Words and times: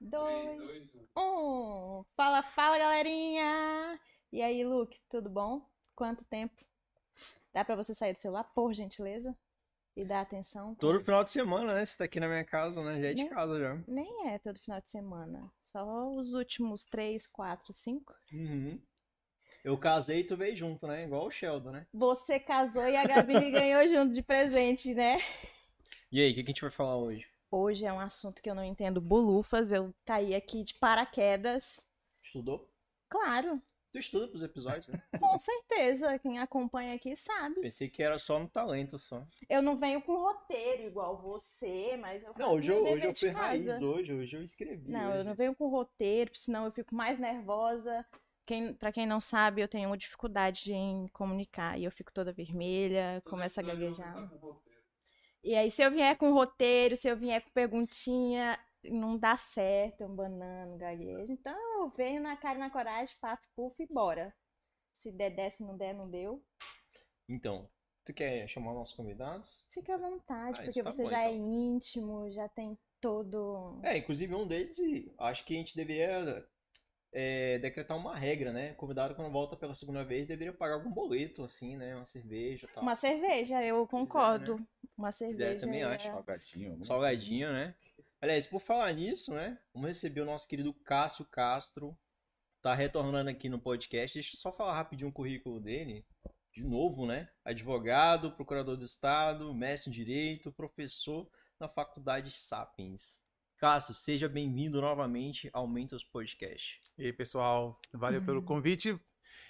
dois, 0.00 0.96
um. 1.16 2.04
Fala, 2.16 2.42
fala, 2.42 2.78
galerinha! 2.78 3.98
E 4.32 4.42
aí, 4.42 4.64
Luke, 4.64 5.00
tudo 5.08 5.28
bom? 5.28 5.66
Quanto 5.94 6.24
tempo? 6.24 6.54
Dá 7.52 7.64
pra 7.64 7.74
você 7.76 7.94
sair 7.94 8.12
do 8.12 8.18
celular, 8.18 8.44
por 8.54 8.72
gentileza? 8.72 9.36
E 9.96 10.04
dar 10.04 10.20
atenção? 10.20 10.76
Todo 10.76 11.00
final 11.02 11.24
de 11.24 11.30
semana, 11.32 11.74
né? 11.74 11.84
Você 11.84 11.98
tá 11.98 12.04
aqui 12.04 12.20
na 12.20 12.28
minha 12.28 12.44
casa, 12.44 12.82
né? 12.84 13.00
Já 13.00 13.08
é 13.08 13.14
de 13.14 13.22
Nem- 13.24 13.30
casa 13.30 13.58
já. 13.58 13.82
Nem 13.88 14.28
é 14.28 14.38
todo 14.38 14.60
final 14.60 14.80
de 14.80 14.88
semana. 14.88 15.50
Só 15.66 16.08
os 16.14 16.34
últimos 16.34 16.84
três, 16.84 17.26
quatro, 17.26 17.72
cinco. 17.72 18.14
Uhum. 18.32 18.80
Eu 19.64 19.76
casei 19.76 20.20
e 20.20 20.24
tu 20.24 20.36
veio 20.36 20.54
junto, 20.54 20.86
né? 20.86 21.02
Igual 21.02 21.26
o 21.26 21.30
Sheldon, 21.32 21.72
né? 21.72 21.86
Você 21.92 22.38
casou 22.38 22.88
e 22.88 22.96
a 22.96 23.04
Gabi 23.04 23.40
me 23.40 23.50
ganhou 23.50 23.88
junto 23.88 24.14
de 24.14 24.22
presente, 24.22 24.94
né? 24.94 25.18
E 26.12 26.20
aí, 26.20 26.30
o 26.30 26.34
que, 26.34 26.44
que 26.44 26.50
a 26.50 26.52
gente 26.52 26.62
vai 26.62 26.70
falar 26.70 26.96
hoje? 26.96 27.26
Hoje 27.50 27.84
é 27.84 27.92
um 27.92 28.00
assunto 28.00 28.42
que 28.42 28.50
eu 28.50 28.54
não 28.54 28.64
entendo 28.64 29.00
bolufas. 29.00 29.72
Eu 29.72 29.94
caí 30.04 30.34
aqui 30.34 30.62
de 30.62 30.74
paraquedas. 30.74 31.86
Estudou? 32.22 32.70
Claro, 33.08 33.62
Tu 33.90 33.98
estuda 33.98 34.28
pros 34.28 34.42
episódios, 34.42 34.86
né? 34.88 35.02
com 35.18 35.38
certeza. 35.38 36.18
Quem 36.18 36.38
acompanha 36.38 36.94
aqui 36.94 37.16
sabe. 37.16 37.60
Pensei 37.60 37.88
que 37.88 38.02
era 38.02 38.18
só 38.18 38.38
no 38.38 38.48
talento 38.48 38.98
só. 38.98 39.26
Eu 39.48 39.62
não 39.62 39.76
venho 39.76 40.02
com 40.02 40.14
roteiro 40.14 40.82
igual 40.82 41.16
você, 41.16 41.96
mas 41.96 42.22
eu 42.22 42.34
Não, 42.36 42.52
hoje 42.52 42.68
meu 42.68 42.86
eu, 42.86 42.92
hoje 42.92 43.06
eu 43.06 43.14
fui 43.14 43.28
raiz, 43.30 43.80
hoje, 43.80 44.12
hoje 44.12 44.36
eu 44.36 44.42
escrevi. 44.42 44.90
Não, 44.90 45.08
hoje. 45.08 45.18
eu 45.18 45.24
não 45.24 45.34
venho 45.34 45.54
com 45.54 45.68
roteiro, 45.68 46.30
senão 46.34 46.66
eu 46.66 46.72
fico 46.72 46.94
mais 46.94 47.18
nervosa. 47.18 48.04
Quem, 48.44 48.74
para 48.74 48.92
quem 48.92 49.06
não 49.06 49.20
sabe, 49.20 49.62
eu 49.62 49.68
tenho 49.68 49.88
uma 49.88 49.96
dificuldade 49.96 50.72
em 50.72 51.08
comunicar 51.08 51.78
e 51.78 51.84
eu 51.84 51.90
fico 51.90 52.12
toda 52.12 52.32
vermelha, 52.32 53.22
começo 53.24 53.58
a 53.60 53.62
gaguejar. 53.62 54.30
E 55.42 55.54
aí, 55.54 55.70
se 55.70 55.82
eu 55.82 55.90
vier 55.90 56.16
com 56.16 56.32
roteiro, 56.32 56.96
se 56.96 57.08
eu 57.08 57.16
vier 57.16 57.42
com 57.42 57.50
perguntinha, 57.50 58.58
não 58.84 59.16
dá 59.16 59.36
certo, 59.36 60.02
eu 60.02 60.08
banano, 60.08 60.76
gaguejo. 60.76 61.32
Então, 61.32 61.82
eu 61.82 61.90
venho 61.90 62.20
na 62.22 62.36
cara 62.36 62.56
e 62.56 62.60
na 62.60 62.70
coragem, 62.70 63.14
paf, 63.20 63.42
puf 63.54 63.80
e 63.82 63.86
bora. 63.86 64.34
Se 64.94 65.12
der, 65.12 65.30
der, 65.30 65.50
se 65.52 65.62
não 65.64 65.76
der, 65.76 65.94
não 65.94 66.10
deu. 66.10 66.42
Então, 67.28 67.68
tu 68.04 68.12
quer 68.12 68.48
chamar 68.48 68.74
nossos 68.74 68.94
convidados? 68.94 69.64
Fica 69.70 69.94
à 69.94 69.98
vontade, 69.98 70.60
Ah, 70.60 70.64
porque 70.64 70.82
tá 70.82 70.90
você 70.90 71.02
bom, 71.02 71.08
já 71.08 71.22
é 71.22 71.32
então. 71.32 71.52
íntimo, 71.54 72.30
já 72.32 72.48
tem 72.48 72.76
todo. 73.00 73.78
É, 73.84 73.96
inclusive 73.96 74.34
um 74.34 74.46
deles, 74.46 74.76
acho 75.18 75.44
que 75.44 75.54
a 75.54 75.56
gente 75.58 75.76
deveria 75.76 76.44
é, 77.12 77.58
decretar 77.58 77.96
uma 77.96 78.14
regra, 78.16 78.52
né? 78.52 78.74
Convidado 78.74 79.14
quando 79.14 79.30
volta 79.30 79.56
pela 79.56 79.74
segunda 79.74 80.04
vez 80.04 80.26
deveria 80.26 80.52
pagar 80.52 80.74
algum 80.74 80.90
boleto, 80.90 81.42
assim, 81.42 81.76
né? 81.76 81.94
Uma 81.96 82.04
cerveja 82.04 82.68
tal. 82.72 82.82
Uma 82.82 82.94
cerveja, 82.94 83.62
eu 83.62 83.86
concordo. 83.86 84.56
Uma 84.96 85.08
quiser, 85.08 85.26
cerveja. 85.26 85.60
também 85.60 85.80
é- 85.80 85.84
acho. 85.84 86.06
Salgadinho. 86.08 86.84
Salgadinho, 86.84 87.52
né? 87.52 87.74
Aliás, 88.20 88.46
por 88.46 88.60
falar 88.60 88.92
nisso, 88.92 89.32
né? 89.32 89.58
Vamos 89.72 89.88
receber 89.88 90.20
o 90.20 90.26
nosso 90.26 90.48
querido 90.48 90.74
Cássio 90.74 91.24
Castro. 91.24 91.96
Tá 92.60 92.74
retornando 92.74 93.30
aqui 93.30 93.48
no 93.48 93.60
podcast. 93.60 94.14
Deixa 94.14 94.34
eu 94.34 94.40
só 94.40 94.52
falar 94.52 94.74
rapidinho 94.74 95.10
o 95.10 95.12
currículo 95.12 95.60
dele. 95.60 96.04
De 96.52 96.64
novo, 96.64 97.06
né? 97.06 97.28
Advogado, 97.44 98.32
procurador 98.32 98.76
do 98.76 98.84
Estado, 98.84 99.54
mestre 99.54 99.90
em 99.90 99.94
Direito, 99.94 100.50
professor 100.50 101.30
na 101.60 101.68
Faculdade 101.68 102.32
Sapiens. 102.32 103.22
Cássio, 103.58 103.92
seja 103.92 104.28
bem-vindo 104.28 104.80
novamente 104.80 105.50
ao 105.52 105.66
Mentos 105.66 106.04
Podcast. 106.04 106.80
E 106.96 107.06
aí, 107.06 107.12
pessoal, 107.12 107.76
valeu 107.92 108.20
Uhum. 108.20 108.26
pelo 108.26 108.42
convite. 108.42 108.96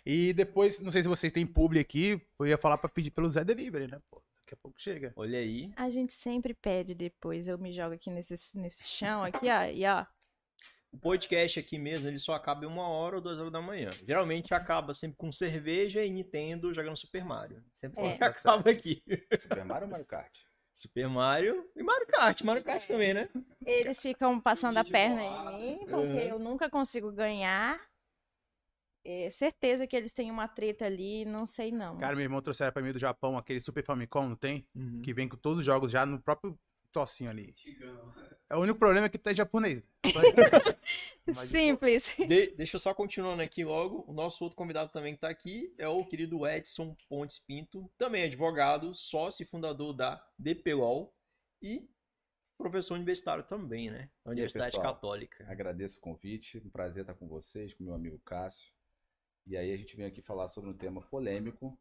E 0.05 0.33
depois, 0.33 0.81
não 0.81 0.91
sei 0.91 1.03
se 1.03 1.09
vocês 1.09 1.31
têm 1.31 1.45
publi 1.47 1.79
aqui, 1.79 2.19
eu 2.39 2.47
ia 2.47 2.57
falar 2.57 2.79
pra 2.79 2.89
pedir 2.89 3.11
pelo 3.11 3.29
Zé 3.29 3.45
Delivery, 3.45 3.87
né? 3.87 4.01
Pô, 4.11 4.23
daqui 4.41 4.55
a 4.55 4.57
pouco 4.57 4.81
chega. 4.81 5.13
Olha 5.15 5.39
aí. 5.39 5.71
A 5.77 5.91
gente 5.91 6.15
sempre 6.15 6.55
pede 6.55 6.95
depois. 6.95 7.49
Eu 7.49 7.59
me 7.59 7.71
jogo 7.71 7.95
aqui 7.97 8.11
nesse, 8.11 8.57
nesse 8.57 8.85
chão, 8.85 9.23
aqui, 9.23 9.47
ó. 9.51 9.65
E 9.67 9.85
ó. 9.85 10.07
O 10.91 10.97
podcast 10.99 11.61
aqui 11.61 11.79
mesmo, 11.79 12.09
ele 12.09 12.19
só 12.19 12.33
acaba 12.33 12.65
em 12.65 12.69
uma 12.69 12.89
hora 12.89 13.17
ou 13.17 13.21
duas 13.21 13.39
horas 13.39 13.53
da 13.53 13.61
manhã. 13.61 13.91
Geralmente 14.07 14.55
acaba 14.55 14.95
sempre 14.95 15.19
com 15.19 15.31
cerveja 15.31 16.03
e 16.03 16.09
Nintendo 16.09 16.73
jogando 16.73 16.97
Super 16.97 17.23
Mario. 17.27 17.63
Sempre 17.75 18.03
É. 18.07 18.17
que 18.17 18.25
acaba 18.25 18.71
aqui. 18.71 19.03
coisa? 19.03 19.43
Super 19.43 19.65
Mario 19.67 19.85
ou 19.85 19.91
Mario 19.91 20.07
Kart? 20.07 20.39
Super 20.79 21.09
Mario 21.09 21.69
e 21.75 21.83
Mario 21.83 22.07
Kart. 22.07 22.43
Mario 22.43 22.63
Kart 22.63 22.87
também, 22.87 23.13
né? 23.13 23.29
Eles 23.67 24.01
ficam 24.01 24.41
passando 24.41 24.77
a 24.79 24.85
perna 24.85 25.23
em 25.25 25.77
mim, 25.77 25.79
porque 25.81 25.95
Uhum. 25.97 26.19
eu 26.19 26.39
nunca 26.39 26.71
consigo 26.71 27.11
ganhar. 27.11 27.81
É 29.05 29.31
certeza 29.31 29.87
que 29.87 29.97
eles 29.97 30.13
têm 30.13 30.31
uma 30.31 30.47
treta 30.47 30.85
ali, 30.85 31.25
não 31.25 31.47
sei 31.47 31.73
não. 31.73 31.97
Cara, 31.99 32.15
meu 32.15 32.25
irmão 32.25 32.43
trouxeram 32.43 32.73
pra 32.73 32.83
mim 32.83 32.93
do 32.93 32.99
Japão 32.99 33.39
aquele 33.39 33.61
Super 33.61 33.83
Famicom, 33.83 34.29
não 34.29 34.37
tem? 34.37 34.67
Uhum. 34.75 35.01
Que 35.03 35.15
vem 35.15 35.29
com 35.29 35.37
todos 35.37 35.61
os 35.61 35.65
jogos 35.65 35.91
já 35.91 36.05
no 36.05 36.21
próprio 36.21 36.59
tocinho 36.93 37.31
ali. 37.31 37.55
É 38.51 38.57
o 38.57 38.61
único 38.61 38.79
problema 38.79 39.07
é 39.07 39.09
que 39.09 39.19
tá 39.19 39.33
em 39.33 39.35
japonês. 39.35 39.83
Simples. 41.35 42.15
De- 42.17 42.55
deixa 42.57 42.77
eu 42.77 42.81
só 42.81 42.95
continuando 42.95 43.43
aqui 43.43 43.65
logo. 43.65 44.05
O 44.07 44.13
nosso 44.13 44.43
outro 44.43 44.57
convidado 44.57 44.91
também 44.91 45.15
que 45.15 45.21
tá 45.21 45.29
aqui 45.29 45.75
é 45.77 45.87
o 45.87 46.05
querido 46.05 46.47
Edson 46.47 46.97
Pontes 47.09 47.39
Pinto, 47.39 47.91
também 47.99 48.25
advogado, 48.25 48.95
sócio 48.95 49.43
e 49.43 49.47
fundador 49.47 49.93
da 49.93 50.25
DPUOL 50.39 51.15
e 51.61 51.89
professor 52.57 52.95
universitário 52.95 53.45
também, 53.45 53.91
né? 53.91 54.11
Da 54.25 54.33
Universidade 54.33 54.77
pessoal? 54.77 54.95
Católica. 54.95 55.47
Agradeço 55.49 55.99
o 55.99 56.01
convite, 56.01 56.59
um 56.59 56.71
prazer 56.71 57.03
estar 57.03 57.15
com 57.15 57.29
vocês, 57.29 57.75
com 57.75 57.85
meu 57.85 57.95
amigo 57.95 58.19
Cássio. 58.21 58.73
E 59.47 59.57
aí 59.57 59.73
a 59.73 59.77
gente 59.77 59.97
vem 59.97 60.07
aqui 60.07 60.21
falar 60.21 60.49
sobre 60.49 60.69
um 60.71 60.77
tema 60.77 61.01
polêmico. 61.03 61.79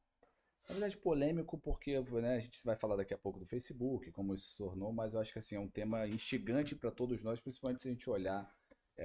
Na 0.68 0.74
verdade, 0.74 0.98
polêmico 0.98 1.58
porque 1.58 2.00
né, 2.00 2.36
a 2.36 2.40
gente 2.40 2.64
vai 2.64 2.76
falar 2.76 2.98
daqui 2.98 3.14
a 3.14 3.18
pouco 3.18 3.40
do 3.40 3.46
Facebook, 3.46 4.12
como 4.12 4.34
isso 4.34 4.52
se 4.52 4.58
tornou, 4.58 4.92
mas 4.92 5.14
eu 5.14 5.20
acho 5.20 5.32
que 5.32 5.40
assim, 5.40 5.56
é 5.56 5.60
um 5.60 5.70
tema 5.70 6.06
instigante 6.08 6.76
para 6.76 6.92
todos 6.92 7.24
nós, 7.24 7.40
principalmente 7.40 7.82
se 7.82 7.88
a 7.88 7.92
gente 7.92 8.10
olhar 8.10 8.54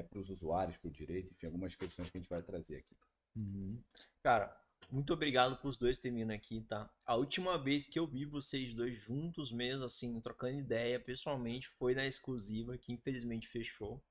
para 0.08 0.18
os 0.18 0.30
usuários, 0.30 0.76
para 0.76 0.88
o 0.88 0.92
direito, 0.92 1.32
enfim, 1.32 1.46
algumas 1.46 1.74
questões 1.74 2.10
que 2.10 2.18
a 2.18 2.20
gente 2.20 2.30
vai 2.30 2.42
trazer 2.42 2.78
aqui. 2.78 2.96
Uhum. 3.36 3.80
Cara, 4.22 4.56
muito 4.90 5.12
obrigado 5.12 5.56
pros 5.56 5.78
dois 5.78 5.98
terem 5.98 6.18
vindo 6.18 6.32
aqui, 6.32 6.62
tá? 6.62 6.90
A 7.06 7.14
última 7.14 7.56
vez 7.56 7.86
que 7.86 7.98
eu 7.98 8.06
vi 8.06 8.24
vocês 8.24 8.74
dois 8.74 8.96
juntos 8.96 9.52
mesmo, 9.52 9.84
assim, 9.84 10.20
trocando 10.20 10.58
ideia 10.58 10.98
pessoalmente, 10.98 11.68
foi 11.68 11.94
na 11.94 12.06
exclusiva, 12.06 12.76
que 12.76 12.92
infelizmente 12.92 13.48
fechou. 13.48 14.02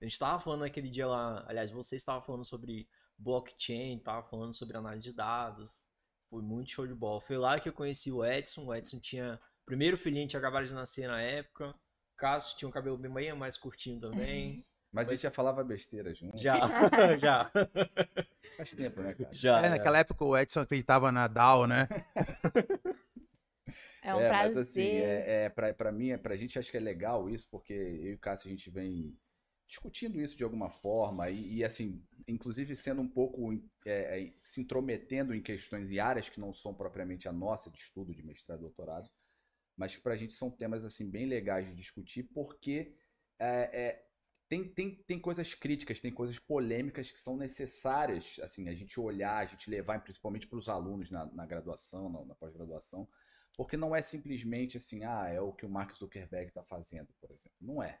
A 0.00 0.04
gente 0.04 0.18
tava 0.18 0.42
falando 0.42 0.60
naquele 0.60 0.88
dia 0.88 1.06
lá, 1.06 1.44
aliás, 1.46 1.70
você 1.70 1.96
estava 1.96 2.20
falando 2.24 2.44
sobre 2.44 2.88
blockchain, 3.16 3.98
tava 3.98 4.26
falando 4.26 4.52
sobre 4.52 4.76
análise 4.76 5.10
de 5.10 5.12
dados. 5.12 5.89
Foi 6.30 6.40
muito 6.40 6.70
show 6.70 6.86
de 6.86 6.94
bola. 6.94 7.20
Foi 7.20 7.36
lá 7.36 7.58
que 7.58 7.68
eu 7.68 7.72
conheci 7.72 8.12
o 8.12 8.24
Edson. 8.24 8.64
O 8.64 8.74
Edson 8.74 9.00
tinha. 9.00 9.34
O 9.62 9.66
primeiro 9.66 9.98
filhinho 9.98 10.28
tinha 10.28 10.38
acabado 10.38 10.64
de 10.66 10.72
nascer 10.72 11.08
na 11.08 11.20
época. 11.20 11.70
O 11.70 11.74
Cássio 12.16 12.56
tinha 12.56 12.68
um 12.68 12.72
cabelo 12.72 12.96
bem 12.96 13.32
mais 13.34 13.56
curtinho 13.56 14.00
também. 14.00 14.64
Mas 14.92 15.08
a 15.08 15.12
gente 15.12 15.22
já 15.22 15.30
falava 15.30 15.62
besteira 15.62 16.12
junto. 16.12 16.36
Já, 16.36 16.54
já, 17.16 17.48
Faz 18.56 18.72
tempo, 18.72 19.00
né, 19.00 19.14
cara? 19.14 19.30
já. 19.32 19.64
É, 19.64 19.68
naquela 19.70 19.98
época 19.98 20.24
o 20.24 20.36
Edson 20.36 20.60
acreditava 20.60 21.12
na 21.12 21.28
DAO, 21.28 21.66
né? 21.66 21.86
É 24.02 24.14
um 24.14 24.20
É, 24.20 24.28
prazer. 24.28 24.46
mas 24.54 24.56
assim, 24.56 24.80
é, 24.82 25.44
é, 25.44 25.48
pra, 25.50 25.74
pra 25.74 25.92
mim, 25.92 26.10
é, 26.10 26.16
pra 26.16 26.34
gente 26.34 26.58
acho 26.58 26.70
que 26.70 26.76
é 26.76 26.80
legal 26.80 27.28
isso, 27.28 27.46
porque 27.50 27.72
eu 27.74 28.12
e 28.12 28.14
o 28.14 28.18
Cássio 28.18 28.48
a 28.48 28.50
gente 28.50 28.70
vem 28.70 29.14
discutindo 29.70 30.20
isso 30.20 30.36
de 30.36 30.42
alguma 30.42 30.68
forma 30.68 31.30
e, 31.30 31.58
e, 31.58 31.64
assim, 31.64 32.04
inclusive 32.26 32.74
sendo 32.74 33.00
um 33.02 33.08
pouco, 33.08 33.52
é, 33.86 34.20
é, 34.20 34.34
se 34.44 34.60
intrometendo 34.60 35.32
em 35.32 35.40
questões 35.40 35.92
e 35.92 36.00
áreas 36.00 36.28
que 36.28 36.40
não 36.40 36.52
são 36.52 36.74
propriamente 36.74 37.28
a 37.28 37.32
nossa 37.32 37.70
de 37.70 37.78
estudo, 37.78 38.12
de 38.12 38.20
mestrado 38.20 38.58
e 38.58 38.62
doutorado, 38.62 39.08
mas 39.76 39.94
que 39.94 40.02
pra 40.02 40.16
gente 40.16 40.34
são 40.34 40.50
temas, 40.50 40.84
assim, 40.84 41.08
bem 41.08 41.24
legais 41.24 41.68
de 41.68 41.76
discutir, 41.76 42.24
porque 42.34 42.96
é, 43.38 43.70
é, 43.72 44.06
tem, 44.48 44.68
tem, 44.68 44.96
tem 45.04 45.20
coisas 45.20 45.54
críticas, 45.54 46.00
tem 46.00 46.12
coisas 46.12 46.40
polêmicas 46.40 47.12
que 47.12 47.18
são 47.20 47.36
necessárias, 47.36 48.40
assim, 48.42 48.68
a 48.68 48.74
gente 48.74 48.98
olhar, 48.98 49.36
a 49.36 49.46
gente 49.46 49.70
levar 49.70 50.02
principalmente 50.02 50.48
para 50.48 50.58
os 50.58 50.68
alunos 50.68 51.12
na, 51.12 51.26
na 51.26 51.46
graduação, 51.46 52.10
na, 52.10 52.24
na 52.24 52.34
pós-graduação, 52.34 53.08
porque 53.56 53.76
não 53.76 53.94
é 53.94 54.02
simplesmente 54.02 54.76
assim, 54.76 55.04
ah, 55.04 55.28
é 55.28 55.40
o 55.40 55.52
que 55.52 55.64
o 55.64 55.70
Mark 55.70 55.92
Zuckerberg 55.92 56.48
está 56.48 56.64
fazendo, 56.64 57.08
por 57.20 57.30
exemplo. 57.30 57.56
Não 57.60 57.80
é. 57.80 58.00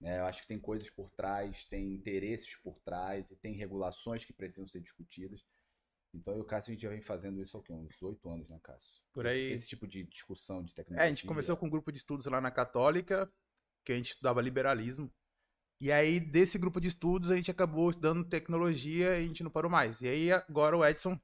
Né? 0.00 0.18
Eu 0.18 0.24
acho 0.24 0.42
que 0.42 0.48
tem 0.48 0.58
coisas 0.58 0.88
por 0.90 1.10
trás, 1.10 1.64
tem 1.64 1.92
interesses 1.92 2.56
por 2.56 2.78
trás 2.80 3.30
e 3.30 3.36
tem 3.36 3.54
regulações 3.54 4.24
que 4.24 4.32
precisam 4.32 4.66
ser 4.66 4.80
discutidas. 4.80 5.44
Então, 6.12 6.34
eu 6.34 6.40
e 6.40 6.42
o 6.42 6.44
Cássio, 6.44 6.70
a 6.70 6.74
gente 6.74 6.82
já 6.82 6.88
vem 6.88 7.00
fazendo 7.00 7.40
isso 7.40 7.56
há 7.56 7.62
quê? 7.62 7.72
uns 7.72 8.02
oito 8.02 8.28
anos, 8.28 8.48
né, 8.50 8.58
Cássio? 8.62 9.00
Por 9.12 9.26
Esse- 9.26 9.34
aí. 9.34 9.52
Esse, 9.52 9.68
tipo 9.68 9.86
de 9.86 10.02
discussão 10.04 10.62
de 10.62 10.72
É, 10.72 10.74
tecnologia. 10.76 11.04
a 11.04 11.08
gente 11.08 11.26
começou 11.26 11.56
com 11.56 11.66
um 11.66 11.70
grupo 11.70 11.92
de 11.92 11.98
estudos 11.98 12.26
lá 12.26 12.40
na 12.40 12.50
Católica, 12.50 13.30
que 13.84 13.92
a 13.92 13.96
gente 13.96 14.08
estudava 14.10 14.40
liberalismo. 14.42 15.12
E 15.80 15.92
aí, 15.92 16.18
desse 16.18 16.58
grupo 16.58 16.80
de 16.80 16.88
estudos, 16.88 17.30
a 17.30 17.36
gente 17.36 17.50
acabou 17.50 17.88
estudando 17.90 18.28
tecnologia 18.28 19.18
e 19.18 19.24
a 19.24 19.26
gente 19.26 19.42
não 19.44 19.50
parou 19.50 19.70
mais. 19.70 20.00
E 20.00 20.08
aí, 20.08 20.32
agora 20.32 20.76
o 20.76 20.84
Edson, 20.84 21.18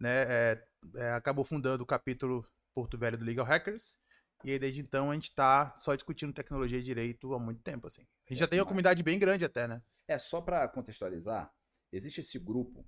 né, 0.00 0.22
é, 0.52 0.68
é, 0.96 1.10
acabou 1.12 1.44
fundando 1.44 1.82
o 1.84 1.86
capítulo 1.86 2.44
Porto 2.74 2.96
Velho 2.98 3.18
do 3.18 3.24
Legal 3.24 3.44
Hackers. 3.44 3.98
E 4.44 4.50
aí, 4.50 4.58
desde 4.58 4.80
então, 4.80 5.10
a 5.10 5.14
gente 5.14 5.34
tá 5.34 5.74
só 5.76 5.94
discutindo 5.94 6.32
tecnologia 6.32 6.78
e 6.78 6.82
direito 6.82 7.32
há 7.34 7.38
muito 7.38 7.62
tempo, 7.62 7.86
assim. 7.86 8.02
A 8.26 8.32
gente 8.32 8.40
já 8.40 8.48
tem 8.48 8.58
uma 8.58 8.66
comunidade 8.66 9.02
bem 9.02 9.18
grande 9.18 9.44
até, 9.44 9.68
né? 9.68 9.82
É, 10.08 10.18
só 10.18 10.40
para 10.40 10.66
contextualizar, 10.68 11.52
existe 11.92 12.20
esse 12.20 12.38
grupo, 12.38 12.84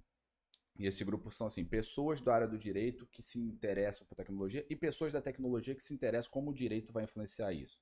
e 0.76 0.86
esse 0.86 1.04
grupo 1.04 1.30
são 1.30 1.46
assim, 1.46 1.64
pessoas 1.64 2.20
da 2.20 2.34
área 2.34 2.48
do 2.48 2.58
direito 2.58 3.06
que 3.06 3.22
se 3.22 3.38
interessam 3.38 4.06
por 4.06 4.16
tecnologia 4.16 4.66
e 4.68 4.74
pessoas 4.74 5.12
da 5.12 5.22
tecnologia 5.22 5.74
que 5.74 5.84
se 5.84 5.94
interessam 5.94 6.30
como 6.30 6.50
o 6.50 6.54
direito 6.54 6.92
vai 6.92 7.04
influenciar 7.04 7.52
isso. 7.52 7.78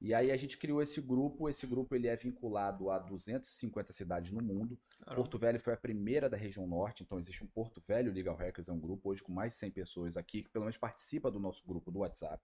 E 0.00 0.14
aí 0.14 0.30
a 0.30 0.36
gente 0.36 0.56
criou 0.56 0.80
esse 0.80 0.98
grupo, 1.00 1.48
esse 1.48 1.66
grupo 1.66 1.94
ele 1.94 2.08
é 2.08 2.16
vinculado 2.16 2.88
a 2.88 2.98
250 2.98 3.92
cidades 3.92 4.32
no 4.32 4.40
mundo. 4.40 4.78
Caramba. 5.00 5.16
Porto 5.16 5.38
Velho 5.38 5.60
foi 5.60 5.74
a 5.74 5.76
primeira 5.76 6.30
da 6.30 6.38
região 6.38 6.66
norte, 6.66 7.02
então 7.02 7.18
existe 7.18 7.44
um 7.44 7.46
Porto 7.46 7.82
Velho 7.82 8.10
Legal 8.10 8.34
Hackers, 8.34 8.68
é 8.68 8.72
um 8.72 8.80
grupo 8.80 9.10
hoje 9.10 9.22
com 9.22 9.30
mais 9.30 9.52
de 9.52 9.58
100 9.58 9.70
pessoas 9.72 10.16
aqui, 10.16 10.42
que 10.42 10.48
pelo 10.48 10.64
menos 10.64 10.78
participa 10.78 11.30
do 11.30 11.38
nosso 11.38 11.66
grupo 11.66 11.90
do 11.90 11.98
WhatsApp. 11.98 12.42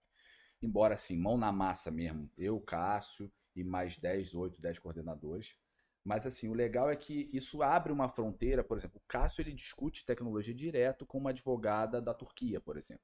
Embora 0.61 0.95
assim, 0.95 1.17
mão 1.17 1.37
na 1.37 1.51
massa 1.51 1.91
mesmo, 1.91 2.29
eu, 2.37 2.59
Cássio 2.59 3.31
e 3.55 3.63
mais 3.63 3.97
10, 3.97 4.33
8, 4.33 4.61
10 4.61 4.79
coordenadores. 4.79 5.55
Mas 6.03 6.25
assim, 6.25 6.47
o 6.47 6.53
legal 6.53 6.89
é 6.89 6.95
que 6.95 7.29
isso 7.33 7.61
abre 7.61 7.91
uma 7.91 8.07
fronteira, 8.07 8.63
por 8.63 8.77
exemplo, 8.77 8.97
o 8.97 9.07
Cássio 9.07 9.41
ele 9.41 9.51
discute 9.51 10.05
tecnologia 10.05 10.53
direto 10.53 11.05
com 11.05 11.17
uma 11.17 11.31
advogada 11.31 12.01
da 12.01 12.13
Turquia, 12.13 12.61
por 12.61 12.77
exemplo. 12.77 13.03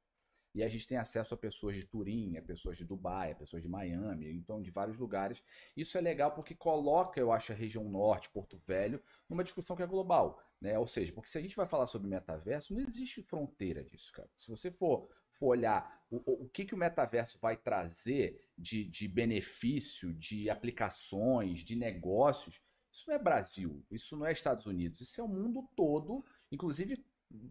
E 0.53 0.63
a 0.63 0.69
gente 0.69 0.87
tem 0.87 0.97
acesso 0.97 1.33
a 1.33 1.37
pessoas 1.37 1.75
de 1.75 1.85
Turim, 1.85 2.37
a 2.37 2.41
pessoas 2.41 2.77
de 2.77 2.85
Dubai, 2.85 3.31
a 3.31 3.35
pessoas 3.35 3.63
de 3.63 3.69
Miami, 3.69 4.31
então 4.31 4.61
de 4.61 4.69
vários 4.69 4.97
lugares. 4.97 5.43
Isso 5.75 5.97
é 5.97 6.01
legal 6.01 6.31
porque 6.31 6.53
coloca, 6.53 7.19
eu 7.19 7.31
acho, 7.31 7.51
a 7.51 7.55
região 7.55 7.89
norte, 7.89 8.29
Porto 8.29 8.57
Velho, 8.65 9.01
numa 9.27 9.43
discussão 9.43 9.75
que 9.75 9.81
é 9.81 9.87
global. 9.87 10.39
Né? 10.61 10.77
Ou 10.77 10.87
seja, 10.87 11.11
porque 11.11 11.29
se 11.29 11.37
a 11.37 11.41
gente 11.41 11.55
vai 11.55 11.67
falar 11.67 11.87
sobre 11.87 12.07
metaverso, 12.07 12.73
não 12.73 12.81
existe 12.81 13.21
fronteira 13.23 13.83
disso, 13.83 14.11
cara. 14.13 14.29
Se 14.37 14.47
você 14.47 14.71
for, 14.71 15.09
for 15.31 15.47
olhar 15.47 16.03
o, 16.09 16.45
o, 16.45 16.49
que, 16.49 16.65
que 16.65 16.75
o 16.75 16.77
metaverso 16.77 17.39
vai 17.39 17.57
trazer 17.57 18.39
de, 18.57 18.85
de 18.85 19.07
benefício, 19.07 20.13
de 20.13 20.49
aplicações, 20.49 21.59
de 21.59 21.75
negócios, 21.75 22.61
isso 22.91 23.09
não 23.09 23.15
é 23.15 23.19
Brasil, 23.19 23.83
isso 23.89 24.15
não 24.15 24.25
é 24.27 24.31
Estados 24.31 24.67
Unidos, 24.67 25.01
isso 25.01 25.19
é 25.19 25.23
o 25.23 25.27
mundo 25.27 25.67
todo, 25.75 26.23
inclusive 26.51 27.03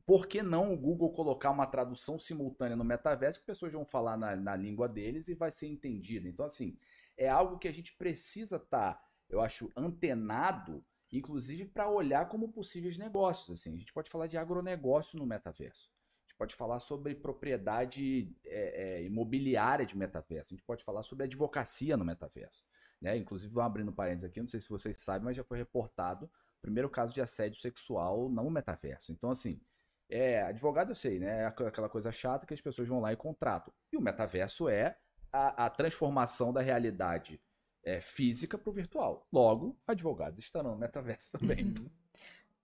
por 0.07 0.27
que 0.27 0.43
não 0.43 0.73
o 0.73 0.77
Google 0.77 1.13
colocar 1.13 1.51
uma 1.51 1.67
tradução 1.67 2.19
simultânea 2.19 2.77
no 2.77 2.85
metaverso 2.85 3.41
que 3.41 3.47
pessoas 3.47 3.73
vão 3.73 3.85
falar 3.85 4.17
na, 4.17 4.37
na 4.37 4.55
língua 4.55 4.89
deles 4.89 5.29
e 5.29 5.35
vai 5.35 5.51
ser 5.51 5.67
entendida? 5.67 6.29
Então, 6.29 6.47
assim, 6.47 6.79
é 7.17 7.29
algo 7.29 7.59
que 7.59 7.69
a 7.69 7.73
gente 7.73 7.95
precisa 7.97 8.57
estar, 8.57 8.95
tá, 8.95 9.05
eu 9.29 9.41
acho, 9.41 9.71
antenado, 9.77 10.85
inclusive 11.11 11.67
para 11.67 11.89
olhar 11.89 12.29
como 12.29 12.53
possíveis 12.53 12.97
negócios. 12.97 13.61
Assim. 13.61 13.75
A 13.75 13.79
gente 13.79 13.93
pode 13.93 14.09
falar 14.09 14.27
de 14.27 14.39
agronegócio 14.39 15.19
no 15.19 15.27
metaverso. 15.27 15.91
A 15.91 16.23
gente 16.29 16.37
pode 16.39 16.55
falar 16.55 16.79
sobre 16.79 17.15
propriedade 17.15 18.35
é, 18.45 19.01
é, 19.01 19.05
imobiliária 19.05 19.85
de 19.85 19.97
metaverso. 19.97 20.55
A 20.55 20.57
gente 20.57 20.65
pode 20.65 20.85
falar 20.85 21.03
sobre 21.03 21.25
advocacia 21.25 21.97
no 21.97 22.05
metaverso. 22.05 22.65
Né? 23.01 23.17
Inclusive, 23.17 23.53
vou 23.53 23.63
abrindo 23.63 23.93
parênteses 23.93 24.25
aqui, 24.25 24.41
não 24.41 24.49
sei 24.49 24.61
se 24.61 24.69
vocês 24.69 24.97
sabem, 24.99 25.25
mas 25.25 25.37
já 25.37 25.43
foi 25.43 25.59
reportado 25.59 26.27
o 26.27 26.63
primeiro 26.63 26.89
caso 26.89 27.13
de 27.13 27.21
assédio 27.21 27.61
sexual 27.61 28.29
no 28.29 28.49
metaverso. 28.49 29.11
Então, 29.11 29.31
assim, 29.31 29.61
é, 30.09 30.43
advogado 30.43 30.91
eu 30.91 30.95
sei, 30.95 31.19
né? 31.19 31.43
É 31.43 31.47
aquela 31.47 31.89
coisa 31.89 32.13
chata 32.13 32.47
que 32.47 32.55
as 32.55 32.61
pessoas 32.61 32.89
vão 32.89 33.01
lá 33.01 33.13
e 33.13 33.17
contratam. 33.17 33.73
E 33.93 33.97
o 33.97 34.01
metaverso 34.01 34.69
é 34.69 34.97
a, 35.33 35.67
a 35.67 35.71
transformação 35.71 36.53
da 36.53 36.61
realidade 36.61 37.41
é, 37.85 38.01
física 38.01 38.59
para 38.59 38.71
o 38.71 38.73
virtual. 38.73 39.27
Logo, 39.33 39.77
advogados 39.87 40.39
estarão 40.39 40.73
no 40.73 40.79
metaverso 40.79 41.33
também. 41.39 41.65
Uhum. 41.65 41.91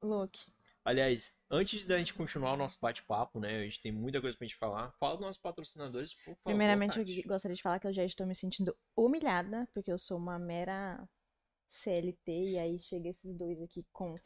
Luke. 0.02 0.46
Aliás, 0.84 1.44
antes 1.50 1.84
da 1.84 1.98
gente 1.98 2.14
continuar 2.14 2.54
o 2.54 2.56
nosso 2.56 2.78
bate-papo, 2.80 3.38
né? 3.38 3.56
A 3.56 3.64
gente 3.64 3.82
tem 3.82 3.92
muita 3.92 4.20
coisa 4.22 4.36
pra 4.36 4.46
gente 4.46 4.56
falar. 4.56 4.90
Fala 4.92 5.16
dos 5.16 5.26
nossos 5.26 5.42
patrocinadores, 5.42 6.14
por 6.14 6.24
favor. 6.24 6.38
Primeiramente, 6.44 6.98
eu 6.98 7.22
gostaria 7.26 7.54
de 7.54 7.62
falar 7.62 7.78
que 7.78 7.86
eu 7.86 7.92
já 7.92 8.04
estou 8.04 8.26
me 8.26 8.34
sentindo 8.34 8.74
humilhada, 8.96 9.68
porque 9.74 9.92
eu 9.92 9.98
sou 9.98 10.16
uma 10.16 10.38
mera 10.38 11.06
CLT, 11.68 12.32
e 12.52 12.58
aí 12.58 12.78
chega 12.78 13.10
esses 13.10 13.34
dois 13.34 13.60
aqui 13.60 13.84
com 13.92 14.16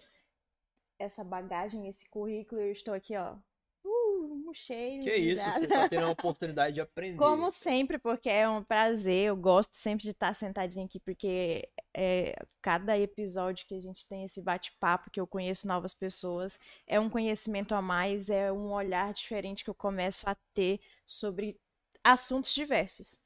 essa 1.03 1.25
bagagem, 1.25 1.89
esse 1.89 2.09
currículo, 2.09 2.61
eu 2.61 2.73
estou 2.73 2.95
aqui, 2.95 3.17
ó. 3.17 3.37
Uh, 3.85 4.37
murchei. 4.37 5.01
Que 5.01 5.15
isso, 5.17 5.45
você 5.45 5.67
tá 5.67 5.89
tendo 5.89 6.07
a 6.07 6.11
oportunidade 6.13 6.75
de 6.75 6.81
aprender. 6.81 7.19
Como 7.19 7.51
sempre, 7.51 7.99
porque 7.99 8.29
é 8.29 8.49
um 8.49 8.63
prazer, 8.63 9.27
eu 9.27 9.37
gosto 9.37 9.75
sempre 9.75 10.05
de 10.05 10.11
estar 10.11 10.35
sentadinha 10.35 10.85
aqui, 10.85 11.01
porque 11.01 11.69
é, 11.95 12.37
cada 12.61 12.97
episódio 12.97 13.67
que 13.67 13.75
a 13.75 13.81
gente 13.81 14.09
tem 14.09 14.25
esse 14.25 14.41
bate-papo, 14.41 15.11
que 15.11 15.21
eu 15.21 15.27
conheço 15.27 15.67
novas 15.67 15.93
pessoas, 15.93 16.61
é 16.87 17.01
um 17.01 17.11
conhecimento 17.11 17.75
a 17.75 17.83
mais, 17.83 18.31
é 18.31 18.53
um 18.53 18.73
olhar 18.73 19.13
diferente 19.13 19.65
que 19.65 19.71
eu 19.71 19.75
começo 19.75 20.29
a 20.29 20.37
ter 20.55 20.81
sobre 21.05 21.59
assuntos 22.05 22.55
diversos. 22.55 23.21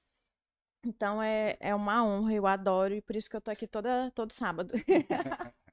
Então 0.84 1.22
é, 1.22 1.56
é 1.60 1.74
uma 1.74 2.04
honra, 2.04 2.32
eu 2.32 2.46
adoro, 2.46 2.94
e 2.94 3.02
por 3.02 3.16
isso 3.16 3.28
que 3.28 3.36
eu 3.36 3.40
tô 3.40 3.50
aqui 3.50 3.66
toda, 3.66 4.10
todo 4.14 4.32
sábado. 4.32 4.72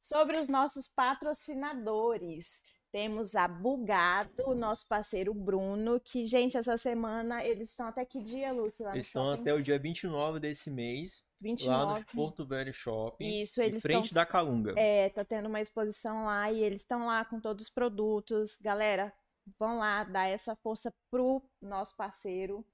Sobre 0.00 0.38
os 0.38 0.48
nossos 0.48 0.88
patrocinadores. 0.88 2.62
Temos 2.92 3.36
a 3.36 3.46
Bugado, 3.46 4.32
o 4.48 4.54
nosso 4.54 4.88
parceiro 4.88 5.32
Bruno, 5.32 6.00
que, 6.00 6.26
gente, 6.26 6.56
essa 6.56 6.76
semana 6.76 7.44
eles 7.44 7.70
estão 7.70 7.86
até 7.86 8.04
que 8.04 8.20
dia, 8.20 8.50
Luke? 8.52 8.82
Lá 8.82 8.94
Eles 8.94 9.06
estão 9.06 9.26
shopping? 9.26 9.40
até 9.42 9.54
o 9.54 9.62
dia 9.62 9.78
29 9.78 10.40
desse 10.40 10.72
mês, 10.72 11.22
29. 11.40 11.84
lá 11.92 11.98
no 12.00 12.04
Porto 12.06 12.44
Velho 12.44 12.74
Shopping, 12.74 13.42
Isso, 13.42 13.62
em 13.62 13.66
eles 13.66 13.80
frente 13.82 14.06
estão. 14.06 14.16
da 14.20 14.26
Calunga. 14.26 14.74
É, 14.76 15.08
tá 15.10 15.24
tendo 15.24 15.46
uma 15.48 15.60
exposição 15.60 16.24
lá 16.24 16.50
e 16.50 16.60
eles 16.64 16.80
estão 16.80 17.06
lá 17.06 17.24
com 17.24 17.38
todos 17.38 17.66
os 17.66 17.70
produtos. 17.70 18.58
Galera, 18.60 19.12
vão 19.56 19.78
lá 19.78 20.02
dar 20.02 20.26
essa 20.26 20.56
força 20.56 20.92
pro 21.12 21.40
nosso 21.62 21.94
parceiro. 21.96 22.66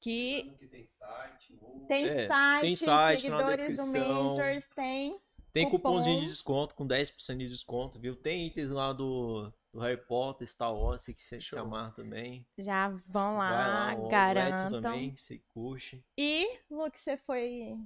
Que 0.00 0.50
que 0.58 0.66
tem 0.66 0.86
site, 0.86 1.60
tem 1.86 2.06
É, 2.06 2.26
site, 2.26 2.60
tem 2.62 2.74
site 2.74 3.28
na 3.28 3.38
seguidores 3.38 3.76
do. 3.76 3.86
Mentors, 3.92 4.66
tem. 4.68 5.20
Tem 5.52 5.68
cupomzinho 5.68 6.20
de 6.20 6.26
desconto, 6.26 6.74
com 6.74 6.86
10% 6.86 7.36
de 7.38 7.48
desconto, 7.48 7.98
viu? 7.98 8.16
Tem 8.16 8.46
itens 8.46 8.70
lá 8.70 8.92
do, 8.92 9.52
do 9.72 9.80
Harry 9.80 10.00
Potter, 10.06 10.48
Star 10.48 10.74
Wars, 10.74 11.02
se 11.02 11.12
quiser 11.12 11.40
se 11.42 11.48
Show. 11.48 11.60
amar 11.60 11.92
também. 11.92 12.46
Já 12.58 12.88
vão 13.06 13.36
Vai 13.36 13.50
lá, 13.50 13.68
lá, 13.68 13.94
o 13.94 14.06
Edson 14.06 14.08
garantam. 14.08 14.80
também, 14.82 15.14
se 15.16 15.38
curte. 15.52 16.02
E, 16.16 16.58
Luke, 16.70 16.98
você 16.98 17.16
foi. 17.18 17.76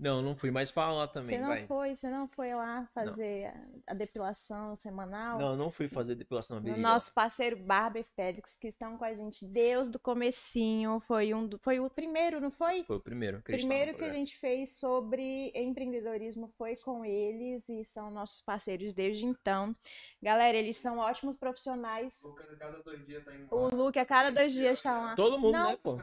Não, 0.00 0.22
não 0.22 0.34
fui 0.34 0.50
mais 0.50 0.70
falar 0.70 1.08
também, 1.08 1.36
você 1.36 1.38
não 1.38 1.48
vai. 1.48 1.66
foi, 1.66 1.94
você 1.94 2.08
não 2.10 2.26
foi 2.26 2.54
lá 2.54 2.88
fazer 2.94 3.46
a, 3.86 3.92
a 3.92 3.94
depilação 3.94 4.74
semanal? 4.74 5.38
Não, 5.38 5.54
não 5.56 5.70
fui 5.70 5.88
fazer 5.88 6.14
depilação 6.14 6.58
virilha. 6.60 6.80
nosso 6.80 7.12
parceiro 7.12 7.56
Barba 7.56 7.98
e 7.98 8.02
Félix, 8.02 8.56
que 8.56 8.66
estão 8.68 8.96
com 8.96 9.04
a 9.04 9.14
gente 9.14 9.44
desde 9.46 9.96
o 9.96 10.00
comecinho. 10.00 11.00
Foi, 11.06 11.34
um 11.34 11.46
do- 11.46 11.58
foi 11.58 11.78
o 11.80 11.90
primeiro, 11.90 12.40
não 12.40 12.50
foi? 12.50 12.82
Foi 12.84 12.96
o 12.96 13.00
primeiro. 13.00 13.38
O 13.38 13.42
que 13.42 13.52
primeiro 13.52 13.90
que 13.90 13.96
a 13.96 13.98
projeto. 14.06 14.14
gente 14.16 14.38
fez 14.38 14.78
sobre 14.78 15.52
empreendedorismo 15.54 16.48
foi 16.56 16.74
com 16.76 17.04
eles 17.04 17.68
e 17.68 17.84
são 17.84 18.10
nossos 18.10 18.40
parceiros 18.40 18.94
desde 18.94 19.26
então. 19.26 19.76
Galera, 20.22 20.56
eles 20.56 20.78
são 20.78 20.96
ótimos 20.98 21.36
profissionais. 21.36 22.22
cada 22.58 22.82
dois 22.82 23.04
dias 23.04 23.22
tá 23.24 23.34
indo 23.34 23.54
O 23.54 23.68
Luke 23.68 23.98
a 23.98 24.06
cada 24.06 24.30
dois 24.30 24.52
dias 24.52 24.78
está 24.78 24.98
lá. 24.98 25.14
Todo 25.14 25.38
mundo, 25.38 25.52
Não. 25.52 25.70
né, 25.70 25.78
pô? 25.82 26.00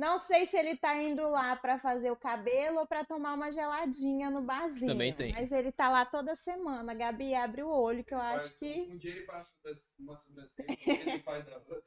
Não 0.00 0.16
sei 0.16 0.46
se 0.46 0.56
ele 0.56 0.76
tá 0.78 0.96
indo 0.96 1.28
lá 1.28 1.54
pra 1.56 1.78
fazer 1.78 2.10
o 2.10 2.16
cabelo 2.16 2.78
ou 2.80 2.86
pra 2.86 3.04
tomar 3.04 3.34
uma 3.34 3.52
geladinha 3.52 4.30
no 4.30 4.40
barzinho. 4.40 4.92
Também 4.92 5.12
tem. 5.12 5.30
Mas 5.34 5.52
ele 5.52 5.70
tá 5.70 5.90
lá 5.90 6.06
toda 6.06 6.34
semana. 6.34 6.90
A 6.92 6.94
Gabi 6.94 7.34
abre 7.34 7.62
o 7.62 7.68
olho, 7.68 8.02
que 8.02 8.14
eu 8.14 8.18
acho 8.18 8.58
que. 8.58 8.88
Um 8.90 8.96
dia 8.96 9.10
ele 9.10 9.26
faz 9.26 9.54
uma 9.98 10.16
sobrancelha, 10.16 10.66
um 10.70 10.74
dia 10.74 11.00
ele 11.02 11.18
faz 11.22 11.46
a 11.52 11.56
outra. 11.56 11.82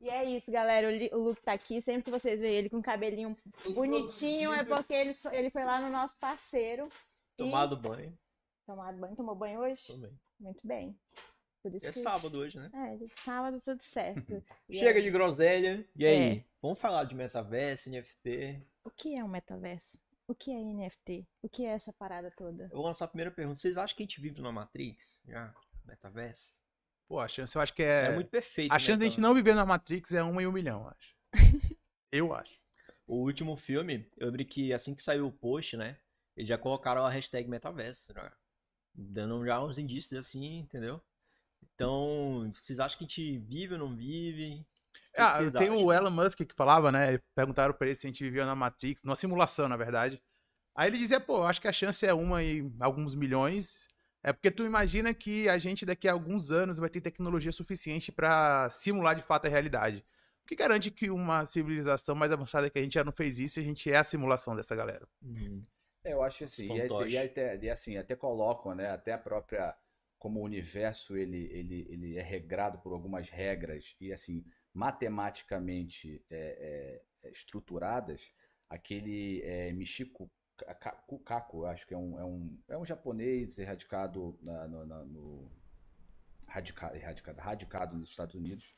E 0.00 0.08
é 0.08 0.24
isso, 0.24 0.52
galera. 0.52 0.86
O 1.16 1.18
Luke 1.18 1.42
tá 1.42 1.52
aqui. 1.52 1.80
Sempre 1.80 2.04
que 2.04 2.10
vocês 2.12 2.40
veem 2.40 2.54
ele 2.54 2.70
com 2.70 2.78
o 2.78 2.82
cabelinho 2.82 3.36
bonitinho, 3.74 4.52
é 4.52 4.62
porque 4.64 4.94
ele, 4.94 5.12
só- 5.12 5.32
ele 5.32 5.50
foi 5.50 5.64
lá 5.64 5.80
no 5.80 5.90
nosso 5.90 6.20
parceiro. 6.20 6.88
E- 7.36 7.42
Tomado 7.42 7.76
banho 7.76 8.16
Tomado 8.64 8.98
banho. 9.00 9.16
Tomou 9.16 9.34
banho 9.34 9.60
hoje? 9.62 9.84
também. 9.88 10.12
Muito 10.38 10.64
bem. 10.64 10.96
Por 11.62 11.74
isso 11.74 11.86
É 11.86 11.90
que... 11.92 11.98
sábado 11.98 12.38
hoje, 12.38 12.58
né? 12.58 12.70
É, 12.74 12.96
de 12.96 13.08
sábado 13.14 13.60
tudo 13.60 13.80
certo. 13.80 14.42
Chega 14.70 14.98
aí, 14.98 15.04
de 15.04 15.10
groselha. 15.10 15.88
E 15.94 16.04
aí? 16.04 16.38
É. 16.38 16.44
Vamos 16.60 16.80
falar 16.80 17.04
de 17.04 17.14
metaverso, 17.14 17.88
NFT. 17.88 18.60
O 18.84 18.90
que 18.90 19.14
é 19.16 19.22
um 19.22 19.28
metaverso? 19.28 19.98
O 20.26 20.34
que 20.34 20.50
é 20.50 20.58
NFT? 20.58 21.26
O 21.42 21.48
que 21.48 21.64
é 21.64 21.70
essa 21.70 21.92
parada 21.92 22.30
toda? 22.30 22.64
Eu 22.64 22.76
vou 22.76 22.86
lançar 22.86 23.04
a 23.04 23.08
primeira 23.08 23.30
pergunta. 23.30 23.58
Vocês 23.58 23.78
acham 23.78 23.96
que 23.96 24.02
a 24.02 24.06
gente 24.06 24.20
vive 24.20 24.40
na 24.40 24.50
Matrix? 24.50 25.22
Já? 25.26 25.54
Metaverso? 25.84 26.60
Pô, 27.08 27.20
a 27.20 27.28
chance 27.28 27.54
eu 27.54 27.62
acho 27.62 27.74
que 27.74 27.82
É, 27.82 28.06
é. 28.06 28.14
muito 28.14 28.30
perfeito. 28.30 28.70
a 28.72 28.74
né, 28.74 28.78
chance 28.78 28.98
de 28.98 29.04
a 29.04 29.08
gente 29.08 29.18
então? 29.18 29.28
não 29.30 29.34
viver 29.34 29.54
na 29.54 29.66
Matrix 29.66 30.12
é 30.12 30.22
uma 30.22 30.42
em 30.42 30.46
um 30.46 30.52
milhão, 30.52 30.82
eu 30.82 30.88
acho. 30.88 31.16
eu 32.10 32.34
acho. 32.34 32.58
O 33.06 33.16
último 33.16 33.56
filme, 33.56 34.08
eu 34.16 34.28
lembro 34.28 34.44
que 34.46 34.72
assim 34.72 34.94
que 34.94 35.02
saiu 35.02 35.26
o 35.26 35.32
post, 35.32 35.76
né? 35.76 35.98
Eles 36.36 36.48
já 36.48 36.56
colocaram 36.56 37.04
a 37.04 37.10
hashtag 37.10 37.48
metaverso, 37.48 38.14
né? 38.14 38.32
Dando 38.94 39.44
já 39.44 39.62
uns 39.62 39.76
indícios 39.78 40.18
assim, 40.18 40.60
entendeu? 40.60 41.02
Então, 41.82 42.52
vocês 42.54 42.80
acham 42.80 42.98
que 42.98 43.04
a 43.04 43.08
gente 43.08 43.38
vive 43.38 43.74
ou 43.74 43.80
não 43.80 43.94
vive? 43.94 44.64
Ah, 45.16 45.38
tem 45.38 45.68
acham? 45.68 45.84
o 45.84 45.92
Elon 45.92 46.10
Musk 46.10 46.38
que 46.38 46.54
falava, 46.54 46.90
né? 46.90 47.18
Perguntaram 47.34 47.74
pra 47.74 47.86
ele 47.86 47.96
se 47.96 48.06
a 48.06 48.10
gente 48.10 48.24
vivia 48.24 48.46
na 48.46 48.54
Matrix, 48.54 49.02
numa 49.02 49.14
simulação, 49.14 49.68
na 49.68 49.76
verdade. 49.76 50.22
Aí 50.74 50.88
ele 50.88 50.98
dizia, 50.98 51.20
pô, 51.20 51.42
acho 51.42 51.60
que 51.60 51.68
a 51.68 51.72
chance 51.72 52.04
é 52.06 52.14
uma 52.14 52.42
em 52.42 52.74
alguns 52.80 53.14
milhões. 53.14 53.88
É 54.22 54.32
porque 54.32 54.50
tu 54.50 54.64
imagina 54.64 55.12
que 55.12 55.48
a 55.48 55.58
gente 55.58 55.84
daqui 55.84 56.08
a 56.08 56.12
alguns 56.12 56.52
anos 56.52 56.78
vai 56.78 56.88
ter 56.88 57.00
tecnologia 57.00 57.52
suficiente 57.52 58.12
pra 58.12 58.70
simular 58.70 59.14
de 59.14 59.22
fato 59.22 59.46
a 59.46 59.50
realidade. 59.50 60.04
O 60.44 60.48
que 60.48 60.56
garante 60.56 60.90
que 60.90 61.10
uma 61.10 61.44
civilização 61.44 62.14
mais 62.14 62.32
avançada 62.32 62.70
que 62.70 62.78
a 62.78 62.82
gente 62.82 62.94
já 62.94 63.04
não 63.04 63.12
fez 63.12 63.38
isso 63.38 63.58
e 63.58 63.62
a 63.62 63.64
gente 63.64 63.90
é 63.90 63.96
a 63.96 64.04
simulação 64.04 64.56
dessa 64.56 64.74
galera? 64.74 65.06
Uhum. 65.20 65.64
É, 66.04 66.12
eu 66.14 66.22
acho 66.22 66.44
assim, 66.44 66.68
e, 66.72 67.10
e 67.10 67.18
até, 67.18 67.56
e 67.56 67.70
assim, 67.70 67.96
até 67.96 68.16
colocam, 68.16 68.74
né, 68.74 68.90
até 68.90 69.12
a 69.12 69.18
própria, 69.18 69.74
como 70.22 70.38
o 70.38 70.44
universo 70.44 71.16
ele, 71.16 71.48
ele, 71.50 71.84
ele 71.90 72.16
é 72.16 72.22
regrado 72.22 72.78
por 72.78 72.92
algumas 72.92 73.28
regras 73.28 73.96
e 74.00 74.12
assim, 74.12 74.44
matematicamente 74.72 76.24
é, 76.30 77.02
é, 77.24 77.30
estruturadas, 77.32 78.32
aquele 78.70 79.42
é, 79.42 79.72
Michiko 79.72 80.30
Kaku, 81.24 81.64
acho 81.64 81.88
que 81.88 81.92
é 81.92 81.98
um, 81.98 82.20
é 82.20 82.24
um, 82.24 82.62
é 82.68 82.78
um 82.78 82.84
japonês 82.84 83.58
erradicado 83.58 84.38
na, 84.40 84.68
no, 84.68 84.86
na, 84.86 85.04
no 85.04 85.50
radicado, 86.46 86.94
erradicado, 86.94 87.38
radicado 87.40 87.96
nos 87.96 88.10
Estados 88.10 88.36
Unidos. 88.36 88.76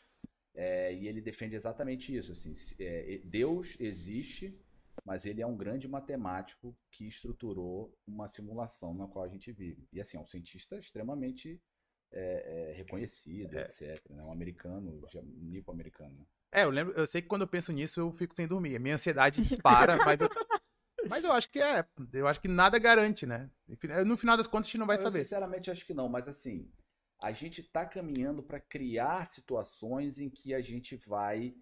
É, 0.55 0.95
e 0.95 1.07
ele 1.07 1.21
defende 1.21 1.55
exatamente 1.55 2.17
isso. 2.17 2.33
Assim, 2.33 2.55
é, 2.81 3.21
Deus 3.23 3.77
existe, 3.79 4.59
mas 5.05 5.27
ele 5.27 5.43
é 5.43 5.47
um 5.47 5.57
grande 5.57 5.87
matemático 5.87 6.77
que 6.91 7.07
estruturou 7.07 7.97
uma 8.07 8.27
simulação 8.27 8.95
na 8.95 9.07
qual 9.07 9.25
a 9.25 9.29
gente 9.29 9.53
vive. 9.53 9.87
E 9.93 10.01
assim, 10.01 10.17
é 10.17 10.21
um 10.21 10.25
cientista 10.27 10.77
extremamente 10.77 11.61
é, 12.11 12.71
é 12.71 12.73
reconhecido, 12.73 13.57
é. 13.57 13.63
etc. 13.63 14.01
Né? 14.11 14.23
Um 14.23 14.33
americano, 14.33 15.03
nipo-americano. 15.37 16.17
Né? 16.17 16.27
É, 16.53 16.65
eu 16.65 16.71
lembro, 16.71 16.95
eu 16.95 17.07
sei 17.07 17.21
que 17.21 17.29
quando 17.29 17.43
eu 17.43 17.49
penso 17.49 17.73
nisso 17.73 18.01
eu 18.01 18.13
fico 18.13 18.35
sem 18.35 18.47
dormir. 18.47 18.79
Minha 18.79 18.95
ansiedade 18.95 19.43
dispara, 19.43 19.97
mas 19.97 20.21
eu, 20.21 20.29
mas 21.11 21.25
eu 21.25 21.33
acho 21.33 21.51
que 21.51 21.61
é, 21.61 21.85
eu 22.13 22.27
acho 22.27 22.41
que 22.41 22.49
nada 22.49 22.79
garante, 22.79 23.27
né? 23.27 23.51
No 24.07 24.17
final 24.17 24.37
das 24.37 24.47
contas 24.47 24.67
a 24.67 24.71
gente 24.71 24.79
não 24.79 24.87
vai 24.87 24.97
eu, 24.97 25.03
saber. 25.03 25.19
Eu 25.19 25.25
sinceramente 25.25 25.71
acho 25.71 25.85
que 25.85 25.93
não, 25.93 26.09
mas 26.09 26.29
assim, 26.29 26.71
a 27.21 27.33
gente 27.33 27.61
está 27.61 27.85
caminhando 27.85 28.43
para 28.43 28.61
criar 28.61 29.27
situações 29.27 30.19
em 30.19 30.31
que 30.31 30.55
a 30.55 30.61
gente 30.61 30.97
vai 30.97 31.55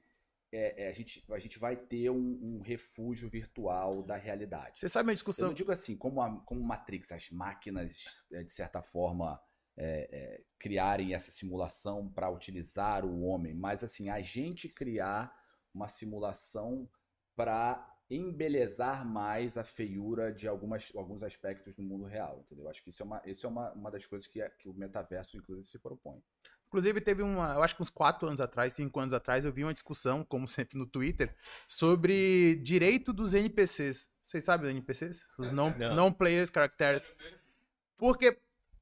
é, 0.52 0.84
é, 0.84 0.88
a, 0.88 0.92
gente, 0.92 1.24
a 1.30 1.38
gente 1.38 1.58
vai 1.58 1.76
ter 1.76 2.10
um, 2.10 2.38
um, 2.58 2.60
refúgio 2.60 3.28
virtual 3.28 4.02
da 4.02 4.16
realidade. 4.16 4.78
Você 4.78 4.88
sabe 4.88 5.10
a 5.10 5.14
discussão? 5.14 5.46
Eu 5.46 5.50
não 5.50 5.54
digo 5.54 5.72
assim, 5.72 5.96
como, 5.96 6.20
a, 6.20 6.40
como 6.44 6.62
Matrix, 6.62 7.10
as 7.10 7.30
máquinas, 7.30 8.26
é, 8.30 8.42
de 8.42 8.52
certa 8.52 8.82
forma, 8.82 9.40
é, 9.76 10.08
é, 10.12 10.44
criarem 10.58 11.14
essa 11.14 11.30
simulação 11.30 12.06
para 12.12 12.30
utilizar 12.30 13.06
o 13.06 13.22
homem, 13.22 13.54
mas 13.54 13.82
assim, 13.82 14.10
a 14.10 14.20
gente 14.20 14.68
criar 14.68 15.34
uma 15.74 15.88
simulação 15.88 16.86
para 17.34 17.88
embelezar 18.10 19.06
mais 19.06 19.56
a 19.56 19.64
feiura 19.64 20.30
de 20.30 20.46
algumas, 20.46 20.92
alguns 20.94 21.22
aspectos 21.22 21.74
do 21.74 21.82
mundo 21.82 22.04
real, 22.04 22.40
entendeu? 22.40 22.68
Acho 22.68 22.82
que 22.82 22.90
isso 22.90 23.02
é 23.02 23.06
uma, 23.06 23.22
isso 23.24 23.46
é 23.46 23.48
uma, 23.48 23.72
uma 23.72 23.90
das 23.90 24.06
coisas 24.06 24.28
que, 24.28 24.46
que 24.50 24.68
o 24.68 24.74
metaverso, 24.74 25.38
inclusive, 25.38 25.66
se 25.66 25.78
propõe. 25.78 26.22
Inclusive, 26.72 27.02
teve 27.02 27.22
uma, 27.22 27.52
eu 27.52 27.62
acho 27.62 27.76
que 27.76 27.82
uns 27.82 27.90
quatro 27.90 28.26
anos 28.26 28.40
atrás, 28.40 28.72
cinco 28.72 28.98
anos 28.98 29.12
atrás, 29.12 29.44
eu 29.44 29.52
vi 29.52 29.62
uma 29.62 29.74
discussão, 29.74 30.24
como 30.24 30.48
sempre 30.48 30.78
no 30.78 30.86
Twitter, 30.86 31.36
sobre 31.68 32.54
direito 32.62 33.12
dos 33.12 33.34
NPCs. 33.34 34.08
Vocês 34.22 34.42
sabem 34.42 34.62
dos 34.62 34.70
NPCs? 34.70 35.28
Os 35.36 35.50
non-players 35.50 36.48
non 36.48 36.54
characters. 36.54 37.12
Porque 37.98 38.38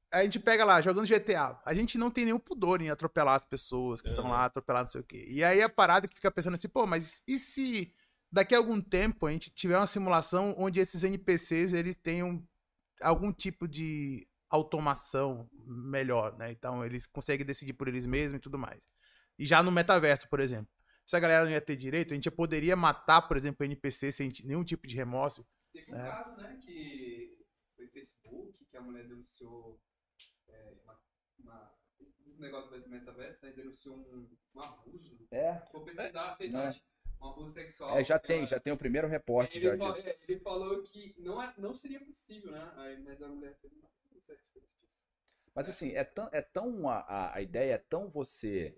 a 0.09 0.23
gente 0.23 0.39
pega 0.39 0.63
lá, 0.63 0.79
jogando 0.79 1.05
GTA, 1.05 1.59
a 1.65 1.73
gente 1.73 1.97
não 1.97 2.09
tem 2.09 2.23
nenhum 2.23 2.39
pudor 2.39 2.81
em 2.81 2.89
atropelar 2.89 3.35
as 3.35 3.43
pessoas 3.43 4.01
que 4.01 4.07
estão 4.07 4.29
lá, 4.29 4.45
atropelar 4.45 4.83
não 4.83 4.89
sei 4.89 5.01
o 5.01 5.03
quê. 5.03 5.25
E 5.27 5.43
aí 5.43 5.61
a 5.61 5.67
parada 5.67 6.07
que 6.07 6.15
fica 6.15 6.31
pensando 6.31 6.53
assim, 6.53 6.69
pô, 6.69 6.87
mas 6.87 7.21
e 7.27 7.37
se 7.37 7.93
daqui 8.31 8.55
a 8.55 8.57
algum 8.57 8.79
tempo 8.79 9.25
a 9.25 9.31
gente 9.31 9.49
tiver 9.49 9.75
uma 9.75 9.85
simulação 9.85 10.55
onde 10.57 10.79
esses 10.79 11.03
NPCs 11.03 11.73
eles 11.73 11.97
tenham 11.97 12.41
algum 13.01 13.33
tipo 13.33 13.67
de 13.67 14.25
automação 14.51 15.49
melhor, 15.65 16.37
né? 16.37 16.51
Então 16.51 16.85
eles 16.85 17.07
conseguem 17.07 17.45
decidir 17.45 17.73
por 17.73 17.87
eles 17.87 18.05
mesmos 18.05 18.37
e 18.37 18.41
tudo 18.41 18.59
mais. 18.59 18.83
E 19.39 19.45
já 19.45 19.63
no 19.63 19.71
metaverso, 19.71 20.27
por 20.29 20.39
exemplo, 20.39 20.71
se 21.05 21.15
a 21.15 21.19
galera 21.19 21.45
não 21.45 21.51
ia 21.51 21.61
ter 21.61 21.75
direito, 21.75 22.13
a 22.13 22.15
gente 22.15 22.29
poderia 22.29 22.75
matar, 22.75 23.21
por 23.23 23.37
exemplo, 23.37 23.65
NPC 23.65 24.11
sem 24.11 24.31
nenhum 24.43 24.63
tipo 24.63 24.87
de 24.87 24.95
remorso. 24.95 25.47
Teve 25.73 25.91
um 25.91 25.95
né? 25.95 26.09
caso, 26.09 26.41
né, 26.41 26.59
que 26.61 27.37
foi 27.75 27.87
Facebook, 27.87 28.65
que 28.65 28.77
a 28.77 28.81
mulher 28.81 29.07
denunciou 29.07 29.81
é, 30.49 30.73
uma, 30.83 30.99
uma, 31.39 31.75
um 32.27 32.39
negócio 32.39 32.81
do 32.81 32.89
metaverso, 32.89 33.45
né, 33.45 33.53
denunciou 33.53 33.97
um, 33.97 34.29
um 34.53 34.61
abuso. 34.61 35.27
É. 35.31 35.61
Vou 35.71 35.83
pesquisar, 35.83 36.35
é. 36.39 36.55
acham? 36.55 36.81
um 37.21 37.27
abuso 37.29 37.53
sexual. 37.53 37.97
É, 37.97 38.03
já 38.03 38.19
tem, 38.19 38.39
ela... 38.39 38.47
já 38.47 38.59
tem 38.59 38.73
o 38.73 38.77
primeiro 38.77 39.07
reporte. 39.07 39.57
Ele, 39.57 39.67
já 39.67 39.77
falou, 39.77 39.97
é, 39.97 40.17
ele 40.27 40.39
falou 40.39 40.83
que 40.83 41.15
não, 41.17 41.41
é, 41.41 41.53
não 41.57 41.73
seria 41.73 41.99
possível, 41.99 42.51
né? 42.51 42.71
Aí, 42.77 43.01
mas 43.01 43.21
a 43.21 43.27
mulher 43.27 43.55
fez 43.61 43.73
uma 43.73 43.87
mas 45.53 45.69
assim, 45.69 45.91
é 45.91 46.03
tão, 46.03 46.29
é 46.31 46.41
tão 46.41 46.89
a, 46.89 47.35
a 47.35 47.41
ideia 47.41 47.73
é 47.73 47.77
tão 47.77 48.09
você 48.09 48.77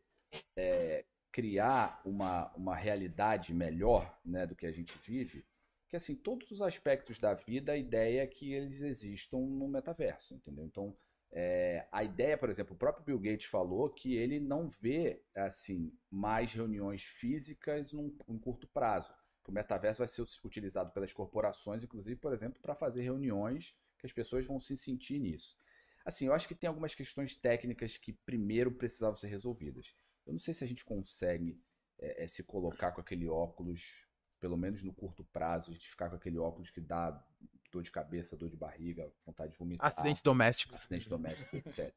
é, 0.56 1.06
criar 1.32 2.02
uma, 2.06 2.52
uma 2.56 2.76
realidade 2.76 3.54
melhor 3.54 4.20
né, 4.26 4.46
do 4.46 4.56
que 4.56 4.66
a 4.66 4.72
gente 4.72 4.98
vive, 5.00 5.46
que 5.90 5.96
assim, 5.96 6.16
todos 6.16 6.50
os 6.50 6.62
aspectos 6.62 7.20
da 7.20 7.36
vida, 7.36 7.74
a 7.74 7.78
ideia 7.78 8.24
é 8.24 8.28
que 8.28 8.52
eles 8.52 8.82
existam 8.82 9.38
no 9.38 9.68
metaverso, 9.68 10.34
entendeu? 10.34 10.66
Então, 10.66 10.98
é, 11.32 11.88
a 11.92 12.04
ideia, 12.04 12.38
por 12.38 12.50
exemplo, 12.50 12.76
o 12.76 12.78
próprio 12.78 13.04
Bill 13.04 13.20
Gates 13.20 13.48
falou 13.48 13.90
que 13.90 14.16
ele 14.16 14.40
não 14.40 14.70
vê 14.70 15.24
assim 15.36 15.92
mais 16.10 16.54
reuniões 16.54 17.04
físicas 17.04 17.92
num, 17.92 18.16
num 18.28 18.40
curto 18.40 18.68
prazo. 18.68 19.14
Que 19.44 19.50
o 19.50 19.54
metaverso 19.54 20.00
vai 20.00 20.08
ser 20.08 20.24
utilizado 20.44 20.92
pelas 20.92 21.12
corporações, 21.12 21.84
inclusive, 21.84 22.20
por 22.20 22.34
exemplo, 22.34 22.62
para 22.62 22.76
fazer 22.76 23.02
reuniões 23.02 23.76
que 24.03 24.07
as 24.07 24.13
pessoas 24.13 24.45
vão 24.45 24.60
se 24.60 24.75
sentir 24.75 25.17
nisso. 25.17 25.57
Assim, 26.05 26.27
eu 26.27 26.33
acho 26.33 26.48
que 26.48 26.55
tem 26.55 26.67
algumas 26.67 26.93
questões 26.93 27.36
técnicas 27.36 27.98
que 27.98 28.12
primeiro 28.12 28.72
precisavam 28.72 29.15
ser 29.15 29.27
resolvidas. 29.27 29.95
Eu 30.25 30.33
não 30.33 30.39
sei 30.39 30.53
se 30.53 30.63
a 30.63 30.67
gente 30.67 30.83
consegue 30.83 31.57
é, 31.98 32.24
é, 32.24 32.27
se 32.27 32.43
colocar 32.43 32.91
com 32.91 33.00
aquele 33.00 33.27
óculos, 33.27 34.05
pelo 34.39 34.57
menos 34.57 34.83
no 34.83 34.93
curto 34.93 35.24
prazo, 35.24 35.72
a 35.72 35.74
gente 35.74 35.89
ficar 35.89 36.10
com 36.10 36.17
aquele 36.17 36.38
óculos 36.38 36.69
que 36.69 36.81
dá 36.81 37.25
dor 37.72 37.81
de 37.81 37.91
cabeça, 37.91 38.36
dor 38.36 38.50
de 38.50 38.57
barriga, 38.57 39.10
vontade 39.25 39.53
de 39.53 39.57
vomitar. 39.57 39.88
Acidentes 39.88 40.22
domésticos. 40.22 40.75
Acidentes 40.75 41.07
domésticos, 41.07 41.53
etc. 41.53 41.93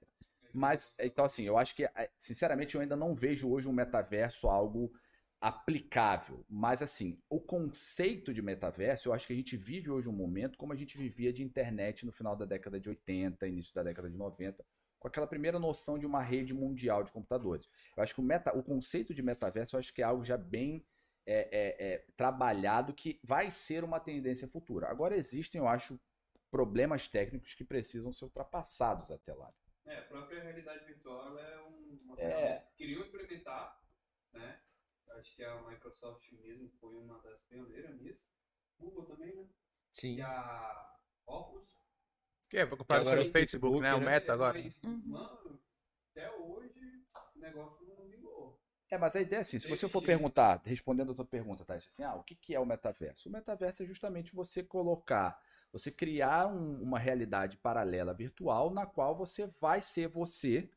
Mas, 0.55 0.95
então 0.99 1.25
assim, 1.25 1.43
eu 1.43 1.59
acho 1.59 1.75
que, 1.75 1.85
é, 1.85 2.11
sinceramente, 2.17 2.77
eu 2.77 2.81
ainda 2.81 2.97
não 2.97 3.15
vejo 3.15 3.51
hoje 3.51 3.69
um 3.69 3.73
metaverso 3.73 4.49
algo 4.49 4.93
aplicável. 5.47 6.45
Mas 6.51 6.83
assim, 6.83 7.23
o 7.31 7.41
conceito 7.41 8.35
de 8.35 8.43
metaverso, 8.43 9.09
eu 9.09 9.13
acho 9.13 9.29
que 9.29 9.33
a 9.33 9.37
gente 9.37 9.57
vive 9.57 9.89
hoje 9.89 10.09
um 10.09 10.13
momento 10.13 10.59
como 10.59 10.73
a 10.73 10.77
gente 10.77 10.99
vivia 10.99 11.33
de 11.33 11.45
internet 11.45 12.05
no 12.05 12.11
final 12.11 12.35
da 12.35 12.45
década 12.45 12.81
de 12.81 12.89
80, 12.89 13.47
início 13.47 13.73
da 13.73 13.85
década 13.85 14.11
de 14.11 14.17
90, 14.17 14.65
com 14.99 15.07
aquela 15.07 15.27
primeira 15.27 15.57
noção 15.61 16.01
de 16.01 16.05
uma 16.05 16.21
rede 16.21 16.53
mundial 16.53 17.05
de 17.05 17.13
computadores. 17.13 17.71
Eu 17.97 18.03
acho 18.03 18.13
que 18.13 18.21
o, 18.21 18.25
meta, 18.25 18.57
o 18.59 18.63
conceito 18.63 19.15
de 19.15 19.23
metaverso, 19.23 19.77
eu 19.77 19.79
acho 19.79 19.95
que 19.95 20.03
é 20.03 20.05
algo 20.05 20.25
já 20.25 20.37
bem 20.37 20.85
é, 21.25 21.49
é, 21.53 21.93
é, 21.93 21.99
trabalhado 22.17 22.93
que 22.93 23.21
vai 23.23 23.49
ser 23.49 23.85
uma 23.85 24.01
tendência 24.01 24.49
futura. 24.49 24.89
Agora 24.89 25.17
existem, 25.17 25.61
eu 25.61 25.69
acho, 25.69 25.97
problemas 26.51 27.07
técnicos 27.07 27.55
que 27.55 27.65
precisam 27.65 28.13
ser 28.13 28.25
ultrapassados 28.25 29.13
até 29.13 29.33
lá. 29.33 29.55
É, 29.85 29.99
a 29.99 30.03
própria 30.03 30.43
realidade 30.43 30.85
virtual 30.87 31.39
é 31.39 31.61
uma 31.61 32.21
é. 32.21 32.59
que 32.59 32.79
queriam 32.79 33.03
implementar, 33.03 33.81
né? 34.33 34.61
Acho 35.19 35.35
que 35.35 35.45
a 35.45 35.61
Microsoft 35.63 36.31
mesmo 36.33 36.71
foi 36.81 36.95
uma 36.95 37.19
das 37.21 37.43
pioneiras 37.43 37.99
nisso. 38.01 38.25
Google 38.79 39.07
também, 39.07 39.35
né? 39.35 39.49
Sim. 39.91 40.17
E 40.17 40.23
a 40.23 40.97
Oculus. 41.27 41.69
Que 42.49 42.59
é, 42.59 42.67
foi 42.67 42.79
comprado 42.79 43.05
pelo 43.05 43.33
Facebook, 43.33 43.35
Facebook, 43.35 43.81
né? 43.81 43.95
O 43.95 44.01
né? 44.01 44.07
Meta 44.07 44.33
agora. 44.33 44.63
Mas, 44.63 44.81
uhum. 44.85 45.03
Mano, 45.07 45.61
até 46.11 46.31
hoje 46.31 47.05
o 47.35 47.39
negócio 47.39 47.87
não 47.87 48.07
vingou. 48.09 48.61
É, 48.89 48.97
mas 48.97 49.17
a 49.17 49.21
ideia 49.21 49.41
é 49.41 49.43
assim, 49.43 49.59
se 49.59 49.69
você 49.69 49.89
for 49.89 50.03
perguntar, 50.03 50.63
respondendo 50.65 51.11
a 51.11 51.15
tua 51.15 51.25
pergunta, 51.25 51.65
tá? 51.65 51.75
Assim, 51.75 52.05
ah, 52.05 52.15
o 52.15 52.23
que, 52.23 52.37
que 52.37 52.55
é 52.55 52.61
o 52.61 52.67
metaverso? 52.67 53.29
O 53.29 53.33
metaverso 53.33 53.83
é 53.83 53.87
justamente 53.87 54.33
você 54.33 54.63
colocar, 54.63 55.41
você 55.73 55.91
criar 55.91 56.47
um, 56.47 56.81
uma 56.83 56.99
realidade 56.99 57.57
paralela 57.57 58.15
virtual 58.15 58.71
na 58.71 58.87
qual 58.87 59.15
você 59.15 59.47
vai 59.47 59.81
ser 59.81 60.07
você, 60.07 60.71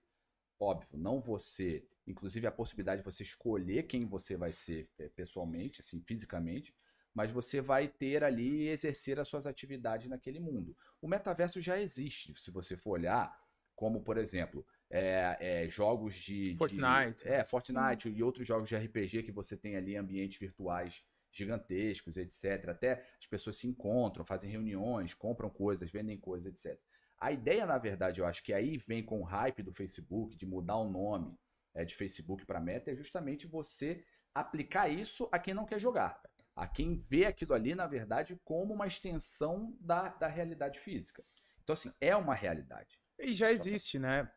óbvio, 0.60 0.98
não 0.98 1.22
você 1.22 1.88
inclusive 2.12 2.48
a 2.48 2.52
possibilidade 2.52 3.02
de 3.02 3.06
você 3.06 3.24
escolher 3.24 3.84
quem 3.84 4.06
você 4.06 4.36
vai 4.36 4.52
ser 4.52 4.90
é, 4.98 5.08
pessoalmente, 5.10 5.82
assim, 5.82 6.02
fisicamente, 6.02 6.76
mas 7.14 7.32
você 7.32 7.62
vai 7.62 7.88
ter 7.88 8.24
ali 8.24 8.68
exercer 8.68 9.20
as 9.20 9.28
suas 9.28 9.46
atividades 9.46 10.08
naquele 10.08 10.40
mundo. 10.40 10.76
O 11.02 11.08
metaverso 11.08 11.60
já 11.62 11.80
existe, 11.80 12.34
se 12.36 12.52
você 12.52 12.78
for 12.78 12.92
olhar, 12.92 13.38
como 13.76 14.02
por 14.02 14.18
exemplo, 14.18 14.66
é, 14.90 15.38
é, 15.40 15.70
jogos 15.70 16.16
de 16.16 16.56
Fortnite, 16.56 17.24
de, 17.24 17.30
é 17.30 17.44
Fortnite 17.44 18.10
e 18.10 18.24
outros 18.24 18.48
jogos 18.48 18.68
de 18.68 18.76
RPG 18.76 19.24
que 19.24 19.32
você 19.32 19.56
tem 19.56 19.76
ali 19.76 19.96
ambientes 19.96 20.40
virtuais 20.40 21.04
gigantescos, 21.32 22.18
etc. 22.18 22.70
Até 22.70 23.04
as 23.20 23.28
pessoas 23.28 23.58
se 23.58 23.68
encontram, 23.68 24.26
fazem 24.26 24.50
reuniões, 24.50 25.14
compram 25.14 25.50
coisas, 25.50 25.92
vendem 25.92 26.18
coisas, 26.18 26.52
etc. 26.52 26.80
A 27.20 27.32
ideia, 27.32 27.66
na 27.66 27.78
verdade, 27.78 28.22
eu 28.22 28.26
acho 28.26 28.44
que 28.44 28.54
aí 28.54 28.78
vem 28.78 29.04
com 29.04 29.20
o 29.20 29.24
hype 29.24 29.62
do 29.62 29.74
Facebook 29.74 30.36
de 30.36 30.46
mudar 30.46 30.78
o 30.78 30.90
nome 30.90 31.38
é, 31.80 31.86
de 31.86 31.96
Facebook 31.96 32.46
para 32.46 32.60
Meta 32.60 32.92
é 32.92 32.96
justamente 32.96 33.48
você 33.48 34.04
aplicar 34.36 34.90
isso 34.90 35.30
a 35.32 35.40
quem 35.40 35.54
não 35.54 35.66
quer 35.66 35.80
jogar. 35.80 36.22
A 36.54 36.68
quem 36.68 36.94
vê 36.94 37.26
aquilo 37.26 37.54
ali, 37.54 37.74
na 37.74 37.88
verdade, 37.88 38.38
como 38.44 38.74
uma 38.74 38.86
extensão 38.86 39.74
da, 39.80 40.10
da 40.10 40.28
realidade 40.28 40.78
física. 40.78 41.24
Então, 41.64 41.74
assim, 41.74 41.94
é 42.02 42.14
uma 42.16 42.36
realidade. 42.36 43.00
E 43.18 43.34
já 43.34 43.50
existe, 43.50 43.98
né? 43.98 44.30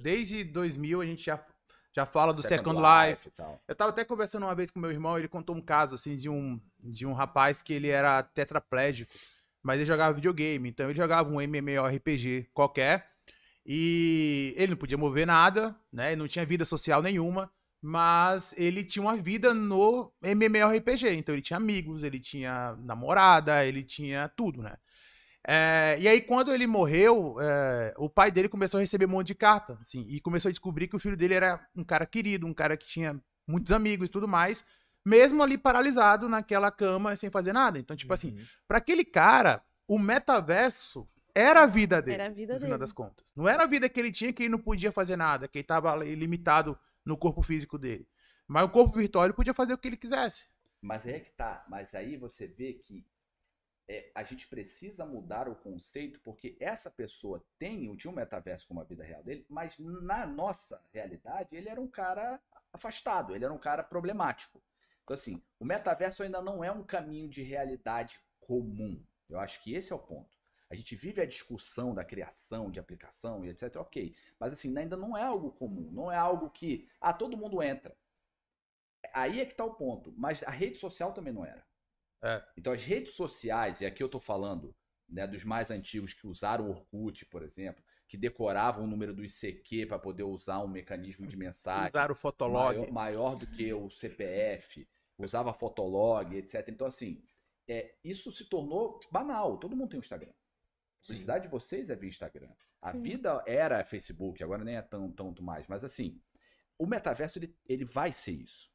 Desde 0.00 0.42
2000 0.42 1.00
a 1.00 1.06
gente 1.06 1.24
já, 1.24 1.40
já 1.94 2.04
fala 2.04 2.32
do 2.32 2.42
Second, 2.42 2.58
Second 2.58 2.80
Life. 2.80 3.28
Life 3.28 3.60
eu 3.68 3.74
tava 3.76 3.90
até 3.90 4.04
conversando 4.04 4.42
uma 4.42 4.54
vez 4.54 4.72
com 4.72 4.80
meu 4.80 4.90
irmão, 4.90 5.16
ele 5.16 5.28
contou 5.28 5.54
um 5.54 5.62
caso, 5.62 5.94
assim, 5.94 6.16
de 6.16 6.28
um, 6.28 6.60
de 6.80 7.06
um 7.06 7.12
rapaz 7.12 7.62
que 7.62 7.72
ele 7.72 7.90
era 7.90 8.24
tetraplégico, 8.24 9.12
mas 9.62 9.76
ele 9.76 9.84
jogava 9.84 10.14
videogame. 10.14 10.68
Então, 10.68 10.90
ele 10.90 10.98
jogava 10.98 11.30
um 11.30 11.40
MMORPG 11.40 12.50
qualquer 12.52 13.15
e 13.66 14.54
ele 14.56 14.70
não 14.72 14.76
podia 14.76 14.96
mover 14.96 15.26
nada, 15.26 15.74
né? 15.92 16.14
Não 16.14 16.28
tinha 16.28 16.46
vida 16.46 16.64
social 16.64 17.02
nenhuma, 17.02 17.50
mas 17.82 18.54
ele 18.56 18.84
tinha 18.84 19.02
uma 19.02 19.16
vida 19.16 19.52
no 19.52 20.12
MMORPG. 20.22 21.10
Então 21.16 21.34
ele 21.34 21.42
tinha 21.42 21.56
amigos, 21.56 22.02
ele 22.02 22.20
tinha 22.20 22.76
namorada, 22.80 23.64
ele 23.64 23.82
tinha 23.82 24.28
tudo, 24.28 24.62
né? 24.62 24.76
É, 25.48 25.96
e 26.00 26.08
aí, 26.08 26.20
quando 26.20 26.52
ele 26.52 26.66
morreu, 26.66 27.36
é, 27.40 27.94
o 27.98 28.10
pai 28.10 28.32
dele 28.32 28.48
começou 28.48 28.78
a 28.78 28.80
receber 28.80 29.06
um 29.06 29.10
monte 29.10 29.28
de 29.28 29.34
carta, 29.36 29.78
assim, 29.80 30.04
e 30.08 30.20
começou 30.20 30.48
a 30.48 30.52
descobrir 30.52 30.88
que 30.88 30.96
o 30.96 30.98
filho 30.98 31.16
dele 31.16 31.34
era 31.34 31.64
um 31.76 31.84
cara 31.84 32.04
querido, 32.04 32.46
um 32.48 32.52
cara 32.52 32.76
que 32.76 32.86
tinha 32.88 33.20
muitos 33.46 33.72
amigos 33.72 34.08
e 34.08 34.10
tudo 34.10 34.26
mais, 34.26 34.64
mesmo 35.04 35.40
ali 35.44 35.56
paralisado 35.56 36.28
naquela 36.28 36.68
cama 36.72 37.14
sem 37.14 37.30
fazer 37.30 37.52
nada. 37.52 37.78
Então, 37.78 37.96
tipo 37.96 38.12
assim, 38.12 38.32
Uhum. 38.32 38.44
para 38.66 38.78
aquele 38.78 39.04
cara, 39.04 39.62
o 39.88 40.00
metaverso 40.00 41.08
era 41.36 41.64
a 41.64 41.66
vida 41.66 42.00
dele. 42.00 42.14
Era 42.14 42.26
a 42.26 42.34
vida 42.34 42.54
no 42.54 42.60
final 42.60 42.70
dele. 42.70 42.80
das 42.80 42.92
contas. 42.92 43.26
Não 43.36 43.46
era 43.46 43.64
a 43.64 43.66
vida 43.66 43.88
que 43.90 44.00
ele 44.00 44.10
tinha 44.10 44.32
que 44.32 44.44
ele 44.44 44.50
não 44.50 44.58
podia 44.58 44.90
fazer 44.90 45.16
nada, 45.16 45.46
que 45.46 45.58
ele 45.58 45.66
tava 45.66 45.92
ali 45.92 46.14
limitado 46.14 46.78
no 47.04 47.16
corpo 47.16 47.42
físico 47.42 47.78
dele. 47.78 48.08
Mas 48.48 48.64
o 48.64 48.70
corpo 48.70 48.96
virtual 48.96 49.26
ele 49.26 49.34
podia 49.34 49.52
fazer 49.52 49.74
o 49.74 49.78
que 49.78 49.86
ele 49.86 49.98
quisesse. 49.98 50.48
Mas 50.80 51.06
aí 51.06 51.14
é 51.14 51.20
que 51.20 51.30
tá. 51.32 51.62
Mas 51.68 51.94
aí 51.94 52.16
você 52.16 52.46
vê 52.46 52.72
que 52.72 53.06
é, 53.86 54.10
a 54.14 54.24
gente 54.24 54.48
precisa 54.48 55.04
mudar 55.04 55.46
o 55.46 55.54
conceito, 55.54 56.20
porque 56.20 56.56
essa 56.58 56.90
pessoa 56.90 57.44
tem, 57.58 57.94
tinha 57.96 58.10
um 58.10 58.14
metaverso 58.14 58.66
como 58.66 58.80
a 58.80 58.84
vida 58.84 59.04
real 59.04 59.22
dele, 59.22 59.44
mas 59.48 59.78
na 59.78 60.26
nossa 60.26 60.82
realidade 60.92 61.54
ele 61.54 61.68
era 61.68 61.80
um 61.80 61.88
cara 61.88 62.40
afastado, 62.72 63.34
ele 63.34 63.44
era 63.44 63.52
um 63.52 63.58
cara 63.58 63.82
problemático. 63.82 64.62
Então, 65.04 65.14
assim, 65.14 65.42
o 65.60 65.64
metaverso 65.64 66.22
ainda 66.22 66.40
não 66.40 66.64
é 66.64 66.70
um 66.72 66.82
caminho 66.82 67.28
de 67.28 67.42
realidade 67.42 68.18
comum. 68.40 69.04
Eu 69.28 69.38
acho 69.38 69.62
que 69.62 69.74
esse 69.74 69.92
é 69.92 69.96
o 69.96 70.00
ponto. 70.00 70.35
A 70.76 70.78
gente 70.78 70.94
vive 70.94 71.22
a 71.22 71.26
discussão 71.26 71.94
da 71.94 72.04
criação 72.04 72.70
de 72.70 72.78
aplicação 72.78 73.42
e 73.42 73.48
etc. 73.48 73.76
Ok. 73.76 74.14
Mas 74.38 74.52
assim, 74.52 74.76
ainda 74.76 74.94
não 74.94 75.16
é 75.16 75.22
algo 75.22 75.50
comum. 75.52 75.90
Não 75.90 76.12
é 76.12 76.16
algo 76.16 76.50
que. 76.50 76.86
Ah, 77.00 77.14
todo 77.14 77.36
mundo 77.36 77.62
entra. 77.62 77.96
Aí 79.14 79.40
é 79.40 79.46
que 79.46 79.54
tá 79.54 79.64
o 79.64 79.74
ponto. 79.74 80.12
Mas 80.18 80.42
a 80.42 80.50
rede 80.50 80.76
social 80.76 81.14
também 81.14 81.32
não 81.32 81.46
era. 81.46 81.64
É. 82.22 82.44
Então 82.58 82.74
as 82.74 82.84
redes 82.84 83.14
sociais, 83.14 83.80
e 83.80 83.86
aqui 83.86 84.02
eu 84.02 84.08
tô 84.08 84.20
falando 84.20 84.76
né, 85.08 85.26
dos 85.26 85.44
mais 85.44 85.70
antigos 85.70 86.12
que 86.12 86.26
usaram 86.26 86.66
o 86.66 86.70
Orkut, 86.70 87.24
por 87.24 87.42
exemplo, 87.42 87.82
que 88.06 88.18
decoravam 88.18 88.84
o 88.84 88.86
número 88.86 89.14
do 89.14 89.24
ICQ 89.24 89.86
para 89.86 89.98
poder 89.98 90.24
usar 90.24 90.60
um 90.60 90.68
mecanismo 90.68 91.26
de 91.26 91.38
mensagem 91.38 91.88
Usar 91.88 92.10
o 92.10 92.14
Fotolog. 92.14 92.76
maior, 92.76 92.92
maior 92.92 93.34
do 93.34 93.46
que 93.46 93.72
o 93.72 93.88
CPF, 93.88 94.86
usava 95.16 95.54
Fotolog, 95.54 96.36
etc. 96.36 96.68
Então, 96.68 96.86
assim, 96.86 97.22
é, 97.66 97.94
isso 98.04 98.30
se 98.30 98.44
tornou 98.44 99.00
banal. 99.10 99.58
Todo 99.58 99.74
mundo 99.74 99.90
tem 99.90 99.98
um 99.98 100.02
Instagram. 100.02 100.32
A 101.06 101.08
publicidade 101.08 101.44
de 101.44 101.50
vocês 101.50 101.88
é 101.88 101.96
via 101.96 102.08
Instagram. 102.08 102.52
A 102.82 102.92
Sim. 102.92 103.02
vida 103.02 103.42
era 103.46 103.84
Facebook, 103.84 104.42
agora 104.42 104.64
nem 104.64 104.76
é 104.76 104.82
tão, 104.82 105.10
tanto 105.10 105.42
mais. 105.42 105.66
Mas, 105.68 105.84
assim, 105.84 106.20
o 106.76 106.86
metaverso, 106.86 107.38
ele, 107.38 107.56
ele 107.64 107.84
vai 107.84 108.10
ser 108.10 108.32
isso. 108.32 108.70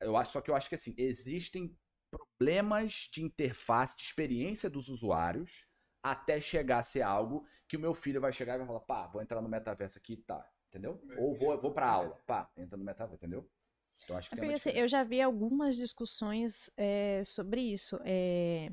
Eu 0.00 0.16
acho, 0.16 0.32
só 0.32 0.40
que 0.40 0.50
eu 0.50 0.56
acho 0.56 0.68
que, 0.68 0.74
assim, 0.74 0.94
existem 0.96 1.76
problemas 2.10 3.08
de 3.12 3.22
interface, 3.22 3.96
de 3.96 4.02
experiência 4.02 4.68
dos 4.68 4.88
usuários, 4.88 5.66
até 6.02 6.40
chegar 6.40 6.78
a 6.78 6.82
ser 6.82 7.02
algo 7.02 7.46
que 7.68 7.76
o 7.76 7.80
meu 7.80 7.94
filho 7.94 8.20
vai 8.20 8.32
chegar 8.32 8.54
e 8.54 8.58
vai 8.58 8.66
falar, 8.66 8.80
pá, 8.80 9.06
vou 9.06 9.22
entrar 9.22 9.40
no 9.40 9.48
metaverso 9.48 9.98
aqui, 9.98 10.16
tá, 10.16 10.46
entendeu? 10.68 11.00
Ou 11.18 11.34
vou, 11.34 11.60
vou 11.60 11.72
pra 11.72 11.86
aula, 11.86 12.18
pá, 12.26 12.50
entra 12.56 12.76
no 12.76 12.84
metaverso, 12.84 13.14
entendeu? 13.14 13.48
Eu 14.08 14.16
acho 14.16 14.28
que 14.28 14.34
É 14.34 14.38
porque, 14.38 14.54
assim, 14.54 14.70
eu 14.70 14.88
já 14.88 15.02
vi 15.02 15.20
algumas 15.20 15.76
discussões 15.76 16.70
é, 16.76 17.22
sobre 17.24 17.60
isso. 17.60 18.00
é. 18.04 18.70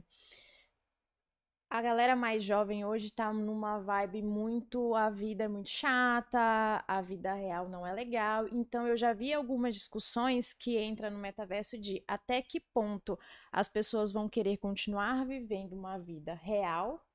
A 1.72 1.84
galera 1.84 2.16
mais 2.16 2.44
jovem 2.44 2.84
hoje 2.84 3.12
tá 3.12 3.32
numa 3.32 3.78
vibe 3.78 4.24
muito. 4.24 4.96
A 4.96 5.12
vida 5.12 5.44
é 5.44 5.48
muito 5.48 5.70
chata, 5.70 6.84
a 6.88 7.02
vida 7.02 7.32
real 7.36 7.70
não 7.70 7.86
é 7.86 7.94
legal. 7.94 8.48
Então, 8.52 8.88
eu 8.88 8.98
já 8.98 9.14
vi 9.14 9.32
algumas 9.32 9.76
discussões 9.76 10.52
que 10.52 10.80
entram 10.80 11.12
no 11.12 11.20
metaverso 11.20 11.78
de 11.78 12.04
até 12.08 12.42
que 12.42 12.60
ponto 12.60 13.20
as 13.52 13.68
pessoas 13.68 14.12
vão 14.12 14.28
querer 14.28 14.58
continuar 14.58 15.24
vivendo 15.28 15.74
uma 15.74 16.00
vida 16.00 16.34
real 16.34 17.06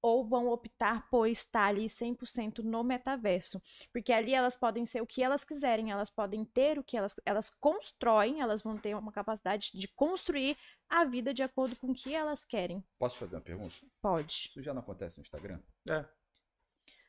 ou 0.00 0.26
vão 0.26 0.48
optar 0.48 1.08
por 1.08 1.26
estar 1.26 1.66
ali 1.66 1.86
100% 1.86 2.58
no 2.58 2.84
metaverso. 2.84 3.60
Porque 3.92 4.12
ali 4.12 4.34
elas 4.34 4.56
podem 4.56 4.86
ser 4.86 5.00
o 5.00 5.06
que 5.06 5.22
elas 5.22 5.44
quiserem, 5.44 5.90
elas 5.90 6.10
podem 6.10 6.44
ter 6.44 6.78
o 6.78 6.84
que 6.84 6.96
elas 6.96 7.14
elas 7.24 7.50
constroem, 7.50 8.40
elas 8.40 8.62
vão 8.62 8.76
ter 8.76 8.94
uma 8.94 9.12
capacidade 9.12 9.70
de 9.74 9.88
construir 9.88 10.56
a 10.88 11.04
vida 11.04 11.34
de 11.34 11.42
acordo 11.42 11.76
com 11.76 11.88
o 11.88 11.94
que 11.94 12.14
elas 12.14 12.44
querem. 12.44 12.82
Posso 12.98 13.16
te 13.16 13.20
fazer 13.20 13.36
uma 13.36 13.42
pergunta? 13.42 13.74
Pode. 14.00 14.48
Isso 14.48 14.62
já 14.62 14.72
não 14.72 14.80
acontece 14.80 15.18
no 15.18 15.22
Instagram? 15.22 15.60
É. 15.88 16.04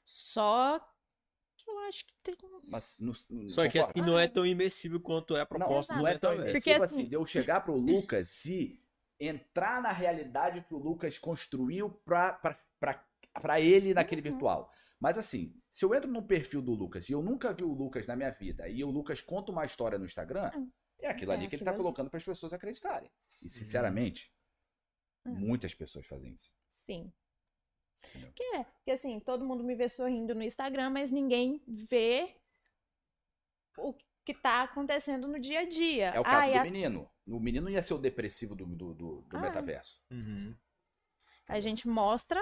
Só 0.03 0.79
que 1.55 1.69
eu 1.69 1.77
acho 1.79 2.05
que 2.05 2.13
tem 2.23 2.35
Mas 2.67 2.99
no, 2.99 3.13
no, 3.29 3.49
Só 3.49 3.67
que 3.69 3.77
assim, 3.77 4.01
não 4.01 4.17
é 4.17 4.27
tão 4.27 4.45
imersivo 4.45 4.99
quanto 4.99 5.35
é 5.35 5.41
a 5.41 5.45
proposta 5.45 5.93
não, 5.93 6.01
não 6.01 6.07
é 6.07 6.17
tão 6.17 6.31
metaverso. 6.31 6.53
Porque, 6.57 6.69
imersivo 6.69 6.85
assim- 6.85 7.01
assim, 7.01 7.09
de 7.09 7.15
eu 7.15 7.25
chegar 7.25 7.61
pro 7.61 7.75
Lucas 7.75 8.45
e 8.45 8.81
entrar 9.19 9.81
na 9.81 9.91
realidade 9.91 10.61
que 10.61 10.73
o 10.73 10.77
Lucas 10.77 11.17
construiu 11.19 11.89
pra 12.05 13.59
ele 13.59 13.93
naquele 13.93 14.21
Uhum. 14.21 14.31
virtual. 14.31 14.71
Mas 14.99 15.17
assim, 15.17 15.55
se 15.69 15.85
eu 15.85 15.93
entro 15.95 16.09
no 16.11 16.21
perfil 16.25 16.61
do 16.61 16.73
Lucas 16.73 17.09
e 17.09 17.13
eu 17.13 17.21
nunca 17.21 17.53
vi 17.53 17.63
o 17.63 17.73
Lucas 17.73 18.05
na 18.07 18.15
minha 18.15 18.31
vida 18.31 18.67
e 18.67 18.83
o 18.83 18.89
Lucas 18.89 19.21
conta 19.21 19.51
uma 19.51 19.63
história 19.65 19.97
no 19.97 20.05
Instagram, 20.05 20.51
é 20.99 21.07
aquilo 21.09 21.31
É 21.31 21.35
ali 21.35 21.47
que 21.47 21.55
ele 21.55 21.63
tá 21.63 21.71
ali. 21.71 21.77
colocando 21.77 22.09
para 22.09 22.17
as 22.17 22.23
pessoas 22.23 22.51
acreditarem. 22.53 23.09
E 23.43 23.49
sinceramente, 23.49 24.33
É. 25.25 25.29
muitas 25.29 25.73
pessoas 25.73 26.05
fazem 26.07 26.33
isso. 26.33 26.53
sim. 26.67 27.11
Entendeu? 28.09 28.31
Que 28.33 28.43
é, 28.55 28.63
porque 28.63 28.91
assim, 28.91 29.19
todo 29.19 29.45
mundo 29.45 29.61
me 29.61 29.75
vê 29.75 29.89
sorrindo 29.89 30.33
no 30.33 30.41
Instagram, 30.41 30.89
mas 30.89 31.11
ninguém 31.11 31.61
vê 31.67 32.33
o 33.77 33.93
que 34.33 34.41
tá 34.41 34.61
acontecendo 34.63 35.27
no 35.27 35.39
dia 35.39 35.61
a 35.61 35.65
dia. 35.65 36.09
É 36.09 36.19
o 36.19 36.23
caso 36.23 36.47
Ai, 36.47 36.53
do 36.53 36.59
a- 36.59 36.63
menino. 36.63 37.09
O 37.25 37.39
menino 37.39 37.69
ia 37.69 37.81
ser 37.81 37.95
o 37.95 37.97
depressivo 37.97 38.55
do, 38.55 38.65
do, 38.65 38.93
do, 38.93 39.21
do 39.21 39.37
Ah, 39.37 39.41
metaverso. 39.41 39.99
Uhum. 40.11 40.55
A 41.47 41.59
gente 41.59 41.87
mostra 41.87 42.39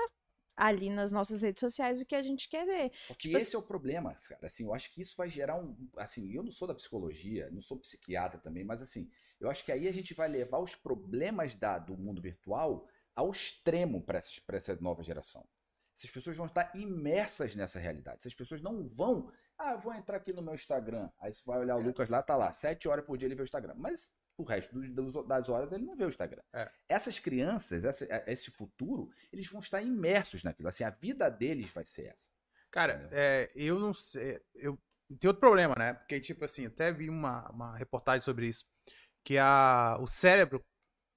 ali 0.55 0.89
nas 0.89 1.11
nossas 1.11 1.41
redes 1.41 1.59
sociais 1.61 2.01
o 2.01 2.05
que 2.05 2.15
a 2.15 2.21
gente 2.21 2.49
quer 2.49 2.65
ver. 2.65 2.91
Só 2.93 3.13
que 3.13 3.29
Tipo 3.29 3.37
esse 3.37 3.55
é 3.55 3.59
o 3.59 3.61
problema, 3.61 4.13
cara. 4.27 4.47
Assim, 4.47 4.65
eu 4.65 4.73
acho 4.73 4.91
que 4.93 4.99
isso 5.01 5.15
vai 5.15 5.29
gerar 5.29 5.55
um. 5.55 5.75
Assim, 5.95 6.31
eu 6.33 6.43
não 6.43 6.51
sou 6.51 6.67
da 6.67 6.75
psicologia, 6.75 7.49
não 7.51 7.61
sou 7.61 7.77
psiquiatra 7.79 8.39
também, 8.39 8.65
mas 8.65 8.81
assim, 8.81 9.09
eu 9.39 9.49
acho 9.49 9.63
que 9.63 9.71
aí 9.71 9.87
a 9.87 9.93
gente 9.93 10.13
vai 10.13 10.27
levar 10.27 10.59
os 10.59 10.75
problemas 10.75 11.55
da, 11.55 11.77
do 11.79 11.95
mundo 11.95 12.21
virtual 12.21 12.87
ao 13.15 13.31
extremo 13.31 14.01
para 14.01 14.17
essa 14.17 14.75
nova 14.81 15.03
geração. 15.03 15.47
Essas 15.95 16.11
pessoas 16.11 16.35
vão 16.37 16.45
estar 16.47 16.71
imersas 16.75 17.55
nessa 17.55 17.79
realidade. 17.79 18.17
Essas 18.17 18.35
pessoas 18.35 18.61
não 18.61 18.85
vão. 18.85 19.31
Ah, 19.59 19.75
vou 19.75 19.93
entrar 19.93 20.17
aqui 20.17 20.31
no 20.31 20.41
meu 20.41 20.53
Instagram. 20.53 21.09
Aí 21.19 21.33
você 21.33 21.41
vai 21.45 21.59
olhar 21.59 21.75
o 21.75 21.81
Lucas 21.81 22.09
lá, 22.09 22.21
tá 22.21 22.35
lá, 22.35 22.51
sete 22.51 22.87
horas 22.87 23.03
por 23.05 23.17
dia 23.17 23.27
ele 23.27 23.35
vê 23.35 23.41
o 23.41 23.43
Instagram. 23.43 23.73
Mas 23.75 24.11
o 24.37 24.43
resto 24.43 24.79
das 25.27 25.49
horas 25.49 25.71
ele 25.71 25.83
não 25.85 25.95
vê 25.95 26.05
o 26.05 26.09
Instagram. 26.09 26.43
É. 26.53 26.71
Essas 26.87 27.19
crianças, 27.19 27.83
essa- 27.83 28.05
esse 28.27 28.51
futuro, 28.51 29.09
eles 29.33 29.47
vão 29.49 29.59
estar 29.59 29.81
imersos 29.81 30.43
naquilo. 30.43 30.69
Assim, 30.69 30.83
a 30.83 30.91
vida 30.91 31.29
deles 31.29 31.71
vai 31.71 31.85
ser 31.85 32.05
essa. 32.07 32.29
Cara, 32.69 33.07
é, 33.11 33.51
eu 33.55 33.79
não 33.79 33.93
sei. 33.93 34.39
Eu, 34.53 34.77
tem 35.19 35.27
outro 35.27 35.39
problema, 35.39 35.73
né? 35.75 35.93
Porque, 35.93 36.19
tipo 36.19 36.45
assim, 36.45 36.65
até 36.67 36.91
vi 36.91 37.09
uma, 37.09 37.49
uma 37.49 37.75
reportagem 37.77 38.21
sobre 38.21 38.47
isso. 38.47 38.63
Que 39.23 39.37
a, 39.37 39.97
o 39.99 40.05
cérebro, 40.05 40.63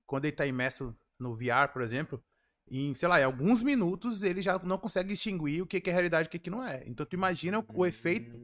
quando 0.07 0.25
ele 0.25 0.37
tá 0.37 0.47
imerso 0.47 0.97
no 1.19 1.37
VR, 1.37 1.71
por 1.73 1.83
exemplo, 1.83 2.23
em, 2.71 2.95
sei 2.95 3.09
lá, 3.09 3.21
em 3.21 3.25
alguns 3.25 3.63
minutos 3.63 4.23
ele 4.23 4.41
já 4.41 4.59
não 4.61 4.79
consegue 4.79 5.09
distinguir 5.09 5.63
o 5.63 5.67
que, 5.67 5.81
que 5.81 5.91
é 5.91 5.93
realidade 5.93 6.27
e 6.27 6.29
o 6.29 6.31
que, 6.31 6.39
que 6.39 6.51
não 6.51 6.65
é. 6.65 6.85
Então 6.87 7.05
tu 7.05 7.15
imagina 7.15 7.59
o, 7.59 7.65
o 7.69 7.87
efeito 7.87 8.39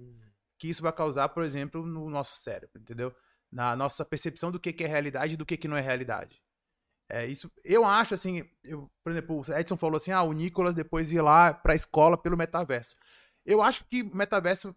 que 0.58 0.68
isso 0.68 0.82
vai 0.82 0.92
causar, 0.92 1.28
por 1.28 1.44
exemplo, 1.44 1.86
no 1.86 2.10
nosso 2.10 2.36
cérebro, 2.36 2.80
entendeu? 2.80 3.14
Na 3.52 3.76
nossa 3.76 4.04
percepção 4.04 4.50
do 4.50 4.58
que, 4.58 4.72
que 4.72 4.84
é 4.84 4.86
realidade 4.86 5.34
e 5.34 5.36
do 5.36 5.46
que, 5.46 5.56
que 5.56 5.68
não 5.68 5.76
é 5.76 5.80
realidade. 5.80 6.42
É, 7.08 7.24
isso, 7.24 7.50
eu 7.64 7.84
acho 7.84 8.14
assim, 8.14 8.42
eu, 8.64 8.90
por 9.04 9.12
exemplo, 9.12 9.40
o 9.40 9.52
Edson 9.52 9.76
falou 9.76 9.96
assim, 9.96 10.10
ah, 10.10 10.22
o 10.22 10.32
Nicolas 10.32 10.74
depois 10.74 11.12
ir 11.12 11.20
lá 11.20 11.54
pra 11.54 11.74
escola 11.74 12.20
pelo 12.20 12.36
metaverso. 12.36 12.96
Eu 13.44 13.62
acho 13.62 13.84
que 13.84 14.02
metaverso, 14.02 14.74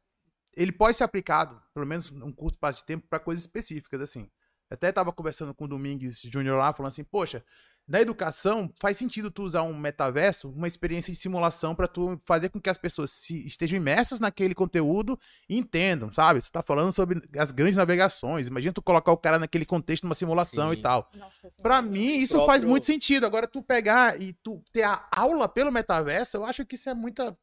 ele 0.56 0.72
pode 0.72 0.96
ser 0.96 1.04
aplicado, 1.04 1.60
pelo 1.74 1.88
menos 1.88 2.12
num 2.12 2.32
curto 2.32 2.56
espaço 2.56 2.80
de 2.80 2.86
tempo, 2.86 3.08
para 3.08 3.20
coisas 3.20 3.44
específicas, 3.44 4.00
assim. 4.00 4.30
Eu 4.70 4.76
até 4.76 4.92
tava 4.92 5.12
conversando 5.12 5.56
com 5.56 5.66
o 5.66 5.68
Domingues 5.68 6.22
Júnior 6.22 6.58
lá, 6.60 6.72
falando 6.72 6.92
assim, 6.92 7.04
poxa, 7.04 7.44
na 7.89 7.99
educação 7.99 8.71
faz 8.80 8.97
sentido 8.97 9.32
tu 9.32 9.41
usar 9.41 9.63
um 9.63 9.75
metaverso, 9.75 10.49
uma 10.52 10.67
experiência 10.67 11.12
de 11.12 11.17
simulação 11.17 11.73
para 11.73 11.88
tu 11.88 12.21
fazer 12.23 12.49
com 12.49 12.62
que 12.62 12.69
as 12.69 12.78
pessoas 12.78 13.10
se 13.10 13.45
estejam 13.47 13.78
imersas 13.78 14.19
naquele 14.19 14.54
conteúdo 14.54 15.19
e 15.49 15.58
entendam, 15.58 16.13
sabe? 16.13 16.39
Você 16.39 16.52
tá 16.52 16.62
falando 16.62 16.91
sobre 16.91 17.19
as 17.38 17.52
grandes 17.52 17.78
navegações. 17.78 18.47
Imagina 18.47 18.71
tu 18.71 18.82
colocar 18.82 19.12
o 19.12 19.17
cara 19.17 19.39
naquele 19.39 19.65
contexto 19.65 20.04
numa 20.04 20.13
simulação 20.13 20.71
Sim. 20.71 20.78
e 20.80 20.82
tal. 20.84 21.10
Assim, 21.19 21.49
Pra 21.63 21.82
mim, 21.82 22.17
isso 22.19 22.34
próprio- 22.36 22.52
faz 22.54 22.63
muito 22.63 22.86
sentido. 22.86 23.25
Agora, 23.25 23.47
tu 23.47 23.63
pegar 23.63 24.21
e 24.21 24.34
tu 24.34 24.63
ter 24.71 24.84
a 24.84 25.08
aula 25.12 25.49
pelo 25.49 25.71
metaverso, 25.71 26.38
eu 26.38 26.45
acho 26.45 26.63
que 26.65 26.75
isso 26.75 26.89
é 26.89 26.93
muita. 26.93 27.36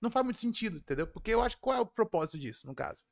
Não 0.00 0.10
faz 0.10 0.24
muito 0.24 0.38
sentido, 0.38 0.78
entendeu? 0.78 1.06
Porque 1.06 1.30
eu 1.32 1.42
acho 1.42 1.56
que 1.56 1.62
qual 1.62 1.76
é 1.76 1.80
o 1.80 1.84
propósito 1.86 2.38
disso, 2.38 2.66
no 2.66 2.74
caso? 2.74 3.02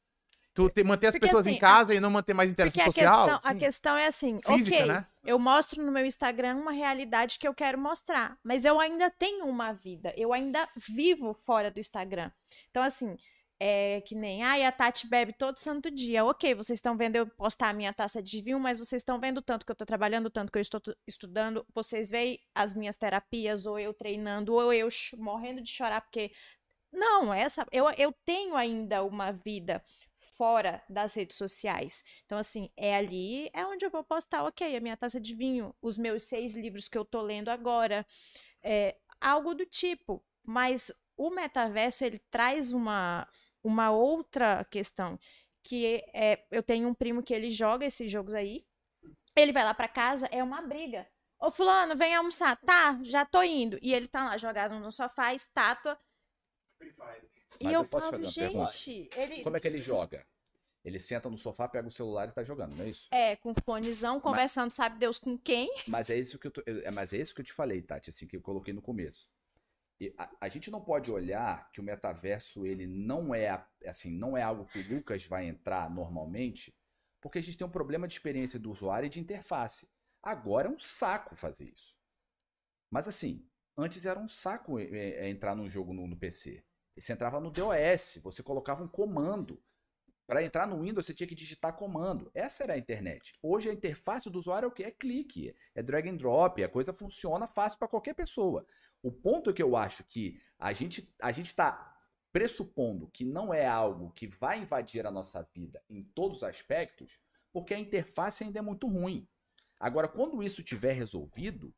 Tu 0.58 0.68
ter- 0.70 0.84
manter 0.84 1.06
as 1.06 1.14
Porque, 1.14 1.26
pessoas 1.26 1.46
assim, 1.46 1.54
em 1.54 1.58
casa 1.58 1.94
e 1.94 2.00
não 2.00 2.10
manter 2.10 2.34
mais 2.34 2.50
interação 2.50 2.82
a 2.82 2.86
social? 2.86 3.24
questão, 3.26 3.40
a 3.48 3.52
Sim. 3.52 3.58
questão 3.60 3.96
é 3.96 4.06
assim, 4.08 4.40
Física, 4.44 4.76
ok, 4.76 4.86
né? 4.88 5.06
eu 5.24 5.38
mostro 5.38 5.80
no 5.84 5.92
meu 5.92 6.04
Instagram 6.04 6.56
uma 6.56 6.72
realidade 6.72 7.38
que 7.38 7.46
eu 7.46 7.54
quero 7.54 7.78
mostrar, 7.78 8.36
mas 8.42 8.64
eu 8.64 8.80
ainda 8.80 9.08
tenho 9.08 9.46
uma 9.46 9.72
vida, 9.72 10.12
eu 10.16 10.32
ainda 10.32 10.68
vivo 10.76 11.32
fora 11.32 11.70
do 11.70 11.78
Instagram. 11.78 12.32
Então, 12.72 12.82
assim, 12.82 13.16
é 13.60 14.00
que 14.00 14.16
nem, 14.16 14.42
ai, 14.42 14.64
a 14.64 14.72
Tati 14.72 15.08
bebe 15.08 15.32
todo 15.32 15.58
santo 15.58 15.92
dia. 15.92 16.24
Ok, 16.24 16.54
vocês 16.56 16.78
estão 16.78 16.96
vendo 16.96 17.14
eu 17.14 17.26
postar 17.26 17.68
a 17.68 17.72
minha 17.72 17.92
taça 17.92 18.20
de 18.20 18.42
vinho, 18.42 18.58
mas 18.58 18.80
vocês 18.80 19.00
estão 19.00 19.20
vendo 19.20 19.40
tanto 19.40 19.64
que 19.64 19.70
eu 19.70 19.76
tô 19.76 19.86
trabalhando, 19.86 20.28
tanto 20.28 20.50
que 20.50 20.58
eu 20.58 20.62
estou 20.62 20.80
estudando. 21.06 21.64
Vocês 21.72 22.10
veem 22.10 22.40
as 22.52 22.74
minhas 22.74 22.96
terapias, 22.96 23.64
ou 23.64 23.78
eu 23.78 23.94
treinando, 23.94 24.54
ou 24.54 24.72
eu 24.72 24.88
morrendo 25.18 25.60
de 25.62 25.70
chorar 25.70 26.00
porque. 26.00 26.32
Não, 26.92 27.34
essa. 27.34 27.66
Eu, 27.70 27.88
eu 27.98 28.12
tenho 28.24 28.56
ainda 28.56 29.04
uma 29.04 29.30
vida 29.30 29.82
fora 30.36 30.82
das 30.88 31.14
redes 31.14 31.36
sociais. 31.36 32.04
Então, 32.24 32.38
assim, 32.38 32.70
é 32.76 32.96
ali, 32.96 33.48
é 33.52 33.64
onde 33.66 33.84
eu 33.84 33.90
vou 33.90 34.04
postar, 34.04 34.44
ok, 34.44 34.76
a 34.76 34.80
minha 34.80 34.96
taça 34.96 35.20
de 35.20 35.34
vinho, 35.34 35.74
os 35.82 35.96
meus 35.98 36.24
seis 36.24 36.54
livros 36.54 36.88
que 36.88 36.98
eu 36.98 37.04
tô 37.04 37.20
lendo 37.22 37.48
agora. 37.48 38.06
É, 38.62 38.96
algo 39.20 39.54
do 39.54 39.66
tipo. 39.66 40.24
Mas 40.44 40.92
o 41.16 41.30
metaverso, 41.30 42.04
ele 42.04 42.18
traz 42.30 42.72
uma 42.72 43.26
uma 43.62 43.90
outra 43.90 44.64
questão, 44.64 45.18
que 45.62 46.02
é, 46.14 46.46
eu 46.50 46.62
tenho 46.62 46.88
um 46.88 46.94
primo 46.94 47.22
que 47.22 47.34
ele 47.34 47.50
joga 47.50 47.84
esses 47.84 48.10
jogos 48.10 48.34
aí, 48.34 48.64
ele 49.36 49.52
vai 49.52 49.64
lá 49.64 49.74
para 49.74 49.88
casa, 49.88 50.26
é 50.32 50.42
uma 50.42 50.62
briga. 50.62 51.06
Ô 51.40 51.50
fulano, 51.50 51.96
vem 51.96 52.14
almoçar. 52.14 52.56
Tá, 52.56 52.98
já 53.04 53.24
tô 53.24 53.42
indo. 53.42 53.78
E 53.80 53.94
ele 53.94 54.08
tá 54.08 54.24
lá 54.24 54.36
jogado 54.36 54.78
no 54.80 54.90
sofá, 54.90 55.32
estátua. 55.32 55.96
E 56.80 57.37
Mas 57.62 57.72
eu, 57.72 57.80
eu 57.80 57.84
falo, 57.84 58.28
gente, 58.28 59.10
ele... 59.16 59.42
Como 59.42 59.56
é 59.56 59.60
que 59.60 59.68
ele 59.68 59.80
joga? 59.80 60.26
Ele 60.84 60.98
senta 60.98 61.28
no 61.28 61.36
sofá, 61.36 61.68
pega 61.68 61.88
o 61.88 61.90
celular 61.90 62.28
e 62.28 62.32
tá 62.32 62.42
jogando, 62.42 62.76
não 62.76 62.84
é 62.84 62.88
isso? 62.88 63.08
É, 63.10 63.36
com 63.36 63.52
fonezão, 63.64 64.20
conversando, 64.20 64.66
mas, 64.66 64.74
sabe 64.74 64.98
Deus 64.98 65.18
com 65.18 65.36
quem. 65.36 65.70
Mas 65.86 66.08
é 66.08 66.16
isso 66.16 66.38
que 66.38 66.46
eu 66.46 66.50
tô, 66.50 66.62
é, 66.64 66.90
mas 66.90 67.12
é 67.12 67.18
isso 67.18 67.34
que 67.34 67.40
eu 67.40 67.44
te 67.44 67.52
falei, 67.52 67.82
Tati, 67.82 68.10
assim, 68.10 68.26
que 68.26 68.36
eu 68.36 68.40
coloquei 68.40 68.72
no 68.72 68.80
começo 68.80 69.28
a, 70.16 70.30
a, 70.42 70.48
gente 70.48 70.70
não 70.70 70.80
pode 70.80 71.10
olhar 71.10 71.70
que 71.72 71.80
o 71.80 71.82
metaverso 71.82 72.64
ele 72.64 72.86
não 72.86 73.34
é 73.34 73.64
assim 73.84 74.10
não 74.10 74.36
é 74.36 74.42
algo 74.42 74.64
que 74.66 74.78
o 74.78 74.94
Lucas 74.94 75.26
vai 75.26 75.46
entrar 75.46 75.90
normalmente, 75.90 76.72
porque 77.20 77.38
a 77.38 77.42
gente 77.42 77.58
tem 77.58 77.66
um 77.66 77.70
problema 77.70 78.06
de 78.06 78.14
experiência 78.14 78.58
do 78.58 78.70
usuário 78.70 79.06
e 79.06 79.10
de 79.10 79.18
interface. 79.18 79.88
Agora 80.22 80.68
é 80.68 80.70
um 80.70 80.78
saco 80.78 81.34
fazer 81.34 81.64
isso. 81.64 81.96
Mas 82.90 83.08
assim, 83.08 83.48
antes 83.76 84.06
era 84.06 84.18
um 84.18 84.28
saco 84.28 84.78
é, 84.78 84.84
é, 84.84 85.28
entrar 85.28 85.56
num 85.56 85.68
jogo 85.68 85.92
no, 85.92 86.06
no 86.06 86.16
PC. 86.16 86.62
Você 87.00 87.12
entrava 87.12 87.40
no 87.40 87.50
DOS, 87.50 88.20
você 88.22 88.42
colocava 88.42 88.82
um 88.82 88.88
comando. 88.88 89.62
Para 90.26 90.44
entrar 90.44 90.66
no 90.66 90.82
Windows, 90.82 91.06
você 91.06 91.14
tinha 91.14 91.26
que 91.26 91.34
digitar 91.34 91.74
comando. 91.74 92.30
Essa 92.34 92.64
era 92.64 92.74
a 92.74 92.78
internet. 92.78 93.34
Hoje 93.42 93.70
a 93.70 93.72
interface 93.72 94.28
do 94.28 94.38
usuário 94.38 94.66
é 94.66 94.68
o 94.68 94.72
que? 94.72 94.84
É 94.84 94.90
clique, 94.90 95.54
é 95.74 95.82
drag 95.82 96.08
and 96.08 96.16
drop, 96.16 96.62
a 96.62 96.68
coisa 96.68 96.92
funciona 96.92 97.46
fácil 97.46 97.78
para 97.78 97.88
qualquer 97.88 98.14
pessoa. 98.14 98.66
O 99.02 99.10
ponto 99.10 99.54
que 99.54 99.62
eu 99.62 99.74
acho 99.74 100.04
que 100.04 100.38
a 100.58 100.72
gente 100.72 101.10
a 101.22 101.32
gente 101.32 101.46
está 101.46 101.96
pressupondo 102.30 103.08
que 103.08 103.24
não 103.24 103.54
é 103.54 103.66
algo 103.66 104.10
que 104.10 104.26
vai 104.26 104.60
invadir 104.60 105.06
a 105.06 105.10
nossa 105.10 105.42
vida 105.54 105.82
em 105.88 106.02
todos 106.02 106.38
os 106.38 106.44
aspectos, 106.44 107.18
porque 107.52 107.72
a 107.72 107.78
interface 107.78 108.44
ainda 108.44 108.58
é 108.58 108.62
muito 108.62 108.86
ruim. 108.86 109.26
Agora, 109.80 110.08
quando 110.08 110.42
isso 110.42 110.62
tiver 110.62 110.92
resolvido, 110.92 111.74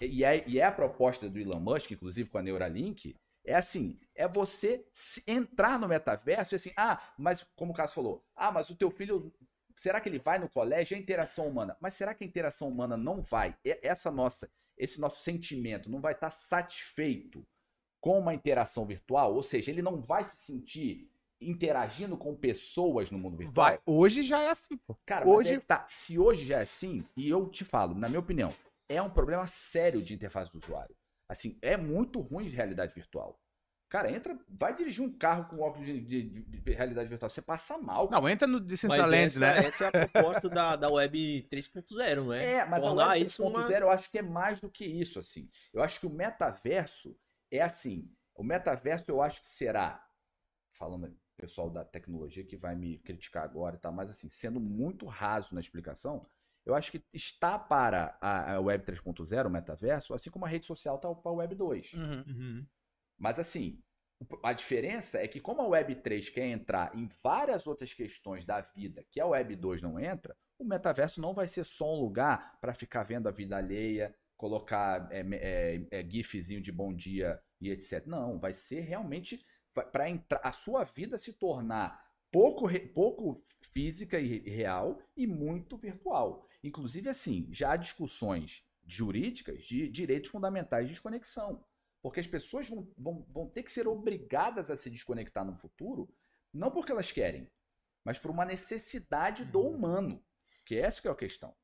e 0.00 0.24
é, 0.24 0.48
e 0.48 0.58
é 0.58 0.64
a 0.64 0.72
proposta 0.72 1.28
do 1.28 1.38
Elon 1.38 1.60
Musk, 1.60 1.90
inclusive 1.90 2.30
com 2.30 2.38
a 2.38 2.42
Neuralink, 2.42 3.14
é 3.44 3.54
assim, 3.54 3.94
é 4.14 4.28
você 4.28 4.84
entrar 5.26 5.78
no 5.78 5.88
metaverso 5.88 6.54
e 6.54 6.56
assim, 6.56 6.72
ah, 6.76 7.00
mas 7.18 7.42
como 7.56 7.72
o 7.72 7.74
Cássio 7.74 7.96
falou, 7.96 8.24
ah, 8.36 8.52
mas 8.52 8.70
o 8.70 8.76
teu 8.76 8.90
filho, 8.90 9.32
será 9.74 10.00
que 10.00 10.08
ele 10.08 10.18
vai 10.18 10.38
no 10.38 10.48
colégio? 10.48 10.96
É 10.96 10.98
interação 10.98 11.48
humana. 11.48 11.76
Mas 11.80 11.94
será 11.94 12.14
que 12.14 12.22
a 12.22 12.26
interação 12.26 12.68
humana 12.68 12.96
não 12.96 13.22
vai? 13.22 13.56
Essa 13.64 14.10
nossa 14.10 14.48
esse 14.76 15.00
nosso 15.00 15.22
sentimento 15.22 15.90
não 15.90 16.00
vai 16.00 16.12
estar 16.12 16.30
satisfeito 16.30 17.46
com 18.00 18.18
uma 18.18 18.34
interação 18.34 18.84
virtual, 18.84 19.34
ou 19.34 19.42
seja, 19.42 19.70
ele 19.70 19.80
não 19.80 20.00
vai 20.00 20.24
se 20.24 20.36
sentir 20.36 21.08
interagindo 21.40 22.16
com 22.16 22.34
pessoas 22.34 23.10
no 23.10 23.18
mundo 23.18 23.36
virtual. 23.36 23.66
Vai, 23.66 23.80
hoje 23.86 24.22
já 24.22 24.40
é 24.40 24.50
assim, 24.50 24.76
pô. 24.76 24.96
Cara, 25.06 25.28
hoje 25.28 25.54
é 25.54 25.60
tá, 25.60 25.86
se 25.90 26.18
hoje 26.18 26.44
já 26.44 26.58
é 26.58 26.62
assim, 26.62 27.04
e 27.16 27.28
eu 27.28 27.48
te 27.48 27.64
falo, 27.64 27.94
na 27.94 28.08
minha 28.08 28.20
opinião, 28.20 28.52
é 28.88 29.00
um 29.00 29.10
problema 29.10 29.46
sério 29.46 30.02
de 30.02 30.14
interface 30.14 30.52
do 30.52 30.58
usuário. 30.58 30.94
Assim, 31.32 31.58
é 31.60 31.76
muito 31.76 32.20
ruim 32.20 32.44
de 32.44 32.54
realidade 32.54 32.94
virtual. 32.94 33.40
Cara, 33.88 34.10
entra, 34.10 34.38
vai 34.48 34.74
dirigir 34.74 35.04
um 35.04 35.12
carro 35.18 35.44
com 35.50 35.60
óculos 35.60 35.86
de, 35.86 36.00
de, 36.00 36.22
de 36.22 36.72
realidade 36.72 37.10
virtual, 37.10 37.28
você 37.28 37.42
passa 37.42 37.76
mal. 37.76 38.08
Não, 38.10 38.26
entra 38.26 38.48
no 38.48 38.58
Decentraland, 38.58 39.38
né? 39.38 39.66
Essa 39.66 39.84
é 39.84 39.88
a 39.88 40.08
proposta 40.08 40.48
da, 40.48 40.76
da 40.76 40.88
Web 40.88 41.46
3.0, 41.50 42.28
né? 42.28 42.44
É, 42.44 42.64
mas 42.64 42.82
Tornar 42.82 43.04
a 43.04 43.08
Web 43.10 43.26
3.0 43.26 43.46
uma... 43.46 43.70
eu 43.70 43.90
acho 43.90 44.10
que 44.10 44.18
é 44.18 44.22
mais 44.22 44.60
do 44.60 44.70
que 44.70 44.86
isso, 44.86 45.18
assim. 45.18 45.50
Eu 45.74 45.82
acho 45.82 46.00
que 46.00 46.06
o 46.06 46.10
metaverso 46.10 47.14
é 47.50 47.60
assim. 47.60 48.10
O 48.34 48.42
metaverso 48.42 49.04
eu 49.08 49.20
acho 49.20 49.42
que 49.42 49.48
será, 49.50 50.02
falando 50.70 51.14
pessoal 51.36 51.68
da 51.68 51.84
tecnologia 51.84 52.44
que 52.44 52.56
vai 52.56 52.74
me 52.74 52.98
criticar 52.98 53.44
agora 53.44 53.76
e 53.76 53.78
tal, 53.78 53.92
mas 53.92 54.08
assim, 54.08 54.28
sendo 54.28 54.60
muito 54.60 55.06
raso 55.06 55.54
na 55.54 55.60
explicação, 55.60 56.26
eu 56.64 56.74
acho 56.74 56.92
que 56.92 57.02
está 57.12 57.58
para 57.58 58.16
a, 58.20 58.54
a 58.54 58.60
Web 58.60 58.84
3.0, 58.84 59.46
o 59.46 59.50
metaverso, 59.50 60.14
assim 60.14 60.30
como 60.30 60.44
a 60.44 60.48
rede 60.48 60.66
social 60.66 60.96
está 60.96 61.12
para 61.14 61.30
a 61.30 61.34
Web 61.34 61.54
2. 61.54 61.94
Uhum, 61.94 62.24
uhum. 62.26 62.66
Mas 63.18 63.38
assim, 63.38 63.82
a 64.42 64.52
diferença 64.52 65.18
é 65.18 65.26
que 65.26 65.40
como 65.40 65.62
a 65.62 65.66
Web 65.66 65.96
3 65.96 66.30
quer 66.30 66.46
entrar 66.46 66.96
em 66.96 67.08
várias 67.22 67.66
outras 67.66 67.92
questões 67.92 68.44
da 68.44 68.60
vida 68.60 69.04
que 69.10 69.20
a 69.20 69.26
Web 69.26 69.56
2 69.56 69.82
não 69.82 69.98
entra, 69.98 70.36
o 70.58 70.64
metaverso 70.64 71.20
não 71.20 71.34
vai 71.34 71.48
ser 71.48 71.64
só 71.64 71.92
um 71.92 72.00
lugar 72.00 72.58
para 72.60 72.74
ficar 72.74 73.02
vendo 73.02 73.28
a 73.28 73.32
vida 73.32 73.56
alheia, 73.56 74.14
colocar 74.36 75.08
é, 75.10 75.20
é, 75.20 75.86
é, 75.90 76.08
gifzinho 76.08 76.60
de 76.60 76.70
bom 76.70 76.94
dia 76.94 77.40
e 77.60 77.70
etc. 77.70 78.06
Não, 78.06 78.38
vai 78.38 78.52
ser 78.52 78.80
realmente 78.80 79.38
para 79.74 80.40
a 80.42 80.52
sua 80.52 80.84
vida 80.84 81.18
se 81.18 81.32
tornar 81.32 82.04
pouco, 82.30 82.68
pouco 82.92 83.44
física 83.72 84.18
e 84.18 84.38
real 84.38 85.00
e 85.16 85.26
muito 85.26 85.76
virtual. 85.76 86.46
Inclusive, 86.62 87.08
assim, 87.08 87.48
já 87.50 87.72
há 87.72 87.76
discussões 87.76 88.64
jurídicas 88.84 89.64
de 89.64 89.88
direitos 89.88 90.30
fundamentais 90.30 90.86
de 90.86 90.92
desconexão. 90.92 91.64
Porque 92.00 92.20
as 92.20 92.26
pessoas 92.26 92.68
vão, 92.68 92.88
vão, 92.98 93.26
vão 93.30 93.48
ter 93.48 93.62
que 93.62 93.70
ser 93.70 93.86
obrigadas 93.86 94.70
a 94.70 94.76
se 94.76 94.90
desconectar 94.90 95.44
no 95.44 95.56
futuro, 95.56 96.12
não 96.52 96.70
porque 96.70 96.90
elas 96.90 97.12
querem, 97.12 97.48
mas 98.04 98.18
por 98.18 98.30
uma 98.30 98.44
necessidade 98.44 99.44
do 99.44 99.60
uhum. 99.60 99.76
humano. 99.76 100.24
Que 100.64 100.76
essa 100.76 101.00
que 101.00 101.08
é 101.08 101.10
a 101.10 101.14
questão. 101.14 101.54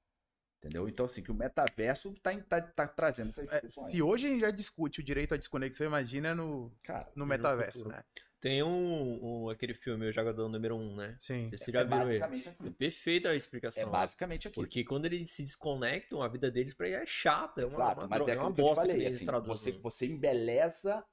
Entendeu? 0.58 0.88
Então, 0.88 1.06
assim, 1.06 1.22
que 1.22 1.30
o 1.30 1.34
metaverso 1.34 2.11
está 2.11 2.37
tá, 2.42 2.61
tá 2.61 2.88
trazendo 2.88 3.28
essas 3.28 3.48
é, 3.48 3.61
discussões. 3.61 3.88
É, 3.88 3.92
se 3.92 4.02
hoje 4.02 4.26
a 4.26 4.30
gente 4.30 4.40
já 4.40 4.50
discute 4.50 5.00
o 5.00 5.04
direito 5.04 5.34
à 5.34 5.37
desconexão, 5.37 5.87
imagina 5.87 6.34
no, 6.34 6.76
Cara, 6.82 7.11
no 7.14 7.26
metaverso, 7.26 7.87
né? 7.87 8.02
Tem 8.40 8.62
um, 8.62 9.44
um, 9.44 9.48
aquele 9.51 9.74
filme, 9.74 10.07
O 10.07 10.12
Jogador 10.12 10.48
Número 10.48 10.77
1, 10.77 10.81
um, 10.81 10.96
né? 10.96 11.16
Sim. 11.18 11.44
Você 11.44 11.72
já 11.72 11.81
é 11.81 11.85
viu 11.85 12.11
ele. 12.11 12.44
É 12.64 12.70
perfeita 12.70 13.31
a 13.31 13.35
explicação. 13.35 13.83
É 13.83 13.90
basicamente 13.90 14.46
aquilo. 14.46 14.64
Porque 14.64 14.85
quando 14.85 15.07
eles 15.07 15.31
se 15.31 15.42
desconectam, 15.42 16.22
a 16.22 16.29
vida 16.29 16.48
deles 16.51 16.72
pra 16.72 16.87
ele 16.87 16.96
é 16.96 17.07
chata. 17.07 17.62
É 17.62 17.64
uma, 17.64 17.74
Exato, 17.74 18.01
uma, 18.03 18.09
mas 18.09 18.29
é, 18.29 18.31
é 18.31 18.40
uma 18.40 18.51
bosta 18.51 18.85
que 18.85 18.90
eu 18.90 18.94
te 18.94 18.96
falei. 18.96 19.07
Assim, 19.07 19.27
você, 19.46 19.72
você 19.72 20.07
embeleza 20.07 21.05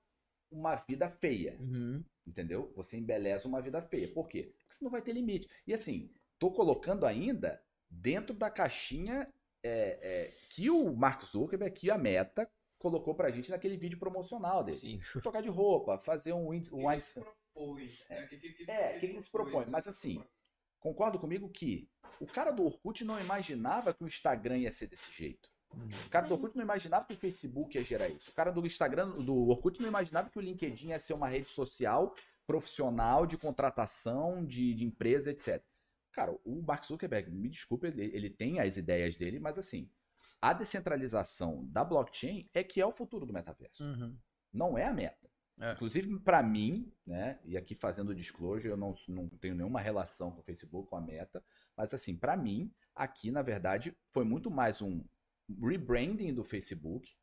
uma 0.51 0.75
vida 0.75 1.09
feia. 1.09 1.57
Uhum. 1.59 2.03
Entendeu? 2.27 2.71
Você 2.75 2.97
embeleza 2.97 3.47
uma 3.47 3.61
vida 3.61 3.81
feia. 3.81 4.07
Por 4.07 4.27
quê? 4.27 4.53
Porque 4.59 4.75
você 4.75 4.83
não 4.83 4.91
vai 4.91 5.01
ter 5.01 5.13
limite. 5.13 5.49
E 5.65 5.73
assim, 5.73 6.11
tô 6.37 6.51
colocando 6.51 7.07
ainda 7.07 7.59
dentro 7.89 8.35
da 8.35 8.51
caixinha 8.51 9.27
é, 9.63 9.99
é, 10.01 10.33
que 10.49 10.69
o 10.69 10.95
Mark 10.95 11.23
Zuckerberg, 11.23 11.73
que 11.73 11.89
a 11.89 11.97
Meta 11.97 12.47
colocou 12.85 13.15
pra 13.15 13.31
gente 13.31 13.49
naquele 13.49 13.77
vídeo 13.77 13.97
promocional 13.97 14.63
dele. 14.63 14.77
Sim. 14.77 15.01
Trocar 15.23 15.41
de 15.41 15.49
roupa, 15.49 15.97
fazer 15.97 16.33
um 16.33 16.53
índice. 16.53 16.71
Um 16.71 16.91
índice... 16.91 17.19
É, 18.09 18.23
o 18.23 18.27
que, 18.27 18.37
que, 18.37 18.53
que, 18.53 18.71
é, 18.71 18.93
que, 18.93 18.99
que 18.99 19.05
ele 19.07 19.21
se 19.21 19.31
propõe. 19.31 19.65
Mas 19.67 19.87
assim, 19.87 20.23
concordo 20.79 21.17
comigo 21.17 21.49
que 21.49 21.89
o 22.19 22.27
cara 22.27 22.51
do 22.51 22.63
Orkut 22.63 23.03
não 23.03 23.19
imaginava 23.19 23.91
que 23.91 24.03
o 24.03 24.07
Instagram 24.07 24.57
ia 24.59 24.71
ser 24.71 24.85
desse 24.87 25.11
jeito. 25.11 25.49
O 25.73 26.09
cara 26.11 26.25
Sim. 26.25 26.29
do 26.29 26.35
Orkut 26.35 26.55
não 26.55 26.63
imaginava 26.63 27.05
que 27.05 27.13
o 27.13 27.17
Facebook 27.17 27.75
ia 27.75 27.83
gerar 27.83 28.07
isso. 28.07 28.29
O 28.29 28.33
cara 28.35 28.51
do 28.51 28.63
Instagram, 28.63 29.09
do 29.23 29.47
Orkut 29.47 29.81
não 29.81 29.87
imaginava 29.87 30.29
que 30.29 30.37
o 30.37 30.41
LinkedIn 30.41 30.89
ia 30.89 30.99
ser 30.99 31.13
uma 31.13 31.27
rede 31.27 31.49
social 31.49 32.13
profissional 32.45 33.25
de 33.25 33.35
contratação 33.35 34.45
de, 34.45 34.75
de 34.75 34.85
empresa, 34.85 35.31
etc. 35.31 35.63
Cara, 36.11 36.37
o 36.45 36.61
Mark 36.61 36.85
Zuckerberg, 36.85 37.31
me 37.31 37.49
desculpe, 37.49 37.87
ele, 37.87 38.15
ele 38.15 38.29
tem 38.29 38.59
as 38.59 38.77
ideias 38.77 39.15
dele, 39.15 39.39
mas 39.39 39.57
assim, 39.57 39.89
a 40.41 40.53
descentralização 40.53 41.65
da 41.67 41.83
blockchain 41.83 42.49
é 42.53 42.63
que 42.63 42.79
é 42.79 42.85
o 42.85 42.91
futuro 42.91 43.25
do 43.25 43.33
metaverso. 43.33 43.83
Uhum. 43.83 44.17
Não 44.53 44.77
é 44.77 44.85
a 44.85 44.93
meta. 44.93 45.29
É. 45.59 45.71
Inclusive, 45.71 46.19
para 46.19 46.43
mim, 46.43 46.91
né, 47.05 47.39
e 47.45 47.57
aqui 47.57 47.75
fazendo 47.75 48.13
disclosure, 48.13 48.69
eu 48.69 48.77
não, 48.77 48.93
não 49.07 49.29
tenho 49.29 49.55
nenhuma 49.55 49.79
relação 49.79 50.31
com 50.31 50.41
o 50.41 50.43
Facebook, 50.43 50.89
com 50.89 50.97
a 50.97 51.01
meta, 51.01 51.43
mas 51.77 51.93
assim, 51.93 52.15
para 52.15 52.35
mim, 52.35 52.73
aqui, 52.93 53.31
na 53.31 53.41
verdade, 53.41 53.95
foi 54.11 54.25
muito 54.25 54.51
mais 54.51 54.81
um 54.81 55.03
rebranding 55.61 56.33
do 56.33 56.43
Facebook, 56.43 57.15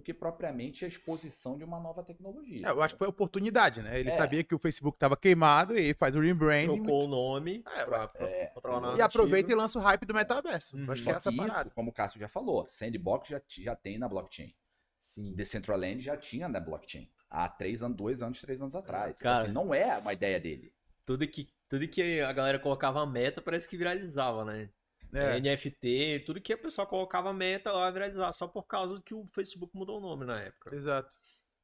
do 0.00 0.02
que 0.02 0.14
propriamente 0.14 0.84
a 0.84 0.88
exposição 0.88 1.58
de 1.58 1.62
uma 1.62 1.78
nova 1.78 2.02
tecnologia. 2.02 2.66
É, 2.66 2.70
eu 2.70 2.82
acho 2.82 2.94
que 2.94 2.98
foi 2.98 3.06
oportunidade, 3.06 3.82
né? 3.82 4.00
Ele 4.00 4.08
é. 4.08 4.16
sabia 4.16 4.42
que 4.42 4.54
o 4.54 4.58
Facebook 4.58 4.96
estava 4.96 5.16
queimado 5.16 5.78
e 5.78 5.92
faz 5.92 6.16
o 6.16 6.20
rebranding. 6.20 6.82
Trocou 6.82 7.04
o 7.04 7.08
nome 7.08 7.62
é, 7.66 7.84
pra, 7.84 8.08
pra, 8.08 8.26
é, 8.26 8.52
E 8.96 9.02
aproveita 9.02 9.52
e 9.52 9.54
lança 9.54 9.78
o 9.78 9.82
hype 9.82 10.06
do 10.06 10.14
metaverso. 10.14 10.76
Uhum. 10.76 10.90
Acho 10.90 11.02
que 11.04 11.10
é 11.10 11.12
essa 11.12 11.30
isso, 11.30 11.70
como 11.74 11.90
o 11.90 11.92
Cássio 11.92 12.18
já 12.18 12.28
falou, 12.28 12.66
Sandbox 12.66 13.28
já, 13.28 13.42
já 13.46 13.76
tem 13.76 13.98
na 13.98 14.08
blockchain. 14.08 14.54
Sim. 14.98 15.34
Decentraland 15.34 16.00
já 16.00 16.16
tinha 16.16 16.48
na 16.48 16.60
blockchain. 16.60 17.08
há 17.28 17.48
três 17.48 17.82
anos, 17.82 17.96
dois 17.96 18.22
anos, 18.22 18.40
três 18.40 18.60
anos 18.60 18.74
atrás. 18.74 19.18
Então, 19.18 19.32
Cara, 19.32 19.44
assim, 19.44 19.52
não 19.52 19.74
é 19.74 19.98
uma 19.98 20.14
ideia 20.14 20.40
dele. 20.40 20.72
Tudo 21.04 21.26
que, 21.28 21.48
tudo 21.68 21.86
que 21.88 22.20
a 22.20 22.32
galera 22.32 22.58
colocava 22.58 23.04
meta 23.06 23.42
parece 23.42 23.68
que 23.68 23.76
viralizava, 23.76 24.44
né? 24.44 24.70
É. 25.12 25.40
NFT, 25.40 26.24
tudo 26.24 26.40
que 26.40 26.52
a 26.52 26.58
pessoa 26.58 26.86
colocava 26.86 27.32
meta 27.32 27.72
lá 27.72 27.90
viralizava, 27.90 28.32
só 28.32 28.46
por 28.46 28.64
causa 28.64 29.02
que 29.02 29.14
o 29.14 29.26
Facebook 29.26 29.76
mudou 29.76 29.98
o 29.98 30.00
nome 30.00 30.24
na 30.24 30.40
época. 30.40 30.74
Exato. 30.74 31.16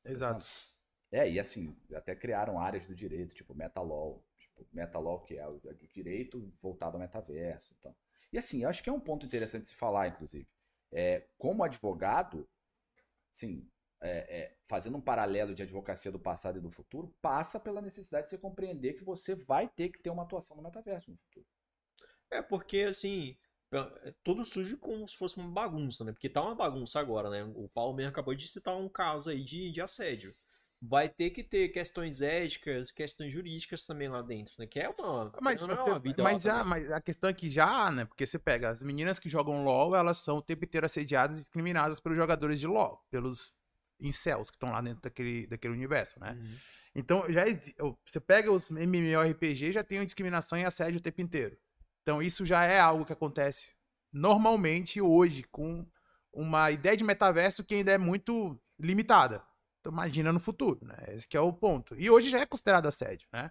Exato. 0.05 0.45
É, 1.13 1.31
e 1.31 1.39
assim, 1.39 1.77
até 1.95 2.15
criaram 2.15 2.61
áreas 2.61 2.87
do 2.87 2.95
direito, 2.95 3.35
tipo 3.35 3.55
MetaLaw. 3.55 4.25
Tipo, 4.39 4.67
MetaLaw, 4.73 5.21
que 5.23 5.37
é 5.37 5.47
o 5.47 5.61
é 5.65 5.73
do 5.73 5.87
direito 5.89 6.53
voltado 6.61 6.97
ao 6.97 7.01
metaverso. 7.01 7.75
Então. 7.79 7.95
E 8.33 8.39
assim, 8.39 8.63
eu 8.63 8.69
acho 8.69 8.83
que 8.83 8.91
é 8.91 8.93
um 8.93 9.01
ponto 9.01 9.25
interessante 9.25 9.63
de 9.63 9.69
se 9.69 9.77
falar, 9.77 10.09
inclusive. 10.09 10.47
É, 10.93 11.27
como 11.39 11.65
advogado, 11.65 12.49
sim, 13.33 13.69
é, 14.01 14.41
é, 14.41 14.57
fazendo 14.67 14.97
um 14.97 15.01
paralelo 15.01 15.55
de 15.55 15.63
advocacia 15.63 16.13
do 16.13 16.19
passado 16.19 16.59
e 16.59 16.61
do 16.61 16.71
futuro, 16.71 17.15
passa 17.23 17.59
pela 17.59 17.81
necessidade 17.81 18.25
de 18.25 18.31
você 18.31 18.39
compreender 18.39 18.95
que 18.95 19.05
você 19.05 19.35
vai 19.35 19.69
ter 19.69 19.89
que 19.91 20.01
ter 20.01 20.11
uma 20.11 20.25
atuação 20.25 20.57
no 20.57 20.63
metaverso 20.63 21.11
no 21.11 21.17
futuro. 21.17 21.47
É 22.31 22.43
porque, 22.43 22.81
assim, 22.81 23.37
é, 23.73 24.15
tudo 24.23 24.45
surge 24.45 24.77
como 24.77 25.09
se 25.09 25.17
fosse 25.17 25.37
uma 25.37 25.51
bagunça, 25.51 26.05
né? 26.05 26.13
Porque 26.13 26.29
tá 26.29 26.43
uma 26.43 26.55
bagunça 26.55 27.01
agora, 27.01 27.29
né? 27.29 27.45
O 27.55 27.69
Paulo 27.69 27.95
mesmo 27.95 28.11
acabou 28.11 28.35
de 28.35 28.47
citar 28.49 28.77
um 28.77 28.89
caso 28.89 29.31
aí 29.31 29.43
de, 29.43 29.73
de 29.73 29.81
assédio. 29.81 30.35
Vai 30.81 31.09
ter 31.09 31.31
que 31.31 31.43
ter 31.43 31.71
questões 31.71 32.21
éticas, 32.21 32.93
questões 32.93 33.33
jurídicas 33.33 33.87
também 33.87 34.09
lá 34.09 34.23
dentro, 34.23 34.55
né? 34.59 34.67
Que 34.67 34.81
é 34.81 34.89
uma. 34.89 35.33
Mas, 35.41 35.63
não 35.63 35.75
é 35.75 35.83
uma 35.83 35.99
vida 35.99 36.23
mas 36.23 36.43
já, 36.43 36.63
também. 36.63 36.85
mas 36.85 36.93
a 36.93 37.01
questão 37.01 37.31
é 37.31 37.33
que 37.33 37.49
já, 37.49 37.91
né? 37.91 38.05
Porque 38.05 38.27
você 38.27 38.39
pega 38.39 38.71
as 38.71 38.83
meninas 38.83 39.19
que 39.19 39.29
jogam 39.29 39.65
LOL, 39.65 39.97
elas 39.97 40.19
são 40.19 40.39
o 40.39 40.43
tempo 40.43 40.65
inteiro 40.65 40.87
assediadas 40.87 41.39
e 41.39 41.41
discriminadas 41.41 41.99
pelos 41.99 42.17
jogadores 42.17 42.61
de 42.61 42.67
LOL, 42.67 43.05
pelos 43.11 43.55
incels 43.99 44.51
que 44.51 44.57
estão 44.57 44.71
lá 44.71 44.83
dentro 44.83 45.01
daquele, 45.01 45.47
daquele 45.47 45.75
universo, 45.75 46.21
né? 46.21 46.33
Uhum. 46.39 46.57
Então, 46.95 47.25
já 47.31 47.45
você 48.05 48.21
pega 48.21 48.51
os 48.51 48.71
MMORPG, 48.71 49.73
já 49.73 49.83
tem 49.83 50.05
discriminação 50.05 50.59
e 50.59 50.65
assédio 50.65 50.99
o 50.99 51.03
tempo 51.03 51.21
inteiro. 51.21 51.57
Então, 52.07 52.23
isso 52.23 52.47
já 52.47 52.63
é 52.63 52.79
algo 52.79 53.05
que 53.05 53.13
acontece 53.13 53.71
normalmente 54.13 55.01
hoje, 55.01 55.43
com 55.51 55.85
uma 56.33 56.71
ideia 56.71 56.97
de 56.97 57.03
metaverso 57.03 57.65
que 57.65 57.75
ainda 57.75 57.91
é 57.91 57.99
muito 57.99 58.57
limitada. 58.79 59.43
Então, 59.81 59.93
imagina 59.93 60.33
no 60.33 60.39
futuro, 60.39 60.87
né? 60.87 60.95
Esse 61.09 61.27
que 61.27 61.37
é 61.37 61.41
o 61.41 61.53
ponto. 61.53 61.97
E 61.99 62.09
hoje 62.09 62.31
já 62.31 62.39
é 62.39 62.47
considerado 62.47 62.87
assédio, 62.87 63.27
né? 63.33 63.51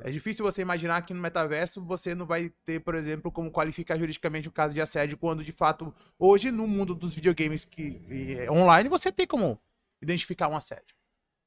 É 0.00 0.10
difícil 0.10 0.42
você 0.42 0.62
imaginar 0.62 1.02
que 1.02 1.12
no 1.12 1.20
metaverso 1.20 1.84
você 1.84 2.14
não 2.14 2.24
vai 2.24 2.48
ter, 2.64 2.80
por 2.80 2.94
exemplo, 2.94 3.30
como 3.30 3.50
qualificar 3.50 3.98
juridicamente 3.98 4.48
o 4.48 4.52
caso 4.52 4.72
de 4.72 4.80
assédio, 4.80 5.18
quando 5.18 5.44
de 5.44 5.52
fato, 5.52 5.94
hoje, 6.18 6.50
no 6.50 6.66
mundo 6.66 6.94
dos 6.94 7.12
videogames 7.12 7.66
que, 7.66 8.00
eh, 8.08 8.50
online, 8.50 8.88
você 8.88 9.12
tem 9.12 9.26
como 9.26 9.60
identificar 10.00 10.48
um 10.48 10.56
assédio. 10.56 10.96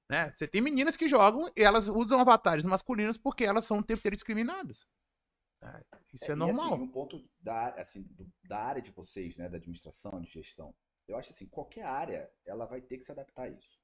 Né? 0.07 0.31
Você 0.35 0.47
tem 0.47 0.61
meninas 0.61 0.95
que 0.95 1.07
jogam 1.07 1.51
e 1.55 1.63
elas 1.63 1.89
usam 1.89 2.19
avatares 2.19 2.63
masculinos 2.63 3.17
porque 3.17 3.43
elas 3.43 3.65
são 3.65 3.79
o 3.79 3.83
tempo 3.83 4.01
inteiro 4.01 4.15
discriminadas. 4.15 4.85
É, 5.63 5.97
Isso 6.13 6.31
é, 6.31 6.35
e, 6.35 6.37
normal. 6.37 6.73
assim, 6.73 6.83
um 6.83 6.91
ponto 6.91 7.29
da, 7.39 7.69
assim, 7.75 8.01
do- 8.03 8.31
da 8.43 8.59
área 8.59 8.81
de 8.81 8.91
vocês, 8.91 9.37
né, 9.37 9.47
da 9.49 9.57
administração, 9.57 10.21
de 10.21 10.29
gestão, 10.29 10.73
eu 11.07 11.17
acho 11.17 11.31
assim, 11.31 11.47
qualquer 11.47 11.83
área, 11.85 12.29
ela 12.45 12.65
vai 12.65 12.81
ter 12.81 12.97
que 12.97 13.05
se 13.05 13.11
adaptar 13.11 13.43
a 13.43 13.49
isso. 13.49 13.79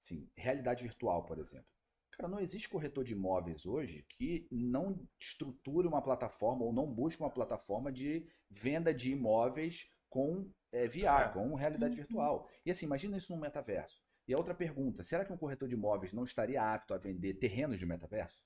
Assim, 0.00 0.28
realidade 0.36 0.82
virtual, 0.82 1.24
por 1.24 1.38
exemplo. 1.38 1.66
Cara, 2.12 2.28
não 2.28 2.40
existe 2.40 2.68
corretor 2.68 3.04
de 3.04 3.14
imóveis 3.14 3.64
hoje 3.64 4.04
que 4.08 4.46
não 4.50 5.08
estruture 5.18 5.88
uma 5.88 6.02
plataforma 6.02 6.64
ou 6.64 6.72
não 6.72 6.86
busque 6.86 7.22
uma 7.22 7.30
plataforma 7.30 7.90
de 7.90 8.26
venda 8.50 8.92
de 8.92 9.12
imóveis 9.12 9.90
com 10.10 10.50
é, 10.72 10.86
VR, 10.86 11.32
com 11.32 11.54
realidade 11.54 11.96
virtual. 11.96 12.48
E 12.66 12.70
assim, 12.70 12.86
imagina 12.86 13.16
isso 13.16 13.34
no 13.34 13.40
metaverso. 13.40 14.02
E 14.28 14.34
a 14.34 14.38
outra 14.38 14.54
pergunta, 14.54 15.02
será 15.02 15.24
que 15.24 15.32
um 15.32 15.38
corretor 15.38 15.68
de 15.68 15.74
imóveis 15.74 16.12
não 16.12 16.24
estaria 16.24 16.62
apto 16.62 16.92
a 16.94 16.98
vender 16.98 17.34
terrenos 17.34 17.78
de 17.78 17.86
metaverso? 17.86 18.42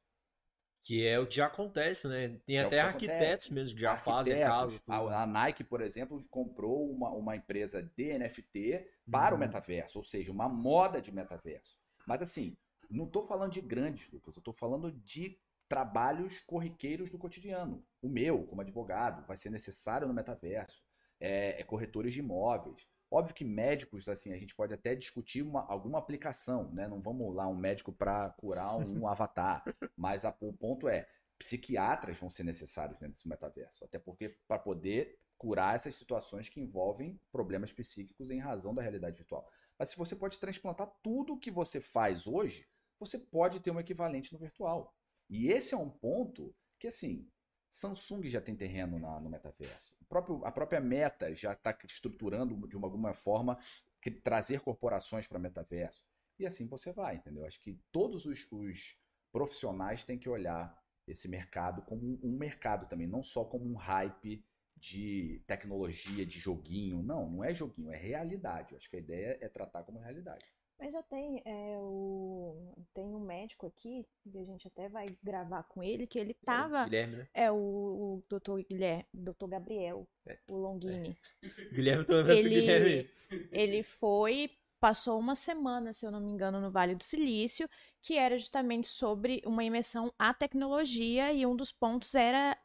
Que 0.87 1.07
é 1.07 1.19
o 1.19 1.27
que 1.27 1.37
já 1.37 1.47
acontece, 1.47 2.07
né? 2.09 2.41
Tem 2.47 2.59
É 2.59 2.61
até 2.61 2.81
arquitetos 2.81 3.47
acontece. 3.47 3.53
mesmo 3.53 3.75
que 3.77 3.83
já 3.83 3.97
fazem 3.97 4.41
Arquitetos. 4.43 4.43
casa. 4.43 4.83
A, 4.87 5.23
a 5.23 5.27
Nike, 5.27 5.65
por 5.65 5.81
exemplo, 5.81 6.25
comprou 6.31 6.89
uma, 6.91 7.11
uma 7.11 7.35
empresa 7.37 7.83
de 7.83 8.17
NFT 8.19 8.87
para 9.11 9.35
Uhum. 9.35 9.37
o 9.37 9.39
metaverso, 9.39 9.99
ou 9.99 10.05
seja, 10.05 10.31
uma 10.33 10.49
moda 10.49 11.01
de 11.01 11.13
metaverso. 11.13 11.79
Mas 12.07 12.23
assim, 12.23 12.57
não 12.89 13.05
estou 13.07 13.27
falando 13.27 13.53
de 13.53 13.61
grandes, 13.61 14.09
Lucas, 14.13 14.37
eu 14.37 14.41
estou 14.41 14.55
falando 14.55 14.93
de 14.93 15.37
trabalhos 15.69 16.41
corriqueiros 16.41 17.11
do 17.11 17.19
cotidiano. 17.19 17.85
O 18.01 18.09
meu, 18.09 18.47
como 18.47 18.61
advogado, 18.61 19.27
vai 19.27 19.37
ser 19.37 19.51
necessário 19.51 20.07
no 20.07 20.15
metaverso. 20.15 20.85
É, 21.19 21.61
é 21.61 21.65
corretores 21.65 22.15
de 22.15 22.21
imóveis. 22.21 22.87
Óbvio 23.11 23.35
que 23.35 23.45
médicos, 23.45 24.09
assim, 24.09 24.33
a 24.33 24.39
gente 24.39 24.55
pode 24.55 24.75
até 24.75 24.95
discutir 24.95 25.43
uma- 25.43 25.65
alguma 25.69 25.99
aplicação, 25.99 26.73
né? 26.73 26.89
Não 26.89 27.01
vamos 27.01 27.35
lá 27.35 27.47
um 27.49 27.55
médico 27.57 27.93
para 27.93 28.31
curar 28.31 28.77
um 28.77 29.07
avatar. 29.09 29.65
Mas 29.97 30.25
a- 30.25 30.37
o 30.41 30.53
ponto 30.53 30.89
é, 30.89 31.09
psiquiatras 31.39 32.19
vão 32.19 32.29
ser 32.31 32.43
necessários 32.45 32.99
dentro 32.99 33.15
desse 33.15 33.29
metaverso. 33.29 33.85
Até 33.85 33.99
porque 33.99 34.31
para 34.49 34.59
poder 34.59 35.19
curar 35.39 35.75
essas 35.77 35.95
situações 35.95 36.49
que 36.49 36.61
envolvem 36.61 37.21
problemas 37.31 37.73
psíquicos 37.73 38.31
em 38.31 38.39
razão 38.39 38.75
da 38.75 38.83
realidade 38.83 39.17
virtual. 39.19 39.49
Mas 39.79 39.91
se 39.91 39.97
você 39.97 40.17
pode 40.17 40.39
transplantar 40.39 40.91
tudo 41.03 41.35
o 41.35 41.39
que 41.39 41.51
você 41.51 41.81
faz 41.81 42.27
hoje, 42.27 42.67
você 42.99 43.19
pode 43.19 43.61
ter 43.61 43.71
um 43.71 43.79
equivalente 43.81 44.33
no 44.33 44.39
virtual. 44.39 44.95
E 45.29 45.49
esse 45.49 45.75
é 45.75 45.77
um 45.77 45.91
ponto 45.91 46.55
que, 46.79 46.87
assim, 46.89 47.29
Samsung 47.77 48.27
já 48.31 48.41
tem 48.41 48.57
terreno 48.57 48.99
na- 48.99 49.21
no 49.21 49.29
metaverso. 49.29 49.95
O 50.01 50.05
próprio- 50.07 50.43
a 50.47 50.51
própria 50.51 50.81
Meta 50.81 51.35
já 51.35 51.53
está 51.53 51.77
estruturando 51.85 52.67
de 52.67 52.75
uma, 52.75 52.87
alguma 52.87 53.13
forma 53.13 53.59
que- 54.01 54.11
trazer 54.11 54.61
corporações 54.61 55.27
para 55.27 55.39
metaverso. 55.39 56.03
E 56.39 56.47
assim 56.47 56.67
você 56.67 56.91
vai, 56.91 57.17
entendeu? 57.17 57.45
Acho 57.45 57.61
que 57.61 57.79
todos 57.93 58.25
os, 58.25 58.51
os 58.51 58.99
profissionais 59.31 60.05
têm 60.05 60.19
que 60.19 60.27
olhar 60.27 60.83
esse 61.07 61.29
mercado 61.29 61.83
como 61.83 62.03
um, 62.03 62.19
um 62.23 62.39
mercado 62.39 62.89
também, 62.89 63.07
não 63.07 63.23
só 63.23 63.45
como 63.45 63.67
um 63.67 63.75
hype 63.75 64.43
de 64.75 65.43
tecnologia, 65.47 66.25
de 66.25 66.39
joguinho. 66.39 67.03
Não, 67.03 67.29
não 67.29 67.45
é 67.45 67.53
joguinho, 67.53 67.91
é 67.93 67.97
realidade. 67.97 68.73
Eu 68.73 68.79
acho 68.79 68.89
que 68.89 68.97
a 68.97 69.01
ideia 69.01 69.37
é 69.39 69.49
tratar 69.51 69.83
como 69.83 69.99
realidade. 69.99 70.47
Mas 70.79 70.93
já 70.93 71.03
tem 71.03 71.43
é, 71.45 71.77
o 71.79 72.55
tem 72.93 73.05
um 73.15 73.21
médico 73.21 73.67
aqui, 73.67 74.07
que 74.31 74.39
a 74.39 74.45
gente 74.45 74.69
até 74.69 74.89
vai 74.89 75.07
gravar 75.23 75.63
com 75.65 75.83
ele, 75.83 76.07
que 76.07 76.19
ele 76.19 76.35
tava 76.35 76.85
Guilherme, 76.85 77.17
né? 77.17 77.29
é 77.33 77.51
o, 77.51 77.57
o 77.57 78.23
doutor 78.29 78.63
Guilherme, 78.63 79.07
doutor 79.13 79.49
Gabriel, 79.49 80.07
É. 80.27 80.39
o 80.51 80.57
Longini. 80.57 81.17
Guilherme 81.73 82.05
também. 82.05 82.39
Ele- 82.39 82.49
Guilherme. 82.51 83.11
Ele 83.53 83.83
foi, 83.83 84.51
passou 84.79 85.19
uma 85.19 85.35
semana, 85.35 85.93
se 85.93 86.05
eu 86.07 86.11
não 86.11 86.21
me 86.21 86.31
engano, 86.31 86.61
no 86.61 86.71
Vale 86.71 86.95
do 86.95 87.03
Silício, 87.03 87.69
que 88.03 88.17
era 88.19 88.39
justamente 88.39 88.87
sobre 88.87 89.43
uma 89.47 89.65
imersão 89.65 90.13
à 90.19 90.35
tecnologia 90.35 91.33
e 91.33 91.47
um 91.47 91.57
dos 91.57 91.73
pontos 91.73 92.15
era 92.15 92.57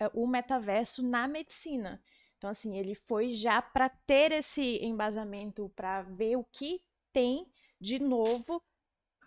é, 0.00 0.10
o 0.14 0.26
metaverso 0.26 1.02
na 1.02 1.26
medicina. 1.28 2.02
Então, 2.36 2.50
assim, 2.50 2.76
ele 2.78 2.94
foi 2.94 3.32
já 3.32 3.62
para 3.62 3.88
ter 3.88 4.32
esse 4.32 4.78
embasamento, 4.84 5.70
para 5.74 6.02
ver 6.02 6.36
o 6.36 6.44
que 6.44 6.82
tem 7.16 7.46
de 7.80 7.98
novo 7.98 8.62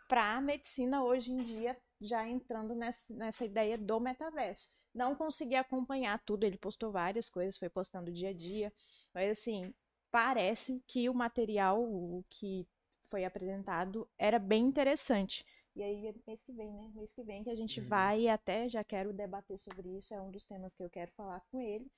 para 0.07 0.35
a 0.35 0.41
medicina 0.41 1.03
hoje 1.03 1.31
em 1.31 1.41
dia, 1.41 1.75
já 1.99 2.27
entrando 2.27 2.75
nessa, 2.75 3.11
nessa 3.15 3.43
ideia 3.43 3.79
do 3.79 3.99
metaverso. 3.99 4.69
Não 4.93 5.15
consegui 5.15 5.55
acompanhar 5.55 6.21
tudo, 6.23 6.43
ele 6.43 6.57
postou 6.57 6.91
várias 6.91 7.31
coisas, 7.31 7.57
foi 7.57 7.67
postando 7.67 8.11
dia 8.11 8.29
a 8.29 8.33
dia, 8.33 8.71
mas 9.11 9.31
assim, 9.31 9.73
parece 10.11 10.83
que 10.85 11.09
o 11.09 11.15
material 11.15 11.81
o 11.81 12.23
que 12.29 12.67
foi 13.09 13.25
apresentado 13.25 14.07
era 14.19 14.37
bem 14.37 14.65
interessante. 14.65 15.43
E 15.75 15.81
aí, 15.81 16.13
mês 16.27 16.43
que 16.43 16.51
vem, 16.51 16.71
né? 16.71 16.91
Mês 16.93 17.11
que 17.11 17.23
vem 17.23 17.43
que 17.43 17.49
a 17.49 17.55
gente 17.55 17.81
Uhum. 17.81 17.87
vai 17.87 18.27
até 18.27 18.69
já 18.69 18.83
quero 18.83 19.11
debater 19.13 19.57
sobre 19.57 19.89
isso, 19.97 20.13
é 20.13 20.21
um 20.21 20.29
dos 20.29 20.45
temas 20.45 20.75
que 20.75 20.83
eu 20.83 20.89
quero 20.91 21.11
falar 21.13 21.41
com 21.51 21.59
ele, 21.59 21.91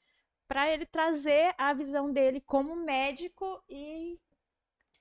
para 0.47 0.69
ele 0.71 0.85
trazer 0.85 1.53
a 1.57 1.73
visão 1.73 2.13
dele 2.13 2.39
como 2.39 2.75
médico 2.77 3.61
e 3.69 4.17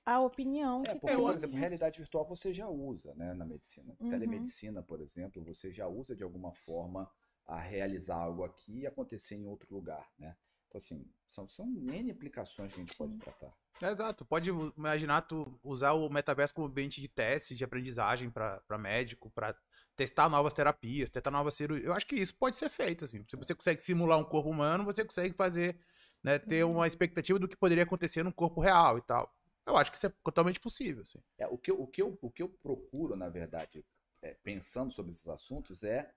a 0.05 0.19
opinião 0.19 0.81
É, 0.81 0.93
que 0.93 0.99
porque, 0.99 1.15
tem. 1.15 1.25
por 1.25 1.35
exemplo, 1.35 1.57
realidade 1.57 1.99
virtual 1.99 2.25
você 2.27 2.53
já 2.53 2.67
usa 2.67 3.13
né, 3.15 3.33
na 3.33 3.45
medicina. 3.45 3.95
Uhum. 3.99 4.09
Telemedicina, 4.09 4.81
por 4.81 5.01
exemplo, 5.01 5.43
você 5.43 5.71
já 5.71 5.87
usa 5.87 6.15
de 6.15 6.23
alguma 6.23 6.53
forma 6.53 7.09
a 7.45 7.57
realizar 7.57 8.15
algo 8.15 8.43
aqui 8.43 8.79
e 8.79 8.87
acontecer 8.87 9.35
em 9.35 9.45
outro 9.45 9.73
lugar, 9.73 10.09
né? 10.17 10.35
Então, 10.67 10.77
assim, 10.77 11.05
são, 11.27 11.49
são 11.49 11.67
N 11.67 12.11
aplicações 12.11 12.71
que 12.71 12.79
a 12.79 12.83
gente 12.83 12.95
pode 12.97 13.17
tratar. 13.17 13.53
É, 13.81 13.91
Exato. 13.91 14.23
Pode 14.23 14.49
imaginar 14.77 15.21
tu 15.21 15.59
usar 15.63 15.91
o 15.91 16.09
metaverso 16.09 16.53
como 16.53 16.67
ambiente 16.67 17.01
de 17.01 17.09
teste, 17.09 17.55
de 17.55 17.63
aprendizagem 17.63 18.29
para 18.29 18.77
médico, 18.79 19.29
para 19.31 19.53
testar 19.97 20.29
novas 20.29 20.53
terapias, 20.53 21.09
testar 21.09 21.29
novas 21.29 21.55
cirurgias. 21.55 21.87
Eu 21.87 21.93
acho 21.93 22.07
que 22.07 22.15
isso 22.15 22.35
pode 22.35 22.55
ser 22.55 22.69
feito, 22.69 23.03
assim. 23.03 23.25
Se 23.27 23.35
você 23.35 23.53
consegue 23.53 23.81
simular 23.81 24.17
um 24.17 24.23
corpo 24.23 24.49
humano, 24.49 24.85
você 24.85 25.03
consegue 25.03 25.35
fazer, 25.35 25.77
né, 26.23 26.39
ter 26.39 26.63
uma 26.63 26.87
expectativa 26.87 27.37
do 27.37 27.47
que 27.49 27.57
poderia 27.57 27.83
acontecer 27.83 28.23
num 28.23 28.31
corpo 28.31 28.61
real 28.61 28.97
e 28.97 29.01
tal. 29.01 29.29
Eu 29.65 29.77
acho 29.77 29.91
que 29.91 29.97
isso 29.97 30.07
é 30.07 30.13
totalmente 30.23 30.59
possível, 30.59 31.03
assim. 31.03 31.19
É, 31.37 31.47
o, 31.47 31.57
que 31.57 31.71
eu, 31.71 31.81
o, 31.81 31.87
que 31.87 32.01
eu, 32.01 32.17
o 32.21 32.31
que 32.31 32.41
eu 32.41 32.49
procuro, 32.49 33.15
na 33.15 33.29
verdade, 33.29 33.85
é, 34.21 34.33
pensando 34.43 34.91
sobre 34.91 35.11
esses 35.11 35.27
assuntos, 35.27 35.83
é 35.83 36.11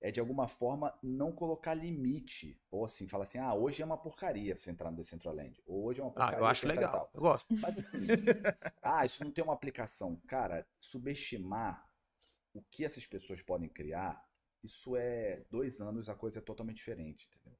é 0.00 0.10
de 0.10 0.20
alguma 0.20 0.46
forma 0.46 0.96
não 1.02 1.32
colocar 1.32 1.74
limite. 1.74 2.60
Ou 2.70 2.84
assim, 2.84 3.06
falar 3.06 3.24
assim, 3.24 3.38
ah, 3.38 3.54
hoje 3.54 3.82
é 3.82 3.84
uma 3.84 3.96
porcaria 3.96 4.56
você 4.56 4.70
entrar 4.70 4.90
no 4.90 4.96
Decentraland. 4.96 5.60
Ou 5.66 5.84
hoje 5.84 6.00
é 6.00 6.04
uma 6.04 6.12
porcaria. 6.12 6.38
Ah, 6.38 6.40
eu 6.40 6.46
acho 6.46 6.66
legal. 6.66 7.10
Eu 7.12 7.20
gosto. 7.20 7.52
Mas, 7.54 7.78
assim, 7.78 8.06
ah, 8.82 9.04
isso 9.04 9.24
não 9.24 9.32
tem 9.32 9.42
uma 9.42 9.54
aplicação. 9.54 10.16
Cara, 10.26 10.66
subestimar 10.78 11.84
o 12.54 12.62
que 12.62 12.84
essas 12.84 13.06
pessoas 13.06 13.42
podem 13.42 13.68
criar, 13.68 14.24
isso 14.62 14.96
é 14.96 15.44
dois 15.50 15.80
anos, 15.80 16.08
a 16.08 16.14
coisa 16.14 16.38
é 16.38 16.42
totalmente 16.42 16.78
diferente, 16.78 17.28
entendeu? 17.28 17.58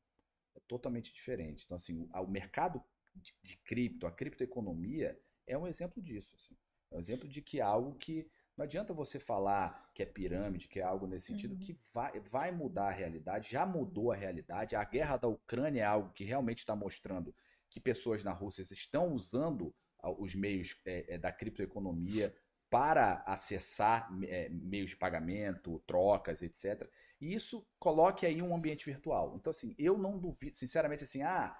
É 0.54 0.60
totalmente 0.66 1.12
diferente. 1.12 1.64
Então, 1.64 1.76
assim, 1.76 2.08
o, 2.12 2.22
o 2.22 2.28
mercado 2.28 2.82
de, 3.18 3.34
de 3.42 3.56
cripto, 3.58 4.06
a 4.06 4.12
criptoeconomia, 4.12 5.18
é 5.46 5.56
um 5.56 5.66
exemplo 5.66 6.02
disso. 6.02 6.34
Assim. 6.36 6.56
É 6.90 6.96
um 6.96 7.00
exemplo 7.00 7.28
de 7.28 7.42
que 7.42 7.60
algo 7.60 7.94
que 7.94 8.30
não 8.56 8.64
adianta 8.64 8.92
você 8.92 9.20
falar 9.20 9.88
que 9.94 10.02
é 10.02 10.06
pirâmide, 10.06 10.66
que 10.66 10.80
é 10.80 10.82
algo 10.82 11.06
nesse 11.06 11.26
sentido, 11.26 11.52
uhum. 11.52 11.60
que 11.60 11.78
vai, 11.94 12.18
vai 12.18 12.50
mudar 12.50 12.88
a 12.88 12.92
realidade, 12.92 13.52
já 13.52 13.64
mudou 13.64 14.10
a 14.10 14.16
realidade. 14.16 14.74
A 14.74 14.82
guerra 14.82 15.16
da 15.16 15.28
Ucrânia 15.28 15.82
é 15.82 15.84
algo 15.84 16.12
que 16.12 16.24
realmente 16.24 16.58
está 16.58 16.74
mostrando 16.74 17.32
que 17.70 17.78
pessoas 17.78 18.24
na 18.24 18.32
Rússia 18.32 18.62
estão 18.62 19.12
usando 19.12 19.72
os 20.18 20.34
meios 20.34 20.80
é, 20.84 21.14
é, 21.14 21.18
da 21.18 21.30
criptoeconomia 21.30 22.34
para 22.68 23.22
acessar 23.26 24.10
é, 24.24 24.48
meios 24.48 24.90
de 24.90 24.96
pagamento, 24.96 25.82
trocas, 25.86 26.42
etc. 26.42 26.88
E 27.20 27.34
isso 27.34 27.64
coloque 27.78 28.26
aí 28.26 28.42
um 28.42 28.54
ambiente 28.54 28.84
virtual. 28.84 29.36
Então, 29.36 29.50
assim, 29.50 29.74
eu 29.78 29.96
não 29.96 30.18
duvido, 30.18 30.58
sinceramente, 30.58 31.04
assim, 31.04 31.22
ah, 31.22 31.56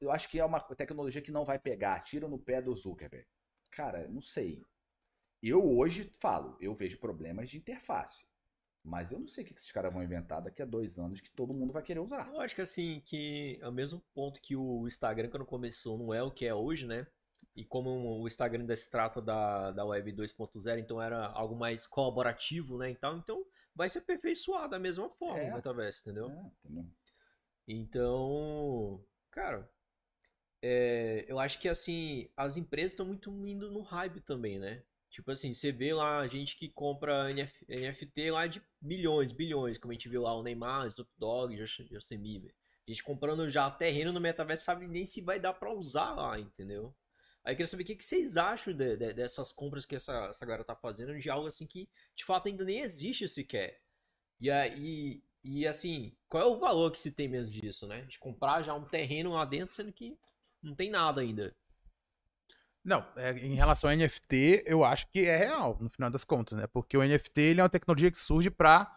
eu 0.00 0.10
acho 0.10 0.28
que 0.28 0.38
é 0.38 0.44
uma 0.44 0.60
tecnologia 0.60 1.22
que 1.22 1.32
não 1.32 1.44
vai 1.44 1.58
pegar, 1.58 2.00
tira 2.00 2.28
no 2.28 2.38
pé 2.38 2.60
do 2.60 2.74
Zuckerberg. 2.74 3.26
Cara, 3.70 4.08
não 4.08 4.20
sei. 4.20 4.62
Eu 5.42 5.62
hoje 5.62 6.10
falo, 6.18 6.56
eu 6.60 6.74
vejo 6.74 6.98
problemas 6.98 7.50
de 7.50 7.58
interface. 7.58 8.26
Mas 8.84 9.10
eu 9.10 9.18
não 9.18 9.26
sei 9.26 9.42
o 9.42 9.46
que 9.46 9.54
esses 9.54 9.72
caras 9.72 9.92
vão 9.92 10.02
inventar 10.02 10.42
daqui 10.42 10.60
a 10.60 10.66
dois 10.66 10.98
anos 10.98 11.20
que 11.20 11.30
todo 11.30 11.56
mundo 11.56 11.72
vai 11.72 11.82
querer 11.82 12.00
usar. 12.00 12.28
Eu 12.28 12.40
acho 12.40 12.54
que 12.54 12.60
assim, 12.60 13.00
que 13.06 13.58
é 13.60 13.66
o 13.66 13.72
mesmo 13.72 14.02
ponto 14.12 14.42
que 14.42 14.54
o 14.54 14.86
Instagram 14.86 15.30
quando 15.30 15.46
começou 15.46 15.96
não 15.98 16.12
é 16.12 16.22
o 16.22 16.30
que 16.30 16.44
é 16.44 16.54
hoje, 16.54 16.86
né? 16.86 17.06
E 17.56 17.64
como 17.64 18.20
o 18.20 18.26
Instagram 18.26 18.60
ainda 18.60 18.76
se 18.76 18.90
trata 18.90 19.22
da, 19.22 19.70
da 19.70 19.86
Web 19.86 20.12
2.0, 20.12 20.78
então 20.78 21.00
era 21.00 21.26
algo 21.28 21.56
mais 21.56 21.86
colaborativo, 21.86 22.76
né? 22.76 22.90
Então, 22.90 23.16
então 23.16 23.46
vai 23.74 23.88
se 23.88 23.96
aperfeiçoar 23.96 24.68
da 24.68 24.78
mesma 24.78 25.08
forma 25.08 25.40
é. 25.40 25.50
o 25.50 25.54
metaverso, 25.54 26.02
entendeu? 26.02 26.30
É, 26.30 26.50
entendeu? 26.58 26.86
Então, 27.66 29.02
cara, 29.30 29.70
é, 30.66 31.26
eu 31.28 31.38
acho 31.38 31.58
que 31.58 31.68
assim, 31.68 32.26
as 32.34 32.56
empresas 32.56 32.92
estão 32.92 33.04
muito 33.04 33.30
indo 33.46 33.70
no 33.70 33.82
hype 33.82 34.18
também, 34.22 34.58
né? 34.58 34.82
Tipo 35.10 35.30
assim, 35.30 35.52
você 35.52 35.70
vê 35.70 35.92
lá 35.92 36.26
gente 36.26 36.56
que 36.56 36.70
compra 36.70 37.30
NF, 37.30 37.52
NFT 37.68 38.30
lá 38.30 38.46
de 38.46 38.62
milhões, 38.80 39.30
bilhões, 39.30 39.76
como 39.76 39.92
a 39.92 39.94
gente 39.94 40.08
viu 40.08 40.22
lá 40.22 40.34
o 40.34 40.42
Neymar, 40.42 40.86
Snoop 40.86 41.10
Dogg, 41.18 41.54
Justin 41.56 42.18
Bieber. 42.18 42.54
A 42.88 42.90
gente 42.90 43.04
comprando 43.04 43.50
já 43.50 43.70
terreno 43.70 44.10
no 44.10 44.20
metaverso, 44.20 44.64
sabe 44.64 44.86
nem 44.86 45.04
se 45.04 45.20
vai 45.20 45.38
dar 45.38 45.52
pra 45.52 45.70
usar 45.70 46.14
lá, 46.14 46.40
entendeu? 46.40 46.96
Aí 47.44 47.52
eu 47.52 47.56
queria 47.56 47.66
saber 47.66 47.82
o 47.82 47.86
que, 47.86 47.96
que 47.96 48.04
vocês 48.04 48.38
acham 48.38 48.72
de, 48.74 48.96
de, 48.96 49.12
dessas 49.12 49.52
compras 49.52 49.84
que 49.84 49.96
essa, 49.96 50.28
essa 50.30 50.46
galera 50.46 50.64
tá 50.64 50.74
fazendo 50.74 51.18
de 51.18 51.28
algo 51.28 51.46
assim 51.46 51.66
que 51.66 51.90
de 52.16 52.24
fato 52.24 52.48
ainda 52.48 52.64
nem 52.64 52.80
existe 52.80 53.28
sequer. 53.28 53.82
E 54.40 54.50
aí, 54.50 55.22
e 55.42 55.66
assim, 55.66 56.16
qual 56.26 56.42
é 56.42 56.46
o 56.46 56.58
valor 56.58 56.90
que 56.90 56.98
se 56.98 57.12
tem 57.12 57.28
mesmo 57.28 57.50
disso, 57.52 57.86
né? 57.86 58.00
De 58.06 58.18
comprar 58.18 58.62
já 58.62 58.72
um 58.72 58.86
terreno 58.86 59.34
lá 59.34 59.44
dentro, 59.44 59.74
sendo 59.74 59.92
que 59.92 60.18
não 60.64 60.74
tem 60.74 60.90
nada 60.90 61.20
ainda. 61.20 61.54
Não, 62.84 63.06
é, 63.16 63.32
em 63.38 63.54
relação 63.54 63.88
ao 63.88 63.96
NFT, 63.96 64.64
eu 64.66 64.84
acho 64.84 65.10
que 65.10 65.24
é 65.24 65.36
real, 65.36 65.78
no 65.80 65.88
final 65.88 66.10
das 66.10 66.24
contas, 66.24 66.58
né? 66.58 66.66
Porque 66.66 66.96
o 66.96 67.02
NFT 67.02 67.40
ele 67.40 67.60
é 67.60 67.62
uma 67.62 67.68
tecnologia 67.68 68.10
que 68.10 68.18
surge 68.18 68.50
para 68.50 68.90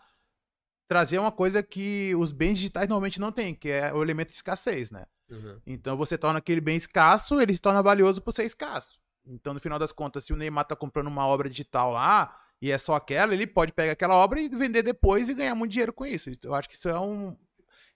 trazer 0.88 1.19
uma 1.19 1.32
coisa 1.32 1.62
que 1.62 2.13
os 2.15 2.32
bens 2.32 2.56
digitais 2.56 2.88
normalmente 2.88 3.19
não 3.19 3.32
têm, 3.32 3.53
que 3.53 3.69
é 3.69 3.93
o 3.93 4.01
elemento 4.01 4.30
de 4.30 4.36
escassez, 4.36 4.91
né? 4.91 5.06
Uhum. 5.30 5.62
Então 5.65 5.95
você 5.95 6.17
torna 6.17 6.39
aquele 6.39 6.62
bem 6.62 6.77
escasso, 6.77 7.39
ele 7.39 7.53
se 7.53 7.62
torna 7.62 7.84
valioso 7.84 8.21
por 8.21 8.34
ser 8.34 8.45
escasso. 8.45 8.99
Então, 9.25 9.53
no 9.53 9.60
final 9.60 9.77
das 9.77 9.91
contas, 9.91 10.23
se 10.23 10.32
o 10.32 10.38
Neymar 10.38 10.65
tá 10.65 10.75
comprando 10.75 11.08
uma 11.08 11.27
obra 11.27 11.49
digital 11.49 11.91
lá 11.91 12.39
e 12.62 12.71
é 12.71 12.77
só 12.77 12.95
aquela, 12.95 13.34
ele 13.34 13.45
pode 13.45 13.73
pegar 13.73 13.91
aquela 13.91 14.15
obra 14.15 14.39
e 14.39 14.47
vender 14.47 14.82
depois 14.82 15.30
e 15.30 15.34
ganhar 15.34 15.53
muito 15.53 15.71
dinheiro 15.71 15.91
com 15.91 16.06
isso. 16.06 16.32
Eu 16.43 16.56
acho 16.56 16.69
que 16.69 16.75
isso 16.75 16.88
é 16.88 16.99
um. 16.99 17.30
Eu 17.30 17.38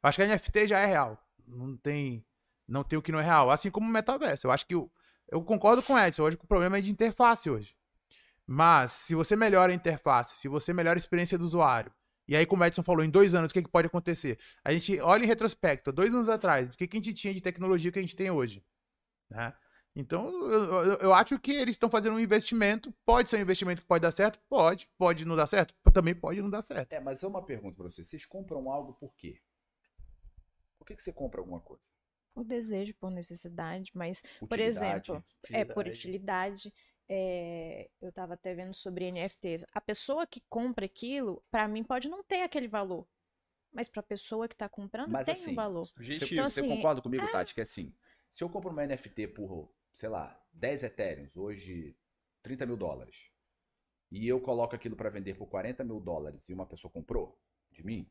acho 0.03 0.17
que 0.17 0.23
a 0.23 0.27
NFT 0.27 0.67
já 0.67 0.79
é 0.79 0.85
real. 0.85 1.17
Não 1.47 1.77
tem, 1.77 2.25
não 2.71 2.83
tem 2.83 2.97
o 2.97 3.01
que 3.01 3.11
não 3.11 3.19
é 3.19 3.23
real. 3.23 3.51
Assim 3.51 3.69
como 3.69 3.87
o 3.87 3.91
metaverso. 3.91 4.47
Eu 4.47 4.51
acho 4.51 4.65
que 4.65 4.75
o 4.75 4.89
eu 5.31 5.41
concordo 5.41 5.81
com 5.81 5.93
o 5.93 5.99
Edson, 5.99 6.23
hoje 6.23 6.37
o 6.41 6.45
problema 6.45 6.77
é 6.77 6.81
de 6.81 6.91
interface 6.91 7.49
hoje. 7.49 7.73
Mas, 8.45 8.91
se 8.91 9.15
você 9.15 9.33
melhora 9.33 9.71
a 9.71 9.75
interface, 9.75 10.35
se 10.35 10.49
você 10.49 10.73
melhora 10.73 10.97
a 10.97 10.99
experiência 10.99 11.37
do 11.37 11.45
usuário, 11.45 11.91
e 12.27 12.35
aí, 12.35 12.45
como 12.45 12.63
o 12.63 12.65
Edson 12.65 12.83
falou, 12.83 13.03
em 13.03 13.09
dois 13.09 13.33
anos, 13.33 13.49
o 13.49 13.53
que, 13.53 13.59
é 13.59 13.63
que 13.63 13.69
pode 13.69 13.87
acontecer? 13.87 14.37
A 14.63 14.73
gente 14.73 14.99
olha 14.99 15.23
em 15.23 15.27
retrospecto, 15.27 15.91
dois 15.91 16.13
anos 16.13 16.27
atrás, 16.27 16.69
o 16.69 16.77
que, 16.77 16.87
que 16.87 16.97
a 16.97 16.99
gente 16.99 17.13
tinha 17.13 17.33
de 17.33 17.41
tecnologia 17.41 17.91
que 17.91 17.99
a 17.99 18.01
gente 18.01 18.15
tem 18.15 18.29
hoje? 18.29 18.63
Né? 19.29 19.53
Então, 19.95 20.29
eu, 20.49 20.63
eu, 20.63 20.93
eu, 20.95 21.13
acho 21.13 21.37
que 21.39 21.51
eles 21.51 21.75
estão 21.75 21.89
fazendo 21.89 22.15
um 22.15 22.19
investimento. 22.19 22.93
Pode 23.05 23.29
ser 23.29 23.37
um 23.37 23.41
investimento 23.41 23.81
que 23.81 23.87
pode 23.87 24.01
dar 24.01 24.11
certo? 24.11 24.39
Pode. 24.49 24.89
Pode 24.97 25.25
não 25.25 25.35
dar 25.35 25.47
certo? 25.47 25.73
Também 25.93 26.15
pode 26.15 26.41
não 26.41 26.49
dar 26.49 26.61
certo. 26.61 26.91
É, 26.93 26.99
mas 26.99 27.23
é 27.23 27.27
uma 27.27 27.43
pergunta 27.43 27.75
para 27.75 27.89
vocês. 27.89 28.07
Vocês 28.07 28.25
compram 28.25 28.69
algo 28.69 28.93
por 28.93 29.13
quê? 29.15 29.41
Por 30.77 30.85
que, 30.85 30.95
que 30.95 31.01
você 31.01 31.11
compra 31.11 31.41
alguma 31.41 31.59
coisa? 31.59 31.83
Por 32.33 32.43
desejo, 32.43 32.93
por 32.95 33.11
necessidade, 33.11 33.91
mas, 33.93 34.23
utilidade, 34.41 34.47
por 34.47 34.59
exemplo, 34.59 35.25
utilidade. 35.43 35.71
é 35.71 35.73
por 35.73 35.87
utilidade. 35.87 36.73
É, 37.13 37.89
eu 37.99 38.09
estava 38.09 38.35
até 38.35 38.53
vendo 38.53 38.73
sobre 38.73 39.11
NFTs. 39.11 39.65
A 39.73 39.81
pessoa 39.81 40.25
que 40.25 40.41
compra 40.49 40.85
aquilo, 40.85 41.43
para 41.51 41.67
mim, 41.67 41.83
pode 41.83 42.07
não 42.07 42.23
ter 42.23 42.41
aquele 42.41 42.67
valor. 42.67 43.05
Mas 43.73 43.87
para 43.87 43.99
a 43.99 44.03
pessoa 44.03 44.47
que 44.47 44.55
está 44.55 44.69
comprando, 44.69 45.11
mas, 45.11 45.25
tem 45.25 45.33
assim, 45.33 45.51
um 45.51 45.55
valor. 45.55 45.85
Você, 45.85 46.25
então, 46.25 46.49
você 46.49 46.59
assim, 46.59 46.69
concorda 46.69 47.01
comigo, 47.01 47.23
é... 47.23 47.31
Tati, 47.31 47.53
que 47.53 47.61
assim, 47.61 47.93
se 48.29 48.43
eu 48.43 48.49
compro 48.49 48.69
uma 48.71 48.85
NFT 48.85 49.27
por, 49.27 49.73
sei 49.91 50.09
lá, 50.09 50.41
10 50.53 50.83
Ethereums, 50.83 51.35
hoje 51.35 51.95
30 52.41 52.65
mil 52.65 52.77
dólares, 52.77 53.31
e 54.09 54.27
eu 54.27 54.41
coloco 54.41 54.75
aquilo 54.75 54.95
para 54.95 55.09
vender 55.09 55.35
por 55.35 55.47
40 55.47 55.83
mil 55.83 55.99
dólares 55.99 56.49
e 56.49 56.53
uma 56.53 56.65
pessoa 56.65 56.91
comprou 56.91 57.39
de 57.71 57.83
mim, 57.83 58.09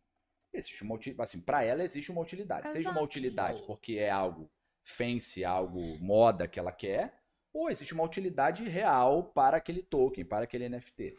existe 0.52 0.82
uma 0.82 0.94
utilidade. 0.94 1.28
Assim, 1.28 1.40
para 1.40 1.64
ela 1.64 1.82
existe 1.82 2.10
uma 2.10 2.20
utilidade. 2.20 2.62
Exato. 2.62 2.76
Seja 2.76 2.90
uma 2.90 3.02
utilidade 3.02 3.62
porque 3.66 3.94
é 3.94 4.10
algo 4.10 4.50
fancy, 4.82 5.44
algo 5.44 5.98
moda 5.98 6.48
que 6.48 6.58
ela 6.58 6.72
quer, 6.72 7.14
ou 7.52 7.68
existe 7.70 7.94
uma 7.94 8.04
utilidade 8.04 8.64
real 8.68 9.24
para 9.32 9.56
aquele 9.56 9.82
token, 9.82 10.24
para 10.24 10.44
aquele 10.44 10.68
NFT. 10.68 11.16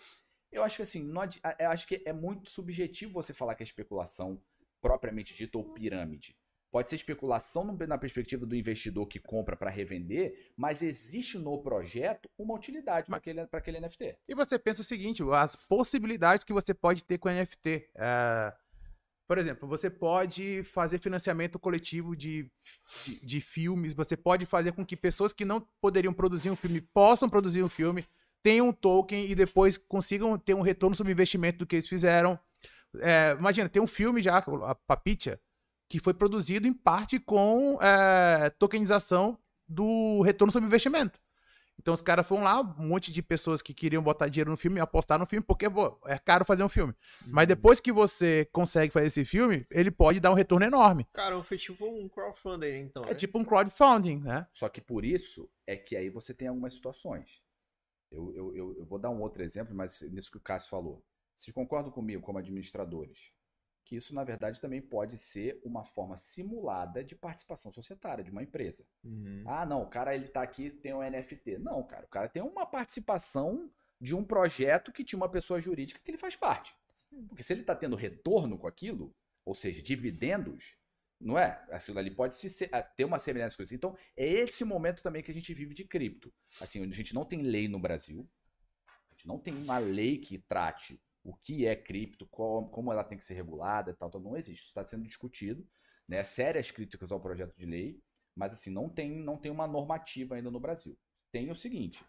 Eu 0.51 0.63
acho 0.63 0.77
que 0.77 0.81
assim, 0.81 1.03
não, 1.03 1.23
eu 1.59 1.69
acho 1.69 1.87
que 1.87 2.01
é 2.05 2.13
muito 2.13 2.49
subjetivo 2.49 3.13
você 3.13 3.33
falar 3.33 3.55
que 3.55 3.63
é 3.63 3.65
especulação 3.65 4.41
propriamente 4.81 5.33
dita 5.33 5.57
ou 5.57 5.73
pirâmide. 5.73 6.35
Pode 6.71 6.89
ser 6.89 6.95
especulação 6.95 7.65
na 7.65 7.97
perspectiva 7.97 8.45
do 8.45 8.55
investidor 8.55 9.05
que 9.05 9.19
compra 9.19 9.57
para 9.57 9.69
revender, 9.69 10.53
mas 10.55 10.81
existe 10.81 11.37
no 11.37 11.61
projeto 11.61 12.29
uma 12.37 12.55
utilidade 12.55 13.07
para 13.07 13.17
aquele, 13.17 13.41
aquele 13.41 13.79
NFT. 13.81 14.17
E 14.29 14.33
você 14.33 14.57
pensa 14.57 14.79
o 14.81 14.85
seguinte: 14.85 15.21
as 15.33 15.53
possibilidades 15.53 16.45
que 16.45 16.53
você 16.53 16.73
pode 16.73 17.03
ter 17.03 17.17
com 17.17 17.27
o 17.27 17.31
NFT. 17.31 17.89
É 17.95 18.53
por 19.31 19.37
exemplo, 19.37 19.65
você 19.65 19.89
pode 19.89 20.61
fazer 20.65 20.99
financiamento 20.99 21.57
coletivo 21.57 22.17
de, 22.17 22.51
de, 23.05 23.25
de, 23.25 23.39
filmes, 23.39 23.93
você 23.93 24.17
pode 24.17 24.45
fazer 24.45 24.73
com 24.73 24.85
que 24.85 24.97
pessoas 24.97 25.31
que 25.31 25.45
não 25.45 25.65
poderiam 25.79 26.11
produzir 26.13 26.49
um 26.49 26.55
filme 26.57 26.81
possam 26.81 27.29
produzir 27.29 27.63
um 27.63 27.69
filme, 27.69 28.05
tenham 28.43 28.67
um 28.67 28.73
token 28.73 29.31
e 29.31 29.33
depois 29.33 29.77
consigam 29.77 30.37
ter 30.37 30.53
um 30.53 30.59
retorno 30.59 30.97
sobre 30.97 31.13
investimento 31.13 31.59
do 31.59 31.65
que 31.65 31.77
eles 31.77 31.87
fizeram. 31.87 32.37
É, 32.99 33.33
imagina, 33.39 33.69
tem 33.69 33.81
um 33.81 33.87
filme 33.87 34.21
já, 34.21 34.37
a 34.37 34.75
Papitia, 34.75 35.39
que 35.87 35.97
foi 35.97 36.13
produzido 36.13 36.67
em 36.67 36.73
parte 36.73 37.17
com 37.17 37.79
é, 37.81 38.49
tokenização 38.59 39.37
do 39.65 40.21
retorno 40.23 40.51
sobre 40.51 40.67
investimento. 40.67 41.21
Então 41.79 41.93
os 41.93 42.01
caras 42.01 42.27
foram 42.27 42.43
lá, 42.43 42.61
um 42.61 42.87
monte 42.87 43.11
de 43.11 43.23
pessoas 43.23 43.61
que 43.61 43.73
queriam 43.73 44.03
botar 44.03 44.27
dinheiro 44.27 44.51
no 44.51 44.57
filme, 44.57 44.79
apostar 44.79 45.17
no 45.17 45.25
filme, 45.25 45.43
porque 45.43 45.69
pô, 45.69 45.99
é 46.05 46.17
caro 46.17 46.45
fazer 46.45 46.63
um 46.63 46.69
filme. 46.69 46.93
Uhum. 47.25 47.31
Mas 47.31 47.47
depois 47.47 47.79
que 47.79 47.91
você 47.91 48.47
consegue 48.51 48.93
fazer 48.93 49.07
esse 49.07 49.25
filme, 49.25 49.65
ele 49.71 49.89
pode 49.89 50.19
dar 50.19 50.31
um 50.31 50.35
retorno 50.35 50.65
enorme. 50.65 51.05
Cara, 51.11 51.41
foi 51.43 51.57
tipo 51.57 51.85
um 51.85 52.07
crowdfunding, 52.07 52.81
então. 52.81 53.03
É 53.05 53.09
né? 53.09 53.15
tipo 53.15 53.39
um 53.39 53.43
crowdfunding, 53.43 54.19
né? 54.19 54.47
Só 54.53 54.69
que 54.69 54.79
por 54.79 55.03
isso 55.03 55.49
é 55.65 55.75
que 55.75 55.95
aí 55.95 56.09
você 56.09 56.33
tem 56.33 56.47
algumas 56.47 56.73
situações. 56.73 57.41
Eu, 58.11 58.31
eu, 58.35 58.55
eu, 58.55 58.77
eu 58.77 58.85
vou 58.85 58.99
dar 58.99 59.09
um 59.09 59.21
outro 59.21 59.41
exemplo, 59.41 59.73
mas 59.73 60.01
nisso 60.01 60.29
que 60.29 60.37
o 60.37 60.41
Cássio 60.41 60.69
falou. 60.69 61.03
Vocês 61.35 61.53
concordam 61.53 61.91
comigo 61.91 62.21
como 62.21 62.37
administradores? 62.37 63.31
Que 63.83 63.95
isso, 63.95 64.13
na 64.13 64.23
verdade, 64.23 64.61
também 64.61 64.81
pode 64.81 65.17
ser 65.17 65.59
uma 65.63 65.83
forma 65.83 66.15
simulada 66.17 67.03
de 67.03 67.15
participação 67.15 67.71
societária 67.71 68.23
de 68.23 68.31
uma 68.31 68.43
empresa. 68.43 68.85
Uhum. 69.03 69.43
Ah, 69.45 69.65
não, 69.65 69.83
o 69.83 69.89
cara 69.89 70.15
ele 70.15 70.27
tá 70.27 70.41
aqui, 70.41 70.69
tem 70.69 70.93
um 70.93 71.01
NFT. 71.01 71.57
Não, 71.57 71.83
cara, 71.83 72.05
o 72.05 72.09
cara 72.09 72.29
tem 72.29 72.41
uma 72.41 72.65
participação 72.65 73.69
de 73.99 74.15
um 74.15 74.23
projeto 74.23 74.91
que 74.91 75.03
tinha 75.03 75.17
uma 75.17 75.29
pessoa 75.29 75.59
jurídica 75.59 75.99
que 76.03 76.09
ele 76.09 76.17
faz 76.17 76.35
parte. 76.35 76.75
Porque 77.27 77.43
se 77.43 77.53
ele 77.53 77.61
está 77.61 77.75
tendo 77.75 77.95
retorno 77.95 78.57
com 78.57 78.67
aquilo, 78.67 79.13
ou 79.43 79.53
seja, 79.53 79.81
dividendos, 79.81 80.77
não 81.19 81.37
é? 81.37 81.63
Aquilo 81.69 81.99
ali 81.99 82.09
pode 82.09 82.35
se, 82.35 82.69
ter 82.95 83.05
uma 83.05 83.19
semelhança 83.19 83.55
com 83.55 83.63
isso. 83.63 83.75
Então, 83.75 83.95
é 84.15 84.25
esse 84.25 84.63
momento 84.63 85.03
também 85.03 85.21
que 85.21 85.31
a 85.31 85.33
gente 85.33 85.53
vive 85.53 85.73
de 85.73 85.83
cripto. 85.83 86.33
Assim, 86.59 86.83
a 86.83 86.93
gente 86.93 87.13
não 87.13 87.25
tem 87.25 87.41
lei 87.41 87.67
no 87.67 87.79
Brasil, 87.79 88.27
a 88.87 89.13
gente 89.13 89.27
não 89.27 89.37
tem 89.37 89.53
uma 89.53 89.77
lei 89.77 90.17
que 90.17 90.37
trate 90.37 90.99
o 91.23 91.35
que 91.35 91.65
é 91.65 91.75
cripto, 91.75 92.25
qual, 92.25 92.67
como 92.69 92.91
ela 92.91 93.03
tem 93.03 93.17
que 93.17 93.23
ser 93.23 93.35
regulada, 93.35 93.93
tal, 93.93 94.09
tal, 94.09 94.21
não 94.21 94.35
existe. 94.35 94.61
Isso 94.61 94.69
está 94.69 94.85
sendo 94.85 95.03
discutido, 95.03 95.67
né? 96.07 96.23
Sérias 96.23 96.71
críticas 96.71 97.11
ao 97.11 97.19
projeto 97.19 97.55
de 97.55 97.65
lei, 97.65 98.01
mas 98.35 98.53
assim 98.53 98.71
não 98.71 98.89
tem, 98.89 99.11
não 99.11 99.37
tem 99.37 99.51
uma 99.51 99.67
normativa 99.67 100.35
ainda 100.35 100.49
no 100.49 100.59
Brasil. 100.59 100.97
Tem 101.31 101.49
o 101.51 101.55
seguinte: 101.55 102.03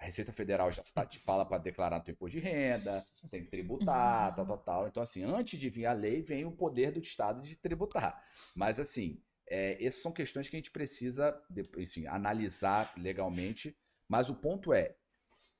a 0.00 0.04
Receita 0.04 0.32
Federal 0.32 0.72
já 0.72 0.82
tá, 0.94 1.04
te 1.04 1.18
fala 1.18 1.44
para 1.44 1.58
declarar 1.58 2.00
teu 2.00 2.12
imposto 2.12 2.38
de 2.38 2.42
renda, 2.42 3.04
tem 3.30 3.44
que 3.44 3.50
tributar, 3.50 4.34
tal, 4.34 4.46
tal, 4.46 4.58
tal. 4.58 4.88
Então, 4.88 5.02
assim, 5.02 5.22
antes 5.22 5.60
de 5.60 5.68
vir 5.68 5.84
a 5.84 5.92
lei, 5.92 6.22
vem 6.22 6.46
o 6.46 6.52
poder 6.52 6.90
do 6.90 7.00
Estado 7.00 7.42
de 7.42 7.54
tributar. 7.56 8.24
Mas, 8.56 8.80
assim, 8.80 9.22
é, 9.46 9.84
essas 9.84 10.00
são 10.00 10.10
questões 10.10 10.48
que 10.48 10.56
a 10.56 10.58
gente 10.58 10.70
precisa, 10.70 11.38
enfim, 11.76 12.06
analisar 12.06 12.94
legalmente. 12.96 13.76
Mas 14.08 14.30
o 14.30 14.34
ponto 14.34 14.72
é, 14.72 14.96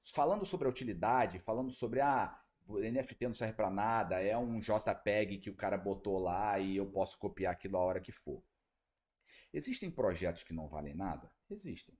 falando 0.02 0.44
sobre 0.44 0.66
a 0.66 0.70
utilidade, 0.70 1.38
falando 1.38 1.70
sobre 1.70 2.00
ah, 2.00 2.38
o 2.66 2.78
NFT 2.78 3.24
não 3.24 3.32
serve 3.32 3.54
para 3.54 3.70
nada, 3.70 4.22
é 4.22 4.36
um 4.36 4.60
JPEG 4.60 5.38
que 5.38 5.50
o 5.50 5.56
cara 5.56 5.76
botou 5.76 6.18
lá 6.18 6.58
e 6.58 6.76
eu 6.76 6.90
posso 6.90 7.18
copiar 7.18 7.52
aquilo 7.52 7.76
a 7.76 7.80
hora 7.80 8.00
que 8.00 8.12
for. 8.12 8.42
Existem 9.52 9.90
projetos 9.90 10.44
que 10.44 10.52
não 10.52 10.68
valem 10.68 10.94
nada? 10.94 11.30
Existem. 11.48 11.98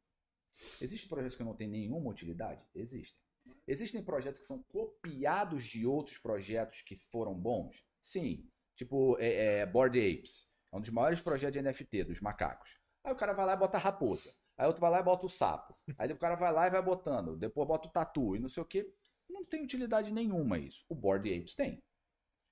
Existem 0.80 1.08
projetos 1.08 1.36
que 1.36 1.42
não 1.42 1.54
têm 1.54 1.68
nenhuma 1.68 2.10
utilidade? 2.10 2.64
Existem. 2.74 3.20
Existem 3.66 4.02
projetos 4.02 4.40
que 4.40 4.46
são 4.46 4.62
copiados 4.62 5.64
de 5.64 5.86
outros 5.86 6.18
projetos 6.18 6.82
que 6.82 6.94
foram 6.96 7.34
bons? 7.34 7.84
Sim. 8.02 8.48
Tipo, 8.76 9.16
é, 9.18 9.60
é, 9.60 9.66
Board 9.66 9.98
Apes. 9.98 10.52
É 10.72 10.76
um 10.76 10.80
dos 10.80 10.90
maiores 10.90 11.20
projetos 11.20 11.60
de 11.60 11.68
NFT, 11.68 12.04
dos 12.04 12.20
macacos. 12.20 12.78
Aí 13.02 13.12
o 13.12 13.16
cara 13.16 13.32
vai 13.32 13.46
lá 13.46 13.54
e 13.54 13.56
bota 13.56 13.76
a 13.76 13.80
raposa. 13.80 14.32
Aí 14.60 14.66
outro 14.66 14.82
vai 14.82 14.90
lá 14.90 15.00
e 15.00 15.02
bota 15.02 15.24
o 15.24 15.28
sapo. 15.28 15.74
Aí 15.96 16.12
o 16.12 16.18
cara 16.18 16.34
vai 16.34 16.52
lá 16.52 16.66
e 16.66 16.70
vai 16.70 16.82
botando. 16.82 17.34
Depois 17.34 17.66
bota 17.66 17.88
o 17.88 17.90
tatu 17.90 18.36
e 18.36 18.38
não 18.38 18.48
sei 18.50 18.62
o 18.62 18.66
que. 18.66 18.92
Não 19.26 19.42
tem 19.42 19.64
utilidade 19.64 20.12
nenhuma 20.12 20.58
isso. 20.58 20.84
O 20.86 20.94
Board 20.94 21.34
Apes 21.34 21.54
tem. 21.54 21.82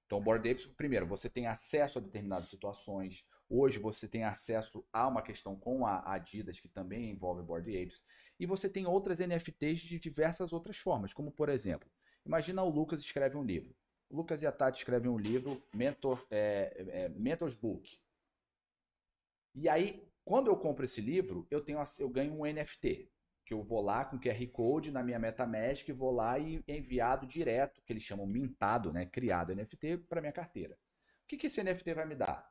Então, 0.06 0.16
o 0.16 0.20
Board 0.22 0.50
Apes, 0.50 0.64
primeiro, 0.68 1.06
você 1.06 1.28
tem 1.28 1.46
acesso 1.46 1.98
a 1.98 2.00
determinadas 2.00 2.48
situações. 2.48 3.26
Hoje 3.46 3.78
você 3.78 4.08
tem 4.08 4.24
acesso 4.24 4.82
a 4.90 5.06
uma 5.06 5.20
questão 5.20 5.54
com 5.54 5.84
a 5.84 6.14
Adidas, 6.14 6.58
que 6.58 6.68
também 6.68 7.10
envolve 7.10 7.42
Board 7.42 7.68
Apes. 7.76 8.02
E 8.40 8.46
você 8.46 8.70
tem 8.70 8.86
outras 8.86 9.20
NFTs 9.20 9.78
de 9.80 9.98
diversas 9.98 10.50
outras 10.54 10.78
formas. 10.78 11.12
Como, 11.12 11.30
por 11.30 11.50
exemplo, 11.50 11.90
imagina 12.24 12.62
o 12.62 12.70
Lucas 12.70 13.02
escreve 13.02 13.36
um 13.36 13.44
livro. 13.44 13.76
O 14.08 14.16
Lucas 14.16 14.40
e 14.40 14.46
a 14.46 14.52
Tati 14.52 14.78
escrevem 14.78 15.10
um 15.10 15.18
livro, 15.18 15.62
Mentor, 15.74 16.26
é, 16.30 16.86
é, 16.88 17.08
Mentor's 17.10 17.54
Book. 17.54 17.98
E 19.54 19.68
aí, 19.68 20.07
quando 20.28 20.48
eu 20.48 20.56
compro 20.58 20.84
esse 20.84 21.00
livro, 21.00 21.46
eu, 21.50 21.58
tenho, 21.58 21.82
eu 21.98 22.10
ganho 22.10 22.34
um 22.34 22.44
NFT, 22.44 23.10
que 23.46 23.54
eu 23.54 23.62
vou 23.62 23.80
lá 23.80 24.04
com 24.04 24.20
QR 24.20 24.46
Code 24.52 24.90
na 24.90 25.02
minha 25.02 25.18
MetaMask, 25.18 25.88
vou 25.88 26.10
lá 26.10 26.38
e 26.38 26.62
é 26.68 26.76
enviado 26.76 27.26
direto, 27.26 27.80
que 27.80 27.94
eles 27.94 28.02
chamam 28.02 28.26
mintado, 28.26 28.92
né, 28.92 29.06
criado 29.06 29.54
NFT, 29.54 29.96
para 30.06 30.20
minha 30.20 30.32
carteira. 30.32 30.74
O 30.74 31.28
que, 31.28 31.38
que 31.38 31.46
esse 31.46 31.64
NFT 31.64 31.94
vai 31.94 32.04
me 32.04 32.14
dar? 32.14 32.46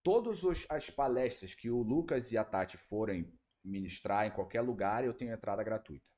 Todas 0.00 0.44
as 0.70 0.90
palestras 0.90 1.56
que 1.56 1.68
o 1.68 1.82
Lucas 1.82 2.30
e 2.30 2.38
a 2.38 2.44
Tati 2.44 2.76
forem 2.76 3.36
ministrar 3.64 4.28
em 4.28 4.30
qualquer 4.30 4.60
lugar, 4.60 5.04
eu 5.04 5.12
tenho 5.12 5.32
entrada 5.32 5.64
gratuita. 5.64 6.08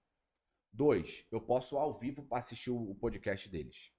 Dois, 0.70 1.26
eu 1.32 1.40
posso 1.40 1.78
ao 1.78 1.96
vivo 1.96 2.26
assistir 2.30 2.72
o 2.72 2.94
podcast 2.94 3.48
deles. 3.48 3.90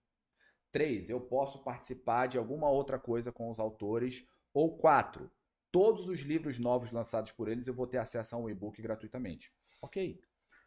Três, 0.71 1.09
eu 1.09 1.19
posso 1.19 1.63
participar 1.63 2.27
de 2.27 2.37
alguma 2.37 2.69
outra 2.69 2.99
coisa 2.99 3.31
com 3.31 3.49
os 3.49 3.59
autores. 3.59 4.23
Ou 4.53 4.77
quatro, 4.77 5.31
todos 5.71 6.09
os 6.09 6.19
livros 6.19 6.59
novos 6.59 6.91
lançados 6.91 7.31
por 7.31 7.47
eles 7.47 7.67
eu 7.67 7.73
vou 7.73 7.87
ter 7.87 7.97
acesso 7.97 8.35
a 8.35 8.39
um 8.39 8.49
e-book 8.49 8.81
gratuitamente. 8.81 9.51
Ok. 9.81 10.21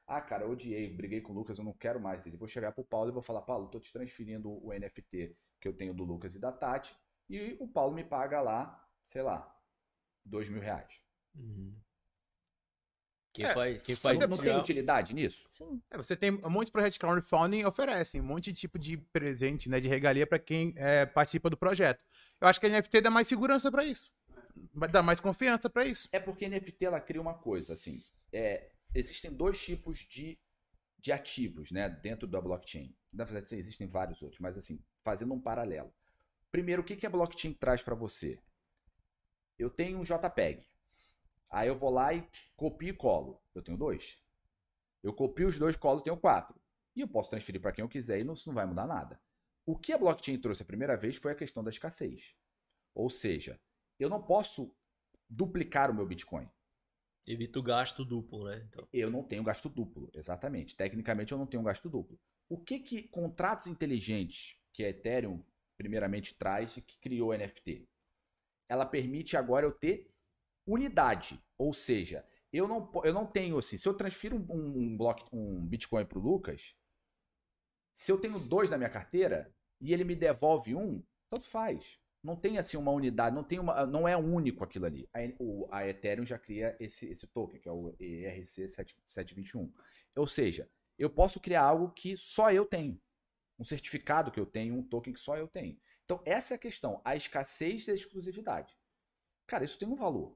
Ah, 0.06 0.20
cara, 0.20 0.44
eu 0.44 0.50
odiei, 0.50 0.94
briguei 0.94 1.20
com 1.20 1.32
o 1.32 1.36
Lucas, 1.36 1.58
eu 1.58 1.64
não 1.64 1.72
quero 1.72 2.00
mais 2.00 2.26
ele. 2.26 2.36
Vou 2.36 2.48
chegar 2.48 2.72
pro 2.72 2.84
Paulo 2.84 3.10
e 3.10 3.12
vou 3.12 3.22
falar, 3.22 3.42
Paulo, 3.42 3.68
tô 3.68 3.80
te 3.80 3.92
transferindo 3.92 4.50
o 4.50 4.72
NFT 4.72 5.36
que 5.60 5.68
eu 5.68 5.72
tenho 5.72 5.94
do 5.94 6.04
Lucas 6.04 6.34
e 6.34 6.40
da 6.40 6.52
Tati. 6.52 6.94
E 7.28 7.56
o 7.58 7.66
Paulo 7.66 7.94
me 7.94 8.04
paga 8.04 8.40
lá, 8.40 8.86
sei 9.06 9.22
lá, 9.22 9.50
dois 10.24 10.48
mil 10.48 10.60
reais. 10.60 11.00
Uhum. 11.34 11.74
Quem 13.32 13.46
é, 13.46 13.52
faz, 13.52 13.82
quem 13.82 13.96
faz 13.96 14.30
não 14.30 14.38
tem 14.38 14.56
utilidade 14.56 15.12
nisso? 15.12 15.48
Sim. 15.50 15.82
É, 15.90 15.96
você 15.96 16.14
tem 16.14 16.30
muitos 16.30 16.70
projetos 16.70 16.94
de 16.94 17.00
crowdfunding 17.00 17.64
oferecem 17.64 18.20
um 18.20 18.24
monte 18.24 18.52
de 18.52 18.60
tipo 18.60 18.78
de 18.78 18.96
presente, 18.96 19.68
né, 19.68 19.80
de 19.80 19.88
regalia 19.88 20.24
para 20.24 20.38
quem 20.38 20.72
é, 20.76 21.04
participa 21.04 21.50
do 21.50 21.56
projeto. 21.56 22.00
Eu 22.40 22.46
acho 22.46 22.60
que 22.60 22.66
a 22.66 22.68
NFT 22.68 23.00
dá 23.00 23.10
mais 23.10 23.26
segurança 23.26 23.72
para 23.72 23.84
isso. 23.84 24.12
Dar 24.90 25.02
mais 25.02 25.20
confiança 25.20 25.68
para 25.68 25.84
isso. 25.84 26.08
É 26.12 26.20
porque 26.20 26.48
NFT 26.48 26.84
ela 26.84 27.00
cria 27.00 27.20
uma 27.20 27.34
coisa, 27.34 27.72
assim. 27.72 28.02
É, 28.32 28.70
existem 28.94 29.32
dois 29.32 29.62
tipos 29.62 29.98
de, 29.98 30.38
de 30.98 31.12
ativos, 31.12 31.70
né, 31.70 31.88
dentro 31.88 32.26
da 32.26 32.40
blockchain. 32.40 32.94
Na 33.12 33.24
verdade, 33.24 33.56
existem 33.56 33.86
vários 33.86 34.22
outros, 34.22 34.40
mas 34.40 34.56
assim, 34.56 34.82
fazendo 35.02 35.34
um 35.34 35.40
paralelo. 35.40 35.92
Primeiro, 36.50 36.82
o 36.82 36.84
que, 36.84 36.96
que 36.96 37.06
a 37.06 37.10
blockchain 37.10 37.52
traz 37.52 37.82
para 37.82 37.94
você? 37.94 38.40
Eu 39.58 39.70
tenho 39.70 39.98
um 39.98 40.02
JPEG. 40.02 40.64
Aí 41.50 41.68
eu 41.68 41.78
vou 41.78 41.90
lá 41.90 42.12
e 42.12 42.28
copio 42.56 42.88
e 42.88 42.92
colo. 42.92 43.40
Eu 43.54 43.62
tenho 43.62 43.76
dois. 43.76 44.18
Eu 45.02 45.12
copio 45.12 45.48
os 45.48 45.58
dois, 45.58 45.76
colo, 45.76 46.00
tenho 46.00 46.16
quatro. 46.16 46.58
E 46.96 47.00
eu 47.00 47.08
posso 47.08 47.30
transferir 47.30 47.60
para 47.60 47.72
quem 47.72 47.82
eu 47.82 47.88
quiser 47.88 48.20
e 48.20 48.24
não, 48.24 48.34
isso 48.34 48.48
não 48.48 48.54
vai 48.54 48.66
mudar 48.66 48.86
nada. 48.86 49.20
O 49.66 49.76
que 49.76 49.92
a 49.92 49.98
blockchain 49.98 50.38
trouxe 50.38 50.62
a 50.62 50.66
primeira 50.66 50.96
vez 50.96 51.16
foi 51.16 51.32
a 51.32 51.34
questão 51.34 51.62
da 51.62 51.70
escassez. 51.70 52.34
Ou 52.94 53.10
seja, 53.10 53.60
eu 53.98 54.08
não 54.08 54.22
posso 54.22 54.74
duplicar 55.28 55.90
o 55.90 55.94
meu 55.94 56.06
Bitcoin. 56.06 56.48
Evita 57.26 57.58
o 57.58 57.62
gasto 57.62 58.04
duplo, 58.04 58.44
né? 58.44 58.66
Então... 58.68 58.86
Eu 58.92 59.10
não 59.10 59.22
tenho 59.22 59.42
gasto 59.42 59.68
duplo, 59.68 60.10
exatamente. 60.14 60.76
Tecnicamente 60.76 61.32
eu 61.32 61.38
não 61.38 61.46
tenho 61.46 61.62
gasto 61.62 61.88
duplo. 61.88 62.18
O 62.48 62.58
que 62.58 62.78
que 62.78 63.08
contratos 63.08 63.66
inteligentes 63.66 64.58
que 64.72 64.84
a 64.84 64.90
Ethereum 64.90 65.42
primeiramente 65.76 66.34
traz 66.34 66.76
e 66.76 66.82
que 66.82 66.98
criou 66.98 67.30
o 67.30 67.36
NFT? 67.36 67.88
Ela 68.68 68.84
permite 68.84 69.36
agora 69.36 69.64
eu 69.64 69.72
ter 69.72 70.10
unidade, 70.66 71.42
ou 71.58 71.72
seja, 71.72 72.26
eu 72.52 72.68
não, 72.68 72.90
eu 73.04 73.12
não 73.12 73.26
tenho 73.26 73.58
assim, 73.58 73.76
se 73.76 73.88
eu 73.88 73.94
transfiro 73.94 74.36
um, 74.36 74.78
um, 74.78 74.96
bloco, 74.96 75.28
um 75.32 75.66
Bitcoin 75.66 76.06
para 76.06 76.18
o 76.18 76.22
Lucas, 76.22 76.76
se 77.92 78.10
eu 78.10 78.18
tenho 78.18 78.38
dois 78.38 78.70
na 78.70 78.78
minha 78.78 78.90
carteira 78.90 79.54
e 79.80 79.92
ele 79.92 80.04
me 80.04 80.14
devolve 80.14 80.74
um, 80.74 81.02
tanto 81.30 81.44
faz. 81.44 82.00
Não 82.24 82.34
tem 82.34 82.56
assim 82.56 82.78
uma 82.78 82.90
unidade, 82.90 83.36
não 83.36 83.44
tem 83.44 83.58
uma, 83.58 83.84
não 83.84 84.08
é 84.08 84.16
único 84.16 84.64
aquilo 84.64 84.86
ali. 84.86 85.06
A, 85.12 85.18
o, 85.38 85.68
a 85.70 85.86
Ethereum 85.86 86.24
já 86.24 86.38
cria 86.38 86.74
esse, 86.80 87.04
esse 87.10 87.26
token, 87.26 87.60
que 87.60 87.68
é 87.68 87.72
o 87.72 87.94
ERC721. 88.00 89.70
Ou 90.16 90.26
seja, 90.26 90.66
eu 90.98 91.10
posso 91.10 91.38
criar 91.38 91.64
algo 91.64 91.90
que 91.90 92.16
só 92.16 92.50
eu 92.50 92.64
tenho. 92.64 92.98
Um 93.58 93.64
certificado 93.64 94.30
que 94.30 94.40
eu 94.40 94.46
tenho, 94.46 94.74
um 94.74 94.82
token 94.82 95.12
que 95.12 95.20
só 95.20 95.36
eu 95.36 95.46
tenho. 95.46 95.78
Então, 96.06 96.22
essa 96.24 96.54
é 96.54 96.56
a 96.56 96.58
questão. 96.58 96.98
A 97.04 97.14
escassez 97.14 97.86
e 97.88 97.90
a 97.90 97.94
exclusividade. 97.94 98.74
Cara, 99.46 99.62
isso 99.62 99.78
tem 99.78 99.86
um 99.86 99.94
valor. 99.94 100.34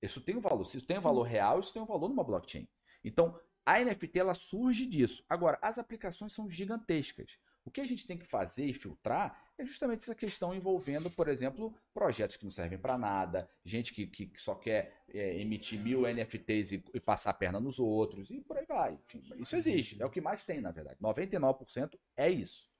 Isso 0.00 0.22
tem 0.22 0.34
um 0.36 0.40
valor. 0.40 0.64
Se 0.64 0.78
isso 0.78 0.86
tem 0.86 0.96
um 0.96 1.02
valor 1.02 1.24
real, 1.24 1.60
isso 1.60 1.74
tem 1.74 1.82
um 1.82 1.86
valor 1.86 2.08
numa 2.08 2.24
blockchain. 2.24 2.66
Então, 3.04 3.38
a 3.66 3.78
NFT 3.78 4.18
ela 4.18 4.32
surge 4.32 4.86
disso. 4.86 5.22
Agora, 5.28 5.58
as 5.60 5.78
aplicações 5.78 6.32
são 6.32 6.48
gigantescas. 6.48 7.38
O 7.62 7.70
que 7.70 7.80
a 7.80 7.84
gente 7.84 8.06
tem 8.06 8.18
que 8.18 8.26
fazer 8.26 8.66
e 8.66 8.74
filtrar 8.74 9.51
é 9.62 9.66
justamente 9.66 10.00
essa 10.00 10.14
questão 10.14 10.54
envolvendo, 10.54 11.10
por 11.10 11.28
exemplo, 11.28 11.74
projetos 11.94 12.36
que 12.36 12.44
não 12.44 12.50
servem 12.50 12.78
para 12.78 12.98
nada, 12.98 13.48
gente 13.64 13.94
que, 13.94 14.06
que, 14.06 14.30
só 14.40 14.54
quer 14.54 15.02
é, 15.08 15.40
emitir 15.40 15.80
mil 15.80 16.02
NFTs 16.02 16.72
e, 16.72 16.84
e, 16.94 17.00
passar 17.00 17.30
a 17.30 17.34
perna 17.34 17.60
nos 17.60 17.78
outros, 17.78 18.30
e 18.30 18.40
por 18.40 18.56
aí 18.58 18.66
vai. 18.66 18.94
Enfim, 18.94 19.22
isso 19.38 19.56
existe, 19.56 20.02
é 20.02 20.06
o 20.06 20.10
que 20.10 20.20
mais 20.20 20.44
tem, 20.44 20.60
na 20.60 20.70
verdade. 20.70 20.98
99% 21.00 21.98
é 22.16 22.28
isso. 22.30 22.70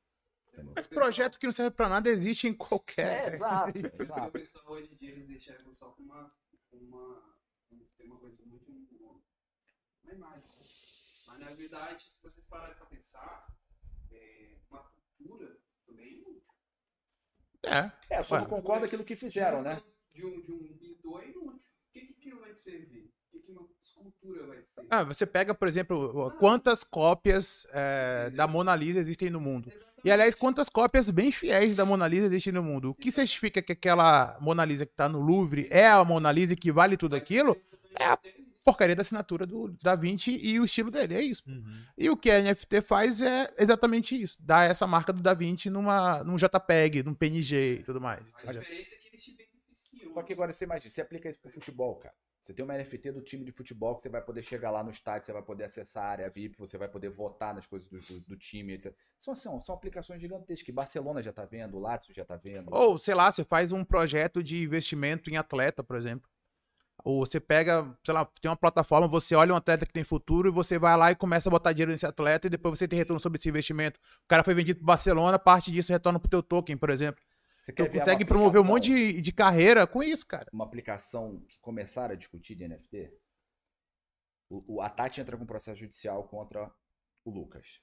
Entendeu? 0.53 0.72
Mas 0.76 0.87
projeto 0.87 1.39
que 1.39 1.47
não 1.47 1.53
serve 1.53 1.70
para 1.70 1.89
nada 1.89 2.11
existe 2.11 2.47
em 2.47 2.53
qualquer. 2.53 3.24
É, 3.24 3.35
exato. 3.35 3.78
exato. 3.99 4.26
Eu 4.26 4.30
penso 4.33 4.61
hoje 4.66 4.93
em 4.93 4.97
dia 4.97 5.11
eles 5.11 5.26
deixaram 5.26 5.74
só 5.74 5.89
com 5.91 6.03
uma 6.03 6.28
uma. 6.72 7.22
Tem 7.97 8.07
uma 8.07 8.18
coisa 8.18 8.37
muito. 8.45 8.70
Uma 10.05 10.12
imagem. 10.12 10.51
Mas 11.26 11.39
na 11.39 11.55
verdade, 11.55 12.05
se 12.05 12.22
vocês 12.22 12.47
pararem 12.47 12.76
para 12.76 12.87
pensar, 12.87 13.47
é, 14.11 14.59
uma 14.68 14.83
cultura 14.83 15.59
também 15.87 16.22
é. 17.64 17.90
É. 18.10 18.18
É, 18.18 18.22
só 18.22 18.38
não 18.38 18.46
concordo 18.46 18.80
com 18.80 18.86
aquilo 18.86 19.04
que 19.04 19.16
fizeram, 19.16 19.62
né? 19.62 19.80
De 20.14 20.24
um, 20.26 20.40
de 20.40 20.52
um 20.52 20.76
pintor 20.78 21.22
é 21.22 21.28
inútil. 21.28 21.70
O 21.88 21.92
que, 21.92 22.00
que 22.00 22.12
aquilo 22.18 22.40
vai 22.40 22.54
servir? 22.54 23.10
O 23.28 23.30
que, 23.30 23.40
que 23.40 23.52
uma 23.52 23.66
escultura 23.82 24.46
vai 24.46 24.62
ser? 24.64 24.86
Ah, 24.90 25.04
você 25.04 25.26
pega, 25.26 25.54
por 25.54 25.68
exemplo, 25.68 26.26
ah, 26.26 26.30
quantas 26.32 26.84
cópias 26.84 27.66
é, 27.72 28.30
da 28.30 28.46
Mona 28.46 28.74
Lisa 28.74 29.00
existem 29.00 29.30
no 29.30 29.40
mundo. 29.40 29.68
Exatamente. 29.68 29.92
E, 30.04 30.10
aliás, 30.10 30.34
quantas 30.34 30.68
cópias 30.68 31.08
bem 31.10 31.30
fiéis 31.30 31.74
da 31.74 31.84
Mona 31.84 32.08
Lisa 32.08 32.26
existem 32.26 32.52
no 32.52 32.62
mundo? 32.62 32.90
O 32.90 32.94
que 32.94 33.12
certifica 33.12 33.62
que 33.62 33.72
aquela 33.72 34.36
Mona 34.40 34.64
Lisa 34.64 34.84
que 34.84 34.92
está 34.92 35.08
no 35.08 35.20
Louvre 35.20 35.68
é 35.70 35.86
a 35.86 36.04
Mona 36.04 36.32
Lisa 36.32 36.56
que 36.56 36.72
vale 36.72 36.96
tudo 36.96 37.14
aquilo? 37.14 37.56
É 37.94 38.06
a 38.06 38.18
porcaria 38.64 38.96
da 38.96 39.02
assinatura 39.02 39.46
do 39.46 39.68
Da 39.82 39.94
Vinci 39.94 40.38
e 40.42 40.58
o 40.58 40.64
estilo 40.64 40.90
dele, 40.90 41.14
é 41.14 41.22
isso. 41.22 41.42
Uhum. 41.46 41.84
E 41.96 42.10
o 42.10 42.16
que 42.16 42.30
a 42.30 42.40
NFT 42.40 42.80
faz 42.82 43.20
é 43.20 43.52
exatamente 43.58 44.20
isso. 44.20 44.38
Dá 44.40 44.64
essa 44.64 44.86
marca 44.86 45.12
do 45.12 45.22
Da 45.22 45.34
Vinci 45.34 45.68
numa, 45.70 46.22
num 46.24 46.36
JPEG, 46.36 47.02
num 47.02 47.14
PNG 47.14 47.80
e 47.80 47.84
tudo 47.84 48.00
mais. 48.00 48.32
A 48.44 48.52
diferença 48.52 48.94
é 48.94 48.98
que 48.98 49.08
ele 49.08 49.18
te 49.18 49.36
beneficia. 49.36 50.12
Só 50.12 50.22
que 50.22 50.32
agora 50.32 50.52
você 50.52 50.64
imagina, 50.64 50.90
você 50.90 51.00
aplica 51.00 51.28
isso 51.28 51.40
pro 51.40 51.50
futebol, 51.50 51.96
cara. 51.96 52.14
Você 52.42 52.52
tem 52.52 52.64
uma 52.64 52.76
NFT 52.76 53.12
do 53.12 53.22
time 53.22 53.44
de 53.44 53.52
futebol 53.52 53.94
que 53.94 54.02
você 54.02 54.08
vai 54.08 54.20
poder 54.20 54.42
chegar 54.42 54.72
lá 54.72 54.82
no 54.82 54.90
estádio, 54.90 55.24
você 55.24 55.32
vai 55.32 55.42
poder 55.42 55.62
acessar 55.62 56.04
a 56.04 56.08
área 56.08 56.28
VIP, 56.30 56.58
você 56.58 56.76
vai 56.76 56.88
poder 56.88 57.08
votar 57.08 57.54
nas 57.54 57.68
coisas 57.68 57.88
do, 57.88 58.00
do, 58.00 58.20
do 58.26 58.36
time, 58.36 58.72
etc. 58.72 58.92
São, 59.20 59.32
são, 59.36 59.60
são 59.60 59.74
aplicações 59.76 60.20
gigantescas 60.20 60.64
que 60.64 60.72
Barcelona 60.72 61.22
já 61.22 61.30
está 61.30 61.44
vendo, 61.44 61.76
o 61.76 61.80
Lazio 61.80 62.12
já 62.12 62.22
está 62.22 62.34
vendo. 62.34 62.66
Ou, 62.72 62.98
sei 62.98 63.14
lá, 63.14 63.30
você 63.30 63.44
faz 63.44 63.70
um 63.70 63.84
projeto 63.84 64.42
de 64.42 64.60
investimento 64.60 65.30
em 65.30 65.36
atleta, 65.36 65.84
por 65.84 65.94
exemplo. 65.94 66.28
Ou 67.05 67.24
você 67.26 67.40
pega, 67.40 67.97
sei 68.05 68.14
lá, 68.14 68.24
tem 68.40 68.49
uma 68.51 68.57
plataforma, 68.57 69.09
você 69.09 69.34
olha 69.34 69.53
um 69.53 69.57
atleta 69.57 69.84
que 69.84 69.93
tem 69.93 70.05
futuro 70.05 70.49
e 70.49 70.53
você 70.53 70.78
vai 70.78 70.97
lá 70.97 71.11
e 71.11 71.16
começa 71.16 71.49
a 71.49 71.51
botar 71.51 71.72
dinheiro 71.72 71.90
nesse 71.90 72.07
atleta 72.07 72.47
e 72.47 72.51
depois 72.51 72.78
você 72.78 72.86
tem 72.86 72.99
retorno 72.99 73.18
sobre 73.18 73.38
esse 73.38 73.49
investimento. 73.49 73.99
O 74.24 74.28
cara 74.28 74.45
foi 74.45 74.55
vendido 74.55 74.78
para 74.78 74.86
Barcelona, 74.86 75.38
parte 75.38 75.72
disso 75.72 75.93
retorna 75.93 76.20
pro 76.20 76.28
teu 76.30 76.43
token, 76.43 76.76
por 76.76 76.90
exemplo. 76.90 77.20
Você 77.59 77.72
Então 77.72 77.86
consegue 77.86 78.24
promover 78.24 78.61
um 78.61 78.64
monte 78.64 78.86
de, 78.86 79.20
de 79.20 79.32
carreira 79.32 79.86
com 79.86 80.03
isso, 80.03 80.26
cara. 80.26 80.47
uma 80.53 80.64
aplicação 80.64 81.40
que 81.49 81.59
começaram 81.61 82.12
a 82.14 82.16
discutir 82.16 82.55
de 82.55 82.68
NFT, 82.68 83.12
o, 84.51 84.76
o- 84.76 84.80
a 84.80 84.88
Tati 84.90 85.20
entra 85.20 85.36
com 85.36 85.47
processo 85.47 85.78
judicial 85.80 86.24
contra 86.28 86.70
o 87.24 87.30
Lucas. 87.30 87.80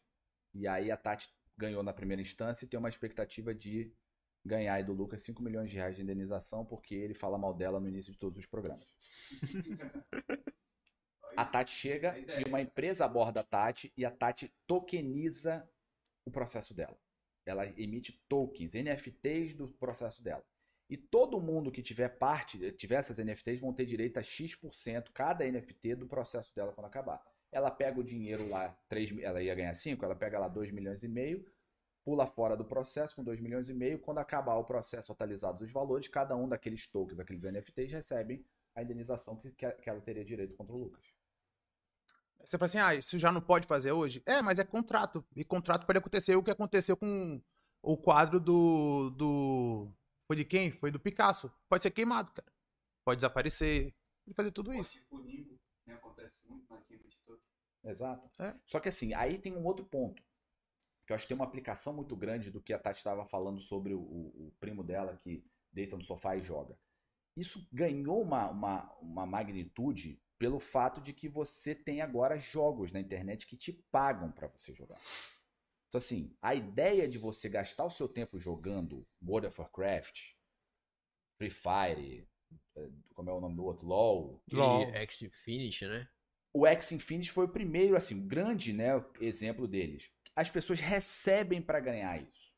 E 0.53 0.67
aí 0.67 0.91
a 0.91 0.97
Tati 0.97 1.29
ganhou 1.57 1.83
na 1.83 1.93
primeira 1.93 2.21
instância 2.21 2.65
e 2.65 2.67
tem 2.67 2.79
uma 2.79 2.89
expectativa 2.89 3.53
de 3.53 3.91
ganhar 4.49 4.73
aí 4.73 4.83
do 4.83 4.91
Lucas 4.93 5.21
5 5.21 5.41
milhões 5.41 5.69
de 5.71 5.77
reais 5.77 5.95
de 5.95 6.01
indenização 6.01 6.65
porque 6.65 6.93
ele 6.95 7.13
fala 7.13 7.37
mal 7.37 7.53
dela 7.53 7.79
no 7.79 7.87
início 7.87 8.11
de 8.11 8.17
todos 8.19 8.37
os 8.37 8.45
programas. 8.45 8.85
A 11.37 11.45
Tati 11.45 11.71
chega 11.71 12.17
e 12.17 12.43
uma 12.47 12.59
empresa 12.61 13.05
aborda 13.05 13.39
a 13.39 13.43
Tati 13.43 13.93
e 13.95 14.03
a 14.05 14.11
Tati 14.11 14.53
tokeniza 14.67 15.69
o 16.25 16.31
processo 16.31 16.73
dela. 16.73 16.97
Ela 17.45 17.65
emite 17.79 18.21
tokens, 18.27 18.73
NFTs 18.73 19.53
do 19.53 19.67
processo 19.69 20.21
dela. 20.21 20.43
E 20.89 20.97
todo 20.97 21.39
mundo 21.39 21.71
que 21.71 21.81
tiver 21.81 22.09
parte, 22.09 22.71
tiver 22.73 22.95
essas 22.95 23.19
NFTs, 23.19 23.59
vão 23.61 23.71
ter 23.71 23.85
direito 23.85 24.17
a 24.17 24.23
X%, 24.23 25.11
cada 25.13 25.45
NFT 25.49 25.95
do 25.95 26.07
processo 26.07 26.53
dela 26.55 26.73
quando 26.73 26.87
acabar. 26.87 27.23
Ela 27.51 27.71
pega 27.71 27.99
o 27.99 28.03
dinheiro 28.03 28.47
lá, 28.49 28.69
3, 28.89 29.11
mi- 29.11 29.23
ela 29.23 29.41
ia 29.41 29.55
ganhar 29.55 29.73
5, 29.73 30.03
ela 30.03 30.15
pega 30.15 30.37
lá 30.39 30.47
2 30.47 30.71
milhões 30.71 31.03
e 31.03 31.07
meio, 31.07 31.45
pula 32.03 32.25
fora 32.25 32.55
do 32.55 32.65
processo 32.65 33.15
com 33.15 33.23
2 33.23 33.39
milhões 33.39 33.69
e 33.69 33.73
meio. 33.73 33.99
Quando 33.99 34.19
acabar 34.19 34.55
o 34.55 34.63
processo 34.63 35.11
atualizados 35.11 35.61
os 35.61 35.71
valores, 35.71 36.07
cada 36.07 36.35
um 36.35 36.47
daqueles 36.47 36.87
tokens, 36.87 37.19
aqueles 37.19 37.43
NFTs, 37.43 37.91
recebem 37.91 38.45
a 38.75 38.81
indenização 38.81 39.35
que, 39.35 39.51
que, 39.51 39.89
ela 39.89 40.01
teria 40.01 40.23
direito 40.23 40.55
contra 40.55 40.75
o 40.75 40.77
Lucas. 40.77 41.05
Você 42.43 42.57
fala 42.57 42.65
assim, 42.65 42.79
ah, 42.79 42.95
isso 42.95 43.19
já 43.19 43.31
não 43.31 43.41
pode 43.41 43.67
fazer 43.67 43.91
hoje? 43.91 44.23
É, 44.25 44.41
mas 44.41 44.59
é 44.59 44.63
contrato. 44.63 45.25
E 45.35 45.43
contrato 45.43 45.85
pode 45.85 45.99
acontecer 45.99 46.35
o 46.35 46.43
que 46.43 46.51
aconteceu 46.51 46.95
com 46.95 47.41
o 47.81 47.97
quadro 47.97 48.39
do. 48.39 49.09
do... 49.11 49.91
Foi 50.27 50.37
de 50.37 50.45
quem? 50.45 50.71
Foi 50.71 50.91
do 50.91 50.99
Picasso. 50.99 51.51
Pode 51.67 51.83
ser 51.83 51.91
queimado, 51.91 52.31
cara. 52.31 52.49
Pode 53.05 53.17
desaparecer. 53.17 53.93
Pode 54.25 54.35
fazer 54.35 54.51
tudo 54.51 54.73
isso. 54.73 54.99
Né? 55.85 55.95
Acontece 55.95 56.41
muito 56.47 56.71
na 56.71 56.79
queima 56.81 57.07
de 57.07 57.17
todo. 57.25 57.41
Exato. 57.83 58.29
É. 58.41 58.55
Só 58.65 58.79
que 58.79 58.89
assim, 58.89 59.13
aí 59.13 59.37
tem 59.37 59.55
um 59.55 59.65
outro 59.65 59.85
ponto. 59.85 60.23
Que 61.09 61.13
eu 61.13 61.15
acho 61.15 61.25
que 61.25 61.29
tem 61.29 61.35
uma 61.35 61.45
aplicação 61.45 61.91
muito 61.91 62.15
grande 62.15 62.51
do 62.51 62.61
que 62.61 62.71
a 62.71 62.77
Tati 62.77 62.99
estava 62.99 63.25
falando 63.25 63.59
sobre 63.59 63.95
o, 63.95 63.99
o- 63.99 64.47
o 64.49 64.53
primo 64.59 64.83
dela 64.83 65.17
que 65.17 65.43
deita 65.73 65.97
no 65.97 66.03
sofá 66.03 66.35
e 66.37 66.43
joga. 66.43 66.77
Isso 67.35 67.67
ganhou 67.73 68.21
uma, 68.21 68.51
uma, 68.51 68.93
uma 69.01 69.25
magnitude 69.25 70.21
pelo 70.37 70.59
fato 70.59 71.01
de 71.01 71.11
que 71.11 71.27
você 71.27 71.73
tem 71.73 72.01
agora 72.01 72.37
jogos 72.37 72.91
na 72.91 72.99
internet 72.99 73.47
que 73.47 73.57
te 73.57 73.73
pagam 73.91 74.31
para 74.31 74.49
você 74.49 74.71
jogar. 74.75 74.99
Então, 75.87 75.97
assim, 75.97 76.31
a 76.39 76.53
ideia 76.53 77.07
de 77.09 77.17
você 77.17 77.49
gastar 77.49 77.85
o 77.85 77.89
seu 77.89 78.07
tempo 78.07 78.39
jogando 78.39 79.03
World 79.19 79.47
of 79.47 79.59
Warcraft, 79.59 80.33
Free 81.39 81.49
Fire, 81.49 82.27
eh, 82.77 82.89
como 83.15 83.31
é 83.31 83.33
o 83.33 83.41
nome 83.41 83.55
do 83.55 83.65
outro? 83.65 83.87
LOL, 83.87 84.43
LOL. 84.53 84.81
Aquele 84.83 84.97
X 85.05 85.21
Infinity, 85.23 85.87
né? 85.87 86.07
o 86.53 86.67
X 86.67 86.91
Infinity 86.91 87.31
foi 87.31 87.45
o 87.45 87.49
primeiro, 87.49 87.95
assim, 87.95 88.27
grande, 88.27 88.73
né, 88.73 89.03
exemplo 89.19 89.67
deles. 89.67 90.11
As 90.35 90.49
pessoas 90.49 90.79
recebem 90.79 91.61
para 91.61 91.79
ganhar 91.79 92.21
isso, 92.21 92.53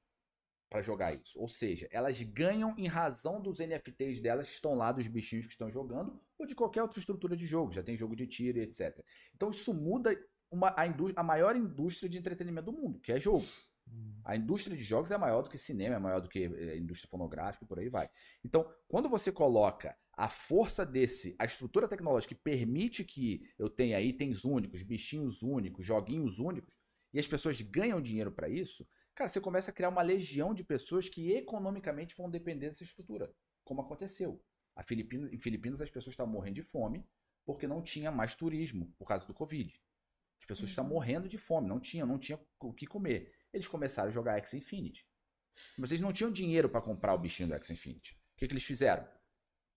para 0.70 0.82
jogar 0.82 1.14
isso. 1.14 1.40
Ou 1.40 1.50
seja, 1.50 1.88
elas 1.92 2.22
ganham 2.22 2.76
em 2.78 2.88
razão 2.88 3.42
dos 3.42 3.60
NFTs 3.60 4.20
delas 4.20 4.48
que 4.48 4.56
estão 4.56 4.76
lá, 4.76 4.92
dos 4.92 5.08
bichinhos 5.08 5.46
que 5.46 5.52
estão 5.52 5.72
jogando, 5.72 6.20
ou 6.38 6.46
de 6.46 6.56
qualquer 6.56 6.82
outra 6.82 7.00
estrutura 7.00 7.36
de 7.36 7.46
jogo. 7.46 7.72
Já 7.72 7.84
tem 7.84 7.98
jogo 7.98 8.16
de 8.16 8.28
tiro 8.28 8.60
e 8.60 8.62
etc. 8.62 9.04
Então 9.36 9.50
isso 9.50 9.74
muda 9.74 10.16
uma, 10.50 10.70
a, 10.70 10.84
a 11.16 11.24
maior 11.24 11.56
indústria 11.56 12.10
de 12.10 12.18
entretenimento 12.18 12.72
do 12.72 12.78
mundo, 12.78 13.00
que 13.00 13.12
é 13.12 13.20
jogo. 13.20 13.46
A 14.24 14.36
indústria 14.36 14.78
de 14.78 14.84
jogos 14.84 15.12
é 15.12 15.18
maior 15.18 15.42
do 15.42 15.50
que 15.50 15.58
cinema, 15.58 15.96
é 15.96 16.00
maior 16.00 16.22
do 16.22 16.30
que 16.30 16.44
eh, 16.44 16.78
indústria 16.78 17.10
fonográfica, 17.10 17.66
e 17.66 17.68
por 17.68 17.80
aí 17.80 17.90
vai. 17.90 18.10
Então, 18.44 18.72
quando 18.88 19.10
você 19.10 19.32
coloca 19.32 19.96
a 20.14 20.30
força 20.30 20.86
desse, 20.86 21.36
a 21.40 21.46
estrutura 21.46 21.88
tecnológica 21.88 22.36
que 22.36 22.42
permite 22.42 23.04
que 23.04 23.42
eu 23.58 23.68
tenha 23.68 24.00
itens 24.00 24.46
únicos, 24.46 24.84
bichinhos 24.84 25.42
únicos, 25.42 25.86
joguinhos 25.86 26.38
únicos, 26.38 26.76
e 27.14 27.20
as 27.20 27.28
pessoas 27.28 27.62
ganham 27.62 28.02
dinheiro 28.02 28.32
para 28.32 28.50
isso, 28.50 28.88
cara, 29.16 29.28
você 29.28 29.42
começa 29.42 29.72
a 29.72 29.74
criar 29.74 29.90
uma 29.90 30.02
legião 30.02 30.54
de 30.54 30.64
pessoas 30.64 31.10
que 31.10 31.32
economicamente 31.32 32.16
vão 32.16 32.30
depender 32.30 32.68
dessa 32.68 32.84
estrutura, 32.84 33.34
como 33.64 33.82
aconteceu. 33.82 34.44
A 34.76 34.84
Filipinas, 34.84 35.32
em 35.32 35.38
Filipinas 35.38 35.82
as 35.82 35.90
pessoas 35.90 36.14
estavam 36.14 36.32
morrendo 36.32 36.56
de 36.56 36.64
fome 36.64 37.06
porque 37.46 37.68
não 37.68 37.82
tinha 37.82 38.12
mais 38.12 38.36
turismo 38.36 38.94
por 38.98 39.06
causa 39.06 39.26
do 39.26 39.34
Covid. 39.34 39.82
As 40.40 40.46
pessoas 40.46 40.70
estavam 40.70 40.92
morrendo 40.92 41.28
de 41.28 41.38
fome, 41.38 41.68
não 41.68 41.80
tinha, 41.80 42.06
não 42.06 42.18
tinha 42.18 42.40
o 42.60 42.74
que 42.74 42.88
comer. 42.88 43.34
Eles 43.54 43.68
começaram 43.68 44.10
a 44.10 44.12
jogar 44.12 44.38
X 44.38 44.54
Infinity. 44.54 45.06
Mas 45.78 45.92
eles 45.92 46.02
não 46.02 46.14
tinham 46.14 46.32
dinheiro 46.32 46.70
para 46.70 46.82
comprar 46.82 47.14
o 47.14 47.18
bichinho 47.18 47.50
do 47.50 47.56
X 47.56 47.70
Infinity. 47.70 48.14
O 48.14 48.38
que, 48.38 48.48
que 48.48 48.54
eles 48.54 48.64
fizeram? 48.64 49.08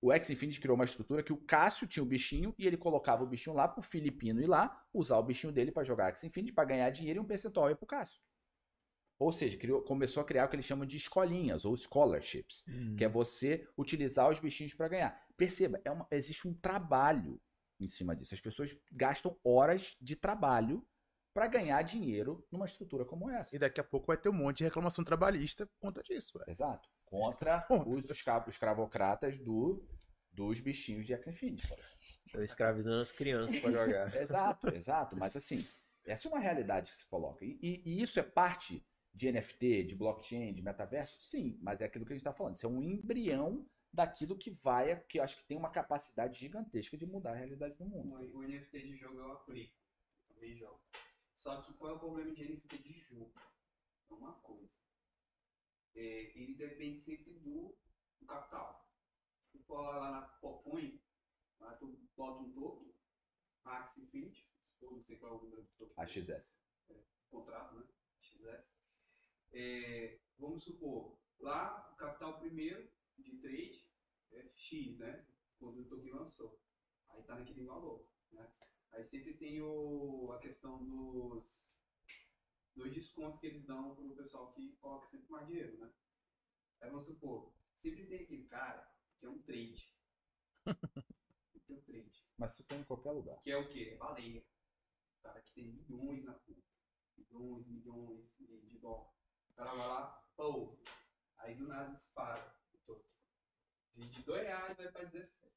O 0.06 0.12
X 0.12 0.28
Infinity 0.28 0.60
criou 0.60 0.74
uma 0.74 0.84
estrutura 0.84 1.22
que 1.22 1.32
o 1.32 1.36
Cássio 1.38 1.86
tinha 1.86 2.02
o 2.02 2.06
bichinho 2.06 2.54
e 2.58 2.66
ele 2.66 2.76
colocava 2.76 3.24
o 3.24 3.26
bichinho 3.26 3.56
lá 3.56 3.66
pro 3.66 3.80
Filipino 3.82 4.38
ir 4.42 4.46
lá, 4.46 4.86
usar 4.92 5.16
o 5.16 5.22
bichinho 5.22 5.50
dele 5.50 5.72
para 5.72 5.82
jogar 5.82 6.08
X 6.08 6.24
Infinity, 6.24 6.52
para 6.52 6.64
ganhar 6.66 6.90
dinheiro 6.90 7.20
e 7.20 7.22
um 7.22 7.24
percentual 7.24 7.70
ia 7.70 7.76
pro 7.76 7.86
Cássio. 7.86 8.20
Ou 9.18 9.32
seja, 9.32 9.56
criou- 9.56 9.80
começou 9.82 10.20
a 10.22 10.26
criar 10.26 10.44
o 10.44 10.48
que 10.50 10.56
eles 10.56 10.66
chamam 10.66 10.84
de 10.84 10.98
escolinhas 10.98 11.64
ou 11.64 11.74
scholarships, 11.74 12.64
que 12.98 13.04
é 13.04 13.08
você 13.08 13.66
utilizar 13.78 14.28
os 14.28 14.38
bichinhos 14.40 14.74
para 14.74 14.88
ganhar. 14.88 15.26
Perceba, 15.38 15.80
é 15.86 15.90
uma- 15.90 16.06
existe 16.10 16.46
um 16.46 16.52
trabalho 16.52 17.40
em 17.80 17.88
cima 17.88 18.14
disso. 18.14 18.34
As 18.34 18.40
pessoas 18.42 18.76
gastam 18.92 19.38
horas 19.42 19.96
de 20.00 20.16
trabalho 20.16 20.86
para 21.32 21.46
ganhar 21.46 21.80
dinheiro 21.82 22.46
numa 22.52 22.66
estrutura 22.66 23.06
como 23.06 23.30
essa. 23.30 23.56
E 23.56 23.58
daqui 23.58 23.80
a 23.80 23.84
pouco 23.84 24.08
vai 24.08 24.18
ter 24.18 24.28
um 24.28 24.34
monte 24.34 24.58
de 24.58 24.64
reclamação 24.64 25.02
trabalhista 25.02 25.66
por 25.66 25.78
conta 25.78 26.02
disso. 26.02 26.38
Exato. 26.46 26.88
Contra 27.04 27.60
Ponto. 27.62 27.90
os 27.90 28.10
escra- 28.10 28.44
escravocratas 28.48 29.38
do, 29.38 29.86
dos 30.32 30.60
bichinhos 30.60 31.06
de 31.06 31.12
X 31.14 31.26
Infinity. 31.28 31.66
por 31.68 31.78
exemplo. 31.78 31.98
Estão 32.26 32.42
escravizando 32.42 33.00
as 33.02 33.12
crianças 33.12 33.60
pra 33.60 33.70
jogar. 33.70 34.14
Exato, 34.20 34.68
exato. 34.68 35.16
Mas 35.16 35.36
assim, 35.36 35.64
essa 36.04 36.26
é 36.26 36.30
uma 36.30 36.40
realidade 36.40 36.90
que 36.90 36.96
se 36.96 37.06
coloca. 37.06 37.44
E, 37.44 37.58
e- 37.62 37.82
e 37.84 38.02
isso 38.02 38.18
é 38.18 38.22
parte 38.22 38.84
de 39.12 39.30
NFT, 39.30 39.84
de 39.84 39.94
blockchain, 39.94 40.52
de 40.52 40.60
metaverso? 40.62 41.22
Sim, 41.22 41.56
mas 41.62 41.80
é 41.80 41.84
aquilo 41.84 42.04
que 42.04 42.12
a 42.12 42.16
gente 42.16 42.22
está 42.26 42.32
falando. 42.34 42.56
Isso 42.56 42.66
é 42.66 42.68
um 42.68 42.82
embrião 42.82 43.64
daquilo 43.92 44.36
que 44.36 44.50
vai, 44.50 44.98
que 45.04 45.20
eu 45.20 45.22
acho 45.22 45.36
que 45.38 45.44
tem 45.46 45.56
uma 45.56 45.70
capacidade 45.70 46.36
gigantesca 46.36 46.96
de 46.98 47.06
mudar 47.06 47.30
a 47.30 47.36
realidade 47.36 47.76
do 47.76 47.84
mundo. 47.84 48.12
O, 48.16 48.38
o 48.38 48.42
NFT 48.42 48.80
de 48.80 48.96
jogo 48.96 49.18
eu 49.20 49.30
aplico. 49.30 49.72
Também 50.26 50.56
jogo. 50.56 50.80
Só 51.36 51.62
que 51.62 51.72
qual 51.74 51.92
é 51.92 51.94
o 51.94 51.98
problema 52.00 52.32
de 52.34 52.42
NFT 52.42 52.78
de 52.82 52.92
jogo? 52.92 53.32
É 54.10 54.14
uma 54.14 54.32
coisa. 54.40 54.68
É, 55.94 56.32
ele 56.38 56.54
depende 56.54 56.98
sempre 56.98 57.32
do, 57.34 57.76
do 58.20 58.26
capital. 58.26 58.90
Se 59.46 59.58
tu 59.58 59.64
for 59.64 59.80
lá 59.82 60.10
na 60.10 60.22
Pocoin, 60.22 61.00
lá 61.60 61.74
tu 61.76 61.86
bota 62.16 62.42
um 62.42 62.52
token, 62.52 62.92
Max 63.64 63.98
Infinity, 63.98 64.48
ou 64.80 64.92
não 64.92 65.02
sei 65.02 65.16
qual 65.16 65.32
é 65.32 65.36
o 65.36 65.42
número 65.42 65.62
do 65.62 65.68
token. 65.78 65.94
A 65.96 66.06
XS. 66.06 66.56
contrato, 67.30 67.76
né? 67.76 67.86
XS. 68.20 68.74
É, 69.52 70.18
vamos 70.38 70.64
supor, 70.64 71.18
lá 71.38 71.90
o 71.92 71.96
capital 71.96 72.40
primeiro 72.40 72.90
de 73.16 73.36
trade 73.38 73.88
é 74.32 74.50
X, 74.54 74.98
né? 74.98 75.26
Quando 75.58 75.80
o 75.80 75.84
token 75.84 76.12
lançou. 76.12 76.60
Aí 77.10 77.22
tá 77.22 77.36
naquele 77.36 77.64
valor, 77.64 78.04
né? 78.32 78.52
Aí 78.90 79.04
sempre 79.04 79.34
tem 79.34 79.60
o, 79.62 80.32
a 80.32 80.38
questão 80.38 80.84
dos, 80.84 81.73
dos 82.74 82.92
descontos 82.92 83.40
que 83.40 83.46
eles 83.46 83.64
dão 83.64 83.94
pro 83.94 84.16
pessoal 84.16 84.52
que 84.52 84.76
coloca 84.76 85.06
sempre 85.08 85.30
mais 85.30 85.46
dinheiro, 85.46 85.78
né? 85.78 85.92
Aí 86.80 86.90
vamos 86.90 87.06
supor, 87.06 87.54
sempre 87.76 88.06
tem 88.06 88.22
aquele 88.22 88.44
cara 88.46 88.92
que 89.18 89.26
é 89.26 89.28
um 89.28 89.40
trade. 89.42 89.94
que 91.64 91.72
é 91.72 91.76
um 91.76 91.80
trade. 91.82 92.26
Mas 92.36 92.54
isso 92.54 92.64
tem 92.64 92.80
em 92.80 92.84
qualquer 92.84 93.12
lugar. 93.12 93.40
Que 93.42 93.52
é 93.52 93.56
o 93.56 93.68
quê? 93.68 93.90
É 93.92 93.96
baleia. 93.96 94.44
O 95.18 95.22
cara 95.22 95.40
que 95.40 95.52
tem 95.52 95.72
milhões 95.72 96.24
na 96.24 96.34
conta. 96.34 96.62
Milhões, 97.16 97.66
milhões 97.66 98.34
de, 98.36 98.60
de 98.66 98.78
dólar. 98.78 99.12
O 99.50 99.54
cara 99.54 99.74
vai 99.74 99.86
lá, 99.86 100.26
pô. 100.36 100.78
Aí 101.38 101.54
do 101.54 101.66
nada 101.66 101.94
dispara. 101.94 102.56
o 102.72 102.78
token. 102.78 103.10
De 103.94 104.22
2 104.22 104.42
reais 104.42 104.76
vai 104.76 104.90
pra 104.90 105.04
17. 105.04 105.54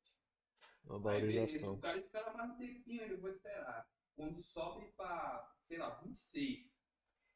Uma 0.83 0.99
valorização. 0.99 1.73
o 1.73 1.79
cara 1.79 1.97
espera 1.97 2.33
mais 2.33 2.51
um 2.51 2.57
tempinho, 2.57 3.01
ele 3.01 3.17
vou 3.17 3.29
esperar. 3.29 3.89
Quando 4.15 4.41
sobe 4.41 4.91
pra, 4.93 5.53
sei 5.67 5.77
lá, 5.77 5.99
26, 6.01 6.76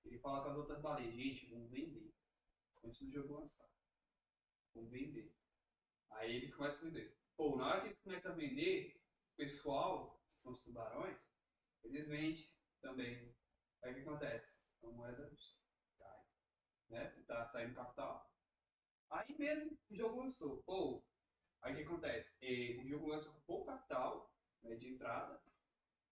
ele 0.03 0.19
fala 0.19 0.43
com 0.43 0.49
as 0.49 0.57
outras 0.57 0.81
baleias, 0.81 1.13
gente, 1.13 1.49
vamos 1.49 1.69
vender. 1.69 2.13
Antes 2.83 3.01
do 3.01 3.11
jogo 3.11 3.39
lançar. 3.39 3.69
Vamos 4.73 4.91
vender. 4.91 5.35
Aí 6.11 6.35
eles 6.35 6.53
começam 6.53 6.87
a 6.87 6.91
vender. 6.91 7.17
Pô, 7.35 7.55
na 7.55 7.67
hora 7.67 7.81
que 7.81 7.87
eles 7.87 7.99
começam 8.01 8.31
a 8.31 8.35
vender, 8.35 9.01
pessoal, 9.35 10.21
que 10.31 10.41
são 10.41 10.51
os 10.51 10.61
tubarões, 10.61 11.17
eles 11.83 12.07
vendem 12.07 12.49
também. 12.81 13.35
Aí 13.83 13.91
o 13.91 13.95
que 13.95 14.01
acontece? 14.01 14.55
A 14.83 14.87
moeda 14.87 15.31
cai. 15.97 16.25
Né? 16.89 17.09
Tá 17.27 17.45
saindo 17.45 17.75
capital. 17.75 18.31
Aí 19.09 19.37
mesmo 19.37 19.77
o 19.89 19.95
jogo 19.95 20.21
lançou. 20.21 20.63
Pô, 20.63 21.03
aí 21.61 21.73
o 21.73 21.77
que 21.77 21.83
acontece? 21.83 22.37
E, 22.41 22.79
o 22.81 22.87
jogo 22.87 23.07
lança 23.07 23.29
com 23.29 23.41
pouco 23.41 23.65
capital 23.65 24.33
né, 24.63 24.75
de 24.75 24.93
entrada 24.93 25.41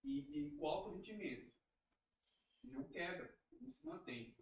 e, 0.04 0.20
e 0.38 0.58
com 0.58 0.68
alto 0.68 0.96
rendimento. 0.96 1.54
O 2.64 2.70
jogo 2.70 2.90
quebra, 2.90 3.39
não 3.60 3.72
se 3.72 3.86
mantém. 3.86 4.36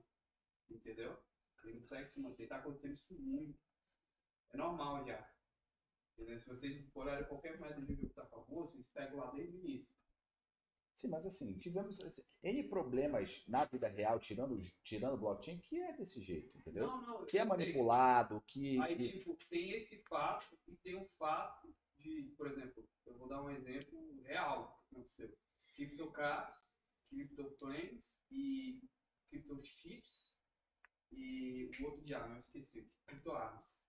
Entendeu? 0.69 1.17
Ele 1.63 1.73
não 1.73 1.79
consegue 1.81 2.09
se 2.09 2.19
manter. 2.21 2.47
Tá 2.47 2.57
acontecendo 2.57 2.93
isso 2.93 3.19
muito. 3.19 3.59
É 4.53 4.57
normal 4.57 5.05
já. 5.05 5.29
Entendeu? 6.13 6.39
Se 6.39 6.47
vocês 6.47 6.89
forem 6.91 7.23
qualquer 7.25 7.59
moeda 7.59 7.79
de 7.81 7.93
jogo 7.93 8.07
que 8.07 8.13
tá 8.15 8.25
famoso, 8.25 8.71
vocês 8.71 8.87
pegam 8.93 9.17
lá 9.17 9.31
desde 9.31 9.57
o 9.57 9.59
início. 9.59 9.95
Sim, 10.95 11.09
mas 11.09 11.27
assim, 11.27 11.55
tivemos 11.59 12.01
assim, 12.01 12.23
N 12.41 12.63
problemas 12.69 13.45
na 13.47 13.65
vida 13.65 13.87
real, 13.87 14.19
tirando, 14.19 14.57
tirando 14.83 15.13
o 15.13 15.17
blockchain, 15.19 15.59
que 15.59 15.79
é 15.79 15.95
desse 15.95 16.23
jeito, 16.23 16.57
entendeu? 16.57 16.87
Não, 16.87 17.01
não, 17.01 17.25
que 17.27 17.37
é 17.37 17.45
manipulado, 17.45 18.41
que. 18.47 18.79
Aí, 18.81 18.95
que- 18.95 19.19
tipo, 19.19 19.37
tem 19.47 19.73
esse 19.73 20.01
fato 20.09 20.57
e 20.67 20.75
tem 20.77 20.95
o 20.99 21.05
fato 21.19 21.71
de, 21.99 22.33
por 22.35 22.47
exemplo, 22.47 22.83
eu 23.05 23.15
vou 23.15 23.27
dar 23.27 23.43
um 23.43 23.49
exemplo 23.51 24.19
real 24.23 24.83
que 24.89 24.95
aconteceu. 24.95 25.37
CryptoCars, 25.75 26.73
CryptoPlanes 27.09 28.19
e 28.31 28.81
CryptoChips 29.29 30.35
e 31.11 31.69
o 31.79 31.85
outro 31.85 32.03
de 32.03 32.13
arma, 32.13 32.35
eu 32.35 32.39
esqueci. 32.39 32.91
CryptoArms. 33.05 33.85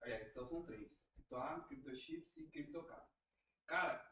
Aliás, 0.00 0.32
só 0.32 0.46
são 0.46 0.64
três. 0.64 1.06
CryptoArms, 1.14 1.66
CryptoChips 1.66 2.36
e 2.36 2.48
CryptoCar. 2.48 3.08
Cara, 3.66 4.10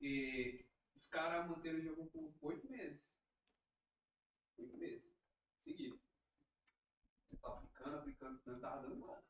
e 0.00 0.66
os 0.94 1.06
caras 1.06 1.48
manteram 1.48 1.78
o 1.78 1.82
jogo 1.82 2.06
por 2.10 2.52
oito 2.52 2.68
meses. 2.70 3.10
Oito 4.58 4.76
meses. 4.76 5.16
Seguido. 5.62 6.00
Só 7.40 7.54
aplicando, 7.54 7.96
aplicando, 7.96 8.42
não 8.44 8.60
tava 8.60 8.82
dando 8.82 9.00
conta. 9.00 9.24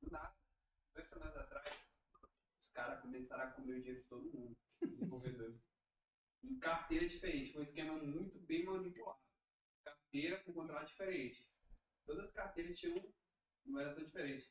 Do 0.00 0.10
nada. 0.10 0.34
Dois 0.94 1.06
semanas 1.06 1.36
atrás, 1.36 1.92
os 2.60 2.68
caras 2.70 3.00
começaram 3.00 3.44
a 3.44 3.52
comer 3.52 3.74
o 3.74 3.78
dinheiro 3.80 4.00
de 4.00 4.08
todo 4.08 4.32
mundo. 4.32 4.56
Os 4.80 4.90
desenvolvedores. 4.90 5.69
Em 6.42 6.58
carteira 6.58 7.06
diferente. 7.06 7.52
Foi 7.52 7.60
um 7.60 7.64
esquema 7.64 7.94
muito 7.94 8.38
bem 8.40 8.64
manipulado. 8.64 9.20
Carteira 9.84 10.42
com 10.44 10.52
contrato 10.52 10.88
diferente. 10.88 11.48
Todas 12.04 12.26
as 12.26 12.32
carteiras 12.32 12.78
tinham 12.78 13.02
numeração 13.64 14.04
diferente. 14.04 14.50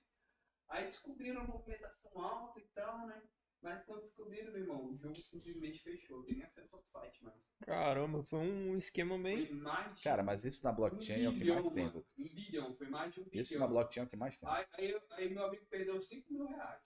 Aí 0.69 0.85
descobriram 0.85 1.41
a 1.41 1.47
movimentação 1.47 2.11
alta 2.21 2.59
e 2.59 2.67
tal, 2.69 3.07
né? 3.07 3.21
Mas 3.61 3.83
quando 3.83 4.01
descobriram, 4.01 4.53
meu 4.53 4.61
irmão, 4.61 4.85
o 4.87 4.95
jogo 4.95 5.21
simplesmente 5.21 5.81
fechou. 5.81 6.23
Tem 6.23 6.41
acesso 6.43 6.77
ao 6.77 6.83
site, 6.83 7.21
mas. 7.21 7.33
Caramba, 7.61 8.23
foi 8.23 8.39
um 8.39 8.77
esquema 8.77 9.17
meio. 9.17 9.47
Foi 9.47 9.55
mais 9.57 9.95
de 9.95 10.03
Cara, 10.03 10.23
mas 10.23 10.45
isso 10.45 10.63
na 10.63 10.71
um 10.71 10.75
blockchain 10.75 11.23
é 11.23 11.29
o 11.29 11.33
que 11.33 11.39
bilhão, 11.39 11.61
mais 11.61 11.73
tem, 11.73 11.85
mano. 11.85 12.05
Um 12.17 12.35
bilhão, 12.35 12.75
foi 12.75 12.87
mais 12.87 13.13
de 13.13 13.19
um 13.19 13.23
bilhão. 13.25 13.41
Isso 13.41 13.59
na 13.59 13.67
blockchain 13.67 14.03
é 14.03 14.05
o 14.05 14.09
que 14.09 14.15
mais 14.15 14.37
tem. 14.37 14.49
Aí, 14.49 14.65
aí, 14.73 15.01
aí 15.11 15.29
meu 15.29 15.43
amigo 15.43 15.65
perdeu 15.65 15.99
5 15.99 16.31
mil 16.31 16.47
reais 16.47 16.81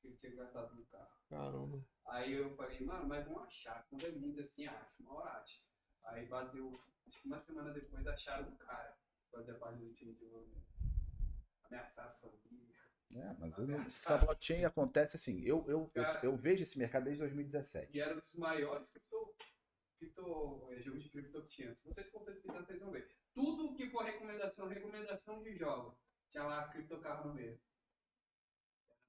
que 0.00 0.08
ele 0.08 0.16
tinha 0.16 0.36
gastado 0.36 0.74
no 0.76 0.86
carro. 0.86 1.21
Caramba. 1.32 1.82
Aí 2.08 2.34
eu 2.34 2.54
falei, 2.56 2.78
mano, 2.80 3.08
mas 3.08 3.24
vamos 3.24 3.44
achar. 3.44 3.86
Quando 3.88 4.06
é 4.06 4.10
muito 4.10 4.38
assim, 4.38 4.66
acha, 4.66 4.92
uma 5.00 5.14
hora 5.14 5.30
acha. 5.30 5.58
Aí 6.04 6.26
bateu, 6.26 6.78
acho 7.06 7.22
que 7.22 7.26
uma 7.26 7.40
semana 7.40 7.72
depois 7.72 8.06
acharam 8.06 8.52
o 8.52 8.56
cara. 8.58 8.98
Fazer 9.30 9.54
parte 9.54 9.78
do 9.78 9.94
time 9.94 10.12
de 10.12 10.18
desenvolvimento. 10.18 10.66
Ameaçar 11.64 12.06
a 12.06 12.12
família. 12.12 12.76
É, 13.14 13.34
mas 13.38 13.58
eu 13.58 13.66
blockchain 14.20 14.64
acontece 14.64 15.16
assim. 15.16 15.40
Eu, 15.40 15.64
eu, 15.68 15.90
eu, 15.94 16.02
Cara. 16.02 16.20
eu 16.22 16.36
vejo 16.36 16.62
esse 16.62 16.78
mercado 16.78 17.04
desde 17.04 17.20
2017. 17.20 17.96
E 17.96 18.00
era 18.00 18.14
um 18.14 18.20
dos 18.20 18.34
maiores 18.34 18.90
cripto, 18.90 19.34
cripto, 19.98 20.68
é, 20.70 20.80
jogos 20.80 21.02
de 21.02 21.08
cripto 21.10 21.42
que 21.42 21.48
tinha. 21.48 21.74
Se 21.74 21.84
vocês 21.84 22.10
for 22.10 22.24
pesquisar, 22.24 22.62
vocês 22.62 22.78
vão 22.78 22.90
ver. 22.90 23.08
Tudo 23.34 23.74
que 23.74 23.88
for 23.90 24.04
recomendação, 24.04 24.68
recomendação 24.68 25.42
de 25.42 25.56
jogo, 25.56 25.98
tinha 26.30 26.44
lá 26.44 26.68
criptocarro 26.68 27.28
no 27.28 27.34
meio. 27.34 27.58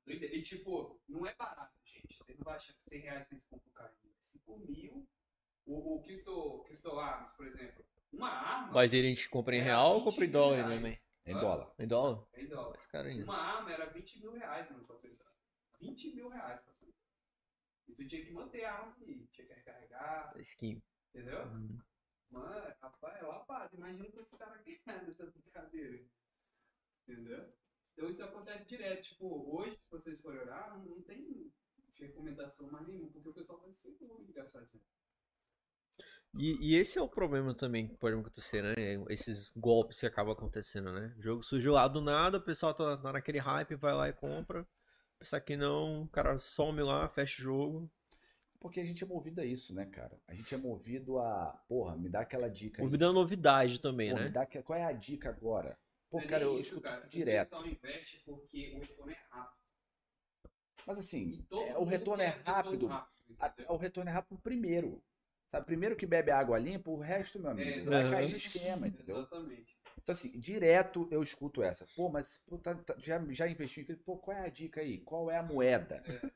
E 0.05 0.41
tipo, 0.41 1.01
não 1.07 1.25
é 1.25 1.33
barato, 1.35 1.73
gente. 2.07 2.17
Você 2.17 2.33
não 2.33 2.43
vai 2.43 2.55
achar 2.55 2.73
que 2.73 2.89
100 2.89 2.99
reais 3.01 3.27
vocês 3.27 3.45
compram 3.45 3.69
um 3.69 3.73
carro. 3.73 3.93
5 4.23 4.57
mil. 4.59 5.07
O, 5.65 5.95
o 5.95 6.01
cripto, 6.01 6.63
cripto 6.65 6.99
armas, 6.99 7.31
por 7.33 7.45
exemplo. 7.47 7.85
Uma 8.11 8.29
arma. 8.29 8.73
Mas 8.73 8.93
ele 8.93 9.07
a 9.07 9.09
gente 9.09 9.29
compra 9.29 9.55
em 9.55 9.61
real 9.61 9.93
ou 9.93 9.99
20 9.99 10.03
compra 10.05 10.25
em 10.25 10.31
dólar 10.31 10.55
reais. 10.57 10.75
também? 10.75 10.99
Em 11.25 11.33
dólar. 11.39 11.73
Em 11.79 11.87
dólar? 11.87 12.27
Em 12.35 12.47
dólar. 12.47 12.77
Esse 12.77 12.87
cara 12.89 13.07
ainda. 13.07 13.23
Uma 13.23 13.37
arma 13.37 13.71
era 13.71 13.85
20 13.85 14.19
mil 14.19 14.33
reais, 14.33 14.69
mano, 14.69 14.85
pra 14.85 14.95
tu 14.97 15.07
entrar. 15.07 15.31
20 15.79 16.15
mil 16.15 16.29
reais 16.29 16.59
pra 16.61 16.73
tu 16.73 16.85
entrar. 16.85 17.07
E 17.87 17.93
tu 17.95 18.05
tinha 18.07 18.25
que 18.25 18.31
manter 18.31 18.65
a 18.65 18.73
arma 18.73 18.95
ali. 19.01 19.27
Tinha 19.31 19.47
que 19.47 19.53
recarregar, 19.53 20.33
Skin. 20.41 20.81
entendeu? 21.13 21.45
Hum. 21.47 21.79
Mano, 22.29 22.75
rapaz, 22.81 23.15
é 23.21 23.25
lapado. 23.25 23.75
Imagina 23.75 24.11
quantos 24.11 24.33
caras 24.33 24.61
ganharam 24.65 25.05
nessa 25.05 25.25
brincadeira. 25.27 26.03
Entendeu? 27.07 27.53
Então 27.93 28.09
isso 28.09 28.23
acontece 28.23 28.65
direto. 28.67 29.03
Tipo, 29.03 29.55
hoje, 29.55 29.77
se 29.77 29.89
vocês 29.91 30.19
forem 30.19 30.39
olhar, 30.41 30.69
não, 30.77 30.83
não 30.83 31.01
tem 31.03 31.51
recomendação 31.99 32.69
mais 32.71 32.87
nenhuma, 32.87 33.11
porque 33.11 33.29
o 33.29 33.33
pessoal 33.33 33.59
vai 33.59 33.71
burro 33.99 34.25
de 34.25 34.33
gastar 34.33 34.61
dinheiro. 34.61 34.87
E, 36.35 36.71
e 36.71 36.75
esse 36.75 36.97
é 36.97 37.01
o 37.01 37.07
problema 37.07 37.53
também 37.53 37.87
que 37.87 37.95
pode 37.95 38.17
acontecer, 38.17 38.63
né? 38.63 38.73
Esses 39.09 39.51
golpes 39.51 39.99
que 39.99 40.05
acabam 40.05 40.33
acontecendo, 40.33 40.91
né? 40.91 41.13
O 41.17 41.21
jogo 41.21 41.43
surgiu 41.43 41.73
lá 41.73 41.87
do 41.87 42.01
nada, 42.01 42.39
o 42.39 42.41
pessoal 42.41 42.73
tá, 42.73 42.97
tá 42.97 43.13
naquele 43.13 43.37
hype, 43.37 43.75
vai 43.75 43.93
lá 43.93 44.09
e 44.09 44.13
compra. 44.13 44.67
Pensar 45.19 45.39
que 45.41 45.55
não, 45.55 46.03
o 46.03 46.07
cara 46.07 46.39
some 46.39 46.81
lá, 46.81 47.07
fecha 47.07 47.39
o 47.41 47.43
jogo. 47.45 47.91
Porque 48.59 48.79
a 48.79 48.83
gente 48.83 49.03
é 49.03 49.07
movido 49.07 49.41
a 49.41 49.45
isso, 49.45 49.75
né, 49.75 49.85
cara? 49.85 50.19
A 50.27 50.33
gente 50.33 50.53
é 50.55 50.57
movido 50.57 51.19
a. 51.19 51.51
Porra, 51.67 51.95
me 51.95 52.09
dá 52.09 52.21
aquela 52.21 52.49
dica 52.49 52.81
aí. 52.81 52.89
Me 52.89 52.97
dando 52.97 53.13
novidade 53.13 53.79
também, 53.79 54.11
me 54.13 54.19
né? 54.19 54.29
dá 54.29 54.45
que- 54.45 54.61
Qual 54.63 54.79
é 54.79 54.85
a 54.85 54.91
dica 54.91 55.29
agora? 55.29 55.77
Pô, 56.09 56.19
é 56.19 56.25
cara, 56.25 56.45
nem 56.45 56.53
eu 56.53 56.59
isso, 56.59 56.81
cara. 56.81 57.05
direto. 57.07 57.47
O 57.47 57.49
pessoal 57.57 57.67
investe 57.67 58.21
porque 58.25 58.73
o 58.75 58.79
retorno 58.79 59.11
é 59.11 59.17
rápido. 59.29 59.62
Mas 60.85 60.99
assim, 60.99 61.45
é, 61.51 61.77
o 61.77 61.83
retorno 61.83 62.23
é 62.23 62.27
rápido. 62.27 62.87
rápido, 62.87 63.09
a- 63.39 63.73
o 63.73 63.77
retorno 63.77 64.09
é 64.09 64.13
rápido 64.13 64.39
primeiro. 64.41 65.01
Sabe, 65.49 65.65
primeiro 65.65 65.95
que 65.95 66.05
bebe 66.05 66.31
água 66.31 66.57
limpa, 66.57 66.89
o 66.89 66.97
resto, 66.97 67.39
meu 67.39 67.51
amigo, 67.51 67.69
É, 67.69 67.83
vai 67.83 68.09
cair 68.09 68.29
no 68.29 68.35
esquema, 68.35 68.87
entendeu? 68.87 69.17
Exatamente. 69.17 69.77
Então, 70.01 70.11
assim, 70.13 70.37
direto 70.39 71.07
eu 71.11 71.21
escuto 71.21 71.61
essa. 71.61 71.85
Pô, 71.95 72.09
mas 72.09 72.39
pô, 72.47 72.57
tá- 72.57 72.75
tá- 72.75 72.95
já, 72.97 73.23
já 73.29 73.47
investi 73.47 73.81
em 73.81 73.85
cripto? 73.85 74.03
Pô, 74.03 74.17
qual 74.17 74.35
é 74.35 74.45
a 74.45 74.49
dica 74.49 74.81
aí? 74.81 74.99
Qual 74.99 75.29
é 75.29 75.37
a 75.37 75.43
moeda? 75.43 76.03
É. 76.07 76.31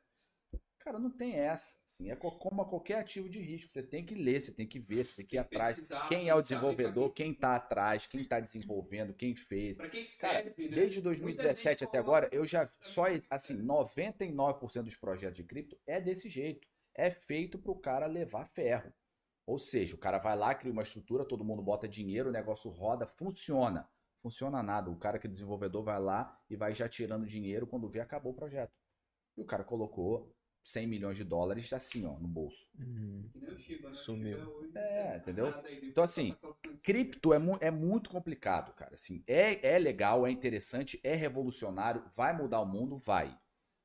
Cara, 0.88 1.00
não 1.00 1.10
tem 1.12 1.34
essa. 1.36 1.78
Assim, 1.86 2.10
é 2.10 2.16
co- 2.16 2.32
como 2.32 2.62
a 2.62 2.66
qualquer 2.66 3.00
ativo 3.00 3.28
de 3.28 3.42
risco. 3.42 3.70
Você 3.70 3.84
tem 3.84 4.06
que 4.06 4.16
ler, 4.16 4.40
você 4.40 4.54
tem 4.54 4.66
que 4.66 4.80
ver, 4.80 5.04
você 5.06 5.18
tem 5.18 5.26
que 5.26 5.36
ir 5.36 5.40
atrás. 5.40 5.78
Quem 6.08 6.30
é 6.30 6.34
o 6.34 6.42
desenvolvedor, 6.42 7.12
quem- 7.12 7.34
quem 7.34 7.42
tá 7.42 7.58
atrás, 7.58 8.06
quem 8.08 8.24
tá 8.24 8.40
desenvolvendo, 8.40 9.14
quem 9.14 9.36
fez. 9.36 9.76
Pra 9.76 9.90
que 9.90 10.06
que 10.06 10.18
Cara, 10.18 10.42
serve, 10.44 10.70
né? 10.70 10.76
Desde 10.78 11.00
Muita 11.02 11.10
2017 11.10 11.82
gente 11.82 11.90
até 11.90 11.98
agora, 11.98 12.30
eu 12.32 12.46
já 12.46 12.70
só 12.80 13.04
assim, 13.30 13.56
99% 13.56 14.86
dos 14.86 14.96
projetos 14.96 15.36
de 15.36 15.44
cripto 15.44 15.78
é 15.86 16.00
desse 16.00 16.30
jeito. 16.30 16.66
É 16.96 17.12
feito 17.12 17.60
para 17.60 17.72
o 17.74 17.80
cara 17.80 18.06
levar 18.06 18.46
ferro. 18.46 18.94
Ou 19.46 19.60
seja, 19.60 19.94
o 19.94 20.00
cara 20.00 20.20
vai 20.20 20.38
lá, 20.38 20.56
cria 20.56 20.72
uma 20.72 20.84
estrutura, 20.84 21.26
todo 21.26 21.44
mundo 21.44 21.62
bota 21.62 21.86
dinheiro, 21.86 22.30
o 22.30 22.32
negócio 22.32 22.72
roda, 22.72 23.06
funciona. 23.06 23.90
Funciona 24.22 24.64
nada. 24.64 24.90
O 24.90 24.96
cara 24.96 25.20
que 25.20 25.28
é 25.28 25.30
desenvolvedor 25.30 25.84
vai 25.84 26.00
lá 26.00 26.40
e 26.50 26.56
vai 26.56 26.74
já 26.74 26.88
tirando 26.88 27.26
dinheiro 27.26 27.68
quando 27.68 27.90
vê 27.90 28.00
acabou 28.00 28.32
o 28.32 28.36
projeto. 28.36 28.72
E 29.36 29.42
o 29.42 29.46
cara 29.46 29.66
colocou 29.66 30.34
100 30.68 30.86
milhões 30.86 31.18
de 31.18 31.24
dólares 31.24 31.72
assim, 31.72 32.06
ó, 32.06 32.20
no 32.20 32.28
bolso. 32.28 32.68
Hum. 32.80 33.24
Shiba, 33.58 33.90
né? 33.90 33.96
Sumiu. 33.96 34.70
É, 34.76 35.18
entendeu? 35.18 35.54
Então, 35.82 36.04
assim, 36.04 36.36
tá 36.42 36.54
Cripto 36.84 37.34
é, 37.34 37.40
mu- 37.40 37.58
é 37.62 37.72
muito 37.72 38.10
complicado, 38.10 38.74
cara. 38.74 38.94
Assim, 38.96 39.24
é, 39.26 39.76
é 39.76 39.80
legal, 39.80 40.28
é 40.28 40.32
interessante, 40.32 41.00
é 41.04 41.16
revolucionário, 41.16 42.04
vai 42.16 42.36
mudar 42.36 42.60
o 42.62 42.66
mundo, 42.66 42.98
vai. 42.98 43.38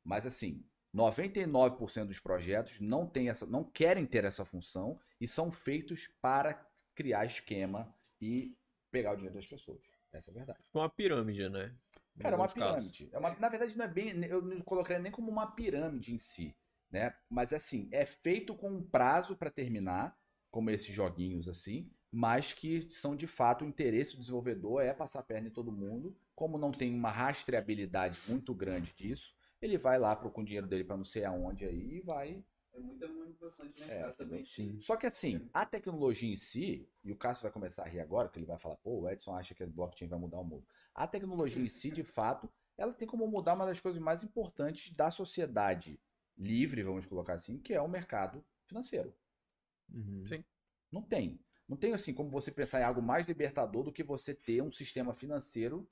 Mas 0.05 0.27
assim, 0.27 0.65
99% 0.93 2.09
dos 2.09 2.19
projetos 2.19 2.81
não 2.81 3.07
tem 3.07 3.29
essa, 3.29 3.47
não 3.47 3.63
querem 3.65 4.05
ter 4.05 4.25
essa 4.25 4.45
função 4.45 4.99
e 5.21 5.29
são 5.29 5.51
feitos 5.53 6.09
para 6.21 6.69
criar 6.95 7.25
esquema 7.25 7.95
e 8.21 8.57
pegar 8.91 9.13
o 9.13 9.17
dinheiro 9.17 9.35
das 9.37 9.47
pessoas. 9.47 9.81
Essa 10.13 10.31
é 10.31 10.33
a 10.33 10.35
verdade. 10.35 10.59
Uma 10.75 10.91
pirâmide, 10.91 11.49
né? 11.49 11.75
Em 12.17 12.23
Cara, 12.23 12.35
é 12.35 12.39
uma 12.39 12.49
pirâmide. 12.49 13.09
É 13.13 13.19
uma- 13.19 13.35
na 13.37 13.49
verdade, 13.49 13.77
não 13.79 13.85
é 13.85 13.89
bem. 13.89 14.25
Eu 14.25 14.43
não 14.43 14.61
colocaria 14.61 15.03
nem 15.03 15.11
como 15.11 15.31
uma 15.31 15.51
pirâmide 15.53 16.13
em 16.13 16.19
si. 16.19 16.55
Né? 16.93 17.15
Mas 17.29 17.55
assim, 17.55 17.89
é 17.91 18.05
feito 18.05 18.55
com 18.55 18.69
um 18.69 18.83
prazo 18.83 19.35
para 19.35 19.51
terminar, 19.51 20.17
como 20.51 20.71
esses 20.71 20.95
joguinhos 20.95 21.49
assim, 21.49 21.91
mas 22.11 22.53
que 22.53 22.87
são 22.91 23.17
de 23.17 23.27
fato 23.27 23.65
o 23.65 23.69
interesse 23.69 24.15
do 24.15 24.21
desenvolvedor 24.21 24.83
é 24.83 24.93
passar 24.93 25.21
a 25.21 25.23
perna 25.23 25.49
em 25.49 25.53
todo 25.53 25.73
mundo. 25.73 26.15
Como 26.35 26.59
não 26.59 26.71
tem 26.71 26.95
uma 26.95 27.11
rastreabilidade 27.11 28.21
muito 28.29 28.55
grande 28.55 28.93
disso, 28.95 29.35
ele 29.63 29.79
vai 29.79 29.99
lá 29.99 30.15
pro, 30.15 30.31
com 30.31 30.43
o 30.43 30.45
dinheiro 30.45 30.67
dele 30.67 30.85
para 30.85 30.97
não 30.97 31.05
sei 31.05 31.25
aonde 31.25 31.65
aí 31.65 31.97
e 31.97 32.01
vai. 32.01 32.45
É 32.75 32.79
muita 32.79 33.09
manipulação 33.09 33.67
de 33.67 33.83
É, 33.83 33.87
mercado 33.87 34.17
também. 34.17 34.45
Sim. 34.45 34.79
Só 34.79 34.97
que 34.97 35.07
assim, 35.07 35.49
a 35.55 35.65
tecnologia 35.65 36.31
em 36.31 36.37
si, 36.37 36.87
e 37.03 37.13
o 37.13 37.17
Cássio 37.17 37.43
vai 37.43 37.53
começar 37.53 37.85
a 37.85 37.89
rir 37.89 38.01
agora, 38.01 38.29
que 38.29 38.39
ele 38.39 38.47
vai 38.47 38.59
falar, 38.59 38.77
pô, 38.77 39.01
o 39.01 39.09
Edson 39.09 39.35
acha 39.35 39.55
que 39.55 39.63
a 39.63 39.67
blockchain 39.67 40.09
vai 40.09 40.19
mudar 40.19 40.41
o 40.41 40.45
mundo. 40.45 40.67
A 40.95 41.07
tecnologia 41.07 41.63
em 41.63 41.69
si, 41.69 41.91
de 41.91 42.03
fato, 42.03 42.51
ela 42.77 42.93
tem 42.93 43.09
como 43.09 43.27
mudar 43.27 43.55
uma 43.55 43.65
das 43.67 43.81
coisas 43.81 44.01
mais 44.01 44.23
importantes 44.23 44.95
da 44.95 45.11
sociedade 45.11 45.99
livre, 46.43 46.83
vamos 46.83 47.07
colocar 47.07 47.35
assim, 47.35 47.59
que 47.59 47.73
é 47.73 47.81
o 47.81 47.89
mercado 47.89 48.45
financeiro. 48.67 49.15
Uhum. 49.93 50.25
Sim. 50.27 50.45
Não 50.91 51.03
tem. 51.03 51.41
Não 51.69 51.77
tem 51.77 51.93
assim 51.93 52.13
como 52.13 52.31
você 52.31 52.51
pensar 52.51 52.81
em 52.81 52.85
algo 52.85 53.01
mais 53.01 53.27
libertador 53.27 53.85
do 53.85 53.93
que 53.93 54.03
você 54.03 54.35
ter 54.35 54.63
um 54.63 54.71
sistema 54.71 55.15
financeiro 55.15 55.89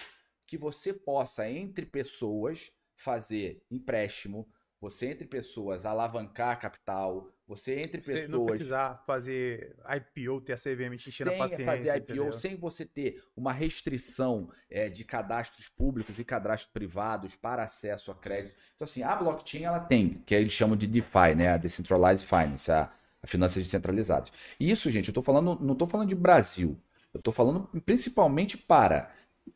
que 0.46 0.58
você 0.58 0.92
possa, 0.92 1.48
entre 1.48 1.86
pessoas, 1.86 2.72
fazer 2.96 3.62
empréstimo, 3.70 4.48
você 4.80 5.06
entre 5.10 5.26
pessoas 5.26 5.86
alavancar 5.86 6.58
capital, 6.58 7.30
você 7.50 7.80
entre 7.80 8.00
Você 8.00 8.28
não 8.28 8.38
pessoas 8.38 8.50
precisar 8.52 9.02
fazer 9.04 9.74
IPO, 9.84 10.40
ter 10.40 10.52
a 10.52 10.56
CVM 10.56 10.94
te 10.94 11.08
enchendo 11.08 11.30
a 11.30 11.32
sem 11.32 11.38
paciência. 11.38 11.66
fazer 11.66 11.96
IPO, 11.96 12.12
entendeu? 12.12 12.32
sem 12.32 12.56
você 12.56 12.86
ter 12.86 13.24
uma 13.36 13.52
restrição 13.52 14.52
é, 14.70 14.88
de 14.88 15.04
cadastros 15.04 15.68
públicos 15.68 16.20
e 16.20 16.24
cadastros 16.24 16.70
privados 16.72 17.34
para 17.34 17.64
acesso 17.64 18.12
a 18.12 18.14
crédito. 18.14 18.54
Então, 18.76 18.84
assim, 18.84 19.02
a 19.02 19.16
blockchain 19.16 19.64
ela 19.64 19.80
tem, 19.80 20.22
que 20.24 20.32
eles 20.32 20.52
chamam 20.52 20.76
de 20.76 20.86
DeFi, 20.86 21.34
né? 21.36 21.48
A 21.48 21.56
Decentralized 21.56 22.24
Finance, 22.24 22.70
a, 22.70 22.88
a 23.20 23.26
finanças 23.26 23.60
descentralizadas. 23.60 24.32
E 24.60 24.70
isso, 24.70 24.88
gente, 24.88 25.08
eu 25.08 25.14
tô 25.14 25.20
falando, 25.20 25.58
não 25.60 25.72
estou 25.72 25.88
falando 25.88 26.08
de 26.08 26.14
Brasil. 26.14 26.80
Eu 27.12 27.18
estou 27.18 27.34
falando 27.34 27.68
principalmente 27.84 28.56
para 28.56 29.12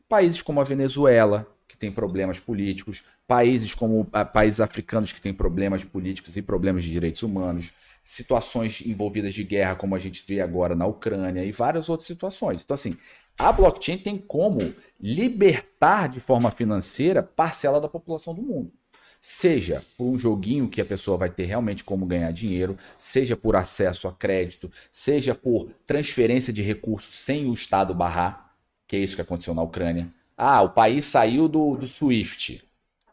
países 0.09 0.41
como 0.41 0.59
a 0.59 0.65
Venezuela, 0.65 1.49
que 1.65 1.77
tem 1.77 1.93
problemas 1.93 2.41
políticos, 2.41 3.05
países 3.25 3.73
como 3.73 4.05
ah, 4.11 4.25
países 4.25 4.59
africanos 4.59 5.13
que 5.13 5.21
têm 5.21 5.33
problemas 5.33 5.85
políticos 5.85 6.35
e 6.35 6.41
problemas 6.41 6.83
de 6.83 6.91
direitos 6.91 7.23
humanos, 7.23 7.73
situações 8.05 8.83
envolvidas 8.85 9.33
de 9.33 9.43
guerra, 9.43 9.75
como 9.75 9.95
a 9.95 9.99
gente 9.99 10.23
vê 10.27 10.39
agora 10.39 10.75
na 10.75 10.85
Ucrânia, 10.85 11.43
e 11.43 11.51
várias 11.51 11.89
outras 11.89 12.05
situações. 12.05 12.61
Então, 12.63 12.75
assim, 12.75 12.95
a 13.35 13.51
blockchain 13.51 13.97
tem 13.97 14.15
como 14.15 14.75
libertar 15.01 16.07
de 16.07 16.19
forma 16.19 16.51
financeira 16.51 17.23
parcela 17.23 17.81
da 17.81 17.87
população 17.87 18.35
do 18.35 18.43
mundo. 18.43 18.71
Seja 19.19 19.83
por 19.97 20.05
um 20.05 20.19
joguinho 20.19 20.69
que 20.69 20.79
a 20.79 20.85
pessoa 20.85 21.17
vai 21.17 21.31
ter 21.31 21.45
realmente 21.45 21.83
como 21.83 22.05
ganhar 22.05 22.31
dinheiro, 22.31 22.77
seja 22.95 23.35
por 23.35 23.55
acesso 23.55 24.07
a 24.07 24.13
crédito, 24.13 24.71
seja 24.91 25.33
por 25.33 25.71
transferência 25.87 26.53
de 26.53 26.61
recursos 26.61 27.19
sem 27.19 27.49
o 27.49 27.53
Estado 27.53 27.95
barrar, 27.95 28.55
que 28.87 28.95
é 28.95 28.99
isso 28.99 29.15
que 29.15 29.21
aconteceu 29.23 29.55
na 29.55 29.63
Ucrânia. 29.63 30.13
Ah, 30.37 30.61
o 30.61 30.69
país 30.69 31.05
saiu 31.05 31.47
do, 31.47 31.75
do 31.75 31.87
SWIFT, 31.87 32.63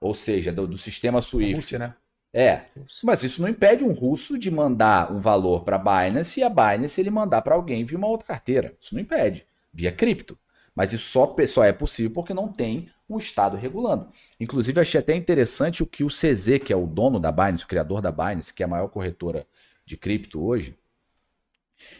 ou 0.02 0.14
seja, 0.14 0.52
do, 0.52 0.66
do 0.66 0.76
sistema 0.76 1.22
SWIFT. 1.22 1.54
Rússia, 1.54 1.78
né? 1.78 1.94
É, 2.34 2.62
mas 3.02 3.22
isso 3.22 3.42
não 3.42 3.48
impede 3.48 3.84
um 3.84 3.92
russo 3.92 4.38
de 4.38 4.50
mandar 4.50 5.12
um 5.12 5.20
valor 5.20 5.64
para 5.64 5.76
a 5.76 5.78
Binance 6.08 6.40
e 6.40 6.42
a 6.42 6.48
Binance 6.48 6.98
ele 7.00 7.10
mandar 7.10 7.42
para 7.42 7.54
alguém 7.54 7.84
via 7.84 7.98
uma 7.98 8.06
outra 8.06 8.26
carteira. 8.26 8.74
Isso 8.80 8.94
não 8.94 9.02
impede, 9.02 9.46
via 9.72 9.92
cripto. 9.92 10.38
Mas 10.74 10.94
isso 10.94 11.10
só, 11.10 11.36
só 11.46 11.62
é 11.64 11.72
possível 11.72 12.10
porque 12.12 12.32
não 12.32 12.48
tem 12.48 12.88
um 13.08 13.18
Estado 13.18 13.58
regulando. 13.58 14.08
Inclusive, 14.40 14.80
achei 14.80 14.98
até 14.98 15.14
interessante 15.14 15.82
o 15.82 15.86
que 15.86 16.02
o 16.02 16.08
CZ, 16.08 16.58
que 16.64 16.72
é 16.72 16.76
o 16.76 16.86
dono 16.86 17.20
da 17.20 17.30
Binance, 17.30 17.64
o 17.64 17.68
criador 17.68 18.00
da 18.00 18.10
Binance, 18.10 18.54
que 18.54 18.62
é 18.62 18.66
a 18.66 18.68
maior 18.68 18.88
corretora 18.88 19.46
de 19.84 19.98
cripto 19.98 20.42
hoje, 20.42 20.74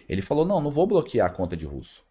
ele 0.08 0.22
falou: 0.22 0.44
não, 0.44 0.60
não 0.60 0.70
vou 0.70 0.86
bloquear 0.86 1.26
a 1.26 1.34
conta 1.34 1.56
de 1.56 1.66
russo. 1.66 2.04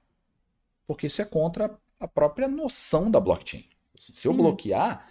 Porque 0.88 1.08
isso 1.08 1.22
é 1.22 1.26
contra 1.26 1.78
a 2.00 2.08
própria 2.08 2.48
noção 2.50 3.12
da 3.12 3.20
blockchain. 3.20 3.66
Se 4.00 4.28
eu 4.28 4.34
Hum. 4.34 4.38
bloquear, 4.38 5.11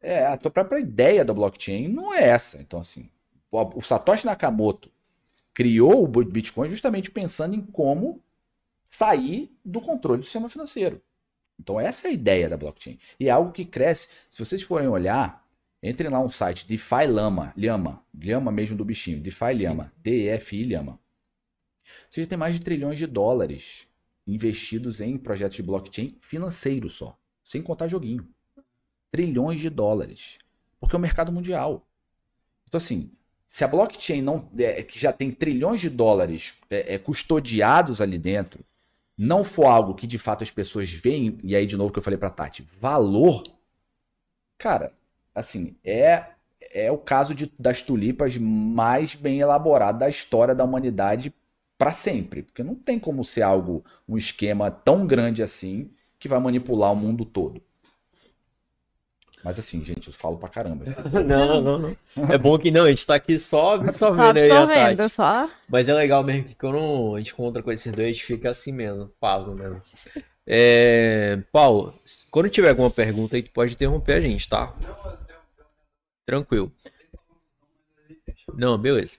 é, 0.00 0.26
a 0.26 0.36
tua 0.36 0.50
própria 0.50 0.78
ideia 0.78 1.24
da 1.24 1.34
blockchain 1.34 1.88
não 1.88 2.12
é 2.12 2.24
essa. 2.24 2.60
Então, 2.60 2.80
assim, 2.80 3.10
o 3.50 3.80
Satoshi 3.80 4.26
Nakamoto 4.26 4.90
criou 5.54 6.04
o 6.04 6.06
Bitcoin 6.06 6.68
justamente 6.68 7.10
pensando 7.10 7.54
em 7.54 7.60
como 7.60 8.22
sair 8.84 9.52
do 9.64 9.80
controle 9.80 10.20
do 10.20 10.24
sistema 10.24 10.48
financeiro. 10.48 11.02
Então, 11.58 11.80
essa 11.80 12.06
é 12.06 12.10
a 12.10 12.14
ideia 12.14 12.48
da 12.48 12.56
blockchain. 12.56 12.98
E 13.18 13.26
é 13.26 13.30
algo 13.30 13.52
que 13.52 13.64
cresce. 13.64 14.10
Se 14.30 14.38
vocês 14.38 14.62
forem 14.62 14.88
olhar, 14.88 15.44
entrem 15.82 16.10
lá 16.10 16.22
no 16.22 16.30
site 16.30 16.66
DeFi 16.66 17.06
Lama, 17.08 17.52
Lhama, 17.56 18.02
Lhama 18.14 18.52
mesmo 18.52 18.76
do 18.76 18.84
bichinho, 18.84 19.20
DeFi 19.20 19.54
Lhama, 19.54 19.92
D-E-F-I 19.98 20.62
Lhama. 20.62 21.00
Vocês 22.08 22.26
têm 22.26 22.38
mais 22.38 22.54
de 22.54 22.60
trilhões 22.60 22.98
de 22.98 23.06
dólares 23.06 23.88
investidos 24.26 25.00
em 25.00 25.16
projetos 25.16 25.56
de 25.56 25.62
blockchain 25.62 26.16
financeiro 26.20 26.88
só, 26.88 27.18
sem 27.42 27.62
contar 27.62 27.88
joguinho. 27.88 28.28
Trilhões 29.10 29.60
de 29.60 29.70
dólares. 29.70 30.38
Porque 30.80 30.94
é 30.94 30.98
o 30.98 31.02
mercado 31.02 31.32
mundial. 31.32 31.86
Então, 32.64 32.78
assim, 32.78 33.10
se 33.46 33.64
a 33.64 33.68
blockchain 33.68 34.22
não, 34.22 34.48
é, 34.58 34.82
que 34.82 34.98
já 34.98 35.12
tem 35.12 35.30
trilhões 35.30 35.80
de 35.80 35.88
dólares 35.88 36.54
é, 36.70 36.94
é, 36.94 36.98
custodiados 36.98 38.00
ali 38.00 38.18
dentro, 38.18 38.64
não 39.16 39.42
for 39.42 39.66
algo 39.66 39.94
que 39.94 40.06
de 40.06 40.18
fato 40.18 40.44
as 40.44 40.50
pessoas 40.50 40.92
veem, 40.92 41.38
e 41.42 41.56
aí 41.56 41.66
de 41.66 41.76
novo 41.76 41.92
que 41.92 41.98
eu 41.98 42.02
falei 42.02 42.18
pra 42.18 42.30
Tati, 42.30 42.62
valor, 42.80 43.42
cara, 44.56 44.92
assim, 45.34 45.76
é 45.82 46.26
é 46.70 46.90
o 46.92 46.98
caso 46.98 47.34
de, 47.34 47.52
das 47.58 47.82
tulipas 47.82 48.36
mais 48.36 49.14
bem 49.14 49.40
elaborado 49.40 49.98
da 49.98 50.08
história 50.08 50.54
da 50.54 50.64
humanidade 50.64 51.32
para 51.76 51.92
sempre, 51.92 52.42
porque 52.42 52.62
não 52.62 52.74
tem 52.74 52.98
como 52.98 53.24
ser 53.24 53.42
algo, 53.42 53.84
um 54.08 54.16
esquema 54.16 54.70
tão 54.70 55.06
grande 55.06 55.42
assim 55.42 55.90
que 56.18 56.28
vai 56.28 56.40
manipular 56.40 56.92
o 56.92 56.96
mundo 56.96 57.24
todo. 57.24 57.62
Mas 59.44 59.58
assim, 59.58 59.84
gente, 59.84 60.08
eu 60.08 60.12
falo 60.12 60.36
pra 60.36 60.48
caramba. 60.48 60.84
Não, 61.24 61.62
não, 61.62 61.78
não. 61.78 61.96
É 62.28 62.36
bom 62.36 62.58
que 62.58 62.70
não, 62.70 62.84
a 62.84 62.88
gente 62.90 63.06
tá 63.06 63.14
aqui 63.14 63.38
só 63.38 63.76
Só 63.92 64.08
absorvendo 64.08 64.36
aí 64.38 64.50
a 64.50 64.66
vendo, 64.66 65.08
só. 65.08 65.48
Mas 65.68 65.88
é 65.88 65.94
legal 65.94 66.24
mesmo 66.24 66.48
que 66.48 66.54
quando 66.54 67.14
a 67.14 67.18
gente 67.18 67.32
encontra 67.32 67.62
com 67.62 67.70
esses 67.70 67.92
dois, 67.92 68.08
a 68.08 68.12
gente 68.12 68.24
fica 68.24 68.50
assim 68.50 68.72
mesmo, 68.72 69.08
pasmo 69.20 69.54
mesmo. 69.54 69.80
É, 70.46 71.38
Paulo, 71.52 71.94
quando 72.30 72.50
tiver 72.50 72.70
alguma 72.70 72.90
pergunta 72.90 73.36
aí, 73.36 73.42
tu 73.42 73.50
pode 73.50 73.74
interromper 73.74 74.14
a 74.14 74.20
gente, 74.20 74.48
tá? 74.48 74.74
Tranquilo. 76.26 76.72
Não, 78.54 78.76
beleza. 78.76 79.18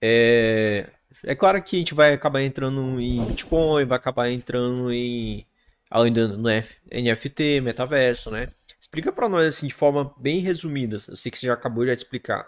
É, 0.00 0.86
é 1.24 1.34
claro 1.34 1.62
que 1.62 1.76
a 1.76 1.78
gente 1.78 1.94
vai 1.94 2.12
acabar 2.12 2.42
entrando 2.42 3.00
em 3.00 3.24
Bitcoin, 3.24 3.84
vai 3.84 3.96
acabar 3.96 4.30
entrando 4.30 4.92
em 4.92 5.46
além 5.90 6.12
do 6.12 6.38
NFT, 6.38 7.60
metaverso, 7.60 8.30
né? 8.30 8.48
Explica 8.86 9.10
pra 9.10 9.28
nós 9.28 9.48
assim 9.48 9.66
de 9.66 9.74
forma 9.74 10.14
bem 10.16 10.38
resumida. 10.38 10.96
Eu 11.08 11.16
sei 11.16 11.32
que 11.32 11.38
você 11.38 11.48
já 11.48 11.54
acabou 11.54 11.84
de 11.84 11.90
explicar. 11.90 12.46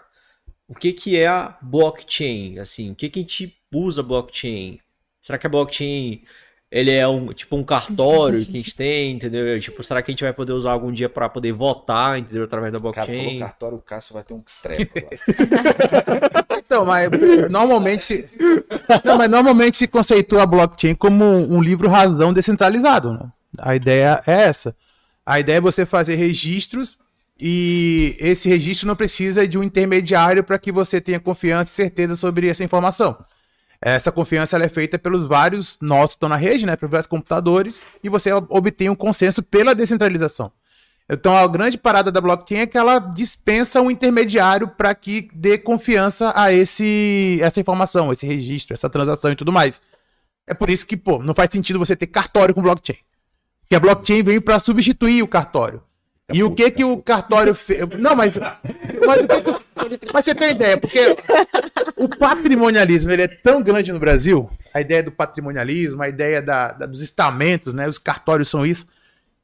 O 0.69 0.73
que 0.73 0.93
que 0.93 1.17
é 1.17 1.27
a 1.27 1.57
blockchain? 1.61 2.59
Assim, 2.59 2.91
o 2.91 2.95
que 2.95 3.09
que 3.09 3.19
a 3.19 3.21
gente 3.21 3.57
usa 3.73 4.01
blockchain? 4.01 4.79
Será 5.21 5.37
que 5.37 5.45
a 5.45 5.49
blockchain 5.49 6.23
ele 6.71 6.91
é 6.91 7.05
um 7.05 7.33
tipo 7.33 7.57
um 7.57 7.63
cartório 7.63 8.41
que 8.45 8.51
a 8.51 8.53
gente 8.53 8.73
tem, 8.73 9.11
entendeu? 9.11 9.59
Tipo, 9.59 9.83
será 9.83 10.01
que 10.01 10.11
a 10.11 10.13
gente 10.13 10.23
vai 10.23 10.31
poder 10.31 10.53
usar 10.53 10.71
algum 10.71 10.93
dia 10.93 11.09
pra 11.09 11.27
poder 11.27 11.51
votar, 11.51 12.17
entendeu? 12.17 12.45
Através 12.45 12.71
da 12.71 12.79
Cara, 12.79 12.93
falou 12.93 13.11
blockchain? 13.11 13.39
cartório, 13.39 13.77
o 13.77 13.81
Cássio 13.81 14.13
vai 14.13 14.23
ter 14.23 14.33
um 14.33 14.43
treco. 14.61 14.93
Então, 16.69 16.85
mas 16.85 17.09
normalmente 17.49 18.03
se, 18.03 18.37
não, 19.03 19.17
mas 19.17 19.27
normalmente 19.27 19.75
se 19.75 19.87
conceitua 19.87 20.43
a 20.43 20.45
blockchain 20.45 20.93
como 20.93 21.25
um, 21.25 21.55
um 21.55 21.61
livro 21.63 21.89
razão 21.89 22.31
descentralizado. 22.31 23.11
Né? 23.11 23.27
A 23.57 23.75
ideia 23.75 24.21
é 24.27 24.43
essa. 24.43 24.75
A 25.29 25.39
ideia 25.39 25.57
é 25.57 25.61
você 25.61 25.85
fazer 25.85 26.15
registros 26.15 26.97
e 27.39 28.15
esse 28.19 28.49
registro 28.49 28.87
não 28.87 28.95
precisa 28.95 29.47
de 29.47 29.59
um 29.59 29.63
intermediário 29.63 30.43
para 30.43 30.57
que 30.57 30.71
você 30.71 30.99
tenha 30.99 31.19
confiança 31.19 31.71
e 31.71 31.75
certeza 31.75 32.15
sobre 32.15 32.49
essa 32.49 32.63
informação. 32.63 33.15
Essa 33.79 34.11
confiança 34.11 34.57
é 34.57 34.67
feita 34.67 34.97
pelos 34.97 35.27
vários 35.27 35.77
nós 35.79 36.09
que 36.09 36.15
estão 36.15 36.29
na 36.29 36.35
rede, 36.35 36.65
né, 36.65 36.75
pelos 36.75 36.89
vários 36.89 37.05
computadores, 37.05 37.79
e 38.03 38.09
você 38.09 38.33
ob- 38.33 38.47
obtém 38.49 38.89
um 38.89 38.95
consenso 38.95 39.43
pela 39.43 39.75
descentralização. 39.75 40.51
Então, 41.07 41.37
a 41.37 41.45
grande 41.45 41.77
parada 41.77 42.11
da 42.11 42.19
blockchain 42.19 42.61
é 42.61 42.65
que 42.65 42.77
ela 42.77 42.97
dispensa 42.97 43.79
um 43.81 43.91
intermediário 43.91 44.67
para 44.69 44.95
que 44.95 45.29
dê 45.31 45.59
confiança 45.59 46.33
a 46.35 46.51
esse, 46.51 47.37
essa 47.39 47.59
informação, 47.59 48.11
esse 48.11 48.25
registro, 48.25 48.73
essa 48.73 48.89
transação 48.89 49.31
e 49.31 49.35
tudo 49.35 49.53
mais. 49.53 49.79
É 50.47 50.55
por 50.55 50.71
isso 50.71 50.87
que, 50.87 50.97
pô, 50.97 51.21
não 51.21 51.35
faz 51.35 51.51
sentido 51.51 51.77
você 51.77 51.95
ter 51.95 52.07
cartório 52.07 52.55
com 52.55 52.63
blockchain. 52.63 52.97
Porque 53.69 53.75
a 53.75 53.79
blockchain 53.79 54.23
veio 54.23 54.41
para 54.41 54.57
substituir 54.57 55.21
o 55.21 55.27
cartório. 55.27 55.83
E 56.33 56.43
o 56.43 56.49
que 56.49 56.71
que 56.71 56.83
o 56.83 56.97
cartório 56.97 57.53
fez? 57.53 57.87
Não, 57.99 58.15
mas, 58.15 58.35
mas, 59.05 59.19
que 59.89 59.97
que- 59.99 60.07
mas 60.11 60.25
você 60.25 60.33
tem 60.33 60.51
ideia, 60.51 60.75
porque 60.75 61.15
o 61.95 62.07
patrimonialismo 62.09 63.11
ele 63.11 63.21
é 63.23 63.27
tão 63.27 63.61
grande 63.61 63.91
no 63.91 63.99
Brasil, 63.99 64.49
a 64.73 64.81
ideia 64.81 65.03
do 65.03 65.11
patrimonialismo, 65.11 66.01
a 66.01 66.09
ideia 66.09 66.41
da- 66.41 66.71
da- 66.71 66.85
dos 66.87 67.01
estamentos, 67.01 67.71
né? 67.73 67.87
Os 67.87 67.99
cartórios 67.99 68.47
são 68.47 68.65
isso, 68.65 68.87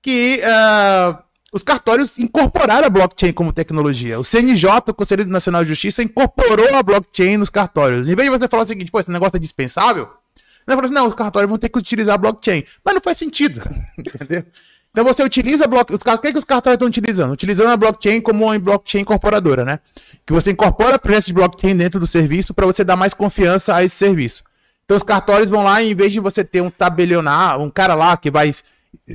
que 0.01 0.41
ah, 0.43 1.21
os 1.53 1.61
cartórios 1.63 2.17
incorporaram 2.17 2.87
a 2.87 2.89
blockchain 2.89 3.31
como 3.31 3.53
tecnologia. 3.53 4.19
O 4.19 4.23
CNJ, 4.23 4.89
o 4.89 4.93
Conselho 4.93 5.25
Nacional 5.25 5.61
de 5.63 5.69
Justiça, 5.69 6.01
incorporou 6.03 6.75
a 6.75 6.81
blockchain 6.83 7.37
nos 7.37 7.49
cartórios. 7.51 8.07
Em 8.09 8.15
vez 8.15 8.29
de 8.31 8.37
você 8.39 8.47
falar 8.47 8.63
o 8.63 8.67
seguinte, 8.67 8.91
pô, 8.91 8.99
esse 8.99 9.11
negócio 9.11 9.37
é 9.37 9.39
dispensável, 9.39 10.07
não, 10.67 10.75
falou 10.75 10.85
assim, 10.85 10.93
não, 10.93 11.07
os 11.07 11.15
cartórios 11.15 11.49
vão 11.49 11.57
ter 11.57 11.69
que 11.69 11.77
utilizar 11.77 12.15
a 12.15 12.17
blockchain. 12.17 12.63
Mas 12.83 12.93
não 12.95 13.01
faz 13.01 13.17
sentido, 13.17 13.61
entendeu? 13.97 14.43
Então 14.91 15.03
você 15.03 15.21
utiliza 15.23 15.65
a 15.65 15.67
blockchain. 15.67 15.97
O 15.97 16.17
que, 16.19 16.31
que 16.31 16.37
os 16.37 16.43
cartórios 16.43 16.75
estão 16.75 16.87
utilizando? 16.87 17.33
Utilizando 17.33 17.69
a 17.69 17.77
blockchain 17.77 18.21
como 18.21 18.45
uma 18.45 18.57
blockchain 18.57 19.01
incorporadora, 19.01 19.65
né? 19.65 19.79
Que 20.25 20.31
você 20.31 20.51
incorpora 20.51 20.97
projetos 20.97 21.27
de 21.27 21.33
blockchain 21.33 21.75
dentro 21.75 21.99
do 21.99 22.07
serviço 22.07 22.53
para 22.53 22.65
você 22.65 22.83
dar 22.83 22.95
mais 22.95 23.13
confiança 23.13 23.75
a 23.75 23.83
esse 23.83 23.95
serviço. 23.95 24.43
Então 24.85 24.95
os 24.95 25.03
cartórios 25.03 25.49
vão 25.49 25.63
lá 25.63 25.81
e 25.81 25.91
em 25.91 25.95
vez 25.95 26.13
de 26.13 26.19
você 26.19 26.43
ter 26.43 26.61
um 26.61 26.69
tabelionar, 26.69 27.59
um 27.59 27.69
cara 27.69 27.93
lá 27.93 28.15
que 28.15 28.31
vai 28.31 28.49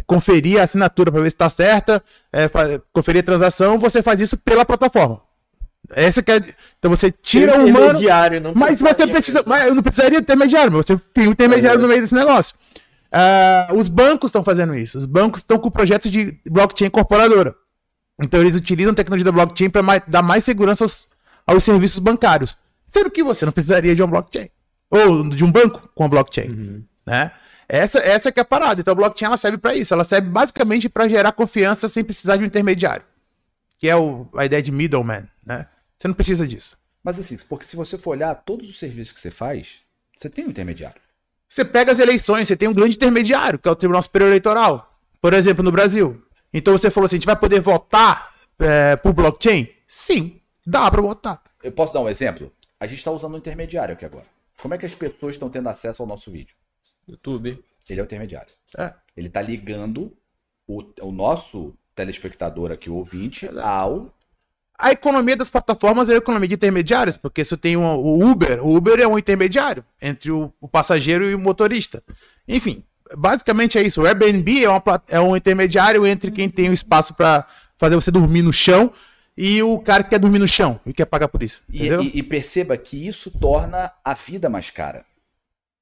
conferir 0.07 0.61
a 0.61 0.65
assinatura 0.65 1.11
para 1.11 1.23
ver 1.23 1.31
se 1.31 1.35
está 1.35 1.49
certa, 1.49 2.03
é, 2.33 2.51
conferir 2.93 3.23
a 3.23 3.25
transação, 3.25 3.79
você 3.79 4.03
faz 4.03 4.21
isso 4.21 4.37
pela 4.37 4.65
plataforma. 4.65 5.23
Essa 5.93 6.23
que 6.23 6.31
é... 6.31 6.37
Então 6.79 6.91
você 6.91 7.11
tira 7.11 7.53
o 7.61 7.67
humano. 7.67 7.99
Mas 8.55 8.81
você 8.81 9.07
precisa. 9.13 9.43
Mas 9.47 9.67
eu 9.67 9.75
não 9.75 9.83
precisaria 9.83 10.19
de 10.19 10.23
intermediário, 10.25 10.71
mas 10.73 10.87
você 10.87 10.97
tem 11.13 11.27
um 11.29 11.33
intermediário 11.33 11.81
no 11.81 11.89
meio 11.89 12.01
desse 12.01 12.15
negócio. 12.15 12.55
Ah, 13.13 13.69
os 13.75 13.89
bancos 13.89 14.29
estão 14.29 14.45
fazendo 14.45 14.75
isso. 14.75 14.97
Os 14.99 15.05
bancos 15.07 15.41
estão 15.41 15.59
com 15.59 15.71
projetos 15.71 16.11
de 16.11 16.39
blockchain 16.49 16.87
incorporadora. 16.89 17.55
Então 18.23 18.41
eles 18.41 18.55
utilizam 18.55 18.95
tecnologia 18.95 19.25
da 19.25 19.33
blockchain 19.33 19.69
para 19.71 19.83
dar 20.07 20.23
mais 20.23 20.45
segurança 20.45 20.85
aos, 20.85 21.07
aos 21.47 21.65
serviços 21.65 21.99
bancários. 21.99 22.57
Sendo 22.87 23.11
que 23.11 23.23
você 23.23 23.45
não 23.45 23.53
precisaria 23.53 23.95
de 23.95 24.03
um 24.03 24.07
blockchain. 24.07 24.49
Ou 24.91 25.29
de 25.29 25.45
um 25.45 25.51
banco 25.51 25.81
com 25.95 26.05
a 26.05 26.09
blockchain. 26.09 26.85
Né? 27.07 27.31
Essa, 27.69 27.99
essa 28.01 28.31
que 28.31 28.39
é 28.39 28.43
a 28.43 28.45
parada. 28.45 28.81
Então 28.81 28.93
a 28.93 28.95
blockchain 28.95 29.27
ela 29.27 29.37
serve 29.37 29.59
para 29.59 29.75
isso. 29.75 29.93
Ela 29.95 30.05
serve 30.05 30.29
basicamente 30.29 30.89
para 30.89 31.09
gerar 31.09 31.33
confiança 31.33 31.89
sem 31.89 32.05
precisar 32.05 32.37
de 32.37 32.45
um 32.45 32.47
intermediário. 32.47 33.03
Que 33.79 33.89
é 33.89 33.97
o- 33.97 34.29
a 34.37 34.45
ideia 34.45 34.63
de 34.63 34.71
middleman. 34.71 35.25
Né? 35.45 35.67
Você 35.97 36.09
não 36.09 36.15
precisa 36.15 36.47
disso. 36.47 36.79
Mas 37.03 37.19
assim, 37.19 37.37
porque 37.49 37.65
se 37.65 37.77
você 37.77 37.97
for 37.97 38.11
olhar 38.11 38.35
todos 38.35 38.69
os 38.69 38.79
serviços 38.79 39.13
que 39.13 39.21
você 39.21 39.31
faz, 39.31 39.81
você 40.17 40.29
tem 40.29 40.45
um 40.45 40.51
intermediário. 40.51 41.01
Você 41.49 41.65
pega 41.65 41.91
as 41.91 41.99
eleições, 41.99 42.47
você 42.47 42.57
tem 42.57 42.69
um 42.69 42.75
grande 42.75 42.97
intermediário, 42.97 43.59
que 43.59 43.69
é 43.69 43.71
o 43.71 43.77
Tribunal 43.77 44.03
Superior 44.03 44.29
Eleitoral. 44.29 45.01
Por 45.21 45.35
exemplo, 45.35 45.65
no 45.65 45.73
Brasil. 45.73 46.23
Então 46.53 46.77
você 46.77 46.91
falou 46.91 47.07
assim: 47.07 47.17
a 47.17 47.19
gente 47.19 47.27
vai 47.27 47.37
poder 47.37 47.61
votar 47.61 48.31
é, 48.59 48.97
por 48.97 49.13
blockchain? 49.13 49.69
Sim, 49.87 50.41
dá 50.67 50.91
para 50.91 51.03
votar. 51.03 51.43
Eu 51.63 51.73
posso 51.73 51.93
dar 51.93 52.01
um 52.01 52.09
exemplo? 52.09 52.53
A 52.79 52.87
gente 52.87 52.99
está 52.99 53.11
usando 53.11 53.35
um 53.35 53.39
intermediário 53.39 53.95
aqui 53.95 54.05
agora. 54.05 54.27
Como 54.61 54.75
é 54.75 54.79
que 54.79 54.87
as 54.87 54.95
pessoas 54.95 55.35
estão 55.35 55.51
tendo 55.51 55.69
acesso 55.69 56.03
ao 56.03 56.09
nosso 56.09 56.31
vídeo? 56.31 56.55
YouTube. 57.09 57.63
Ele 57.89 58.01
é 58.01 58.03
o 58.03 58.05
intermediário. 58.05 58.53
É. 58.79 58.95
Ele 59.17 59.27
está 59.27 59.43
ligando 59.43 60.17
o, 60.67 60.85
o 61.01 61.11
nosso 61.11 61.75
telespectador 61.95 62.71
aqui, 62.71 62.89
o 62.89 62.95
ouvinte, 62.95 63.49
ao. 63.59 64.15
A 64.81 64.93
economia 64.93 65.37
das 65.37 65.51
plataformas 65.51 66.09
é 66.09 66.15
a 66.15 66.17
economia 66.17 66.49
de 66.49 66.55
intermediários, 66.55 67.17
porque 67.17 67.45
você 67.45 67.57
tem 67.57 67.77
um- 67.77 67.95
o 67.97 68.31
Uber. 68.31 68.65
O 68.65 68.75
Uber 68.77 68.99
é 68.99 69.07
um 69.07 69.19
intermediário 69.19 69.85
entre 70.01 70.31
o, 70.31 70.53
o 70.61 70.67
passageiro 70.69 71.25
e 71.29 71.35
o 71.35 71.39
motorista. 71.39 72.03
Enfim, 72.49 72.83
basicamente 73.17 73.77
é 73.79 73.83
isso. 73.83 74.03
O 74.03 74.07
Airbnb 74.07 74.65
é, 74.65 74.69
uma 74.69 74.83
é 75.09 75.21
um 75.21 75.37
intermediário 75.37 76.07
entre 76.07 76.31
quem 76.31 76.49
tem 76.49 76.71
o 76.71 76.73
espaço 76.73 77.15
para 77.15 77.47
fazer 77.77 77.95
você 77.95 78.11
dormir 78.11 78.43
no 78.43 78.53
chão 78.53 78.91
e 79.37 79.63
o 79.63 79.79
cara 79.79 80.03
que 80.03 80.11
quer 80.11 80.19
dormir 80.19 80.39
no 80.39 80.49
chão 80.49 80.81
e 80.87 80.93
quer 80.93 81.05
pagar 81.07 81.29
por 81.29 81.43
isso. 81.43 81.63
E, 81.71 81.87
e- 82.03 82.19
e 82.19 82.23
perceba 82.23 82.77
que 82.77 83.07
isso 83.07 83.31
torna 83.39 83.93
a 84.05 84.15
vida 84.15 84.49
mais 84.49 84.71
cara. 84.71 85.05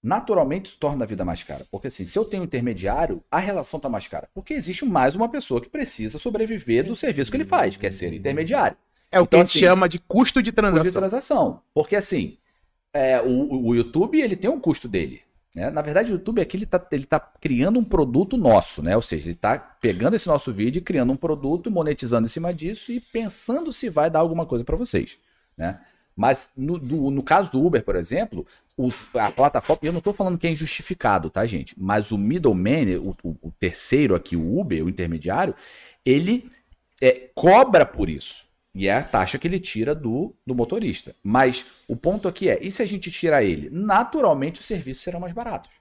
Naturalmente 0.02 0.66
isso 0.66 0.76
torna 0.78 1.04
a 1.04 1.08
vida 1.08 1.24
mais 1.24 1.42
cara. 1.42 1.66
Porque 1.70 1.88
assim, 1.88 2.04
se 2.04 2.16
eu 2.18 2.24
tenho 2.24 2.42
um 2.42 2.46
intermediário, 2.46 3.22
a 3.30 3.38
relação 3.38 3.78
está 3.78 3.88
mais 3.88 4.06
cara. 4.06 4.28
Porque 4.32 4.54
existe 4.54 4.84
mais 4.84 5.14
uma 5.14 5.28
pessoa 5.28 5.60
que 5.60 5.68
precisa 5.68 6.18
sobreviver 6.18 6.84
do 6.86 6.94
serviço 6.94 7.30
que 7.30 7.36
ele 7.36 7.44
faz, 7.44 7.76
que 7.76 7.86
é 7.86 7.90
ser 7.90 8.12
intermediário. 8.12 8.76
É 9.10 9.20
o 9.20 9.26
que 9.26 9.36
então, 9.36 9.40
a 9.40 9.44
gente 9.44 9.58
assim, 9.58 9.58
chama 9.58 9.88
de 9.88 9.98
custo 9.98 10.42
de 10.42 10.52
custo 10.70 10.82
de 10.82 10.90
transação. 10.92 10.92
transação. 10.92 11.62
Porque 11.74 11.96
assim, 11.96 12.38
é, 12.92 13.20
o, 13.22 13.68
o 13.68 13.74
YouTube 13.74 14.20
ele 14.20 14.36
tem 14.36 14.50
um 14.50 14.60
custo 14.60 14.88
dele. 14.88 15.22
né? 15.54 15.70
Na 15.70 15.82
verdade, 15.82 16.12
o 16.12 16.14
YouTube 16.16 16.40
aqui 16.40 16.56
ele 16.56 16.66
tá, 16.66 16.84
ele 16.92 17.04
tá 17.06 17.20
criando 17.20 17.78
um 17.80 17.84
produto 17.84 18.36
nosso, 18.36 18.82
né? 18.82 18.96
Ou 18.96 19.02
seja, 19.02 19.28
ele 19.28 19.34
tá 19.36 19.58
pegando 19.58 20.14
esse 20.16 20.28
nosso 20.28 20.52
vídeo, 20.52 20.82
criando 20.82 21.12
um 21.12 21.16
produto, 21.16 21.70
monetizando 21.70 22.26
em 22.26 22.30
cima 22.30 22.52
disso 22.54 22.92
e 22.92 23.00
pensando 23.00 23.72
se 23.72 23.90
vai 23.90 24.10
dar 24.10 24.20
alguma 24.20 24.46
coisa 24.46 24.64
para 24.64 24.76
vocês, 24.76 25.18
né? 25.56 25.80
Mas 26.16 26.52
no, 26.56 26.78
do- 26.78 27.10
no 27.10 27.22
caso 27.22 27.52
do 27.52 27.64
Uber, 27.64 27.84
por 27.84 27.96
exemplo, 27.96 28.46
os- 28.76 29.14
a 29.14 29.30
plataforma, 29.30 29.80
e 29.84 29.86
eu 29.86 29.92
não 29.92 30.00
tô 30.00 30.12
falando 30.12 30.38
que 30.38 30.46
é 30.48 30.50
injustificado, 30.50 31.30
tá, 31.30 31.46
gente? 31.46 31.74
Mas 31.78 32.10
o 32.12 32.18
middleman, 32.18 32.96
o, 32.98 33.16
o- 33.22 33.36
o 33.42 33.52
terceiro 33.52 34.14
aqui, 34.16 34.36
o 34.36 34.58
Uber, 34.60 34.84
o 34.84 34.88
intermediário, 34.88 35.54
ele 36.04 36.50
é, 37.00 37.30
cobra 37.34 37.86
por 37.86 38.08
isso. 38.10 38.47
E 38.78 38.86
é 38.86 38.94
a 38.94 39.02
taxa 39.02 39.40
que 39.40 39.48
ele 39.48 39.58
tira 39.58 39.92
do, 39.92 40.32
do 40.46 40.54
motorista. 40.54 41.12
Mas 41.20 41.66
o 41.88 41.96
ponto 41.96 42.28
aqui 42.28 42.48
é: 42.48 42.60
e 42.62 42.70
se 42.70 42.80
a 42.80 42.86
gente 42.86 43.10
tirar 43.10 43.42
ele? 43.42 43.68
Naturalmente 43.72 44.60
os 44.60 44.66
serviços 44.66 45.02
serão 45.02 45.18
mais 45.18 45.32
baratos. 45.32 45.72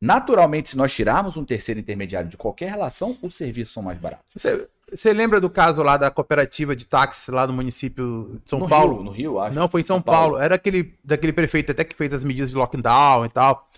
Naturalmente, 0.00 0.68
se 0.68 0.76
nós 0.76 0.94
tirarmos 0.94 1.36
um 1.36 1.44
terceiro 1.44 1.80
intermediário 1.80 2.30
de 2.30 2.36
qualquer 2.36 2.70
relação, 2.70 3.18
os 3.20 3.34
serviços 3.34 3.74
são 3.74 3.82
mais 3.82 3.98
baratos. 3.98 4.24
Você, 4.32 4.68
você 4.88 5.12
lembra 5.12 5.40
do 5.40 5.50
caso 5.50 5.82
lá 5.82 5.96
da 5.96 6.12
cooperativa 6.12 6.76
de 6.76 6.86
táxis 6.86 7.26
lá 7.26 7.44
no 7.44 7.52
município 7.52 8.40
de 8.44 8.48
São 8.48 8.60
no 8.60 8.68
Paulo? 8.68 8.94
Rio, 8.94 9.04
no 9.04 9.10
Rio, 9.10 9.38
acho. 9.40 9.58
Não, 9.58 9.68
foi 9.68 9.80
em 9.80 9.84
São, 9.84 10.00
Paulo. 10.00 10.38
Era 10.38 10.54
aquele 10.54 10.96
daquele 11.02 11.32
prefeito 11.32 11.72
até 11.72 11.82
que 11.82 11.96
fez 11.96 12.14
as 12.14 12.22
medidas 12.22 12.50
de 12.50 12.56
lockdown 12.56 13.26
e 13.26 13.28
tal. 13.30 13.68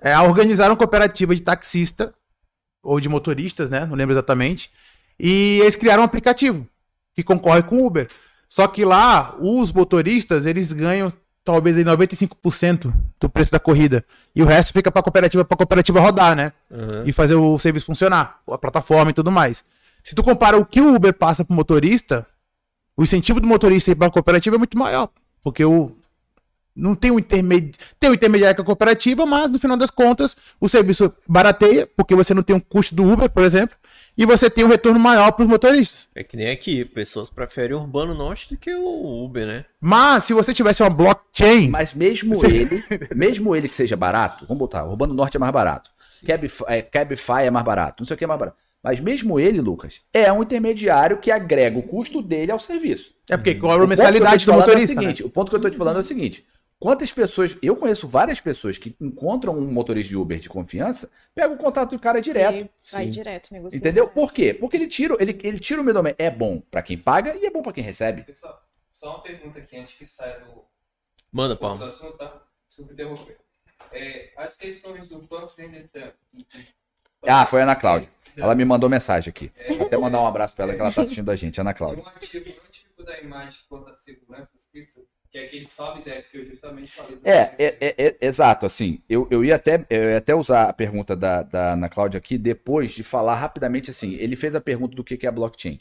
É, 0.00 0.18
organizaram 0.18 0.72
uma 0.72 0.78
cooperativa 0.78 1.34
de 1.34 1.42
taxista 1.42 2.14
ou 2.82 2.98
de 2.98 3.08
motoristas, 3.10 3.68
né? 3.68 3.84
Não 3.84 3.94
lembro 3.94 4.14
exatamente. 4.14 4.70
E 5.18 5.58
eles 5.60 5.76
criaram 5.76 6.02
um 6.02 6.06
aplicativo 6.06 6.66
que 7.14 7.22
concorre 7.22 7.62
com 7.62 7.76
o 7.76 7.86
Uber. 7.86 8.08
Só 8.48 8.66
que 8.66 8.84
lá 8.84 9.36
os 9.38 9.70
motoristas 9.70 10.46
eles 10.46 10.72
ganham 10.72 11.12
talvez 11.44 11.76
aí 11.76 11.84
95% 11.84 12.92
do 13.18 13.28
preço 13.28 13.50
da 13.50 13.58
corrida 13.58 14.04
e 14.34 14.42
o 14.42 14.46
resto 14.46 14.72
fica 14.72 14.90
para 14.90 15.02
cooperativa 15.02 15.44
para 15.44 15.56
cooperativa 15.56 16.00
rodar, 16.00 16.36
né? 16.36 16.52
Aham. 16.70 17.02
e 17.06 17.12
fazer 17.12 17.34
o 17.34 17.58
serviço 17.58 17.86
funcionar, 17.86 18.40
a 18.48 18.58
plataforma 18.58 19.10
e 19.10 19.14
tudo 19.14 19.30
mais. 19.30 19.64
Se 20.02 20.14
tu 20.14 20.22
compara 20.22 20.56
o 20.56 20.64
que 20.64 20.80
o 20.80 20.94
Uber 20.94 21.12
passa 21.12 21.44
pro 21.44 21.54
motorista, 21.54 22.26
o 22.96 23.02
incentivo 23.02 23.40
do 23.40 23.46
motorista 23.46 23.90
ir 23.90 23.94
para 23.94 24.08
a 24.08 24.10
cooperativa 24.10 24.56
é 24.56 24.58
muito 24.58 24.78
maior, 24.78 25.08
porque 25.42 25.64
o 25.64 25.96
não 26.74 26.94
tem 26.94 27.10
um 27.10 27.18
intermediário, 27.18 27.74
tem 27.98 28.10
um 28.10 28.14
intermediário 28.14 28.56
com 28.56 28.62
a 28.62 28.64
cooperativa, 28.64 29.26
mas 29.26 29.50
no 29.50 29.58
final 29.58 29.76
das 29.76 29.90
contas 29.90 30.36
o 30.60 30.68
serviço 30.68 31.12
barateia, 31.28 31.88
porque 31.96 32.14
você 32.14 32.32
não 32.32 32.42
tem 32.42 32.56
um 32.56 32.60
custo 32.60 32.94
do 32.94 33.10
Uber, 33.10 33.28
por 33.28 33.42
exemplo, 33.42 33.76
e 34.16 34.26
você 34.26 34.50
tem 34.50 34.64
um 34.64 34.68
retorno 34.68 34.98
maior 34.98 35.32
para 35.32 35.44
os 35.44 35.48
motoristas. 35.48 36.08
É 36.14 36.22
que 36.22 36.36
nem 36.36 36.50
aqui, 36.50 36.84
pessoas 36.84 37.30
preferem 37.30 37.76
o 37.76 37.80
Urbano 37.80 38.14
Norte 38.14 38.48
do 38.50 38.56
que 38.56 38.74
o 38.74 39.24
Uber, 39.24 39.46
né? 39.46 39.64
Mas 39.80 40.24
se 40.24 40.34
você 40.34 40.52
tivesse 40.52 40.82
uma 40.82 40.90
blockchain, 40.90 41.68
Mas 41.68 41.94
mesmo 41.94 42.34
Você- 42.34 42.46
ele, 42.48 42.84
mesmo 43.14 43.54
ele 43.56 43.68
que 43.68 43.74
seja 43.74 43.96
barato, 43.96 44.44
vamos 44.46 44.58
botar, 44.58 44.84
o 44.84 44.90
Urbano 44.90 45.14
Norte 45.14 45.36
é 45.36 45.40
mais 45.40 45.52
barato. 45.52 45.90
Cabify, 46.26 46.64
é, 46.66 46.82
Cabify 46.82 47.42
é 47.44 47.50
mais 47.50 47.64
barato, 47.64 48.02
não 48.02 48.06
sei 48.06 48.14
o 48.14 48.18
que 48.18 48.24
é 48.24 48.26
mais 48.26 48.38
barato. 48.38 48.56
Mas 48.82 48.98
mesmo 48.98 49.38
ele, 49.38 49.60
Lucas, 49.60 50.00
é 50.12 50.32
um 50.32 50.42
intermediário 50.42 51.18
que 51.18 51.30
agrega 51.30 51.78
o 51.78 51.82
custo 51.82 52.22
dele 52.22 52.50
ao 52.50 52.58
serviço. 52.58 53.12
é 53.28 53.36
porque 53.36 53.54
cobra 53.54 53.86
mensalidade 53.86 54.46
do 54.46 54.52
motorista. 54.54 54.94
É 54.94 54.96
o, 54.96 54.96
né? 54.96 55.02
seguinte, 55.02 55.24
o 55.24 55.28
ponto 55.30 55.50
que 55.50 55.56
eu 55.56 55.60
tô 55.60 55.68
te 55.68 55.76
falando 55.76 55.96
é 55.96 56.00
o 56.00 56.02
seguinte: 56.02 56.44
quantas 56.80 57.12
pessoas. 57.12 57.56
Eu 57.62 57.76
conheço 57.76 58.08
várias 58.08 58.40
pessoas 58.40 58.78
que 58.78 58.96
encontram 59.00 59.56
um 59.56 59.70
motorista 59.70 60.08
de 60.10 60.16
Uber 60.16 60.40
de 60.40 60.48
confiança, 60.48 61.08
pega 61.34 61.52
o 61.54 61.58
contato 61.58 61.90
do 61.90 61.98
cara 62.00 62.20
direto. 62.20 62.56
E 62.64 62.70
vai 62.92 63.04
Sim. 63.04 63.10
direto 63.10 63.52
negociar. 63.52 63.78
Entendeu? 63.78 64.08
Por 64.08 64.32
quê? 64.32 64.52
Porque 64.54 64.76
ele 64.76 64.86
tira, 64.88 65.14
ele, 65.20 65.38
ele 65.44 65.58
tira 65.60 65.80
o 65.80 65.84
middleman. 65.84 66.14
É 66.18 66.30
bom 66.30 66.60
pra 66.70 66.82
quem 66.82 66.98
paga 66.98 67.36
e 67.36 67.46
é 67.46 67.50
bom 67.50 67.62
pra 67.62 67.72
quem 67.72 67.84
recebe. 67.84 68.22
Pessoal, 68.24 68.60
só 68.92 69.10
uma 69.10 69.22
pergunta 69.22 69.58
aqui 69.60 69.76
antes 69.76 69.94
que 69.94 70.06
saia 70.06 70.40
do, 70.40 70.64
Manda, 71.30 71.54
do 71.54 71.60
Paulo. 71.60 71.84
assunto, 71.84 72.16
tá? 72.16 72.42
Desculpa 72.66 72.92
interromper. 72.94 73.38
É, 73.92 74.32
as 74.36 74.56
questões 74.56 75.08
do 75.08 75.20
Pumps 75.20 75.56
Dump. 75.56 76.14
Ah, 77.22 77.44
foi 77.44 77.60
a 77.60 77.64
Ana 77.64 77.76
Cláudia. 77.76 78.08
Ela 78.36 78.54
me 78.54 78.64
mandou 78.64 78.88
mensagem 78.88 79.30
aqui. 79.30 79.52
Vou 79.76 79.86
até 79.86 79.96
mandar 79.98 80.20
um 80.22 80.26
abraço 80.26 80.54
pra 80.56 80.64
ela 80.64 80.74
que 80.74 80.80
ela 80.80 80.92
tá 80.92 81.02
assistindo 81.02 81.30
a 81.30 81.36
gente, 81.36 81.60
Ana 81.60 81.74
Cláudia. 81.74 82.02
um 82.02 82.06
artigo 82.06 82.48
no 82.48 82.70
tipo 82.70 83.02
da 83.04 83.20
imagem 83.20 83.60
quanto 83.68 83.88
à 83.90 83.92
segurança 83.94 84.56
escrito, 84.56 85.06
que 85.30 85.38
é 85.38 85.44
aquele 85.44 85.68
sobe 85.68 86.00
e 86.00 86.04
desce 86.04 86.30
que 86.30 86.38
eu 86.38 86.44
justamente 86.44 86.92
falei. 86.92 87.18
É, 87.24 87.38
é, 87.58 87.76
é, 87.80 87.94
é, 87.98 88.16
exato, 88.20 88.66
assim, 88.66 89.00
eu, 89.08 89.28
eu, 89.30 89.44
ia 89.44 89.54
até, 89.54 89.86
eu 89.88 90.10
ia 90.10 90.18
até 90.18 90.34
usar 90.34 90.64
a 90.64 90.72
pergunta 90.72 91.14
da, 91.14 91.42
da 91.42 91.72
Ana 91.74 91.88
Cláudia 91.88 92.18
aqui 92.18 92.36
depois 92.36 92.90
de 92.90 93.04
falar 93.04 93.36
rapidamente 93.36 93.90
assim, 93.90 94.14
ele 94.14 94.34
fez 94.34 94.54
a 94.54 94.60
pergunta 94.60 94.96
do 94.96 95.04
que 95.04 95.16
que 95.16 95.26
é 95.26 95.30
blockchain. 95.30 95.78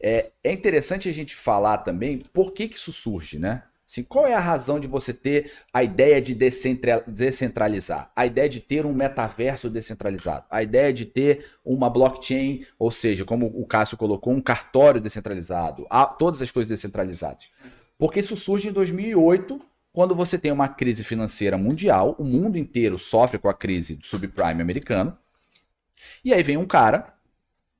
É, 0.00 0.30
é 0.42 0.52
interessante 0.52 1.08
a 1.08 1.12
gente 1.12 1.34
falar 1.34 1.78
também 1.78 2.18
por 2.32 2.52
que 2.52 2.68
que 2.68 2.76
isso 2.76 2.92
surge, 2.92 3.38
né? 3.38 3.62
Assim, 3.86 4.02
qual 4.02 4.26
é 4.26 4.34
a 4.34 4.40
razão 4.40 4.80
de 4.80 4.88
você 4.88 5.12
ter 5.12 5.52
a 5.72 5.82
ideia 5.84 6.20
de 6.20 6.34
descentra- 6.34 7.04
descentralizar? 7.06 8.10
A 8.16 8.24
ideia 8.26 8.48
de 8.48 8.58
ter 8.58 8.84
um 8.86 8.94
metaverso 8.94 9.68
descentralizado? 9.68 10.46
A 10.50 10.62
ideia 10.62 10.92
de 10.92 11.04
ter 11.04 11.46
uma 11.64 11.90
blockchain, 11.90 12.66
ou 12.78 12.90
seja, 12.90 13.24
como 13.26 13.46
o 13.46 13.66
Cássio 13.66 13.96
colocou, 13.98 14.32
um 14.32 14.40
cartório 14.40 15.00
descentralizado? 15.00 15.86
a- 15.90 16.06
todas 16.06 16.40
as 16.42 16.50
coisas 16.50 16.68
descentralizadas. 16.68 17.50
Porque 17.98 18.20
isso 18.20 18.36
surge 18.36 18.68
em 18.68 18.72
2008, 18.72 19.60
quando 19.92 20.14
você 20.14 20.38
tem 20.38 20.50
uma 20.50 20.68
crise 20.68 21.04
financeira 21.04 21.56
mundial, 21.56 22.16
o 22.18 22.24
mundo 22.24 22.58
inteiro 22.58 22.98
sofre 22.98 23.38
com 23.38 23.48
a 23.48 23.54
crise 23.54 23.94
do 23.94 24.04
subprime 24.04 24.60
americano. 24.60 25.16
E 26.24 26.34
aí 26.34 26.42
vem 26.42 26.56
um 26.56 26.66
cara 26.66 27.14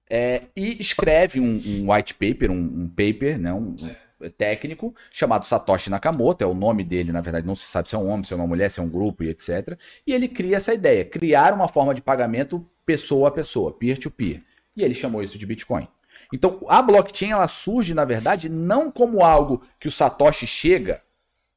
é, 0.08 0.42
e 0.56 0.80
escreve 0.80 1.40
um, 1.40 1.60
um 1.66 1.92
white 1.92 2.14
paper, 2.14 2.50
um, 2.50 2.54
um 2.54 2.88
paper, 2.88 3.38
né, 3.38 3.52
um, 3.52 3.74
um 4.20 4.30
técnico, 4.30 4.94
chamado 5.10 5.44
Satoshi 5.44 5.90
Nakamoto, 5.90 6.44
é 6.44 6.46
o 6.46 6.54
nome 6.54 6.84
dele, 6.84 7.12
na 7.12 7.20
verdade, 7.20 7.46
não 7.46 7.54
se 7.54 7.66
sabe 7.66 7.88
se 7.88 7.94
é 7.94 7.98
um 7.98 8.08
homem, 8.08 8.24
se 8.24 8.32
é 8.32 8.36
uma 8.36 8.46
mulher, 8.46 8.70
se 8.70 8.80
é 8.80 8.82
um 8.82 8.88
grupo 8.88 9.24
e 9.24 9.28
etc. 9.28 9.78
E 10.06 10.12
ele 10.12 10.28
cria 10.28 10.56
essa 10.56 10.72
ideia, 10.72 11.04
criar 11.04 11.52
uma 11.52 11.68
forma 11.68 11.94
de 11.94 12.00
pagamento 12.00 12.64
pessoa 12.86 13.28
a 13.28 13.32
pessoa, 13.32 13.72
peer-to-peer. 13.72 14.42
E 14.76 14.82
ele 14.82 14.94
chamou 14.94 15.22
isso 15.22 15.38
de 15.38 15.46
Bitcoin. 15.46 15.88
Então, 16.32 16.60
a 16.68 16.80
blockchain 16.82 17.30
ela 17.30 17.46
surge, 17.48 17.94
na 17.94 18.04
verdade, 18.04 18.48
não 18.48 18.90
como 18.90 19.22
algo 19.24 19.62
que 19.78 19.88
o 19.88 19.92
Satoshi 19.92 20.46
chega, 20.46 21.02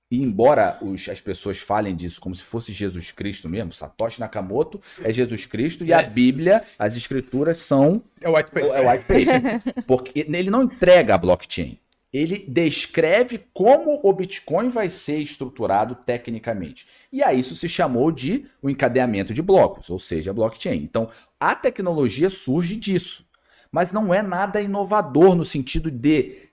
e 0.09 0.21
embora 0.23 0.77
os- 0.81 1.09
as 1.09 1.19
pessoas 1.19 1.57
falem 1.59 1.93
disso 1.95 2.21
como 2.21 2.33
se 2.33 2.43
fosse 2.43 2.71
Jesus 2.71 3.11
Cristo 3.11 3.49
mesmo, 3.49 3.73
Satoshi 3.73 4.19
Nakamoto 4.21 4.79
é 5.03 5.11
Jesus 5.11 5.45
Cristo 5.45 5.83
e 5.83 5.91
a 5.91 6.01
Bíblia, 6.01 6.63
as 6.79 6.95
escrituras 6.95 7.57
são 7.57 8.01
É 8.21 8.29
o 8.29 8.35
white 8.35 8.51
paper. 8.51 8.71
é 8.71 8.89
white 8.91 9.03
paper. 9.05 9.83
Porque 9.85 10.25
ele 10.27 10.49
não 10.49 10.63
entrega 10.63 11.15
a 11.15 11.17
blockchain. 11.17 11.77
ele 12.13 12.45
descreve 12.47 13.37
como 13.53 13.99
o 14.01 14.13
Bitcoin 14.13 14.69
vai 14.69 14.89
ser 14.89 15.17
estruturado 15.19 15.93
tecnicamente. 15.93 16.87
E 17.11 17.21
aí 17.21 17.37
isso 17.37 17.53
se 17.55 17.67
chamou 17.67 18.11
de 18.13 18.45
o 18.61 18.69
encadeamento 18.69 19.33
de 19.33 19.41
blocos, 19.41 19.89
ou 19.89 19.99
seja, 19.99 20.31
blockchain. 20.33 20.77
Então, 20.81 21.09
a 21.37 21.53
tecnologia 21.53 22.29
surge 22.29 22.77
disso. 22.77 23.26
Mas 23.71 23.91
não 23.91 24.13
é 24.13 24.21
nada 24.21 24.61
inovador 24.61 25.35
no 25.35 25.45
sentido 25.45 25.91
de 25.91 26.47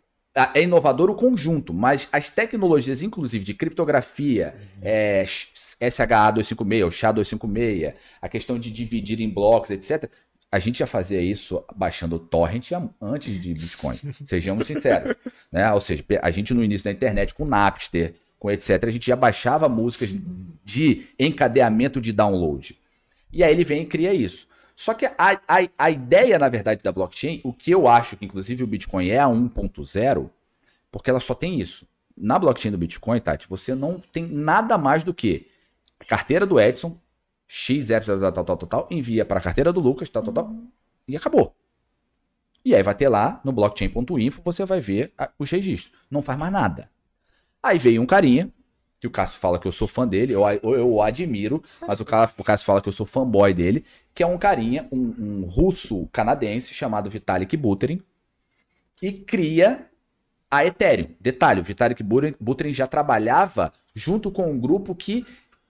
é 0.52 0.62
inovador 0.62 1.08
o 1.10 1.14
conjunto, 1.14 1.72
mas 1.72 2.08
as 2.10 2.28
tecnologias, 2.28 3.02
inclusive 3.02 3.44
de 3.44 3.54
criptografia, 3.54 4.56
é, 4.82 5.22
SHA-256, 5.24 6.84
o 6.84 6.88
SHA-256, 6.88 7.94
a 8.20 8.28
questão 8.28 8.58
de 8.58 8.72
dividir 8.72 9.20
em 9.20 9.30
blocos, 9.30 9.70
etc., 9.70 10.10
a 10.50 10.58
gente 10.58 10.78
já 10.78 10.86
fazia 10.86 11.20
isso 11.20 11.64
baixando 11.74 12.16
torrent 12.16 12.70
antes 13.00 13.40
de 13.40 13.54
Bitcoin. 13.54 13.98
Sejamos 14.24 14.68
sinceros. 14.68 15.16
Né? 15.50 15.72
Ou 15.72 15.80
seja, 15.80 16.04
a 16.22 16.30
gente 16.30 16.54
no 16.54 16.62
início 16.62 16.84
da 16.84 16.92
internet, 16.92 17.34
com 17.34 17.44
Napster, 17.44 18.14
com 18.38 18.48
etc., 18.50 18.84
a 18.84 18.90
gente 18.90 19.04
já 19.06 19.16
baixava 19.16 19.68
músicas 19.68 20.14
de 20.64 21.06
encadeamento 21.18 22.00
de 22.00 22.12
download. 22.12 22.78
E 23.32 23.42
aí 23.42 23.52
ele 23.52 23.64
vem 23.64 23.82
e 23.82 23.86
cria 23.86 24.14
isso. 24.14 24.46
Só 24.74 24.92
que 24.92 25.06
a, 25.06 25.14
a, 25.18 25.68
a 25.78 25.90
ideia, 25.90 26.38
na 26.38 26.48
verdade, 26.48 26.82
da 26.82 26.90
blockchain, 26.90 27.40
o 27.44 27.52
que 27.52 27.70
eu 27.70 27.86
acho 27.86 28.16
que 28.16 28.24
inclusive 28.24 28.64
o 28.64 28.66
Bitcoin 28.66 29.08
é 29.08 29.20
a 29.20 29.26
1.0, 29.26 30.30
porque 30.90 31.10
ela 31.10 31.20
só 31.20 31.34
tem 31.34 31.60
isso. 31.60 31.86
Na 32.16 32.38
blockchain 32.38 32.72
do 32.72 32.78
Bitcoin, 32.78 33.20
Tati, 33.20 33.48
você 33.48 33.74
não 33.74 34.00
tem 34.00 34.26
nada 34.26 34.76
mais 34.76 35.04
do 35.04 35.14
que 35.14 35.48
a 35.98 36.04
carteira 36.04 36.44
do 36.44 36.60
Edson, 36.60 36.98
X, 37.46 37.90
Y, 37.90 38.20
tal, 38.32 38.44
tal, 38.44 38.56
tal, 38.56 38.68
tal, 38.68 38.88
envia 38.90 39.24
para 39.24 39.38
a 39.38 39.42
carteira 39.42 39.72
do 39.72 39.80
Lucas, 39.80 40.08
tal, 40.08 40.22
tal, 40.22 40.32
tal, 40.32 40.56
e 41.06 41.16
acabou. 41.16 41.54
E 42.64 42.74
aí 42.74 42.82
vai 42.82 42.94
ter 42.94 43.08
lá 43.08 43.40
no 43.44 43.52
blockchain.info, 43.52 44.42
você 44.42 44.64
vai 44.64 44.80
ver 44.80 45.12
os 45.38 45.50
registros. 45.50 45.92
Não 46.10 46.22
faz 46.22 46.38
mais 46.38 46.52
nada. 46.52 46.90
Aí 47.62 47.78
veio 47.78 48.00
um 48.00 48.06
carinha, 48.06 48.50
que 49.04 49.08
o 49.08 49.10
Cássio 49.10 49.38
fala 49.38 49.58
que 49.58 49.68
eu 49.68 49.72
sou 49.72 49.86
fã 49.86 50.08
dele, 50.08 50.32
eu, 50.32 50.42
eu, 50.62 50.74
eu 50.74 50.90
o 50.90 51.02
admiro, 51.02 51.62
mas 51.86 52.00
o, 52.00 52.04
cara, 52.04 52.30
o 52.38 52.42
Cássio 52.42 52.66
fala 52.66 52.80
que 52.80 52.88
eu 52.88 52.92
sou 52.92 53.04
fanboy 53.04 53.52
dele, 53.52 53.84
que 54.14 54.22
é 54.22 54.26
um 54.26 54.38
carinha, 54.38 54.88
um, 54.90 55.14
um 55.18 55.44
russo 55.46 56.08
canadense 56.10 56.72
chamado 56.72 57.10
Vitalik 57.10 57.54
Buterin, 57.54 58.00
e 59.02 59.12
cria 59.12 59.86
a 60.50 60.64
Ethereum. 60.64 61.08
Detalhe, 61.20 61.60
o 61.60 61.64
Vitalik 61.64 62.02
Buterin 62.40 62.72
já 62.72 62.86
trabalhava 62.86 63.72
junto 63.94 64.30
com 64.30 64.50
um 64.50 64.58
grupo 64.58 64.94
que 64.94 65.26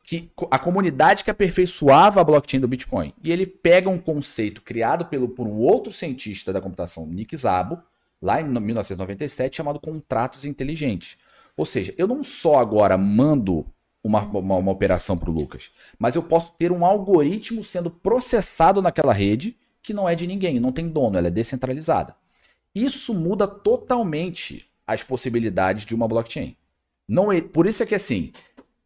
que 0.06 0.30
a 0.50 0.58
comunidade 0.58 1.24
que 1.24 1.30
aperfeiçoava 1.30 2.20
a 2.20 2.24
blockchain 2.24 2.60
do 2.60 2.68
Bitcoin. 2.68 3.14
E 3.24 3.32
ele 3.32 3.46
pega 3.46 3.88
um 3.88 3.96
conceito 3.96 4.60
criado 4.60 5.06
pelo, 5.06 5.30
por 5.30 5.46
um 5.46 5.54
outro 5.54 5.94
cientista 5.94 6.52
da 6.52 6.60
computação, 6.60 7.06
Nick 7.06 7.38
Szabo, 7.38 7.82
lá 8.20 8.38
em 8.38 8.44
1997, 8.44 9.56
chamado 9.56 9.80
contratos 9.80 10.44
inteligentes. 10.44 11.16
Ou 11.56 11.64
seja, 11.64 11.94
eu 11.96 12.06
não 12.06 12.22
só 12.22 12.58
agora 12.58 12.98
mando 12.98 13.66
uma, 14.02 14.22
uma, 14.22 14.56
uma 14.56 14.72
operação 14.72 15.16
para 15.16 15.30
o 15.30 15.32
Lucas, 15.32 15.70
mas 15.98 16.14
eu 16.14 16.22
posso 16.22 16.52
ter 16.58 16.72
um 16.72 16.84
algoritmo 16.84 17.64
sendo 17.64 17.90
processado 17.90 18.82
naquela 18.82 19.12
rede 19.12 19.56
que 19.82 19.94
não 19.94 20.08
é 20.08 20.14
de 20.14 20.26
ninguém, 20.26 20.58
não 20.58 20.72
tem 20.72 20.88
dono, 20.88 21.16
ela 21.16 21.28
é 21.28 21.30
descentralizada. 21.30 22.16
Isso 22.74 23.14
muda 23.14 23.46
totalmente 23.46 24.66
as 24.86 25.02
possibilidades 25.02 25.84
de 25.84 25.94
uma 25.94 26.08
blockchain. 26.08 26.56
Não 27.08 27.30
é, 27.32 27.40
por 27.40 27.66
isso 27.66 27.82
é 27.82 27.86
que 27.86 27.94
assim, 27.94 28.32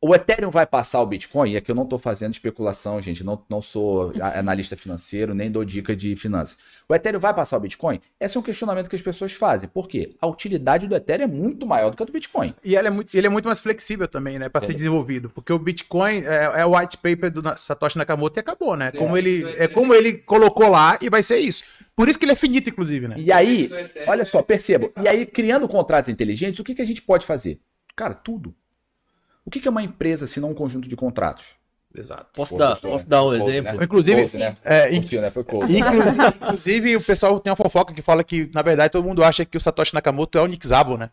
o 0.01 0.14
Ethereum 0.14 0.51
vai 0.51 0.64
passar 0.64 1.03
o 1.03 1.07
Bitcoin? 1.07 1.53
E 1.53 1.57
aqui 1.57 1.70
eu 1.70 1.74
não 1.74 1.82
estou 1.82 1.99
fazendo 1.99 2.32
especulação, 2.32 3.01
gente. 3.03 3.24
Não, 3.24 3.42
não 3.49 3.61
sou 3.61 4.12
analista 4.20 4.76
financeiro, 4.76 5.34
nem 5.34 5.51
dou 5.51 5.64
dica 5.64 5.94
de 5.96 6.14
finanças. 6.14 6.57
O 6.88 6.94
Ethereum 6.94 7.18
vai 7.18 7.34
passar 7.34 7.57
o 7.57 7.61
Bitcoin? 7.61 8.01
Esse 8.20 8.36
é 8.36 8.40
um 8.40 8.42
questionamento 8.42 8.88
que 8.88 8.94
as 8.94 9.03
pessoas 9.03 9.32
fazem. 9.32 9.68
Por 9.68 9.88
quê? 9.88 10.14
A 10.20 10.26
utilidade 10.28 10.86
do 10.86 10.94
Ethereum 10.94 11.24
é 11.24 11.26
muito 11.26 11.66
maior 11.66 11.90
do 11.90 11.96
que 11.96 12.03
a 12.03 12.07
do 12.07 12.12
Bitcoin. 12.12 12.55
E 12.64 12.76
ele 12.76 12.86
é 12.86 12.90
muito, 12.90 13.16
ele 13.16 13.26
é 13.26 13.30
muito 13.30 13.46
mais 13.46 13.59
flexível 13.59 14.07
também, 14.07 14.38
né? 14.38 14.49
Para 14.49 14.66
ser 14.66 14.74
desenvolvido. 14.74 15.30
Porque 15.30 15.53
o 15.53 15.59
Bitcoin 15.59 16.22
é, 16.24 16.61
é, 16.61 16.64
o 16.64 16.78
white 16.78 16.96
paper 16.96 17.30
do 17.32 17.42
Satoshi 17.59 17.99
Nakamoto 17.99 18.38
e 18.38 18.40
acabou, 18.40 18.76
né? 18.76 18.92
Como 18.92 19.16
é, 19.16 19.18
ele, 19.18 19.44
é 19.57 19.66
como 19.66 19.92
ele 19.92 20.12
colocou 20.12 20.68
lá 20.68 20.96
e 21.03 21.11
vai 21.11 21.24
ser 21.24 21.38
isso. 21.38 21.64
Por 21.96 22.09
isso 22.09 22.16
que 22.16 22.24
ele 22.24 22.32
é 22.32 22.36
finito, 22.36 22.70
inclusive, 22.70 23.09
né? 23.09 23.16
E 23.18 23.32
aí, 23.32 23.68
olha 24.07 24.24
só, 24.24 24.42
perceba. 24.42 24.90
E 25.03 25.09
aí, 25.09 25.26
criando 25.26 25.66
contratos 25.66 26.09
inteligentes, 26.09 26.61
o 26.61 26.64
que, 26.64 26.76
que 26.76 26.82
a 26.82 26.86
gente 26.86 27.03
pode 27.03 27.26
fazer? 27.26 27.59
Cara, 27.96 28.14
tudo. 28.14 28.55
O 29.49 29.51
que 29.51 29.66
é 29.66 29.70
uma 29.70 29.82
empresa 29.82 30.26
se 30.26 30.40
não 30.40 30.51
um 30.51 30.55
conjunto 30.55 30.86
de 30.86 30.94
contratos? 30.94 31.57
Exato. 31.96 32.26
Posso, 32.34 32.55
dar, 32.55 32.76
posso 32.76 33.09
dar 33.09 33.24
um 33.24 33.32
exemplo? 33.32 33.78
Né? 33.78 33.84
Inclusive, 33.84 34.20
Close, 34.20 34.36
né? 34.36 34.59
É, 34.62 34.90
né? 34.90 35.30
Foi 35.30 35.42
inclusive, 35.42 35.80
inclusive, 36.36 36.96
o 36.96 37.03
pessoal 37.03 37.40
tem 37.40 37.51
uma 37.51 37.57
fofoca 37.57 37.94
que 37.94 38.03
fala 38.03 38.22
que, 38.22 38.51
na 38.53 38.61
verdade, 38.61 38.92
todo 38.92 39.07
mundo 39.09 39.24
acha 39.24 39.46
que 39.46 39.57
o 39.57 39.61
Satoshi 39.61 39.94
Nakamoto 39.94 40.36
é 40.36 40.42
o 40.42 40.46
Nick 40.46 40.66
Szabo, 40.66 40.99
né? 40.99 41.09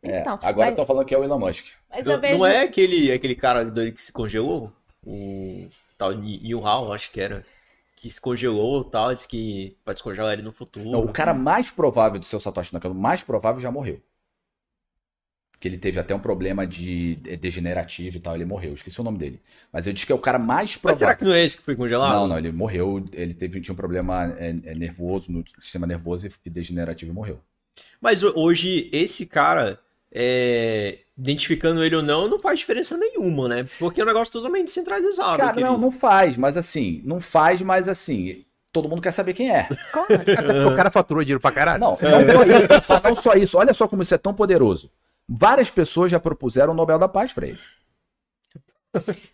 É, 0.00 0.20
então, 0.20 0.38
agora 0.40 0.68
estão 0.68 0.82
mas... 0.82 0.86
falando 0.86 1.04
que 1.04 1.12
é 1.12 1.18
o 1.18 1.24
Elon 1.24 1.40
Musk. 1.40 1.66
Mas 1.90 2.06
não, 2.06 2.20
vejo... 2.20 2.38
não 2.38 2.46
é 2.46 2.62
aquele, 2.62 3.10
aquele 3.10 3.34
cara 3.34 3.64
doido 3.64 3.94
que 3.94 4.02
se 4.02 4.12
congelou? 4.12 4.72
O 5.04 5.68
tal 5.98 6.12
Yu 6.12 6.64
Hao, 6.64 6.92
acho 6.92 7.10
que 7.10 7.20
era. 7.20 7.44
Que 7.96 8.08
se 8.08 8.20
congelou 8.20 8.82
e 8.82 8.90
tal, 8.92 9.12
disse 9.12 9.26
que 9.26 9.76
pode 9.84 9.96
descongelar 9.96 10.34
ele 10.34 10.42
no 10.42 10.52
futuro. 10.52 10.88
Não, 10.88 11.00
o 11.00 11.12
cara 11.12 11.34
mais 11.34 11.72
provável 11.72 12.20
de 12.20 12.28
ser 12.28 12.36
o 12.36 12.40
Satoshi 12.40 12.72
Nakamoto, 12.72 13.00
mais 13.00 13.24
provável 13.24 13.60
já 13.60 13.72
morreu 13.72 14.00
que 15.66 15.68
ele 15.68 15.78
teve 15.78 15.98
até 15.98 16.14
um 16.14 16.20
problema 16.20 16.64
de 16.64 17.16
degenerativo 17.40 18.16
e 18.16 18.20
tal, 18.20 18.36
ele 18.36 18.44
morreu. 18.44 18.72
Esqueci 18.72 19.00
o 19.00 19.04
nome 19.04 19.18
dele. 19.18 19.40
Mas 19.72 19.86
eu 19.86 19.92
disse 19.92 20.06
que 20.06 20.12
é 20.12 20.14
o 20.14 20.18
cara 20.18 20.38
mais 20.38 20.76
provável. 20.76 20.94
Mas 20.94 20.98
será 20.98 21.14
que 21.16 21.24
não 21.24 21.32
é 21.32 21.44
esse 21.44 21.56
que 21.56 21.62
foi 21.64 21.74
congelado? 21.74 22.12
Não, 22.12 22.28
não, 22.28 22.38
ele 22.38 22.52
morreu, 22.52 23.04
ele 23.12 23.34
teve, 23.34 23.60
tinha 23.60 23.72
um 23.72 23.76
problema 23.76 24.34
é, 24.38 24.54
é 24.64 24.74
nervoso, 24.74 25.32
no 25.32 25.44
sistema 25.60 25.86
nervoso 25.86 26.28
e 26.44 26.50
degenerativo 26.50 27.10
e 27.10 27.14
morreu. 27.14 27.40
Mas 28.00 28.22
hoje, 28.22 28.88
esse 28.92 29.26
cara, 29.26 29.78
é, 30.12 30.98
identificando 31.18 31.82
ele 31.82 31.96
ou 31.96 32.02
não, 32.02 32.28
não 32.28 32.38
faz 32.38 32.60
diferença 32.60 32.96
nenhuma, 32.96 33.48
né? 33.48 33.66
Porque 33.78 34.00
é 34.00 34.04
um 34.04 34.06
negócio 34.06 34.32
totalmente 34.32 34.70
centralizado. 34.70 35.38
Cara, 35.38 35.60
não, 35.60 35.76
não 35.76 35.90
faz, 35.90 36.36
mas 36.36 36.56
assim, 36.56 37.02
não 37.04 37.20
faz, 37.20 37.60
mas 37.60 37.88
assim, 37.88 38.44
todo 38.72 38.88
mundo 38.88 39.02
quer 39.02 39.10
saber 39.10 39.34
quem 39.34 39.50
é. 39.50 39.68
Claro. 39.90 40.72
o 40.72 40.76
cara 40.76 40.90
faturou 40.92 41.24
dinheiro 41.24 41.40
pra 41.40 41.50
caralho. 41.50 41.80
Não, 41.80 41.90
não 41.90 41.98
só, 41.98 42.96
isso, 42.96 43.02
não 43.02 43.14
só 43.16 43.34
isso. 43.34 43.58
Olha 43.58 43.74
só 43.74 43.88
como 43.88 44.02
isso 44.02 44.14
é 44.14 44.18
tão 44.18 44.32
poderoso. 44.32 44.90
Várias 45.28 45.70
pessoas 45.70 46.10
já 46.10 46.20
propuseram 46.20 46.72
o 46.72 46.76
Nobel 46.76 46.98
da 46.98 47.08
Paz 47.08 47.32
para 47.32 47.48
ele. 47.48 47.58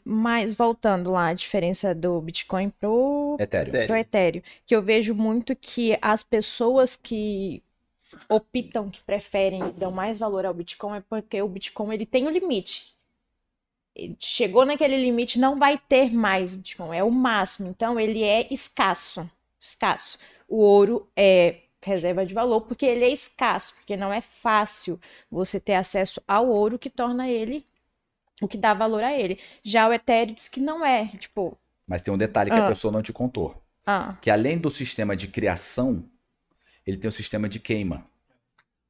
Mas 0.04 0.54
voltando 0.54 1.10
lá, 1.10 1.28
a 1.28 1.34
diferença 1.34 1.94
do 1.94 2.20
Bitcoin 2.20 2.70
pro 2.70 3.36
Ethereum. 3.38 3.86
pro 3.86 3.96
Ethereum, 3.96 4.42
que 4.66 4.74
eu 4.74 4.82
vejo 4.82 5.14
muito 5.14 5.54
que 5.54 5.96
as 6.00 6.22
pessoas 6.22 6.96
que 6.96 7.62
optam, 8.28 8.90
que 8.90 9.00
preferem, 9.02 9.72
dão 9.76 9.90
mais 9.90 10.18
valor 10.18 10.44
ao 10.44 10.54
Bitcoin 10.54 10.98
é 10.98 11.02
porque 11.08 11.40
o 11.40 11.48
Bitcoin 11.48 11.94
ele 11.94 12.06
tem 12.06 12.26
um 12.26 12.30
limite. 12.30 12.94
Ele 13.94 14.16
chegou 14.18 14.64
naquele 14.64 14.96
limite, 14.96 15.38
não 15.38 15.58
vai 15.58 15.78
ter 15.78 16.12
mais 16.12 16.56
Bitcoin, 16.56 16.96
é 16.96 17.04
o 17.04 17.10
máximo. 17.10 17.68
Então 17.68 18.00
ele 18.00 18.22
é 18.22 18.46
escasso, 18.50 19.28
escasso. 19.60 20.18
O 20.48 20.56
ouro 20.56 21.08
é 21.14 21.61
reserva 21.82 22.24
de 22.24 22.34
valor, 22.34 22.62
porque 22.62 22.86
ele 22.86 23.04
é 23.04 23.08
escasso, 23.08 23.74
porque 23.74 23.96
não 23.96 24.12
é 24.12 24.20
fácil 24.20 25.00
você 25.30 25.58
ter 25.58 25.74
acesso 25.74 26.22
ao 26.26 26.48
ouro 26.48 26.78
que 26.78 26.88
torna 26.88 27.28
ele 27.28 27.66
o 28.40 28.48
que 28.48 28.56
dá 28.56 28.74
valor 28.74 29.02
a 29.02 29.12
ele. 29.12 29.38
Já 29.62 29.88
o 29.88 29.92
Ethereum 29.92 30.34
diz 30.34 30.48
que 30.48 30.60
não 30.60 30.84
é, 30.84 31.06
tipo. 31.18 31.56
Mas 31.86 32.02
tem 32.02 32.12
um 32.12 32.18
detalhe 32.18 32.50
que 32.50 32.56
ah. 32.56 32.66
a 32.66 32.68
pessoa 32.68 32.92
não 32.92 33.02
te 33.02 33.12
contou. 33.12 33.60
Ah. 33.86 34.16
Que 34.20 34.30
além 34.30 34.58
do 34.58 34.70
sistema 34.70 35.16
de 35.16 35.28
criação, 35.28 36.04
ele 36.86 36.96
tem 36.96 37.08
o 37.08 37.10
um 37.10 37.12
sistema 37.12 37.48
de 37.48 37.58
queima. 37.58 38.06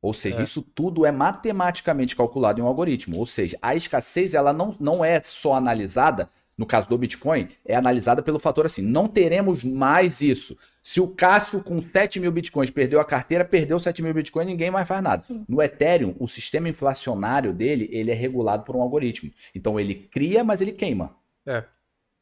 Ou 0.00 0.12
seja, 0.12 0.40
é. 0.40 0.42
isso 0.42 0.62
tudo 0.62 1.06
é 1.06 1.12
matematicamente 1.12 2.16
calculado 2.16 2.60
em 2.60 2.62
um 2.62 2.66
algoritmo. 2.66 3.18
Ou 3.18 3.26
seja, 3.26 3.56
a 3.62 3.74
escassez 3.74 4.34
ela 4.34 4.52
não, 4.52 4.76
não 4.80 5.04
é 5.04 5.22
só 5.22 5.54
analisada 5.54 6.28
no 6.62 6.66
caso 6.66 6.88
do 6.88 6.96
Bitcoin, 6.96 7.48
é 7.64 7.74
analisada 7.74 8.22
pelo 8.22 8.38
fator 8.38 8.64
assim: 8.64 8.82
não 8.82 9.08
teremos 9.08 9.64
mais 9.64 10.20
isso. 10.20 10.56
Se 10.80 11.00
o 11.00 11.08
Cássio 11.08 11.60
com 11.60 11.82
7 11.82 12.20
mil 12.20 12.30
Bitcoins 12.30 12.70
perdeu 12.70 13.00
a 13.00 13.04
carteira, 13.04 13.44
perdeu 13.44 13.80
7 13.80 14.00
mil 14.00 14.14
Bitcoins, 14.14 14.46
ninguém 14.46 14.70
mais 14.70 14.86
faz 14.86 15.02
nada. 15.02 15.22
Sim. 15.22 15.44
No 15.48 15.60
Ethereum, 15.60 16.14
o 16.20 16.28
sistema 16.28 16.68
inflacionário 16.68 17.52
dele, 17.52 17.88
ele 17.90 18.12
é 18.12 18.14
regulado 18.14 18.62
por 18.62 18.76
um 18.76 18.80
algoritmo. 18.80 19.28
Então 19.52 19.78
ele 19.78 19.92
cria, 19.92 20.44
mas 20.44 20.60
ele 20.60 20.70
queima. 20.70 21.16
É. 21.44 21.64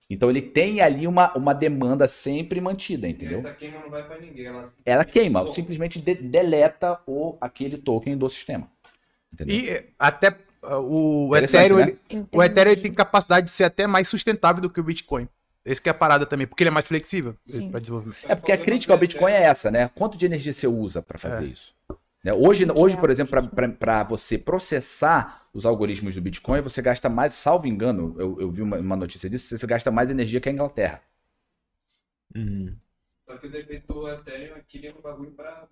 Então 0.08 0.30
ele 0.30 0.40
tem 0.40 0.80
ali 0.80 1.06
uma, 1.06 1.36
uma 1.36 1.52
demanda 1.52 2.08
sempre 2.08 2.62
mantida, 2.62 3.06
entendeu? 3.06 3.40
Essa 3.40 3.52
queima 3.52 3.78
não 3.80 3.90
vai 3.90 4.06
para 4.06 4.18
ninguém. 4.18 4.46
Ela, 4.46 4.64
ela 4.86 5.04
queima, 5.04 5.52
simplesmente 5.52 6.00
de, 6.00 6.14
deleta 6.14 6.98
o, 7.06 7.36
aquele 7.42 7.76
token 7.76 8.16
do 8.16 8.28
sistema. 8.30 8.70
Entendeu? 9.34 9.54
E 9.54 9.84
até 9.98 10.34
o 10.62 11.36
Ethereum, 11.36 11.78
né? 11.78 11.96
ele, 12.08 12.26
o 12.32 12.42
Ethereum 12.42 12.76
tem 12.76 12.92
capacidade 12.92 13.46
de 13.46 13.52
ser 13.52 13.64
até 13.64 13.86
mais 13.86 14.08
sustentável 14.08 14.62
do 14.62 14.70
que 14.70 14.80
o 14.80 14.84
Bitcoin. 14.84 15.28
Esse 15.64 15.80
que 15.80 15.88
é 15.88 15.92
a 15.92 15.94
parada 15.94 16.24
também, 16.24 16.46
porque 16.46 16.62
ele 16.62 16.68
é 16.68 16.72
mais 16.72 16.86
flexível 16.86 17.36
para 17.70 17.80
desenvolvimento. 17.80 18.18
É 18.26 18.34
porque 18.34 18.52
a 18.52 18.56
crítica 18.56 18.92
ao 18.92 18.98
Bitcoin 18.98 19.32
é 19.32 19.42
essa, 19.42 19.70
né? 19.70 19.90
Quanto 19.94 20.16
de 20.16 20.24
energia 20.24 20.52
você 20.52 20.66
usa 20.66 21.02
para 21.02 21.18
fazer 21.18 21.44
é. 21.44 21.48
isso? 21.48 21.74
Né? 22.24 22.32
Hoje, 22.32 22.66
hoje, 22.74 22.96
por 22.96 23.10
exemplo, 23.10 23.50
para 23.78 24.02
você 24.02 24.38
processar 24.38 25.48
os 25.52 25.66
algoritmos 25.66 26.14
do 26.14 26.20
Bitcoin, 26.20 26.60
você 26.60 26.80
gasta 26.80 27.08
mais, 27.08 27.34
salvo 27.34 27.66
engano, 27.66 28.14
eu, 28.18 28.40
eu 28.40 28.50
vi 28.50 28.62
uma, 28.62 28.78
uma, 28.78 28.96
notícia 28.96 29.28
disso, 29.28 29.56
você 29.56 29.66
gasta 29.66 29.90
mais 29.90 30.10
energia 30.10 30.40
que 30.40 30.48
a 30.48 30.52
Inglaterra. 30.52 31.02
Uhum. 32.34 32.74
Só 33.26 33.36
que 33.36 33.46
o 33.46 33.50
defeito 33.50 33.92
do 33.92 34.08
Ethereum 34.08 34.56
é 34.56 34.60
que 34.66 34.78
ele 34.78 34.88
é 34.88 34.94
um 34.94 35.00
bagulho 35.00 35.32
para 35.32 35.66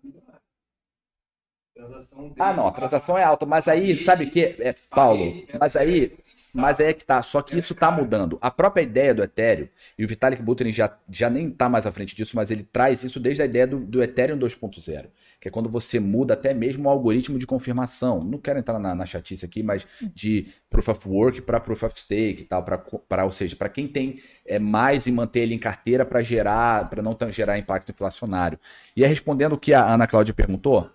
Transação 1.78 2.34
Ah, 2.40 2.52
não, 2.52 2.66
a 2.66 2.72
transação 2.72 3.16
é 3.16 3.22
alta, 3.22 3.46
mas 3.46 3.68
aí, 3.68 3.96
sabe 3.96 4.24
o 4.24 4.30
que? 4.30 4.56
É, 4.58 4.74
Paulo, 4.90 5.32
mas 5.60 5.76
aí, 5.76 6.12
mas 6.52 6.80
aí 6.80 6.88
é 6.88 6.92
que 6.92 7.04
tá, 7.04 7.22
só 7.22 7.40
que 7.40 7.56
isso 7.56 7.72
tá 7.72 7.88
mudando. 7.88 8.36
A 8.40 8.50
própria 8.50 8.82
ideia 8.82 9.14
do 9.14 9.22
Ethereum, 9.22 9.68
e 9.96 10.04
o 10.04 10.08
Vitalik 10.08 10.42
Buterin 10.42 10.72
já, 10.72 10.98
já 11.08 11.30
nem 11.30 11.48
tá 11.48 11.68
mais 11.68 11.86
à 11.86 11.92
frente 11.92 12.16
disso, 12.16 12.34
mas 12.34 12.50
ele 12.50 12.64
traz 12.64 13.04
isso 13.04 13.20
desde 13.20 13.42
a 13.42 13.44
ideia 13.44 13.64
do, 13.64 13.78
do 13.78 14.02
Ethereum 14.02 14.36
2.0, 14.36 15.06
que 15.40 15.46
é 15.46 15.52
quando 15.52 15.68
você 15.68 16.00
muda 16.00 16.34
até 16.34 16.52
mesmo 16.52 16.88
o 16.88 16.90
algoritmo 16.90 17.38
de 17.38 17.46
confirmação. 17.46 18.24
Não 18.24 18.38
quero 18.38 18.58
entrar 18.58 18.80
na, 18.80 18.92
na 18.92 19.06
chatice 19.06 19.44
aqui, 19.44 19.62
mas 19.62 19.86
de 20.12 20.48
Proof 20.68 20.88
of 20.88 21.08
Work 21.08 21.42
para 21.42 21.60
Proof 21.60 21.84
of 21.84 22.00
Stake 22.00 22.42
e 22.42 22.44
tal, 22.44 22.64
para 22.64 23.24
ou 23.24 23.30
seja, 23.30 23.54
para 23.54 23.68
quem 23.68 23.86
tem 23.86 24.20
é, 24.44 24.58
mais 24.58 25.06
e 25.06 25.12
manter 25.12 25.42
ele 25.42 25.54
em 25.54 25.60
carteira 25.60 26.04
para 26.04 26.22
gerar, 26.22 26.90
para 26.90 27.00
não 27.00 27.16
gerar 27.30 27.56
impacto 27.56 27.92
inflacionário. 27.92 28.58
E 28.96 29.04
aí, 29.04 29.08
respondendo 29.08 29.52
o 29.52 29.58
que 29.58 29.72
a 29.72 29.86
Ana 29.86 30.08
Cláudia 30.08 30.34
perguntou, 30.34 30.90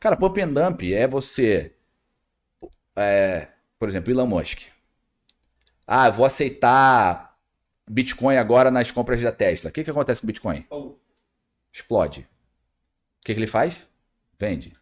Cara, 0.00 0.16
pump 0.16 0.40
and 0.40 0.52
dump 0.52 0.82
é 0.92 1.06
você. 1.06 1.74
É, 2.94 3.48
por 3.78 3.88
exemplo, 3.88 4.10
Elon 4.12 4.26
Musk. 4.26 4.68
Ah, 5.86 6.10
vou 6.10 6.24
aceitar 6.26 7.36
Bitcoin 7.88 8.36
agora 8.36 8.70
nas 8.70 8.90
compras 8.90 9.20
da 9.20 9.32
Tesla. 9.32 9.70
O 9.70 9.72
que, 9.72 9.84
que 9.84 9.90
acontece 9.90 10.20
com 10.20 10.26
o 10.26 10.28
Bitcoin? 10.28 10.66
Explode. 11.72 12.20
O 13.20 13.24
que, 13.26 13.34
que 13.34 13.40
ele 13.40 13.46
faz? 13.46 13.86
Vende. 14.38 14.76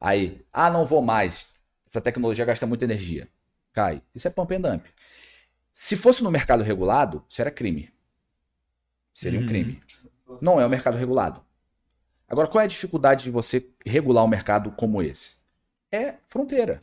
Aí, 0.00 0.44
ah, 0.52 0.70
não 0.70 0.84
vou 0.84 1.02
mais. 1.02 1.48
Essa 1.88 2.00
tecnologia 2.00 2.44
gasta 2.44 2.66
muita 2.66 2.84
energia. 2.84 3.28
Cai. 3.72 4.02
Isso 4.14 4.26
é 4.28 4.30
pump 4.30 4.54
and 4.54 4.60
dump. 4.60 4.86
Se 5.72 5.96
fosse 5.96 6.22
no 6.22 6.30
mercado 6.30 6.62
regulado, 6.62 7.24
isso 7.28 7.40
era 7.40 7.50
crime. 7.50 7.92
Seria 9.14 9.38
um 9.38 9.42
Uhum. 9.42 9.48
crime. 9.48 9.82
Não 10.40 10.60
é 10.60 10.66
o 10.66 10.68
mercado 10.70 10.96
regulado. 10.96 11.44
Agora, 12.28 12.48
qual 12.48 12.60
é 12.60 12.64
a 12.64 12.68
dificuldade 12.68 13.24
de 13.24 13.30
você 13.30 13.68
regular 13.84 14.24
um 14.24 14.28
mercado 14.28 14.72
como 14.72 15.02
esse? 15.02 15.36
É 15.92 16.14
fronteira. 16.26 16.80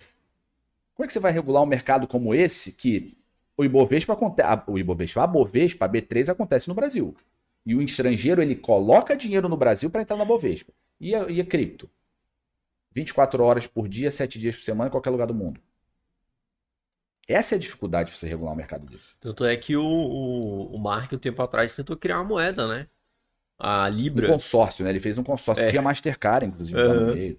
Como 0.96 1.06
é 1.06 1.08
que 1.08 1.14
você 1.14 1.20
vai 1.20 1.32
regular 1.32 1.64
um 1.64 1.68
mercado 1.68 2.08
como 2.08 2.34
esse 2.34 2.72
que 2.72 3.18
o 3.58 3.64
Ibovespa 3.64 4.14
acontece, 4.14 4.64
o 4.68 4.78
Ibovespa, 4.78 5.24
a 5.24 5.28
Bovespa, 5.28 5.86
a 5.86 5.90
B3 5.90 6.30
acontece 6.30 6.68
no 6.68 6.74
Brasil. 6.74 7.16
E 7.66 7.76
o 7.76 7.82
estrangeiro 7.82 8.42
ele 8.42 8.56
coloca 8.56 9.16
dinheiro 9.16 9.48
no 9.48 9.58
Brasil 9.58 9.90
para 9.90 10.02
entrar 10.02 10.18
na 10.18 10.26
Bovespa. 10.26 10.74
E 11.00 11.14
a, 11.14 11.30
e 11.30 11.40
a 11.40 11.46
cripto? 11.46 11.90
24 12.92 13.44
horas 13.44 13.68
por 13.68 13.88
dia, 13.88 14.12
7 14.12 14.40
dias 14.40 14.56
por 14.56 14.64
semana, 14.64 14.88
em 14.88 14.92
qualquer 14.92 15.10
lugar 15.10 15.28
do 15.28 15.34
mundo. 15.34 15.60
Essa 17.28 17.56
é 17.56 17.58
a 17.58 17.60
dificuldade 17.60 18.12
de 18.12 18.18
você 18.18 18.28
regular 18.28 18.54
um 18.54 18.58
mercado 18.58 18.86
desse. 18.86 19.16
Tanto 19.20 19.46
é 19.46 19.56
que 19.56 19.78
o, 19.78 19.86
o, 19.86 20.76
o 20.76 20.78
Mark, 20.78 21.12
um 21.14 21.18
tempo 21.18 21.42
atrás, 21.42 21.76
tentou 21.76 21.96
criar 21.96 22.18
uma 22.18 22.26
moeda, 22.26 22.68
né? 22.68 22.88
A 23.64 23.88
Um 23.88 23.90
Libra. 23.90 24.28
consórcio, 24.28 24.84
né? 24.84 24.90
Ele 24.90 25.00
fez 25.00 25.18
um 25.18 25.24
consórcio. 25.24 25.64
É. 25.64 25.70
Tinha 25.70 25.82
Mastercard, 25.82 26.46
inclusive, 26.46 26.82
lá 26.82 26.94
no 26.94 27.14
meio. 27.14 27.38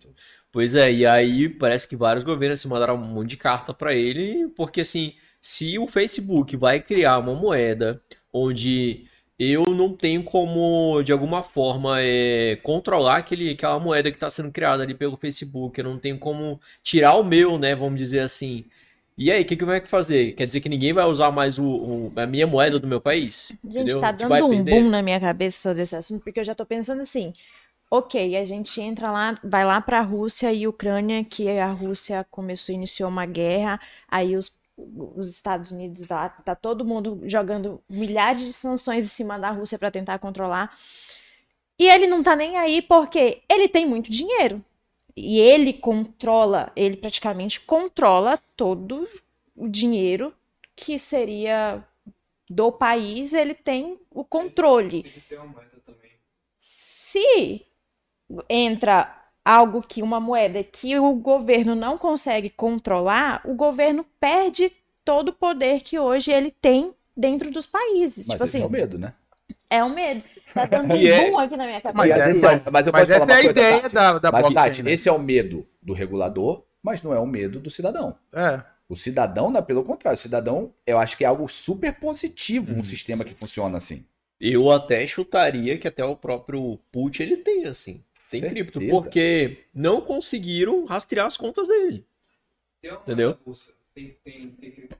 Pois 0.50 0.74
é, 0.74 0.90
e 0.92 1.04
aí 1.04 1.48
parece 1.48 1.86
que 1.86 1.96
vários 1.96 2.24
governos 2.24 2.60
se 2.60 2.68
mandaram 2.68 2.94
um 2.94 2.98
monte 2.98 3.30
de 3.30 3.36
carta 3.36 3.74
pra 3.74 3.92
ele, 3.92 4.48
porque 4.56 4.82
assim, 4.82 5.14
se 5.40 5.78
o 5.78 5.86
Facebook 5.86 6.56
vai 6.56 6.80
criar 6.80 7.18
uma 7.18 7.34
moeda 7.34 8.00
onde 8.32 9.04
eu 9.36 9.64
não 9.64 9.96
tenho 9.96 10.22
como, 10.22 11.02
de 11.02 11.10
alguma 11.10 11.42
forma, 11.42 12.00
é, 12.00 12.56
controlar 12.62 13.16
aquele, 13.16 13.50
aquela 13.50 13.80
moeda 13.80 14.10
que 14.10 14.16
está 14.16 14.30
sendo 14.30 14.52
criada 14.52 14.84
ali 14.84 14.94
pelo 14.94 15.16
Facebook, 15.16 15.76
eu 15.78 15.84
não 15.84 15.98
tenho 15.98 16.18
como 16.18 16.60
tirar 16.84 17.16
o 17.16 17.24
meu, 17.24 17.58
né, 17.58 17.74
vamos 17.74 17.98
dizer 17.98 18.20
assim. 18.20 18.64
E 19.16 19.30
aí, 19.30 19.42
o 19.42 19.46
que 19.46 19.56
que 19.56 19.64
vai 19.64 19.84
fazer? 19.86 20.32
Quer 20.34 20.46
dizer 20.46 20.60
que 20.60 20.68
ninguém 20.68 20.92
vai 20.92 21.04
usar 21.06 21.30
mais 21.30 21.58
o, 21.58 21.64
o- 21.64 22.12
a 22.16 22.26
minha 22.26 22.46
moeda 22.46 22.78
do 22.80 22.86
meu 22.86 23.00
país? 23.00 23.56
Gente, 23.64 23.96
Entendeu? 23.96 23.98
tá 23.98 24.10
A 24.10 24.12
gente 24.12 24.26
vai 24.26 24.42
dando 24.42 24.46
um 24.46 24.62
perder. 24.62 24.64
boom 24.64 24.90
na 24.90 25.02
minha 25.02 25.18
cabeça 25.20 25.70
todo 25.70 25.78
esse 25.78 25.96
assunto, 25.96 26.22
porque 26.22 26.40
eu 26.40 26.44
já 26.44 26.54
tô 26.54 26.66
pensando 26.66 27.00
assim, 27.02 27.32
ok, 27.90 28.36
a 28.36 28.44
gente 28.44 28.80
entra 28.80 29.10
lá, 29.10 29.34
vai 29.44 29.64
lá 29.64 29.80
pra 29.80 30.00
Rússia 30.02 30.52
e 30.52 30.66
Ucrânia, 30.68 31.24
que 31.24 31.48
a 31.58 31.72
Rússia 31.72 32.26
começou, 32.30 32.74
iniciou 32.74 33.08
uma 33.10 33.26
guerra, 33.26 33.80
aí 34.08 34.36
os, 34.36 34.58
os 34.76 35.28
Estados 35.30 35.70
Unidos 35.72 36.08
lá, 36.08 36.28
tá 36.30 36.54
todo 36.54 36.84
mundo 36.84 37.20
jogando 37.26 37.82
milhares 37.88 38.42
de 38.44 38.52
sanções 38.52 39.04
em 39.04 39.08
cima 39.08 39.38
da 39.38 39.50
Rússia 39.50 39.78
pra 39.78 39.90
tentar 39.90 40.18
controlar. 40.18 40.76
E 41.78 41.88
ele 41.88 42.06
não 42.06 42.22
tá 42.22 42.34
nem 42.36 42.56
aí 42.56 42.82
porque 42.82 43.42
ele 43.50 43.68
tem 43.68 43.86
muito 43.86 44.10
dinheiro. 44.10 44.64
E 45.16 45.40
ele 45.40 45.72
controla, 45.72 46.72
ele 46.74 46.96
praticamente 46.96 47.60
controla 47.60 48.38
todo 48.56 49.08
o 49.54 49.68
dinheiro 49.68 50.34
que 50.74 50.98
seria 50.98 51.84
do 52.50 52.72
país, 52.72 53.32
ele 53.32 53.54
tem 53.54 53.98
o 54.10 54.24
controle. 54.24 55.04
Eles 55.06 55.24
têm 55.24 55.38
uma 55.38 55.46
moeda 55.46 55.76
também. 55.84 56.10
Se 56.58 57.64
entra 58.48 59.24
algo 59.44 59.82
que 59.82 60.02
uma 60.02 60.18
moeda 60.18 60.64
que 60.64 60.98
o 60.98 61.14
governo 61.14 61.74
não 61.74 61.96
consegue 61.96 62.50
controlar, 62.50 63.40
o 63.44 63.54
governo 63.54 64.04
perde 64.18 64.72
todo 65.04 65.28
o 65.28 65.34
poder 65.34 65.82
que 65.82 65.98
hoje 65.98 66.32
ele 66.32 66.50
tem 66.50 66.92
dentro 67.16 67.50
dos 67.50 67.66
países. 67.66 68.26
Mas 68.26 68.34
tipo 68.34 68.44
esse 68.44 68.56
assim, 68.56 68.64
é 68.64 68.66
o 68.66 68.70
medo, 68.70 68.98
né? 68.98 69.14
é 69.70 69.84
o 69.84 69.90
medo. 69.90 70.24
Tá 70.52 70.66
dando 70.66 70.92
um 70.92 70.96
E 70.96 71.08
é- 71.08 71.30
boom 71.30 71.38
aqui 71.38 71.56
na 71.56 71.66
minha 71.66 71.80
cabeça. 71.80 71.96
Mas, 71.98 72.10
é 72.10 72.14
é- 72.14 72.70
mas 72.70 72.86
eu 72.86 72.92
mas 72.92 72.92
posso 72.92 72.92
falar 72.92 73.04
essa 73.04 73.14
é 73.14 73.18
uma 73.24 73.34
a 73.36 73.42
ideia 73.44 73.80
Tati? 73.80 73.94
da, 73.94 74.18
da 74.18 74.32
Mas, 74.32 74.54
Tati, 74.54 74.82
né? 74.82 74.92
esse 74.92 75.08
é 75.08 75.12
o 75.12 75.18
medo 75.18 75.66
do 75.82 75.92
regulador, 75.92 76.64
mas 76.82 77.02
não 77.02 77.12
é 77.14 77.18
o 77.18 77.26
medo 77.26 77.58
do 77.58 77.70
cidadão. 77.70 78.16
É. 78.32 78.62
O 78.88 78.94
cidadão, 78.94 79.50
não, 79.50 79.62
pelo 79.62 79.82
contrário, 79.82 80.18
o 80.18 80.20
cidadão, 80.20 80.72
eu 80.86 80.98
acho 80.98 81.16
que 81.16 81.24
é 81.24 81.26
algo 81.26 81.48
super 81.48 81.92
positivo 81.98 82.74
um 82.74 82.76
Uhum. 82.78 82.84
sistema 82.84 83.24
que 83.24 83.34
funciona 83.34 83.78
assim. 83.78 84.04
Eu 84.38 84.70
até 84.70 85.06
chutaria 85.06 85.78
que 85.78 85.88
até 85.88 86.04
o 86.04 86.14
próprio 86.14 86.78
Putin 86.92 87.22
ele 87.22 87.36
tem, 87.38 87.64
assim. 87.64 88.04
Tem 88.30 88.40
Certeza. 88.40 88.50
cripto, 88.70 88.80
porque 88.90 89.64
não 89.72 90.00
conseguiram 90.00 90.84
rastrear 90.84 91.26
as 91.26 91.36
contas 91.36 91.66
dele. 91.68 92.04
Tem 92.82 92.90
uma 92.90 93.00
Entendeu? 93.00 93.38
russa. 93.46 93.72
Tem, 93.94 94.16
tem, 94.22 94.50
tem 94.50 94.70
cripto. 94.70 94.96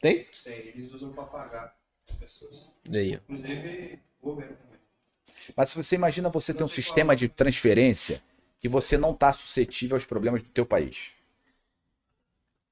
Tem? 0.00 0.26
Tem. 0.44 0.58
Eles 0.68 0.92
usam 0.92 1.12
pra 1.12 1.24
pagar 1.24 1.74
as 2.08 2.16
pessoas. 2.16 2.68
Daí, 2.88 3.14
ó. 3.14 3.18
Inclusive, 3.32 3.98
o 4.22 4.26
governo 4.30 4.56
também. 4.56 4.75
Mas 5.54 5.68
se 5.68 5.76
você 5.76 5.94
imagina 5.94 6.28
você 6.28 6.54
ter 6.54 6.64
um 6.64 6.68
sistema 6.68 7.14
de 7.14 7.28
transferência 7.28 8.22
que 8.58 8.68
você 8.68 8.96
não 8.96 9.12
está 9.12 9.32
suscetível 9.32 9.96
aos 9.96 10.04
problemas 10.04 10.42
do 10.42 10.48
teu 10.48 10.64
país. 10.64 11.12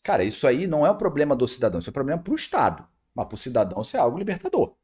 Cara, 0.03 0.25
isso 0.25 0.47
aí 0.47 0.67
não 0.67 0.87
é 0.87 0.91
um 0.91 0.97
problema 0.97 1.37
do 1.37 1.47
cidadão, 1.47 1.79
isso 1.79 1.89
é 1.89 1.93
um 1.93 1.95
problema 1.95 2.23
para 2.23 2.33
o 2.33 2.37
Estado. 2.37 2.87
Mas 3.15 3.27
para 3.27 3.35
o 3.35 3.39
cidadão 3.39 3.81
isso 3.81 3.97
é 3.97 4.01
algo 4.01 4.19
libertador. 4.19 4.75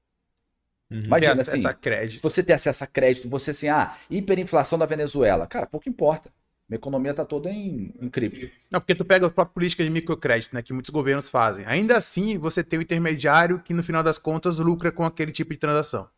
Uhum. 0.90 1.02
Imagina 1.06 1.34
Tem 1.34 1.42
assim, 1.42 1.50
acesso 1.52 1.68
a 1.68 1.74
crédito. 1.74 2.22
você 2.22 2.42
ter 2.42 2.52
acesso 2.52 2.84
a 2.84 2.86
crédito, 2.86 3.28
você 3.28 3.52
assim, 3.52 3.68
ah, 3.68 3.96
hiperinflação 4.10 4.78
da 4.78 4.86
Venezuela. 4.86 5.46
Cara, 5.46 5.66
pouco 5.66 5.88
importa. 5.88 6.32
Minha 6.68 6.78
economia 6.78 7.12
tá 7.12 7.24
toda 7.24 7.50
em, 7.50 7.92
em 8.00 8.08
cripto. 8.08 8.48
Não, 8.70 8.80
porque 8.80 8.94
tu 8.94 9.04
pega 9.04 9.26
a 9.26 9.30
própria 9.30 9.52
política 9.52 9.82
de 9.82 9.90
microcrédito, 9.90 10.54
né, 10.54 10.62
que 10.62 10.72
muitos 10.72 10.90
governos 10.90 11.28
fazem. 11.28 11.66
Ainda 11.66 11.96
assim, 11.96 12.38
você 12.38 12.62
tem 12.62 12.78
o 12.78 12.82
intermediário 12.82 13.60
que 13.60 13.74
no 13.74 13.82
final 13.82 14.02
das 14.02 14.18
contas 14.18 14.58
lucra 14.58 14.92
com 14.92 15.04
aquele 15.04 15.32
tipo 15.32 15.52
de 15.52 15.58
transação. 15.58 16.08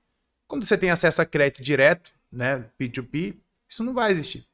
Quando 0.53 0.67
você 0.67 0.77
tem 0.77 0.91
acesso 0.91 1.23
a 1.23 1.25
crédito 1.25 1.63
direto, 1.63 2.13
né, 2.31 2.67
P2P, 2.79 3.37
isso 3.67 3.83
não 3.83 3.95
vai 3.95 4.13
existir. 4.13 4.45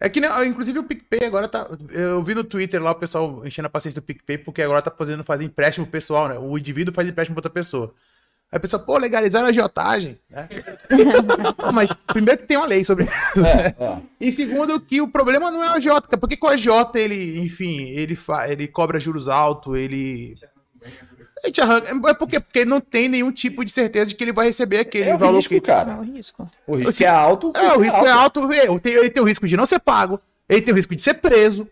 É 0.00 0.08
que, 0.08 0.22
né, 0.22 0.28
inclusive, 0.46 0.78
o 0.78 0.84
PicPay 0.84 1.26
agora 1.26 1.46
tá. 1.46 1.68
Eu 1.90 2.24
vi 2.24 2.34
no 2.34 2.42
Twitter 2.42 2.82
lá 2.82 2.92
o 2.92 2.94
pessoal 2.94 3.46
enchendo 3.46 3.66
a 3.66 3.70
paciência 3.70 4.00
do 4.00 4.04
PicPay, 4.06 4.38
porque 4.38 4.62
agora 4.62 4.80
tá 4.80 4.90
podendo 4.90 5.22
fazer 5.22 5.44
empréstimo 5.44 5.86
pessoal, 5.86 6.28
né? 6.28 6.38
O 6.38 6.56
indivíduo 6.56 6.94
faz 6.94 7.06
empréstimo 7.06 7.34
pra 7.34 7.40
outra 7.40 7.50
pessoa. 7.50 7.92
Aí 8.50 8.56
a 8.56 8.58
pessoa, 8.58 8.82
pô, 8.82 8.96
legalizaram 8.96 9.48
a 9.48 9.50
agiotagem, 9.50 10.18
né? 10.30 10.48
Mas 11.70 11.90
primeiro 12.06 12.40
que 12.40 12.46
tem 12.46 12.56
uma 12.56 12.66
lei 12.66 12.86
sobre 12.86 13.04
É, 13.04 13.84
é. 13.84 14.02
e 14.18 14.32
segundo, 14.32 14.80
que 14.80 14.98
o 14.98 15.08
problema 15.08 15.50
não 15.50 15.62
é 15.62 15.72
o 15.72 15.74
agiota, 15.74 16.16
porque 16.16 16.38
com 16.38 16.46
o 16.46 16.50
agiota 16.50 16.98
ele, 16.98 17.38
enfim, 17.38 17.82
ele, 17.82 18.16
fa... 18.16 18.48
ele 18.48 18.66
cobra 18.66 18.98
juros 18.98 19.28
altos, 19.28 19.76
ele. 19.76 20.38
Ele 21.42 21.52
te 21.52 21.60
arranca. 21.60 21.88
É 22.10 22.14
porque, 22.14 22.40
porque 22.40 22.60
ele 22.60 22.70
não 22.70 22.80
tem 22.80 23.08
nenhum 23.08 23.32
tipo 23.32 23.64
de 23.64 23.70
certeza 23.70 24.06
de 24.06 24.14
que 24.14 24.24
ele 24.24 24.32
vai 24.32 24.46
receber 24.46 24.78
aquele 24.78 25.10
É 25.10 25.14
o 25.14 25.18
valor 25.18 25.36
risco, 25.36 25.54
que. 25.54 25.60
cara. 25.60 25.92
É 25.92 25.96
o 25.96 26.02
risco. 26.02 26.50
O 26.66 26.76
risco 26.76 26.88
Assim, 26.90 27.04
é 27.04 27.08
alto. 27.08 27.52
É, 27.54 27.74
o 27.74 27.80
risco 27.80 28.06
é 28.06 28.10
alto. 28.10 28.52
Ele 28.52 28.80
tem, 28.80 28.92
ele 28.94 29.10
tem 29.10 29.22
o 29.22 29.26
risco 29.26 29.46
de 29.46 29.56
não 29.56 29.66
ser 29.66 29.78
pago, 29.80 30.20
ele 30.48 30.62
tem 30.62 30.72
o 30.72 30.76
risco 30.76 30.94
de 30.94 31.02
ser 31.02 31.14
preso. 31.14 31.68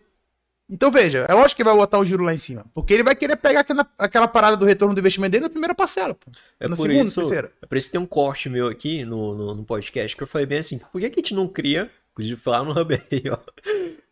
Então 0.69 0.89
veja, 0.89 1.25
é 1.27 1.33
lógico 1.33 1.57
que 1.57 1.61
ele 1.61 1.69
vai 1.69 1.77
botar 1.77 1.99
o 1.99 2.05
juro 2.05 2.23
lá 2.23 2.33
em 2.33 2.37
cima. 2.37 2.65
Porque 2.73 2.93
ele 2.93 3.03
vai 3.03 3.15
querer 3.15 3.35
pegar 3.35 3.59
aquela, 3.61 3.85
aquela 3.97 4.27
parada 4.27 4.55
do 4.55 4.65
retorno 4.65 4.95
do 4.95 4.99
investimento 4.99 5.31
dele 5.31 5.43
na 5.43 5.49
primeira 5.49 5.75
parcela. 5.75 6.13
Pô. 6.13 6.31
É 6.59 6.67
na 6.67 6.75
por 6.75 6.83
segunda, 6.83 7.03
isso, 7.03 7.19
terceira. 7.19 7.51
é 7.61 7.65
por 7.65 7.77
isso 7.77 7.87
que 7.87 7.91
tem 7.91 8.01
um 8.01 8.05
corte 8.05 8.49
meu 8.49 8.67
aqui 8.67 9.03
no, 9.05 9.35
no, 9.35 9.55
no 9.55 9.63
podcast 9.63 10.15
que 10.15 10.23
eu 10.23 10.27
falei 10.27 10.47
bem 10.47 10.59
assim, 10.59 10.79
por 10.91 11.01
que, 11.01 11.09
que 11.09 11.19
a 11.19 11.21
gente 11.21 11.33
não 11.35 11.47
cria, 11.47 11.91
inclusive 12.13 12.41
lá 12.45 12.63
no 12.63 12.71
Hub 12.79 12.93
aí, 12.93 13.23
ó, 13.29 13.37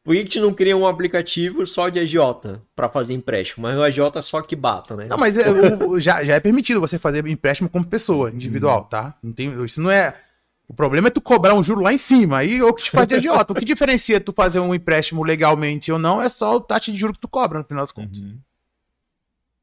por 0.03 0.15
que, 0.15 0.25
que 0.25 0.39
não 0.39 0.53
cria 0.53 0.75
um 0.75 0.87
aplicativo 0.87 1.65
só 1.67 1.87
de 1.89 1.99
agiota 1.99 2.61
pra 2.75 2.89
fazer 2.89 3.13
empréstimo, 3.13 3.63
mas 3.67 3.77
o 3.77 3.83
agiota 3.83 4.21
só 4.21 4.41
que 4.41 4.55
bata, 4.55 4.95
né? 4.95 5.05
Não, 5.07 5.17
mas 5.17 5.37
é, 5.37 5.49
o- 5.49 5.99
já, 5.99 6.23
já 6.23 6.35
é 6.35 6.39
permitido 6.39 6.79
você 6.81 6.97
fazer 6.97 7.25
empréstimo 7.27 7.69
como 7.69 7.85
pessoa, 7.85 8.31
individual, 8.31 8.85
tá? 8.85 9.15
Não 9.21 9.31
tem, 9.31 9.63
isso 9.63 9.79
não 9.81 9.91
é. 9.91 10.17
O 10.67 10.73
problema 10.73 11.09
é 11.09 11.11
tu 11.11 11.19
cobrar 11.21 11.53
um 11.53 11.61
juro 11.61 11.81
lá 11.81 11.91
em 11.93 11.97
cima. 11.97 12.37
Aí 12.39 12.57
é 12.57 12.63
o 12.63 12.73
que 12.73 12.83
te 12.83 12.91
faz 12.91 13.05
de 13.07 13.15
idiota. 13.15 13.51
O 13.51 13.55
que 13.55 13.65
diferencia 13.65 14.21
tu 14.21 14.31
fazer 14.31 14.59
um 14.61 14.73
empréstimo 14.73 15.21
legalmente 15.21 15.91
ou 15.91 15.99
não 15.99 16.21
é 16.21 16.29
só 16.29 16.55
o 16.55 16.61
taxa 16.61 16.91
de 16.91 16.97
juro 16.97 17.11
que 17.13 17.19
tu 17.19 17.27
cobra, 17.27 17.59
no 17.59 17.65
final 17.65 17.83
das 17.83 17.91
contas. 17.91 18.21
Uhum. 18.21 18.37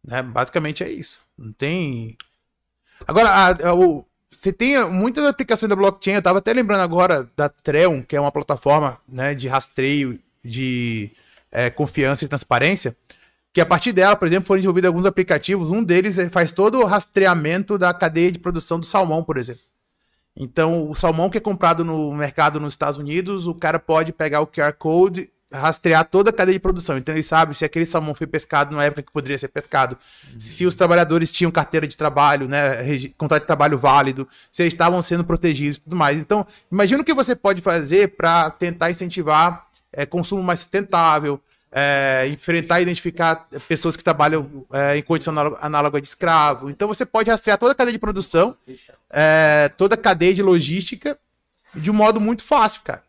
Né? 0.04 0.22
Basicamente 0.22 0.84
é 0.84 0.90
isso. 0.90 1.20
Não 1.36 1.50
tem. 1.52 2.16
Agora, 3.06 3.28
a- 3.30 3.68
a- 3.70 3.74
o- 3.74 4.04
você 4.30 4.52
tem 4.52 4.84
muitas 4.90 5.24
aplicações 5.24 5.70
da 5.70 5.76
blockchain, 5.76 6.14
eu 6.14 6.18
estava 6.18 6.38
até 6.38 6.52
lembrando 6.52 6.82
agora 6.82 7.28
da 7.36 7.48
Treon, 7.48 8.02
que 8.02 8.14
é 8.14 8.20
uma 8.20 8.30
plataforma 8.32 8.98
né, 9.08 9.34
de 9.34 9.48
rastreio 9.48 10.18
de 10.44 11.12
é, 11.50 11.70
confiança 11.70 12.24
e 12.24 12.28
transparência, 12.28 12.96
que 13.52 13.60
a 13.60 13.66
partir 13.66 13.92
dela, 13.92 14.14
por 14.14 14.26
exemplo, 14.26 14.46
foram 14.46 14.58
desenvolvidos 14.58 14.88
alguns 14.88 15.06
aplicativos, 15.06 15.70
um 15.70 15.82
deles 15.82 16.18
é, 16.18 16.28
faz 16.28 16.52
todo 16.52 16.78
o 16.78 16.84
rastreamento 16.84 17.78
da 17.78 17.92
cadeia 17.92 18.30
de 18.30 18.38
produção 18.38 18.78
do 18.78 18.86
salmão, 18.86 19.22
por 19.22 19.36
exemplo. 19.36 19.62
Então, 20.36 20.88
o 20.88 20.94
salmão 20.94 21.28
que 21.28 21.38
é 21.38 21.40
comprado 21.40 21.84
no 21.84 22.14
mercado 22.14 22.60
nos 22.60 22.72
Estados 22.72 22.98
Unidos, 22.98 23.46
o 23.46 23.54
cara 23.54 23.78
pode 23.78 24.12
pegar 24.12 24.40
o 24.40 24.46
QR 24.46 24.72
Code 24.74 25.30
rastrear 25.52 26.04
toda 26.04 26.30
a 26.30 26.32
cadeia 26.32 26.54
de 26.54 26.60
produção. 26.60 26.98
Então 26.98 27.14
ele 27.14 27.22
sabe 27.22 27.54
se 27.54 27.64
aquele 27.64 27.86
salmão 27.86 28.14
foi 28.14 28.26
pescado 28.26 28.74
na 28.76 28.84
época 28.84 29.02
que 29.02 29.12
poderia 29.12 29.38
ser 29.38 29.48
pescado, 29.48 29.96
uhum. 30.32 30.40
se 30.40 30.66
os 30.66 30.74
trabalhadores 30.74 31.30
tinham 31.30 31.50
carteira 31.50 31.86
de 31.86 31.96
trabalho, 31.96 32.46
né, 32.46 32.84
contrato 33.16 33.42
de 33.42 33.46
trabalho 33.46 33.78
válido, 33.78 34.28
se 34.52 34.62
eles 34.62 34.74
estavam 34.74 35.00
sendo 35.00 35.24
protegidos 35.24 35.78
e 35.78 35.80
tudo 35.80 35.96
mais. 35.96 36.18
Então, 36.18 36.46
imagina 36.70 37.00
o 37.00 37.04
que 37.04 37.14
você 37.14 37.34
pode 37.34 37.62
fazer 37.62 38.16
para 38.16 38.50
tentar 38.50 38.90
incentivar 38.90 39.67
é, 39.92 40.06
consumo 40.06 40.42
mais 40.42 40.60
sustentável, 40.60 41.40
é, 41.70 42.26
enfrentar 42.28 42.80
e 42.80 42.82
identificar 42.82 43.48
pessoas 43.66 43.96
que 43.96 44.04
trabalham 44.04 44.66
é, 44.72 44.96
em 44.96 45.02
condição 45.02 45.34
análoga 45.60 46.00
de 46.00 46.06
escravo. 46.06 46.70
Então 46.70 46.88
você 46.88 47.04
pode 47.04 47.30
rastrear 47.30 47.58
toda 47.58 47.72
a 47.72 47.74
cadeia 47.74 47.92
de 47.92 47.98
produção, 47.98 48.56
é, 49.10 49.70
toda 49.76 49.94
a 49.94 49.98
cadeia 49.98 50.34
de 50.34 50.42
logística 50.42 51.18
de 51.74 51.90
um 51.90 51.94
modo 51.94 52.20
muito 52.20 52.44
fácil, 52.44 52.82
cara. 52.82 53.02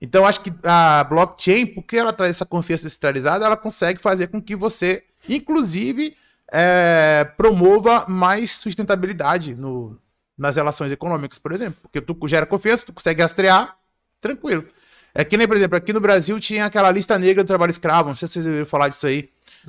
Então, 0.00 0.26
acho 0.26 0.40
que 0.40 0.52
a 0.64 1.04
blockchain, 1.04 1.66
porque 1.66 1.96
ela 1.96 2.12
traz 2.12 2.36
essa 2.36 2.46
confiança 2.46 2.84
descentralizada, 2.84 3.44
ela 3.44 3.56
consegue 3.56 4.00
fazer 4.00 4.28
com 4.28 4.40
que 4.40 4.56
você, 4.56 5.04
inclusive, 5.28 6.16
é, 6.50 7.30
promova 7.36 8.06
mais 8.08 8.52
sustentabilidade 8.52 9.54
no, 9.54 9.98
nas 10.38 10.56
relações 10.56 10.90
econômicas, 10.90 11.38
por 11.38 11.52
exemplo. 11.52 11.80
Porque 11.82 12.00
tu 12.00 12.16
gera 12.26 12.46
confiança, 12.46 12.86
tu 12.86 12.94
consegue 12.94 13.20
rastrear, 13.20 13.76
tranquilo. 14.20 14.66
É 15.14 15.24
que 15.24 15.36
nem, 15.36 15.46
por 15.46 15.56
exemplo, 15.56 15.76
aqui 15.76 15.92
no 15.92 16.00
Brasil 16.00 16.38
tinha 16.38 16.66
aquela 16.66 16.90
lista 16.90 17.18
negra 17.18 17.42
do 17.42 17.46
trabalho 17.46 17.70
escravo, 17.70 18.08
não 18.08 18.14
sei 18.14 18.28
se 18.28 18.34
vocês 18.34 18.46
ouviram 18.46 18.66
falar 18.66 18.88
disso 18.88 19.06
aí. 19.06 19.28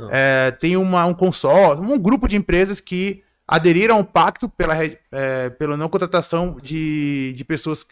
É, 0.10 0.52
tem 0.52 0.78
uma, 0.78 1.06
um 1.06 1.14
consórcio, 1.14 1.84
um 1.84 1.98
grupo 1.98 2.28
de 2.28 2.36
empresas 2.36 2.80
que 2.80 3.24
aderiram 3.48 3.98
ao 3.98 4.04
pacto 4.04 4.48
pela, 4.48 4.76
é, 5.12 5.50
pela 5.50 5.76
não 5.76 5.90
contratação 5.90 6.58
de, 6.62 7.34
de 7.34 7.44
pessoas 7.44 7.86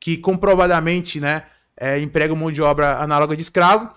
que 0.00 0.16
comprovadamente, 0.16 1.20
né, 1.20 1.44
é, 1.78 2.00
empregam 2.00 2.36
mão 2.36 2.50
de 2.50 2.62
obra 2.62 2.98
análoga 2.98 3.36
de 3.36 3.42
escravo. 3.42 3.90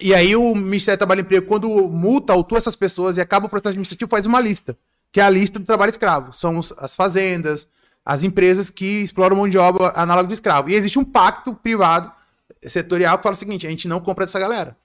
E 0.00 0.14
aí 0.14 0.36
o 0.36 0.54
Ministério 0.54 0.96
do 0.96 1.00
Trabalho 1.00 1.20
e 1.20 1.22
Emprego, 1.22 1.46
quando 1.46 1.68
multa, 1.88 2.32
autua 2.32 2.58
essas 2.58 2.76
pessoas 2.76 3.16
e 3.16 3.20
acaba 3.20 3.46
o 3.46 3.48
processo 3.48 3.70
administrativo, 3.70 4.08
faz 4.08 4.26
uma 4.26 4.40
lista, 4.40 4.76
que 5.10 5.20
é 5.20 5.24
a 5.24 5.30
lista 5.30 5.58
do 5.58 5.64
trabalho 5.64 5.90
escravo. 5.90 6.32
São 6.32 6.56
os, 6.56 6.72
as 6.78 6.94
fazendas, 6.94 7.68
as 8.04 8.22
empresas 8.22 8.70
que 8.70 9.00
exploram 9.00 9.36
mão 9.36 9.48
de 9.48 9.58
obra 9.58 9.92
análoga 9.96 10.28
de 10.28 10.34
escravo. 10.34 10.70
E 10.70 10.74
existe 10.74 10.98
um 10.98 11.04
pacto 11.04 11.52
privado, 11.52 12.12
setorial, 12.62 13.18
que 13.18 13.22
fala 13.22 13.34
o 13.34 13.38
seguinte, 13.38 13.66
a 13.66 13.70
gente 13.70 13.88
não 13.88 14.00
compra 14.00 14.26
dessa 14.26 14.38
galera. 14.38 14.76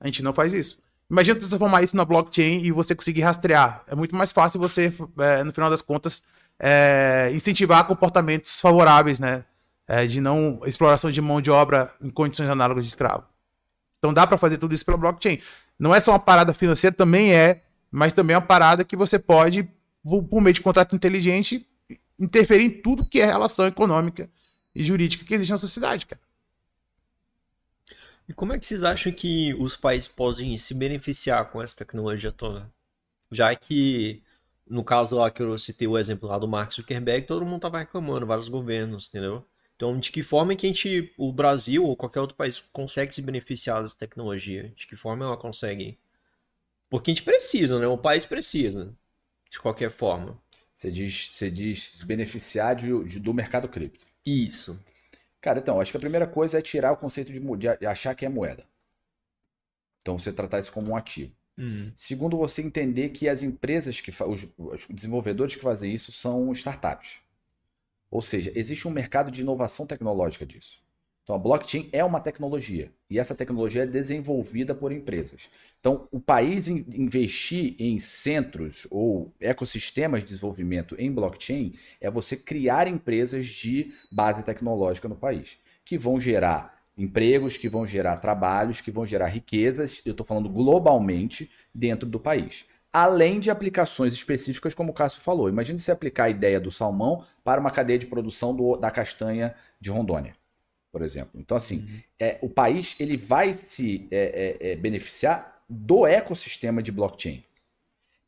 A 0.00 0.06
gente 0.06 0.22
não 0.22 0.32
faz 0.32 0.54
isso. 0.54 0.78
Imagina 1.10 1.40
você 1.40 1.48
transformar 1.48 1.82
isso 1.82 1.96
na 1.96 2.04
blockchain 2.04 2.64
e 2.64 2.72
você 2.72 2.94
conseguir 2.94 3.20
rastrear. 3.20 3.82
É 3.86 3.94
muito 3.94 4.16
mais 4.16 4.32
fácil 4.32 4.58
você, 4.58 4.92
é, 5.18 5.44
no 5.44 5.52
final 5.52 5.68
das 5.68 5.82
contas, 5.82 6.22
é, 6.58 7.30
incentivar 7.34 7.86
comportamentos 7.86 8.58
favoráveis, 8.60 9.20
né? 9.20 9.44
é, 9.86 10.06
de 10.06 10.20
não 10.20 10.60
exploração 10.64 11.10
de 11.10 11.20
mão 11.20 11.40
de 11.40 11.50
obra 11.50 11.92
em 12.00 12.10
condições 12.10 12.48
análogas 12.48 12.84
de 12.84 12.90
escravo. 12.90 13.24
Então 13.98 14.12
dá 14.12 14.26
para 14.26 14.38
fazer 14.38 14.58
tudo 14.58 14.74
isso 14.74 14.84
pela 14.84 14.96
blockchain. 14.96 15.40
Não 15.78 15.94
é 15.94 16.00
só 16.00 16.12
uma 16.12 16.18
parada 16.18 16.54
financeira, 16.54 16.94
também 16.94 17.34
é, 17.34 17.62
mas 17.90 18.12
também 18.12 18.34
é 18.34 18.38
uma 18.38 18.46
parada 18.46 18.84
que 18.84 18.96
você 18.96 19.18
pode, 19.18 19.68
por 20.02 20.40
meio 20.40 20.54
de 20.54 20.60
contrato 20.60 20.96
inteligente, 20.96 21.66
interferir 22.18 22.64
em 22.64 22.70
tudo 22.70 23.04
que 23.04 23.20
é 23.20 23.26
relação 23.26 23.66
econômica 23.66 24.30
e 24.74 24.82
jurídica 24.82 25.24
que 25.24 25.34
existe 25.34 25.52
na 25.52 25.58
sociedade, 25.58 26.06
cara. 26.06 26.20
E 28.28 28.32
como 28.32 28.52
é 28.52 28.58
que 28.58 28.66
vocês 28.66 28.84
acham 28.84 29.12
que 29.12 29.54
os 29.54 29.76
países 29.76 30.08
podem 30.08 30.56
se 30.56 30.74
beneficiar 30.74 31.50
com 31.50 31.60
essa 31.60 31.76
tecnologia 31.76 32.32
toda? 32.32 32.72
Já 33.30 33.54
que, 33.54 34.22
no 34.66 34.84
caso 34.84 35.16
lá 35.16 35.30
que 35.30 35.42
eu 35.42 35.58
citei 35.58 35.88
o 35.88 35.98
exemplo 35.98 36.28
lá 36.28 36.38
do 36.38 36.48
Mark 36.48 36.72
Zuckerberg, 36.72 37.26
todo 37.26 37.44
mundo 37.44 37.62
tava 37.62 37.78
reclamando, 37.78 38.26
vários 38.26 38.48
governos, 38.48 39.08
entendeu? 39.08 39.44
Então, 39.76 39.98
de 39.98 40.12
que 40.12 40.22
forma 40.22 40.54
que 40.54 40.66
a 40.66 40.70
gente, 40.70 41.12
o 41.18 41.32
Brasil 41.32 41.84
ou 41.84 41.96
qualquer 41.96 42.20
outro 42.20 42.36
país 42.36 42.60
consegue 42.60 43.14
se 43.14 43.20
beneficiar 43.20 43.82
dessa 43.82 43.98
tecnologia? 43.98 44.72
De 44.76 44.86
que 44.86 44.96
forma 44.96 45.24
ela 45.24 45.36
consegue? 45.36 45.98
Porque 46.88 47.10
a 47.10 47.14
gente 47.14 47.24
precisa, 47.24 47.78
né? 47.80 47.86
O 47.86 47.98
país 47.98 48.24
precisa, 48.24 48.94
de 49.50 49.58
qualquer 49.58 49.90
forma. 49.90 50.40
Você 50.74 50.90
diz, 50.90 51.30
você 51.32 51.50
diz 51.50 51.98
se 51.98 52.06
beneficiar 52.06 52.76
de, 52.76 53.04
de, 53.04 53.18
do 53.18 53.34
mercado 53.34 53.68
cripto. 53.68 54.06
Isso. 54.24 54.78
Cara, 55.42 55.58
então, 55.58 55.80
acho 55.80 55.90
que 55.90 55.96
a 55.96 56.00
primeira 56.00 56.26
coisa 56.26 56.58
é 56.58 56.62
tirar 56.62 56.92
o 56.92 56.96
conceito 56.96 57.32
de, 57.32 57.40
de 57.40 57.86
achar 57.86 58.14
que 58.14 58.24
é 58.24 58.28
moeda. 58.28 58.64
Então, 60.00 60.16
você 60.16 60.32
tratar 60.32 60.60
isso 60.60 60.72
como 60.72 60.92
um 60.92 60.96
ativo. 60.96 61.34
Hum. 61.58 61.90
Segundo, 61.96 62.38
você 62.38 62.62
entender 62.62 63.10
que 63.10 63.28
as 63.28 63.42
empresas 63.42 64.00
que 64.00 64.10
os, 64.10 64.54
os 64.56 64.86
desenvolvedores 64.88 65.56
que 65.56 65.62
fazem 65.62 65.92
isso 65.92 66.12
são 66.12 66.50
startups. 66.52 67.20
Ou 68.08 68.22
seja, 68.22 68.52
existe 68.54 68.86
um 68.86 68.90
mercado 68.90 69.32
de 69.32 69.42
inovação 69.42 69.84
tecnológica 69.84 70.46
disso. 70.46 70.80
Então, 71.22 71.36
a 71.36 71.38
blockchain 71.38 71.88
é 71.92 72.04
uma 72.04 72.20
tecnologia 72.20 72.90
e 73.08 73.18
essa 73.18 73.34
tecnologia 73.34 73.84
é 73.84 73.86
desenvolvida 73.86 74.74
por 74.74 74.90
empresas. 74.90 75.48
Então, 75.78 76.08
o 76.10 76.18
país 76.18 76.66
investir 76.66 77.76
em 77.78 78.00
centros 78.00 78.86
ou 78.90 79.32
ecossistemas 79.40 80.22
de 80.22 80.28
desenvolvimento 80.28 80.96
em 80.98 81.12
blockchain 81.12 81.74
é 82.00 82.10
você 82.10 82.36
criar 82.36 82.88
empresas 82.88 83.46
de 83.46 83.92
base 84.10 84.42
tecnológica 84.42 85.08
no 85.08 85.14
país, 85.14 85.58
que 85.84 85.96
vão 85.96 86.18
gerar 86.18 86.82
empregos, 86.98 87.56
que 87.56 87.68
vão 87.68 87.86
gerar 87.86 88.18
trabalhos, 88.18 88.80
que 88.80 88.90
vão 88.90 89.06
gerar 89.06 89.28
riquezas, 89.28 90.02
eu 90.04 90.10
estou 90.10 90.26
falando 90.26 90.48
globalmente, 90.48 91.50
dentro 91.72 92.08
do 92.08 92.18
país 92.18 92.66
além 92.92 93.40
de 93.40 93.50
aplicações 93.50 94.12
específicas, 94.12 94.74
como 94.74 94.90
o 94.90 94.94
Cássio 94.94 95.22
falou. 95.22 95.48
Imagine 95.48 95.78
se 95.78 95.90
aplicar 95.90 96.24
a 96.24 96.30
ideia 96.30 96.60
do 96.60 96.70
salmão 96.70 97.24
para 97.42 97.60
uma 97.60 97.70
cadeia 97.70 97.98
de 97.98 98.06
produção 98.06 98.54
do, 98.54 98.76
da 98.76 98.90
castanha 98.90 99.54
de 99.80 99.90
Rondônia, 99.90 100.34
por 100.92 101.02
exemplo. 101.02 101.32
Então, 101.34 101.56
assim, 101.56 101.78
uhum. 101.78 102.00
é, 102.20 102.38
o 102.42 102.48
país 102.48 102.94
ele 103.00 103.16
vai 103.16 103.52
se 103.52 104.06
é, 104.10 104.58
é, 104.60 104.72
é, 104.72 104.76
beneficiar 104.76 105.62
do 105.68 106.06
ecossistema 106.06 106.82
de 106.82 106.92
blockchain. 106.92 107.42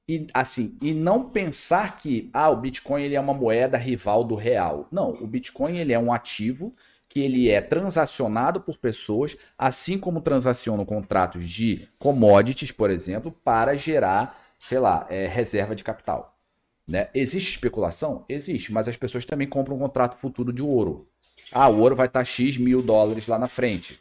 E, 0.09 0.27
assim, 0.35 0.77
e 0.83 0.93
não 0.93 1.31
pensar 1.31 1.99
que 1.99 2.29
ah, 2.33 2.51
o 2.51 2.57
Bitcoin 2.57 3.03
ele 3.03 3.15
é 3.15 3.21
uma 3.21 3.35
moeda 3.35 3.79
rival 3.79 4.25
do 4.25 4.35
real. 4.35 4.89
Não, 4.91 5.11
o 5.13 5.27
Bitcoin 5.27 5.79
ele 5.79 5.93
é 5.93 5.99
um 5.99 6.13
ativo 6.13 6.75
que 7.09 7.21
ele 7.21 7.49
é 7.51 7.61
transacionado 7.61 8.61
por 8.61 8.77
pessoas, 8.77 9.37
assim 9.57 9.99
como 9.99 10.21
transacionam 10.21 10.85
contratos 10.85 11.49
de 11.49 11.89
commodities, 11.99 12.73
por 12.73 12.91
exemplo, 12.91 13.31
para 13.45 13.77
gerar 13.77 14.45
sei 14.65 14.79
lá, 14.79 15.07
é, 15.11 15.27
reserva 15.27 15.75
de 15.75 15.85
capital. 15.85 16.39
Né? 16.87 17.09
Existe 17.15 17.51
especulação? 17.51 18.25
Existe, 18.29 18.73
mas 18.73 18.89
as 18.89 18.97
pessoas 18.97 19.25
também 19.25 19.47
compram 19.47 19.77
um 19.77 19.79
contrato 19.79 20.17
futuro 20.17 20.53
de 20.53 20.63
ouro. 20.63 21.07
Ah, 21.53 21.69
o 21.69 21.79
ouro 21.81 21.95
vai 21.95 22.07
estar 22.07 22.25
X 22.25 22.57
mil 22.59 22.83
dólares 22.83 23.27
lá 23.27 23.39
na 23.39 23.49
frente. 23.49 23.99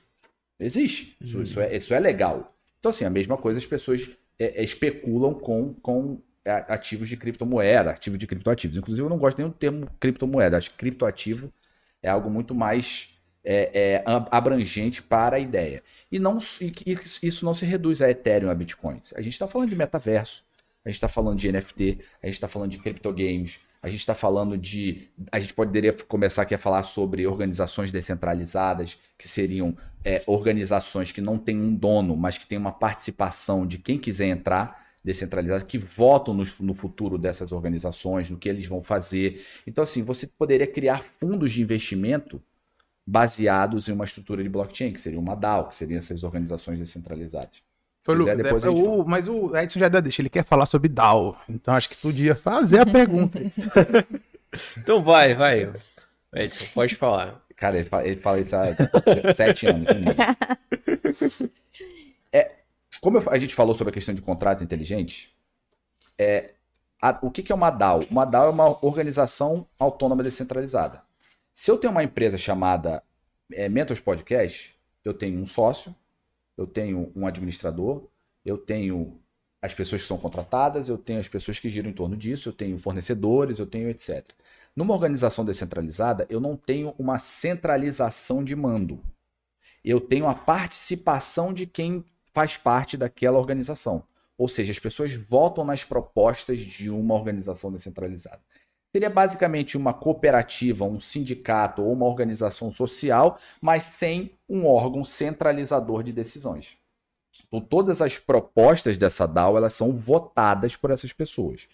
Existe. 0.60 1.16
Isso, 1.22 1.42
isso, 1.42 1.60
é, 1.60 1.76
isso 1.76 1.94
é 1.94 2.00
legal. 2.00 2.56
Então, 2.80 2.90
assim, 2.90 3.06
a 3.06 3.10
mesma 3.10 3.38
coisa 3.38 3.60
as 3.60 3.66
pessoas 3.66 4.10
é, 4.38 4.62
é, 4.62 4.64
especulam 4.64 5.34
com, 5.34 5.74
com 5.76 6.22
ativos 6.68 7.08
de 7.08 7.16
criptomoeda, 7.16 7.92
ativos 7.92 8.20
de 8.20 8.28
criptoativos. 8.28 8.76
Inclusive, 8.76 9.06
eu 9.06 9.10
não 9.10 9.18
gosto 9.18 9.38
nem 9.38 9.48
do 9.48 9.54
termo 9.54 9.88
criptomoeda. 10.00 10.58
Acho 10.58 10.72
que 10.72 10.78
criptoativo 10.78 11.52
é 12.02 12.10
algo 12.10 12.30
muito 12.30 12.54
mais 12.54 13.14
é, 13.44 13.98
é, 13.98 14.04
abrangente 14.32 15.02
para 15.02 15.38
a 15.38 15.40
ideia. 15.40 15.84
E, 16.12 16.20
não, 16.20 16.38
e, 16.62 16.98
isso 17.24 17.46
não 17.46 17.54
se 17.54 17.66
reduz 17.66 18.02
a 18.02 18.10
Ethereum, 18.10 18.50
a 18.50 18.56
Bitcoins. 18.56 19.14
A 19.16 19.22
gente 19.22 19.34
está 19.34 19.48
falando 19.48 19.70
de 19.70 19.76
metaverso, 19.76 20.44
a 20.84 20.90
gente 20.90 20.96
está 20.96 21.08
falando 21.08 21.38
de 21.38 21.52
NFT, 21.52 22.00
a 22.22 22.26
gente 22.26 22.36
está 22.36 22.48
falando 22.48 22.72
de 22.72 22.80
criptogames, 22.80 23.60
a 23.84 23.90
gente 23.90 24.00
está 24.00 24.16
falando 24.16 24.58
de. 24.58 25.10
A 25.30 25.42
gente 25.42 25.54
poderia 25.54 25.92
começar 26.08 26.44
aqui 26.44 26.56
a 26.56 26.58
falar 26.58 26.84
sobre 26.84 27.28
organizações 27.28 27.92
descentralizadas, 27.92 28.98
que 29.18 29.28
seriam 29.28 29.78
é, 30.06 30.22
organizações 30.26 31.12
que 31.12 31.20
não 31.20 31.38
têm 31.38 31.60
um 31.60 31.76
dono, 31.76 32.16
mas 32.16 32.38
que 32.38 32.48
têm 32.48 32.58
uma 32.58 32.72
participação 32.72 33.68
de 33.68 33.78
quem 33.78 34.00
quiser 34.00 34.28
entrar 34.28 34.82
descentralizado, 35.04 35.66
que 35.66 35.78
votam 35.78 36.34
no, 36.34 36.46
no 36.62 36.74
futuro 36.74 37.18
dessas 37.18 37.52
organizações, 37.52 38.30
no 38.30 38.38
que 38.38 38.48
eles 38.48 38.66
vão 38.66 38.82
fazer. 38.82 39.46
Então, 39.68 39.84
assim, 39.84 40.02
você 40.02 40.28
poderia 40.28 40.66
criar 40.66 41.04
fundos 41.20 41.52
de 41.52 41.62
investimento 41.62 42.42
baseados 43.06 43.90
em 43.90 43.92
uma 43.92 44.06
estrutura 44.06 44.42
de 44.42 44.48
blockchain, 44.48 44.92
que 44.92 45.02
seria 45.02 45.20
uma 45.20 45.36
DAO, 45.36 45.68
que 45.68 45.76
seriam 45.76 46.00
essas 46.00 46.24
organizações 46.24 46.80
descentralizadas. 46.80 47.62
Foi, 48.04 48.16
Lucas, 48.16 48.36
depois 48.38 48.64
é, 48.66 48.70
o, 48.70 49.06
mas 49.06 49.28
o 49.30 49.56
Edson 49.56 49.80
já 49.80 49.88
deu 49.88 50.02
deixa, 50.02 50.22
ele 50.22 50.30
quer 50.30 50.44
falar 50.44 50.66
sobre 50.66 50.90
DAO. 50.90 51.38
Então 51.48 51.74
acho 51.74 51.88
que 51.90 51.96
tu 51.98 52.02
podia 52.02 52.36
fazer 52.36 52.80
a 52.80 52.86
pergunta. 52.86 53.40
então 54.78 55.02
vai, 55.02 55.34
vai. 55.34 55.72
Edson, 56.36 56.66
pode 56.74 56.96
falar. 56.96 57.42
Cara, 57.56 57.78
ele 57.78 57.86
fala, 57.88 58.06
ele 58.06 58.20
fala 58.20 58.40
isso 58.42 58.56
há 58.58 58.66
sete 59.34 59.68
anos. 59.68 59.88
É, 62.32 62.56
como 63.00 63.22
a 63.30 63.38
gente 63.38 63.56
falou 63.56 63.74
sobre 63.76 63.92
a 63.92 63.94
questão 63.94 64.14
de 64.14 64.22
contratos 64.22 64.62
inteligentes, 64.62 65.30
é, 66.18 66.54
a- 67.02 67.20
o 67.22 67.32
que, 67.32 67.44
que 67.44 67.52
é 67.52 67.56
uma 67.56 67.70
DAO? 67.70 68.04
Uma 68.10 68.26
DAO 68.26 68.48
é 68.48 68.50
uma 68.50 68.86
organização 68.86 69.66
autônoma 69.80 70.24
descentralizada. 70.24 71.02
Se 71.54 71.70
eu 71.72 71.78
tenho 71.78 71.92
uma 71.92 72.04
empresa 72.04 72.38
chamada 72.38 73.02
é, 73.52 73.70
Mentors 73.70 74.00
Podcast, 74.00 74.76
eu 75.06 75.14
tenho 75.14 75.40
um 75.40 75.46
sócio, 75.46 75.96
eu 76.58 76.68
tenho 76.68 77.12
um 77.16 77.26
administrador, 77.26 78.08
eu 78.46 78.58
tenho 78.58 79.20
as 79.62 79.74
pessoas 79.74 80.02
que 80.02 80.08
são 80.08 80.18
contratadas, 80.18 80.90
eu 80.90 80.98
tenho 80.98 81.20
as 81.20 81.28
pessoas 81.28 81.60
que 81.60 81.70
giram 81.70 81.90
em 81.90 81.94
torno 81.94 82.18
disso, 82.18 82.50
eu 82.50 82.54
tenho 82.54 82.78
fornecedores, 82.78 83.60
eu 83.60 83.66
tenho 83.66 83.90
etc. 83.90 84.28
Numa 84.76 84.94
organização 84.94 85.46
descentralizada, 85.46 86.26
eu 86.30 86.40
não 86.40 86.58
tenho 86.58 86.94
uma 86.98 87.18
centralização 87.18 88.44
de 88.44 88.56
mando. 88.56 89.00
Eu 89.84 90.02
tenho 90.02 90.28
a 90.28 90.36
participação 90.36 91.54
de 91.54 91.66
quem 91.66 92.04
faz 92.34 92.58
parte 92.58 92.98
daquela 92.98 93.38
organização. 93.38 94.04
Ou 94.38 94.50
seja, 94.50 94.72
as 94.72 94.80
pessoas 94.80 95.16
votam 95.16 95.64
nas 95.64 95.84
propostas 95.84 96.60
de 96.60 96.90
uma 96.90 97.14
organização 97.14 97.72
descentralizada. 97.72 98.42
Seria 98.96 99.10
basicamente 99.10 99.76
uma 99.76 99.92
cooperativa, 99.92 100.86
um 100.86 101.00
sindicato 101.00 101.82
ou 101.82 101.92
uma 101.92 102.06
organização 102.06 102.72
social, 102.72 103.40
mas 103.60 103.84
sem 103.84 104.30
um 104.48 104.68
órgão 104.68 105.04
centralizador 105.04 106.04
de 106.04 106.12
decisões. 106.12 106.78
Então, 107.48 107.60
todas 107.60 108.04
as 108.04 108.20
propostas 108.20 108.96
dessa 108.96 109.28
DAO 109.28 109.58
elas 109.58 109.74
são 109.74 109.98
votadas 109.98 110.76
por 110.76 110.92
essas 110.92 111.12
pessoas. 111.12 111.68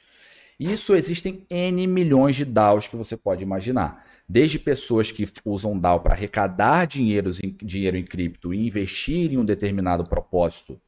Isso 0.58 0.96
existem 0.96 1.46
N 1.50 1.88
milhões 1.88 2.38
de 2.38 2.46
DAOs 2.46 2.88
que 2.88 2.96
você 2.96 3.18
pode 3.18 3.44
imaginar. 3.44 4.06
Desde 4.28 4.58
pessoas 4.58 5.12
que 5.12 5.26
usam 5.44 5.78
DAO 5.78 6.00
para 6.00 6.14
arrecadar 6.14 6.86
dinheiros 6.86 7.42
em, 7.44 7.54
dinheiro 7.62 7.98
em 7.98 8.06
cripto 8.06 8.54
e 8.54 8.66
investir 8.66 9.34
em 9.34 9.38
um 9.38 9.44
determinado 9.44 10.06
propósito 10.06 10.80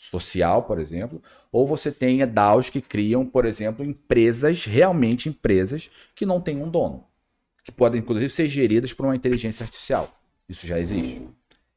social, 0.00 0.62
por 0.62 0.78
exemplo, 0.78 1.20
ou 1.50 1.66
você 1.66 1.90
tenha 1.90 2.24
DAOs 2.24 2.70
que 2.70 2.80
criam, 2.80 3.26
por 3.26 3.44
exemplo, 3.44 3.84
empresas, 3.84 4.64
realmente 4.64 5.28
empresas, 5.28 5.90
que 6.14 6.24
não 6.24 6.40
têm 6.40 6.62
um 6.62 6.70
dono, 6.70 7.04
que 7.64 7.72
podem, 7.72 8.00
inclusive, 8.00 8.30
ser 8.30 8.46
geridas 8.46 8.92
por 8.92 9.06
uma 9.06 9.16
inteligência 9.16 9.64
artificial. 9.64 10.16
Isso 10.48 10.68
já 10.68 10.78
existe. 10.78 11.20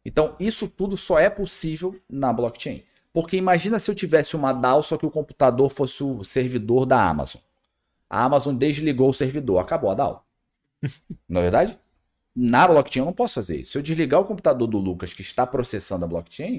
Então, 0.05 0.35
isso 0.39 0.67
tudo 0.67 0.95
só 0.95 1.17
é 1.17 1.31
possível 1.31 1.99
na 2.07 2.31
blockchain. 2.31 2.83
Porque 3.11 3.35
imagina 3.35 3.79
se 3.79 3.89
eu 3.89 3.95
tivesse 3.95 4.35
uma 4.35 4.53
DAO, 4.53 4.83
só 4.83 4.97
que 4.97 5.05
o 5.05 5.11
computador 5.11 5.71
fosse 5.71 6.03
o 6.03 6.23
servidor 6.23 6.85
da 6.85 7.03
Amazon. 7.03 7.41
A 8.07 8.23
Amazon 8.23 8.55
desligou 8.55 9.09
o 9.09 9.13
servidor, 9.15 9.57
acabou 9.57 9.89
a 9.89 9.95
DAO. 9.95 10.23
Não 11.27 11.41
é 11.41 11.43
verdade? 11.43 11.79
Na 12.35 12.67
blockchain 12.67 13.01
eu 13.01 13.05
não 13.07 13.13
posso 13.13 13.33
fazer 13.33 13.59
isso. 13.59 13.71
Se 13.71 13.77
eu 13.77 13.81
desligar 13.81 14.21
o 14.21 14.25
computador 14.25 14.65
do 14.65 14.77
Lucas 14.77 15.13
que 15.13 15.21
está 15.21 15.45
processando 15.45 16.05
a 16.05 16.07
blockchain, 16.07 16.55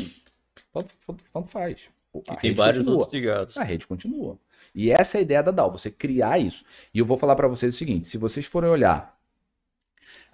tanto, 0.73 0.94
tanto- 1.07 1.49
faz. 1.49 1.89
A 2.28 2.36
tem 2.36 2.55
vários 2.55 2.78
continua. 2.78 2.99
outros 2.99 3.12
ligados. 3.15 3.57
A 3.57 3.62
rede 3.65 3.86
continua. 3.86 4.39
E 4.74 4.90
essa 4.90 5.16
é 5.16 5.20
a 5.20 5.23
ideia 5.23 5.43
da 5.43 5.51
DAO, 5.51 5.73
você 5.73 5.90
criar 5.90 6.39
isso. 6.39 6.65
E 6.93 6.99
eu 6.99 7.07
vou 7.07 7.16
falar 7.19 7.35
para 7.36 7.49
vocês 7.49 7.74
o 7.74 7.78
seguinte: 7.78 8.07
se 8.09 8.19
vocês 8.19 8.47
forem 8.47 8.69
olhar 8.70 9.19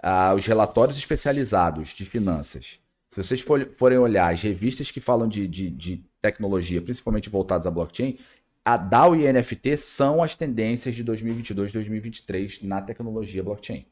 ah, 0.01 0.33
os 0.33 0.45
relatórios 0.45 0.97
especializados 0.97 1.89
de 1.89 2.05
finanças, 2.05 2.79
se 3.07 3.21
vocês 3.21 3.41
for- 3.41 3.69
forem 3.77 3.97
olhar 3.97 4.31
as 4.33 4.41
revistas 4.41 4.91
que 4.91 4.99
falam 5.01 5.27
de, 5.27 5.47
de- 5.47 5.69
de 5.69 6.03
tecnologia, 6.21 6.81
principalmente 6.81 7.29
voltadas 7.29 7.65
à 7.65 7.71
blockchain, 7.71 8.17
a 8.63 8.77
DAO 8.77 9.15
e 9.15 9.25
NFT 9.31 9.77
são 9.77 10.21
as 10.21 10.35
tendências 10.35 10.93
de 10.93 11.03
2022 11.03 11.71
2023 11.71 12.61
na 12.61 12.81
tecnologia 12.81 13.43
blockchain. 13.43 13.85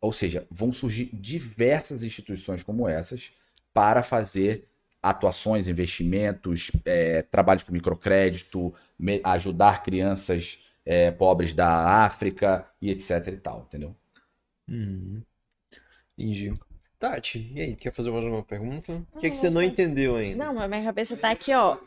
Ou 0.00 0.12
seja, 0.12 0.46
vão 0.50 0.72
surgir 0.72 1.10
diversas 1.12 2.02
instituições 2.04 2.62
como 2.62 2.88
essas 2.88 3.32
para 3.74 4.02
fazer 4.02 4.68
atuações, 5.02 5.68
investimentos, 5.68 6.70
eh, 6.84 7.22
trabalhos 7.22 7.62
com 7.62 7.72
microcrédito, 7.72 8.74
me- 8.98 9.20
ajudar 9.24 9.82
crianças 9.82 10.64
eh, 10.84 11.10
pobres 11.10 11.52
da 11.52 12.04
África 12.04 12.66
e 12.80 12.90
etc 12.90 13.26
e 13.28 13.36
tal, 13.36 13.60
entendeu? 13.62 13.94
Uhum. 14.68 15.22
Entendi. 16.18 16.52
Tati, 16.98 17.50
e 17.54 17.60
aí, 17.60 17.76
quer 17.76 17.92
fazer 17.94 18.10
mais 18.10 18.24
uma 18.24 18.42
pergunta? 18.42 18.92
O 19.14 19.18
que, 19.18 19.26
é 19.26 19.30
que 19.30 19.36
Não, 19.36 19.40
você 19.42 19.50
não 19.50 19.62
entendeu 19.62 20.16
ainda? 20.16 20.44
Não, 20.44 20.54
mas 20.54 20.68
minha 20.68 20.84
cabeça 20.84 21.16
tá 21.16 21.30
aqui, 21.30 21.52
ó. 21.54 21.78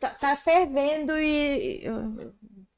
Tá, 0.00 0.10
tá 0.10 0.36
fervendo 0.36 1.18
e. 1.18 1.84
eu- 1.84 2.32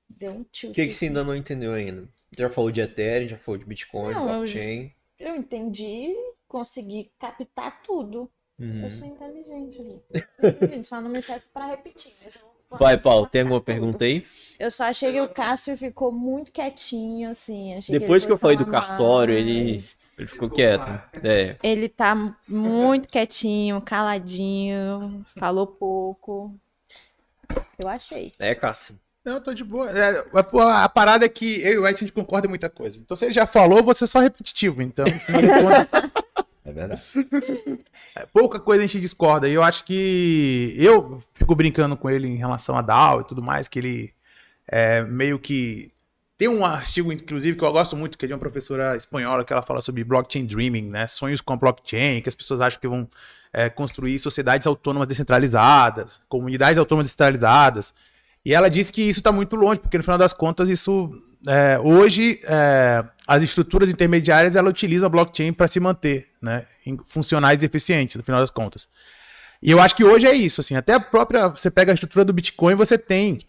Deu 0.08 0.32
um 0.32 0.44
tilt. 0.44 0.70
O 0.72 0.74
que, 0.74 0.86
que 0.86 0.92
você 0.94 1.04
ainda 1.06 1.22
não 1.22 1.36
entendeu 1.36 1.74
ainda? 1.74 2.08
Já 2.36 2.48
falou 2.50 2.70
de 2.70 2.80
Ethereum, 2.80 3.28
já 3.28 3.36
falou 3.36 3.58
de 3.58 3.66
Bitcoin, 3.66 4.14
Não, 4.14 4.28
eu- 4.28 4.34
blockchain. 4.38 4.92
Eu 5.18 5.36
entendi, 5.36 6.12
consegui 6.48 7.12
captar 7.20 7.82
tudo. 7.82 8.28
Uhum. 8.58 8.84
Eu 8.84 8.90
sou 8.90 9.06
inteligente, 9.06 9.78
Lu. 9.82 10.02
Inteligente, 10.42 10.88
Só 10.88 11.00
não 11.00 11.10
me 11.10 11.20
peço 11.22 11.48
pra 11.52 11.66
repetir. 11.66 12.12
Mas 12.24 12.36
eu 12.36 12.42
vou 12.70 12.78
Vai, 12.78 12.96
Paulo, 12.98 13.26
tem 13.26 13.42
alguma 13.42 13.60
tudo. 13.60 13.66
pergunta 13.66 14.04
aí? 14.04 14.26
Eu 14.58 14.70
só 14.70 14.84
achei 14.84 15.12
que 15.12 15.20
o 15.20 15.28
Cássio 15.28 15.76
ficou 15.76 16.10
muito 16.10 16.50
quietinho, 16.50 17.30
assim. 17.30 17.74
achei 17.74 17.98
Depois 17.98 18.24
ele 18.24 18.28
que 18.28 18.32
eu 18.32 18.38
falei 18.38 18.56
do 18.56 18.66
cartório, 18.66 19.34
ele, 19.34 19.72
mais. 19.72 19.98
ele 20.18 20.28
ficou 20.28 20.50
quieto. 20.50 20.88
É. 21.22 21.56
Ele 21.62 21.88
tá 21.88 22.36
muito 22.48 23.08
quietinho, 23.08 23.80
caladinho, 23.80 25.24
falou 25.38 25.66
pouco. 25.66 26.54
Eu 27.78 27.88
achei. 27.88 28.32
É, 28.38 28.54
Cássio. 28.54 28.98
Não, 29.24 29.34
eu 29.34 29.40
tô 29.40 29.52
de 29.52 29.64
boa. 29.64 29.90
É, 29.90 30.24
a, 30.32 30.84
a 30.84 30.88
parada 30.88 31.24
é 31.24 31.28
que 31.28 31.60
eu 31.62 31.72
e 31.72 31.78
o 31.78 31.86
Edson 31.88 32.04
a 32.04 32.06
gente 32.06 32.12
concorda 32.12 32.46
em 32.46 32.50
muita 32.50 32.70
coisa. 32.70 32.98
Então, 32.98 33.16
se 33.16 33.24
ele 33.24 33.32
já 33.32 33.46
falou, 33.46 33.82
você 33.82 34.04
é 34.04 34.06
só 34.06 34.20
repetitivo. 34.20 34.82
Então, 34.82 35.04
É 36.66 36.72
verdade. 36.72 37.02
é, 38.16 38.26
pouca 38.26 38.58
coisa 38.58 38.82
a 38.82 38.86
gente 38.86 39.00
discorda. 39.00 39.48
E 39.48 39.52
eu 39.52 39.62
acho 39.62 39.84
que 39.84 40.74
eu 40.76 41.22
fico 41.32 41.54
brincando 41.54 41.96
com 41.96 42.10
ele 42.10 42.26
em 42.26 42.36
relação 42.36 42.76
a 42.76 42.82
DAO 42.82 43.20
e 43.20 43.24
tudo 43.24 43.40
mais, 43.42 43.68
que 43.68 43.78
ele 43.78 44.12
é 44.66 45.02
meio 45.02 45.38
que. 45.38 45.92
Tem 46.36 46.48
um 46.48 46.66
artigo, 46.66 47.10
inclusive, 47.10 47.56
que 47.56 47.64
eu 47.64 47.72
gosto 47.72 47.96
muito, 47.96 48.18
que 48.18 48.26
é 48.26 48.28
de 48.28 48.34
uma 48.34 48.40
professora 48.40 48.94
espanhola, 48.94 49.42
que 49.42 49.52
ela 49.52 49.62
fala 49.62 49.80
sobre 49.80 50.04
blockchain 50.04 50.44
dreaming, 50.44 50.90
né? 50.90 51.06
Sonhos 51.06 51.40
com 51.40 51.54
a 51.54 51.56
blockchain, 51.56 52.20
que 52.20 52.28
as 52.28 52.34
pessoas 52.34 52.60
acham 52.60 52.78
que 52.78 52.86
vão 52.86 53.08
é, 53.52 53.70
construir 53.70 54.18
sociedades 54.18 54.66
autônomas 54.66 55.08
descentralizadas, 55.08 56.20
comunidades 56.28 56.78
autônomas 56.78 57.06
descentralizadas. 57.06 57.94
E 58.44 58.52
ela 58.52 58.68
diz 58.68 58.90
que 58.90 59.00
isso 59.00 59.20
está 59.20 59.32
muito 59.32 59.56
longe, 59.56 59.80
porque 59.80 59.96
no 59.96 60.04
final 60.04 60.18
das 60.18 60.34
contas, 60.34 60.68
isso. 60.68 61.10
é, 61.46 61.78
hoje, 61.78 62.38
é, 62.44 63.02
as 63.26 63.42
estruturas 63.42 63.90
intermediárias 63.90 64.56
ela 64.56 64.68
utilizam 64.68 65.06
a 65.06 65.10
blockchain 65.10 65.54
para 65.54 65.66
se 65.66 65.80
manter 65.80 66.28
né, 66.46 66.64
funcionais 67.04 67.62
e 67.62 67.66
eficientes, 67.66 68.16
no 68.16 68.22
final 68.22 68.40
das 68.40 68.50
contas. 68.50 68.88
E 69.60 69.70
eu 69.70 69.80
acho 69.80 69.94
que 69.96 70.04
hoje 70.04 70.26
é 70.26 70.34
isso. 70.34 70.60
Assim, 70.60 70.76
até 70.76 70.94
a 70.94 71.00
própria. 71.00 71.48
Você 71.48 71.70
pega 71.70 71.92
a 71.92 71.94
estrutura 71.94 72.24
do 72.24 72.32
Bitcoin, 72.32 72.74
você 72.74 72.96
tem 72.96 73.40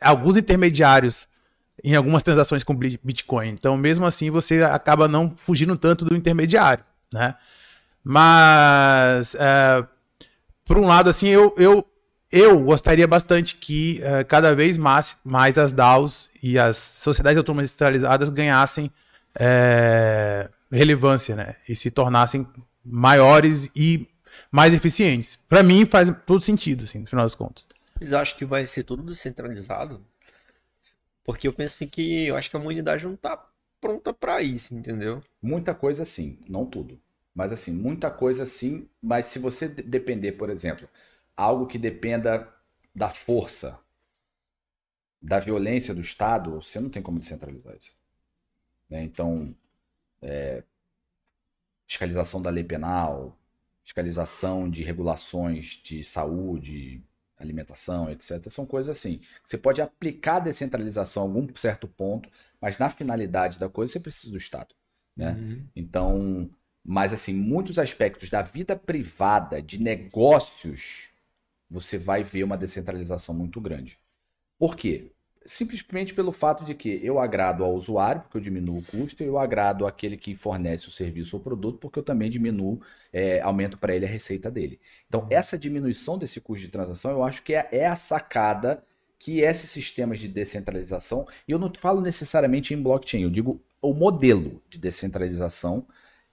alguns 0.00 0.36
intermediários 0.36 1.28
em 1.82 1.94
algumas 1.94 2.22
transações 2.22 2.62
com 2.62 2.74
Bit- 2.74 3.00
Bitcoin. 3.02 3.48
Então, 3.48 3.76
mesmo 3.76 4.06
assim, 4.06 4.30
você 4.30 4.62
acaba 4.62 5.08
não 5.08 5.34
fugindo 5.36 5.76
tanto 5.76 6.04
do 6.04 6.14
intermediário, 6.14 6.84
né? 7.12 7.34
Mas, 8.04 9.34
é, 9.34 9.84
por 10.64 10.78
um 10.78 10.86
lado, 10.86 11.10
assim, 11.10 11.28
eu, 11.28 11.54
eu, 11.56 11.86
eu 12.30 12.60
gostaria 12.60 13.06
bastante 13.08 13.56
que 13.56 14.00
é, 14.02 14.24
cada 14.24 14.54
vez 14.54 14.78
mais, 14.78 15.16
mais 15.24 15.58
as 15.58 15.72
DAOs 15.72 16.30
e 16.42 16.58
as 16.58 16.76
sociedades 16.76 17.38
autônomas 17.38 17.66
descentralizadas 17.66 18.28
ganhassem 18.28 18.90
é, 19.38 20.50
relevância, 20.70 21.36
né? 21.36 21.56
E 21.68 21.74
se 21.74 21.90
tornassem 21.90 22.46
maiores 22.84 23.70
e 23.76 24.06
mais 24.50 24.72
eficientes. 24.74 25.36
Para 25.36 25.62
mim, 25.62 25.84
faz 25.84 26.12
todo 26.26 26.40
sentido, 26.42 26.84
assim, 26.84 27.00
no 27.00 27.06
final 27.06 27.24
das 27.24 27.34
contas. 27.34 27.66
Vocês 27.98 28.12
acham 28.12 28.36
que 28.38 28.44
vai 28.44 28.66
ser 28.66 28.84
tudo 28.84 29.02
descentralizado? 29.02 30.04
Porque 31.24 31.46
eu 31.46 31.52
penso 31.52 31.74
assim 31.74 31.88
que 31.88 32.26
eu 32.26 32.36
acho 32.36 32.50
que 32.50 32.56
a 32.56 32.60
humanidade 32.60 33.04
não 33.04 33.16
tá 33.16 33.36
pronta 33.80 34.12
pra 34.12 34.42
isso, 34.42 34.74
entendeu? 34.74 35.22
Muita 35.42 35.74
coisa 35.74 36.04
sim, 36.04 36.38
não 36.48 36.66
tudo. 36.66 37.00
Mas 37.34 37.52
assim, 37.52 37.72
muita 37.72 38.10
coisa 38.10 38.44
sim, 38.44 38.88
mas 39.02 39.26
se 39.26 39.38
você 39.38 39.68
de- 39.68 39.82
depender, 39.82 40.32
por 40.32 40.50
exemplo, 40.50 40.88
algo 41.36 41.66
que 41.66 41.78
dependa 41.78 42.48
da 42.94 43.08
força, 43.08 43.78
da 45.22 45.38
violência 45.38 45.94
do 45.94 46.00
Estado, 46.00 46.52
você 46.60 46.80
não 46.80 46.88
tem 46.88 47.02
como 47.02 47.18
descentralizar 47.18 47.76
isso. 47.76 47.96
né? 48.90 49.02
Então, 49.02 49.54
é, 50.22 50.62
fiscalização 51.86 52.40
da 52.40 52.50
lei 52.50 52.64
penal, 52.64 53.38
fiscalização 53.82 54.70
de 54.70 54.82
regulações 54.82 55.80
de 55.82 56.04
saúde, 56.04 57.02
alimentação, 57.36 58.10
etc. 58.10 58.48
São 58.48 58.66
coisas 58.66 58.96
assim. 58.96 59.20
Você 59.44 59.58
pode 59.58 59.80
aplicar 59.80 60.36
a 60.36 60.40
descentralização 60.40 61.22
a 61.22 61.26
algum 61.26 61.48
certo 61.56 61.88
ponto, 61.88 62.28
mas 62.60 62.78
na 62.78 62.90
finalidade 62.90 63.58
da 63.58 63.68
coisa 63.68 63.92
você 63.92 64.00
precisa 64.00 64.30
do 64.30 64.36
Estado. 64.36 64.74
Né? 65.16 65.32
Uhum. 65.32 65.66
Então, 65.74 66.50
mas 66.84 67.12
assim, 67.12 67.34
muitos 67.34 67.78
aspectos 67.78 68.28
da 68.30 68.42
vida 68.42 68.76
privada, 68.76 69.60
de 69.60 69.82
negócios, 69.82 71.10
você 71.68 71.98
vai 71.98 72.22
ver 72.22 72.44
uma 72.44 72.56
descentralização 72.56 73.34
muito 73.34 73.60
grande. 73.60 73.98
Por 74.58 74.76
quê? 74.76 75.12
Simplesmente 75.50 76.14
pelo 76.14 76.30
fato 76.30 76.64
de 76.64 76.76
que 76.76 77.00
eu 77.02 77.18
agrado 77.18 77.64
ao 77.64 77.74
usuário, 77.74 78.22
porque 78.22 78.36
eu 78.36 78.40
diminuo 78.40 78.78
o 78.78 78.84
custo, 78.84 79.20
e 79.20 79.26
eu 79.26 79.36
agrado 79.36 79.84
àquele 79.84 80.16
que 80.16 80.36
fornece 80.36 80.86
o 80.86 80.92
serviço 80.92 81.36
ou 81.36 81.42
produto, 81.42 81.78
porque 81.78 81.98
eu 81.98 82.04
também 82.04 82.30
diminuo, 82.30 82.80
é, 83.12 83.40
aumento 83.40 83.76
para 83.76 83.92
ele 83.92 84.06
a 84.06 84.08
receita 84.08 84.48
dele. 84.48 84.78
Então, 85.08 85.26
essa 85.28 85.58
diminuição 85.58 86.16
desse 86.16 86.40
custo 86.40 86.64
de 86.64 86.70
transação, 86.70 87.10
eu 87.10 87.24
acho 87.24 87.42
que 87.42 87.52
é, 87.52 87.68
é 87.72 87.86
a 87.88 87.96
sacada 87.96 88.84
que 89.18 89.40
esses 89.40 89.68
sistemas 89.70 90.20
de 90.20 90.28
descentralização, 90.28 91.26
e 91.48 91.50
eu 91.50 91.58
não 91.58 91.72
falo 91.74 92.00
necessariamente 92.00 92.72
em 92.72 92.80
blockchain, 92.80 93.22
eu 93.24 93.30
digo 93.30 93.60
o 93.82 93.92
modelo 93.92 94.62
de 94.70 94.78
descentralização 94.78 95.84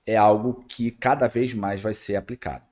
é 0.06 0.16
algo 0.16 0.64
que 0.70 0.92
cada 0.92 1.28
vez 1.28 1.56
mais 1.56 1.82
vai 1.82 1.94
ser 1.96 2.18
aplicado. 2.18 2.66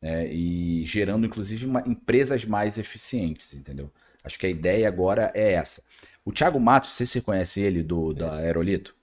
Né? 0.00 0.32
E 0.32 0.82
gerando, 0.86 1.26
inclusive, 1.26 1.66
uma, 1.66 1.82
empresas 1.86 2.46
mais 2.46 2.78
eficientes, 2.78 3.52
entendeu? 3.52 3.92
Acho 4.24 4.38
que 4.38 4.46
a 4.46 4.50
ideia 4.50 4.86
agora 4.86 5.30
é 5.34 5.52
essa. 5.52 5.82
O 6.24 6.32
Thiago 6.32 6.60
Matos, 6.60 6.90
sei 6.90 7.06
se 7.06 7.12
você 7.12 7.20
conhece 7.20 7.60
ele 7.60 7.82
do, 7.82 8.12
da 8.12 8.36
Aerolito. 8.36 8.94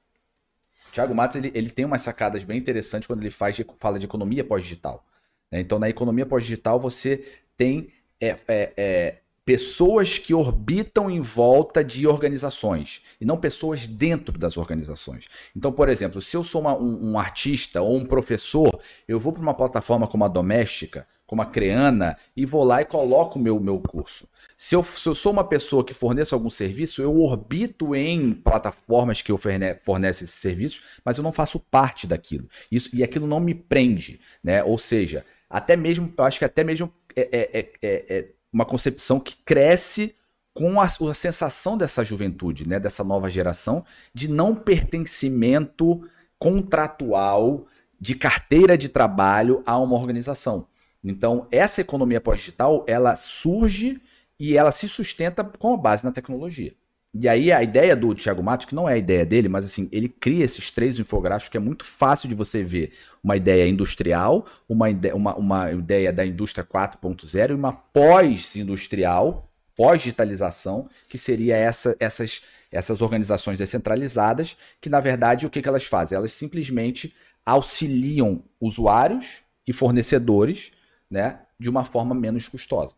O 0.90 0.92
Thiago 0.92 1.14
Matos 1.14 1.38
ele, 1.38 1.52
ele 1.54 1.70
tem 1.70 1.86
umas 1.86 2.02
sacadas 2.02 2.44
bem 2.44 2.58
interessantes 2.58 3.08
quando 3.08 3.22
ele 3.22 3.32
faz 3.32 3.56
de, 3.56 3.66
fala 3.78 3.98
de 3.98 4.06
economia 4.06 4.44
pós-digital. 4.44 5.06
Né? 5.52 5.60
Então, 5.60 5.80
na 5.80 5.90
economia 5.90 6.26
pós-digital, 6.26 6.80
você 6.80 7.26
tem 7.56 7.92
é, 8.22 8.36
é, 8.48 8.74
é, 8.78 9.18
pessoas 9.44 10.18
que 10.18 10.34
orbitam 10.34 11.10
em 11.10 11.22
volta 11.22 11.84
de 11.84 12.06
organizações 12.06 13.02
e 13.20 13.26
não 13.26 13.38
pessoas 13.38 13.88
dentro 13.88 14.38
das 14.38 14.58
organizações. 14.58 15.28
Então, 15.56 15.72
por 15.72 15.90
exemplo, 15.90 16.22
se 16.22 16.36
eu 16.36 16.44
sou 16.44 16.62
uma, 16.62 16.78
um, 16.78 17.12
um, 17.12 17.20
artista 17.20 17.82
ou 17.82 17.96
um 17.96 18.06
professor, 18.06 18.80
eu 19.08 19.20
vou 19.20 19.32
para 19.32 19.42
uma 19.42 19.54
plataforma 19.54 20.08
como 20.08 20.26
a 20.26 20.28
Doméstica, 20.28 21.08
como 21.28 21.42
a 21.42 21.46
Creana, 21.46 22.18
e 22.36 22.46
vou 22.46 22.64
lá 22.64 22.82
e 22.82 22.86
coloco 22.86 23.38
o 23.38 23.42
meu, 23.42 23.60
meu 23.60 23.80
curso. 23.80 24.28
Se 24.56 24.74
eu, 24.74 24.84
se 24.84 25.08
eu 25.08 25.14
sou 25.14 25.32
uma 25.32 25.44
pessoa 25.44 25.86
que 25.86 25.94
forneço 25.94 26.34
algum 26.34 26.50
serviço, 26.50 27.02
eu 27.02 27.16
orbito 27.20 27.94
em 27.94 28.34
plataformas 28.34 29.22
que 29.22 29.36
forne, 29.38 29.76
fornecem 29.76 30.26
esses 30.26 30.40
serviços, 30.40 30.82
mas 31.06 31.18
eu 31.18 31.24
não 31.24 31.32
faço 31.32 31.60
parte 31.60 32.08
daquilo. 32.08 32.50
Isso, 32.72 32.90
e 32.92 33.04
aquilo 33.04 33.28
não 33.28 33.40
me 33.40 33.54
prende. 33.54 34.20
Né? 34.44 34.64
Ou 34.64 34.80
seja, 34.80 35.24
até 35.48 35.76
mesmo, 35.76 36.12
eu 36.18 36.24
acho 36.24 36.40
que 36.40 36.46
até 36.46 36.64
mesmo 36.64 36.92
é, 37.16 37.22
é, 37.22 37.60
é, 37.60 37.72
é, 37.82 38.18
é 38.18 38.30
uma 38.52 38.66
concepção 38.66 39.20
que 39.20 39.36
cresce 39.46 40.16
com 40.54 40.82
a, 40.82 40.86
a, 40.86 41.14
sensação 41.14 41.78
dessa 41.78 42.04
juventude, 42.04 42.68
né, 42.68 42.80
dessa 42.80 43.04
nova 43.04 43.30
geração, 43.30 43.86
de 44.12 44.28
não 44.28 44.56
pertencimento 44.56 46.02
contratual 46.40 47.68
de 48.00 48.16
carteira 48.16 48.76
de 48.76 48.90
trabalho 48.90 49.62
a 49.68 49.78
uma 49.78 49.96
organização. 49.96 50.68
Então, 51.04 51.48
essa 51.52 51.82
economia 51.82 52.22
pós-digital, 52.22 52.84
ela 52.88 53.16
surge 53.16 54.02
e 54.40 54.58
ela 54.58 54.72
se 54.72 54.88
sustenta 54.88 55.44
com 55.44 55.74
a 55.74 55.78
base 55.78 56.06
na 56.06 56.12
tecnologia. 56.12 56.74
E 57.14 57.28
aí 57.28 57.52
a 57.52 57.64
ideia 57.64 57.96
do 57.96 58.14
Thiago 58.14 58.44
Matos, 58.44 58.68
que 58.68 58.76
não 58.76 58.88
é 58.88 58.94
a 58.94 58.98
ideia 58.98 59.26
dele, 59.26 59.50
mas 59.50 59.66
assim, 59.66 59.90
ele 59.92 60.08
cria 60.08 60.46
esses 60.46 60.70
três 60.70 61.00
infográficos 61.00 61.50
que 61.50 61.58
é 61.58 61.60
muito 61.60 61.84
fácil 61.84 62.30
de 62.30 62.36
você 62.36 62.64
ver 62.64 62.92
uma 63.24 63.36
ideia 63.36 63.68
industrial, 63.68 64.46
uma 64.70 64.90
ideia, 64.90 65.16
uma, 65.16 65.36
uma 65.36 65.72
ideia 65.72 66.14
da 66.14 66.26
indústria 66.26 66.64
4.0 66.64 67.50
e 67.50 67.54
uma 67.54 67.72
pós-industrial, 67.72 69.50
pós-digitalização, 69.76 70.90
que 71.10 71.18
seria 71.18 71.56
essa, 71.56 71.96
essas, 72.00 72.44
essas 72.72 73.02
organizações 73.02 73.58
descentralizadas, 73.58 74.56
que 74.80 74.90
na 74.90 75.00
verdade 75.00 75.48
o 75.48 75.50
que, 75.50 75.62
que 75.62 75.70
elas 75.70 75.86
fazem? 75.86 76.16
Elas 76.16 76.34
simplesmente 76.34 77.16
auxiliam 77.44 78.44
usuários 78.60 79.42
e 79.66 79.74
fornecedores 79.74 80.72
né, 81.10 81.46
de 81.60 81.70
uma 81.70 81.86
forma 81.86 82.14
menos 82.14 82.48
custosa. 82.48 82.96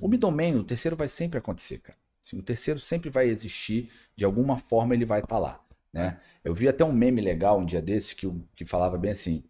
O 0.00 0.08
middleman, 0.08 0.56
o 0.56 0.64
terceiro 0.64 0.96
vai 0.96 1.08
sempre 1.08 1.38
acontecer, 1.38 1.78
cara. 1.78 1.98
Assim, 2.22 2.38
o 2.38 2.42
terceiro 2.42 2.78
sempre 2.78 3.10
vai 3.10 3.28
existir, 3.28 3.90
de 4.14 4.24
alguma 4.24 4.58
forma 4.58 4.94
ele 4.94 5.04
vai 5.04 5.20
estar 5.20 5.34
tá 5.34 5.38
lá. 5.38 5.64
Né? 5.92 6.20
Eu 6.44 6.54
vi 6.54 6.68
até 6.68 6.84
um 6.84 6.92
meme 6.92 7.20
legal 7.20 7.58
um 7.58 7.64
dia 7.64 7.80
desse 7.80 8.14
que, 8.14 8.30
que 8.54 8.64
falava 8.64 8.98
bem 8.98 9.12
assim: 9.12 9.42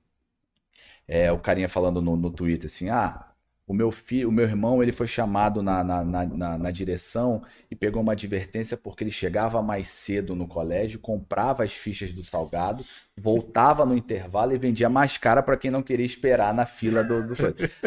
é, 1.07 1.31
o 1.33 1.39
carinha 1.39 1.69
falando 1.69 2.01
no, 2.01 2.17
no 2.17 2.31
Twitter 2.31 2.67
assim, 2.67 2.89
ah, 2.89 3.28
o 3.69 3.75
meu 3.75 3.93
filho, 3.93 4.31
o 4.31 4.33
meu 4.33 4.47
irmão, 4.47 4.83
ele 4.83 4.93
foi 4.93 5.07
chamado 5.07 5.63
na, 5.63 5.85
na, 5.85 6.03
na, 6.03 6.59
na, 6.59 6.71
direção 6.71 7.43
e 7.71 7.77
pegou 7.77 8.01
uma 8.01 8.13
advertência 8.13 8.79
porque 8.79 9.05
ele 9.05 9.11
chegava 9.11 9.61
mais 9.61 9.89
cedo 9.89 10.35
no 10.35 10.49
colégio, 10.49 10.99
comprava 10.99 11.65
as 11.65 11.75
fichas 11.75 12.11
do 12.11 12.25
salgado, 12.25 12.83
voltava 13.15 13.85
no 13.85 13.95
intervalo 13.95 14.55
e 14.55 14.59
vendia 14.59 14.89
mais 14.89 15.19
cara 15.19 15.43
para 15.43 15.59
quem 15.59 15.71
não 15.71 15.83
queria 15.83 16.07
esperar 16.07 16.55
na 16.55 16.65
fila 16.65 17.05
do, 17.05 17.27
do... 17.27 17.35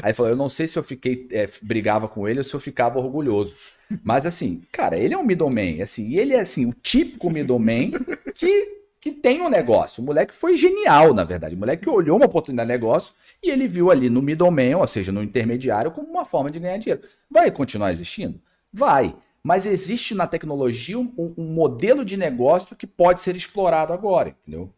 Aí 0.04 0.14
falou, 0.14 0.30
eu 0.30 0.38
não 0.38 0.48
sei 0.48 0.68
se 0.68 0.78
eu 0.78 0.84
fiquei 0.84 1.28
é, 1.32 1.50
brigava 1.64 2.08
com 2.08 2.28
ele 2.28 2.38
ou 2.38 2.44
se 2.44 2.54
eu 2.54 2.60
ficava 2.60 3.00
orgulhoso. 3.00 3.56
Mas 4.04 4.24
assim, 4.28 4.62
cara, 4.72 4.96
ele 4.96 5.16
é 5.16 5.18
um 5.18 5.26
middleman, 5.26 5.82
assim, 5.82 6.10
e 6.10 6.20
ele 6.20 6.36
é 6.36 6.42
assim, 6.42 6.68
o 6.68 6.74
típico 6.74 7.28
middleman 7.28 7.92
que 8.36 8.82
que 9.02 9.12
tem 9.12 9.42
um 9.42 9.50
negócio. 9.50 10.04
O 10.04 10.06
moleque 10.06 10.32
foi 10.32 10.56
genial, 10.56 11.12
na 11.12 11.24
verdade. 11.24 11.56
O 11.56 11.58
moleque 11.58 11.90
olhou 11.90 12.18
uma 12.18 12.28
oportunidade 12.28 12.68
de 12.68 12.74
negócio 12.74 13.16
e 13.44 13.50
ele 13.50 13.68
viu 13.68 13.90
ali 13.90 14.10
no 14.10 14.22
middleman, 14.22 14.76
ou 14.76 14.88
seja, 14.88 15.12
no 15.12 15.24
intermediário, 15.24 15.92
como 15.92 16.08
uma 16.08 16.26
forma 16.26 16.52
de 16.52 16.60
ganhar 16.60 16.78
dinheiro. 16.78 17.02
Vai 17.30 17.50
continuar 17.52 17.92
existindo? 17.92 18.40
Vai. 18.72 19.16
Mas 19.44 19.66
existe 19.66 20.14
na 20.14 20.28
tecnologia 20.28 21.00
um, 21.00 21.34
um 21.38 21.46
modelo 21.46 22.06
de 22.06 22.16
negócio 22.16 22.76
que 22.76 22.86
pode 22.86 23.22
ser 23.22 23.36
explorado 23.36 23.92
agora, 23.92 24.30
entendeu? 24.30 24.72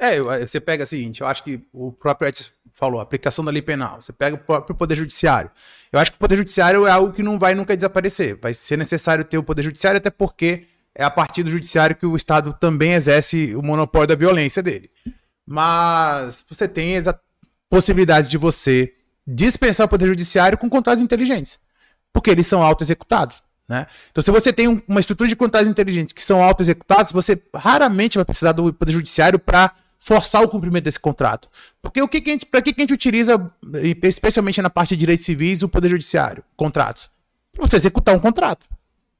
É, 0.00 0.18
você 0.40 0.58
pega 0.58 0.84
o 0.84 0.86
seguinte, 0.86 1.20
eu 1.20 1.26
acho 1.26 1.44
que 1.44 1.60
o 1.72 1.92
próprio 1.92 2.28
Edson 2.28 2.50
falou, 2.72 3.00
aplicação 3.00 3.44
da 3.44 3.50
lei 3.50 3.62
penal. 3.62 4.00
Você 4.00 4.12
pega 4.12 4.34
o 4.34 4.38
próprio 4.38 4.74
Poder 4.74 4.96
Judiciário. 4.96 5.50
Eu 5.92 6.00
acho 6.00 6.10
que 6.10 6.16
o 6.16 6.20
Poder 6.20 6.36
Judiciário 6.36 6.86
é 6.86 6.90
algo 6.90 7.12
que 7.12 7.22
não 7.22 7.38
vai 7.38 7.54
nunca 7.54 7.76
desaparecer. 7.76 8.38
Vai 8.40 8.54
ser 8.54 8.78
necessário 8.78 9.24
ter 9.24 9.38
o 9.38 9.42
Poder 9.42 9.62
Judiciário, 9.62 9.98
até 9.98 10.10
porque 10.10 10.66
é 10.94 11.04
a 11.04 11.10
partir 11.10 11.42
do 11.42 11.50
Judiciário 11.50 11.94
que 11.94 12.06
o 12.06 12.16
Estado 12.16 12.56
também 12.58 12.94
exerce 12.94 13.54
o 13.54 13.62
monopólio 13.62 14.08
da 14.08 14.14
violência 14.14 14.62
dele. 14.62 14.90
Mas 15.46 16.44
você 16.48 16.66
tem 16.66 16.94
possibilidade 17.70 18.28
de 18.28 18.36
você 18.36 18.92
dispensar 19.26 19.86
o 19.86 19.88
Poder 19.88 20.08
Judiciário 20.08 20.58
com 20.58 20.68
contratos 20.68 21.02
inteligentes. 21.02 21.58
Porque 22.12 22.28
eles 22.28 22.46
são 22.46 22.62
auto-executados. 22.62 23.42
Né? 23.68 23.86
Então, 24.10 24.20
se 24.20 24.30
você 24.32 24.52
tem 24.52 24.66
um, 24.66 24.82
uma 24.88 24.98
estrutura 24.98 25.28
de 25.28 25.36
contratos 25.36 25.68
inteligentes 25.68 26.12
que 26.12 26.24
são 26.24 26.42
auto-executados, 26.42 27.12
você 27.12 27.40
raramente 27.54 28.18
vai 28.18 28.24
precisar 28.24 28.50
do 28.50 28.74
Poder 28.74 28.92
Judiciário 28.92 29.38
para 29.38 29.72
forçar 29.96 30.42
o 30.42 30.48
cumprimento 30.48 30.84
desse 30.84 30.98
contrato. 30.98 31.48
Porque 31.80 32.02
o 32.02 32.08
que, 32.08 32.20
que 32.20 32.30
a 32.30 32.32
gente, 32.32 32.46
para 32.46 32.60
que, 32.60 32.72
que 32.72 32.80
a 32.80 32.82
gente 32.82 32.94
utiliza, 32.94 33.52
especialmente 34.02 34.60
na 34.60 34.70
parte 34.70 34.96
de 34.96 34.96
direitos 34.96 35.24
civis, 35.24 35.62
o 35.62 35.68
Poder 35.68 35.88
Judiciário? 35.88 36.42
Contratos. 36.56 37.08
Para 37.52 37.66
você 37.66 37.76
executar 37.76 38.14
um 38.14 38.18
contrato. 38.18 38.66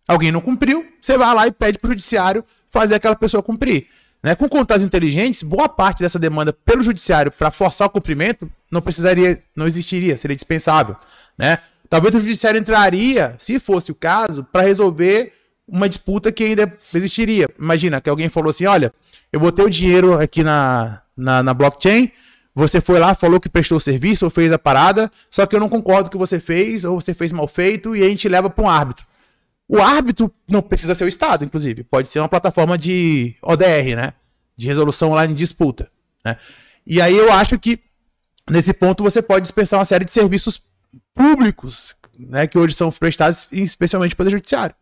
Alguém 0.08 0.32
não 0.32 0.40
cumpriu, 0.40 0.84
você 1.00 1.16
vai 1.16 1.32
lá 1.32 1.46
e 1.46 1.52
pede 1.52 1.78
para 1.78 1.88
o 1.88 1.92
Judiciário 1.92 2.44
fazer 2.66 2.96
aquela 2.96 3.14
pessoa 3.14 3.42
cumprir. 3.42 3.86
Né? 4.22 4.34
Com 4.34 4.48
contratos 4.48 4.84
inteligentes, 4.84 5.42
boa 5.42 5.68
parte 5.68 6.02
dessa 6.02 6.18
demanda 6.18 6.52
pelo 6.52 6.82
judiciário 6.82 7.32
para 7.32 7.50
forçar 7.50 7.88
o 7.88 7.90
cumprimento 7.90 8.50
não 8.70 8.80
precisaria, 8.80 9.38
não 9.56 9.66
existiria, 9.66 10.16
seria 10.16 10.36
dispensável. 10.36 10.96
Né? 11.36 11.58
Talvez 11.88 12.14
o 12.14 12.20
judiciário 12.20 12.60
entraria, 12.60 13.34
se 13.38 13.58
fosse 13.58 13.90
o 13.90 13.94
caso, 13.94 14.44
para 14.44 14.62
resolver 14.62 15.32
uma 15.66 15.88
disputa 15.88 16.30
que 16.30 16.44
ainda 16.44 16.72
existiria. 16.94 17.48
Imagina 17.58 18.00
que 18.00 18.10
alguém 18.10 18.28
falou 18.28 18.50
assim: 18.50 18.66
olha, 18.66 18.92
eu 19.32 19.40
botei 19.40 19.64
o 19.64 19.70
dinheiro 19.70 20.18
aqui 20.18 20.42
na, 20.42 21.00
na, 21.16 21.42
na 21.42 21.54
blockchain, 21.54 22.10
você 22.54 22.80
foi 22.80 22.98
lá, 22.98 23.14
falou 23.14 23.40
que 23.40 23.48
prestou 23.48 23.80
serviço 23.80 24.24
ou 24.24 24.30
fez 24.30 24.52
a 24.52 24.58
parada, 24.58 25.10
só 25.30 25.46
que 25.46 25.54
eu 25.54 25.60
não 25.60 25.68
concordo 25.68 26.10
que 26.10 26.16
você 26.16 26.38
fez, 26.38 26.84
ou 26.84 27.00
você 27.00 27.14
fez 27.14 27.32
mal 27.32 27.48
feito, 27.48 27.96
e 27.96 28.02
a 28.02 28.08
gente 28.08 28.28
leva 28.28 28.50
para 28.50 28.64
um 28.64 28.68
árbitro. 28.68 29.06
O 29.72 29.80
árbitro 29.80 30.34
não 30.48 30.60
precisa 30.60 30.96
ser 30.96 31.04
o 31.04 31.08
Estado, 31.08 31.44
inclusive. 31.44 31.84
Pode 31.84 32.08
ser 32.08 32.18
uma 32.18 32.28
plataforma 32.28 32.76
de 32.76 33.36
ODR, 33.40 33.94
né? 33.94 34.14
De 34.56 34.66
resolução 34.66 35.12
online 35.12 35.32
de 35.32 35.38
disputa. 35.38 35.88
Né? 36.24 36.36
E 36.84 37.00
aí 37.00 37.16
eu 37.16 37.32
acho 37.32 37.56
que, 37.56 37.78
nesse 38.50 38.72
ponto, 38.72 39.00
você 39.04 39.22
pode 39.22 39.42
dispensar 39.42 39.78
uma 39.78 39.84
série 39.84 40.04
de 40.04 40.10
serviços 40.10 40.60
públicos, 41.14 41.94
né? 42.18 42.48
Que 42.48 42.58
hoje 42.58 42.74
são 42.74 42.90
prestados 42.90 43.46
especialmente 43.52 44.16
pelo 44.16 44.28
Judiciário. 44.28 44.74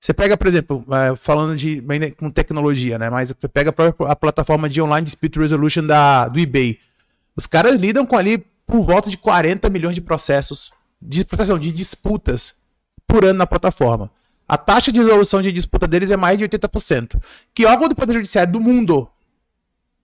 Você 0.00 0.14
pega, 0.14 0.36
por 0.36 0.46
exemplo, 0.46 0.84
é, 0.94 1.16
falando 1.16 1.56
de 1.56 1.82
com 2.16 2.30
tecnologia, 2.30 2.96
né? 2.96 3.10
Mas 3.10 3.32
você 3.32 3.48
pega 3.48 3.74
a, 4.06 4.14
plataforma 4.14 4.68
de 4.68 4.80
online 4.80 5.04
dispute 5.04 5.36
resolution 5.36 5.84
da, 5.84 6.28
do 6.28 6.38
eBay. 6.38 6.78
Os 7.34 7.48
caras 7.48 7.74
lidam 7.74 8.06
com 8.06 8.16
ali 8.16 8.38
por 8.64 8.84
volta 8.84 9.10
de 9.10 9.16
40 9.16 9.68
milhões 9.68 9.96
de 9.96 10.00
processos 10.00 10.70
de 11.02 11.24
proteção 11.24 11.58
de 11.58 11.72
disputas 11.72 12.54
por 13.04 13.24
ano 13.24 13.38
na 13.38 13.46
plataforma. 13.48 14.16
A 14.48 14.56
taxa 14.56 14.90
de 14.90 14.98
resolução 14.98 15.42
de 15.42 15.52
disputa 15.52 15.86
deles 15.86 16.10
é 16.10 16.16
mais 16.16 16.38
de 16.38 16.48
80%. 16.48 17.20
Que 17.54 17.66
órgão 17.66 17.86
do 17.86 17.94
Poder 17.94 18.14
Judiciário 18.14 18.50
do 18.50 18.60
mundo 18.60 19.06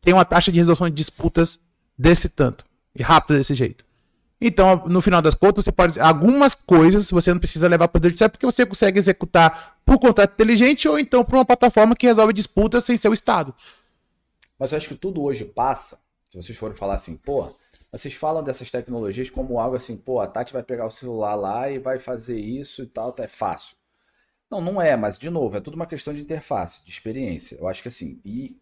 tem 0.03 0.13
uma 0.13 0.25
taxa 0.25 0.53
de 0.53 0.59
resolução 0.59 0.87
de 0.89 0.95
disputas 0.95 1.59
desse 1.97 2.29
tanto? 2.29 2.67
E 2.95 3.03
rápida 3.03 3.39
desse 3.39 3.55
jeito. 3.55 3.85
Então, 4.39 4.85
no 4.87 5.01
final 5.01 5.23
das 5.23 5.35
contas, 5.35 5.65
você 5.65 5.73
pode. 5.73 5.99
Algumas 5.99 6.55
coisas 6.55 7.11
você 7.11 7.33
não 7.33 7.41
precisa 7.41 7.67
levar 7.67 7.89
para 7.89 7.93
o 7.93 8.01
Poder 8.01 8.09
Judiciário 8.11 8.33
porque 8.33 8.45
você 8.45 8.67
consegue 8.67 8.99
executar 8.99 9.77
por 9.87 9.99
contrato 9.99 10.35
inteligente 10.35 10.87
ou 10.87 10.99
então 10.99 11.25
por 11.25 11.37
uma 11.37 11.45
plataforma 11.47 11.97
que 11.97 12.07
resolve 12.07 12.35
disputas 12.35 12.85
sem 12.85 12.99
ser 12.99 13.09
o 13.09 13.15
Estado. 13.15 13.55
Mas 14.59 14.73
eu 14.73 14.79
acho 14.79 14.89
que 14.89 14.95
tudo 14.95 15.23
hoje 15.23 15.47
passa. 15.47 15.99
Se 16.29 16.37
vocês 16.37 16.59
forem 16.59 16.77
falar 16.77 16.95
assim, 16.95 17.17
pô, 17.17 17.49
vocês 17.91 18.13
falam 18.13 18.43
dessas 18.43 18.71
tecnologias 18.71 19.31
como 19.31 19.59
algo 19.59 19.77
assim, 19.77 19.97
pô, 19.97 20.21
a 20.21 20.27
Tati 20.27 20.53
vai 20.53 20.63
pegar 20.63 20.87
o 20.87 20.91
celular 20.91 21.35
lá 21.35 21.71
e 21.71 21.79
vai 21.79 21.99
fazer 21.99 22.39
isso 22.39 22.83
e 22.83 22.87
tal, 22.87 23.13
tá, 23.13 23.25
é 23.25 23.29
fácil. 23.29 23.77
Não, 24.51 24.61
não 24.61 24.81
é, 24.81 24.97
mas 24.97 25.19
de 25.19 25.31
novo, 25.31 25.57
é 25.57 25.61
tudo 25.61 25.75
uma 25.75 25.87
questão 25.87 26.15
de 26.15 26.23
interface, 26.23 26.85
de 26.85 26.91
experiência. 26.91 27.57
Eu 27.57 27.67
acho 27.67 27.83
que 27.83 27.89
assim, 27.89 28.21
e 28.25 28.57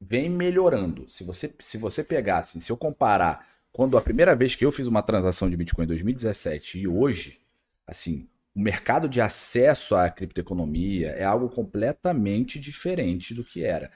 vem 0.00 0.28
melhorando. 0.28 1.08
Se 1.08 1.24
você, 1.24 1.52
se 1.58 1.78
você 1.78 2.02
pegar, 2.04 2.38
assim, 2.38 2.60
se 2.60 2.70
eu 2.70 2.76
comparar 2.76 3.46
quando 3.72 3.98
a 3.98 4.00
primeira 4.00 4.34
vez 4.34 4.54
que 4.54 4.64
eu 4.64 4.72
fiz 4.72 4.86
uma 4.86 5.02
transação 5.02 5.50
de 5.50 5.56
Bitcoin 5.56 5.84
em 5.84 5.88
2017 5.88 6.78
e 6.78 6.88
hoje, 6.88 7.38
assim, 7.86 8.26
o 8.56 8.60
mercado 8.60 9.06
de 9.06 9.20
acesso 9.20 9.94
à 9.94 10.08
criptoeconomia 10.08 11.08
é 11.10 11.24
algo 11.24 11.50
completamente 11.50 12.58
diferente 12.58 13.34
do 13.34 13.44
que 13.44 13.62
era. 13.62 13.90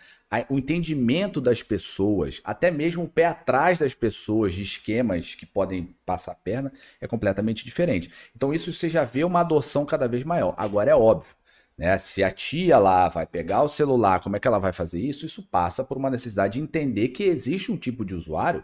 O 0.50 0.58
entendimento 0.58 1.40
das 1.40 1.62
pessoas, 1.62 2.42
até 2.44 2.70
mesmo 2.70 3.04
o 3.04 3.08
pé 3.08 3.24
atrás 3.24 3.78
das 3.78 3.94
pessoas 3.94 4.52
de 4.52 4.62
esquemas 4.62 5.34
que 5.34 5.46
podem 5.46 5.96
passar 6.04 6.32
a 6.32 6.34
perna, 6.34 6.70
é 7.00 7.06
completamente 7.06 7.64
diferente. 7.64 8.12
Então, 8.36 8.52
isso 8.52 8.70
você 8.70 8.90
já 8.90 9.02
vê 9.02 9.24
uma 9.24 9.40
adoção 9.40 9.86
cada 9.86 10.06
vez 10.06 10.24
maior. 10.24 10.54
Agora 10.58 10.90
é 10.90 10.94
óbvio. 10.94 11.34
Né? 11.76 11.98
Se 11.98 12.22
a 12.22 12.30
tia 12.30 12.78
lá 12.78 13.08
vai 13.08 13.26
pegar 13.26 13.62
o 13.62 13.68
celular, 13.68 14.20
como 14.20 14.36
é 14.36 14.38
que 14.38 14.46
ela 14.46 14.58
vai 14.58 14.74
fazer 14.74 15.00
isso? 15.00 15.24
Isso 15.24 15.42
passa 15.42 15.82
por 15.82 15.96
uma 15.96 16.10
necessidade 16.10 16.58
de 16.58 16.60
entender 16.60 17.08
que 17.08 17.24
existe 17.24 17.72
um 17.72 17.78
tipo 17.78 18.04
de 18.04 18.14
usuário, 18.14 18.62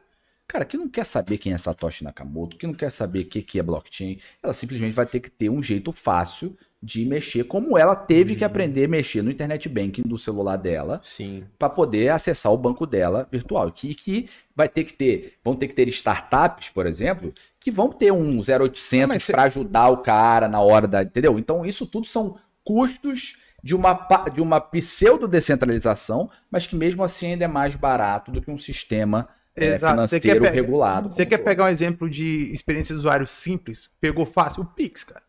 cara, 0.48 0.64
que 0.64 0.76
não 0.76 0.88
quer 0.88 1.04
saber 1.04 1.38
quem 1.38 1.52
é 1.52 1.58
Satoshi 1.58 2.04
Nakamoto, 2.04 2.56
que 2.56 2.66
não 2.66 2.74
quer 2.74 2.90
saber 2.90 3.20
o 3.20 3.26
que, 3.26 3.42
que 3.42 3.58
é 3.58 3.62
blockchain. 3.62 4.18
Ela 4.42 4.52
simplesmente 4.52 4.92
vai 4.94 5.06
ter 5.06 5.20
que 5.20 5.30
ter 5.30 5.48
um 5.50 5.62
jeito 5.62 5.90
fácil 5.92 6.56
de 6.82 7.04
mexer, 7.04 7.44
como 7.44 7.76
ela 7.76 7.96
teve 7.96 8.36
que 8.36 8.44
Uhum. 8.44 8.46
aprender 8.46 8.84
a 8.84 8.88
mexer 8.88 9.22
no 9.22 9.30
internet 9.30 9.68
banking 9.68 10.02
do 10.02 10.16
celular 10.18 10.56
dela, 10.56 11.00
Sim. 11.02 11.44
para 11.58 11.68
poder 11.70 12.10
acessar 12.10 12.52
o 12.52 12.56
banco 12.58 12.86
dela 12.86 13.26
virtual. 13.32 13.72
Que, 13.72 13.92
que 13.94 14.28
vai 14.54 14.68
ter 14.68 14.84
que 14.84 14.92
ter, 14.92 15.34
vão 15.42 15.56
ter 15.56 15.66
que 15.68 15.74
ter 15.74 15.88
startups, 15.88 16.68
por 16.68 16.86
exemplo, 16.86 17.32
que 17.58 17.70
vão 17.70 17.90
ter 17.90 18.12
um 18.12 18.40
0800 18.40 19.04
Ah, 19.04 19.06
mas 19.08 19.24
cê- 19.24 19.32
para 19.32 19.44
ajudar 19.44 19.88
o 19.88 19.96
cara 19.98 20.48
na 20.48 20.60
hora 20.60 20.86
da, 20.86 21.02
entendeu? 21.02 21.38
Então 21.38 21.66
isso 21.66 21.86
tudo 21.86 22.06
são 22.06 22.38
custos 22.62 23.36
de 23.64 23.74
uma 23.74 23.94
de 24.32 24.40
uma 24.40 24.60
pseudo 24.60 25.26
descentralização, 25.26 26.30
mas 26.50 26.66
que 26.68 26.76
mesmo 26.76 27.02
assim 27.02 27.32
ainda 27.32 27.46
é 27.46 27.48
mais 27.48 27.74
barato 27.74 28.30
do 28.30 28.40
que 28.40 28.50
um 28.50 28.58
sistema 28.58 29.28
Exato. 29.56 30.00
Você 30.02 30.20
quer 30.20 30.34
financeiro 30.34 30.40
pe- 30.44 30.50
regulado. 30.50 31.08
Você 31.10 31.24
quer 31.26 31.38
todo. 31.38 31.44
pegar 31.46 31.64
um 31.64 31.68
exemplo 31.68 32.08
de 32.10 32.52
experiência 32.52 32.94
de 32.94 32.98
usuário 32.98 33.26
simples? 33.26 33.88
Pegou 34.00 34.26
fácil? 34.26 34.62
O 34.62 34.66
Pix, 34.66 35.04
cara. 35.04 35.22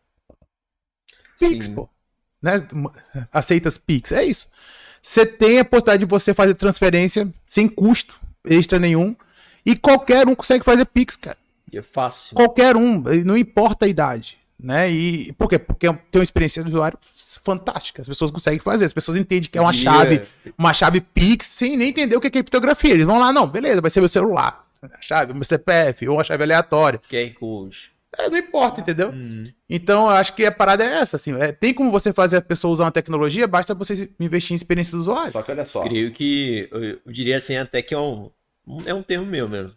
Pix, 1.38 1.66
Sim. 1.66 1.74
pô. 1.74 1.88
Né? 2.42 2.66
Aceitas 3.32 3.78
Pix. 3.78 4.12
É 4.12 4.24
isso. 4.24 4.48
Você 5.02 5.24
tem 5.24 5.58
a 5.60 5.64
possibilidade 5.64 6.04
de 6.04 6.10
você 6.10 6.34
fazer 6.34 6.54
transferência 6.54 7.32
sem 7.46 7.68
custo 7.68 8.20
extra 8.44 8.78
nenhum. 8.78 9.16
E 9.64 9.76
qualquer 9.76 10.26
um 10.26 10.34
consegue 10.34 10.64
fazer 10.64 10.84
Pix, 10.86 11.16
cara. 11.16 11.36
E 11.72 11.78
é 11.78 11.82
fácil. 11.82 12.34
Qualquer 12.34 12.76
um, 12.76 13.02
não 13.24 13.36
importa 13.36 13.84
a 13.86 13.88
idade. 13.88 14.38
Né? 14.58 14.90
E 14.90 15.32
por 15.34 15.48
quê? 15.48 15.58
Porque 15.58 15.86
tem 16.10 16.18
uma 16.18 16.22
experiência 16.24 16.62
do 16.64 16.68
usuário 16.68 16.98
fantástica. 17.52 18.02
As 18.02 18.08
pessoas 18.08 18.30
conseguem 18.30 18.58
fazer, 18.60 18.84
as 18.84 18.92
pessoas 18.92 19.16
entendem 19.16 19.48
que 19.50 19.56
é 19.58 19.60
uma 19.60 19.70
E, 19.72 19.74
chave, 19.74 20.22
uma 20.56 20.74
chave 20.74 21.00
Pix, 21.00 21.46
sem 21.46 21.76
nem 21.76 21.88
entender 21.88 22.14
o 22.16 22.20
que 22.20 22.26
é 22.26 22.30
criptografia. 22.30 22.92
Eles 22.94 23.06
vão 23.06 23.18
lá, 23.18 23.32
não, 23.32 23.46
beleza, 23.46 23.80
vai 23.80 23.90
ser 23.90 24.00
meu 24.00 24.08
celular. 24.08 24.66
A 24.82 25.02
chave, 25.02 25.32
meu 25.32 25.42
CPF, 25.44 26.06
ou 26.08 26.16
uma 26.16 26.24
chave 26.24 26.42
aleatória. 26.44 27.00
QR 27.10 27.32
Code. 27.34 27.90
É, 28.16 28.28
não 28.30 28.38
importa, 28.38 28.80
entendeu? 28.80 29.10
Uhum. 29.10 29.44
Então, 29.68 30.04
eu 30.04 30.16
acho 30.16 30.34
que 30.34 30.44
a 30.46 30.50
parada 30.52 30.82
é 30.84 30.94
essa, 31.00 31.16
assim. 31.16 31.34
é, 31.40 31.52
tem 31.52 31.74
como 31.74 31.90
você 31.90 32.12
fazer 32.12 32.38
a 32.38 32.42
pessoa 32.42 32.72
usar 32.72 32.84
uma 32.84 32.90
tecnologia, 32.92 33.46
basta 33.46 33.74
você 33.74 34.10
investir 34.18 34.52
em 34.52 34.56
experiência 34.56 34.92
do 34.92 35.00
usuário. 35.00 35.32
Só 35.32 35.42
que 35.42 35.50
olha 35.50 35.64
só. 35.66 35.82
Creio 35.82 36.10
que, 36.12 36.68
eu, 36.72 36.82
eu 36.84 36.98
diria 37.06 37.36
assim, 37.36 37.56
até 37.56 37.82
que 37.82 37.92
é 37.94 37.98
um, 37.98 38.30
um- 38.66 38.82
é 38.86 38.94
um 38.94 39.02
termo 39.02 39.26
meu 39.26 39.48
mesmo. 39.48 39.74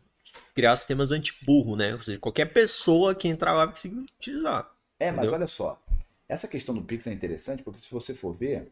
Criar 0.55 0.75
sistemas 0.75 1.11
anti-burro, 1.11 1.75
né? 1.75 1.93
Ou 1.93 2.01
seja, 2.03 2.19
qualquer 2.19 2.45
pessoa 2.45 3.13
que 3.15 3.27
entrar 3.27 3.53
lá 3.53 3.65
vai 3.65 3.73
conseguir 3.73 4.05
utilizar. 4.19 4.67
É, 4.99 5.07
mas 5.11 5.19
Entendeu? 5.27 5.33
olha 5.33 5.47
só. 5.47 5.77
Essa 6.31 6.47
questão 6.47 6.73
do 6.73 6.81
Pix 6.81 7.07
é 7.07 7.11
interessante 7.11 7.61
porque 7.61 7.81
se 7.81 7.91
você 7.91 8.13
for 8.13 8.33
ver, 8.33 8.71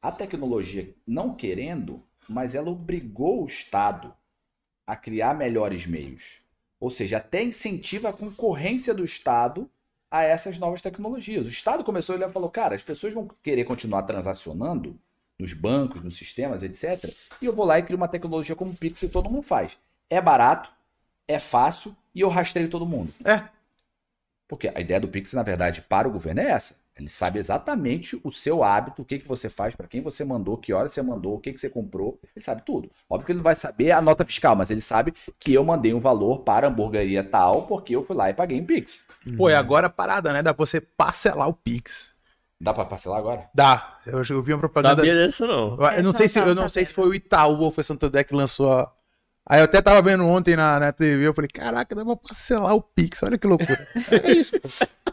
a 0.00 0.12
tecnologia 0.12 0.94
não 1.04 1.34
querendo, 1.34 2.00
mas 2.28 2.54
ela 2.54 2.70
obrigou 2.70 3.42
o 3.42 3.46
Estado 3.46 4.14
a 4.86 4.94
criar 4.94 5.34
melhores 5.34 5.86
meios. 5.86 6.38
Ou 6.78 6.88
seja, 6.90 7.16
até 7.16 7.42
incentiva 7.42 8.10
a 8.10 8.12
concorrência 8.12 8.94
do 8.94 9.04
Estado 9.04 9.68
a 10.08 10.22
essas 10.22 10.56
novas 10.56 10.80
tecnologias. 10.80 11.46
O 11.46 11.48
Estado 11.48 11.82
começou, 11.82 12.14
ele 12.14 12.28
falou, 12.28 12.48
cara, 12.48 12.76
as 12.76 12.82
pessoas 12.84 13.12
vão 13.12 13.28
querer 13.42 13.64
continuar 13.64 14.04
transacionando 14.04 14.96
nos 15.36 15.52
bancos, 15.52 16.04
nos 16.04 16.16
sistemas, 16.16 16.62
etc. 16.62 17.12
E 17.42 17.46
eu 17.46 17.52
vou 17.52 17.66
lá 17.66 17.76
e 17.76 17.82
crio 17.82 17.96
uma 17.96 18.06
tecnologia 18.06 18.54
como 18.54 18.70
o 18.70 18.76
Pix 18.76 19.00
que 19.00 19.08
todo 19.08 19.28
mundo 19.28 19.42
faz. 19.42 19.76
É 20.08 20.20
barato, 20.20 20.72
é 21.26 21.40
fácil 21.40 21.96
e 22.14 22.20
eu 22.20 22.28
rastreio 22.28 22.70
todo 22.70 22.86
mundo. 22.86 23.12
É. 23.24 23.42
Porque 24.46 24.68
a 24.72 24.80
ideia 24.80 25.00
do 25.00 25.08
Pix, 25.08 25.32
na 25.32 25.42
verdade, 25.42 25.82
para 25.82 26.06
o 26.06 26.12
governo 26.12 26.40
é 26.40 26.50
essa. 26.50 26.83
Ele 26.96 27.08
sabe 27.08 27.40
exatamente 27.40 28.20
o 28.22 28.30
seu 28.30 28.62
hábito, 28.62 29.02
o 29.02 29.04
que, 29.04 29.18
que 29.18 29.26
você 29.26 29.48
faz, 29.48 29.74
para 29.74 29.88
quem 29.88 30.00
você 30.00 30.24
mandou, 30.24 30.56
que 30.56 30.72
hora 30.72 30.88
você 30.88 31.02
mandou, 31.02 31.34
o 31.34 31.40
que, 31.40 31.52
que 31.52 31.60
você 31.60 31.68
comprou. 31.68 32.20
Ele 32.34 32.44
sabe 32.44 32.62
tudo. 32.64 32.88
Óbvio 33.10 33.26
que 33.26 33.32
ele 33.32 33.38
não 33.38 33.42
vai 33.44 33.56
saber 33.56 33.90
a 33.90 34.00
nota 34.00 34.24
fiscal, 34.24 34.54
mas 34.54 34.70
ele 34.70 34.80
sabe 34.80 35.12
que 35.40 35.52
eu 35.52 35.64
mandei 35.64 35.92
um 35.92 35.98
valor 35.98 36.40
para 36.40 36.68
a 36.68 36.70
hamburgueria 36.70 37.24
tal, 37.24 37.66
porque 37.66 37.96
eu 37.96 38.04
fui 38.04 38.14
lá 38.14 38.30
e 38.30 38.34
paguei 38.34 38.56
em 38.58 38.64
Pix. 38.64 39.00
Pô, 39.36 39.50
e 39.50 39.54
agora 39.54 39.88
a 39.88 39.90
parada, 39.90 40.32
né? 40.32 40.42
Dá 40.42 40.54
pra 40.54 40.64
você 40.64 40.80
parcelar 40.80 41.48
o 41.48 41.54
Pix. 41.54 42.10
Dá 42.60 42.72
para 42.72 42.84
parcelar 42.84 43.18
agora? 43.18 43.48
Dá. 43.52 43.96
Eu, 44.06 44.22
eu 44.30 44.42
vi 44.42 44.52
uma 44.52 44.60
propaganda. 44.60 44.96
Sabia 44.96 45.14
dessa 45.14 45.46
não. 45.46 45.76
Eu, 45.76 45.86
eu 45.98 46.02
não 46.04 46.12
sei 46.12 46.28
se 46.28 46.38
eu 46.38 46.54
não 46.54 46.68
sei 46.68 46.84
se 46.84 46.94
foi 46.94 47.08
o 47.08 47.14
Itaú 47.14 47.60
ou 47.60 47.72
foi 47.72 47.82
o 47.82 47.84
Santander 47.84 48.24
que 48.24 48.34
lançou 48.34 48.72
a. 48.72 48.92
Aí 49.46 49.60
eu 49.60 49.64
até 49.64 49.82
tava 49.82 50.00
vendo 50.00 50.24
ontem 50.24 50.56
na, 50.56 50.80
na 50.80 50.90
TV, 50.92 51.26
eu 51.26 51.34
falei, 51.34 51.48
caraca, 51.52 51.94
dá 51.94 52.02
pra 52.02 52.16
parcelar 52.16 52.74
o 52.74 52.80
Pix, 52.80 53.22
olha 53.22 53.36
que 53.36 53.46
loucura. 53.46 53.86
é 54.24 54.32
isso, 54.32 54.58
pô. 54.58 54.68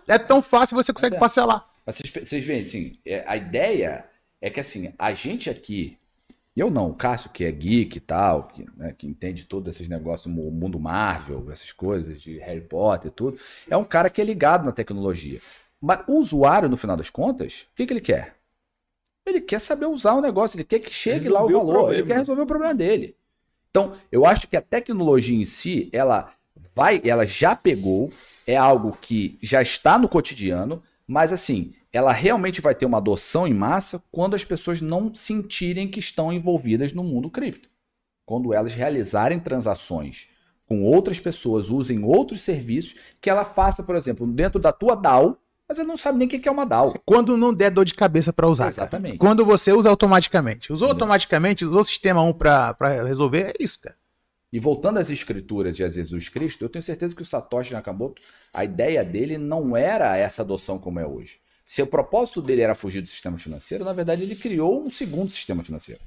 É 0.08 0.18
tão 0.18 0.42
fácil 0.42 0.76
você 0.76 0.94
consegue 0.94 1.18
É. 1.18 1.20
parcelar. 1.20 1.71
Mas 1.86 1.96
vocês, 1.96 2.28
vocês 2.28 2.44
veem, 2.44 2.62
assim, 2.62 3.00
é, 3.06 3.24
a 3.28 3.36
ideia 3.36 4.06
é 4.40 4.50
que, 4.50 4.60
assim, 4.60 4.94
a 4.98 5.14
gente 5.14 5.50
aqui, 5.50 5.98
eu 6.56 6.70
não, 6.70 6.90
o 6.90 6.94
Cássio, 6.94 7.30
que 7.30 7.44
é 7.44 7.52
geek 7.52 7.98
e 7.98 8.02
tal, 8.02 8.48
que, 8.48 8.66
né, 8.76 8.94
que 8.98 9.08
entende 9.08 9.46
todos 9.46 9.76
esses 9.76 9.90
negócios, 9.90 10.26
o 10.26 10.52
mundo 10.52 10.80
Marvel, 10.80 11.46
essas 11.52 11.72
coisas 11.72 12.22
de 12.22 12.38
Harry 12.40 12.62
Potter 12.62 13.10
e 13.10 13.14
tudo, 13.14 13.40
é 13.70 13.78
um 13.78 13.84
cara 13.84 14.10
que 14.10 14.22
é 14.22 14.26
ligado 14.26 14.66
na 14.66 14.72
tecnologia. 14.72 15.40
Mas 15.80 16.02
o 16.08 16.14
usuário, 16.14 16.70
no 16.70 16.78
final 16.78 16.96
das 16.96 17.10
contas, 17.10 17.68
o 17.72 17.76
que, 17.76 17.86
que 17.86 17.94
ele 17.94 18.02
quer? 18.02 18.36
Ele 19.26 19.42
quer 19.42 19.60
saber 19.60 19.86
usar 19.86 20.14
o 20.14 20.22
negócio, 20.22 20.58
ele 20.58 20.64
quer 20.64 20.80
que 20.80 20.94
chegue 20.94 21.30
lá 21.30 21.44
o 21.44 21.48
Resolver 21.48 21.64
o 21.64 21.74
valor, 21.74 21.94
ele 21.94 22.04
quer 22.04 22.18
resolver 22.18 22.42
o 22.42 22.48
problema 22.48 22.74
dele. 22.74 23.16
Então, 23.70 23.94
eu 24.12 24.26
acho 24.26 24.48
que 24.48 24.58
a 24.58 24.62
tecnologia 24.62 25.40
em 25.40 25.46
si, 25.46 25.90
ela 25.94 26.34
vai, 26.76 27.02
ela 27.04 27.26
já 27.26 27.56
pegou, 27.56 28.12
é 28.46 28.58
algo 28.58 28.98
que 29.00 29.40
já 29.42 29.62
está 29.62 29.98
no 29.98 30.10
cotidiano, 30.10 30.84
mas 31.08 31.32
assim, 31.32 31.74
ela 31.92 32.12
realmente 32.12 32.62
vai 32.62 32.74
ter 32.74 32.86
uma 32.86 32.98
adoção 32.98 33.48
em 33.48 33.54
massa 33.54 34.02
quando 34.12 34.36
as 34.36 34.44
pessoas 34.44 34.82
não 34.82 35.14
sentirem 35.14 35.88
que 35.88 36.00
estão 36.00 36.32
envolvidas 36.32 36.94
no 36.94 37.04
mundo 37.04 37.30
cripto. 37.30 37.70
Quando 38.26 38.54
elas 38.54 38.74
realizarem 38.74 39.40
transações 39.40 40.28
com 40.66 40.84
outras 40.84 41.20
pessoas, 41.20 41.70
usem 41.70 42.04
outros 42.04 42.42
serviços, 42.42 42.96
que 43.20 43.30
ela 43.30 43.44
faça, 43.44 43.84
por 43.84 43.96
exemplo, 43.96 44.26
dentro 44.26 44.58
da 44.58 44.72
tua 44.72 44.96
DAO, 44.96 45.38
mas 45.68 45.80
ela 45.80 45.88
não 45.88 45.98
sabe 45.98 46.18
nem 46.18 46.28
o 46.28 46.32
que 46.32 46.48
é 46.48 46.52
uma 46.52 46.66
DAO. 46.66 46.94
Quando 47.06 47.36
não 47.36 47.54
der 47.54 47.72
dor 47.72 47.84
de 47.84 47.94
cabeça 47.94 48.32
pra 48.32 48.48
usar. 48.48 48.66
cara. 48.66 48.72
Exatamente. 48.74 49.18
Quando 49.18 49.44
você 49.46 49.74
usa 49.74 49.90
automaticamente. 49.90 50.72
Usou 50.72 50.88
Entendeu? 50.88 51.04
automaticamente, 51.04 51.66
usou 51.66 51.82
o 51.82 51.84
sistema 51.84 52.22
1 52.24 52.34
pra, 52.34 52.74
pra 52.74 53.04
resolver, 53.04 53.48
é 53.50 53.54
isso, 53.60 53.82
cara. 53.82 53.96
E 54.52 54.60
voltando 54.60 54.98
às 54.98 55.10
escrituras 55.10 55.78
de 55.78 55.84
Jesus 55.84 56.28
Cristo, 56.28 56.66
eu 56.66 56.70
tenho 56.70 56.84
certeza 56.84 57.16
que 57.16 57.22
o 57.22 57.26
Satoshi 57.26 57.74
Nakamoto, 57.74 58.22
a 58.54 58.66
ideia 58.66 59.04
dele 59.04 59.38
não 59.38 59.78
era 59.78 60.18
essa 60.18 60.42
adoção 60.42 60.78
como 60.78 61.00
é 61.00 61.06
hoje. 61.06 61.40
Se 61.64 61.82
o 61.82 61.88
propósito 61.88 62.42
dele 62.42 62.62
era 62.62 62.76
fugir 62.76 63.02
do 63.02 63.08
sistema 63.08 63.38
financeiro, 63.38 63.86
na 63.86 63.94
verdade 63.94 64.24
ele 64.24 64.36
criou 64.36 64.84
um 64.84 64.90
segundo 64.90 65.30
sistema 65.30 65.64
financeiro. 65.64 66.02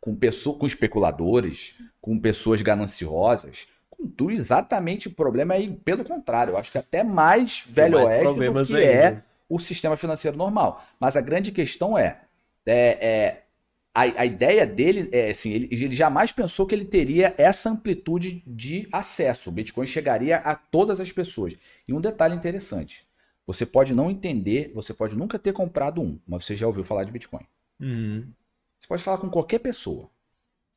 Com, 0.00 0.16
pessoa, 0.16 0.58
com 0.58 0.66
especuladores, 0.66 1.74
com 2.00 2.18
pessoas 2.18 2.60
gananciosas, 2.60 3.68
com 3.88 4.06
tudo 4.08 4.32
exatamente 4.32 5.08
o 5.08 5.12
problema 5.12 5.54
é 5.54 5.68
pelo 5.84 6.04
contrário. 6.04 6.52
Eu 6.52 6.58
acho 6.58 6.72
que 6.72 6.78
até 6.78 7.04
mais 7.04 7.62
velho 7.66 7.98
mais 7.98 8.08
oeste 8.08 8.24
do 8.24 8.64
que 8.64 8.74
ainda. 8.76 8.88
é 8.88 9.22
o 9.48 9.58
sistema 9.58 9.96
financeiro 9.96 10.36
normal. 10.36 10.84
Mas 10.98 11.16
a 11.16 11.20
grande 11.20 11.52
questão 11.52 11.96
é, 11.96 12.20
é, 12.66 13.06
é, 13.06 13.42
a, 13.96 14.02
a 14.02 14.26
ideia 14.26 14.66
dele 14.66 15.08
é 15.10 15.30
assim, 15.30 15.50
ele, 15.52 15.68
ele 15.70 15.94
jamais 15.94 16.30
pensou 16.30 16.66
que 16.66 16.74
ele 16.74 16.84
teria 16.84 17.32
essa 17.38 17.70
amplitude 17.70 18.42
de 18.46 18.86
acesso. 18.92 19.48
O 19.48 19.52
Bitcoin 19.52 19.86
chegaria 19.86 20.36
a 20.36 20.54
todas 20.54 21.00
as 21.00 21.10
pessoas. 21.10 21.56
E 21.88 21.94
um 21.94 22.00
detalhe 22.00 22.34
interessante: 22.34 23.06
você 23.46 23.64
pode 23.64 23.94
não 23.94 24.10
entender, 24.10 24.70
você 24.74 24.92
pode 24.92 25.16
nunca 25.16 25.38
ter 25.38 25.54
comprado 25.54 26.02
um, 26.02 26.20
mas 26.28 26.44
você 26.44 26.54
já 26.54 26.66
ouviu 26.66 26.84
falar 26.84 27.04
de 27.04 27.10
Bitcoin. 27.10 27.46
Uhum. 27.80 28.26
Você 28.78 28.86
pode 28.86 29.02
falar 29.02 29.16
com 29.16 29.30
qualquer 29.30 29.60
pessoa. 29.60 30.10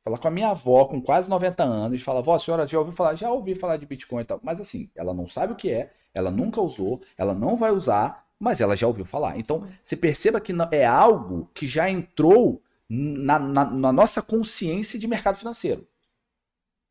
Falar 0.02 0.16
com 0.16 0.28
a 0.28 0.30
minha 0.30 0.48
avó, 0.48 0.86
com 0.86 0.98
quase 0.98 1.28
90 1.28 1.62
anos, 1.62 2.00
e 2.00 2.02
falar, 2.02 2.22
vó, 2.22 2.34
a 2.34 2.38
senhora 2.38 2.66
já 2.66 2.78
ouviu 2.78 2.94
falar? 2.94 3.16
Já 3.16 3.30
ouvi 3.30 3.54
falar 3.54 3.76
de 3.76 3.84
Bitcoin 3.84 4.22
e 4.22 4.24
tal. 4.24 4.40
Mas 4.42 4.58
assim, 4.58 4.88
ela 4.96 5.12
não 5.12 5.26
sabe 5.26 5.52
o 5.52 5.56
que 5.56 5.70
é, 5.70 5.90
ela 6.14 6.30
nunca 6.30 6.58
usou, 6.58 7.02
ela 7.18 7.34
não 7.34 7.54
vai 7.54 7.70
usar, 7.70 8.26
mas 8.38 8.62
ela 8.62 8.74
já 8.74 8.86
ouviu 8.86 9.04
falar. 9.04 9.38
Então, 9.38 9.68
você 9.82 9.94
perceba 9.94 10.40
que 10.40 10.54
não- 10.54 10.68
é 10.72 10.86
algo 10.86 11.50
que 11.52 11.66
já 11.66 11.90
entrou 11.90 12.62
na, 12.90 13.38
na- 13.38 13.70
na 13.70 13.92
nossa 13.92 14.22
consciência 14.22 14.98
de 14.98 15.08
mercado 15.08 15.38
financeiro. 15.38 15.86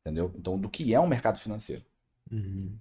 Entendeu? 0.05 0.31
Então, 0.37 0.57
do 0.57 0.69
que 0.69 0.93
é 0.93 0.99
um 0.99 1.07
mercado 1.07 1.39
financeiro. 1.39 1.83
Uhum. 2.31 2.71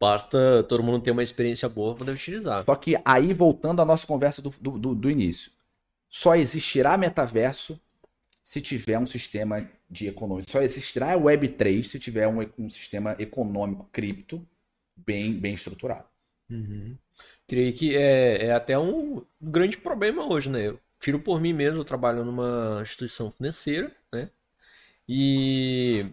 Basta 0.00 0.62
todo 0.64 0.82
mundo 0.82 1.00
ter 1.02 1.10
uma 1.10 1.22
experiência 1.22 1.68
boa 1.68 1.94
para 1.94 2.00
poder 2.00 2.12
utilizar. 2.12 2.64
Só 2.64 2.74
que 2.74 2.96
aí, 3.04 3.32
voltando 3.32 3.80
à 3.80 3.84
nossa 3.84 4.06
conversa 4.06 4.42
do, 4.42 4.50
do, 4.60 4.94
do- 4.94 5.10
início, 5.10 5.52
só 6.10 6.36
existirá 6.36 6.96
metaverso 6.96 7.80
se 8.42 8.60
tiver 8.60 8.98
um 8.98 9.06
sistema 9.06 9.68
de 9.90 10.08
economia. 10.08 10.44
Só 10.48 10.60
existirá 10.62 11.16
Web3 11.16 11.82
se 11.84 11.98
tiver 11.98 12.28
um, 12.28 12.40
um 12.58 12.70
sistema 12.70 13.16
econômico 13.18 13.88
cripto 13.92 14.46
bem, 14.96 15.34
bem 15.38 15.54
estruturado. 15.54 16.06
Uhum. 16.50 16.96
Creio 17.46 17.72
que 17.74 17.96
é, 17.96 18.46
é 18.46 18.52
até 18.52 18.78
um 18.78 19.22
grande 19.40 19.76
problema 19.78 20.26
hoje, 20.26 20.50
né? 20.50 20.74
Tiro 21.04 21.20
por 21.20 21.38
mim 21.38 21.52
mesmo, 21.52 21.80
eu 21.80 21.84
trabalho 21.84 22.24
numa 22.24 22.78
instituição 22.80 23.30
financeira, 23.30 23.94
né? 24.10 24.30
E 25.06 26.06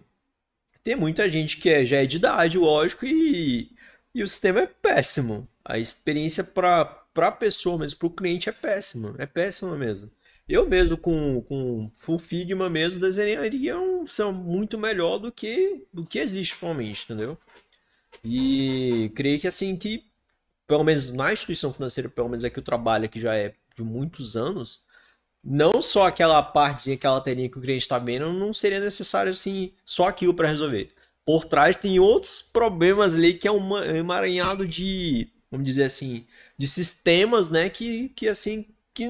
tem 0.84 0.94
muita 0.94 1.30
gente 1.30 1.56
que 1.56 1.70
é, 1.70 1.86
já 1.86 1.96
é 2.02 2.04
de 2.04 2.18
idade, 2.18 2.58
lógico, 2.58 3.06
e, 3.06 3.74
e 4.14 4.22
o 4.22 4.28
sistema 4.28 4.60
é 4.60 4.66
péssimo. 4.66 5.48
A 5.64 5.78
experiência 5.78 6.44
para 6.44 7.06
a 7.16 7.32
pessoa 7.32 7.78
mesmo, 7.78 7.98
para 8.00 8.06
o 8.06 8.10
cliente 8.10 8.50
é 8.50 8.52
péssima, 8.52 9.14
é 9.16 9.24
péssima 9.24 9.78
mesmo. 9.78 10.10
Eu 10.46 10.68
mesmo 10.68 10.98
com, 10.98 11.40
com 11.40 11.90
Full 11.96 12.18
Figma 12.18 12.68
mesmo 12.68 13.00
desenharia 13.00 13.80
um 13.80 14.06
são 14.06 14.30
muito 14.30 14.76
melhor 14.78 15.16
do 15.18 15.32
que 15.32 15.86
do 15.90 16.04
que 16.04 16.18
existe 16.18 16.54
atualmente, 16.56 17.04
entendeu? 17.04 17.38
E 18.22 19.10
creio 19.14 19.40
que 19.40 19.48
assim 19.48 19.74
que 19.74 20.04
pelo 20.66 20.84
menos 20.84 21.10
na 21.10 21.32
instituição 21.32 21.72
financeira, 21.72 22.10
pelo 22.10 22.28
menos 22.28 22.44
é 22.44 22.50
que 22.50 22.58
eu 22.58 22.62
trabalho 22.62 23.08
que 23.08 23.20
já 23.20 23.34
é 23.34 23.54
de 23.76 23.82
muitos 23.82 24.36
anos, 24.36 24.82
não 25.42 25.82
só 25.82 26.06
aquela 26.06 26.42
partezinha, 26.42 26.96
aquela 26.96 27.20
telinha 27.20 27.48
que 27.48 27.58
o 27.58 27.60
cliente 27.60 27.82
está 27.82 27.98
vendo, 27.98 28.32
não 28.32 28.52
seria 28.52 28.80
necessário 28.80 29.32
assim 29.32 29.72
só 29.84 30.08
aquilo 30.08 30.34
para 30.34 30.48
resolver. 30.48 30.92
Por 31.24 31.44
trás 31.44 31.76
tem 31.76 31.98
outros 31.98 32.42
problemas 32.42 33.14
ali 33.14 33.34
que 33.34 33.48
é 33.48 33.52
um 33.52 33.78
emaranhado 33.78 34.66
de, 34.66 35.28
vamos 35.50 35.64
dizer 35.64 35.84
assim, 35.84 36.26
de 36.56 36.68
sistemas, 36.68 37.48
né, 37.48 37.68
que, 37.68 38.08
que 38.10 38.28
assim, 38.28 38.66
que 38.94 39.08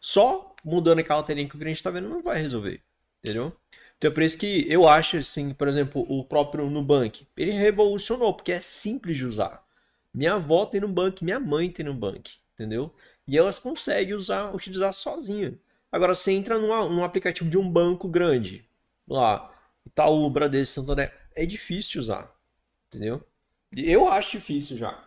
só 0.00 0.54
mudando 0.64 1.00
aquela 1.00 1.22
telinha 1.22 1.48
que 1.48 1.56
o 1.56 1.58
cliente 1.58 1.78
está 1.78 1.90
vendo 1.90 2.08
não 2.08 2.22
vai 2.22 2.40
resolver, 2.40 2.82
entendeu? 3.22 3.54
Então 4.00 4.10
é 4.10 4.14
por 4.14 4.22
isso 4.22 4.38
que 4.38 4.64
eu 4.66 4.88
acho, 4.88 5.18
assim, 5.18 5.52
por 5.52 5.68
exemplo, 5.68 6.06
o 6.08 6.24
próprio 6.24 6.70
Nubank, 6.70 7.26
ele 7.36 7.50
revolucionou, 7.50 8.32
porque 8.32 8.52
é 8.52 8.58
simples 8.58 9.18
de 9.18 9.26
usar. 9.26 9.62
Minha 10.12 10.34
avó 10.34 10.64
tem 10.64 10.80
Nubank, 10.80 11.22
minha 11.22 11.38
mãe 11.38 11.70
tem 11.70 11.84
Nubank, 11.84 12.32
entendeu? 12.54 12.94
E 13.30 13.38
elas 13.38 13.60
conseguem 13.60 14.14
usar, 14.14 14.52
utilizar 14.52 14.92
sozinha. 14.92 15.56
Agora, 15.92 16.16
você 16.16 16.32
entra 16.32 16.58
numa, 16.58 16.88
num 16.88 17.04
aplicativo 17.04 17.48
de 17.48 17.56
um 17.56 17.70
banco 17.70 18.08
grande, 18.08 18.68
lá, 19.06 19.54
Itaú, 19.86 20.28
Bradesco, 20.28 20.80
Santander, 20.80 21.14
é 21.36 21.46
difícil 21.46 22.00
usar, 22.00 22.34
entendeu? 22.88 23.24
Eu 23.72 24.08
acho 24.08 24.32
difícil 24.32 24.76
já. 24.76 25.00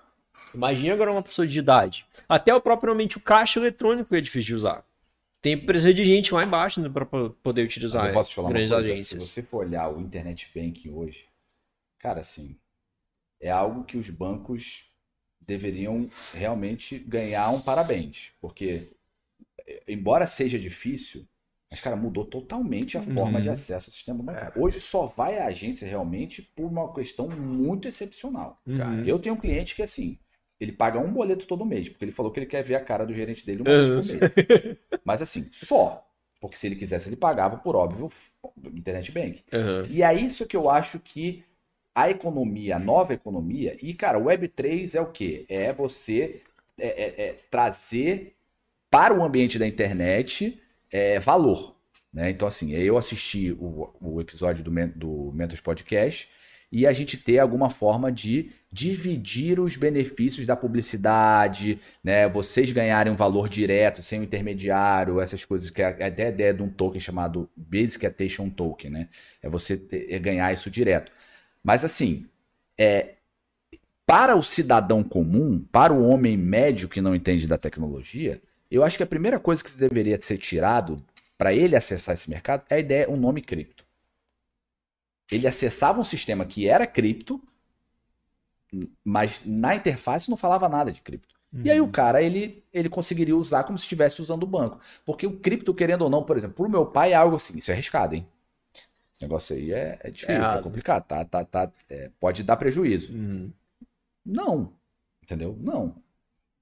Imagina 0.55 0.93
agora 0.93 1.11
uma 1.11 1.21
pessoa 1.21 1.45
de 1.45 1.59
idade. 1.59 2.05
Até 2.29 2.55
o 2.55 2.61
propriamente 2.61 3.17
o 3.17 3.21
caixa 3.21 3.59
eletrônico 3.59 4.15
é 4.15 4.21
difícil 4.21 4.47
de 4.47 4.55
usar. 4.55 4.85
Tem 5.41 5.57
precisa 5.57 5.93
de 5.93 6.05
gente 6.05 6.33
lá 6.33 6.45
embaixo 6.45 6.79
né, 6.79 6.87
para 6.87 7.05
poder 7.05 7.65
utilizar. 7.65 8.03
Mas 8.03 8.09
eu 8.11 8.13
posso 8.13 8.29
te 8.29 8.35
falar 8.37 8.47
uma 8.47 8.57
coisa, 8.57 8.77
agências. 8.77 9.21
Se 9.21 9.29
você 9.29 9.43
for 9.43 9.65
olhar 9.65 9.89
o 9.93 9.99
internet 9.99 10.49
banking 10.55 10.91
hoje, 10.91 11.27
cara, 11.99 12.21
assim, 12.21 12.57
é 13.41 13.51
algo 13.51 13.83
que 13.83 13.97
os 13.97 14.09
bancos 14.09 14.92
deveriam 15.47 16.07
realmente 16.33 16.97
ganhar 16.99 17.49
um 17.49 17.61
parabéns, 17.61 18.31
porque 18.41 18.89
embora 19.87 20.27
seja 20.27 20.59
difícil, 20.59 21.27
mas 21.69 21.81
cara 21.81 21.95
mudou 21.95 22.23
totalmente 22.23 22.97
a 22.97 23.01
uhum. 23.01 23.13
forma 23.15 23.41
de 23.41 23.49
acesso 23.49 23.89
ao 23.89 23.93
sistema 23.93 24.21
bancário. 24.21 24.61
Hoje 24.61 24.79
só 24.79 25.07
vai 25.07 25.39
à 25.39 25.47
agência 25.47 25.87
realmente 25.87 26.41
por 26.55 26.65
uma 26.65 26.93
questão 26.93 27.27
muito 27.27 27.87
excepcional. 27.87 28.61
Uhum. 28.67 29.03
Eu 29.05 29.17
tenho 29.17 29.33
um 29.33 29.39
cliente 29.39 29.75
que 29.75 29.81
assim, 29.81 30.19
ele 30.59 30.71
paga 30.71 30.99
um 30.99 31.11
boleto 31.11 31.47
todo 31.47 31.65
mês, 31.65 31.89
porque 31.89 32.05
ele 32.05 32.11
falou 32.11 32.31
que 32.31 32.39
ele 32.39 32.45
quer 32.45 32.63
ver 32.63 32.75
a 32.75 32.79
cara 32.79 33.05
do 33.05 33.13
gerente 33.13 33.45
dele 33.45 33.63
uma 33.63 33.71
vez 33.71 34.11
por 34.11 34.19
mês. 34.19 34.77
Mas 35.03 35.21
assim, 35.21 35.47
só. 35.51 36.07
Porque 36.39 36.57
se 36.57 36.67
ele 36.67 36.75
quisesse, 36.75 37.09
ele 37.09 37.15
pagava, 37.15 37.57
por 37.57 37.75
óbvio, 37.75 38.11
internet 38.75 39.11
bank. 39.11 39.41
Uhum. 39.51 39.85
E 39.89 40.03
é 40.03 40.13
isso 40.13 40.45
que 40.45 40.57
eu 40.57 40.69
acho 40.69 40.99
que 40.99 41.43
a 41.95 42.09
economia, 42.09 42.77
a 42.77 42.79
nova 42.79 43.13
economia, 43.13 43.77
e 43.81 43.93
cara, 43.93 44.17
o 44.17 44.25
Web3 44.25 44.95
é 44.95 45.01
o 45.01 45.11
quê? 45.11 45.45
É 45.47 45.71
você 45.71 46.41
é, 46.77 46.87
é, 46.87 47.27
é 47.27 47.35
trazer 47.51 48.35
para 48.89 49.13
o 49.13 49.23
ambiente 49.23 49.59
da 49.59 49.67
internet 49.67 50.61
é, 50.91 51.19
valor. 51.19 51.75
Né? 52.13 52.29
Então, 52.29 52.47
assim, 52.47 52.71
eu 52.73 52.97
assisti 52.97 53.51
o, 53.51 53.89
o 53.99 54.21
episódio 54.21 54.63
do, 54.63 54.71
do 54.95 55.33
Podcast 55.63 56.29
e 56.71 56.87
a 56.87 56.91
gente 56.91 57.17
ter 57.17 57.37
alguma 57.37 57.69
forma 57.69 58.11
de 58.11 58.49
dividir 58.71 59.59
os 59.59 59.77
benefícios 59.77 60.43
da 60.47 60.55
publicidade, 60.55 61.79
né? 62.03 62.27
Vocês 62.27 62.71
ganharem 62.71 63.13
um 63.13 63.15
valor 63.15 63.47
direto, 63.47 64.01
sem 64.01 64.19
um 64.19 64.23
intermediário, 64.23 65.21
essas 65.21 65.45
coisas 65.45 65.69
que 65.69 65.83
é 65.83 65.85
até 65.85 66.25
a 66.25 66.29
ideia 66.29 66.51
de 66.51 66.63
um 66.63 66.69
token 66.69 66.99
chamado 66.99 67.47
Basic 67.55 68.03
Attention 68.07 68.49
Token, 68.49 68.89
né? 68.89 69.09
É 69.39 69.47
você 69.47 69.77
ter, 69.77 70.11
é 70.11 70.17
ganhar 70.17 70.51
isso 70.51 70.71
direto. 70.71 71.11
Mas 71.63 71.85
assim, 71.85 72.27
é, 72.77 73.15
para 74.05 74.35
o 74.35 74.43
cidadão 74.43 75.03
comum, 75.03 75.65
para 75.71 75.93
o 75.93 76.07
homem 76.07 76.37
médio 76.37 76.89
que 76.89 77.01
não 77.01 77.15
entende 77.15 77.47
da 77.47 77.57
tecnologia, 77.57 78.41
eu 78.69 78.83
acho 78.83 78.97
que 78.97 79.03
a 79.03 79.07
primeira 79.07 79.39
coisa 79.39 79.63
que 79.63 79.71
deveria 79.77 80.19
ser 80.21 80.37
tirado 80.37 80.97
para 81.37 81.53
ele 81.53 81.75
acessar 81.75 82.13
esse 82.13 82.29
mercado 82.29 82.63
é 82.69 82.75
a 82.75 82.79
ideia, 82.79 83.09
um 83.09 83.17
nome 83.17 83.41
cripto 83.41 83.83
ele 85.31 85.47
acessava 85.47 85.99
um 85.99 86.03
sistema 86.03 86.45
que 86.45 86.67
era 86.67 86.85
cripto, 86.85 87.41
mas 89.03 89.41
na 89.45 89.75
interface 89.75 90.29
não 90.29 90.37
falava 90.37 90.69
nada 90.69 90.91
de 90.91 91.01
cripto. 91.01 91.33
Uhum. 91.51 91.61
E 91.65 91.71
aí 91.71 91.79
o 91.79 91.85
uhum. 91.85 91.91
cara, 91.91 92.21
ele, 92.21 92.63
ele 92.73 92.89
conseguiria 92.89 93.35
usar 93.35 93.63
como 93.63 93.77
se 93.77 93.83
estivesse 93.83 94.21
usando 94.21 94.43
o 94.43 94.47
banco. 94.47 94.79
Porque 95.05 95.27
o 95.27 95.37
cripto, 95.39 95.73
querendo 95.73 96.03
ou 96.03 96.09
não, 96.09 96.23
por 96.23 96.37
exemplo, 96.37 96.55
pro 96.55 96.69
meu 96.69 96.85
pai 96.85 97.11
é 97.11 97.15
algo 97.15 97.35
assim, 97.35 97.57
isso 97.57 97.71
é 97.71 97.73
arriscado, 97.73 98.15
hein? 98.15 98.27
Esse 99.13 99.21
negócio 99.21 99.55
aí 99.55 99.71
é, 99.71 99.99
é 100.01 100.09
difícil, 100.09 100.43
é, 100.43 100.57
é 100.57 100.61
complicado, 100.61 101.05
tá, 101.05 101.23
tá, 101.23 101.45
tá, 101.45 101.71
é, 101.89 102.09
pode 102.19 102.43
dar 102.43 102.57
prejuízo. 102.57 103.13
Uhum. 103.13 103.51
Não, 104.25 104.73
entendeu? 105.21 105.55
Não. 105.59 105.95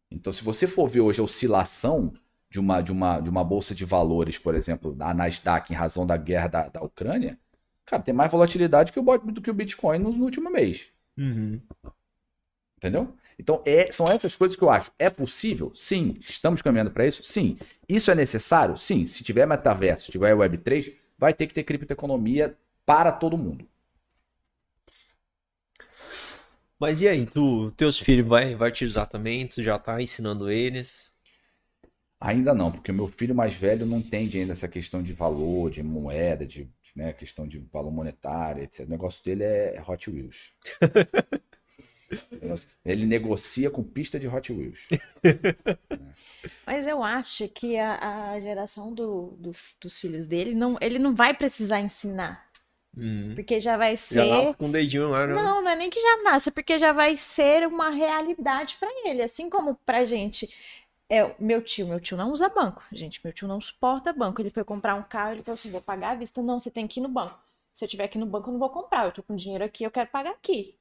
Então, 0.10 0.34
se 0.34 0.44
você 0.44 0.68
for 0.68 0.88
ver 0.90 1.02
hoje 1.02 1.22
a 1.22 1.24
oscilação 1.24 2.14
de 2.50 2.60
uma, 2.60 2.82
de 2.82 2.92
uma, 2.92 3.22
de 3.22 3.30
uma 3.30 3.44
bolsa 3.44 3.74
de 3.74 3.86
valores, 3.86 4.38
por 4.38 4.56
exemplo, 4.56 4.96
a 5.00 5.14
Nasdaq, 5.14 5.72
em 5.72 5.76
razão 5.76 6.06
da 6.06 6.18
guerra 6.18 6.48
da, 6.48 6.68
da 6.68 6.82
Ucrânia, 6.82 7.40
Cara, 7.92 8.04
tem 8.04 8.14
mais 8.14 8.32
volatilidade 8.32 8.92
que 8.92 9.00
o, 9.00 9.18
do 9.18 9.42
que 9.42 9.52
o 9.52 9.54
Bitcoin 9.54 10.00
no, 10.00 10.14
no 10.14 10.24
último 10.24 10.50
mês. 10.50 10.88
Uhum. 11.18 11.60
Entendeu? 12.78 13.14
Então, 13.38 13.62
é, 13.66 13.92
são 13.92 14.10
essas 14.10 14.34
coisas 14.36 14.56
que 14.56 14.64
eu 14.64 14.70
acho. 14.70 14.94
É 14.98 15.10
possível? 15.10 15.74
Sim. 15.76 16.18
Estamos 16.22 16.62
caminhando 16.62 16.92
para 16.92 17.06
isso? 17.06 17.22
Sim. 17.22 17.58
Isso 17.90 18.10
é 18.10 18.16
necessário? 18.16 18.78
Sim. 18.78 19.06
Se 19.06 19.24
tiver 19.24 19.46
metaverso, 19.46 20.06
se 20.06 20.12
tiver 20.12 20.34
Web3, 20.34 20.94
vai 21.22 21.36
ter 21.36 21.46
que 21.46 21.54
ter 21.54 21.64
criptoeconomia 21.64 22.58
para 22.86 23.12
todo 23.12 23.38
mundo. 23.38 23.66
Mas 26.80 27.00
e 27.02 27.08
aí, 27.08 27.28
tu, 27.28 27.70
teus 27.78 28.00
filhos 28.00 28.28
vai, 28.28 28.56
vai 28.56 28.70
utilizar 28.70 29.08
também? 29.08 29.48
Tu 29.48 29.62
já 29.62 29.78
tá 29.78 30.02
ensinando 30.02 30.50
eles? 30.50 31.14
Ainda 32.20 32.56
não, 32.56 32.72
porque 32.72 32.92
o 32.92 32.94
meu 32.94 33.08
filho 33.08 33.36
mais 33.36 33.54
velho 33.54 33.86
não 33.86 34.00
entende 34.00 34.40
ainda 34.40 34.52
essa 34.52 34.68
questão 34.68 35.04
de 35.04 35.14
valor, 35.14 35.70
de 35.70 35.84
moeda, 35.84 36.46
de 36.46 36.68
né? 36.96 37.14
Questão 37.14 37.48
de 37.48 37.60
valor 37.72 37.92
monetário, 37.92 38.64
etc. 38.64 38.86
O 38.86 38.90
negócio 38.90 39.24
dele 39.24 39.44
é 39.44 39.82
Hot 39.88 40.10
Wheels. 40.10 40.54
Ele 42.86 43.06
negocia 43.06 43.70
com 43.70 43.84
pista 43.84 44.20
de 44.20 44.28
Hot 44.28 44.52
Wheels. 44.52 44.88
Mas 46.66 46.88
eu 46.88 47.04
acho 47.04 47.48
que 47.50 47.78
a, 47.78 48.32
a 48.32 48.40
geração 48.40 48.94
do, 48.94 49.36
do, 49.38 49.52
dos 49.80 50.00
filhos 50.00 50.26
dele, 50.26 50.54
não, 50.54 50.78
ele 50.82 51.00
não 51.00 51.14
vai 51.14 51.34
precisar 51.34 51.80
ensinar. 51.80 52.50
Hum. 52.98 53.34
Porque 53.36 53.60
já 53.62 53.78
vai 53.78 53.96
ser. 53.96 54.28
Já 54.28 54.54
com 54.54 54.68
o 54.68 54.72
dedinho 54.72 55.10
lá, 55.10 55.26
né? 55.26 55.34
Não, 55.34 55.62
não 55.62 55.70
é 55.70 55.76
nem 55.76 55.90
que 55.90 56.02
já 56.02 56.24
nasce, 56.24 56.52
porque 56.52 56.78
já 56.78 56.92
vai 56.92 57.16
ser 57.16 57.66
uma 57.66 57.90
realidade 57.90 58.76
para 58.78 58.90
ele. 59.06 59.22
Assim 59.22 59.50
como 59.50 59.76
pra 59.86 60.04
gente 60.04 60.50
é, 61.12 61.36
meu 61.38 61.62
tio, 61.62 61.88
meu 61.88 62.00
tio 62.00 62.16
não 62.16 62.32
usa 62.32 62.48
banco, 62.48 62.82
gente, 62.90 63.20
meu 63.22 63.34
tio 63.34 63.46
não 63.46 63.60
suporta 63.60 64.14
banco. 64.14 64.42
Ele 64.42 64.50
foi 64.50 64.64
comprar 64.64 64.96
um 64.96 65.04
carro, 65.04 65.34
ele 65.34 65.44
falou 65.44 65.56
assim: 65.56 65.70
vou 65.70 65.82
pagar 65.82 66.12
à 66.12 66.16
vista. 66.16 66.42
Não, 66.42 66.58
você 66.58 66.72
tem 66.72 66.88
que 66.88 67.02
ir 67.02 67.04
no 67.04 67.10
banco. 67.10 67.38
Se 67.74 67.84
eu 67.84 67.90
tiver 67.90 68.06
aqui 68.06 68.18
no 68.18 68.26
banco, 68.26 68.48
eu 68.48 68.54
não 68.54 68.60
vou 68.60 68.70
comprar. 68.70 69.06
Eu 69.06 69.12
tô 69.12 69.22
com 69.22 69.36
dinheiro 69.36 69.62
aqui, 69.62 69.84
eu 69.84 69.92
quero 69.92 70.10
pagar 70.10 70.32
aqui. 70.32 70.74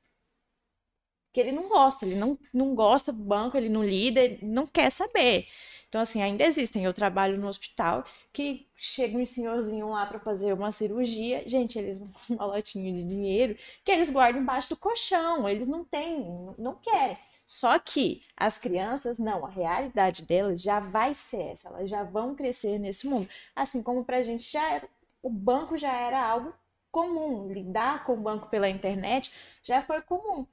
Porque 1.31 1.40
ele 1.40 1.52
não 1.52 1.69
gosta, 1.69 2.05
ele 2.05 2.16
não, 2.16 2.36
não 2.52 2.74
gosta 2.74 3.12
do 3.12 3.23
banco, 3.23 3.57
ele 3.57 3.69
não 3.69 3.85
lida, 3.85 4.20
ele 4.20 4.40
não 4.43 4.66
quer 4.66 4.90
saber. 4.90 5.47
Então, 5.89 6.01
assim, 6.01 6.20
ainda 6.23 6.44
existem. 6.44 6.85
Eu 6.85 6.93
trabalho 6.93 7.39
no 7.39 7.47
hospital 7.47 8.05
que 8.32 8.66
chega 8.77 9.16
um 9.16 9.24
senhorzinho 9.24 9.89
lá 9.90 10.07
para 10.07 10.19
fazer 10.19 10.52
uma 10.52 10.73
cirurgia. 10.73 11.43
Gente, 11.47 11.78
eles 11.78 11.98
vão 11.98 12.09
com 12.12 12.20
os 12.20 12.31
malotinhos 12.31 12.97
de 12.97 13.05
dinheiro 13.05 13.57
que 13.85 13.93
eles 13.93 14.11
guardam 14.11 14.43
embaixo 14.43 14.69
do 14.70 14.77
colchão. 14.77 15.48
Eles 15.48 15.69
não 15.69 15.85
têm, 15.85 16.24
não 16.59 16.74
querem. 16.77 17.16
Só 17.47 17.78
que 17.78 18.23
as 18.36 18.59
crianças, 18.59 19.19
não, 19.19 19.44
a 19.44 19.51
realidade 19.51 20.24
delas 20.24 20.62
já 20.62 20.78
vai 20.78 21.15
ser 21.15 21.43
essa, 21.43 21.69
elas 21.69 21.90
já 21.90 22.05
vão 22.05 22.35
crescer 22.35 22.78
nesse 22.78 23.09
mundo. 23.09 23.28
Assim 23.57 23.82
como 23.82 24.05
para 24.05 24.19
a 24.19 24.23
gente 24.23 24.51
já 24.51 24.70
era, 24.70 24.89
o 25.20 25.28
banco 25.28 25.77
já 25.77 25.93
era 25.93 26.24
algo 26.24 26.55
comum, 26.93 27.52
lidar 27.52 28.05
com 28.05 28.15
o 28.15 28.20
banco 28.20 28.48
pela 28.48 28.69
internet 28.69 29.32
já 29.65 29.82
foi 29.82 30.01
comum. 30.02 30.47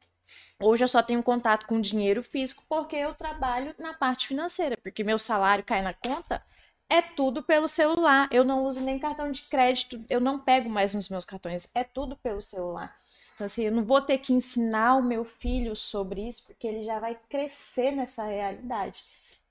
Hoje 0.60 0.84
eu 0.84 0.88
só 0.88 1.04
tenho 1.04 1.22
contato 1.22 1.68
com 1.68 1.80
dinheiro 1.80 2.24
físico 2.24 2.64
porque 2.68 2.96
eu 2.96 3.14
trabalho 3.14 3.76
na 3.78 3.94
parte 3.94 4.28
financeira, 4.28 4.76
porque 4.78 5.04
meu 5.04 5.20
salário 5.20 5.64
cai 5.64 5.82
na 5.82 5.94
conta 5.94 6.42
é 6.90 7.02
tudo 7.02 7.44
pelo 7.44 7.68
celular. 7.68 8.30
Eu 8.32 8.44
não 8.44 8.66
uso 8.66 8.82
nem 8.82 8.98
cartão 8.98 9.32
de 9.32 9.44
crédito, 9.44 10.04
eu 10.10 10.20
não 10.20 10.40
pego 10.40 10.70
mais 10.70 10.96
nos 10.96 11.10
meus 11.10 11.26
cartões, 11.26 11.70
é 11.76 11.84
tudo 11.84 12.16
pelo 12.16 12.42
celular. 12.42 12.96
Então, 13.36 13.46
assim, 13.46 13.66
eu 13.66 13.72
não 13.72 13.84
vou 13.84 14.02
ter 14.02 14.18
que 14.18 14.34
ensinar 14.34 14.96
o 14.96 15.04
meu 15.04 15.24
filho 15.24 15.76
sobre 15.76 16.28
isso, 16.28 16.46
porque 16.48 16.68
ele 16.68 16.84
já 16.84 17.00
vai 17.00 17.20
crescer 17.30 17.92
nessa 17.92 18.24
realidade. 18.24 19.04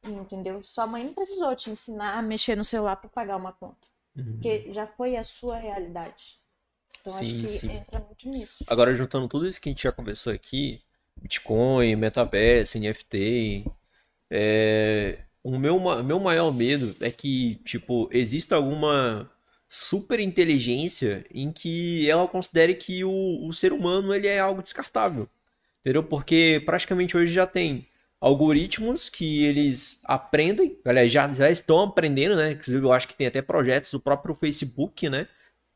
Entendeu? 0.02 0.62
Sua 0.64 0.86
mãe 0.86 1.04
não 1.04 1.12
precisou 1.12 1.54
te 1.54 1.70
ensinar 1.70 2.18
a 2.18 2.22
mexer 2.22 2.56
no 2.56 2.64
celular 2.64 2.96
para 2.96 3.10
pagar 3.10 3.36
uma 3.36 3.52
conta. 3.52 3.86
Uhum. 4.16 4.32
Porque 4.32 4.72
já 4.72 4.86
foi 4.86 5.16
a 5.16 5.24
sua 5.24 5.56
realidade. 5.56 6.40
Então 7.00 7.12
Sim, 7.12 7.24
acho 7.24 7.46
que 7.46 7.48
sim. 7.60 7.72
entra 7.72 8.00
muito 8.00 8.28
nisso. 8.28 8.64
Agora, 8.66 8.94
juntando 8.94 9.28
tudo 9.28 9.46
isso 9.46 9.60
que 9.60 9.68
a 9.68 9.72
gente 9.72 9.82
já 9.82 9.92
conversou 9.92 10.32
aqui, 10.32 10.82
Bitcoin, 11.20 11.96
Metaverse, 11.96 12.78
NFT, 12.78 13.64
é, 14.30 15.18
o 15.42 15.58
meu, 15.58 15.78
meu 16.02 16.20
maior 16.20 16.52
medo 16.52 16.96
é 17.00 17.10
que, 17.10 17.56
tipo, 17.64 18.08
exista 18.12 18.56
alguma 18.56 19.30
super 19.68 20.20
inteligência 20.20 21.24
em 21.32 21.52
que 21.52 22.08
ela 22.10 22.26
considere 22.28 22.74
que 22.74 23.04
o, 23.04 23.46
o 23.46 23.52
ser 23.52 23.72
humano 23.72 24.14
ele 24.14 24.26
é 24.26 24.38
algo 24.38 24.62
descartável, 24.62 25.28
entendeu? 25.80 26.02
Porque 26.02 26.62
praticamente 26.64 27.16
hoje 27.16 27.32
já 27.32 27.46
tem 27.46 27.86
algoritmos 28.20 29.08
que 29.08 29.44
eles 29.44 30.00
aprendem, 30.04 30.78
aliás, 30.84 31.10
já, 31.12 31.32
já 31.32 31.50
estão 31.50 31.80
aprendendo, 31.80 32.36
né? 32.36 32.52
Inclusive, 32.52 32.84
eu 32.84 32.92
acho 32.92 33.08
que 33.08 33.16
tem 33.16 33.26
até 33.26 33.42
projetos 33.42 33.90
do 33.90 34.00
próprio 34.00 34.34
Facebook, 34.34 35.08
né? 35.08 35.28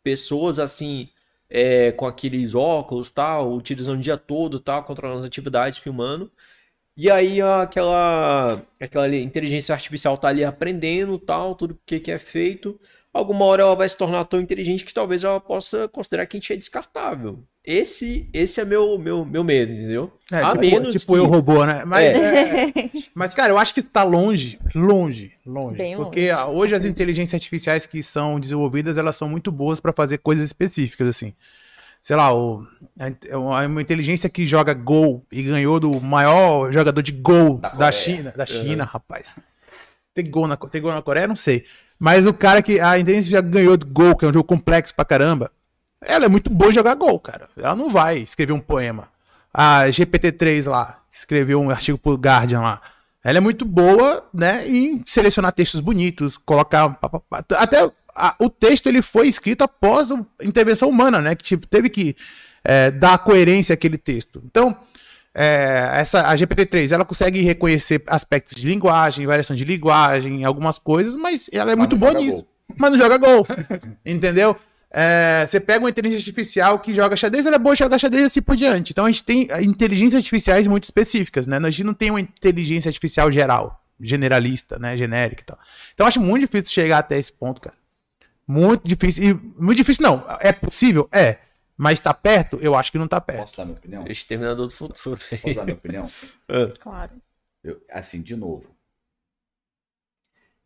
Pessoas 0.03 0.59
assim 0.59 1.09
é, 1.51 1.93
com 1.93 2.07
aqueles 2.07 2.55
óculos, 2.55 3.11
tal, 3.11 3.53
utilizando 3.55 3.99
o 3.99 4.03
dia 4.03 4.17
todo, 4.17 4.61
tal, 4.61 4.85
controlando 4.85 5.21
as 5.21 5.25
atividades, 5.27 5.79
filmando. 5.79 6.31
E 6.97 7.11
aí 7.11 7.41
aquela, 7.41 8.63
aquela 8.81 9.09
inteligência 9.17 9.75
artificial 9.75 10.19
tá 10.19 10.29
ali 10.29 10.45
aprendendo, 10.45 11.19
tal, 11.19 11.55
tudo 11.55 11.75
o 11.75 11.81
que 11.87 12.01
que 12.01 12.11
é 12.11 12.19
feito. 12.19 12.79
Alguma 13.13 13.45
hora 13.47 13.63
ela 13.63 13.77
vai 13.77 13.89
se 13.89 13.97
tornar 13.99 14.25
tão 14.27 14.41
inteligente 14.41 14.85
que 14.85 14.95
talvez 14.95 15.25
ela 15.25 15.41
possa 15.41 15.89
considerar 15.89 16.27
que 16.27 16.37
a 16.37 16.41
gente 16.41 16.53
é 16.53 16.57
descartável. 16.57 17.45
Esse, 17.65 18.29
esse 18.33 18.59
é 18.61 18.65
meu, 18.65 18.99
meu, 18.99 19.23
meu 19.25 19.45
medo, 19.45 19.71
entendeu? 19.73 20.11
É, 20.33 20.39
A 20.39 20.49
tipo, 20.53 20.61
menos 20.61 20.95
tipo 20.95 21.13
que- 21.13 21.19
eu 21.19 21.27
robô, 21.27 21.65
né? 21.67 21.85
Mas, 21.85 22.05
É. 22.05 22.65
é, 22.65 22.73
mas, 23.15 23.35
cara, 23.35 23.51
eu 23.53 23.59
acho 23.59 23.75
que 23.75 23.81
está 23.81 24.03
longe, 24.03 24.59
longe, 24.75 25.35
longe. 25.45 25.77
Bem 25.77 25.95
porque 25.95 26.33
longe. 26.33 26.51
hoje 26.57 26.75
as 26.75 26.85
inteligências 26.87 27.35
artificiais 27.35 27.85
que 27.85 28.03
são 28.03 28.41
desenvolvidas, 28.41 28.97
elas 28.97 29.15
são 29.15 29.29
muito 29.29 29.53
boas 29.53 29.79
para 29.79 29.93
fazer 29.93 30.19
coisas 30.19 30.45
específicas, 30.47 31.07
assim. 31.07 31.35
Sei 32.01 32.17
lá, 32.17 32.35
o, 32.35 32.67
a- 32.99 33.37
uma, 33.37 33.67
uma 33.67 33.83
inteligência 33.83 34.31
que 34.31 34.47
joga 34.47 34.73
gol 34.73 35.23
e 35.31 35.43
ganhou 35.43 35.79
do 35.79 36.01
maior 36.01 36.73
jogador 36.73 37.03
de 37.03 37.13
gol 37.13 37.59
Da 37.59 37.69
da. 37.69 37.93
China. 37.93 38.33
Da 38.35 38.47
China, 38.47 38.85
rapaz. 38.85 39.37
Tem 40.15 40.25
gol, 40.29 40.49
na, 40.49 40.57
tem 40.57 40.81
gol 40.81 40.93
na 40.93 41.03
Coreia? 41.03 41.29
Não 41.29 41.37
sei. 41.37 41.65
Mas 41.99 42.25
o 42.25 42.33
cara 42.33 42.63
que. 42.63 42.81
A 42.81 42.99
inteligência 42.99 43.31
já 43.31 43.43
ganhou 43.43 43.77
do 43.77 43.85
gol, 43.87 44.17
que 44.17 44.25
é 44.25 44.29
um 44.29 44.33
jogo 44.33 44.45
complexo 44.49 44.95
pra 44.95 45.05
caramba. 45.05 45.53
Ela 46.03 46.25
é 46.27 46.29
muito 46.29 46.51
boa 46.51 46.71
em 46.71 46.75
jogar 46.75 46.95
gol, 46.95 47.19
cara. 47.21 47.49
Ela 47.57 47.75
não 47.77 47.91
vai 47.93 48.19
escrever 48.19 48.53
um 48.53 48.61
poema. 48.61 49.09
A 49.53 49.85
GPT-3 49.89 50.69
lá, 50.71 50.99
que 51.11 51.17
escreveu 51.17 51.61
um 51.61 51.71
artigo 51.71 51.99
pro 51.99 52.15
Guardian 52.15 52.61
lá. 52.61 52.81
Ela 53.23 53.39
é 53.39 53.41
muito 53.41 53.65
boa, 53.67 54.25
né, 54.33 54.67
em 54.67 55.03
selecionar 55.07 55.53
textos 55.53 55.81
bonitos, 55.81 56.39
colocar 56.39 56.99
até 57.59 57.91
a- 58.17 58.35
o 58.39 58.49
texto 58.49 58.87
ele 58.87 59.03
foi 59.03 59.29
escrito 59.29 59.63
após 59.63 60.11
a 60.11 60.19
intervenção 60.43 60.89
humana, 60.89 61.21
né, 61.21 61.35
que 61.35 61.45
tipo, 61.45 61.67
teve 61.67 61.91
que 61.91 62.17
é, 62.65 62.91
dar 62.91 63.19
coerência 63.19 63.75
àquele 63.75 63.99
texto. 63.99 64.43
Então, 64.45 64.75
é, 65.35 65.91
essa 65.95 66.29
a 66.29 66.35
GPT-3 66.37 66.93
ela 66.93 67.05
consegue 67.05 67.41
reconhecer 67.43 68.03
aspectos 68.07 68.55
de 68.55 68.67
linguagem, 68.69 69.27
variação 69.27 69.55
de 69.57 69.65
linguagem, 69.65 70.45
algumas 70.45 70.79
coisas, 70.79 71.15
mas 71.17 71.49
ela 71.53 71.73
é 71.73 71.77
Mas 71.77 71.89
muito 71.89 71.97
boa 71.99 72.13
nisso. 72.15 72.39
gol. 72.39 72.49
Mas 72.79 72.91
não 72.93 72.99
joga 72.99 73.17
gol. 73.19 73.47
entendeu? 74.05 74.57
É, 74.93 75.47
você 75.47 75.61
pega 75.61 75.79
uma 75.85 75.91
inteligência 75.91 76.19
artificial 76.21 76.79
que 76.81 76.93
joga 76.93 77.17
xadrez, 77.17 77.47
ela 77.47 77.57
é 77.57 77.59
boa 77.59 77.75
em 77.75 77.77
jogar 77.77 77.99
xadrez 77.99 78.25
e 78.25 78.27
assim 78.27 78.43
por 78.43 78.57
diante. 78.57 78.91
Então 78.93 79.05
a 79.05 79.11
gente 79.11 79.23
tem 79.25 79.49
inteligências 79.63 80.17
artificiais 80.17 80.67
muito 80.67 80.85
específicas, 80.85 81.47
né? 81.47 81.59
A 81.59 81.71
gente 81.71 81.85
não 81.85 81.95
tem 81.95 82.11
uma 82.11 82.21
inteligência 82.21 82.89
artificial 82.89 83.31
geral, 83.31 83.85
generalista, 84.01 84.79
né? 84.79 84.97
Genérica 84.97 85.43
e 85.43 85.45
tal. 85.45 85.59
Então 85.95 86.05
eu 86.05 86.09
acho 86.09 86.21
muito 86.21 86.41
difícil 86.41 86.73
chegar 86.75 86.99
até 86.99 87.19
esse 87.19 87.33
ponto, 87.33 87.61
cara. 87.61 87.77
Muito 88.47 88.87
difícil. 88.87 89.23
E 89.25 89.35
muito 89.63 89.77
difícil, 89.77 90.03
não. 90.03 90.25
É 90.41 90.53
possível? 90.53 91.09
É. 91.13 91.39
Mas 91.77 92.01
tá 92.01 92.13
perto? 92.13 92.59
Eu 92.61 92.75
acho 92.75 92.91
que 92.91 92.99
não 92.99 93.07
tá 93.09 93.21
perto. 93.21 93.41
Posso 93.43 93.57
dar 93.57 93.65
minha 93.65 93.77
opinião? 93.79 94.05
Exterminador 94.09 94.67
do 94.67 94.73
futuro. 94.75 95.21
Posso 95.41 95.55
dar 95.55 95.65
minha 95.65 95.77
opinião? 95.77 96.11
Claro. 96.81 97.13
Eu- 97.63 97.81
assim, 97.91 98.21
de 98.21 98.35
novo. 98.35 98.75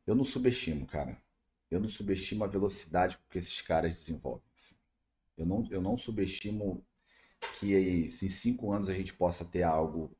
Eu 0.06 0.14
não 0.14 0.24
subestimo, 0.24 0.86
cara. 0.86 1.16
Eu 1.70 1.80
não 1.80 1.88
subestimo 1.88 2.44
a 2.44 2.48
velocidade 2.48 3.18
que 3.30 3.38
esses 3.38 3.60
caras 3.60 3.94
desenvolvem. 3.94 4.44
assim. 4.56 4.74
Eu 5.36 5.46
não, 5.46 5.66
eu 5.70 5.82
não 5.82 5.96
subestimo 5.96 6.84
que 7.58 7.74
em 7.74 8.08
cinco 8.08 8.72
anos 8.72 8.88
a 8.88 8.94
gente 8.94 9.12
possa 9.12 9.44
ter 9.44 9.62
algo 9.62 10.16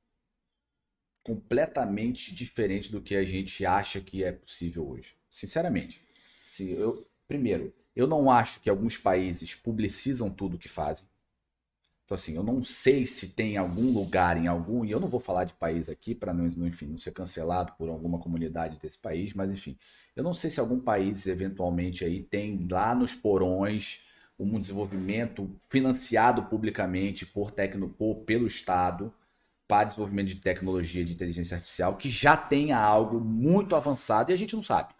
completamente 1.22 2.34
diferente 2.34 2.92
do 2.92 3.00
que 3.00 3.16
a 3.16 3.24
gente 3.24 3.64
acha 3.64 4.00
que 4.00 4.22
é 4.22 4.32
possível 4.32 4.88
hoje. 4.88 5.16
Sinceramente. 5.30 6.02
Assim, 6.46 6.68
eu, 6.68 7.08
primeiro, 7.26 7.72
eu 7.96 8.06
não 8.06 8.30
acho 8.30 8.60
que 8.60 8.68
alguns 8.68 8.98
países 8.98 9.54
publicizam 9.54 10.28
tudo 10.30 10.58
que 10.58 10.68
fazem. 10.68 11.08
Então, 12.04 12.14
assim, 12.14 12.36
eu 12.36 12.42
não 12.42 12.62
sei 12.62 13.06
se 13.06 13.30
tem 13.30 13.56
algum 13.56 13.90
lugar 13.90 14.36
em 14.36 14.46
algum, 14.46 14.84
e 14.84 14.90
eu 14.90 15.00
não 15.00 15.08
vou 15.08 15.20
falar 15.20 15.44
de 15.44 15.54
país 15.54 15.88
aqui 15.88 16.14
para 16.14 16.34
não, 16.34 16.46
enfim, 16.46 16.86
não 16.86 16.98
ser 16.98 17.12
cancelado 17.12 17.72
por 17.78 17.88
alguma 17.88 18.18
comunidade 18.18 18.78
desse 18.78 18.98
país, 18.98 19.32
mas 19.32 19.50
enfim, 19.50 19.78
eu 20.16 20.22
não 20.22 20.34
sei 20.34 20.50
se 20.50 20.60
algum 20.60 20.78
país 20.78 21.26
eventualmente 21.26 22.04
aí 22.04 22.22
tem 22.22 22.66
lá 22.70 22.94
nos 22.94 23.14
porões 23.14 24.04
um 24.38 24.58
desenvolvimento 24.58 25.50
financiado 25.68 26.44
publicamente 26.44 27.24
por 27.24 27.50
tecno, 27.50 27.88
por, 27.88 28.16
pelo 28.24 28.46
Estado 28.46 29.12
para 29.66 29.84
desenvolvimento 29.84 30.28
de 30.28 30.36
tecnologia 30.36 31.04
de 31.04 31.12
inteligência 31.12 31.56
artificial 31.56 31.96
que 31.96 32.10
já 32.10 32.36
tenha 32.36 32.78
algo 32.78 33.20
muito 33.20 33.74
avançado 33.74 34.30
e 34.30 34.34
a 34.34 34.36
gente 34.36 34.54
não 34.54 34.62
sabe. 34.62 34.94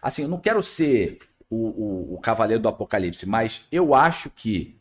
Assim, 0.00 0.22
eu 0.22 0.28
não 0.28 0.38
quero 0.38 0.62
ser 0.62 1.18
o, 1.48 1.56
o, 1.56 2.14
o 2.14 2.20
cavaleiro 2.20 2.62
do 2.62 2.68
apocalipse, 2.68 3.26
mas 3.26 3.66
eu 3.70 3.94
acho 3.94 4.30
que 4.30 4.78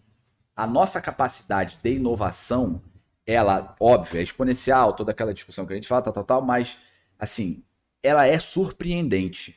a 0.55 0.67
nossa 0.67 1.01
capacidade 1.01 1.79
de 1.81 1.93
inovação, 1.93 2.81
ela, 3.25 3.75
óbvio, 3.79 4.19
é 4.19 4.23
exponencial, 4.23 4.93
toda 4.93 5.11
aquela 5.11 5.33
discussão 5.33 5.65
que 5.65 5.73
a 5.73 5.75
gente 5.75 5.87
fala, 5.87 6.01
tal, 6.01 6.13
tal, 6.13 6.23
tal, 6.23 6.41
mas, 6.41 6.77
assim, 7.17 7.63
ela 8.03 8.25
é 8.25 8.39
surpreendente. 8.39 9.55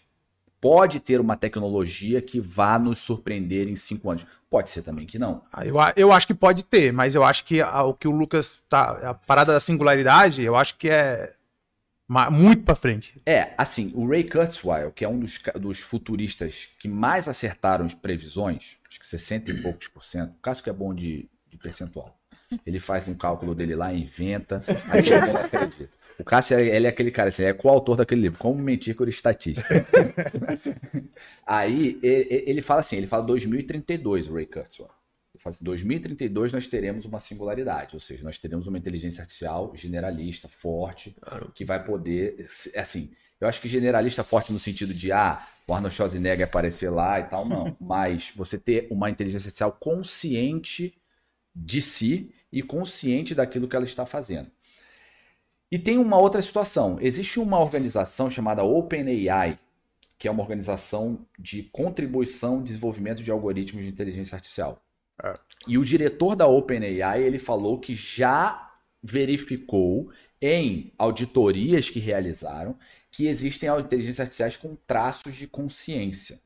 Pode 0.61 1.01
ter 1.01 1.21
uma 1.21 1.37
tecnologia 1.37 2.23
que 2.23 2.41
vá 2.41 2.79
nos 2.79 2.99
surpreender 2.99 3.69
em 3.69 3.75
cinco 3.77 4.11
anos. 4.11 4.27
Pode 4.49 4.71
ser 4.71 4.83
também 4.83 5.07
que 5.07 5.19
não. 5.19 5.43
Ah, 5.53 5.67
Eu, 5.67 5.77
eu 5.97 6.13
acho 6.13 6.27
que 6.27 6.35
pode 6.35 6.63
ter, 6.65 6.93
mas 6.93 7.15
eu 7.15 7.25
acho 7.25 7.45
que 7.45 7.61
a- 7.61 7.83
o 7.83 7.95
que 7.95 8.07
o 8.07 8.13
Lucas 8.13 8.63
tá. 8.69 9.11
A 9.11 9.15
parada 9.15 9.53
da 9.53 9.59
singularidade, 9.61 10.43
eu 10.43 10.55
acho 10.55 10.77
que 10.77 10.89
é 10.89 11.33
muito 12.31 12.63
pra 12.63 12.75
frente. 12.75 13.19
É, 13.25 13.55
assim, 13.57 13.91
o 13.95 14.07
Ray 14.07 14.25
Kurzweil, 14.25 14.93
que 14.93 15.05
é 15.05 15.09
um 15.09 15.19
dos, 15.19 15.41
dos 15.59 15.81
futuristas 15.81 16.69
que 16.79 16.87
mais 16.87 17.27
acertaram 17.29 17.87
as 17.87 17.95
previsões, 17.95 18.77
acho 18.89 19.01
que 19.01 19.07
60 19.07 19.51
e 19.51 19.63
poucos 19.63 19.89
por 19.89 20.05
cento, 20.05 20.31
o 20.33 20.41
caso 20.43 20.63
que 20.63 20.69
é 20.69 20.73
bom 20.73 20.93
de, 20.95 21.29
de 21.49 21.57
percentual. 21.57 22.15
Ele 22.67 22.79
faz 22.79 23.09
um 23.09 23.15
cálculo 23.15 23.55
dele 23.55 23.75
lá, 23.75 23.93
inventa, 23.95 24.63
aí 24.93 25.03
mundo 25.27 25.39
acredita. 25.39 25.89
O 26.19 26.25
Cássio, 26.25 26.59
ele 26.59 26.87
é 26.87 26.91
aquele 26.91 27.11
cara, 27.11 27.29
assim, 27.29 27.45
é 27.45 27.53
coautor 27.53 27.97
daquele 27.97 28.23
livro, 28.23 28.39
Como 28.39 28.61
Mentir 28.61 28.97
por 28.97 29.09
Estatística. 29.09 29.87
aí, 31.47 31.99
ele, 32.03 32.45
ele 32.47 32.63
fala 32.63 32.81
assim, 32.81 32.97
ele 32.97 33.07
fala 33.07 33.23
2032, 33.25 34.29
o 34.29 34.35
Ray 34.35 34.47
Kurzweil. 34.47 34.91
Ele 35.35 35.43
fala 35.43 35.55
assim, 35.55 35.65
2032 35.65 36.53
nós 36.53 36.67
teremos 36.67 37.05
uma 37.05 37.19
singularidade, 37.19 37.95
ou 37.95 38.01
seja, 38.01 38.23
nós 38.23 38.39
teremos 38.39 38.67
uma 38.67 38.79
inteligência 38.79 39.23
artificial 39.23 39.73
generalista, 39.75 40.49
forte, 40.49 41.17
que 41.55 41.65
vai 41.65 41.83
poder, 41.83 42.37
assim, 42.77 43.11
eu 43.41 43.49
acho 43.49 43.61
que 43.61 43.69
generalista 43.69 44.23
forte 44.23 44.53
no 44.53 44.59
sentido 44.59 44.95
de, 44.95 45.11
ah, 45.11 45.45
o 45.67 45.75
Arnold 45.75 45.95
Schwarzenegger 45.95 46.47
aparecer 46.47 46.91
lá 46.91 47.19
e 47.19 47.25
tal, 47.25 47.49
não. 47.49 47.77
Mas 47.81 48.33
você 48.37 48.57
ter 48.57 48.87
uma 48.89 49.11
inteligência 49.11 49.49
artificial 49.49 49.73
consciente 49.73 50.95
de 51.55 51.83
si 51.83 52.33
e 52.53 52.63
consciente 52.63 53.35
daquilo 53.35 53.67
que 53.67 53.75
ela 53.75 53.85
está 53.85 54.07
fazendo. 54.07 54.49
E 55.73 55.79
tem 55.79 55.97
uma 55.97 56.19
outra 56.19 56.43
situação. 56.43 56.99
Existe 57.01 57.41
uma 57.41 57.59
organização 57.59 58.29
chamada 58.29 58.63
OpenAI, 58.63 59.59
que 60.19 60.29
é 60.29 60.31
uma 60.31 60.43
organização 60.43 61.27
de 61.39 61.63
contribuição 61.63 62.61
e 62.61 62.65
desenvolvimento 62.65 63.23
de 63.23 63.31
algoritmos 63.31 63.83
de 63.83 63.91
inteligência 63.91 64.37
artificial. 64.37 64.85
É. 65.25 65.33
E 65.67 65.79
o 65.79 65.85
diretor 65.85 66.37
da 66.37 66.47
OpenAI, 66.47 67.23
ele 67.23 67.39
falou 67.39 67.81
que 67.81 67.95
já 67.95 68.71
verificou 69.03 70.13
em 70.43 70.93
auditorias 70.99 71.89
que 71.89 71.99
realizaram 71.99 72.77
que 73.11 73.27
existem 73.27 73.71
inteligências 73.71 74.21
artificiais 74.21 74.59
com 74.59 74.77
traços 74.87 75.35
de 75.35 75.47
consciência. 75.47 76.39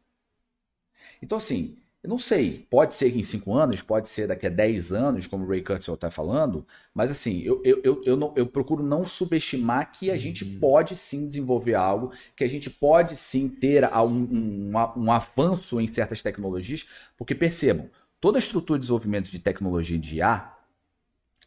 Então, 1.20 1.38
assim, 1.38 1.76
Eu 2.06 2.10
não 2.10 2.20
sei, 2.20 2.64
pode 2.70 2.94
ser 2.94 3.10
que 3.10 3.18
em 3.18 3.22
5 3.24 3.52
anos, 3.52 3.82
pode 3.82 4.08
ser 4.08 4.28
daqui 4.28 4.46
a 4.46 4.48
10 4.48 4.92
anos, 4.92 5.26
como 5.26 5.44
o 5.44 5.48
Ray 5.48 5.60
Kurzweil 5.60 5.96
está 5.96 6.08
falando, 6.08 6.64
mas 6.94 7.10
assim, 7.10 7.40
eu, 7.42 7.60
eu, 7.64 7.80
eu, 7.82 8.00
eu, 8.06 8.16
não- 8.16 8.32
eu 8.36 8.46
procuro 8.46 8.80
não 8.80 9.08
subestimar 9.08 9.90
que 9.90 10.08
a 10.08 10.16
gente 10.16 10.44
pode 10.44 10.94
sim 10.94 11.26
desenvolver 11.26 11.74
algo, 11.74 12.12
que 12.36 12.44
a 12.44 12.48
gente 12.48 12.70
pode 12.70 13.16
sim 13.16 13.48
ter 13.48 13.82
um, 13.92 14.06
um, 14.06 14.72
um 14.98 15.10
avanço 15.10 15.80
em 15.80 15.88
certas 15.88 16.22
tecnologias, 16.22 16.86
porque 17.16 17.34
percebam, 17.34 17.90
toda 18.20 18.38
a 18.38 18.40
estrutura 18.40 18.78
de 18.78 18.82
desenvolvimento 18.82 19.28
de 19.28 19.40
tecnologia 19.40 19.98
de 19.98 20.18
IA, 20.18 20.52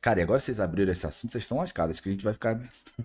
cara, 0.02 0.20
e 0.20 0.24
agora 0.24 0.40
vocês 0.40 0.60
abriram 0.60 0.92
esse 0.92 1.06
assunto, 1.08 1.32
vocês 1.32 1.44
estão 1.46 1.58
lascados, 1.60 1.96
acho 1.96 2.04
que 2.04 2.10
a 2.10 2.12
gente 2.12 2.24
vai 2.24 2.34
ficar 2.34 2.60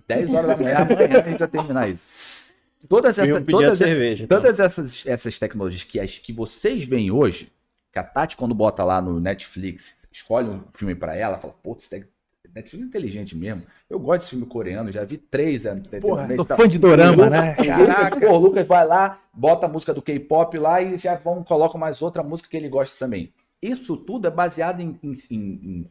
10 0.07 0.33
horas 0.33 0.49
da 0.49 0.57
manhã, 0.57 0.79
amanhã 0.79 1.21
a 1.23 1.29
gente 1.29 1.39
vai 1.39 1.47
terminar 1.47 1.89
isso. 1.89 2.44
Todas 2.87 3.17
Venham 3.17 3.35
essas, 3.37 3.45
pedir 3.45 3.55
a 3.55 3.59
todas, 3.59 3.77
cerveja. 3.77 4.23
então. 4.23 4.37
Todas 4.41 4.59
essas, 4.59 5.05
essas 5.05 5.39
tecnologias 5.39 5.83
que, 5.83 5.99
as, 5.99 6.17
que 6.17 6.31
vocês 6.33 6.85
veem 6.85 7.11
hoje, 7.11 7.51
que 7.91 7.99
a 7.99 8.03
Tati, 8.03 8.35
quando 8.37 8.53
bota 8.55 8.83
lá 8.83 9.01
no 9.01 9.19
Netflix, 9.19 9.97
escolhe 10.11 10.49
um 10.49 10.61
filme 10.73 10.95
pra 10.95 11.15
ela, 11.15 11.37
fala, 11.37 11.53
pô, 11.63 11.75
esse 11.77 11.89
te- 11.89 12.07
Netflix 12.53 12.83
é 12.85 12.87
inteligente 12.87 13.35
mesmo. 13.35 13.63
Eu 13.89 13.99
gosto 13.99 14.19
desse 14.21 14.29
filme 14.31 14.45
coreano, 14.45 14.89
já 14.91 15.03
vi 15.03 15.17
três 15.17 15.65
anos. 15.65 15.85
Porra, 16.01 16.27
sou 16.35 16.45
fã 16.45 16.67
de 16.67 16.79
dorama, 16.79 17.29
né? 17.29 17.53
Caraca. 17.55 18.19
Pô, 18.19 18.31
o 18.33 18.37
Lucas 18.37 18.65
vai 18.65 18.85
lá, 18.87 19.19
bota 19.33 19.65
a 19.65 19.69
música 19.69 19.93
do 19.93 20.01
K-pop 20.01 20.57
lá 20.57 20.81
e 20.81 20.95
já 20.97 21.15
vão, 21.15 21.43
colocam 21.43 21.77
mais 21.79 22.01
outra 22.01 22.23
música 22.23 22.49
que 22.49 22.55
ele 22.55 22.69
gosta 22.69 22.97
também. 22.97 23.33
Isso 23.61 23.97
tudo 23.97 24.27
é 24.27 24.31
baseado 24.31 24.79
em, 24.79 24.97
em- 25.03 25.13
em- 25.31 25.37
em- 25.37 25.89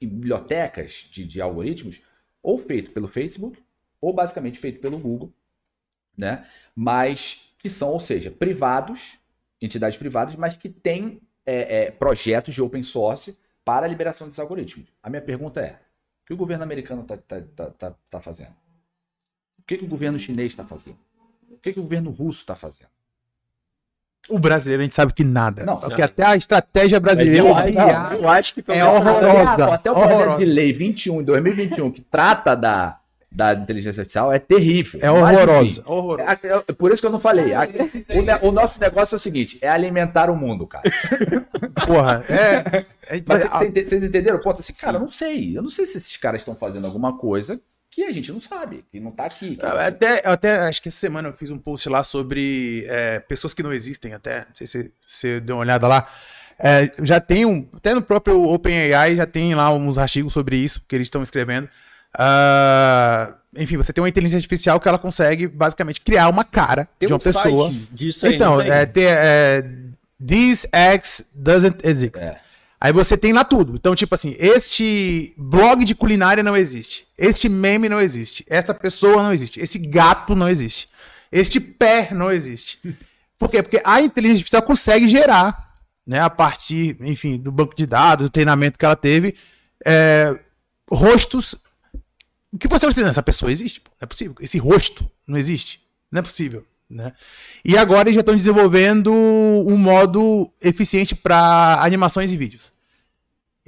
em 0.00 0.08
bibliotecas 0.08 1.08
de, 1.10 1.24
de 1.24 1.40
algoritmos, 1.40 2.02
ou 2.42 2.58
feito 2.58 2.90
pelo 2.90 3.06
Facebook, 3.08 3.58
ou 4.00 4.12
basicamente 4.12 4.58
feito 4.58 4.80
pelo 4.80 4.98
Google, 4.98 5.32
né? 6.16 6.46
Mas 6.74 7.54
que 7.58 7.70
são, 7.70 7.90
ou 7.90 8.00
seja, 8.00 8.30
privados, 8.30 9.18
entidades 9.60 9.98
privadas, 9.98 10.36
mas 10.36 10.56
que 10.56 10.68
têm 10.68 11.20
é, 11.44 11.84
é, 11.84 11.90
projetos 11.90 12.54
de 12.54 12.62
open 12.62 12.82
source 12.82 13.38
para 13.64 13.86
a 13.86 13.88
liberação 13.88 14.26
desses 14.26 14.40
algoritmos. 14.40 14.88
A 15.02 15.10
minha 15.10 15.22
pergunta 15.22 15.60
é: 15.60 15.80
o 16.22 16.26
que 16.26 16.32
o 16.34 16.36
governo 16.36 16.64
americano 16.64 17.02
está 17.02 17.16
tá, 17.16 17.40
tá, 17.54 17.70
tá, 17.70 17.94
tá 18.10 18.20
fazendo? 18.20 18.54
O 19.58 19.66
que, 19.66 19.78
que 19.78 19.84
o 19.84 19.88
governo 19.88 20.18
chinês 20.18 20.52
está 20.52 20.64
fazendo? 20.64 20.98
O 21.50 21.58
que, 21.58 21.72
que 21.72 21.80
o 21.80 21.82
governo 21.82 22.10
russo 22.10 22.40
está 22.40 22.54
fazendo? 22.54 22.90
O 24.28 24.38
brasileiro 24.38 24.82
a 24.82 24.84
gente 24.84 24.94
sabe 24.94 25.12
que 25.12 25.22
nada. 25.22 25.64
Não, 25.64 25.78
Porque 25.78 26.02
até 26.02 26.24
a 26.24 26.36
estratégia 26.36 26.98
brasileira 26.98 27.46
eu, 27.48 27.68
IA 27.68 28.18
eu 28.20 28.28
acho 28.28 28.54
que 28.54 28.60
é 28.68 28.74
menos- 28.74 28.94
horrorosa. 28.94 29.74
Até 29.74 29.90
o 29.90 29.94
projeto 29.94 30.38
de 30.38 30.44
lei 30.44 30.72
21 30.72 31.18
de 31.18 31.24
2021, 31.24 31.90
que 31.92 32.00
trata 32.00 32.56
da, 32.56 33.00
da 33.36 33.52
inteligência 33.52 34.00
artificial, 34.00 34.32
é 34.32 34.38
terrível. 34.38 34.98
É 35.02 35.10
horrorosa. 35.10 35.80
enfim, 35.80 35.82
horrorosa. 35.84 36.38
É, 36.42 36.64
é 36.68 36.72
por 36.72 36.90
isso 36.90 37.02
que 37.02 37.06
eu 37.06 37.12
não 37.12 37.20
falei. 37.20 37.52
A- 37.52 37.68
o, 38.42 38.48
o 38.48 38.50
nosso 38.52 38.80
negócio 38.80 39.14
é 39.14 39.18
o 39.18 39.20
seguinte: 39.20 39.58
é 39.60 39.68
alimentar 39.68 40.30
o 40.30 40.34
mundo, 40.36 40.66
cara. 40.66 40.90
Porra, 41.86 42.24
é. 42.30 42.84
Mas 43.26 43.42
vai- 43.44 43.70
vocês 43.70 43.92
entenderam 44.02 44.38
o 44.38 44.40
ponto? 44.42 44.60
Assim, 44.60 44.72
cara, 44.72 44.96
eu 44.96 45.00
não 45.00 45.10
sei. 45.10 45.54
Eu 45.54 45.60
não 45.62 45.68
sei 45.68 45.84
se 45.84 45.98
esses 45.98 46.16
caras 46.16 46.40
estão 46.40 46.54
fazendo 46.56 46.86
alguma 46.86 47.18
coisa 47.18 47.60
que 47.90 48.04
a 48.04 48.10
gente 48.10 48.32
não 48.32 48.40
sabe, 48.40 48.82
que 48.90 48.98
não 48.98 49.10
tá 49.10 49.26
aqui. 49.26 49.58
Eu 49.60 49.68
Até, 49.80 50.22
eu 50.24 50.30
até 50.30 50.56
acho 50.60 50.80
que 50.80 50.88
essa 50.88 50.96
semana 50.98 51.28
eu 51.28 51.32
fiz 51.34 51.50
um 51.50 51.58
post 51.58 51.88
lá 51.90 52.02
sobre 52.02 52.86
é, 52.88 53.20
pessoas 53.20 53.52
que 53.52 53.62
não 53.62 53.72
existem, 53.72 54.14
até. 54.14 54.40
Não 54.48 54.54
sei 54.56 54.66
se 54.66 54.92
você 55.06 55.40
deu 55.40 55.56
uma 55.56 55.62
olhada 55.62 55.86
lá. 55.86 56.08
É, 56.58 56.90
já 57.02 57.20
tem 57.20 57.44
um. 57.44 57.68
Até 57.74 57.92
no 57.94 58.00
próprio 58.00 58.42
OpenAI 58.44 59.14
já 59.16 59.26
tem 59.26 59.54
lá 59.54 59.70
uns 59.74 59.98
artigos 59.98 60.32
sobre 60.32 60.56
isso 60.56 60.82
que 60.88 60.96
eles 60.96 61.06
estão 61.06 61.22
escrevendo. 61.22 61.68
Ah, 62.18 63.34
enfim, 63.56 63.76
você 63.76 63.92
tem 63.92 64.02
uma 64.02 64.08
inteligência 64.08 64.38
artificial 64.38 64.80
que 64.80 64.88
ela 64.88 64.98
consegue 64.98 65.46
basicamente 65.46 66.00
criar 66.00 66.28
uma 66.28 66.44
cara 66.44 66.88
Tem 66.98 67.06
de 67.06 67.12
uma 67.12 67.16
um 67.16 67.20
pessoa. 67.20 67.72
disso 67.92 68.26
aí, 68.26 68.34
Então, 68.34 68.60
é, 68.60 68.86
ter, 68.86 69.08
é, 69.08 69.64
This 70.26 70.66
X 70.72 71.26
doesn't 71.34 71.86
exist. 71.86 72.16
É. 72.16 72.40
Aí 72.80 72.92
você 72.92 73.16
tem 73.16 73.32
lá 73.32 73.44
tudo. 73.44 73.74
Então, 73.74 73.94
tipo 73.94 74.14
assim, 74.14 74.34
este 74.38 75.32
blog 75.36 75.84
de 75.84 75.94
culinária 75.94 76.42
não 76.42 76.56
existe. 76.56 77.06
Este 77.16 77.48
meme 77.48 77.88
não 77.88 78.00
existe. 78.00 78.44
Esta 78.48 78.74
pessoa 78.74 79.22
não 79.22 79.32
existe. 79.32 79.60
Esse 79.60 79.78
gato 79.78 80.34
não 80.34 80.48
existe. 80.48 80.88
Este 81.32 81.58
pé 81.58 82.08
não 82.12 82.30
existe. 82.30 82.78
Por 83.38 83.50
quê? 83.50 83.62
Porque 83.62 83.80
a 83.84 84.00
inteligência 84.00 84.40
artificial 84.40 84.62
consegue 84.62 85.08
gerar, 85.08 85.74
né, 86.06 86.20
a 86.20 86.30
partir, 86.30 86.96
enfim, 87.00 87.36
do 87.38 87.50
banco 87.50 87.74
de 87.74 87.86
dados, 87.86 88.26
do 88.26 88.30
treinamento 88.30 88.78
que 88.78 88.84
ela 88.84 88.96
teve, 88.96 89.34
é, 89.84 90.38
rostos 90.90 91.56
que 92.58 92.68
você 92.68 92.88
dizer, 92.88 93.06
essa 93.06 93.22
pessoa 93.22 93.50
existe, 93.50 93.82
não 93.84 93.92
é 94.04 94.06
possível. 94.06 94.34
Esse 94.40 94.58
rosto 94.58 95.08
não 95.26 95.38
existe, 95.38 95.80
não 96.10 96.20
é 96.20 96.22
possível, 96.22 96.64
né? 96.88 97.12
E 97.64 97.76
agora 97.76 98.08
eles 98.08 98.14
já 98.14 98.20
estão 98.20 98.36
desenvolvendo 98.36 99.12
um 99.12 99.76
modo 99.76 100.50
eficiente 100.62 101.14
para 101.14 101.78
animações 101.82 102.32
e 102.32 102.36
vídeos. 102.36 102.72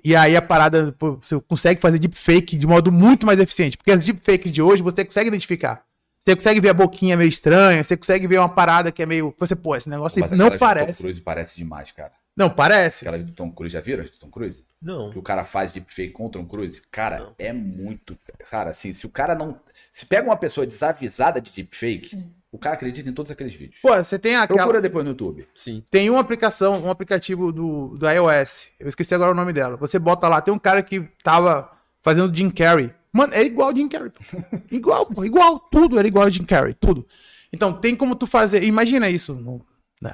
E 0.05 0.15
aí 0.15 0.37
a 0.37 0.43
parada, 0.43 0.95
você 1.21 1.41
consegue 1.41 1.81
fazer 1.81 1.99
deepfake 1.99 2.57
de 2.57 2.67
modo 2.67 2.93
muito 2.93 3.27
mais 3.27 3.41
eficiente, 3.41 3.77
porque 3.77 3.91
as 3.91 4.05
deepfakes 4.05 4.53
de 4.53 4.63
hoje 4.63 4.83
você 4.83 5.05
consegue 5.05 5.29
identificar. 5.29 5.85
Você 6.19 6.37
consegue 6.37 6.61
ver 6.61 6.69
a 6.69 6.75
boquinha 6.75 7.17
meio 7.17 7.29
estranha, 7.29 7.83
você 7.83 7.97
consegue 7.97 8.27
ver 8.27 8.39
uma 8.39 8.49
parada 8.49 8.93
que 8.93 9.03
é 9.03 9.07
meio, 9.07 9.35
você, 9.39 9.57
pô, 9.57 9.75
esse 9.75 9.89
negócio 9.89 10.21
Mas 10.21 10.33
não 10.33 10.57
parece. 10.59 11.03
Parece 11.25 11.57
demais, 11.57 11.91
cara. 11.91 12.13
Não 12.39 12.49
parece. 12.49 13.07
Aquelas 13.07 13.27
do 13.27 13.33
Tom 13.33 13.51
Cruise, 13.51 13.73
já 13.73 13.81
viram 13.81 14.03
as 14.05 14.11
do 14.11 14.17
Tom 14.19 14.31
Cruise? 14.31 14.65
Não. 14.81 15.11
que 15.11 15.19
o 15.19 15.23
cara 15.23 15.45
faz 15.45 15.73
deepfake 15.73 16.13
contra 16.13 16.41
um 16.41 16.47
Cruise, 16.47 16.81
cara, 16.91 17.19
Não. 17.19 17.35
é 17.39 17.53
muito. 17.53 18.17
Cara, 18.49 18.71
assim, 18.71 18.93
se 18.93 19.05
o 19.05 19.11
cara 19.11 19.35
não. 19.35 19.57
Se 19.91 20.07
pega 20.07 20.25
uma 20.29 20.37
pessoa 20.37 20.65
desavisada 20.67 21.41
de 21.41 21.51
deepfake, 21.51 22.17
o 22.53 22.59
cara 22.59 22.77
acredita 22.77 23.09
em 23.11 23.13
todos 23.13 23.33
aqueles 23.33 23.55
vídeos. 23.55 23.81
Pô, 23.83 23.89
você 23.97 24.19
tem 24.19 24.37
aquela 24.37 24.59
Procura 24.59 24.81
depois 24.81 25.05
no 25.05 25.11
YouTube. 25.11 25.49
Sim. 25.55 25.83
Tem 25.91 26.09
uma 26.09 26.21
aplicação, 26.21 26.85
um 26.85 26.91
aplicativo 26.91 27.51
do, 27.53 27.97
do 27.99 28.09
iOS. 28.09 28.71
Eu 28.79 28.89
esqueci 28.89 29.13
agora 29.15 29.33
o 29.33 29.35
nome 29.35 29.53
dela. 29.53 29.77
Você 29.77 29.99
bota 29.99 30.29
lá, 30.29 30.41
tem 30.41 30.55
um 30.55 30.59
cara 30.59 30.81
que 30.83 31.01
tava 31.25 31.69
fazendo 32.03 32.33
Jim 32.35 32.51
Carrey. 32.51 32.95
Mano, 33.13 33.35
era 33.35 33.45
igual 33.45 33.75
Jim 33.75 33.89
Carrey. 33.89 34.11
pô. 34.11 34.23
igual, 34.71 35.07
pô, 35.07 35.25
igual. 35.25 35.59
Tudo 35.59 35.99
era 35.99 36.07
igual 36.07 36.31
Jim 36.31 36.45
Carrey, 36.45 36.75
tudo. 36.75 37.05
Então, 37.53 37.73
tem 37.73 37.97
como 37.97 38.15
tu 38.15 38.27
fazer. 38.29 38.63
Imagina 38.63 39.09
isso. 39.11 39.35
no- 39.35 39.67
né? 40.01 40.13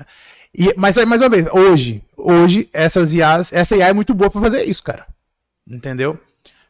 E, 0.57 0.73
mas 0.77 0.97
aí, 0.97 1.05
mais 1.05 1.21
uma 1.21 1.29
vez, 1.29 1.47
hoje, 1.53 2.03
hoje, 2.17 2.69
essas 2.73 3.13
IAs, 3.15 3.53
essa 3.53 3.77
IA 3.77 3.89
é 3.89 3.93
muito 3.93 4.15
boa 4.15 4.31
pra 4.31 4.41
fazer 4.41 4.65
isso, 4.65 4.83
cara. 4.83 5.07
Entendeu? 5.67 6.19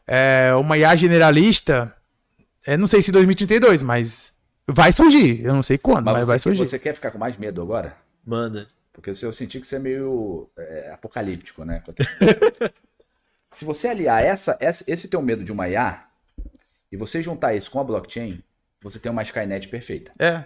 É, 0.07 0.53
uma 0.55 0.77
IA 0.77 0.95
generalista, 0.95 1.95
é, 2.65 2.75
não 2.77 2.87
sei 2.87 3.01
se 3.01 3.11
2032, 3.11 3.81
mas 3.83 4.33
vai 4.67 4.91
surgir. 4.91 5.43
Eu 5.43 5.53
não 5.53 5.63
sei 5.63 5.77
quando, 5.77 6.05
mas, 6.05 6.15
Mas, 6.15 6.27
vai 6.27 6.39
surgir. 6.39 6.65
você 6.65 6.79
quer 6.79 6.95
ficar 6.95 7.11
com 7.11 7.17
mais 7.19 7.37
medo 7.37 7.61
agora? 7.61 7.95
Manda. 8.25 8.67
Porque 8.91 9.09
eu 9.09 9.33
senti 9.33 9.59
que 9.59 9.67
você 9.67 9.75
é 9.75 9.79
meio 9.79 10.49
é, 10.57 10.91
apocalíptico, 10.93 11.65
né? 11.65 11.83
Se 13.51 13.63
você 13.65 13.87
aliar 13.89 14.23
essa, 14.23 14.57
essa- 14.59 14.83
esse 14.87 15.07
teu 15.07 15.21
medo 15.21 15.43
de 15.43 15.51
uma 15.51 15.67
IA 15.69 16.03
e 16.91 16.97
você 16.97 17.21
juntar 17.21 17.53
isso 17.55 17.69
com 17.71 17.79
a 17.79 17.83
blockchain, 17.83 18.41
você 18.85 18.99
tem 18.99 19.11
uma 19.11 19.23
Skynet 19.23 19.67
perfeita. 19.67 20.11
É. 20.19 20.43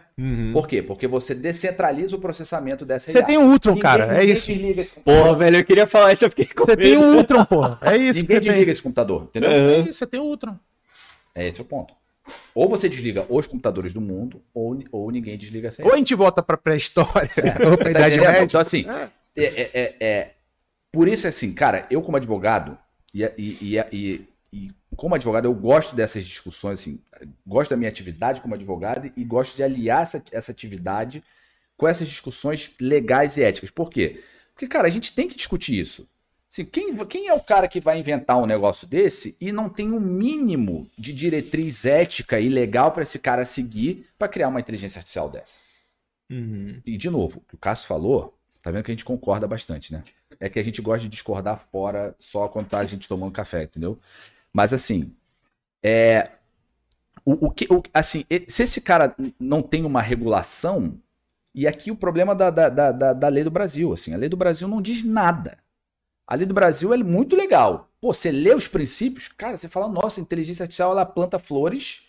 Por 0.53 0.65
quê? 0.65 0.81
Porque 0.81 1.05
você 1.07 1.35
descentraliza 1.35 2.15
o 2.15 2.19
processamento 2.19 2.85
dessa 2.85 3.11
Você 3.11 3.21
tem 3.21 3.37
um 3.37 3.51
Ultron, 3.51 3.71
Ninguém- 3.73 3.81
cara. 3.83 4.05
É 4.05 4.19
ninguém 4.19 4.31
isso. 4.31 4.47
desliga 4.47 4.81
esse 4.81 4.93
computador. 4.95 5.23
Porra, 5.25 5.37
velho, 5.37 5.57
eu 5.57 5.63
queria 5.65 5.85
falar 5.85 6.13
isso, 6.13 6.23
eu 6.25 6.29
fiquei 6.29 6.45
com 6.45 6.65
Você 6.65 6.77
tem 6.77 6.97
um 6.97 7.17
Ultron, 7.17 7.43
porra. 7.45 7.77
É 7.81 7.97
isso 7.97 8.21
que 8.21 8.21
Ninguém 8.21 8.35
você 8.37 8.41
tem. 8.41 8.49
desliga 8.51 8.71
esse 8.71 8.81
computador, 8.81 9.23
entendeu? 9.23 9.51
É 9.51 9.79
isso, 9.79 9.93
você 9.93 10.07
tem 10.07 10.19
um 10.19 10.23
Ultron. 10.23 10.57
É 11.35 11.47
esse 11.47 11.61
o 11.61 11.65
ponto. 11.65 11.93
Ou 12.55 12.69
você 12.69 12.87
desliga 12.87 13.25
os 13.27 13.45
computadores 13.45 13.91
do 13.93 13.99
mundo, 14.01 14.41
ou, 14.53 14.81
ou 14.91 15.11
ninguém 15.11 15.37
desliga 15.37 15.67
essa 15.67 15.83
Ou 15.83 15.93
a 15.93 15.97
gente 15.97 16.15
volta 16.15 16.41
pra 16.41 16.55
pré-história, 16.57 17.29
ou 17.69 17.75
pra 17.77 17.85
Tá 17.85 17.91
Idade? 17.91 18.19
Média. 18.21 18.43
Então, 18.43 18.61
assim, 18.61 18.85
é, 19.35 19.43
é- 19.43 19.69
é- 19.73 19.95
é- 19.99 20.31
por 20.91 21.07
isso, 21.07 21.27
assim, 21.27 21.53
cara, 21.53 21.85
eu 21.91 22.01
como 22.01 22.17
advogado, 22.17 22.77
e- 23.13 23.23
e- 23.37 23.75
e- 23.75 23.85
e 23.91 24.28
como 24.99 25.15
advogado, 25.15 25.45
eu 25.45 25.53
gosto 25.53 25.95
dessas 25.95 26.25
discussões, 26.25 26.81
assim, 26.81 26.99
gosto 27.47 27.69
da 27.69 27.77
minha 27.77 27.89
atividade 27.89 28.41
como 28.41 28.53
advogado 28.53 29.09
e 29.15 29.23
gosto 29.23 29.55
de 29.55 29.63
aliar 29.63 30.03
essa, 30.03 30.21
essa 30.29 30.51
atividade 30.51 31.23
com 31.77 31.87
essas 31.87 32.05
discussões 32.05 32.71
legais 32.81 33.37
e 33.37 33.43
éticas. 33.43 33.71
Por 33.71 33.89
quê? 33.89 34.21
Porque, 34.53 34.67
cara, 34.67 34.89
a 34.89 34.91
gente 34.91 35.15
tem 35.15 35.29
que 35.29 35.37
discutir 35.37 35.79
isso. 35.79 36.05
Assim, 36.51 36.65
quem, 36.65 36.93
quem 37.05 37.29
é 37.29 37.33
o 37.33 37.39
cara 37.39 37.69
que 37.69 37.79
vai 37.79 37.97
inventar 37.97 38.37
um 38.37 38.45
negócio 38.45 38.85
desse 38.85 39.37
e 39.39 39.53
não 39.53 39.69
tem 39.69 39.89
um 39.93 40.01
mínimo 40.01 40.89
de 40.97 41.13
diretriz 41.13 41.85
ética 41.85 42.37
e 42.37 42.49
legal 42.49 42.91
para 42.91 43.03
esse 43.03 43.19
cara 43.19 43.45
seguir 43.45 44.05
para 44.17 44.27
criar 44.27 44.49
uma 44.49 44.59
inteligência 44.59 44.99
artificial 44.99 45.29
dessa? 45.29 45.59
Uhum. 46.29 46.81
E, 46.85 46.97
de 46.97 47.09
novo, 47.09 47.39
o 47.39 47.41
que 47.47 47.55
o 47.55 47.57
Cássio 47.57 47.87
falou, 47.87 48.37
tá 48.61 48.69
vendo 48.69 48.83
que 48.83 48.91
a 48.91 48.93
gente 48.95 49.05
concorda 49.05 49.47
bastante, 49.47 49.93
né? 49.93 50.03
É 50.41 50.49
que 50.49 50.59
a 50.59 50.63
gente 50.63 50.81
gosta 50.81 51.03
de 51.03 51.09
discordar 51.09 51.65
fora 51.71 52.13
só 52.19 52.49
quando 52.49 52.67
tá 52.67 52.79
a 52.79 52.85
gente 52.85 53.07
tomando 53.07 53.31
café, 53.31 53.63
entendeu? 53.63 53.97
Mas, 54.53 54.73
assim, 54.73 55.13
é. 55.83 56.23
O, 57.25 57.47
o 57.47 57.51
que, 57.51 57.67
o- 57.71 57.83
assim, 57.93 58.23
se 58.47 58.63
esse 58.63 58.81
cara 58.81 59.15
não 59.39 59.61
tem 59.61 59.85
uma 59.85 60.01
regulação, 60.01 60.97
e 61.53 61.67
aqui 61.67 61.91
o 61.91 61.95
problema 61.95 62.35
da, 62.35 62.49
da, 62.49 62.69
da, 62.69 62.91
da- 62.91 63.13
da 63.13 63.27
lei 63.27 63.43
do 63.43 63.51
Brasil, 63.51 63.93
assim, 63.93 64.13
a 64.13 64.17
lei 64.17 64.29
do 64.29 64.37
Brasil 64.37 64.67
não 64.67 64.81
diz 64.81 65.03
nada. 65.03 65.57
A 66.27 66.35
lei 66.35 66.45
do 66.45 66.53
Brasil 66.53 66.93
é 66.93 66.97
muito 66.97 67.35
legal. 67.35 67.89
Pô, 68.01 68.13
você 68.13 68.31
lê 68.31 68.53
os 68.53 68.67
princípios, 68.67 69.27
cara, 69.29 69.57
você 69.57 69.67
fala, 69.67 69.87
nossa, 69.89 70.21
a 70.21 70.23
inteligência 70.23 70.63
artificial, 70.63 70.91
ela 70.91 71.05
planta 71.05 71.39
flores 71.39 72.03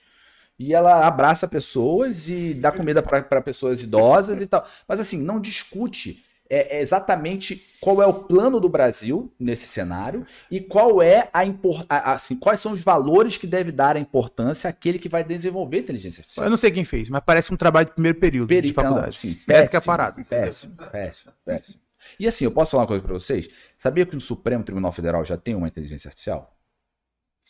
e 0.58 0.74
ela 0.74 1.06
abraça 1.06 1.48
pessoas 1.48 2.28
e 2.28 2.54
dá 2.54 2.72
comida 2.72 3.02
para 3.02 3.42
pessoas 3.42 3.82
idosas 3.82 4.40
e 4.40 4.46
tal. 4.46 4.66
Mas 4.88 5.00
assim, 5.00 5.20
não 5.22 5.40
discute 5.40 6.24
é, 6.51 6.78
é 6.78 6.81
exatamente 6.82 7.64
qual 7.81 8.02
é 8.02 8.06
o 8.06 8.12
plano 8.24 8.59
do 8.60 8.68
Brasil 8.68 9.32
nesse 9.39 9.66
cenário 9.68 10.27
e 10.51 10.60
qual 10.60 11.01
é 11.01 11.31
a, 11.32 11.40
a- 11.89 12.12
assim, 12.14 12.36
quais 12.36 12.60
são 12.60 12.72
os 12.72 12.82
valores 12.82 13.36
que 13.39 13.47
deve 13.47 13.72
dar 13.72 13.97
a 13.97 14.01
importância 14.01 14.68
àquele 14.68 14.98
que 14.98 15.09
vai 15.09 15.24
desenvolver 15.24 15.78
inteligência 15.78 16.20
artificial. 16.20 16.44
Eu 16.47 16.51
não 16.51 16.56
sei 16.56 16.70
quem 16.70 16.85
fez, 16.85 17.09
mas 17.09 17.22
parece 17.24 17.55
um 17.55 17.56
trabalho 17.56 17.86
de 17.86 17.93
primeiro 17.94 18.18
período 18.18 18.48
de 18.48 18.55
Peri- 18.55 18.72
faculdade. 18.74 19.06
não, 19.06 19.12
sim, 19.12 19.35
que 19.35 19.52
é 19.52 19.78
a 19.78 20.12
péssimo. 20.24 20.24
Péssimo, 20.24 20.77
péssimo, 20.90 21.32
péssimo. 21.44 21.81
E 22.18 22.27
assim, 22.27 22.44
eu 22.44 22.51
posso 22.52 22.72
falar 22.72 22.82
uma 22.82 22.89
coisa 22.89 23.05
pra 23.05 23.14
vocês? 23.14 23.48
Sabia 23.77 24.05
que 24.05 24.16
o 24.16 24.20
Supremo 24.20 24.64
Tribunal 24.64 24.90
Federal 24.93 25.24
já 25.24 25.36
tem 25.36 25.55
uma 25.55 25.68
inteligência 25.68 26.09
artificial? 26.09 26.59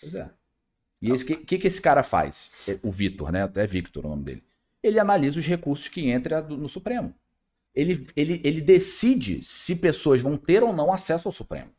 Pois 0.01 0.15
é. 0.15 0.31
E 1.03 1.13
o 1.13 1.25
que, 1.25 1.37
que, 1.37 1.59
que 1.59 1.67
esse 1.67 1.81
cara 1.81 2.03
faz? 2.03 2.51
É, 2.69 2.79
O 2.83 2.91
Vitor, 2.91 3.33
né? 3.33 3.51
É 3.55 3.67
Victor 3.67 4.05
o 4.05 4.09
nome 4.11 4.25
dele. 4.25 4.45
Ele 4.83 4.99
analisa 4.99 5.39
os 5.39 5.47
recursos 5.47 5.89
que 5.89 6.11
entram 6.11 6.47
no 6.49 6.69
Supremo. 6.69 7.15
Ele, 7.75 8.07
ele, 8.17 8.41
ele 8.45 8.61
decide 8.61 9.43
se 9.43 9.77
pessoas 9.77 10.21
vão 10.21 10.37
ter 10.37 10.63
ou 10.63 10.73
não 10.73 10.93
acesso 10.93 11.29
ao 11.29 11.33
Supremo. 11.33 11.71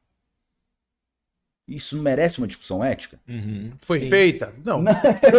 Isso 1.67 1.95
não 1.95 2.03
merece 2.03 2.39
uma 2.39 2.47
discussão 2.47 2.83
ética? 2.83 3.19
Uhum. 3.27 3.71
Foi 3.81 4.01
Sim. 4.01 4.09
feita? 4.09 4.53
Não. 4.63 4.83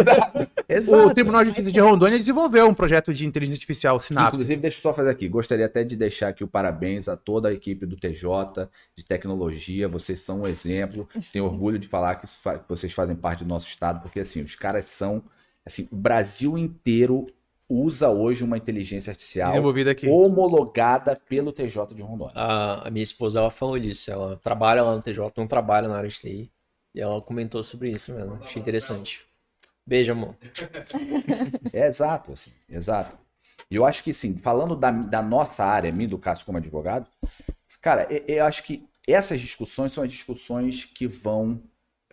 Exato. 0.67 1.07
O 1.07 1.13
Tribunal 1.13 1.41
de 1.43 1.49
Justiça 1.49 1.71
de 1.71 1.79
Rondônia 1.79 2.17
desenvolveu 2.17 2.67
um 2.67 2.73
projeto 2.73 3.13
de 3.13 3.25
inteligência 3.25 3.57
artificial, 3.57 3.99
Sinapse. 3.99 4.37
Inclusive, 4.37 4.61
deixa 4.61 4.77
eu 4.77 4.81
só 4.81 4.93
fazer 4.93 5.09
aqui. 5.09 5.27
Gostaria 5.27 5.65
até 5.65 5.83
de 5.83 5.95
deixar 5.95 6.29
aqui 6.29 6.43
o 6.43 6.47
parabéns 6.47 7.07
a 7.07 7.15
toda 7.15 7.49
a 7.49 7.53
equipe 7.53 7.85
do 7.85 7.95
TJ, 7.95 8.67
de 8.95 9.05
tecnologia. 9.05 9.87
Vocês 9.87 10.21
são 10.21 10.41
um 10.41 10.47
exemplo. 10.47 11.07
Tenho 11.31 11.45
orgulho 11.45 11.77
de 11.77 11.87
falar 11.87 12.15
que 12.15 12.27
vocês 12.67 12.91
fazem 12.91 13.15
parte 13.15 13.43
do 13.43 13.49
nosso 13.49 13.67
estado, 13.67 14.01
porque 14.01 14.19
assim, 14.21 14.41
os 14.41 14.55
caras 14.55 14.85
são. 14.85 15.23
Assim, 15.65 15.87
o 15.91 15.95
Brasil 15.95 16.57
inteiro 16.57 17.27
usa 17.73 18.09
hoje 18.09 18.43
uma 18.43 18.57
inteligência 18.57 19.11
artificial 19.11 19.55
homologada 20.07 21.19
pelo 21.27 21.51
TJ 21.51 21.95
de 21.95 22.01
Rondônia. 22.01 22.33
A, 22.35 22.87
a 22.87 22.91
minha 22.91 23.03
esposa, 23.03 23.39
ela 23.39 23.49
falou 23.49 23.77
isso. 23.77 24.11
Ela 24.11 24.37
trabalha 24.37 24.83
lá 24.83 24.95
no 24.95 25.01
TJ, 25.01 25.31
não 25.37 25.47
trabalha 25.47 25.87
na 25.87 25.97
área 25.97 26.09
de 26.09 26.15
TI. 26.15 26.51
E 26.93 27.01
ela 27.01 27.19
comentou 27.21 27.63
sobre 27.63 27.89
isso 27.89 28.13
mesmo. 28.13 28.39
Achei 28.43 28.61
interessante. 28.61 29.25
Beijo, 29.85 30.11
amor. 30.11 30.35
É 31.73 31.87
exato, 31.87 32.33
assim, 32.33 32.51
exato. 32.69 33.17
E 33.69 33.75
eu 33.75 33.85
acho 33.85 34.03
que, 34.03 34.11
assim, 34.11 34.37
falando 34.37 34.75
da, 34.75 34.91
da 34.91 35.21
nossa 35.21 35.63
área, 35.65 35.91
mim 35.91 36.07
do 36.07 36.19
Cássio 36.19 36.45
como 36.45 36.59
advogado, 36.59 37.07
cara, 37.81 38.07
eu, 38.09 38.23
eu 38.27 38.45
acho 38.45 38.63
que 38.63 38.87
essas 39.07 39.41
discussões 39.41 39.91
são 39.91 40.03
as 40.03 40.11
discussões 40.11 40.85
que 40.85 41.07
vão 41.07 41.61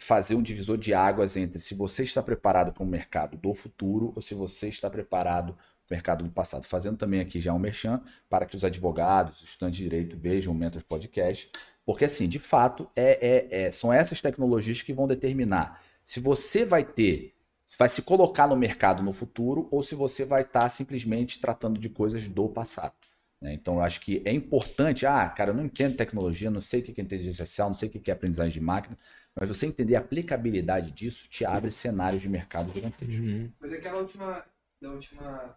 fazer 0.01 0.35
um 0.35 0.43
divisor 0.43 0.79
de 0.79 0.95
águas 0.95 1.37
entre 1.37 1.59
se 1.59 1.75
você 1.75 2.03
está 2.03 2.23
preparado 2.23 2.73
para 2.73 2.83
um 2.83 2.87
mercado 2.87 3.37
do 3.37 3.55
futuro 3.55 4.13
ou 4.17 4.23
se 4.23 4.35
você 4.35 4.69
está 4.69 4.89
preparado 4.89 5.53
para 5.53 5.63
o 5.63 5.95
mercado 5.95 6.25
do 6.25 6.31
passado. 6.31 6.65
Fazendo 6.65 6.97
também 6.97 7.21
aqui 7.21 7.39
já 7.39 7.53
um 7.53 7.59
merchan 7.59 8.03
para 8.29 8.47
que 8.47 8.57
os 8.57 8.65
advogados, 8.65 9.43
os 9.43 9.49
estudantes 9.51 9.77
de 9.79 9.85
direito 9.85 10.17
vejam 10.19 10.53
o 10.53 10.57
Mentors 10.57 10.85
Podcast, 10.85 11.51
porque, 11.85 12.05
assim, 12.05 12.29
de 12.29 12.39
fato, 12.39 12.89
é, 12.97 13.49
é- 13.51 13.63
é- 13.67 13.71
são 13.71 13.93
essas 13.93 14.21
tecnologias 14.21 14.81
que 14.83 14.93
vão 14.93 15.07
determinar 15.07 15.83
se 16.03 16.19
você 16.19 16.65
vai 16.65 16.85
ter 16.85 17.35
se 17.67 17.77
vai 17.79 17.89
se 17.89 18.03
colocar 18.03 18.49
no 18.49 18.57
mercado 18.57 19.01
no 19.01 19.13
futuro 19.13 19.69
ou 19.71 19.81
se 19.81 19.95
você 19.95 20.25
vai 20.25 20.43
estar 20.43 20.69
simplesmente 20.69 21.41
tratando 21.41 21.79
de 21.79 21.89
coisas 21.89 22.27
do 22.29 22.49
passado. 22.49 22.95
né? 23.41 23.55
Então, 23.55 23.77
eu 23.77 23.81
acho 23.83 24.01
que 24.01 24.21
é 24.25 24.33
importante. 24.33 25.07
Ah, 25.07 25.29
cara, 25.29 25.51
eu 25.51 25.55
não 25.55 25.65
entendo 25.65 25.97
tecnologia, 25.97 26.51
não 26.51 26.61
sei 26.61 26.81
o 26.81 26.83
que 26.83 27.01
é 27.01 27.05
inteligência 27.05 27.43
artificial, 27.43 27.69
não 27.69 27.75
sei 27.75 27.89
o 27.89 27.93
que 27.93 28.11
é 28.11 28.15
aprendizagem 28.15 28.53
de 28.53 28.61
máquina, 28.61 28.97
mas 29.39 29.49
você 29.49 29.67
entender 29.67 29.97
a 29.97 30.01
aplicabilidade 30.01 30.91
disso 30.91 31.29
te 31.29 31.45
abre 31.45 31.71
cenários 31.71 32.23
de 32.23 32.29
mercado 32.29 32.73
gigantescos. 32.73 33.19
Uhum. 33.19 33.53
Foi 33.59 33.71
daquela 33.71 33.99
última. 33.99 34.45
Da 34.81 34.91
última. 34.91 35.57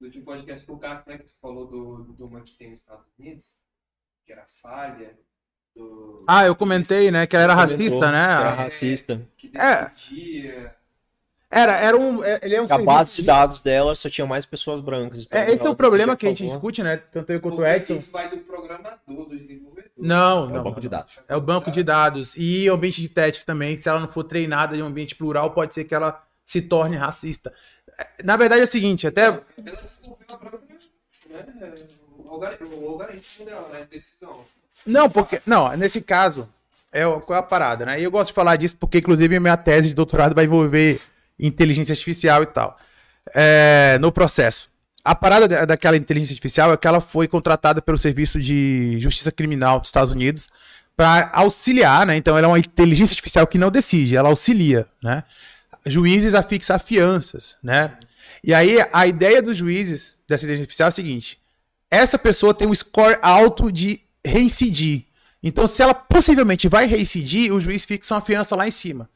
Do 0.00 0.06
último 0.06 0.24
podcast 0.24 0.66
com 0.66 0.74
o 0.74 0.78
Cássio, 0.78 1.10
né? 1.10 1.18
Que 1.18 1.24
tu 1.24 1.32
falou 1.40 1.66
do, 1.66 2.12
do 2.12 2.26
uma 2.26 2.40
que 2.42 2.56
tem 2.56 2.70
nos 2.70 2.80
Estados 2.80 3.06
Unidos, 3.18 3.60
que 4.24 4.32
era 4.32 4.46
falha. 4.46 5.18
Do, 5.74 6.24
Ah, 6.26 6.44
eu 6.46 6.54
comentei, 6.54 7.10
né, 7.10 7.26
que 7.26 7.36
ela 7.36 7.44
era 7.44 7.54
Comentou 7.54 7.76
racista, 7.76 7.98
que 7.98 8.04
Era 8.04 8.50
né? 8.50 8.56
racista. 8.56 9.28
que 9.36 9.56
É. 9.56 9.90
Era, 11.50 11.76
era 11.76 11.96
um. 11.96 12.22
é- 12.22 12.40
Ele 12.42 12.54
é 12.56 12.62
um 12.62 12.66
A 12.68 12.78
base 12.78 13.16
de 13.16 13.22
dados 13.22 13.60
dela 13.62 13.94
só 13.94 14.10
tinha 14.10 14.26
mais 14.26 14.44
pessoas 14.44 14.80
brancas. 14.82 15.24
então 15.26 15.40
É, 15.40 15.50
esse 15.50 15.66
é 15.66 15.70
o 15.70 15.74
problema 15.74 16.14
que 16.16 16.26
a 16.26 16.28
gente 16.28 16.44
discute, 16.46 16.82
né? 16.82 16.98
Tanto 17.10 17.32
eu 17.32 17.40
quanto 17.40 17.58
o 17.62 17.66
Edson. 17.66 17.96
isso 17.96 18.12
vai 18.12 18.28
do 18.28 18.36
programador, 18.38 18.98
do 19.06 19.28
desenvolvedor. 19.36 19.90
Não, 19.96 20.50
É 20.50 20.52
não. 20.52 20.60
o 20.60 20.64
banco 20.64 20.80
de 20.80 20.88
dados. 20.90 21.20
É 21.26 21.34
o 21.34 21.40
banco 21.40 21.70
de 21.70 21.82
dados. 21.82 22.34
E 22.36 22.68
o 22.70 22.74
ambiente 22.74 23.00
de 23.00 23.08
teste 23.08 23.46
também, 23.46 23.78
se 23.78 23.88
ela 23.88 23.98
não 23.98 24.08
for 24.08 24.24
treinada 24.24 24.76
em 24.76 24.82
um 24.82 24.86
ambiente 24.86 25.14
plural, 25.14 25.50
pode 25.52 25.72
ser 25.72 25.84
que 25.84 25.94
ela 25.94 26.22
se 26.44 26.60
torne 26.60 26.96
racista. 26.96 27.50
É, 27.98 28.22
Na 28.22 28.36
verdade 28.36 28.60
é 28.60 28.64
o 28.64 28.68
seguinte, 28.68 29.06
até. 29.06 29.26
Ela 29.26 29.42
desenvolveu 29.56 30.26
a 30.30 30.36
própria. 30.36 30.60
Né, 31.30 31.46
o 32.18 32.28
algori- 32.30 32.58
o 32.62 32.88
algoritmo 32.88 33.44
dela, 33.46 33.68
né? 33.72 33.86
Decisão. 33.90 34.40
Não, 34.86 35.08
porque. 35.08 35.40
Não, 35.46 35.74
nesse 35.76 36.00
caso, 36.02 36.46
é 36.92 37.04
qual 37.20 37.36
é 37.36 37.40
a 37.40 37.42
parada, 37.42 37.86
né? 37.86 38.00
E 38.00 38.04
eu 38.04 38.10
gosto 38.10 38.28
de 38.28 38.34
falar 38.34 38.56
disso 38.56 38.76
porque, 38.78 38.98
inclusive, 38.98 39.40
minha 39.40 39.56
tese 39.56 39.88
de 39.88 39.94
doutorado 39.94 40.34
vai 40.34 40.44
envolver 40.44 41.00
inteligência 41.38 41.92
artificial 41.92 42.42
e 42.42 42.46
tal. 42.46 42.76
É, 43.34 43.98
no 44.00 44.10
processo. 44.10 44.68
A 45.04 45.14
parada 45.14 45.46
da- 45.48 45.64
daquela 45.64 45.96
inteligência 45.96 46.32
artificial 46.34 46.72
é 46.72 46.76
que 46.76 46.86
ela 46.86 47.00
foi 47.00 47.28
contratada 47.28 47.80
pelo 47.80 47.96
Serviço 47.96 48.40
de 48.40 48.96
Justiça 49.00 49.30
Criminal 49.30 49.80
dos 49.80 49.88
Estados 49.88 50.12
Unidos 50.12 50.48
para 50.96 51.30
auxiliar, 51.32 52.04
né? 52.06 52.16
Então, 52.16 52.36
ela 52.36 52.46
é 52.46 52.48
uma 52.48 52.58
inteligência 52.58 53.12
artificial 53.12 53.46
que 53.46 53.56
não 53.56 53.70
decide, 53.70 54.16
ela 54.16 54.28
auxilia, 54.28 54.86
né? 55.02 55.22
Juízes 55.86 56.34
a 56.34 56.42
fixar 56.42 56.80
fianças, 56.80 57.56
né? 57.62 57.96
E 58.42 58.52
aí, 58.52 58.78
a 58.92 59.06
ideia 59.06 59.40
dos 59.40 59.56
juízes 59.56 60.18
dessa 60.28 60.44
inteligência 60.44 60.64
artificial 60.64 60.86
é 60.86 60.90
a 60.90 60.92
seguinte: 60.92 61.38
essa 61.90 62.18
pessoa 62.18 62.52
tem 62.52 62.66
um 62.68 62.74
score 62.74 63.18
alto 63.22 63.70
de 63.70 64.00
reincidir. 64.24 65.04
Então, 65.42 65.66
se 65.66 65.80
ela 65.82 65.94
possivelmente 65.94 66.68
vai 66.68 66.86
reincidir, 66.86 67.52
o 67.52 67.60
juiz 67.60 67.84
fixa 67.84 68.14
uma 68.14 68.20
fiança 68.20 68.56
lá 68.56 68.66
em 68.66 68.72
cima. 68.72 69.08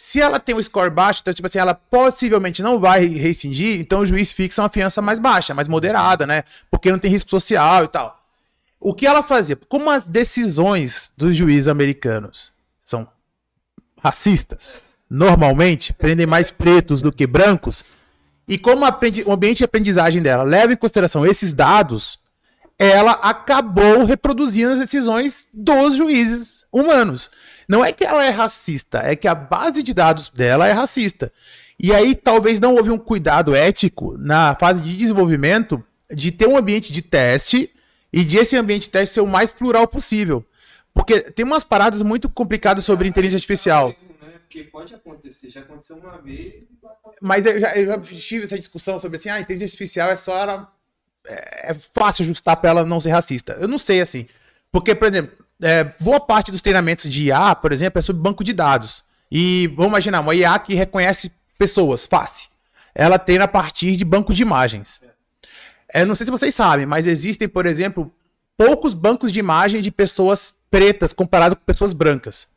Se 0.00 0.20
ela 0.20 0.38
tem 0.38 0.54
um 0.54 0.62
score 0.62 0.90
baixo, 0.90 1.22
então, 1.22 1.34
tipo 1.34 1.48
assim, 1.48 1.58
ela 1.58 1.74
possivelmente 1.74 2.62
não 2.62 2.78
vai 2.78 3.04
reincidir, 3.04 3.80
então 3.80 3.98
o 3.98 4.06
juiz 4.06 4.30
fixa 4.30 4.62
uma 4.62 4.68
fiança 4.68 5.02
mais 5.02 5.18
baixa, 5.18 5.52
mais 5.54 5.66
moderada, 5.66 6.24
né? 6.24 6.44
Porque 6.70 6.88
não 6.88 7.00
tem 7.00 7.10
risco 7.10 7.28
social 7.28 7.82
e 7.82 7.88
tal. 7.88 8.16
O 8.78 8.94
que 8.94 9.04
ela 9.04 9.24
fazia? 9.24 9.58
Como 9.68 9.90
as 9.90 10.04
decisões 10.04 11.10
dos 11.16 11.34
juízes 11.34 11.66
americanos 11.66 12.52
são 12.84 13.08
racistas, 14.00 14.78
normalmente 15.10 15.92
prendem 15.92 16.26
mais 16.26 16.48
pretos 16.48 17.02
do 17.02 17.10
que 17.10 17.26
brancos, 17.26 17.82
e 18.46 18.56
como 18.56 18.86
o 18.86 19.32
ambiente 19.32 19.58
de 19.58 19.64
aprendizagem 19.64 20.22
dela 20.22 20.44
leva 20.44 20.72
em 20.72 20.76
consideração 20.76 21.26
esses 21.26 21.52
dados, 21.52 22.20
ela 22.78 23.12
acabou 23.12 24.04
reproduzindo 24.04 24.72
as 24.72 24.78
decisões 24.78 25.48
dos 25.52 25.96
juízes 25.96 26.64
humanos. 26.72 27.30
Não 27.68 27.84
é 27.84 27.92
que 27.92 28.04
ela 28.04 28.24
é 28.24 28.30
racista, 28.30 29.00
é 29.00 29.16
que 29.16 29.26
a 29.26 29.34
base 29.34 29.82
de 29.82 29.92
dados 29.92 30.28
dela 30.28 30.66
é 30.66 30.72
racista. 30.72 31.32
E 31.78 31.92
aí 31.92 32.14
talvez 32.14 32.60
não 32.60 32.74
houve 32.74 32.90
um 32.90 32.98
cuidado 32.98 33.54
ético 33.54 34.16
na 34.18 34.54
fase 34.54 34.82
de 34.82 34.96
desenvolvimento 34.96 35.82
de 36.10 36.30
ter 36.30 36.46
um 36.46 36.56
ambiente 36.56 36.92
de 36.92 37.02
teste 37.02 37.70
e 38.12 38.24
de 38.24 38.38
esse 38.38 38.56
ambiente 38.56 38.82
de 38.82 38.90
teste 38.90 39.14
ser 39.14 39.20
o 39.20 39.26
mais 39.26 39.52
plural 39.52 39.86
possível. 39.86 40.44
Porque 40.94 41.20
tem 41.20 41.44
umas 41.44 41.62
paradas 41.62 42.02
muito 42.02 42.28
complicadas 42.28 42.84
sobre 42.84 43.06
inteligência 43.06 43.36
artificial. 43.36 43.88
Né? 43.88 44.32
Porque 44.40 44.64
pode 44.64 44.94
acontecer, 44.94 45.50
já 45.50 45.60
aconteceu 45.60 45.96
uma 45.96 46.18
vez. 46.20 46.64
Mas 47.20 47.46
eu 47.46 47.60
já, 47.60 47.76
eu 47.76 47.86
já 47.86 47.98
tive 48.00 48.46
essa 48.46 48.58
discussão 48.58 48.98
sobre 48.98 49.18
assim, 49.18 49.28
ah, 49.28 49.34
a 49.34 49.40
inteligência 49.40 49.74
artificial 49.74 50.10
é 50.10 50.16
só 50.16 50.36
ela, 50.36 50.72
é, 51.26 51.70
é 51.70 51.74
fácil 51.94 52.22
ajustar 52.22 52.56
para 52.56 52.70
ela 52.70 52.84
não 52.84 53.00
ser 53.00 53.10
racista. 53.10 53.56
Eu 53.60 53.68
não 53.68 53.78
sei 53.78 54.00
assim. 54.00 54.26
Porque, 54.70 54.94
por 54.94 55.08
exemplo, 55.08 55.32
é, 55.62 55.84
boa 56.00 56.20
parte 56.20 56.50
dos 56.50 56.60
treinamentos 56.60 57.08
de 57.08 57.24
IA, 57.24 57.54
por 57.54 57.72
exemplo, 57.72 57.98
é 57.98 58.02
sobre 58.02 58.22
banco 58.22 58.44
de 58.44 58.52
dados. 58.52 59.04
E 59.30 59.66
vamos 59.68 59.90
imaginar, 59.90 60.20
uma 60.20 60.34
IA 60.34 60.58
que 60.58 60.74
reconhece 60.74 61.32
pessoas, 61.58 62.06
face. 62.06 62.48
Ela 62.94 63.18
treina 63.18 63.44
a 63.44 63.48
partir 63.48 63.96
de 63.96 64.04
banco 64.04 64.32
de 64.32 64.42
imagens. 64.42 65.00
Eu 65.94 66.06
não 66.06 66.14
sei 66.14 66.26
se 66.26 66.32
vocês 66.32 66.54
sabem, 66.54 66.86
mas 66.86 67.06
existem, 67.06 67.48
por 67.48 67.66
exemplo, 67.66 68.12
poucos 68.56 68.94
bancos 68.94 69.32
de 69.32 69.38
imagem 69.38 69.80
de 69.80 69.90
pessoas 69.90 70.54
pretas 70.70 71.12
comparado 71.12 71.56
com 71.56 71.62
pessoas 71.64 71.92
brancas. 71.92 72.48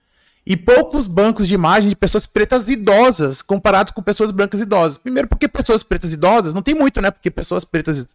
E 0.45 0.57
poucos 0.57 1.05
bancos 1.05 1.47
de 1.47 1.53
imagem 1.53 1.89
de 1.89 1.95
pessoas 1.95 2.25
pretas 2.25 2.67
idosas 2.67 3.41
comparados 3.41 3.93
com 3.93 4.01
pessoas 4.01 4.31
brancas 4.31 4.59
idosas. 4.59 4.97
Primeiro, 4.97 5.27
porque 5.27 5.47
pessoas 5.47 5.83
pretas 5.83 6.11
idosas 6.11 6.53
não 6.53 6.63
tem 6.63 6.73
muito, 6.73 6.99
né? 6.99 7.11
Porque 7.11 7.29
pessoas 7.29 7.63
pretas 7.63 8.07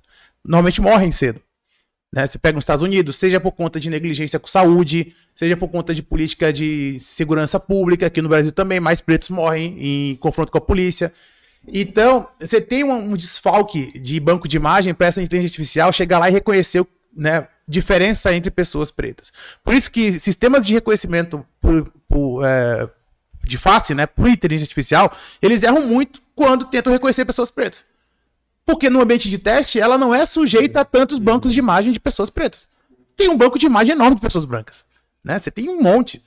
normalmente 0.46 0.80
morrem 0.80 1.12
cedo. 1.12 1.40
Né? 2.12 2.26
Você 2.26 2.38
pega 2.38 2.54
nos 2.54 2.62
Estados 2.62 2.82
Unidos, 2.82 3.16
seja 3.16 3.40
por 3.40 3.52
conta 3.52 3.78
de 3.80 3.90
negligência 3.90 4.38
com 4.38 4.46
saúde, 4.46 5.14
seja 5.34 5.56
por 5.56 5.68
conta 5.68 5.94
de 5.94 6.02
política 6.02 6.52
de 6.52 6.98
segurança 7.00 7.58
pública, 7.58 8.06
aqui 8.06 8.22
no 8.22 8.28
Brasil 8.28 8.52
também, 8.52 8.80
mais 8.80 9.00
pretos 9.00 9.28
morrem 9.28 9.76
em 9.78 10.16
confronto 10.16 10.50
com 10.50 10.58
a 10.58 10.60
polícia. 10.60 11.12
Então, 11.68 12.28
você 12.40 12.60
tem 12.60 12.84
um, 12.84 13.12
um 13.12 13.16
desfalque 13.16 14.00
de 14.00 14.20
banco 14.20 14.46
de 14.46 14.56
imagem 14.56 14.94
para 14.94 15.08
essa 15.08 15.20
inteligência 15.20 15.54
artificial 15.54 15.92
chegar 15.92 16.18
lá 16.18 16.28
e 16.28 16.32
reconhecer 16.32 16.86
né, 17.14 17.48
diferença 17.66 18.32
entre 18.32 18.50
pessoas 18.50 18.90
pretas. 18.90 19.32
Por 19.64 19.74
isso 19.74 19.90
que 19.90 20.18
sistemas 20.18 20.64
de 20.64 20.74
reconhecimento 20.74 21.44
por, 21.60 21.92
por, 22.08 22.46
é, 22.46 22.88
de 23.42 23.58
face, 23.58 23.94
né, 23.94 24.06
por 24.06 24.28
inteligência 24.28 24.66
artificial, 24.66 25.12
eles 25.42 25.62
erram 25.62 25.82
muito 25.82 26.22
quando 26.36 26.66
tentam 26.66 26.92
reconhecer 26.92 27.24
pessoas 27.24 27.50
pretas. 27.50 27.84
Porque 28.66 28.90
no 28.90 29.00
ambiente 29.00 29.30
de 29.30 29.38
teste, 29.38 29.78
ela 29.78 29.96
não 29.96 30.12
é 30.12 30.26
sujeita 30.26 30.80
a 30.80 30.84
tantos 30.84 31.20
bancos 31.20 31.52
de 31.52 31.60
imagem 31.60 31.92
de 31.92 32.00
pessoas 32.00 32.28
pretas. 32.28 32.68
Tem 33.16 33.28
um 33.28 33.38
banco 33.38 33.58
de 33.58 33.66
imagem 33.66 33.94
enorme 33.94 34.16
de 34.16 34.20
pessoas 34.20 34.44
brancas. 34.44 34.84
Né? 35.24 35.38
Você 35.38 35.52
tem 35.52 35.68
um 35.68 35.80
monte. 35.80 36.22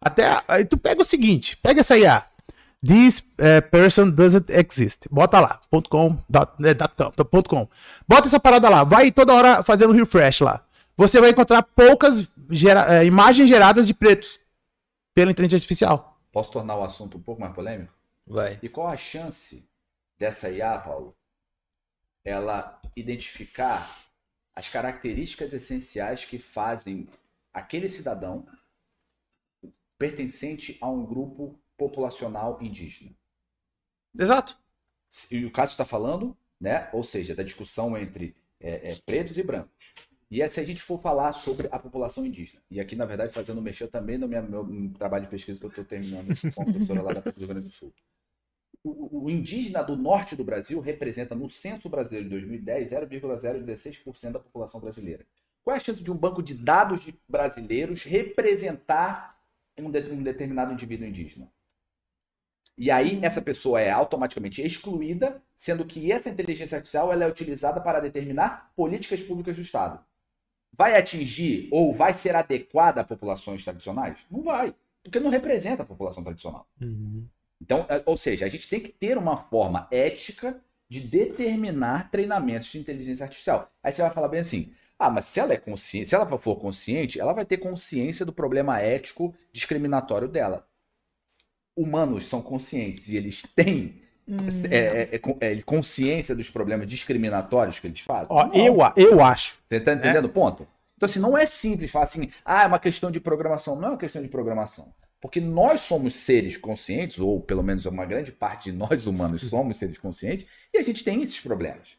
Até 0.00 0.40
aí 0.46 0.64
tu 0.64 0.78
pega 0.78 1.02
o 1.02 1.04
seguinte, 1.04 1.56
pega 1.56 1.80
essa 1.80 1.98
IA. 1.98 2.24
This 2.84 3.20
uh, 3.20 3.62
person 3.70 4.10
doesn't 4.10 4.50
exist. 4.50 5.06
Bota 5.10 5.38
lá, 5.38 5.60
.com, 5.88 6.18
dot, 6.28 6.52
né, 6.58 6.74
dot 6.74 6.92
com, 6.96 7.42
.com. 7.42 7.68
Bota 8.08 8.26
essa 8.26 8.40
parada 8.40 8.68
lá, 8.68 8.82
vai 8.82 9.12
toda 9.12 9.32
hora 9.32 9.62
fazendo 9.62 9.92
refresh 9.92 10.40
lá. 10.40 10.64
Você 10.96 11.20
vai 11.20 11.30
encontrar 11.30 11.62
poucas 11.62 12.28
gera, 12.50 13.00
uh, 13.00 13.04
imagens 13.04 13.48
geradas 13.48 13.86
de 13.86 13.94
pretos 13.94 14.40
pela 15.14 15.30
inteligência 15.30 15.58
artificial. 15.58 16.18
Posso 16.32 16.50
tornar 16.50 16.76
o 16.76 16.82
assunto 16.82 17.18
um 17.18 17.20
pouco 17.20 17.40
mais 17.40 17.54
polêmico? 17.54 17.92
Vai. 18.26 18.58
E 18.62 18.68
qual 18.68 18.88
a 18.88 18.96
chance 18.96 19.64
dessa 20.18 20.50
IA, 20.50 20.78
Paulo, 20.78 21.14
ela 22.24 22.80
identificar 22.96 24.02
as 24.54 24.68
características 24.68 25.52
essenciais 25.52 26.24
que 26.24 26.38
fazem 26.38 27.08
aquele 27.52 27.88
cidadão 27.88 28.46
pertencente 29.98 30.76
a 30.80 30.90
um 30.90 31.04
grupo 31.04 31.58
populacional 31.76 32.58
indígena. 32.60 33.10
Exato. 34.18 34.58
E 35.30 35.44
o 35.44 35.50
caso 35.50 35.72
está 35.72 35.84
falando, 35.84 36.36
né? 36.60 36.88
Ou 36.92 37.04
seja, 37.04 37.34
da 37.34 37.42
discussão 37.42 37.96
entre 37.96 38.34
é, 38.60 38.90
é, 38.90 38.96
pretos 39.04 39.36
e 39.38 39.42
brancos. 39.42 39.94
E 40.30 40.48
se 40.48 40.60
a 40.60 40.64
gente 40.64 40.80
for 40.80 40.98
falar 40.98 41.32
sobre 41.32 41.68
a 41.70 41.78
população 41.78 42.24
indígena, 42.24 42.62
e 42.70 42.80
aqui, 42.80 42.96
na 42.96 43.04
verdade, 43.04 43.34
fazendo 43.34 43.60
mexer 43.60 43.88
também 43.88 44.16
no 44.16 44.26
meu, 44.26 44.42
meu 44.42 44.90
trabalho 44.94 45.24
de 45.24 45.30
pesquisa 45.30 45.60
que 45.60 45.66
eu 45.66 45.70
estou 45.70 45.84
terminando 45.84 46.28
com 46.54 46.62
a 46.62 46.64
professora 46.64 47.02
lá 47.02 47.12
da 47.12 47.30
Rio 47.30 47.46
Grande 47.46 47.66
do 47.66 47.70
Sul. 47.70 47.92
O, 48.84 49.30
indígena 49.30 49.80
do 49.82 49.96
norte 49.96 50.34
do 50.34 50.42
Brasil 50.42 50.80
representa, 50.80 51.36
no 51.36 51.48
censo 51.48 51.88
brasileiro 51.88 52.24
de 52.24 52.30
2010, 52.30 52.90
0,016% 52.90 54.32
da 54.32 54.40
população 54.40 54.80
brasileira. 54.80 55.24
Qual 55.62 55.74
é 55.74 55.76
a 55.76 55.80
chance 55.80 56.02
de 56.02 56.10
um 56.10 56.16
banco 56.16 56.42
de 56.42 56.54
dados 56.54 57.00
de 57.00 57.14
brasileiros 57.28 58.02
representar 58.02 59.38
um, 59.78 59.88
de, 59.88 60.10
um 60.10 60.22
determinado 60.22 60.72
indivíduo 60.72 61.06
indígena? 61.06 61.48
E 62.76 62.90
aí 62.90 63.20
essa 63.22 63.40
pessoa 63.40 63.80
é 63.80 63.90
automaticamente 63.90 64.62
excluída, 64.62 65.40
sendo 65.54 65.84
que 65.84 66.10
essa 66.10 66.28
inteligência 66.28 66.76
artificial 66.76 67.12
ela 67.12 67.24
é 67.24 67.28
utilizada 67.28 67.80
para 67.80 68.00
determinar 68.00 68.72
políticas 68.74 69.22
públicas 69.22 69.56
do 69.56 69.62
Estado. 69.62 70.04
Vai 70.72 70.96
atingir 70.96 71.68
ou 71.70 71.94
vai 71.94 72.14
ser 72.14 72.34
adequada 72.34 73.02
a 73.02 73.04
populações 73.04 73.62
tradicionais? 73.62 74.26
Não 74.30 74.42
vai, 74.42 74.74
porque 75.04 75.20
não 75.20 75.30
representa 75.30 75.82
a 75.82 75.86
população 75.86 76.24
tradicional. 76.24 76.66
Uhum. 76.80 77.28
Então, 77.62 77.86
é, 77.88 78.02
ou 78.04 78.16
seja, 78.16 78.44
a 78.44 78.48
gente 78.48 78.68
tem 78.68 78.80
que 78.80 78.90
ter 78.90 79.16
uma 79.16 79.36
forma 79.36 79.86
ética 79.90 80.60
de 80.88 81.00
determinar 81.00 82.10
treinamentos 82.10 82.68
de 82.68 82.78
inteligência 82.78 83.24
artificial. 83.24 83.70
Aí 83.82 83.92
você 83.92 84.02
vai 84.02 84.10
falar 84.10 84.28
bem 84.28 84.40
assim: 84.40 84.72
ah, 84.98 85.08
mas 85.08 85.26
se 85.26 85.40
ela 85.40 85.52
é 85.52 85.56
consciente, 85.56 86.08
se 86.08 86.14
ela 86.14 86.26
for 86.38 86.56
consciente, 86.56 87.20
ela 87.20 87.32
vai 87.32 87.44
ter 87.44 87.58
consciência 87.58 88.26
do 88.26 88.32
problema 88.32 88.80
ético 88.80 89.34
discriminatório 89.52 90.28
dela 90.28 90.66
humanos 91.76 92.26
são 92.26 92.42
conscientes 92.42 93.08
e 93.08 93.16
eles 93.16 93.42
têm 93.54 94.02
hum. 94.28 94.36
é, 94.70 94.76
é, 94.76 95.20
é, 95.40 95.52
é 95.52 95.62
consciência 95.62 96.34
dos 96.34 96.50
problemas 96.50 96.88
discriminatórios 96.88 97.78
que 97.78 97.86
eles 97.86 98.00
fazem? 98.00 98.26
Ó, 98.30 98.48
eu, 98.52 98.76
eu 98.96 99.24
acho. 99.24 99.58
Você 99.68 99.80
tá 99.80 99.94
entendendo 99.94 100.26
o 100.26 100.30
ponto? 100.30 100.66
Então, 100.96 101.06
assim, 101.06 101.18
não 101.18 101.36
é 101.36 101.46
simples 101.46 101.90
falar 101.90 102.04
assim, 102.04 102.28
ah, 102.44 102.62
é 102.62 102.66
uma 102.66 102.78
questão 102.78 103.10
de 103.10 103.20
programação. 103.20 103.76
Não 103.76 103.88
é 103.88 103.90
uma 103.92 103.98
questão 103.98 104.22
de 104.22 104.28
programação. 104.28 104.92
Porque 105.22 105.40
nós 105.40 105.82
somos 105.82 106.16
seres 106.16 106.56
conscientes, 106.56 107.20
ou 107.20 107.40
pelo 107.40 107.62
menos 107.62 107.86
uma 107.86 108.04
grande 108.04 108.32
parte 108.32 108.72
de 108.72 108.76
nós 108.76 109.06
humanos 109.06 109.42
somos 109.42 109.78
seres 109.78 109.96
conscientes, 109.96 110.48
e 110.74 110.78
a 110.78 110.82
gente 110.82 111.04
tem 111.04 111.22
esses 111.22 111.38
problemas. 111.38 111.96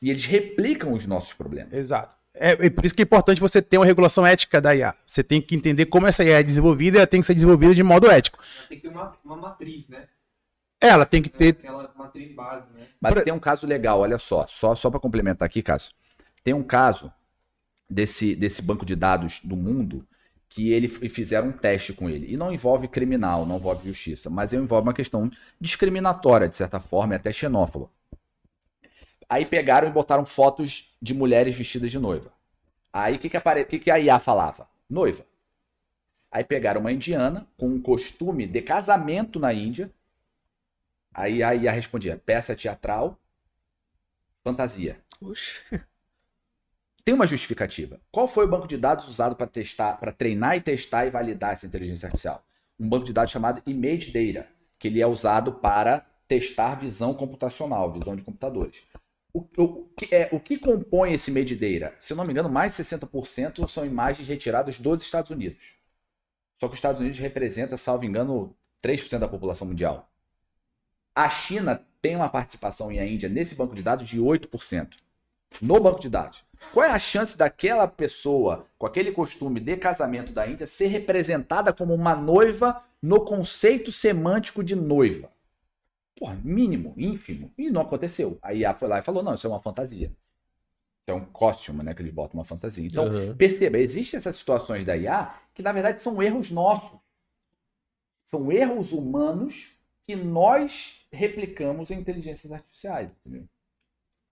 E 0.00 0.08
eles 0.08 0.24
replicam 0.24 0.92
os 0.92 1.04
nossos 1.04 1.34
problemas. 1.34 1.72
Exato. 1.72 2.14
É, 2.32 2.52
é, 2.52 2.70
por 2.70 2.86
isso 2.86 2.94
que 2.94 3.02
é 3.02 3.04
importante 3.04 3.40
você 3.40 3.60
ter 3.60 3.76
uma 3.76 3.84
regulação 3.84 4.24
ética 4.24 4.60
da 4.60 4.72
IA. 4.72 4.94
Você 5.04 5.24
tem 5.24 5.42
que 5.42 5.56
entender 5.56 5.86
como 5.86 6.06
essa 6.06 6.22
IA 6.22 6.38
é 6.38 6.42
desenvolvida 6.44 6.96
e 6.96 6.98
ela 6.98 7.06
tem 7.08 7.20
que 7.20 7.26
ser 7.26 7.34
desenvolvida 7.34 7.74
de 7.74 7.82
modo 7.82 8.08
ético. 8.08 8.38
Ela 8.40 8.68
tem 8.68 8.78
que 8.78 8.82
ter 8.84 8.88
uma, 8.88 9.16
uma 9.24 9.36
matriz, 9.36 9.88
né? 9.88 10.06
Ela 10.80 11.04
tem 11.04 11.20
que 11.20 11.28
ter. 11.28 11.46
É 11.46 11.66
aquela 11.66 11.92
matriz 11.98 12.32
base, 12.32 12.68
né? 12.70 12.86
Mas 13.00 13.12
Por... 13.12 13.24
tem 13.24 13.32
um 13.32 13.40
caso 13.40 13.66
legal, 13.66 13.98
olha 13.98 14.16
só. 14.16 14.46
Só, 14.46 14.76
só 14.76 14.88
para 14.88 15.00
complementar 15.00 15.44
aqui, 15.44 15.60
Cássio. 15.60 15.92
Tem 16.44 16.54
um 16.54 16.62
caso 16.62 17.12
desse, 17.88 18.36
desse 18.36 18.62
banco 18.62 18.86
de 18.86 18.94
dados 18.94 19.40
do 19.42 19.56
mundo 19.56 20.06
que 20.50 20.72
ele 20.72 20.88
fizeram 20.88 21.48
um 21.48 21.52
teste 21.52 21.94
com 21.94 22.10
ele. 22.10 22.32
E 22.32 22.36
não 22.36 22.52
envolve 22.52 22.88
criminal, 22.88 23.46
não 23.46 23.56
envolve 23.56 23.88
justiça, 23.88 24.28
mas 24.28 24.52
envolve 24.52 24.88
uma 24.88 24.94
questão 24.94 25.30
discriminatória, 25.60 26.48
de 26.48 26.56
certa 26.56 26.80
forma, 26.80 27.14
e 27.14 27.16
até 27.16 27.32
xenófoba. 27.32 27.90
Aí 29.28 29.46
pegaram 29.46 29.88
e 29.88 29.92
botaram 29.92 30.26
fotos 30.26 30.92
de 31.00 31.14
mulheres 31.14 31.54
vestidas 31.56 31.90
de 31.90 31.98
noiva. 31.98 32.32
Aí 32.92 33.16
o 33.16 33.18
que, 33.18 33.30
que, 33.30 33.36
apare... 33.36 33.64
que, 33.64 33.78
que 33.78 33.90
a 33.90 33.98
IA 33.98 34.18
falava? 34.18 34.68
Noiva. 34.88 35.24
Aí 36.30 36.44
pegaram 36.44 36.80
uma 36.80 36.92
indiana 36.92 37.46
com 37.56 37.68
um 37.68 37.80
costume 37.80 38.46
de 38.46 38.62
casamento 38.62 39.38
na 39.38 39.52
Índia. 39.52 39.92
Aí 41.14 41.42
a 41.42 41.54
IA 41.54 41.70
respondia: 41.72 42.16
peça 42.24 42.56
teatral, 42.56 43.16
fantasia. 44.42 45.00
Puxa. 45.18 45.62
Tem 47.04 47.14
uma 47.14 47.26
justificativa. 47.26 48.00
Qual 48.10 48.28
foi 48.28 48.44
o 48.44 48.48
banco 48.48 48.68
de 48.68 48.76
dados 48.76 49.08
usado 49.08 49.34
para 49.34 49.46
testar, 49.46 49.94
para 49.98 50.12
treinar 50.12 50.56
e 50.56 50.60
testar 50.60 51.06
e 51.06 51.10
validar 51.10 51.52
essa 51.52 51.66
inteligência 51.66 52.06
artificial? 52.06 52.44
Um 52.78 52.88
banco 52.88 53.04
de 53.04 53.12
dados 53.12 53.32
chamado 53.32 53.62
Image 53.66 54.10
Data, 54.10 54.48
que 54.78 54.88
ele 54.88 55.00
é 55.00 55.06
usado 55.06 55.52
para 55.54 56.06
testar 56.26 56.74
visão 56.74 57.12
computacional, 57.14 57.92
visão 57.92 58.14
de 58.14 58.22
computadores. 58.22 58.84
O, 59.32 59.46
o, 59.58 59.90
é, 60.10 60.28
o 60.32 60.40
que 60.40 60.58
compõe 60.58 61.12
esse 61.12 61.30
Medideira? 61.30 61.94
Se 61.98 62.12
eu 62.12 62.16
não 62.16 62.24
me 62.24 62.32
engano, 62.32 62.48
mais 62.48 62.76
de 62.76 62.82
60% 62.82 63.68
são 63.68 63.86
imagens 63.86 64.26
retiradas 64.26 64.78
dos 64.78 65.02
Estados 65.02 65.30
Unidos. 65.30 65.76
Só 66.58 66.66
que 66.66 66.72
os 66.72 66.78
Estados 66.78 67.00
Unidos 67.00 67.18
representa, 67.18 67.76
salvo 67.76 68.04
engano, 68.04 68.54
3% 68.82 69.18
da 69.18 69.28
população 69.28 69.66
mundial. 69.66 70.10
A 71.14 71.28
China 71.28 71.84
tem 72.00 72.16
uma 72.16 72.28
participação 72.28 72.90
e 72.90 72.98
a 72.98 73.06
Índia 73.06 73.28
nesse 73.28 73.54
banco 73.54 73.74
de 73.74 73.82
dados 73.82 74.08
de 74.08 74.18
8%. 74.18 74.88
No 75.60 75.80
banco 75.80 76.00
de 76.00 76.08
dados. 76.08 76.44
Qual 76.72 76.84
é 76.84 76.90
a 76.90 76.98
chance 76.98 77.36
daquela 77.36 77.88
pessoa 77.88 78.66
com 78.78 78.86
aquele 78.86 79.12
costume 79.12 79.60
de 79.60 79.76
casamento 79.76 80.32
da 80.32 80.46
Índia 80.46 80.66
ser 80.66 80.86
representada 80.88 81.72
como 81.72 81.94
uma 81.94 82.14
noiva 82.14 82.82
no 83.02 83.24
conceito 83.24 83.90
semântico 83.90 84.62
de 84.62 84.76
noiva? 84.76 85.30
Porra, 86.16 86.38
mínimo, 86.44 86.94
ínfimo. 86.96 87.50
E 87.56 87.70
não 87.70 87.80
aconteceu. 87.80 88.38
A 88.42 88.52
IA 88.52 88.74
foi 88.74 88.88
lá 88.88 88.98
e 88.98 89.02
falou: 89.02 89.22
não, 89.22 89.34
isso 89.34 89.46
é 89.46 89.50
uma 89.50 89.58
fantasia. 89.58 90.08
Isso 90.08 91.08
é 91.08 91.14
um 91.14 91.24
costume, 91.24 91.82
né? 91.82 91.94
Que 91.94 92.02
eles 92.02 92.12
botam 92.12 92.38
uma 92.38 92.44
fantasia. 92.44 92.86
Então, 92.86 93.06
uhum. 93.06 93.34
perceba, 93.34 93.78
existem 93.78 94.18
essas 94.18 94.36
situações 94.36 94.84
da 94.84 94.96
IA 94.96 95.34
que, 95.54 95.62
na 95.62 95.72
verdade, 95.72 96.00
são 96.00 96.22
erros 96.22 96.50
nossos. 96.50 96.98
São 98.24 98.52
erros 98.52 98.92
humanos 98.92 99.76
que 100.06 100.14
nós 100.14 101.06
replicamos 101.10 101.90
em 101.90 101.98
inteligências 101.98 102.52
artificiais, 102.52 103.10
entendeu? 103.20 103.48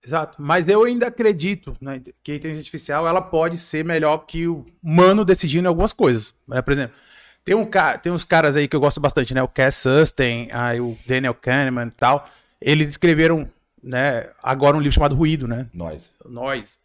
Exato, 0.05 0.41
mas 0.41 0.67
eu 0.69 0.83
ainda 0.83 1.07
acredito 1.07 1.75
né, 1.81 2.01
que 2.23 2.31
a 2.31 2.35
inteligência 2.35 2.61
artificial 2.61 3.07
ela 3.07 3.21
pode 3.21 3.57
ser 3.57 3.83
melhor 3.83 4.19
que 4.19 4.47
o 4.47 4.65
humano 4.81 5.25
decidindo 5.25 5.67
algumas 5.67 5.91
coisas. 5.91 6.33
Né? 6.47 6.61
Por 6.61 6.71
exemplo, 6.71 6.95
tem, 7.43 7.55
um, 7.55 7.65
tem 8.01 8.11
uns 8.11 8.23
caras 8.23 8.55
aí 8.55 8.67
que 8.67 8.75
eu 8.75 8.79
gosto 8.79 8.99
bastante, 8.99 9.33
né? 9.33 9.41
O 9.41 9.47
Cass 9.47 9.75
Susten, 9.75 10.49
aí 10.51 10.79
o 10.79 10.97
Daniel 11.05 11.33
Kahneman 11.33 11.87
e 11.87 11.91
tal. 11.91 12.29
Eles 12.61 12.87
escreveram, 12.89 13.49
né, 13.81 14.29
agora 14.43 14.77
um 14.77 14.79
livro 14.79 14.93
chamado 14.93 15.15
Ruído, 15.15 15.47
né? 15.47 15.67
Nós. 15.73 16.11
Nós. 16.25 16.77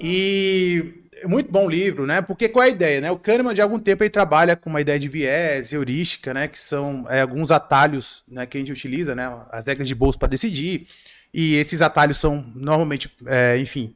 E 0.00 0.94
é 1.22 1.26
muito 1.26 1.50
bom 1.50 1.68
livro, 1.68 2.06
né? 2.06 2.22
Porque 2.22 2.48
qual 2.48 2.64
é 2.64 2.68
a 2.68 2.70
ideia, 2.70 3.00
né? 3.00 3.10
O 3.10 3.18
Kahneman, 3.18 3.54
de 3.54 3.60
algum 3.60 3.78
tempo, 3.78 4.02
ele 4.02 4.10
trabalha 4.10 4.56
com 4.56 4.70
uma 4.70 4.80
ideia 4.80 4.98
de 4.98 5.08
viés, 5.08 5.72
heurística, 5.72 6.32
né? 6.34 6.48
Que 6.48 6.58
são 6.58 7.06
é, 7.08 7.20
alguns 7.20 7.50
atalhos 7.50 8.24
né, 8.26 8.46
que 8.46 8.56
a 8.56 8.60
gente 8.60 8.72
utiliza, 8.72 9.14
né? 9.14 9.30
As 9.50 9.64
regras 9.64 9.86
de 9.86 9.94
bolsa 9.94 10.18
para 10.18 10.28
decidir. 10.28 10.88
E 11.32 11.54
esses 11.56 11.80
atalhos 11.80 12.18
são 12.18 12.44
normalmente, 12.54 13.10
é, 13.26 13.58
enfim, 13.58 13.94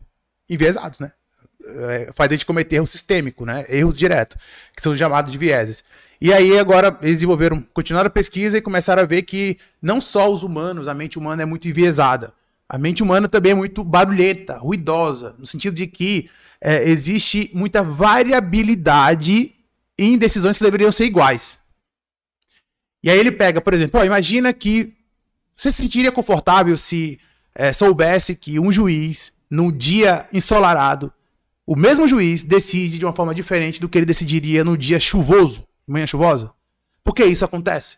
enviesados, 0.49 1.01
né? 1.01 1.13
é, 1.67 2.11
faz 2.15 2.31
a 2.31 2.33
gente 2.35 2.47
cometer 2.47 2.77
erro 2.77 2.87
sistêmico, 2.87 3.45
né? 3.45 3.65
Erros 3.69 3.97
diretos, 3.97 4.37
que 4.75 4.83
são 4.83 4.97
chamados 4.97 5.33
de 5.33 5.39
vieses. 5.39 5.85
E 6.21 6.33
aí 6.33 6.59
agora 6.59 6.97
eles 7.03 7.17
desenvolveram, 7.17 7.63
continuaram 7.75 8.07
a 8.07 8.11
pesquisa 8.11 8.57
e 8.57 8.63
começaram 8.63 9.03
a 9.03 9.07
ver 9.07 9.23
que 9.23 9.59
não 9.83 10.01
só 10.01 10.33
os 10.33 10.43
humanos, 10.43 10.89
a 10.89 10.95
mente 10.95 11.19
humana 11.19 11.43
é 11.43 11.47
muito 11.47 11.69
enviesada. 11.69 12.33
A 12.69 12.79
mente 12.79 13.03
humana 13.03 13.29
também 13.29 13.53
é 13.53 13.55
muito 13.55 13.85
barulhenta, 13.85 14.59
ruidosa, 14.59 15.35
no 15.39 15.47
sentido 15.47 15.75
de 15.75 15.87
que 15.87 16.31
é, 16.61 16.89
existe 16.89 17.51
muita 17.53 17.83
variabilidade 17.83 19.53
em 19.99 20.19
decisões 20.19 20.59
que 20.59 20.65
deveriam 20.65 20.91
ser 20.91 21.05
iguais. 21.05 21.61
E 23.03 23.11
aí 23.11 23.19
ele 23.19 23.31
pega, 23.31 23.61
por 23.61 23.73
exemplo, 23.73 24.01
ó, 24.01 24.05
imagina 24.05 24.53
que 24.53 24.93
você 25.57 25.71
se 25.71 25.83
sentiria 25.83 26.11
confortável 26.11 26.77
se 26.77 27.21
é, 27.57 27.73
soubesse 27.73 28.37
que 28.37 28.61
um 28.61 28.71
juiz, 28.71 29.33
num 29.51 29.73
dia 29.73 30.29
ensolarado, 30.33 31.13
o 31.67 31.75
mesmo 31.75 32.07
juiz 32.07 32.43
decide 32.43 32.99
de 32.99 33.05
uma 33.05 33.15
forma 33.15 33.35
diferente 33.35 33.81
do 33.81 33.89
que 33.89 33.99
ele 33.99 34.07
decidiria 34.07 34.63
no 34.63 34.77
dia 34.77 35.01
chuvoso, 35.01 35.67
manhã 35.89 36.07
chuvosa. 36.07 36.53
Por 37.03 37.15
que 37.15 37.25
isso 37.25 37.45
acontece? 37.45 37.97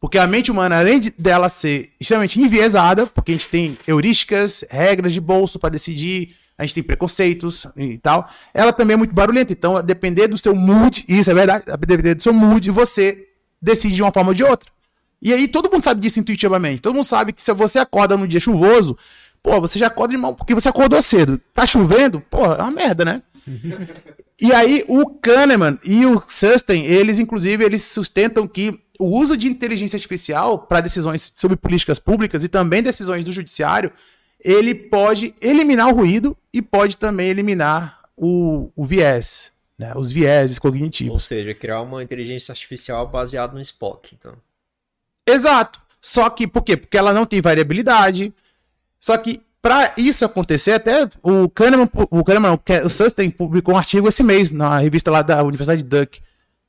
Porque 0.00 0.16
a 0.16 0.26
mente 0.26 0.50
humana, 0.50 0.78
além 0.78 1.00
de, 1.00 1.10
dela 1.10 1.48
ser 1.48 1.92
extremamente 2.00 2.40
enviesada, 2.40 3.06
porque 3.06 3.32
a 3.32 3.34
gente 3.34 3.48
tem 3.48 3.76
heurísticas, 3.86 4.64
regras 4.70 5.12
de 5.12 5.20
bolso 5.20 5.58
para 5.58 5.70
decidir, 5.70 6.36
a 6.56 6.64
gente 6.64 6.74
tem 6.74 6.82
preconceitos 6.82 7.66
e 7.76 7.98
tal, 7.98 8.30
ela 8.54 8.72
também 8.72 8.94
é 8.94 8.96
muito 8.96 9.14
barulhenta. 9.14 9.52
Então, 9.52 9.76
a 9.76 9.82
depender 9.82 10.28
do 10.28 10.38
seu 10.38 10.54
mood, 10.54 11.04
isso 11.08 11.30
é 11.30 11.34
verdade, 11.34 11.64
a 11.68 11.76
depender 11.76 12.14
do 12.14 12.22
seu 12.22 12.32
mood, 12.32 12.70
você 12.70 13.26
decide 13.60 13.96
de 13.96 14.02
uma 14.02 14.12
forma 14.12 14.30
ou 14.30 14.34
de 14.34 14.44
outra. 14.44 14.70
E 15.20 15.32
aí 15.32 15.48
todo 15.48 15.70
mundo 15.70 15.84
sabe 15.84 16.00
disso 16.00 16.20
intuitivamente. 16.20 16.82
Todo 16.82 16.94
mundo 16.94 17.04
sabe 17.04 17.32
que 17.32 17.42
se 17.42 17.52
você 17.52 17.78
acorda 17.78 18.16
num 18.16 18.26
dia 18.26 18.40
chuvoso, 18.40 18.96
pô, 19.42 19.60
você 19.60 19.78
já 19.78 19.88
acorda 19.88 20.14
de 20.14 20.20
mal 20.20 20.34
porque 20.34 20.54
você 20.54 20.68
acordou 20.68 21.00
cedo. 21.02 21.40
Tá 21.52 21.66
chovendo? 21.66 22.20
Pô, 22.20 22.44
é 22.46 22.62
uma 22.62 22.70
merda, 22.70 23.04
né? 23.04 23.22
e 24.40 24.52
aí 24.52 24.84
o 24.86 25.06
Kahneman 25.06 25.78
e 25.84 26.06
o 26.06 26.20
Sustain, 26.20 26.84
eles 26.84 27.18
inclusive, 27.18 27.64
eles 27.64 27.82
sustentam 27.82 28.46
que 28.46 28.78
o 28.98 29.18
uso 29.18 29.36
de 29.36 29.48
inteligência 29.48 29.96
artificial 29.96 30.58
para 30.58 30.80
decisões 30.80 31.32
sobre 31.34 31.56
políticas 31.56 31.98
públicas 31.98 32.44
e 32.44 32.48
também 32.48 32.82
decisões 32.82 33.24
do 33.24 33.32
judiciário, 33.32 33.92
ele 34.42 34.74
pode 34.74 35.34
eliminar 35.40 35.88
o 35.88 35.94
ruído 35.94 36.36
e 36.52 36.62
pode 36.62 36.96
também 36.96 37.28
eliminar 37.28 37.98
o, 38.16 38.70
o 38.76 38.84
viés, 38.84 39.52
né? 39.78 39.92
os 39.96 40.12
vieses 40.12 40.58
cognitivos. 40.58 41.12
Ou 41.12 41.18
seja, 41.18 41.54
criar 41.54 41.80
uma 41.80 42.02
inteligência 42.02 42.52
artificial 42.52 43.06
baseada 43.08 43.52
no 43.54 43.60
Spock, 43.60 44.14
então. 44.18 44.34
Exato. 45.30 45.80
Só 46.00 46.30
que, 46.30 46.46
por 46.46 46.62
quê? 46.62 46.76
Porque 46.76 46.96
ela 46.96 47.12
não 47.12 47.26
tem 47.26 47.40
variabilidade. 47.40 48.32
Só 49.00 49.16
que, 49.16 49.40
para 49.60 49.92
isso 49.96 50.24
acontecer, 50.24 50.72
até 50.72 51.08
o 51.22 51.48
Kahneman, 51.48 51.88
o 52.10 52.24
Kahneman, 52.24 52.58
o 52.84 52.88
Sustain 52.88 53.30
publicou 53.30 53.74
um 53.74 53.78
artigo 53.78 54.08
esse 54.08 54.22
mês 54.22 54.50
na 54.50 54.78
revista 54.78 55.10
lá 55.10 55.22
da 55.22 55.42
Universidade 55.42 55.82
Duke. 55.82 56.20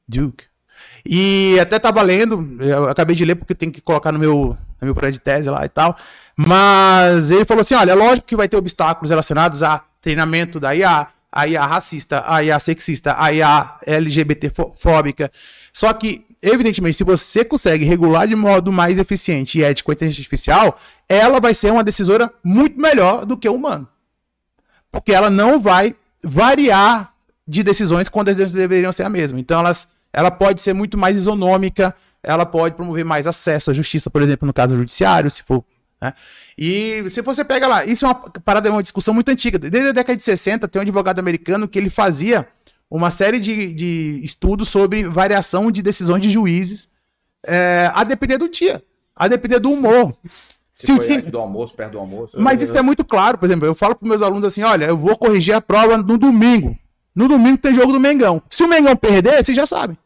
Duke. 0.08 0.46
E 1.06 1.58
até 1.60 1.80
tava 1.80 2.02
lendo, 2.02 2.58
eu 2.62 2.90
acabei 2.90 3.16
de 3.16 3.24
ler 3.24 3.36
porque 3.36 3.56
tem 3.56 3.72
que 3.72 3.82
colocar 3.82 4.12
no 4.12 4.20
meu, 4.20 4.58
no 4.82 4.86
meu 4.86 4.94
projeto 4.94 5.14
de 5.14 5.20
tese 5.20 5.50
lá 5.50 5.64
e 5.64 5.70
tal. 5.70 5.96
Mas 6.36 7.32
ele 7.32 7.46
falou 7.46 7.62
assim: 7.62 7.76
olha, 7.76 7.94
lógico 7.94 8.28
que 8.28 8.36
vai 8.36 8.50
ter 8.50 8.58
obstáculos 8.58 9.10
relacionados 9.10 9.64
a 9.64 9.84
treinamento 10.02 10.60
da 10.60 10.76
IA, 10.76 11.08
a 11.32 11.48
IA 11.48 11.66
racista, 11.66 12.24
a 12.28 12.44
IA 12.44 12.60
sexista, 12.60 13.16
a 13.18 13.32
IA 13.32 13.78
LGBT 13.86 14.52
fóbica. 14.76 15.32
Só 15.72 15.94
que 15.94 16.26
evidentemente, 16.42 16.98
se 16.98 17.04
você 17.04 17.44
consegue 17.44 17.86
regular 17.86 18.28
de 18.28 18.36
modo 18.36 18.72
mais 18.72 18.98
eficiente 18.98 19.60
e 19.60 19.64
ético 19.64 19.92
a 19.92 19.94
inteligência 19.94 20.22
artificial, 20.22 20.80
ela 21.08 21.40
vai 21.40 21.54
ser 21.54 21.72
uma 21.72 21.84
decisora 21.84 22.32
muito 22.44 22.80
melhor 22.80 23.26
do 23.26 23.38
que 23.38 23.48
o 23.48 23.56
humano. 23.56 23.88
Porque 24.92 25.12
ela 25.12 25.30
não 25.30 25.60
vai 25.60 25.96
variar 26.24 27.14
de 27.48 27.64
decisões 27.64 28.10
quando 28.10 28.30
as 28.30 28.36
decisões 28.36 28.62
deveriam 28.62 28.92
ser 28.92 29.04
a 29.04 29.10
mesma. 29.10 29.40
Então, 29.40 29.60
elas, 29.60 29.90
ela 30.14 30.32
pode 30.32 30.62
ser 30.62 30.74
muito 30.74 30.98
mais 30.98 31.16
isonômica, 31.16 31.96
ela 32.22 32.46
pode 32.46 32.76
promover 32.76 33.06
mais 33.06 33.28
acesso 33.28 33.72
à 33.72 33.74
justiça, 33.74 34.10
por 34.10 34.22
exemplo, 34.22 34.46
no 34.46 34.54
caso 34.54 34.76
judiciário, 34.76 35.32
se 35.32 35.44
for. 35.44 35.64
Né? 36.02 36.14
E 36.58 37.10
se 37.10 37.22
você 37.22 37.44
pega 37.44 37.68
lá, 37.68 37.86
isso 37.86 38.06
é 38.06 38.10
uma 38.10 38.16
parada, 38.16 38.70
é 38.70 38.72
uma 38.72 38.84
discussão 38.84 39.14
muito 39.14 39.30
antiga. 39.30 39.58
Desde 39.58 39.90
a 39.90 39.94
década 39.94 40.16
de 40.16 40.24
60, 40.24 40.68
tem 40.68 40.80
um 40.80 40.84
advogado 40.84 41.20
americano 41.20 41.68
que 41.68 41.78
ele 41.78 41.90
fazia 41.90 42.48
uma 42.90 43.12
série 43.12 43.40
de, 43.40 43.74
de 43.74 44.20
estudos 44.24 44.70
sobre 44.70 45.08
variação 45.08 45.72
de 45.72 45.82
decisões 45.82 46.22
de 46.22 46.30
juízes, 46.30 46.90
é, 47.46 47.92
a 47.94 48.04
depender 48.04 48.38
do 48.38 48.50
dia, 48.50 48.84
a 49.16 49.28
depender 49.28 49.60
do 49.60 49.72
humor. 49.72 50.16
Se, 50.72 50.88
Se 50.88 50.96
foi 50.96 51.22
do 51.22 51.38
almoço, 51.40 51.76
perto 51.76 51.94
do 51.94 52.00
almoço. 52.00 52.40
Mas 52.40 52.62
isso 52.62 52.78
é 52.78 52.82
muito 52.82 53.04
claro, 53.04 53.38
por 53.38 53.46
exemplo, 53.46 53.66
eu 53.66 53.76
falo 53.76 53.96
para 53.96 54.08
meus 54.08 54.22
alunos 54.22 54.46
assim, 54.46 54.64
olha, 54.64 54.86
eu 54.86 54.98
vou 54.98 55.16
corrigir 55.18 55.54
a 55.54 55.62
prova 55.62 55.98
no 55.98 56.18
domingo. 56.18 56.78
No 57.14 57.28
domingo 57.28 57.58
tem 57.58 57.76
jogo 57.76 57.92
do 57.92 58.00
Mengão. 58.00 58.42
Se 58.50 58.64
o 58.64 58.68
Mengão 58.68 58.96
perder, 58.96 59.44
vocês 59.44 59.56
já 59.56 59.66
sabem. 59.66 59.98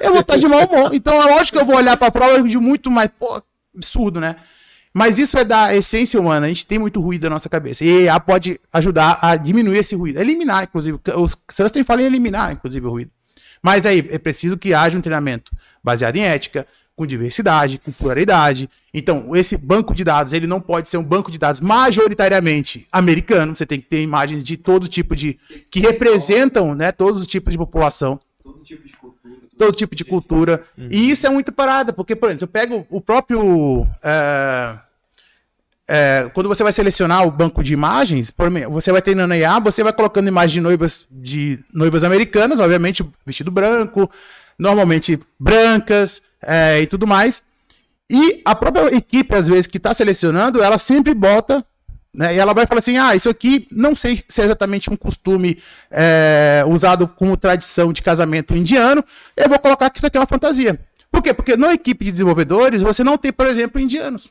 Eu 0.00 0.12
vou 0.12 0.20
estar 0.20 0.36
de 0.36 0.46
mau 0.46 0.64
humor. 0.66 0.94
Então 0.94 1.14
é 1.20 1.34
lógico 1.34 1.58
que 1.58 1.62
eu 1.62 1.66
vou 1.66 1.76
olhar 1.76 1.96
para 1.96 2.08
a 2.08 2.10
prova 2.10 2.42
de 2.42 2.58
muito 2.58 2.90
mais, 2.90 3.10
pô, 3.18 3.42
absurdo, 3.76 4.20
né? 4.20 4.36
Mas 4.94 5.18
isso 5.18 5.38
é 5.38 5.44
da 5.44 5.74
essência 5.74 6.20
humana. 6.20 6.46
A 6.46 6.48
gente 6.48 6.66
tem 6.66 6.78
muito 6.78 7.00
ruído 7.00 7.24
na 7.24 7.30
nossa 7.30 7.48
cabeça. 7.48 7.84
E 7.84 8.08
a 8.08 8.20
pode 8.20 8.60
ajudar 8.72 9.18
a 9.22 9.36
diminuir 9.36 9.78
esse 9.78 9.94
ruído. 9.94 10.20
Eliminar, 10.20 10.64
inclusive. 10.64 10.98
Os 11.16 11.36
Sustain 11.50 11.82
falam 11.82 12.02
em 12.02 12.06
eliminar, 12.06 12.52
inclusive, 12.52 12.86
o 12.86 12.90
ruído. 12.90 13.10
Mas 13.62 13.86
aí, 13.86 14.06
é 14.10 14.18
preciso 14.18 14.58
que 14.58 14.74
haja 14.74 14.98
um 14.98 15.00
treinamento 15.00 15.52
baseado 15.82 16.16
em 16.16 16.24
ética, 16.24 16.66
com 16.94 17.06
diversidade, 17.06 17.78
com 17.78 17.90
pluralidade. 17.90 18.68
Então, 18.92 19.34
esse 19.34 19.56
banco 19.56 19.94
de 19.94 20.04
dados, 20.04 20.32
ele 20.32 20.46
não 20.46 20.60
pode 20.60 20.88
ser 20.88 20.98
um 20.98 21.04
banco 21.04 21.30
de 21.30 21.38
dados 21.38 21.60
majoritariamente 21.60 22.86
americano. 22.92 23.56
Você 23.56 23.64
tem 23.64 23.80
que 23.80 23.86
ter 23.86 24.02
imagens 24.02 24.44
de 24.44 24.56
todo 24.56 24.88
tipo 24.88 25.16
de... 25.16 25.38
que 25.70 25.80
representam 25.80 26.74
né, 26.74 26.92
todos 26.92 27.20
os 27.20 27.26
tipos 27.26 27.52
de 27.52 27.58
população. 27.58 28.18
Todo 28.42 28.62
tipo 28.62 28.86
de. 28.86 28.92
Todo 29.58 29.76
tipo 29.76 29.94
de 29.94 30.04
cultura. 30.04 30.62
Uhum. 30.76 30.88
E 30.90 31.10
isso 31.10 31.26
é 31.26 31.30
muito 31.30 31.52
parada, 31.52 31.92
porque, 31.92 32.16
por 32.16 32.28
exemplo, 32.28 32.44
eu 32.44 32.48
pego 32.48 32.86
o 32.90 33.00
próprio. 33.00 33.86
É, 34.02 34.78
é, 35.88 36.30
quando 36.32 36.48
você 36.48 36.62
vai 36.62 36.72
selecionar 36.72 37.26
o 37.26 37.30
banco 37.30 37.62
de 37.62 37.72
imagens, 37.72 38.32
você 38.70 38.92
vai 38.92 39.02
treinando 39.02 39.34
IA, 39.34 39.58
você 39.58 39.82
vai 39.82 39.92
colocando 39.92 40.28
imagens 40.28 40.52
de 40.52 40.60
noivas 40.60 41.06
de 41.10 41.58
noivas 41.74 42.04
americanas, 42.04 42.60
obviamente 42.60 43.04
vestido 43.26 43.50
branco, 43.50 44.10
normalmente 44.58 45.18
brancas 45.38 46.22
é, 46.40 46.80
e 46.80 46.86
tudo 46.86 47.06
mais. 47.06 47.42
E 48.08 48.42
a 48.44 48.54
própria 48.54 48.94
equipe, 48.94 49.34
às 49.34 49.48
vezes, 49.48 49.66
que 49.66 49.78
está 49.78 49.92
selecionando, 49.94 50.62
ela 50.62 50.78
sempre 50.78 51.14
bota 51.14 51.64
né? 52.14 52.34
E 52.34 52.38
ela 52.38 52.52
vai 52.52 52.66
falar 52.66 52.80
assim: 52.80 52.98
ah, 52.98 53.14
isso 53.14 53.28
aqui 53.28 53.66
não 53.70 53.96
sei 53.96 54.22
se 54.28 54.40
é 54.40 54.44
exatamente 54.44 54.90
um 54.90 54.96
costume 54.96 55.58
é, 55.90 56.62
usado 56.68 57.08
como 57.08 57.36
tradição 57.36 57.92
de 57.92 58.02
casamento 58.02 58.54
indiano, 58.54 59.02
eu 59.36 59.48
vou 59.48 59.58
colocar 59.58 59.88
que 59.88 59.98
isso 59.98 60.06
aqui 60.06 60.16
é 60.16 60.20
uma 60.20 60.26
fantasia. 60.26 60.78
Por 61.10 61.22
quê? 61.22 61.32
Porque 61.32 61.56
na 61.56 61.72
equipe 61.72 62.04
de 62.04 62.12
desenvolvedores 62.12 62.82
você 62.82 63.02
não 63.02 63.16
tem, 63.16 63.32
por 63.32 63.46
exemplo, 63.46 63.80
indianos. 63.80 64.30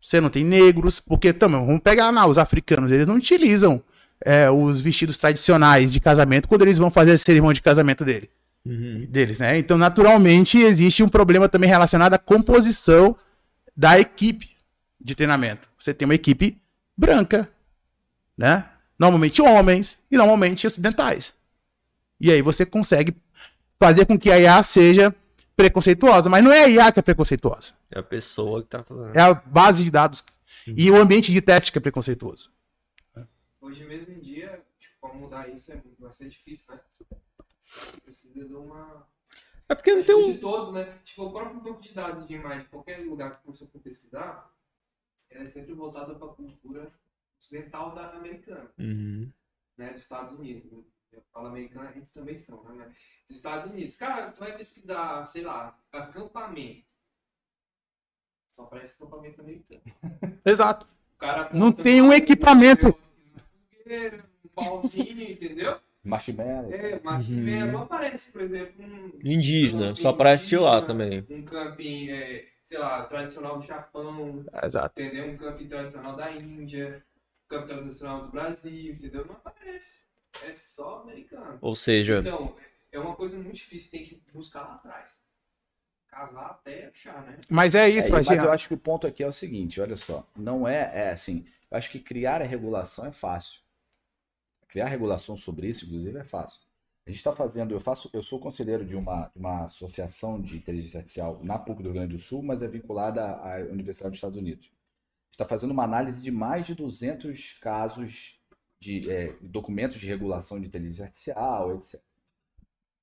Você 0.00 0.20
não 0.20 0.30
tem 0.30 0.44
negros, 0.44 0.98
porque 0.98 1.32
também, 1.32 1.64
vamos 1.64 1.80
pegar 1.80 2.10
lá, 2.10 2.26
os 2.26 2.36
africanos, 2.36 2.90
eles 2.90 3.06
não 3.06 3.16
utilizam 3.16 3.82
é, 4.24 4.50
os 4.50 4.80
vestidos 4.80 5.16
tradicionais 5.16 5.92
de 5.92 6.00
casamento 6.00 6.48
quando 6.48 6.62
eles 6.62 6.76
vão 6.76 6.90
fazer 6.90 7.12
a 7.12 7.18
cerimônia 7.18 7.54
de 7.54 7.62
casamento 7.62 8.04
dele, 8.04 8.28
uhum. 8.66 9.06
deles, 9.08 9.38
né? 9.38 9.58
Então, 9.58 9.78
naturalmente, 9.78 10.58
existe 10.58 11.02
um 11.02 11.08
problema 11.08 11.48
também 11.48 11.70
relacionado 11.70 12.14
à 12.14 12.18
composição 12.18 13.14
da 13.76 13.98
equipe 13.98 14.51
de 15.02 15.14
treinamento. 15.14 15.68
Você 15.78 15.92
tem 15.92 16.06
uma 16.06 16.14
equipe 16.14 16.60
branca, 16.96 17.50
né? 18.36 18.68
Normalmente 18.98 19.42
homens 19.42 19.98
e 20.10 20.16
normalmente 20.16 20.66
ocidentais. 20.66 21.34
E 22.20 22.30
aí 22.30 22.40
você 22.40 22.64
consegue 22.64 23.16
fazer 23.78 24.06
com 24.06 24.18
que 24.18 24.30
a 24.30 24.38
IA 24.38 24.62
seja 24.62 25.14
preconceituosa, 25.56 26.30
mas 26.30 26.44
não 26.44 26.52
é 26.52 26.64
a 26.64 26.68
IA 26.68 26.92
que 26.92 27.00
é 27.00 27.02
preconceituosa. 27.02 27.72
É 27.90 27.98
a 27.98 28.02
pessoa 28.02 28.60
que 28.60 28.66
está 28.66 28.84
fazendo. 28.84 29.16
É 29.16 29.20
a 29.20 29.34
base 29.34 29.84
de 29.84 29.90
dados 29.90 30.24
uhum. 30.66 30.74
e 30.76 30.90
o 30.90 30.96
ambiente 30.96 31.32
de 31.32 31.40
teste 31.40 31.72
que 31.72 31.78
é 31.78 31.80
preconceituoso. 31.80 32.50
Hoje 33.60 33.84
mesmo 33.84 34.12
em 34.12 34.20
dia, 34.20 34.60
tipo, 34.78 34.94
para 35.00 35.14
mudar 35.14 35.48
isso 35.48 35.72
é, 35.72 35.80
vai 35.98 36.12
ser 36.12 36.28
difícil, 36.28 36.74
né? 36.74 36.80
Precisa 38.04 38.44
de 38.44 38.54
uma 38.54 39.06
é 39.72 39.74
porque 39.74 39.94
não 39.94 40.02
tem 40.02 40.14
um... 40.14 40.32
de 40.32 40.38
todos, 40.38 40.70
né? 40.70 40.98
Tipo, 41.02 41.24
o 41.24 41.32
próprio 41.32 41.58
banco 41.60 41.80
de 41.80 41.94
dados 41.94 42.26
de 42.26 42.34
imagem, 42.34 42.66
qualquer 42.70 42.98
lugar 43.06 43.40
que 43.40 43.46
você 43.46 43.66
for 43.66 43.80
pesquisar, 43.80 44.51
é 45.30 45.48
sempre 45.48 45.74
voltada 45.74 46.14
para 46.14 46.28
a 46.28 46.34
cultura 46.34 46.88
ocidental 47.40 47.94
da 47.94 48.10
americana, 48.10 48.70
uhum. 48.78 49.30
né, 49.76 49.92
dos 49.92 50.02
Estados 50.02 50.32
Unidos. 50.32 50.70
Né? 50.70 50.82
Eu 51.12 51.22
falo 51.32 51.48
americano, 51.48 51.88
a 51.88 51.92
gente 51.92 52.12
também 52.12 52.38
são, 52.38 52.62
né? 52.74 52.90
Dos 53.28 53.36
Estados 53.36 53.70
Unidos. 53.70 53.96
Cara, 53.96 54.30
tu 54.30 54.40
vai 54.40 54.56
pesquisar, 54.56 55.26
sei 55.26 55.42
lá, 55.42 55.78
acampamento. 55.92 56.86
Só 58.50 58.64
parece 58.64 58.96
acampamento 58.96 59.40
americano. 59.40 59.82
Exato. 60.44 60.88
Não 61.52 61.70
tem 61.70 62.00
um 62.02 62.12
equipamento. 62.12 62.88
Um 64.44 64.48
pauzinho, 64.54 65.30
entendeu? 65.30 65.78
Marshmallow. 66.02 66.72
É, 66.72 67.00
marshmallow. 67.00 67.66
Uhum. 67.66 67.72
Não 67.72 67.82
aparece, 67.82 68.32
por 68.32 68.40
exemplo, 68.42 68.84
um. 68.84 69.18
Indígena, 69.22 69.92
um 69.92 69.96
só 69.96 70.08
aparece 70.08 70.48
de 70.48 70.56
lá 70.56 70.82
também. 70.82 71.24
Um 71.30 71.44
camping. 71.44 72.10
É, 72.10 72.51
sei 72.72 72.78
lá, 72.78 73.04
tradicional 73.04 73.58
do 73.58 73.66
Japão. 73.66 74.44
Exato. 74.62 75.02
Entendeu? 75.02 75.28
Um 75.28 75.36
camping 75.36 75.68
tradicional 75.68 76.16
da 76.16 76.32
Índia, 76.32 77.04
um 77.44 77.48
camping 77.54 77.66
tradicional 77.66 78.22
do 78.22 78.30
Brasil, 78.30 78.94
entendeu? 78.94 79.26
Não 79.26 79.34
aparece. 79.34 80.06
É 80.42 80.54
só 80.54 81.02
americano. 81.02 81.58
Ou 81.60 81.76
seja. 81.76 82.20
Então, 82.20 82.56
é 82.90 82.98
uma 82.98 83.14
coisa 83.14 83.36
muito 83.36 83.56
difícil, 83.56 83.90
tem 83.90 84.04
que 84.04 84.22
buscar 84.32 84.62
lá 84.62 84.74
atrás. 84.76 85.20
Cavar 86.08 86.52
até 86.52 86.86
achar, 86.86 87.22
né? 87.26 87.38
Mas 87.50 87.74
é 87.74 87.90
isso, 87.90 88.08
é, 88.08 88.12
mas 88.12 88.30
eu 88.30 88.50
acho 88.50 88.68
que 88.68 88.74
o 88.74 88.78
ponto 88.78 89.06
aqui 89.06 89.22
é 89.22 89.26
o 89.26 89.32
seguinte, 89.32 89.78
olha 89.78 89.96
só. 89.96 90.26
Não 90.34 90.66
é, 90.66 90.90
é 90.94 91.10
assim, 91.10 91.46
eu 91.70 91.76
acho 91.76 91.90
que 91.90 92.00
criar 92.00 92.40
a 92.40 92.46
regulação 92.46 93.04
é 93.04 93.12
fácil. 93.12 93.60
Criar 94.66 94.86
regulação 94.86 95.36
sobre 95.36 95.68
isso, 95.68 95.84
inclusive, 95.84 96.18
é 96.18 96.24
fácil. 96.24 96.62
A 97.04 97.10
gente 97.10 97.18
está 97.18 97.32
fazendo, 97.32 97.74
eu 97.74 97.80
faço, 97.80 98.08
eu 98.12 98.22
sou 98.22 98.38
conselheiro 98.38 98.84
de 98.84 98.96
uma, 98.96 99.30
uma 99.34 99.64
associação 99.64 100.40
de 100.40 100.56
inteligência 100.56 100.98
artificial 100.98 101.42
na 101.42 101.58
PUC 101.58 101.82
do 101.82 101.88
Rio 101.88 101.94
Grande 101.94 102.14
do 102.14 102.18
Sul, 102.18 102.42
mas 102.42 102.62
é 102.62 102.68
vinculada 102.68 103.24
à 103.24 103.56
Universidade 103.58 104.10
dos 104.10 104.18
Estados 104.18 104.38
Unidos. 104.38 104.72
Está 105.32 105.44
fazendo 105.44 105.72
uma 105.72 105.82
análise 105.82 106.22
de 106.22 106.30
mais 106.30 106.66
de 106.66 106.74
200 106.76 107.54
casos 107.54 108.40
de 108.78 109.10
é, 109.10 109.36
documentos 109.40 109.98
de 109.98 110.06
regulação 110.06 110.60
de 110.60 110.68
inteligência 110.68 111.06
artificial, 111.06 111.74
etc. 111.74 112.00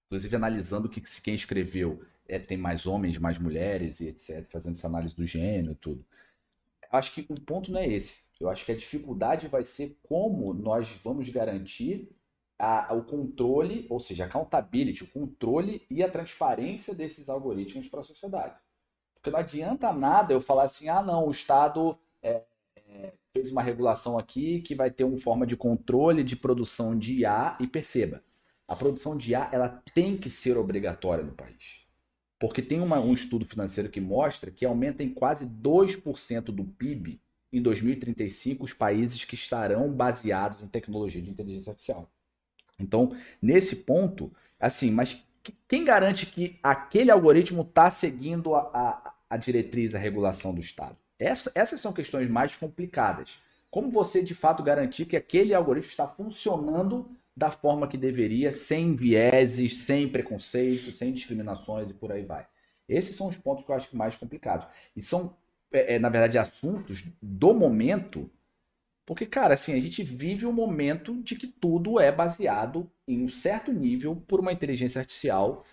Inclusive 0.05 0.35
analisando 0.35 0.87
que 0.87 1.01
quem 1.21 1.33
escreveu 1.33 2.01
é, 2.25 2.39
tem 2.39 2.57
mais 2.57 2.87
homens, 2.87 3.17
mais 3.17 3.37
mulheres 3.37 3.99
e 3.99 4.07
etc, 4.07 4.45
fazendo 4.49 4.75
essa 4.75 4.87
análise 4.87 5.15
do 5.15 5.25
gênero 5.25 5.73
e 5.73 5.75
tudo. 5.75 6.05
Acho 6.89 7.13
que 7.13 7.25
o 7.29 7.39
ponto 7.39 7.71
não 7.71 7.79
é 7.79 7.87
esse. 7.87 8.29
Eu 8.39 8.49
acho 8.49 8.65
que 8.65 8.71
a 8.71 8.77
dificuldade 8.77 9.47
vai 9.47 9.65
ser 9.65 9.97
como 10.03 10.53
nós 10.53 10.89
vamos 11.03 11.29
garantir 11.29 12.09
a, 12.59 12.93
o 12.93 13.03
controle, 13.03 13.87
ou 13.89 13.99
seja, 13.99 14.25
a 14.25 14.27
accountability, 14.27 15.03
o 15.03 15.07
controle 15.07 15.85
e 15.89 16.03
a 16.03 16.11
transparência 16.11 16.93
desses 16.93 17.29
algoritmos 17.29 17.87
para 17.87 18.01
a 18.01 18.03
sociedade. 18.03 18.55
Porque 19.15 19.31
não 19.31 19.39
adianta 19.39 19.93
nada 19.93 20.33
eu 20.33 20.41
falar 20.41 20.63
assim, 20.63 20.89
ah, 20.89 21.01
não, 21.01 21.27
o 21.27 21.31
Estado 21.31 21.97
é, 22.21 22.43
é, 22.75 23.13
fez 23.33 23.51
uma 23.51 23.61
regulação 23.61 24.17
aqui 24.17 24.61
que 24.61 24.75
vai 24.75 24.91
ter 24.91 25.05
uma 25.05 25.17
forma 25.17 25.47
de 25.47 25.55
controle 25.55 26.23
de 26.23 26.35
produção 26.35 26.97
de 26.97 27.19
IA 27.19 27.57
e 27.59 27.67
perceba, 27.67 28.21
a 28.67 28.75
produção 28.75 29.15
de 29.17 29.31
IA 29.31 29.49
ela 29.51 29.81
tem 29.93 30.17
que 30.17 30.29
ser 30.29 30.57
obrigatória 30.57 31.23
no 31.23 31.33
país. 31.33 31.87
Porque 32.37 32.61
tem 32.61 32.79
uma, 32.79 32.99
um 32.99 33.13
estudo 33.13 33.45
financeiro 33.45 33.89
que 33.89 33.99
mostra 33.99 34.51
que 34.51 34.65
aumenta 34.65 35.03
em 35.03 35.13
quase 35.13 35.45
2% 35.45 36.45
do 36.45 36.63
PIB 36.63 37.21
em 37.51 37.61
2035 37.61 38.63
os 38.63 38.73
países 38.73 39.25
que 39.25 39.35
estarão 39.35 39.91
baseados 39.91 40.61
em 40.61 40.67
tecnologia 40.67 41.21
de 41.21 41.29
inteligência 41.29 41.71
artificial. 41.71 42.09
Então, 42.79 43.15
nesse 43.41 43.77
ponto, 43.77 44.31
assim, 44.59 44.91
mas 44.91 45.23
quem 45.67 45.83
garante 45.83 46.25
que 46.25 46.57
aquele 46.61 47.11
algoritmo 47.11 47.61
está 47.61 47.89
seguindo 47.89 48.55
a, 48.55 48.59
a, 48.73 49.13
a, 49.29 49.37
diretriz, 49.37 49.93
a 49.93 49.99
regulação 49.99 50.53
do 50.53 50.61
Estado? 50.61 50.95
Essa, 51.17 51.51
essas 51.53 51.81
são 51.81 51.91
questões 51.91 52.29
mais 52.29 52.55
complicadas. 52.55 53.41
Como 53.69 53.91
você 53.91 54.23
de 54.23 54.33
fato 54.33 54.63
garantir 54.63 55.05
que 55.05 55.17
aquele 55.17 55.53
algoritmo 55.53 55.91
está 55.91 56.07
funcionando 56.07 57.09
da 57.35 57.51
forma 57.51 57.87
que 57.87 57.97
deveria, 57.97 58.51
sem 58.51 58.95
vieses, 58.95 59.83
sem 59.83 60.07
preconceito, 60.07 60.91
sem 60.91 61.13
discriminações 61.13 61.91
e 61.91 61.93
por 61.93 62.11
aí 62.11 62.23
vai? 62.23 62.45
Esses 62.87 63.15
são 63.15 63.27
os 63.27 63.37
pontos 63.37 63.65
que 63.65 63.71
eu 63.71 63.75
acho 63.75 63.95
mais 63.95 64.17
complicados. 64.17 64.67
E 64.95 65.01
são, 65.01 65.35
é, 65.71 65.95
é, 65.95 65.99
na 65.99 66.09
verdade, 66.09 66.37
assuntos 66.37 67.03
do 67.21 67.53
momento 67.53 68.29
porque, 69.09 69.25
cara, 69.25 69.55
assim, 69.55 69.73
a 69.73 69.79
gente 69.79 70.03
vive 70.03 70.45
um 70.45 70.53
momento 70.53 71.19
de 71.23 71.33
que 71.33 71.47
tudo 71.47 71.99
é 71.99 72.11
baseado 72.11 72.87
em 73.07 73.23
um 73.23 73.27
certo 73.27 73.73
nível 73.73 74.15
por 74.27 74.39
uma 74.39 74.53
inteligência 74.53 74.99
artificial, 74.99 75.63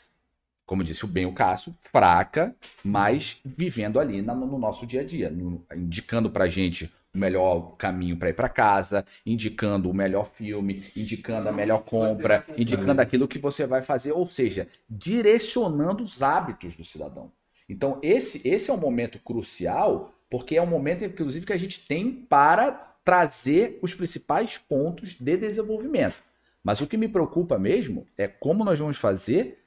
como 0.65 0.83
disse 0.83 1.05
o 1.05 1.07
bem 1.07 1.27
o 1.27 1.35
Cássio, 1.35 1.75
fraca, 1.83 2.57
mas 2.83 3.39
vivendo 3.45 4.01
ali 4.01 4.23
no, 4.23 4.35
no 4.35 4.59
nosso 4.59 4.87
dia 4.87 5.03
a 5.03 5.05
dia, 5.05 5.29
no, 5.29 5.63
indicando 5.77 6.31
pra 6.31 6.49
gente 6.49 6.91
o 7.15 7.19
melhor 7.19 7.77
caminho 7.77 8.17
para 8.17 8.31
ir 8.31 8.33
para 8.33 8.49
casa, 8.49 9.05
indicando 9.27 9.91
o 9.91 9.95
melhor 9.95 10.31
filme, 10.33 10.91
indicando 10.97 11.51
a 11.51 11.53
melhor 11.53 11.85
compra, 11.85 12.43
indicando 12.57 13.03
aquilo 13.03 13.29
que 13.29 13.39
você 13.39 13.67
vai 13.67 13.83
fazer, 13.83 14.13
ou 14.13 14.25
seja, 14.25 14.67
direcionando 14.89 16.03
os 16.03 16.23
hábitos 16.23 16.75
do 16.75 16.85
cidadão. 16.85 17.31
Então, 17.69 17.99
esse, 18.03 18.49
esse 18.49 18.71
é 18.71 18.73
um 18.73 18.81
momento 18.81 19.19
crucial, 19.19 20.11
porque 20.31 20.57
é 20.57 20.63
um 20.63 20.67
momento, 20.67 21.05
inclusive, 21.05 21.45
que 21.45 21.53
a 21.53 21.59
gente 21.59 21.87
tem 21.87 22.11
para 22.11 22.95
trazer 23.07 23.78
os 23.81 23.95
principais 23.95 24.59
pontos 24.59 25.11
de 25.11 25.37
desenvolvimento. 25.37 26.16
Mas 26.62 26.81
o 26.81 26.87
que 26.89 26.97
me 26.97 27.07
preocupa 27.07 27.57
mesmo 27.57 28.05
é 28.19 28.27
como 28.27 28.65
nós 28.65 28.81
vamos 28.81 28.97
fazer 28.97 29.62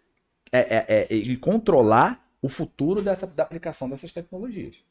é, 0.51 0.59
é, 0.59 0.85
é, 1.09 1.15
e 1.15 1.37
controlar 1.37 2.21
o 2.41 2.49
futuro 2.49 3.01
dessa, 3.01 3.25
da 3.25 3.43
aplicação 3.43 3.89
dessas 3.89 4.11
tecnologias. 4.11 4.83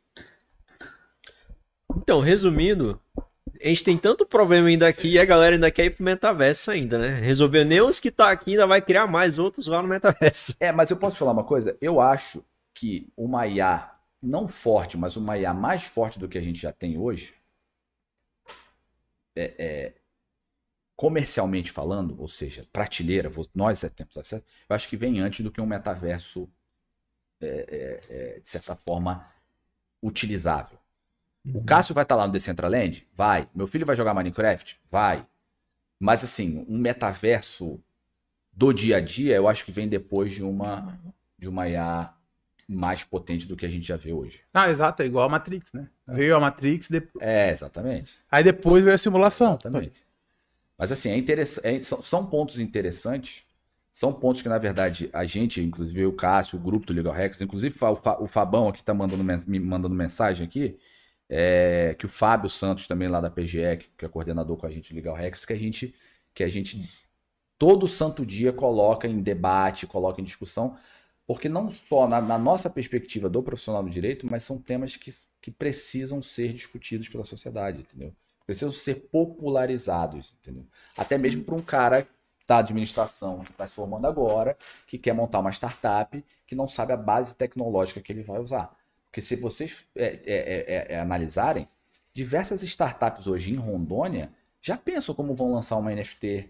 Então, 1.94 2.20
resumindo, 2.20 2.98
a 3.62 3.68
gente 3.68 3.84
tem 3.84 3.98
tanto 3.98 4.24
problema 4.24 4.68
ainda 4.68 4.88
aqui 4.88 5.08
e 5.08 5.18
a 5.18 5.24
galera 5.26 5.56
ainda 5.56 5.70
quer 5.70 5.84
ir 5.84 5.90
pro 5.90 6.04
metaverso 6.04 6.70
ainda, 6.70 6.96
né? 6.96 7.20
Resolver 7.20 7.64
nem 7.64 7.82
os 7.82 8.00
que 8.00 8.10
tá 8.10 8.30
aqui, 8.30 8.52
ainda 8.52 8.66
vai 8.66 8.80
criar 8.80 9.06
mais 9.06 9.38
outros 9.38 9.66
lá 9.66 9.82
no 9.82 9.88
metaverso. 9.88 10.54
É, 10.58 10.72
mas 10.72 10.90
eu 10.90 10.96
posso 10.96 11.16
falar 11.16 11.32
uma 11.32 11.44
coisa? 11.44 11.76
Eu 11.82 12.00
acho 12.00 12.42
que 12.72 13.12
uma 13.14 13.46
IA 13.46 13.90
não 14.22 14.48
forte, 14.48 14.96
mas 14.96 15.16
uma 15.16 15.36
IA 15.36 15.52
mais 15.52 15.84
forte 15.84 16.18
do 16.18 16.28
que 16.28 16.38
a 16.38 16.42
gente 16.42 16.58
já 16.58 16.72
tem 16.72 16.96
hoje, 16.96 17.34
é, 19.38 19.54
é, 19.58 19.94
comercialmente 20.96 21.70
falando, 21.70 22.20
ou 22.20 22.26
seja, 22.26 22.66
prateleira, 22.72 23.30
nós 23.54 23.84
é 23.84 23.88
temos 23.88 24.16
acesso, 24.18 24.44
eu 24.68 24.74
acho 24.74 24.88
que 24.88 24.96
vem 24.96 25.20
antes 25.20 25.44
do 25.44 25.52
que 25.52 25.60
um 25.60 25.66
metaverso, 25.66 26.50
é, 27.40 27.46
é, 27.46 28.36
é 28.36 28.40
de 28.40 28.48
certa 28.48 28.74
forma, 28.74 29.24
utilizável. 30.02 30.78
Uhum. 31.44 31.60
O 31.60 31.64
Cássio 31.64 31.94
vai 31.94 32.02
estar 32.02 32.16
lá 32.16 32.26
no 32.26 32.32
Decentraland? 32.32 33.06
Vai. 33.14 33.48
Meu 33.54 33.68
filho 33.68 33.86
vai 33.86 33.94
jogar 33.94 34.12
Minecraft? 34.12 34.80
Vai. 34.90 35.24
Mas, 36.00 36.24
assim, 36.24 36.64
um 36.68 36.78
metaverso 36.78 37.80
do 38.52 38.72
dia 38.72 38.96
a 38.96 39.00
dia, 39.00 39.36
eu 39.36 39.46
acho 39.46 39.64
que 39.64 39.70
vem 39.70 39.88
depois 39.88 40.32
de 40.32 40.42
uma, 40.42 40.98
de 41.38 41.48
uma 41.48 41.68
IA 41.68 42.12
mais 42.68 43.02
potente 43.02 43.46
do 43.46 43.56
que 43.56 43.64
a 43.64 43.68
gente 43.68 43.86
já 43.86 43.96
vê 43.96 44.12
hoje. 44.12 44.42
Ah, 44.52 44.70
exato, 44.70 45.02
é 45.02 45.06
igual 45.06 45.24
a 45.24 45.28
Matrix, 45.28 45.72
né? 45.72 45.88
É. 46.06 46.14
Veio 46.14 46.36
a 46.36 46.40
Matrix 46.40 46.90
depois. 46.90 47.24
É, 47.24 47.50
exatamente. 47.50 48.20
Aí 48.30 48.44
depois 48.44 48.84
veio 48.84 48.94
a 48.94 48.98
simulação. 48.98 49.52
Exatamente. 49.52 50.06
Mas 50.76 50.92
assim, 50.92 51.10
é 51.10 51.16
interessante, 51.16 51.66
é, 51.66 51.80
são, 51.80 52.02
são, 52.02 52.26
pontos 52.26 52.58
interessantes. 52.58 53.44
São 53.90 54.12
pontos 54.12 54.42
que, 54.42 54.48
na 54.48 54.58
verdade, 54.58 55.08
a 55.12 55.24
gente, 55.24 55.62
inclusive 55.62 56.04
o 56.06 56.12
Cássio, 56.12 56.58
o 56.58 56.62
grupo 56.62 56.86
do 56.86 56.92
Legal 56.92 57.12
Records, 57.12 57.40
inclusive 57.40 57.74
o, 58.20 58.26
Fabão 58.28 58.68
aqui 58.68 58.80
está 58.80 58.92
mandando, 58.92 59.24
me 59.24 59.58
mandando 59.58 59.94
mensagem 59.94 60.46
aqui, 60.46 60.78
é, 61.28 61.96
que 61.98 62.06
o 62.06 62.08
Fábio 62.08 62.48
Santos 62.48 62.86
também 62.86 63.08
lá 63.08 63.20
da 63.20 63.30
PGE, 63.30 63.78
que 63.96 64.04
é 64.04 64.08
coordenador 64.08 64.56
com 64.56 64.66
a 64.66 64.70
gente 64.70 64.92
do 64.92 64.96
Legal 64.96 65.16
Records, 65.16 65.44
que 65.44 65.52
a 65.52 65.58
gente, 65.58 65.94
que 66.32 66.44
a 66.44 66.48
gente 66.48 66.88
todo 67.58 67.88
santo 67.88 68.24
dia 68.24 68.52
coloca 68.52 69.08
em 69.08 69.20
debate, 69.20 69.86
coloca 69.86 70.20
em 70.20 70.24
discussão, 70.24 70.76
porque 71.28 71.46
não 71.46 71.68
só 71.68 72.08
na, 72.08 72.22
na, 72.22 72.38
nossa 72.38 72.70
perspectiva 72.70 73.28
do 73.28 73.42
profissional 73.42 73.82
do 73.82 73.90
direito, 73.90 74.26
mas 74.26 74.44
são 74.44 74.58
temas 74.58 74.96
que, 74.96 75.10
que 75.42 75.50
precisam 75.50 76.22
ser 76.22 76.54
discutidos 76.54 77.06
pela 77.06 77.22
sociedade, 77.22 77.82
entendeu? 77.82 78.14
Precisam 78.46 78.72
ser 78.72 78.94
popularizados, 79.12 80.34
entendeu? 80.40 80.64
Até 80.96 81.18
mesmo 81.18 81.44
para 81.44 81.54
um 81.54 81.60
cara 81.60 82.08
da 82.46 82.56
administração 82.56 83.40
que 83.40 83.50
está 83.50 83.66
se 83.66 83.74
formando 83.74 84.06
agora, 84.06 84.56
que 84.86 84.96
quer 84.96 85.12
montar 85.12 85.40
uma 85.40 85.50
startup, 85.52 86.24
que 86.46 86.54
não 86.54 86.66
sabe 86.66 86.94
a 86.94 86.96
base 86.96 87.36
tecnológica 87.36 88.00
que 88.00 88.10
ele 88.10 88.22
vai 88.22 88.40
usar. 88.40 88.74
Porque 89.04 89.20
se 89.20 89.36
vocês 89.36 89.84
é, 89.94 90.18
é, 90.24 90.86
é, 90.94 90.94
é 90.94 90.98
analisarem, 90.98 91.68
diversas 92.14 92.62
startups 92.62 93.26
hoje 93.26 93.52
em 93.52 93.56
Rondônia 93.56 94.32
já 94.62 94.78
pensam 94.78 95.14
como 95.14 95.34
vão 95.34 95.52
lançar 95.52 95.76
uma 95.76 95.94
NFT, 95.94 96.48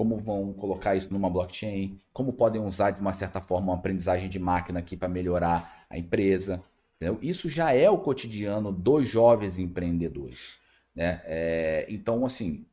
como 0.00 0.16
vão 0.16 0.54
colocar 0.54 0.96
isso 0.96 1.12
numa 1.12 1.28
blockchain, 1.28 2.00
como 2.10 2.32
podem 2.32 2.58
usar 2.58 2.90
de 2.90 3.02
uma 3.02 3.12
certa 3.12 3.38
forma 3.38 3.70
uma 3.70 3.78
aprendizagem 3.78 4.30
de 4.30 4.38
máquina 4.38 4.80
aqui 4.80 4.96
para 4.96 5.10
melhorar 5.10 5.84
a 5.90 5.98
empresa. 5.98 6.64
Entendeu? 6.96 7.18
Isso 7.20 7.50
já 7.50 7.74
é 7.74 7.90
o 7.90 7.98
cotidiano 7.98 8.72
dos 8.72 9.06
jovens 9.06 9.58
empreendedores. 9.58 10.56
Né? 10.94 11.20
É, 11.26 11.86
então, 11.90 12.24
assim, 12.24 12.64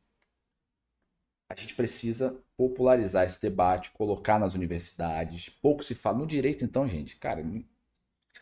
a 1.50 1.54
gente 1.54 1.74
precisa 1.74 2.42
popularizar 2.56 3.26
esse 3.26 3.42
debate, 3.42 3.90
colocar 3.90 4.38
nas 4.38 4.54
universidades. 4.54 5.50
Pouco 5.50 5.84
se 5.84 5.94
fala. 5.94 6.16
No 6.16 6.26
direito, 6.26 6.64
então, 6.64 6.88
gente, 6.88 7.16
cara, 7.16 7.44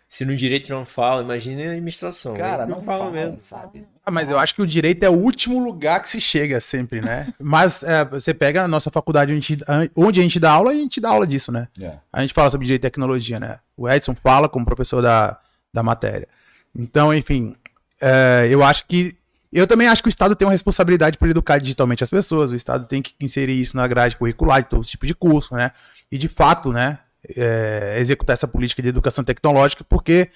se 0.09 0.25
no 0.25 0.37
direito 0.37 0.73
não 0.73 0.85
fala, 0.85 1.23
imagine 1.23 1.67
a 1.67 1.71
administração. 1.73 2.37
Cara, 2.37 2.65
não, 2.65 2.77
não 2.77 2.85
fala, 2.85 3.05
fala 3.05 3.11
mesmo. 3.11 3.41
Sabe? 3.41 3.87
Ah, 4.05 4.11
mas 4.11 4.31
eu 4.31 4.39
acho 4.39 4.55
que 4.55 4.63
o 4.63 4.67
direito 4.67 5.03
é 5.03 5.11
o 5.11 5.15
último 5.15 5.63
lugar 5.63 6.01
que 6.01 6.09
se 6.09 6.21
chega 6.21 6.61
sempre, 6.61 7.01
né? 7.01 7.33
mas 7.41 7.83
é, 7.83 8.05
você 8.05 8.33
pega 8.33 8.63
a 8.63 8.69
nossa 8.69 8.89
faculdade 8.89 9.33
onde 9.33 9.59
a, 9.67 9.81
gente, 9.81 9.93
onde 9.97 10.21
a 10.21 10.23
gente 10.23 10.39
dá 10.39 10.53
aula, 10.53 10.71
a 10.71 10.75
gente 10.75 11.01
dá 11.01 11.11
aula 11.11 11.27
disso, 11.27 11.51
né? 11.51 11.67
Yeah. 11.77 11.99
É. 11.99 12.01
A 12.13 12.21
gente 12.21 12.33
fala 12.33 12.49
sobre 12.51 12.67
direito 12.67 12.83
e 12.83 12.89
tecnologia, 12.89 13.41
né? 13.41 13.59
O 13.77 13.89
Edson 13.89 14.15
fala 14.15 14.49
como 14.49 14.65
professor 14.65 15.03
da, 15.03 15.39
da 15.75 15.83
matéria. 15.83 16.29
Então, 16.75 17.13
enfim, 17.13 17.57
é, 18.01 18.47
eu 18.49 18.63
acho 18.63 18.87
que. 18.87 19.17
Eu 19.53 19.67
também 19.67 19.89
acho 19.89 20.03
que 20.03 20.09
o 20.09 20.11
Estado 20.11 20.37
tem 20.37 20.47
uma 20.47 20.53
responsabilidade 20.53 21.19
por 21.19 21.29
educar 21.29 21.59
digitalmente 21.59 22.05
as 22.05 22.11
pessoas. 22.11 22.53
O 22.53 22.57
Estado 22.57 22.87
tem 22.87 23.01
que 23.01 23.15
inserir 23.21 23.59
isso 23.59 23.77
na 23.77 23.87
grade 23.87 24.17
curricular 24.17 24.63
de 24.63 24.69
todos 24.69 24.87
os 24.87 24.91
tipos 24.91 25.09
de 25.09 25.15
curso, 25.15 25.55
né? 25.55 25.71
E 26.13 26.19
de 26.19 26.29
fato, 26.29 26.73
né? 26.73 26.99
É, 27.37 27.97
executar 27.99 28.35
essa 28.35 28.47
política 28.47 28.83
de 28.83 28.89
educação 28.89 29.25
tecnológica, 29.25 29.85
porque 29.85 30.31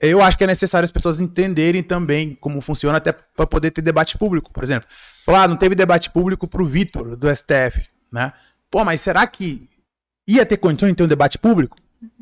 eu 0.00 0.20
acho 0.20 0.36
que 0.36 0.44
é 0.44 0.46
necessário 0.46 0.84
as 0.84 0.90
pessoas 0.90 1.20
entenderem 1.20 1.82
também 1.82 2.36
como 2.40 2.60
funciona, 2.60 2.98
até 2.98 3.12
para 3.12 3.46
poder 3.46 3.70
ter 3.70 3.82
debate 3.82 4.18
público, 4.18 4.52
por 4.52 4.62
exemplo. 4.62 4.88
Falar, 5.24 5.44
ah, 5.44 5.48
não 5.48 5.56
teve 5.56 5.74
debate 5.74 6.10
público 6.10 6.48
para 6.48 6.62
o 6.62 6.66
Vitor, 6.66 7.16
do 7.16 7.34
STF, 7.34 7.88
né? 8.10 8.32
Pô, 8.70 8.84
mas 8.84 9.00
será 9.00 9.26
que 9.26 9.68
ia 10.26 10.44
ter 10.44 10.56
condições 10.56 10.90
de 10.90 10.96
ter 10.96 11.04
um 11.04 11.08
debate 11.08 11.38
público? 11.38 11.76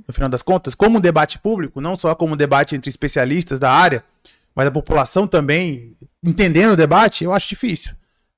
No 0.06 0.12
final 0.12 0.28
das 0.28 0.42
contas, 0.42 0.74
como 0.74 0.98
um 0.98 1.00
debate 1.00 1.38
público, 1.38 1.80
não 1.80 1.96
só 1.96 2.14
como 2.14 2.34
um 2.34 2.36
debate 2.36 2.74
entre 2.74 2.90
especialistas 2.90 3.58
da 3.58 3.70
área, 3.70 4.04
mas 4.54 4.66
a 4.66 4.70
população 4.70 5.26
também 5.26 5.92
entendendo 6.22 6.72
o 6.72 6.76
debate, 6.76 7.24
eu 7.24 7.32
acho 7.32 7.48
difícil. 7.48 7.94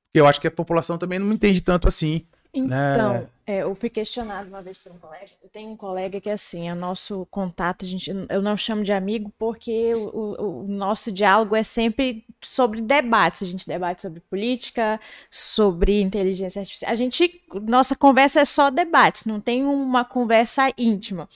Porque 0.06 0.20
eu 0.20 0.26
acho 0.26 0.40
que 0.40 0.46
a 0.46 0.50
população 0.50 0.98
também 0.98 1.18
não 1.18 1.32
entende 1.32 1.60
tanto 1.60 1.88
assim? 1.88 2.26
Então, 2.54 3.28
é, 3.46 3.62
eu 3.62 3.74
fui 3.74 3.88
questionado 3.88 4.46
uma 4.46 4.60
vez 4.60 4.76
por 4.76 4.92
um 4.92 4.98
colega. 4.98 5.30
Eu 5.42 5.48
tenho 5.48 5.70
um 5.70 5.76
colega 5.76 6.20
que, 6.20 6.28
assim, 6.28 6.68
é 6.68 6.74
nosso 6.74 7.26
contato, 7.30 7.84
a 7.84 7.88
gente, 7.88 8.10
eu 8.28 8.42
não 8.42 8.56
chamo 8.58 8.84
de 8.84 8.92
amigo 8.92 9.32
porque 9.38 9.94
o, 9.94 10.08
o, 10.08 10.60
o, 10.60 10.68
nosso 10.68 11.10
diálogo 11.10 11.56
é 11.56 11.62
sempre 11.62 12.22
sobre 12.42 12.82
debates. 12.82 13.42
A 13.42 13.46
gente 13.46 13.66
debate 13.66 14.02
sobre 14.02 14.20
política, 14.20 15.00
sobre 15.30 16.02
inteligência 16.02 16.60
artificial. 16.60 16.92
A 16.92 16.94
gente, 16.94 17.42
nossa 17.62 17.96
conversa 17.96 18.40
é 18.40 18.44
só 18.44 18.70
debates, 18.70 19.24
não 19.24 19.40
tem 19.40 19.64
uma 19.64 20.04
conversa 20.04 20.70
íntima. 20.76 21.28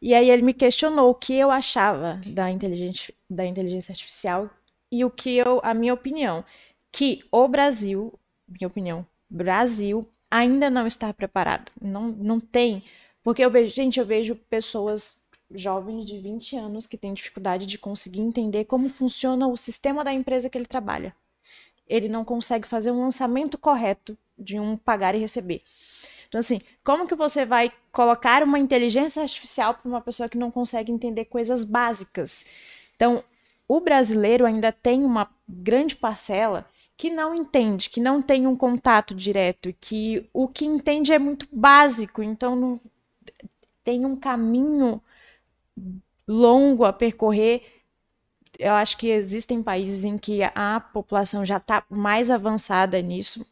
E 0.00 0.14
aí 0.14 0.30
ele 0.30 0.42
me 0.42 0.54
questionou 0.54 1.10
o 1.10 1.14
que 1.14 1.34
eu 1.34 1.50
achava 1.50 2.20
da 2.26 2.50
inteligência, 2.50 3.12
da 3.28 3.44
inteligência 3.44 3.92
artificial 3.92 4.48
e 4.90 5.04
o 5.04 5.10
que 5.10 5.36
eu, 5.36 5.60
a 5.62 5.74
minha 5.74 5.92
opinião, 5.92 6.44
que 6.90 7.24
o 7.30 7.46
Brasil, 7.46 8.18
minha 8.48 8.68
opinião, 8.68 9.06
Brasil 9.28 10.08
ainda 10.30 10.68
não 10.70 10.86
está 10.86 11.12
preparado. 11.12 11.70
Não, 11.80 12.08
não 12.08 12.40
tem. 12.40 12.82
Porque 13.22 13.44
eu 13.44 13.50
vejo, 13.50 13.74
gente, 13.74 13.98
eu 13.98 14.06
vejo 14.06 14.34
pessoas 14.34 15.26
jovens 15.50 16.04
de 16.04 16.18
20 16.18 16.56
anos 16.56 16.86
que 16.86 16.96
têm 16.96 17.14
dificuldade 17.14 17.66
de 17.66 17.78
conseguir 17.78 18.20
entender 18.20 18.64
como 18.64 18.88
funciona 18.88 19.46
o 19.46 19.56
sistema 19.56 20.04
da 20.04 20.12
empresa 20.12 20.50
que 20.50 20.58
ele 20.58 20.66
trabalha. 20.66 21.14
Ele 21.88 22.08
não 22.08 22.24
consegue 22.24 22.66
fazer 22.66 22.90
um 22.90 23.00
lançamento 23.00 23.56
correto 23.56 24.18
de 24.36 24.58
um 24.58 24.76
pagar 24.76 25.14
e 25.14 25.18
receber. 25.18 25.62
Então, 26.28 26.40
assim, 26.40 26.60
como 26.82 27.06
que 27.06 27.14
você 27.14 27.44
vai 27.44 27.70
colocar 27.92 28.42
uma 28.42 28.58
inteligência 28.58 29.22
artificial 29.22 29.74
para 29.74 29.88
uma 29.88 30.00
pessoa 30.00 30.28
que 30.28 30.36
não 30.36 30.50
consegue 30.50 30.90
entender 30.90 31.26
coisas 31.26 31.62
básicas? 31.64 32.44
Então, 32.96 33.22
o 33.68 33.80
brasileiro 33.80 34.44
ainda 34.44 34.72
tem 34.72 35.04
uma 35.04 35.30
grande 35.48 35.94
parcela 35.94 36.66
que 36.96 37.10
não 37.10 37.34
entende, 37.34 37.90
que 37.90 38.00
não 38.00 38.22
tem 38.22 38.46
um 38.46 38.56
contato 38.56 39.14
direto, 39.14 39.74
que 39.80 40.28
o 40.32 40.48
que 40.48 40.64
entende 40.64 41.12
é 41.12 41.18
muito 41.18 41.46
básico, 41.52 42.22
então 42.22 42.56
não 42.56 42.80
tem 43.84 44.04
um 44.06 44.16
caminho 44.16 45.00
longo 46.26 46.84
a 46.84 46.92
percorrer. 46.92 47.62
Eu 48.58 48.72
acho 48.72 48.96
que 48.96 49.08
existem 49.08 49.62
países 49.62 50.04
em 50.04 50.16
que 50.16 50.40
a 50.42 50.80
população 50.80 51.44
já 51.44 51.58
está 51.58 51.84
mais 51.90 52.30
avançada 52.30 53.00
nisso, 53.02 53.46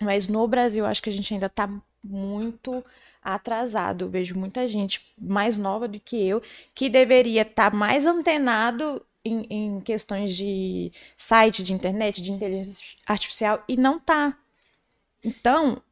mas 0.00 0.28
no 0.28 0.46
Brasil 0.46 0.86
acho 0.86 1.02
que 1.02 1.10
a 1.10 1.12
gente 1.12 1.34
ainda 1.34 1.46
está 1.46 1.68
muito 2.02 2.84
atrasado. 3.20 4.04
Eu 4.04 4.08
vejo 4.08 4.38
muita 4.38 4.68
gente 4.68 5.12
mais 5.20 5.58
nova 5.58 5.88
do 5.88 5.98
que 5.98 6.24
eu 6.24 6.40
que 6.72 6.88
deveria 6.88 7.42
estar 7.42 7.72
tá 7.72 7.76
mais 7.76 8.06
antenado 8.06 9.04
em, 9.26 9.46
em, 9.50 9.80
questões 9.80 10.34
de 10.36 10.92
site, 11.16 11.62
de 11.62 11.72
internet, 11.72 12.22
de 12.22 12.32
inteligência 12.32 12.84
artificial 13.06 13.62
e 13.68 13.76
não 13.76 13.98
tá. 13.98 14.38
Então, 15.24 15.82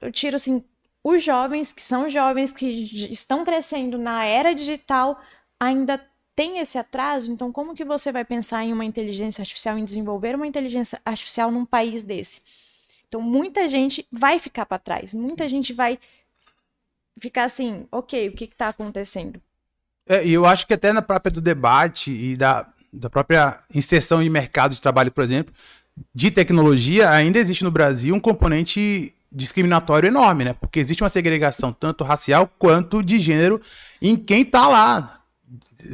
eu 0.00 0.12
tiro 0.12 0.36
assim 0.36 0.62
os 1.02 1.22
jovens, 1.22 1.72
que 1.72 1.82
são 1.82 2.08
jovens 2.08 2.50
que 2.52 2.66
estão 3.12 3.44
crescendo 3.44 3.96
na 3.96 4.24
era 4.24 4.52
digital, 4.52 5.20
ainda 5.58 6.04
tem 6.34 6.58
esse 6.58 6.76
atraso, 6.76 7.32
então 7.32 7.52
como 7.52 7.74
que 7.74 7.84
você 7.84 8.12
vai 8.12 8.24
pensar 8.24 8.64
em 8.64 8.72
uma 8.72 8.84
inteligência 8.84 9.40
artificial, 9.40 9.78
em 9.78 9.84
desenvolver 9.84 10.34
uma 10.34 10.46
inteligência 10.46 11.00
artificial 11.04 11.50
num 11.50 11.64
país 11.64 12.02
desse? 12.02 12.42
Então 13.08 13.22
muita 13.22 13.68
gente 13.68 14.06
vai 14.10 14.38
ficar 14.38 14.66
para 14.66 14.78
trás, 14.78 15.14
muita 15.14 15.48
gente 15.48 15.72
vai 15.72 15.98
ficar 17.20 17.44
assim, 17.44 17.86
ok, 17.90 18.28
o 18.28 18.32
que 18.32 18.44
está 18.44 18.68
acontecendo? 18.68 19.40
É, 20.08 20.26
e 20.26 20.32
eu 20.32 20.46
acho 20.46 20.66
que 20.66 20.74
até 20.74 20.92
na 20.92 21.02
própria 21.02 21.30
do 21.30 21.40
debate 21.40 22.10
e 22.10 22.36
da, 22.36 22.66
da 22.92 23.10
própria 23.10 23.58
inserção 23.74 24.22
em 24.22 24.30
mercado 24.30 24.72
de 24.72 24.80
trabalho, 24.80 25.10
por 25.10 25.24
exemplo, 25.24 25.52
de 26.14 26.30
tecnologia, 26.30 27.10
ainda 27.10 27.38
existe 27.38 27.64
no 27.64 27.70
Brasil 27.70 28.14
um 28.14 28.20
componente 28.20 29.12
discriminatório 29.32 30.06
enorme, 30.06 30.44
né? 30.44 30.54
Porque 30.54 30.78
existe 30.78 31.02
uma 31.02 31.08
segregação 31.08 31.72
tanto 31.72 32.04
racial 32.04 32.50
quanto 32.58 33.02
de 33.02 33.18
gênero 33.18 33.60
em 34.00 34.16
quem 34.16 34.42
está 34.42 34.68
lá 34.68 35.20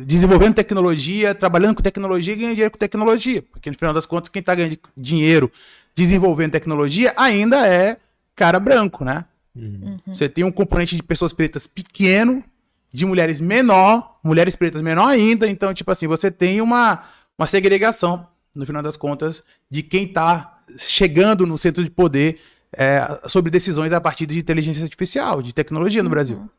desenvolvendo 0.07 0.55
tecnologia, 0.55 1.35
trabalhando 1.35 1.77
com 1.77 1.83
tecnologia 1.83 2.33
e 2.33 2.37
ganhando 2.37 2.55
dinheiro 2.55 2.71
com 2.71 2.79
tecnologia. 2.79 3.43
Porque 3.43 3.71
no 3.71 3.77
final 3.77 3.95
das 3.95 4.07
contas, 4.07 4.29
quem 4.29 4.41
está 4.41 4.55
ganhando 4.55 4.79
dinheiro 4.97 5.51
desenvolvendo 5.95 6.53
tecnologia 6.53 7.13
ainda 7.17 7.67
é 7.67 7.99
cara 8.35 8.59
branco, 8.59 9.05
né? 9.05 9.25
Uhum. 9.55 9.99
Você 10.07 10.29
tem 10.29 10.45
um 10.45 10.53
componente 10.53 10.97
de 10.97 11.03
pessoas 11.03 11.33
pretas 11.33 11.67
pequeno, 11.67 12.43
de 12.93 13.07
mulheres 13.07 13.41
menor, 13.41 14.13
mulheres 14.23 14.55
pretas 14.55 14.83
menor 14.83 15.09
ainda. 15.09 15.49
Então, 15.49 15.73
tipo 15.73 15.91
assim, 15.91 16.07
você 16.07 16.31
tem 16.31 16.61
uma, 16.61 17.05
uma 17.39 17.47
segregação, 17.47 18.27
no 18.55 18.67
final 18.67 18.83
das 18.83 18.97
contas, 18.97 19.43
de 19.71 19.83
quem 19.83 20.05
está 20.05 20.59
chegando 20.79 21.47
no 21.47 21.57
centro 21.57 21.83
de 21.83 21.91
poder 21.91 22.39
é, 22.77 23.29
sobre 23.29 23.51
decisões 23.51 23.93
a 23.93 24.01
partir 24.01 24.27
de 24.27 24.39
inteligência 24.39 24.83
artificial, 24.83 25.43
de 25.43 25.55
tecnologia 25.55 26.03
no 26.03 26.09
uhum. 26.09 26.11
Brasil. 26.11 26.51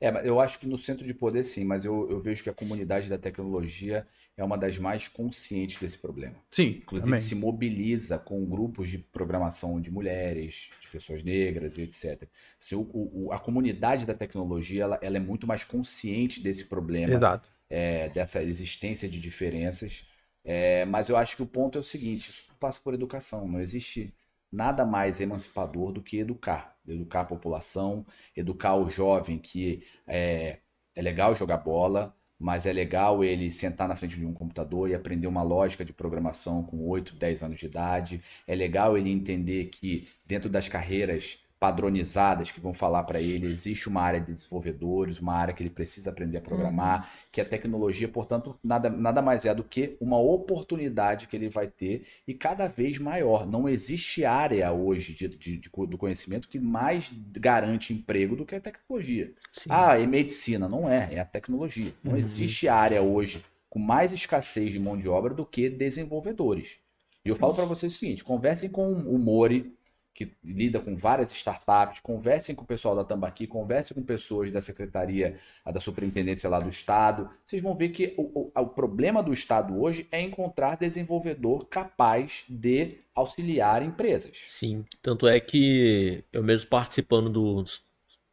É, 0.00 0.28
eu 0.28 0.40
acho 0.40 0.58
que 0.58 0.66
no 0.66 0.76
centro 0.76 1.04
de 1.04 1.14
poder 1.14 1.44
sim, 1.44 1.64
mas 1.64 1.84
eu, 1.84 2.08
eu 2.10 2.20
vejo 2.20 2.42
que 2.42 2.50
a 2.50 2.54
comunidade 2.54 3.08
da 3.08 3.18
tecnologia 3.18 4.06
é 4.36 4.42
uma 4.42 4.58
das 4.58 4.78
mais 4.78 5.06
conscientes 5.06 5.78
desse 5.78 5.98
problema. 5.98 6.36
Sim. 6.50 6.80
Inclusive 6.82 7.10
também. 7.10 7.20
se 7.20 7.34
mobiliza 7.34 8.18
com 8.18 8.44
grupos 8.44 8.88
de 8.88 8.98
programação 8.98 9.80
de 9.80 9.90
mulheres, 9.90 10.70
de 10.80 10.88
pessoas 10.88 11.22
negras 11.22 11.78
e 11.78 11.82
etc. 11.82 12.28
Se 12.58 12.74
o, 12.74 12.88
o, 12.92 13.32
a 13.32 13.38
comunidade 13.38 14.04
da 14.04 14.14
tecnologia 14.14 14.82
ela, 14.82 14.98
ela, 15.00 15.16
é 15.16 15.20
muito 15.20 15.46
mais 15.46 15.64
consciente 15.64 16.42
desse 16.42 16.66
problema, 16.66 17.14
Exato. 17.14 17.48
É, 17.70 18.08
dessa 18.08 18.42
existência 18.42 19.08
de 19.08 19.20
diferenças. 19.20 20.06
É, 20.44 20.84
mas 20.84 21.08
eu 21.08 21.16
acho 21.16 21.36
que 21.36 21.42
o 21.42 21.46
ponto 21.46 21.78
é 21.78 21.80
o 21.80 21.84
seguinte: 21.84 22.30
isso 22.30 22.52
passa 22.58 22.80
por 22.82 22.92
educação. 22.92 23.48
Não 23.48 23.60
existe 23.60 24.12
nada 24.52 24.84
mais 24.84 25.20
emancipador 25.20 25.92
do 25.92 26.02
que 26.02 26.18
educar. 26.18 26.76
Educar 26.86 27.22
a 27.22 27.24
população, 27.24 28.04
educar 28.36 28.74
o 28.76 28.88
jovem 28.88 29.38
que 29.38 29.84
é, 30.06 30.58
é 30.94 31.02
legal 31.02 31.34
jogar 31.34 31.58
bola, 31.58 32.14
mas 32.38 32.66
é 32.66 32.72
legal 32.72 33.22
ele 33.22 33.50
sentar 33.50 33.88
na 33.88 33.96
frente 33.96 34.16
de 34.16 34.26
um 34.26 34.34
computador 34.34 34.90
e 34.90 34.94
aprender 34.94 35.26
uma 35.26 35.42
lógica 35.42 35.84
de 35.84 35.92
programação 35.92 36.62
com 36.62 36.86
8, 36.88 37.14
10 37.14 37.42
anos 37.42 37.58
de 37.58 37.66
idade. 37.66 38.22
É 38.46 38.54
legal 38.54 38.98
ele 38.98 39.10
entender 39.10 39.66
que 39.66 40.08
dentro 40.26 40.48
das 40.48 40.68
carreiras 40.68 41.43
padronizadas 41.64 42.50
que 42.50 42.60
vão 42.60 42.74
falar 42.74 43.04
para 43.04 43.22
ele, 43.22 43.46
existe 43.46 43.88
uma 43.88 44.02
área 44.02 44.20
de 44.20 44.34
desenvolvedores, 44.34 45.18
uma 45.18 45.32
área 45.32 45.54
que 45.54 45.62
ele 45.62 45.70
precisa 45.70 46.10
aprender 46.10 46.36
a 46.36 46.40
programar, 46.42 47.00
uhum. 47.00 47.06
que 47.32 47.40
a 47.40 47.44
tecnologia, 47.44 48.06
portanto, 48.06 48.54
nada, 48.62 48.90
nada 48.90 49.22
mais 49.22 49.46
é 49.46 49.54
do 49.54 49.64
que 49.64 49.96
uma 49.98 50.18
oportunidade 50.18 51.26
que 51.26 51.34
ele 51.34 51.48
vai 51.48 51.66
ter 51.66 52.04
e 52.28 52.34
cada 52.34 52.68
vez 52.68 52.98
maior. 52.98 53.46
Não 53.46 53.66
existe 53.66 54.26
área 54.26 54.70
hoje 54.72 55.14
de, 55.14 55.26
de, 55.26 55.56
de 55.56 55.70
do 55.88 55.96
conhecimento 55.96 56.50
que 56.50 56.60
mais 56.60 57.10
garante 57.34 57.94
emprego 57.94 58.36
do 58.36 58.44
que 58.44 58.56
a 58.56 58.60
tecnologia. 58.60 59.32
Sim. 59.50 59.70
Ah, 59.70 59.98
e 59.98 60.06
medicina, 60.06 60.68
não 60.68 60.86
é, 60.86 61.14
é 61.14 61.20
a 61.20 61.24
tecnologia. 61.24 61.94
Não 62.04 62.12
uhum. 62.12 62.18
existe 62.18 62.68
área 62.68 63.00
hoje 63.00 63.42
com 63.70 63.78
mais 63.78 64.12
escassez 64.12 64.70
de 64.70 64.78
mão 64.78 64.98
de 64.98 65.08
obra 65.08 65.32
do 65.32 65.46
que 65.46 65.70
desenvolvedores. 65.70 66.76
E 67.24 67.30
eu 67.30 67.34
Sim. 67.36 67.40
falo 67.40 67.54
para 67.54 67.64
vocês 67.64 67.94
o 67.94 67.98
seguinte: 67.98 68.22
conversem 68.22 68.68
com 68.68 68.92
o 68.92 69.18
Mori, 69.18 69.74
que 70.14 70.32
lida 70.44 70.78
com 70.78 70.96
várias 70.96 71.32
startups, 71.32 71.98
conversem 71.98 72.54
com 72.54 72.62
o 72.62 72.66
pessoal 72.66 72.94
da 72.94 73.02
Tambaqui, 73.02 73.48
conversem 73.48 73.96
com 73.96 74.02
pessoas 74.02 74.50
da 74.52 74.60
Secretaria, 74.60 75.36
da 75.66 75.80
Superintendência 75.80 76.48
lá 76.48 76.60
do 76.60 76.68
Estado. 76.68 77.28
Vocês 77.44 77.60
vão 77.60 77.74
ver 77.74 77.88
que 77.88 78.14
o, 78.16 78.22
o, 78.22 78.52
o 78.54 78.66
problema 78.68 79.22
do 79.22 79.32
Estado 79.32 79.76
hoje 79.78 80.06
é 80.12 80.20
encontrar 80.20 80.76
desenvolvedor 80.76 81.66
capaz 81.66 82.44
de 82.48 82.98
auxiliar 83.12 83.82
empresas. 83.82 84.44
Sim, 84.48 84.84
tanto 85.02 85.26
é 85.26 85.40
que 85.40 86.22
eu 86.32 86.44
mesmo 86.44 86.70
participando 86.70 87.28
dos 87.28 87.82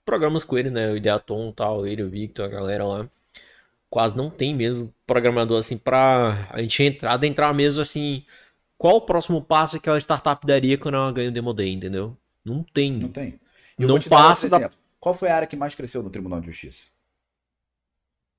programas 0.05 0.43
com 0.43 0.57
ele, 0.57 0.69
né, 0.69 0.91
o 0.91 0.97
Ideaton 0.97 1.51
tal, 1.51 1.87
ele, 1.87 2.03
o 2.03 2.09
Victor, 2.09 2.45
a 2.45 2.49
galera 2.49 2.85
lá, 2.85 3.09
quase 3.89 4.15
não 4.15 4.29
tem 4.29 4.55
mesmo 4.55 4.93
programador 5.07 5.57
assim 5.59 5.77
pra 5.77 6.47
a 6.51 6.61
gente 6.61 6.83
entrar, 6.83 7.13
adentrar 7.13 7.53
mesmo 7.55 7.81
assim 7.81 8.23
qual 8.81 8.95
o 8.95 9.01
próximo 9.01 9.39
passo 9.43 9.79
que 9.79 9.87
a 9.87 9.97
startup 9.99 10.43
daria 10.43 10.75
quando 10.75 10.95
ela 10.95 11.11
ganha 11.11 11.29
o 11.29 11.31
Demo 11.31 11.53
Day, 11.53 11.71
entendeu? 11.71 12.17
Não 12.43 12.63
tem. 12.63 12.93
Não 12.93 13.09
tem. 13.09 13.39
Eu 13.77 13.87
não 13.87 14.01
passa 14.01 14.49
da... 14.49 14.71
Qual 14.99 15.13
foi 15.13 15.29
a 15.29 15.35
área 15.35 15.47
que 15.47 15.55
mais 15.55 15.75
cresceu 15.75 16.01
no 16.01 16.09
Tribunal 16.09 16.39
de 16.39 16.47
Justiça? 16.47 16.85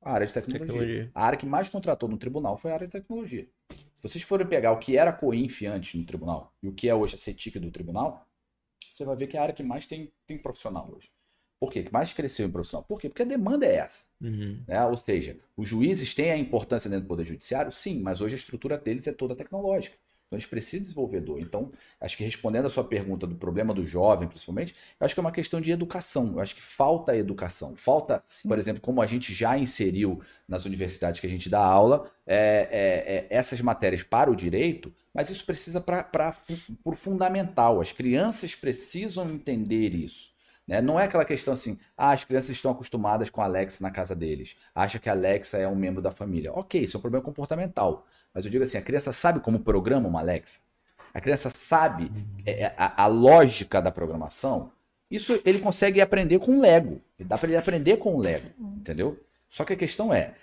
A 0.03 0.15
área 0.15 0.27
de 0.27 0.33
tecnologia. 0.33 0.67
tecnologia. 0.67 1.11
A 1.15 1.25
área 1.25 1.39
que 1.39 1.47
mais 1.47 1.69
contratou 1.69 2.09
no 2.09 2.19
tribunal 2.19 2.59
foi 2.59 2.73
a 2.73 2.75
área 2.75 2.89
de 2.89 2.93
tecnologia. 2.93 3.49
Se 3.95 4.03
vocês 4.03 4.25
forem 4.25 4.45
pegar 4.45 4.73
o 4.73 4.81
que 4.81 4.97
era 4.97 5.11
a 5.11 5.13
Coinf 5.13 5.63
antes 5.63 5.95
no 5.95 6.05
tribunal 6.05 6.53
e 6.61 6.67
o 6.67 6.73
que 6.73 6.89
é 6.89 6.95
hoje 6.95 7.15
a 7.15 7.19
CETIC 7.19 7.61
do 7.61 7.71
tribunal, 7.71 8.27
você 8.93 9.05
vai 9.05 9.15
ver 9.15 9.29
que 9.29 9.37
é 9.37 9.41
a 9.41 9.45
área 9.45 9.55
que 9.55 9.63
mais 9.63 9.87
tem, 9.87 10.13
tem 10.27 10.37
profissional 10.37 10.93
hoje. 10.93 11.09
Por 11.61 11.71
quê? 11.71 11.85
Que 11.85 11.93
mais 11.93 12.13
cresceu 12.13 12.49
em 12.49 12.51
profissional. 12.51 12.85
Por 12.85 13.01
quê? 13.01 13.09
Porque 13.09 13.23
a 13.23 13.27
demanda 13.27 13.65
é 13.65 13.77
essa. 13.77 14.07
Uhum. 14.21 14.61
Né? 14.67 14.85
Ou 14.87 14.97
seja, 14.97 15.39
os 15.57 15.69
juízes 15.69 16.13
têm 16.13 16.33
a 16.33 16.37
importância 16.37 16.91
dentro 16.91 17.05
do 17.05 17.09
Poder 17.09 17.25
Judiciário? 17.25 17.71
Sim, 17.71 18.01
mas 18.01 18.21
hoje 18.21 18.35
a 18.35 18.39
estrutura 18.39 18.77
deles 18.77 19.07
é 19.07 19.13
toda 19.13 19.37
tecnológica. 19.37 19.97
Então 20.33 20.39
a 20.39 20.41
gente 20.41 20.49
precisa 20.49 20.79
de 20.79 20.85
desenvolvedor. 20.85 21.39
Então, 21.39 21.71
acho 22.01 22.17
que 22.17 22.25
respondendo 22.25 22.65
a 22.65 22.71
sua 22.71 22.83
pergunta 22.83 23.27
do 23.27 23.35
problema 23.35 23.75
do 23.75 23.85
jovem, 23.85 24.27
principalmente, 24.27 24.75
eu 24.99 25.05
acho 25.05 25.15
que 25.15 25.21
é 25.21 25.23
uma 25.23 25.31
questão 25.31 25.61
de 25.61 25.71
educação. 25.71 26.33
Eu 26.33 26.41
acho 26.41 26.55
que 26.55 26.63
falta 26.63 27.15
educação. 27.15 27.77
Falta, 27.77 28.25
Sim. 28.31 28.49
por 28.49 28.59
exemplo, 28.59 28.81
como 28.81 29.03
a 29.03 29.07
gente 29.07 29.35
já 29.35 29.59
inseriu 29.59 30.23
nas 30.49 30.65
universidades 30.65 31.21
que 31.21 31.27
a 31.27 31.31
gente 31.31 31.51
dá 31.51 31.63
aula, 31.63 32.11
é, 32.27 32.37
é, 32.71 33.17
é, 33.17 33.27
essas 33.29 33.61
matérias 33.61 34.03
para 34.03 34.31
o 34.31 34.35
direito, 34.35 34.91
mas 35.13 35.29
isso 35.29 35.45
precisa 35.45 35.83
para 35.83 36.35
o 36.83 36.95
fundamental. 36.95 37.79
As 37.79 37.93
crianças 37.93 38.55
precisam 38.55 39.31
entender 39.31 39.95
isso. 39.95 40.33
Né? 40.67 40.81
Não 40.81 40.99
é 40.99 41.05
aquela 41.05 41.27
questão 41.27 41.53
assim, 41.53 41.79
ah, 41.95 42.13
as 42.13 42.25
crianças 42.25 42.57
estão 42.57 42.71
acostumadas 42.71 43.29
com 43.29 43.43
a 43.43 43.45
Alexa 43.45 43.83
na 43.83 43.91
casa 43.91 44.17
deles, 44.17 44.57
acha 44.75 44.99
que 44.99 45.11
a 45.11 45.13
Alexa 45.13 45.59
é 45.59 45.69
um 45.69 45.75
membro 45.75 46.01
da 46.01 46.11
família. 46.11 46.53
Ok, 46.55 46.81
isso 46.81 46.97
é 46.97 46.99
um 46.99 47.03
problema 47.03 47.23
comportamental. 47.23 48.07
Mas 48.35 48.45
eu 48.45 48.51
digo 48.51 48.65
assim, 48.65 48.79
a 48.79 48.83
criança 48.83 49.13
sabe 49.13 49.41
como 49.41 49.61
programa 49.61 50.09
uma 50.09 50.21
Alexa? 50.21 50.61
A 51.13 51.21
criança 51.21 51.51
sabe 51.51 52.11
é, 52.47 52.63
é, 52.63 52.75
a, 52.77 53.05
a, 53.05 53.07
lógica 53.07 53.83
da 53.83 53.91
programação? 53.91 54.73
Isso 55.11 55.41
ele 55.45 55.59
consegue 55.59 56.01
aprender 56.01 56.39
com 56.39 56.61
Lego. 56.61 57.03
Dá 57.19 57.37
para 57.37 57.49
ele 57.49 57.57
aprender 57.57 57.99
com 57.99 58.15
o 58.15 58.19
Lego, 58.19 58.49
entendeu? 58.77 59.23
Só 59.47 59.65
que 59.65 59.75
a 59.75 59.77
questão 59.77 60.13
é, 60.13 60.35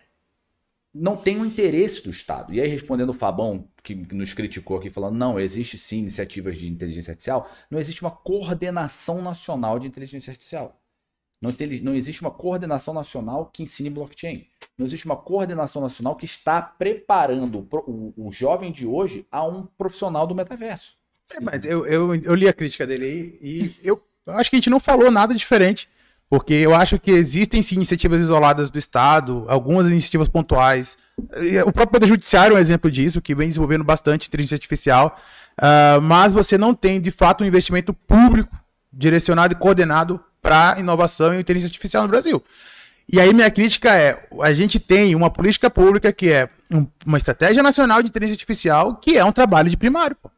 não 0.94 1.18
tem 1.18 1.40
o 1.40 1.46
interesse 1.46 2.04
do 2.04 2.12
Estado. 2.12 2.54
E 2.54 2.62
aí, 2.62 2.68
respondendo 2.68 3.10
o 3.10 3.14
Fabão, 3.14 3.68
que 3.82 3.96
nos 3.96 4.34
criticou 4.34 4.78
aqui, 4.78 4.90
falando, 4.90 5.18
não, 5.18 5.40
existe 5.40 5.78
sim 5.78 6.00
iniciativas 6.00 6.58
de 6.58 6.68
inteligência 6.68 7.12
artificial, 7.12 7.50
não 7.70 7.80
existe 7.80 8.02
uma 8.02 8.12
coordenação 8.12 9.22
nacional 9.22 9.80
de 9.80 9.88
inteligência 9.88 10.30
artificial. 10.30 10.79
Não, 11.42 11.54
tem, 11.54 11.82
não 11.82 11.96
existe 11.96 12.22
uma 12.22 12.32
coordenação 12.32 12.94
nacional 12.94 13.46
que 13.46 13.64
ensine 13.64 13.90
blockchain. 13.90 14.46
Não 14.78 14.86
existe 14.86 15.06
uma 15.06 15.16
coordenação 15.16 15.82
nacional 15.82 16.16
que 16.16 16.26
está 16.26 16.62
preparando 16.62 17.68
o, 17.72 18.14
o, 18.18 18.28
o 18.28 18.32
jovem 18.32 18.72
de 18.72 18.86
hoje 18.86 19.26
a 19.32 19.46
um 19.46 19.66
profissional 19.78 20.28
do 20.28 20.36
metaverso. 20.36 20.94
É, 21.34 21.40
mas 21.40 21.64
eu, 21.66 21.86
eu, 21.86 22.16
eu 22.16 22.36
li 22.36 22.48
a 22.48 22.54
crítica 22.54 22.86
dele 22.86 23.06
aí 23.06 23.40
e 23.42 23.76
eu 23.84 24.02
acho 24.28 24.50
que 24.50 24.56
a 24.56 24.60
gente 24.60 24.70
não 24.70 24.80
falou 24.80 25.10
nada 25.10 25.34
diferente 25.34 25.88
porque 26.30 26.54
eu 26.54 26.76
acho 26.76 27.00
que 27.00 27.10
existem 27.10 27.62
sim 27.62 27.76
iniciativas 27.76 28.22
isoladas 28.22 28.70
do 28.70 28.78
Estado, 28.78 29.46
algumas 29.48 29.90
iniciativas 29.90 30.30
pontuais. 30.30 30.96
O 31.66 31.72
próprio 31.72 31.88
Poder 31.88 32.06
Judiciário 32.06 32.56
é 32.56 32.60
um 32.60 32.62
exemplo 32.62 32.92
disso, 32.92 33.20
que 33.20 33.34
vem 33.34 33.48
desenvolvendo 33.48 33.84
bastante 33.84 34.28
inteligência 34.28 34.56
artificial. 34.56 35.18
Uh, 35.60 36.00
mas 36.02 36.32
você 36.32 36.56
não 36.56 36.76
tem, 36.76 37.02
de 37.02 37.10
fato, 37.10 37.44
um 37.44 37.48
investimento 37.48 37.94
público 37.94 38.56
direcionado 38.94 39.54
e 39.54 39.58
coordenado 39.58 40.24
para 40.42 40.80
inovação 40.80 41.34
e 41.34 41.40
inteligência 41.40 41.72
artificial 41.72 42.04
no 42.04 42.10
Brasil. 42.10 42.44
E 43.12 43.20
aí 43.20 43.34
minha 43.34 43.50
crítica 43.50 43.96
é, 43.96 44.24
a 44.42 44.54
gente 44.54 44.80
tem 44.80 45.16
uma 45.16 45.30
política 45.30 45.70
pública 45.70 46.14
que 46.14 46.32
é 46.32 46.48
um, 46.72 46.86
uma 47.06 47.18
estratégia 47.18 47.64
nacional 47.64 48.04
de 48.04 48.10
inteligência 48.10 48.36
artificial, 48.36 48.96
que 48.96 49.18
é 49.18 49.26
um 49.26 49.32
trabalho 49.32 49.70
de 49.70 49.78
primário. 49.78 50.16
Pô. 50.16 50.30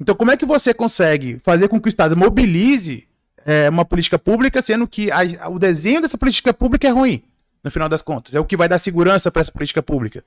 Então 0.00 0.14
como 0.14 0.30
é 0.30 0.36
que 0.36 0.44
você 0.44 0.74
consegue 0.74 1.38
fazer 1.44 1.68
com 1.68 1.80
que 1.80 1.86
o 1.86 1.88
Estado 1.88 2.16
mobilize 2.16 3.06
é, 3.46 3.68
uma 3.68 3.84
política 3.84 4.18
pública, 4.18 4.60
sendo 4.60 4.86
que 4.86 5.10
a, 5.10 5.48
o 5.48 5.58
desenho 5.58 6.02
dessa 6.02 6.18
política 6.18 6.52
pública 6.52 6.88
é 6.88 6.90
ruim, 6.90 7.22
no 7.62 7.70
final 7.70 7.88
das 7.88 8.02
contas. 8.02 8.34
É 8.34 8.40
o 8.40 8.44
que 8.44 8.56
vai 8.56 8.68
dar 8.68 8.78
segurança 8.78 9.30
para 9.30 9.40
essa 9.40 9.52
política 9.52 9.82
pública. 9.82 10.24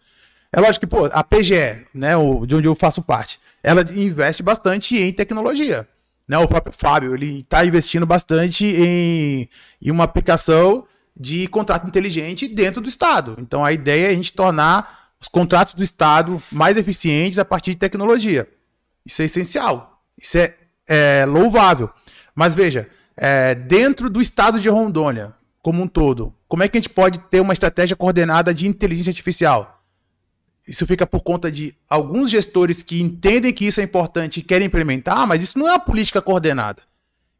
É 0.51 0.59
lógico 0.59 0.81
que, 0.81 0.87
pô, 0.87 1.05
a 1.05 1.23
PGE, 1.23 1.85
né, 1.93 2.15
o, 2.15 2.45
de 2.45 2.55
onde 2.55 2.67
eu 2.67 2.75
faço 2.75 3.01
parte, 3.01 3.39
ela 3.63 3.81
investe 3.95 4.43
bastante 4.43 4.97
em 4.97 5.11
tecnologia. 5.11 5.87
Né? 6.27 6.37
O 6.37 6.47
próprio 6.47 6.73
Fábio, 6.73 7.13
ele 7.13 7.39
está 7.39 7.65
investindo 7.65 8.05
bastante 8.05 8.65
em, 8.65 9.49
em 9.81 9.91
uma 9.91 10.03
aplicação 10.03 10.85
de 11.15 11.47
contrato 11.47 11.87
inteligente 11.87 12.47
dentro 12.47 12.81
do 12.81 12.89
Estado. 12.89 13.35
Então, 13.39 13.63
a 13.63 13.71
ideia 13.71 14.07
é 14.07 14.11
a 14.11 14.15
gente 14.15 14.33
tornar 14.33 15.11
os 15.19 15.27
contratos 15.27 15.73
do 15.73 15.83
Estado 15.83 16.41
mais 16.51 16.75
eficientes 16.75 17.39
a 17.39 17.45
partir 17.45 17.71
de 17.71 17.77
tecnologia. 17.77 18.47
Isso 19.05 19.21
é 19.21 19.25
essencial. 19.25 20.01
Isso 20.19 20.37
é, 20.37 20.55
é 20.87 21.25
louvável. 21.25 21.89
Mas 22.35 22.55
veja, 22.55 22.89
é, 23.15 23.53
dentro 23.53 24.09
do 24.09 24.21
estado 24.21 24.59
de 24.59 24.69
Rondônia, 24.69 25.33
como 25.61 25.81
um 25.81 25.87
todo, 25.87 26.33
como 26.47 26.63
é 26.63 26.67
que 26.67 26.77
a 26.77 26.81
gente 26.81 26.89
pode 26.89 27.19
ter 27.19 27.39
uma 27.39 27.53
estratégia 27.53 27.95
coordenada 27.95 28.53
de 28.53 28.67
inteligência 28.67 29.11
artificial? 29.11 29.72
Isso 30.67 30.87
fica 30.87 31.05
por 31.05 31.21
conta 31.21 31.51
de 31.51 31.75
alguns 31.89 32.29
gestores 32.29 32.81
que 32.81 33.01
entendem 33.01 33.53
que 33.53 33.65
isso 33.65 33.81
é 33.81 33.83
importante 33.83 34.39
e 34.39 34.43
querem 34.43 34.67
implementar, 34.67 35.27
mas 35.27 35.43
isso 35.43 35.59
não 35.59 35.67
é 35.67 35.71
uma 35.71 35.79
política 35.79 36.21
coordenada. 36.21 36.83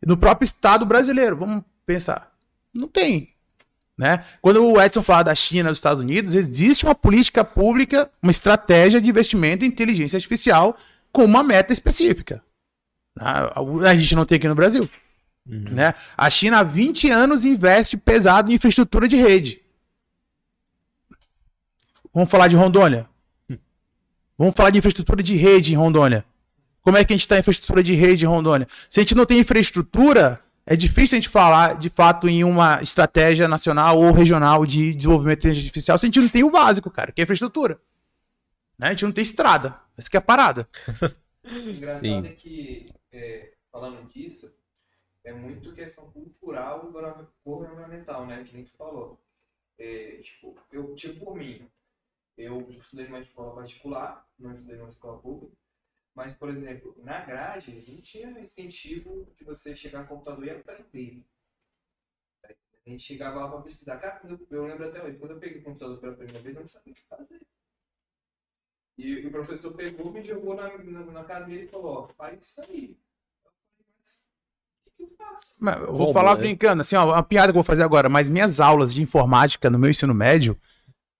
No 0.06 0.18
próprio 0.18 0.45
Estado 0.45 0.86
brasileiro, 0.86 1.38
vamos 1.38 1.64
pensar. 1.86 2.34
Não 2.74 2.88
tem. 2.88 3.30
Né? 3.98 4.26
Quando 4.41 4.66
o 4.66 4.82
Edson 4.82 5.02
fala 5.02 5.24
da 5.24 5.36
China, 5.36 5.70
dos 5.70 5.78
Estados 5.78 6.02
Unidos, 6.02 6.36
existe 6.36 6.84
uma 6.84 6.95
política 6.95 7.45
pública, 7.45 8.12
uma 8.22 8.32
estratégia 8.32 9.00
de 9.00 9.10
investimento 9.10 9.64
em 9.64 9.68
inteligência 9.70 10.18
artificial 10.18 10.76
com 11.12 11.24
uma 11.24 11.44
meta 11.44 11.72
específica. 11.72 12.44
A 13.18 13.95
gente 13.95 14.16
não 14.16 14.26
tem 14.26 14.38
aqui 14.38 14.48
no 14.48 14.56
Brasil. 14.56 14.90
Uhum. 15.48 15.70
Né? 15.72 15.94
A 16.18 16.30
China 16.30 16.60
há 16.60 16.64
20 16.64 17.10
anos 17.10 17.45
investe 17.45 17.95
pesado 17.95 18.52
em 18.52 18.56
infraestrutura 18.56 19.08
de 19.08 19.16
rede. 19.16 19.62
Vamos 22.14 22.30
falar 22.30 22.48
de 22.48 22.56
Rondônia? 22.56 23.08
Vamos 24.38 24.53
falar 24.55 24.69
de 24.69 24.80
infraestrutura 24.80 25.22
de 25.22 25.35
rede 25.35 25.73
em 25.73 25.76
Rondônia. 25.76 26.26
Como 26.81 26.97
é 26.97 27.05
que 27.05 27.14
a 27.14 27.15
gente 27.15 27.22
está 27.22 27.38
em 27.38 27.39
infraestrutura 27.39 27.81
de 27.81 27.93
rede 27.93 28.26
em 28.26 28.27
Rondônia? 28.27 28.68
Se 28.89 28.99
a 28.99 29.03
gente 29.03 29.15
não 29.15 29.26
tem 29.26 29.39
infraestrutura, 29.39 30.41
é 30.65 30.76
difícil 30.76 31.18
a 31.18 31.22
gente 31.22 31.30
falar 31.30 31.77
de 31.77 31.89
fato 31.89 32.27
em 32.27 32.43
uma 32.43 32.81
estratégia 32.81 33.47
nacional 33.47 33.97
ou 33.99 34.11
regional 34.11 34.65
de 34.65 34.93
desenvolvimento 34.93 35.39
de 35.39 35.47
inteligência 35.47 35.68
artificial 35.68 35.97
se 35.97 36.05
a 36.05 36.07
gente 36.07 36.19
não 36.19 36.30
tem 36.30 36.43
o 36.43 36.51
básico, 36.51 36.89
cara, 36.89 37.11
que 37.11 37.22
é 37.22 37.23
infraestrutura. 37.23 37.80
Né? 38.77 38.88
A 38.88 38.89
gente 38.89 39.05
não 39.05 39.11
tem 39.11 39.22
estrada. 39.22 39.80
Essa 39.97 40.10
que 40.10 40.18
é 40.18 40.19
a 40.19 40.22
parada. 40.22 40.68
O 41.43 41.47
engraçado 41.69 42.05
Sim. 42.05 42.26
é 42.26 42.30
que, 42.30 42.93
é, 43.11 43.53
falando 43.72 44.07
disso, 44.10 44.53
é 45.23 45.31
muito 45.31 45.73
questão 45.73 46.10
cultural 46.11 46.89
e 46.89 47.45
governamental, 47.45 48.26
né? 48.26 48.43
Que 48.43 48.55
nem 48.55 48.65
tu 48.65 48.72
falou. 48.77 49.19
É, 49.77 50.19
tipo, 50.22 50.55
eu, 50.72 50.95
tipo 50.95 51.26
por 51.26 51.35
mim, 51.35 51.65
eu 52.38 52.69
estudei 52.72 53.05
numa 53.07 53.19
escola 53.19 53.55
particular, 53.55 54.27
não 54.38 54.53
estudei 54.53 54.77
numa 54.77 54.89
escola 54.89 55.19
pública, 55.19 55.55
mas, 56.15 56.35
por 56.35 56.49
exemplo, 56.49 56.95
na 57.03 57.23
grade, 57.26 57.84
não 57.91 58.01
tinha 58.01 58.39
incentivo 58.39 59.31
de 59.35 59.43
você 59.43 59.76
chegar 59.76 60.01
no 60.01 60.07
computador 60.07 60.45
e 60.45 60.51
aprender. 60.51 61.26
A 62.85 62.89
gente 62.89 63.03
chegava 63.03 63.39
lá 63.39 63.49
para 63.49 63.61
pesquisar. 63.61 63.97
Cara, 63.97 64.22
eu, 64.27 64.47
eu, 64.51 64.65
lembro 64.65 64.88
até 64.88 65.01
hoje, 65.03 65.18
quando 65.18 65.31
eu 65.31 65.39
peguei 65.39 65.61
o 65.61 65.64
computador 65.64 65.99
pela 65.99 66.15
primeira 66.15 66.41
vez, 66.41 66.55
eu 66.55 66.61
não 66.61 66.68
sabia 66.68 66.91
o 66.91 66.95
que 66.95 67.03
fazer. 67.03 67.41
E, 68.97 69.26
o 69.26 69.31
professor 69.31 69.73
pegou, 69.73 70.11
me 70.11 70.22
jogou 70.22 70.55
na, 70.55 70.77
na, 70.77 71.05
na 71.05 71.23
cadeira 71.23 71.64
e 71.64 71.68
falou, 71.68 72.03
ó, 72.03 72.07
faz 72.10 72.45
isso 72.45 72.61
aí 72.61 72.97
que 74.95 75.03
eu 75.03 75.07
faço? 75.18 75.55
Mas 75.60 75.80
eu 75.81 75.88
vou 75.88 76.07
Como, 76.07 76.14
falar 76.14 76.35
né? 76.35 76.41
brincando, 76.41 76.81
assim, 76.81 76.95
ó, 76.95 77.05
uma 77.05 77.23
piada 77.23 77.47
que 77.47 77.57
eu 77.57 77.61
vou 77.61 77.64
fazer 77.64 77.84
agora, 77.84 78.10
mas 78.10 78.30
minhas 78.30 78.60
aulas 78.60 78.93
de 78.93 79.01
informática 79.01 79.69
no 79.69 79.80
meu 79.80 79.89
ensino 79.89 80.14
médio 80.14 80.57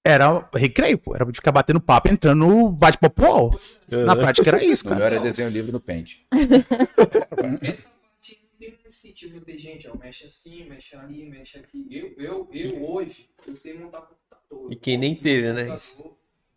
era 0.04 0.50
recreio, 0.54 0.98
pô. 0.98 1.16
Era 1.16 1.26
de 1.26 1.38
ficar 1.38 1.52
batendo 1.52 1.80
papo, 1.80 2.10
entrando 2.10 2.46
no 2.46 2.72
bate-papo. 2.72 3.60
Na 3.88 4.16
prática 4.16 4.50
era 4.50 4.64
isso, 4.64 4.84
cara. 4.84 4.96
O 4.96 5.00
melhor 5.00 5.14
é 5.14 5.20
desenho 5.20 5.50
livre 5.50 5.72
no 5.72 5.80
Paint. 5.80 6.20
Essa 6.32 7.26
parte 7.26 8.44
não 8.44 8.60
tem 8.60 8.70
muito 8.70 8.92
sentido 8.92 9.42
ter 9.42 9.58
gente, 9.58 9.88
ó, 9.88 9.96
mexe 9.98 10.28
assim, 10.28 10.66
mexe 10.66 10.96
ali, 10.96 11.30
mexe 11.30 11.58
aqui. 11.58 11.88
Eu, 11.90 12.14
eu, 12.18 12.50
eu 12.52 12.84
hoje, 12.84 13.30
eu 13.48 13.56
sei 13.56 13.78
montar 13.78 14.02
computador. 14.02 14.72
E 14.72 14.76
quem 14.76 14.98
nem 14.98 15.16
teve, 15.16 15.54
né? 15.54 15.74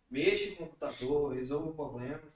Mexe 0.09 0.51
com 0.51 0.65
computador, 0.65 1.33
resolve 1.33 1.73
problemas. 1.73 2.33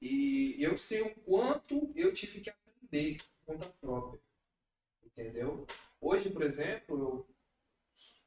E 0.00 0.56
eu 0.58 0.76
sei 0.76 1.02
o 1.02 1.10
quanto 1.24 1.90
eu 1.96 2.12
tive 2.12 2.40
que 2.40 2.50
aprender 2.50 3.18
conta 3.46 3.66
própria. 3.80 4.20
Entendeu? 5.04 5.66
Hoje, 6.00 6.28
por 6.28 6.42
exemplo, 6.42 6.98
eu 6.98 7.35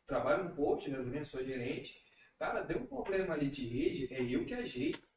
trabalho 0.10 0.44
no 0.44 0.56
post, 0.56 0.90
resumindo, 0.90 1.26
sou 1.26 1.44
gerente. 1.44 1.95
Cara, 2.38 2.64
deu 2.64 2.80
um 2.80 2.86
problema 2.86 3.34
ali 3.34 3.49
de 3.49 3.65
rede, 3.65 4.14
é 4.14 4.22
eu 4.22 4.45
que 4.45 4.53
ajeito. 4.53 5.07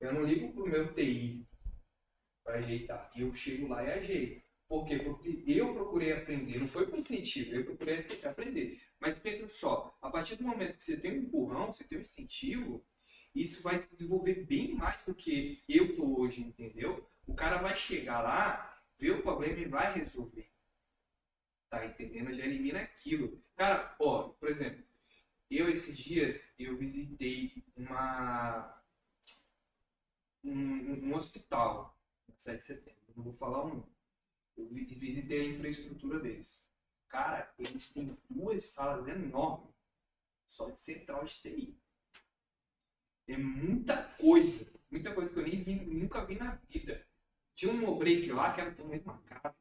Eu 0.00 0.12
não 0.12 0.24
ligo 0.24 0.52
pro 0.52 0.68
meu 0.68 0.92
TI 0.94 1.46
para 2.44 2.58
ajeitar. 2.58 3.10
Eu 3.16 3.32
chego 3.34 3.66
lá 3.66 3.82
e 3.82 3.92
ajeito. 3.92 4.44
Por 4.68 4.84
quê? 4.86 4.98
Porque 4.98 5.42
eu 5.46 5.72
procurei 5.74 6.12
aprender, 6.12 6.58
não 6.58 6.68
foi 6.68 6.86
por 6.86 6.98
incentivo, 6.98 7.54
eu 7.54 7.64
procurei 7.64 8.06
aprender. 8.24 8.80
Mas 8.98 9.18
pensa 9.18 9.48
só, 9.48 9.96
a 10.00 10.10
partir 10.10 10.36
do 10.36 10.44
momento 10.44 10.76
que 10.78 10.84
você 10.84 10.96
tem 10.96 11.12
um 11.12 11.22
empurrão, 11.22 11.72
você 11.72 11.84
tem 11.84 11.98
um 11.98 12.00
incentivo, 12.00 12.84
isso 13.34 13.62
vai 13.62 13.76
se 13.78 13.90
desenvolver 13.92 14.44
bem 14.46 14.74
mais 14.74 15.04
do 15.04 15.14
que 15.14 15.62
eu 15.68 15.96
tô 15.96 16.20
hoje, 16.20 16.40
entendeu? 16.40 17.06
O 17.26 17.34
cara 17.34 17.58
vai 17.58 17.76
chegar 17.76 18.22
lá 18.22 18.74
vê 18.98 19.10
o 19.10 19.22
problema 19.22 19.58
e 19.58 19.66
vai 19.66 19.92
resolver. 19.92 20.50
Tá 21.68 21.84
entendendo? 21.84 22.32
Já 22.32 22.44
elimina 22.44 22.80
aquilo. 22.80 23.43
Cara, 23.56 23.94
ó, 24.00 24.30
por 24.30 24.48
exemplo, 24.48 24.84
eu 25.50 25.68
esses 25.68 25.96
dias 25.96 26.52
eu 26.58 26.76
visitei 26.76 27.64
uma 27.76 28.82
um, 30.42 31.08
um 31.08 31.14
hospital, 31.14 31.96
7 32.36 32.58
de 32.58 32.64
setembro, 32.64 33.14
não 33.16 33.24
vou 33.24 33.32
falar 33.32 33.64
um. 33.64 33.82
Eu 34.56 34.68
visitei 34.68 35.40
a 35.40 35.48
infraestrutura 35.48 36.20
deles. 36.20 36.68
Cara, 37.08 37.52
eles 37.58 37.92
têm 37.92 38.16
duas 38.28 38.64
salas 38.66 39.06
enormes 39.08 39.74
só 40.48 40.70
de 40.70 40.78
central 40.78 41.24
de 41.24 41.34
TI. 41.40 41.78
É 43.26 43.36
muita 43.36 44.02
coisa, 44.16 44.70
muita 44.90 45.14
coisa 45.14 45.32
que 45.32 45.38
eu 45.38 45.44
nem 45.44 45.62
vi, 45.62 45.74
nunca 45.86 46.24
vi 46.24 46.36
na 46.36 46.56
vida. 46.56 47.06
Tinha 47.54 47.72
um 47.72 47.98
break 47.98 48.30
lá 48.32 48.52
que 48.52 48.60
era 48.60 48.70
de 48.70 48.82
uma 48.82 49.18
casa. 49.22 49.58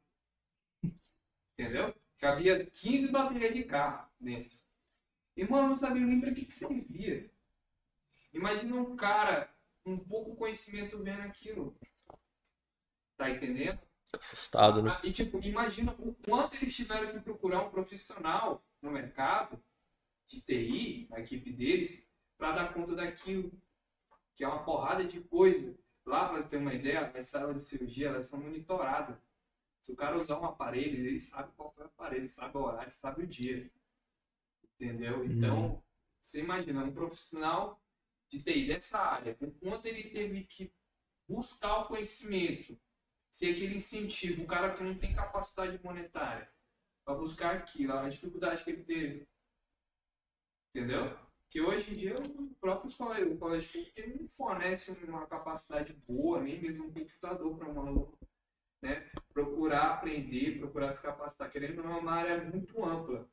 Entendeu? 1.53 1.95
Cabia 2.23 2.65
15 2.65 3.09
baterias 3.09 3.53
de 3.53 3.63
carro 3.65 4.07
dentro. 4.17 4.57
Irmão, 5.35 5.63
eu 5.63 5.67
não 5.67 5.75
sabia 5.75 6.05
nem 6.05 6.21
para 6.21 6.33
que, 6.33 6.45
que 6.45 6.53
servia. 6.53 7.29
Imagina 8.31 8.77
um 8.77 8.95
cara 8.95 9.53
com 9.83 9.99
pouco 9.99 10.33
conhecimento 10.37 10.97
vendo 11.03 11.21
aquilo. 11.23 11.77
Tá 13.17 13.29
entendendo? 13.29 13.77
Assustado, 14.17 14.81
né? 14.81 14.97
E 15.03 15.11
tipo, 15.11 15.37
imagina 15.43 15.93
o 15.99 16.13
quanto 16.13 16.55
eles 16.55 16.73
tiveram 16.73 17.11
que 17.11 17.19
procurar 17.19 17.61
um 17.61 17.69
profissional 17.69 18.63
no 18.81 18.89
mercado 18.89 19.61
de 20.25 20.39
TI, 20.39 21.09
a 21.11 21.19
equipe 21.19 21.51
deles, 21.51 22.09
para 22.37 22.53
dar 22.53 22.73
conta 22.73 22.95
daquilo. 22.95 23.51
Que 24.33 24.45
é 24.45 24.47
uma 24.47 24.63
porrada 24.63 25.03
de 25.03 25.19
coisa. 25.19 25.77
Lá, 26.05 26.29
para 26.29 26.43
ter 26.43 26.55
uma 26.55 26.73
ideia, 26.73 27.11
as 27.13 27.27
salas 27.27 27.55
de 27.55 27.63
cirurgia 27.63 28.07
elas 28.07 28.27
são 28.27 28.39
monitoradas. 28.39 29.17
Se 29.83 29.91
o 29.91 29.97
cara 29.97 30.17
usar 30.17 30.39
um 30.39 30.45
aparelho, 30.45 31.05
ele 31.05 31.19
sabe 31.19 31.51
qual 31.57 31.69
foi 31.73 31.83
o 31.83 31.87
aparelho, 31.87 32.21
ele 32.21 32.29
sabe 32.29 32.57
o 32.57 32.61
horário, 32.61 32.91
sabe 32.93 33.23
o 33.23 33.27
dia. 33.27 33.69
Entendeu? 34.63 35.25
Então, 35.25 35.83
você 36.21 36.39
imagina, 36.39 36.85
um 36.85 36.93
profissional 36.93 37.83
de 38.29 38.41
TI 38.41 38.65
dessa 38.65 38.97
área, 38.97 39.37
o 39.41 39.51
quanto 39.51 39.85
ele 39.85 40.09
teve 40.09 40.45
que 40.45 40.73
buscar 41.27 41.79
o 41.79 41.87
conhecimento, 41.87 42.79
ser 43.29 43.53
aquele 43.53 43.75
incentivo, 43.75 44.43
o 44.43 44.47
cara 44.47 44.73
que 44.73 44.81
não 44.81 44.97
tem 44.97 45.13
capacidade 45.13 45.77
monetária, 45.83 46.49
para 47.03 47.15
buscar 47.15 47.57
aquilo, 47.57 47.91
a 47.91 48.07
dificuldade 48.07 48.63
que 48.63 48.69
ele 48.69 48.85
teve. 48.85 49.27
Entendeu? 50.69 51.13
Porque 51.41 51.59
hoje 51.59 51.91
em 51.91 51.93
dia 51.93 52.17
o 52.17 52.55
próprio 52.55 52.87
escola, 52.87 53.19
o 53.19 53.37
colégio 53.37 53.69
público 53.69 54.21
não 54.21 54.29
fornece 54.29 54.91
uma 55.03 55.27
capacidade 55.27 55.91
boa, 56.07 56.41
nem 56.41 56.61
mesmo 56.61 56.87
um 56.87 56.93
computador 56.93 57.57
para 57.57 57.69
um 57.69 57.81
aluno. 57.81 58.17
Né? 58.83 59.01
Procurar 59.33 59.93
aprender, 59.93 60.59
procurar 60.59 60.91
se 60.91 61.01
capacitar. 61.01 61.49
Querendo 61.49 61.79
ou 61.79 61.85
não, 61.85 61.95
é 61.95 61.99
uma 62.01 62.11
área 62.11 62.43
muito 62.43 62.83
ampla. 62.83 63.25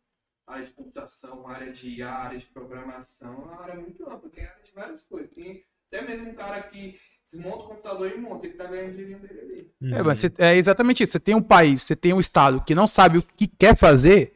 A 0.46 0.52
área 0.54 0.64
de 0.64 0.70
computação, 0.70 1.46
a 1.48 1.52
área 1.52 1.72
de 1.72 1.88
IA, 1.90 2.08
a 2.08 2.22
área 2.26 2.38
de 2.38 2.46
programação, 2.46 3.32
é 3.34 3.44
uma 3.46 3.60
área 3.60 3.74
muito 3.74 4.08
ampla. 4.08 4.30
Tem 4.30 4.44
área 4.44 4.62
de 4.62 4.70
várias 4.72 5.02
coisas. 5.02 5.30
Tem 5.32 5.64
até 5.88 6.06
mesmo 6.06 6.30
um 6.30 6.34
cara 6.34 6.62
que 6.62 6.96
desmonta 7.24 7.64
o 7.64 7.68
computador 7.68 8.08
e 8.12 8.16
monta, 8.16 8.46
ele 8.46 8.54
tá 8.54 8.64
ganhando 8.66 8.94
dinheiro 8.94 9.18
dele 9.26 9.40
ali. 9.40 9.74
Uhum. 9.80 9.94
É, 9.98 10.02
mas 10.04 10.18
você- 10.20 10.32
é 10.38 10.56
exatamente 10.56 11.02
isso. 11.02 11.12
Você 11.12 11.20
tem 11.20 11.34
um 11.34 11.42
país, 11.42 11.82
você 11.82 11.96
tem 11.96 12.12
um 12.12 12.20
estado 12.20 12.62
que 12.64 12.74
não 12.74 12.86
sabe 12.86 13.18
o 13.18 13.22
que 13.22 13.48
quer 13.48 13.76
fazer, 13.76 14.32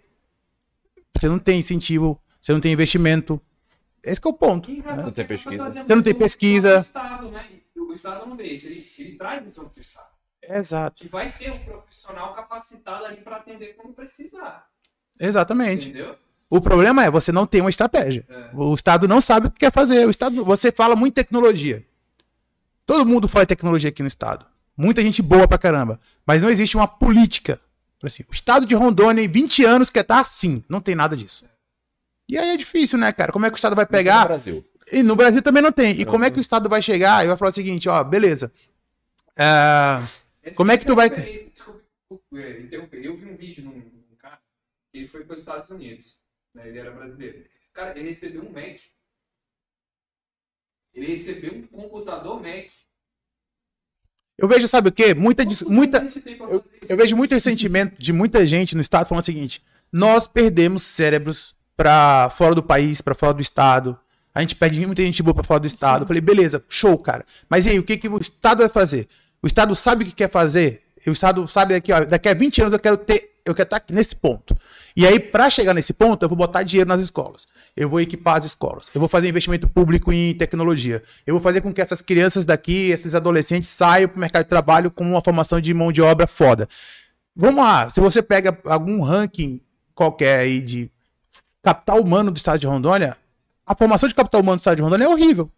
você 1.16 1.28
não 1.28 1.39
tem 1.39 1.61
incentivo, 1.61 2.20
você 2.41 2.53
não 2.53 2.61
tem 2.61 2.73
investimento. 2.73 3.41
Esse 4.03 4.20
que 4.20 4.27
é 4.27 4.31
o 4.31 4.35
ponto. 4.35 4.69
Engraçado 4.70 5.05
Não 5.07 5.12
tem 5.12 5.27
pesquisa. 5.27 5.70
Você 5.70 5.95
não 5.95 6.03
tem 6.03 6.15
pesquisa. 6.15 6.69
próprio 6.69 6.86
Estado, 6.89 7.31
né? 7.31 7.61
O 7.77 7.93
Estado 7.93 8.27
não 8.28 8.36
vê 8.36 8.45
isso, 8.49 8.66
ele, 8.66 8.85
ele 8.99 9.16
traz 9.16 9.41
muito 9.43 9.61
do 9.65 9.81
Estado. 9.81 10.14
Exato. 10.48 11.02
Que 11.02 11.08
vai 11.08 11.32
ter 11.36 11.50
um 11.50 11.58
profissional 11.64 12.34
capacitado 12.34 13.04
ali 13.04 13.18
para 13.18 13.36
atender 13.36 13.74
quando 13.74 13.94
precisar. 13.94 14.66
Exatamente. 15.18 15.88
Entendeu? 15.88 16.16
O 16.50 16.60
problema 16.60 17.04
é 17.04 17.10
você 17.10 17.32
não 17.32 17.46
tem 17.46 17.60
uma 17.60 17.70
estratégia. 17.70 18.26
O 18.52 18.74
Estado 18.74 19.08
não 19.08 19.20
sabe 19.20 19.46
o 19.46 19.50
que 19.50 19.58
quer 19.60 19.72
fazer. 19.72 20.06
O 20.06 20.10
Estado, 20.10 20.44
você 20.44 20.70
fala 20.70 20.94
muito 20.94 21.12
em 21.12 21.14
tecnologia. 21.22 21.84
Todo 22.86 23.06
mundo 23.06 23.26
fala 23.26 23.44
em 23.44 23.46
tecnologia 23.46 23.88
aqui 23.88 24.02
no 24.02 24.08
Estado. 24.08 24.46
Muita 24.76 25.02
gente 25.02 25.22
boa 25.22 25.48
pra 25.48 25.58
caramba. 25.58 25.98
Mas 26.26 26.42
não 26.42 26.50
existe 26.50 26.76
uma 26.76 26.86
política. 26.86 27.60
Assim, 28.02 28.22
o 28.30 28.34
Estado 28.34 28.66
de 28.66 28.74
Rondônia 28.74 29.22
em 29.22 29.28
20 29.28 29.64
anos 29.64 29.88
quer 29.90 30.00
estar 30.00 30.20
assim. 30.20 30.62
Não 30.68 30.80
tem 30.80 30.94
nada 30.94 31.16
disso. 31.16 31.44
E 32.28 32.36
aí 32.36 32.50
é 32.50 32.56
difícil, 32.56 32.98
né, 32.98 33.10
cara? 33.12 33.32
Como 33.32 33.46
é 33.46 33.50
que 33.50 33.54
o 33.54 33.56
Estado 33.56 33.74
vai 33.74 33.84
No 33.84 33.90
pegar? 33.90 34.26
Brasil. 34.26 34.64
E 34.92 35.02
no 35.02 35.16
Brasil 35.16 35.40
também 35.42 35.62
não 35.62 35.72
tem. 35.72 35.98
E 35.98 36.04
como 36.04 36.24
é 36.24 36.30
que 36.30 36.38
o 36.38 36.40
Estado 36.40 36.68
vai 36.68 36.82
chegar 36.82 37.24
e 37.24 37.28
vai 37.28 37.36
falar 37.36 37.50
o 37.50 37.54
seguinte, 37.54 37.88
ó, 37.88 38.04
beleza. 38.04 38.52
Ah, 39.36 40.02
Como 40.52 40.72
é 40.72 40.78
que 40.78 40.86
tu 40.86 40.94
vai- 40.94 41.08
Desculpa 41.10 41.82
é, 42.34 42.60
interromper. 42.60 43.04
Eu 43.04 43.16
vi 43.16 43.26
um 43.26 43.36
vídeo 43.36 43.64
num, 43.64 43.76
num 43.78 44.16
cara, 44.16 44.40
ele 44.92 45.06
foi 45.06 45.24
para 45.24 45.34
os 45.34 45.40
Estados 45.40 45.70
Unidos. 45.70 46.18
Né? 46.54 46.68
Ele 46.68 46.78
era 46.78 46.90
brasileiro. 46.90 47.44
Cara, 47.72 47.98
ele 47.98 48.08
recebeu 48.10 48.42
um 48.42 48.52
Mac. 48.52 48.78
Ele 50.92 51.06
recebeu 51.06 51.54
um 51.54 51.66
computador 51.66 52.40
Mac. 52.40 52.68
eu 54.38 54.46
vejo, 54.48 54.68
sabe 54.68 54.88
o 54.90 54.92
quê? 54.92 55.12
Muita, 55.14 55.44
muita, 55.66 56.06
eu, 56.48 56.64
eu 56.88 56.96
vejo 56.96 57.16
muito 57.16 57.32
ressentimento 57.32 58.00
de 58.00 58.12
muita 58.12 58.46
gente 58.46 58.74
no 58.74 58.80
estado 58.80 59.08
falando 59.08 59.22
o 59.22 59.26
seguinte: 59.26 59.64
nós 59.92 60.28
perdemos 60.28 60.82
cérebros 60.82 61.56
pra 61.76 62.30
fora 62.30 62.54
do 62.54 62.62
país, 62.62 63.00
pra 63.00 63.14
fora 63.14 63.34
do 63.34 63.40
estado. 63.42 63.98
A 64.32 64.40
gente 64.40 64.56
perde 64.56 64.84
muita 64.84 65.02
gente 65.02 65.22
boa 65.22 65.34
pra 65.34 65.44
fora 65.44 65.60
do 65.60 65.66
estado. 65.66 66.02
Eu 66.02 66.06
falei, 66.08 66.20
beleza, 66.20 66.64
show, 66.68 66.98
cara. 66.98 67.24
Mas 67.48 67.66
e 67.66 67.70
aí, 67.70 67.78
o 67.78 67.84
que, 67.84 67.96
que 67.96 68.08
o 68.08 68.18
estado 68.18 68.58
vai 68.58 68.68
fazer? 68.68 69.08
O 69.44 69.46
estado 69.46 69.74
sabe 69.74 70.04
o 70.04 70.06
que 70.06 70.14
quer 70.14 70.30
fazer? 70.30 70.80
O 71.06 71.10
estado 71.10 71.46
sabe 71.46 71.74
daqui, 71.74 71.92
ó, 71.92 72.02
daqui 72.02 72.30
a 72.30 72.32
20 72.32 72.62
anos 72.62 72.72
eu 72.72 72.78
quero 72.78 72.96
ter, 72.96 73.34
eu 73.44 73.54
quero 73.54 73.66
estar 73.66 73.84
nesse 73.90 74.16
ponto. 74.16 74.56
E 74.96 75.06
aí, 75.06 75.20
pra 75.20 75.50
chegar 75.50 75.74
nesse 75.74 75.92
ponto, 75.92 76.22
eu 76.22 76.30
vou 76.30 76.38
botar 76.38 76.62
dinheiro 76.62 76.88
nas 76.88 77.02
escolas. 77.02 77.46
Eu 77.76 77.90
vou 77.90 78.00
equipar 78.00 78.38
as 78.38 78.46
escolas. 78.46 78.88
Eu 78.94 79.00
vou 79.00 79.06
fazer 79.06 79.28
investimento 79.28 79.68
público 79.68 80.10
em 80.10 80.34
tecnologia. 80.34 81.02
Eu 81.26 81.34
vou 81.34 81.42
fazer 81.42 81.60
com 81.60 81.74
que 81.74 81.82
essas 81.82 82.00
crianças 82.00 82.46
daqui, 82.46 82.88
esses 82.88 83.14
adolescentes 83.14 83.68
saiam 83.68 84.08
pro 84.08 84.18
mercado 84.18 84.44
de 84.44 84.48
trabalho 84.48 84.90
com 84.90 85.04
uma 85.04 85.20
formação 85.20 85.60
de 85.60 85.74
mão 85.74 85.92
de 85.92 86.00
obra 86.00 86.26
foda. 86.26 86.66
Vamos 87.36 87.62
lá, 87.62 87.90
se 87.90 88.00
você 88.00 88.22
pega 88.22 88.58
algum 88.64 89.02
ranking 89.02 89.60
qualquer 89.94 90.38
aí 90.38 90.62
de 90.62 90.90
capital 91.62 92.00
humano 92.00 92.30
do 92.30 92.36
estado 92.38 92.60
de 92.60 92.66
Rondônia, 92.66 93.14
a 93.66 93.74
formação 93.74 94.08
de 94.08 94.14
capital 94.14 94.40
humano 94.40 94.56
do 94.56 94.60
estado 94.60 94.76
de 94.76 94.82
Rondônia 94.82 95.04
é 95.04 95.08
horrível. 95.08 95.50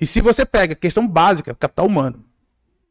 E 0.00 0.06
se 0.06 0.22
você 0.22 0.46
pega 0.46 0.74
questão 0.74 1.06
básica, 1.06 1.54
capital 1.54 1.84
humano, 1.84 2.24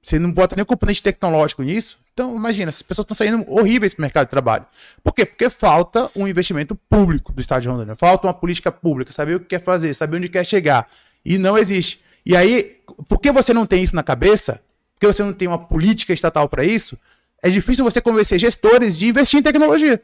você 0.09 0.17
não 0.17 0.31
bota 0.31 0.55
nem 0.55 0.65
componente 0.65 1.03
tecnológico 1.03 1.61
nisso, 1.61 1.99
então 2.11 2.35
imagina, 2.35 2.69
essas 2.69 2.81
pessoas 2.81 3.03
estão 3.05 3.15
saindo 3.15 3.45
horríveis 3.47 3.93
para 3.93 4.01
o 4.01 4.03
mercado 4.03 4.25
de 4.25 4.31
trabalho. 4.31 4.65
Por 5.03 5.13
quê? 5.13 5.23
Porque 5.23 5.49
falta 5.49 6.09
um 6.15 6.27
investimento 6.27 6.75
público 6.75 7.31
do 7.31 7.39
estado 7.39 7.61
de 7.61 7.67
Rondônia, 7.67 7.95
falta 7.95 8.25
uma 8.25 8.33
política 8.33 8.71
pública, 8.71 9.11
saber 9.11 9.35
o 9.35 9.39
que 9.39 9.45
quer 9.45 9.61
fazer, 9.61 9.93
saber 9.93 10.17
onde 10.17 10.27
quer 10.27 10.43
chegar. 10.43 10.89
E 11.23 11.37
não 11.37 11.57
existe. 11.57 12.03
E 12.25 12.35
aí, 12.35 12.67
por 13.07 13.19
que 13.19 13.31
você 13.31 13.53
não 13.53 13.67
tem 13.67 13.83
isso 13.83 13.95
na 13.95 14.01
cabeça? 14.01 14.63
Porque 14.95 15.05
você 15.05 15.23
não 15.23 15.31
tem 15.31 15.47
uma 15.47 15.59
política 15.59 16.11
estatal 16.11 16.49
para 16.49 16.63
isso? 16.65 16.97
É 17.41 17.49
difícil 17.49 17.85
você 17.85 18.01
convencer 18.01 18.39
gestores 18.39 18.97
de 18.97 19.07
investir 19.07 19.39
em 19.39 19.43
tecnologia. 19.43 20.01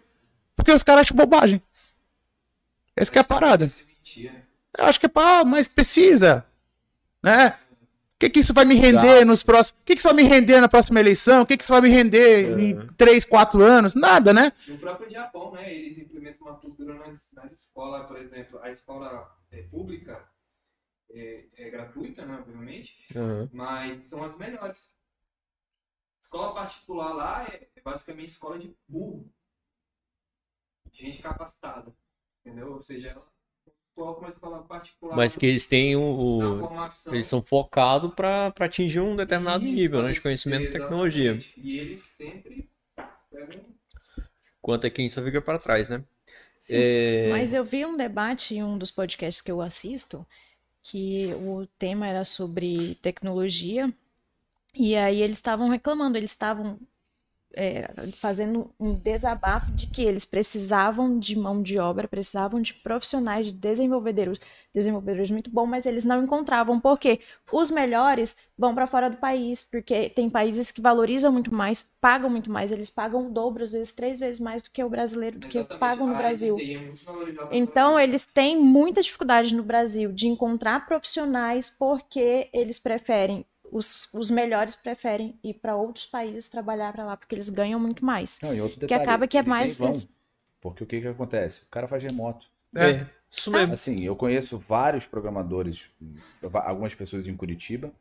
Porque 0.55 0.71
os 0.71 0.83
caras 0.83 1.01
acham 1.01 1.17
bobagem. 1.17 1.61
Essa 2.95 3.11
que 3.11 3.17
é 3.17 3.21
a 3.21 3.25
parada. 3.25 3.69
Eu 4.77 4.85
acho 4.85 4.99
que 4.99 5.07
é 5.07 5.09
pá, 5.09 5.43
mas 5.43 5.67
precisa. 5.67 6.45
Né? 7.21 7.55
O 8.15 8.17
que, 8.17 8.29
que 8.29 8.39
isso 8.39 8.53
vai 8.53 8.63
me 8.63 8.75
render 8.75 9.01
Gasta. 9.01 9.25
nos 9.25 9.43
próximos. 9.43 9.81
O 9.81 9.83
que, 9.83 9.93
que 9.93 9.99
isso 9.99 10.07
vai 10.07 10.15
me 10.15 10.23
render 10.23 10.61
na 10.61 10.69
próxima 10.69 11.01
eleição? 11.01 11.41
O 11.41 11.45
que, 11.45 11.57
que 11.57 11.63
isso 11.63 11.73
vai 11.73 11.81
me 11.81 11.89
render 11.89 12.57
em 12.57 12.87
3, 12.93 13.25
4 13.25 13.61
anos? 13.61 13.93
Nada, 13.93 14.31
né? 14.31 14.53
No 14.69 14.77
próprio 14.77 15.09
Japão, 15.09 15.51
né, 15.51 15.73
eles 15.73 15.97
implementam 15.97 16.47
uma 16.47 16.57
cultura 16.57 16.93
nas, 16.93 17.33
nas 17.33 17.51
escolas, 17.51 18.07
por 18.07 18.17
exemplo, 18.17 18.57
a 18.61 18.71
escola 18.71 19.29
é, 19.51 19.63
pública 19.63 20.25
é, 21.11 21.45
é 21.57 21.69
gratuita, 21.69 22.25
né, 22.25 22.37
obviamente, 22.39 22.95
Uhum. 23.13 23.49
mas 23.51 23.97
são 23.97 24.23
as 24.23 24.37
melhores. 24.37 24.95
Escola 26.21 26.53
particular 26.53 27.13
lá 27.13 27.43
é, 27.49 27.67
é 27.75 27.81
basicamente 27.81 28.29
escola 28.29 28.57
de 28.57 28.73
burro. 28.87 29.29
Gente 30.91 31.21
capacitada. 31.21 31.93
Entendeu? 32.45 32.71
Ou 32.71 32.81
seja, 32.81 33.09
ela 33.09 33.27
uma 33.97 34.29
escola 34.29 34.63
particular 34.63 35.15
Mas 35.15 35.35
que 35.35 35.45
eles 35.45 35.65
têm 35.65 35.95
o. 35.95 36.69
Eles 37.11 37.27
são 37.27 37.41
focados 37.41 38.11
para 38.13 38.47
atingir 38.59 38.99
um 38.99 39.15
determinado 39.15 39.63
Isso, 39.63 39.75
nível 39.75 40.01
né, 40.01 40.11
de 40.11 40.21
conhecimento 40.21 40.65
e 40.65 40.69
tecnologia. 40.71 41.43
E 41.57 41.77
eles 41.77 42.01
sempre 42.01 42.69
pegam 43.31 43.75
Quanto 44.61 44.87
a 44.87 44.89
quem 44.89 45.07
só 45.09 45.23
fica 45.23 45.41
para 45.41 45.59
trás, 45.59 45.89
né? 45.89 46.03
Sim, 46.59 46.77
É, 46.77 47.29
Mas 47.29 47.53
eu 47.53 47.63
vi 47.63 47.85
um 47.85 47.95
debate 47.97 48.55
em 48.55 48.63
um 48.63 48.77
dos 48.77 48.91
podcasts 48.91 49.41
que 49.41 49.51
eu 49.51 49.61
assisto, 49.61 50.25
que 50.83 51.33
o 51.35 51.67
tema 51.79 52.07
era 52.07 52.25
sobre 52.25 52.95
tecnologia, 52.97 53.93
e 54.75 54.95
aí 54.95 55.21
eles 55.21 55.37
estavam 55.37 55.69
reclamando, 55.69 56.17
eles 56.17 56.31
estavam 56.31 56.79
é, 57.55 57.89
fazendo 58.13 58.69
um 58.79 58.93
desabafo 58.93 59.71
de 59.71 59.87
que 59.87 60.03
eles 60.03 60.25
precisavam 60.25 61.17
de 61.17 61.37
mão 61.37 61.61
de 61.61 61.79
obra, 61.79 62.07
precisavam 62.07 62.61
de 62.61 62.73
profissionais, 62.73 63.47
de 63.47 63.53
desenvolvedores, 63.53 64.39
desenvolvedores 64.73 65.31
muito 65.31 65.49
bons, 65.49 65.67
mas 65.67 65.85
eles 65.85 66.03
não 66.03 66.23
encontravam, 66.23 66.79
porque 66.79 67.19
os 67.51 67.71
melhores 67.71 68.37
vão 68.57 68.75
para 68.75 68.87
fora 68.87 69.09
do 69.09 69.17
país, 69.17 69.63
porque 69.63 70.09
tem 70.09 70.29
países 70.29 70.71
que 70.71 70.81
valorizam 70.81 71.31
muito 71.31 71.53
mais, 71.53 71.81
pagam 72.01 72.29
muito 72.29 72.51
mais, 72.51 72.71
eles 72.71 72.89
pagam 72.89 73.27
o 73.27 73.31
dobro, 73.31 73.63
às 73.63 73.71
vezes 73.71 73.93
três 73.93 74.19
vezes 74.19 74.39
mais 74.41 74.61
do 74.61 74.69
que 74.69 74.83
o 74.83 74.89
brasileiro, 74.89 75.39
do 75.39 75.47
que 75.47 75.59
exatamente. 75.59 75.79
pagam 75.79 76.07
no 76.07 76.13
a 76.13 76.17
área 76.17 76.33
de 76.33 76.37
Brasil. 76.37 76.57
É 76.57 77.57
Então, 77.57 77.99
eles 77.99 78.25
têm 78.25 78.59
muita 78.59 79.01
dificuldade 79.01 79.55
no 79.55 79.63
Brasil 79.63 80.11
de 80.11 80.27
encontrar 80.27 80.85
profissionais 80.85 81.69
porque 81.69 82.49
eles 82.53 82.79
preferem, 82.79 83.45
os, 83.71 84.09
os 84.13 84.29
melhores 84.29 84.75
preferem 84.75 85.39
ir 85.43 85.55
para 85.55 85.75
outros 85.75 86.05
países 86.05 86.49
trabalhar 86.49 86.93
para 86.93 87.05
lá, 87.05 87.17
porque 87.17 87.35
eles 87.35 87.49
ganham 87.49 87.79
muito 87.79 88.03
mais. 88.03 88.39
Não, 88.41 88.53
e 88.53 88.61
outro 88.61 88.79
Que 88.79 88.87
detalhe, 88.87 89.03
acaba 89.03 89.27
que 89.27 89.37
é 89.37 89.43
mais 89.43 89.75
vão. 89.75 89.95
Porque 90.61 90.83
o 90.83 90.87
que 90.87 91.01
que 91.01 91.07
acontece? 91.07 91.63
O 91.63 91.69
cara 91.69 91.87
faz 91.87 92.03
remoto. 92.03 92.47
é, 92.75 93.05
isso 93.29 93.51
mesmo. 93.51 93.73
Assim, 93.73 94.03
eu 94.03 94.15
conheço 94.15 94.57
vários 94.57 95.05
programadores, 95.05 95.87
algumas 96.53 96.95
pessoas 96.95 97.27
em 97.27 97.35
Curitiba, 97.35 97.91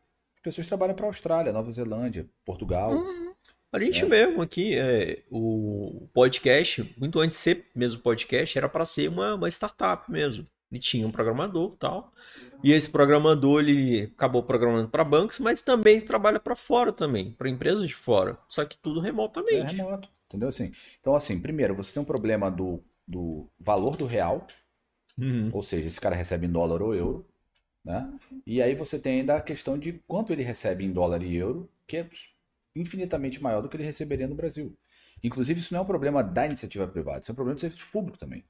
pessoas 0.42 0.66
que 0.66 0.68
trabalham 0.68 0.94
para 0.94 1.06
Austrália, 1.06 1.52
Nova 1.52 1.70
Zelândia, 1.70 2.26
Portugal. 2.44 2.92
Uhum. 2.92 3.34
A 3.72 3.80
gente 3.80 4.04
mesmo 4.04 4.40
aqui, 4.40 4.78
é, 4.78 5.24
o 5.28 6.06
podcast, 6.14 6.94
muito 6.96 7.18
antes 7.18 7.36
de 7.36 7.42
ser 7.42 7.66
mesmo 7.74 8.00
podcast, 8.00 8.56
era 8.56 8.68
para 8.68 8.86
ser 8.86 9.08
uma, 9.08 9.34
uma 9.34 9.48
startup 9.48 10.08
mesmo. 10.08 10.44
Ele 10.74 10.80
tinha 10.82 11.06
um 11.06 11.12
programador 11.12 11.72
e 11.74 11.76
tal. 11.78 12.12
E 12.62 12.72
esse 12.72 12.88
programador, 12.90 13.60
ele 13.60 14.04
acabou 14.16 14.42
programando 14.42 14.88
para 14.88 15.04
bancos, 15.04 15.38
mas 15.38 15.60
também 15.60 16.00
trabalha 16.00 16.40
para 16.40 16.56
fora 16.56 16.92
também, 16.92 17.32
para 17.32 17.48
empresas 17.48 17.86
de 17.86 17.94
fora. 17.94 18.38
Só 18.48 18.64
que 18.64 18.76
tudo 18.78 19.00
É 19.00 19.02
remotamente. 19.06 19.76
remoto, 19.76 20.08
entendeu? 20.26 20.48
Assim, 20.48 20.72
então, 21.00 21.14
assim, 21.14 21.40
primeiro, 21.40 21.74
você 21.74 21.92
tem 21.94 22.02
um 22.02 22.06
problema 22.06 22.50
do, 22.50 22.82
do 23.06 23.48
valor 23.58 23.96
do 23.96 24.06
real, 24.06 24.46
Uhum. 25.18 25.52
ou 25.52 25.62
seja, 25.62 25.88
esse 25.88 26.00
cara 26.00 26.16
recebe 26.16 26.46
em 26.46 26.50
dólar 26.52 26.82
ou 26.82 26.94
euro, 26.94 27.26
né? 27.84 28.12
E 28.46 28.62
aí 28.62 28.74
você 28.74 28.98
tem 28.98 29.20
ainda 29.20 29.36
a 29.36 29.42
questão 29.42 29.78
de 29.78 29.94
quanto 30.08 30.32
ele 30.32 30.42
recebe 30.42 30.84
em 30.84 30.92
dólar 30.92 31.22
e 31.22 31.36
euro, 31.36 31.70
que 31.86 31.98
é 31.98 32.10
infinitamente 32.76 33.42
maior 33.42 33.62
do 33.62 33.68
que 33.68 33.76
ele 33.76 33.84
receberia 33.84 34.28
no 34.28 34.34
Brasil. 34.36 34.76
Inclusive, 35.24 35.60
isso 35.60 35.72
não 35.74 35.80
é 35.80 35.84
um 35.84 35.86
problema 35.86 36.22
da 36.24 36.46
iniciativa 36.46 36.88
privada, 36.88 37.20
isso 37.20 37.30
é 37.30 37.34
um 37.34 37.36
problema 37.36 37.56
do 37.56 37.60
serviço 37.60 37.88
público 37.92 38.18
também. 38.18 38.44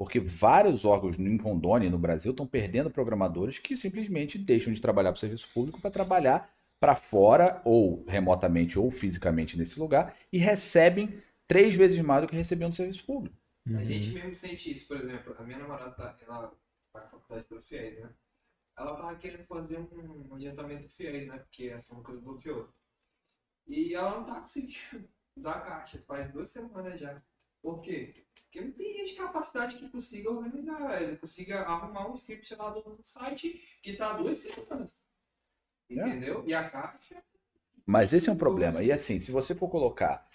Porque 0.00 0.18
vários 0.18 0.86
órgãos 0.86 1.18
em 1.18 1.36
Rondônia 1.36 1.86
e 1.86 1.90
no 1.90 1.98
Brasil 1.98 2.30
estão 2.30 2.46
perdendo 2.46 2.90
programadores 2.90 3.58
que 3.58 3.76
simplesmente 3.76 4.38
deixam 4.38 4.72
de 4.72 4.80
trabalhar 4.80 5.10
para 5.10 5.18
o 5.18 5.20
serviço 5.20 5.50
público 5.52 5.78
para 5.78 5.90
trabalhar 5.90 6.50
para 6.80 6.96
fora, 6.96 7.60
ou 7.66 8.02
remotamente 8.08 8.78
ou 8.78 8.90
fisicamente 8.90 9.58
nesse 9.58 9.78
lugar, 9.78 10.16
e 10.32 10.38
recebem 10.38 11.22
três 11.46 11.74
vezes 11.74 12.00
mais 12.00 12.22
do 12.22 12.28
que 12.28 12.34
recebiam 12.34 12.68
no 12.68 12.74
serviço 12.74 13.04
público. 13.04 13.36
A 13.76 13.84
gente 13.84 14.12
mesmo 14.12 14.34
sente 14.34 14.72
isso, 14.72 14.88
por 14.88 14.96
exemplo, 14.96 15.36
a 15.38 15.42
minha 15.42 15.58
namorada, 15.58 15.90
tá, 15.90 16.16
ela 16.26 16.50
vai 16.94 17.02
pra 17.02 17.10
faculdade 17.10 17.46
pelo 17.46 17.60
FIES, 17.60 18.00
né? 18.00 18.08
Ela 18.78 18.96
tava 18.96 19.14
querendo 19.16 19.44
fazer 19.44 19.78
um, 19.80 20.30
um 20.30 20.34
adiantamento 20.34 20.84
do 20.84 20.88
FIES, 20.88 21.28
né? 21.28 21.36
Porque 21.40 21.64
essa 21.64 21.92
é 21.92 21.94
uma 21.94 22.02
coisa 22.02 22.22
bloqueou. 22.22 22.70
E 23.68 23.94
ela 23.94 24.18
não 24.18 24.24
tá 24.24 24.40
conseguindo 24.40 25.06
dar 25.36 25.60
caixa, 25.60 26.02
faz 26.06 26.32
duas 26.32 26.48
semanas 26.48 26.98
já. 26.98 27.22
Por 27.62 27.80
quê? 27.80 28.14
Porque 28.44 28.60
não 28.60 28.72
tem 28.72 28.94
gente 28.94 29.12
de 29.12 29.16
capacidade 29.16 29.76
que 29.76 29.88
consiga 29.88 30.30
organizar, 30.30 30.88
velho. 30.88 31.18
Consiga 31.18 31.60
arrumar 31.60 32.10
um 32.10 32.14
script 32.14 32.54
lá 32.56 32.70
do, 32.70 32.98
site 33.04 33.62
que 33.82 33.94
tá 33.94 34.10
há 34.10 34.16
duas 34.16 34.38
semanas. 34.38 35.06
Entendeu? 35.88 36.42
E 36.46 36.54
a 36.54 36.68
caixa. 36.68 37.22
Mas 37.86 38.12
esse 38.12 38.28
é 38.28 38.32
um 38.32 38.36
problema. 38.36 38.82
E 38.82 38.90
assim, 38.90 39.18
se 39.18 39.30
você 39.30 39.54
for 39.54 39.68
colocar 39.68 40.28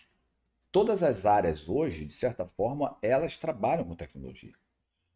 todas 0.71 1.03
as 1.03 1.25
áreas 1.25 1.67
hoje, 1.67 2.05
de 2.05 2.13
certa 2.13 2.45
forma, 2.45 2.97
elas 3.01 3.37
trabalham 3.37 3.85
com 3.85 3.95
tecnologia. 3.95 4.53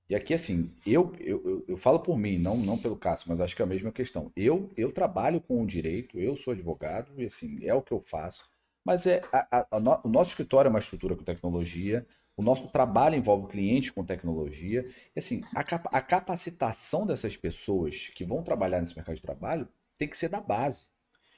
E 0.09 0.15
aqui, 0.15 0.33
assim, 0.33 0.73
eu, 0.87 1.13
eu, 1.19 1.41
eu, 1.45 1.65
eu 1.67 1.77
falo 1.77 1.99
por 1.99 2.17
mim, 2.17 2.39
não, 2.39 2.57
não 2.57 2.77
pelo 2.77 2.97
Cássio, 2.97 3.29
mas 3.29 3.39
acho 3.39 3.55
que 3.55 3.61
é 3.61 3.65
a 3.65 3.67
mesma 3.67 3.91
questão. 3.91 4.31
Eu, 4.35 4.71
eu 4.75 4.91
trabalho 4.91 5.39
com 5.39 5.61
o 5.61 5.67
direito, 5.67 6.19
eu 6.19 6.35
sou 6.35 6.51
advogado, 6.51 7.11
e 7.15 7.25
assim, 7.25 7.59
é 7.63 7.73
o 7.73 7.81
que 7.81 7.91
eu 7.91 8.01
faço. 8.01 8.49
Mas 8.89 9.05
é 9.05 9.21
a, 9.31 9.59
a, 9.59 9.67
a 9.69 10.01
o 10.03 10.09
nosso 10.09 10.31
escritório 10.31 10.67
é 10.67 10.71
uma 10.71 10.79
estrutura 10.79 11.15
com 11.15 11.23
tecnologia, 11.23 12.07
o 12.35 12.41
nosso 12.41 12.69
trabalho 12.69 13.15
envolve 13.15 13.45
clientes 13.45 13.91
com 13.91 14.03
tecnologia. 14.03 14.83
E 15.15 15.19
assim, 15.19 15.43
a, 15.53 15.63
capa, 15.63 15.91
a 15.93 16.01
capacitação 16.01 17.05
dessas 17.05 17.37
pessoas 17.37 18.09
que 18.09 18.25
vão 18.25 18.41
trabalhar 18.41 18.79
nesse 18.79 18.95
mercado 18.95 19.15
de 19.15 19.21
trabalho 19.21 19.67
tem 19.95 20.07
que 20.07 20.17
ser 20.17 20.27
da 20.27 20.41
base. 20.41 20.85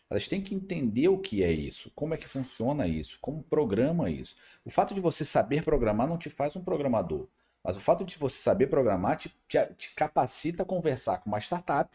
Elas 0.09 0.30
têm 0.30 0.41
que 0.41 0.55
entender 0.55 1.09
o 1.09 1.19
que 1.19 1.43
é 1.43 1.51
isso, 1.51 1.91
como 1.93 2.13
é 2.13 2.17
que 2.17 2.25
funciona 2.25 2.88
isso, 2.88 3.17
como 3.19 3.43
programa 3.43 4.09
isso. 4.09 4.38
O 4.63 4.69
fato 4.69 4.93
de 4.93 5.01
você 5.01 5.25
saber 5.25 5.61
programar 5.61 6.07
não 6.07 6.17
te 6.17 6.30
faz 6.30 6.55
um 6.55 6.63
programador. 6.63 7.27
Mas 7.61 7.75
o 7.75 7.81
fato 7.81 8.05
de 8.05 8.17
você 8.17 8.41
saber 8.41 8.67
programar 8.67 9.17
te, 9.17 9.27
te, 9.49 9.59
te 9.77 9.93
capacita 9.93 10.63
a 10.63 10.65
conversar 10.65 11.17
com 11.17 11.30
uma 11.30 11.41
startup 11.41 11.91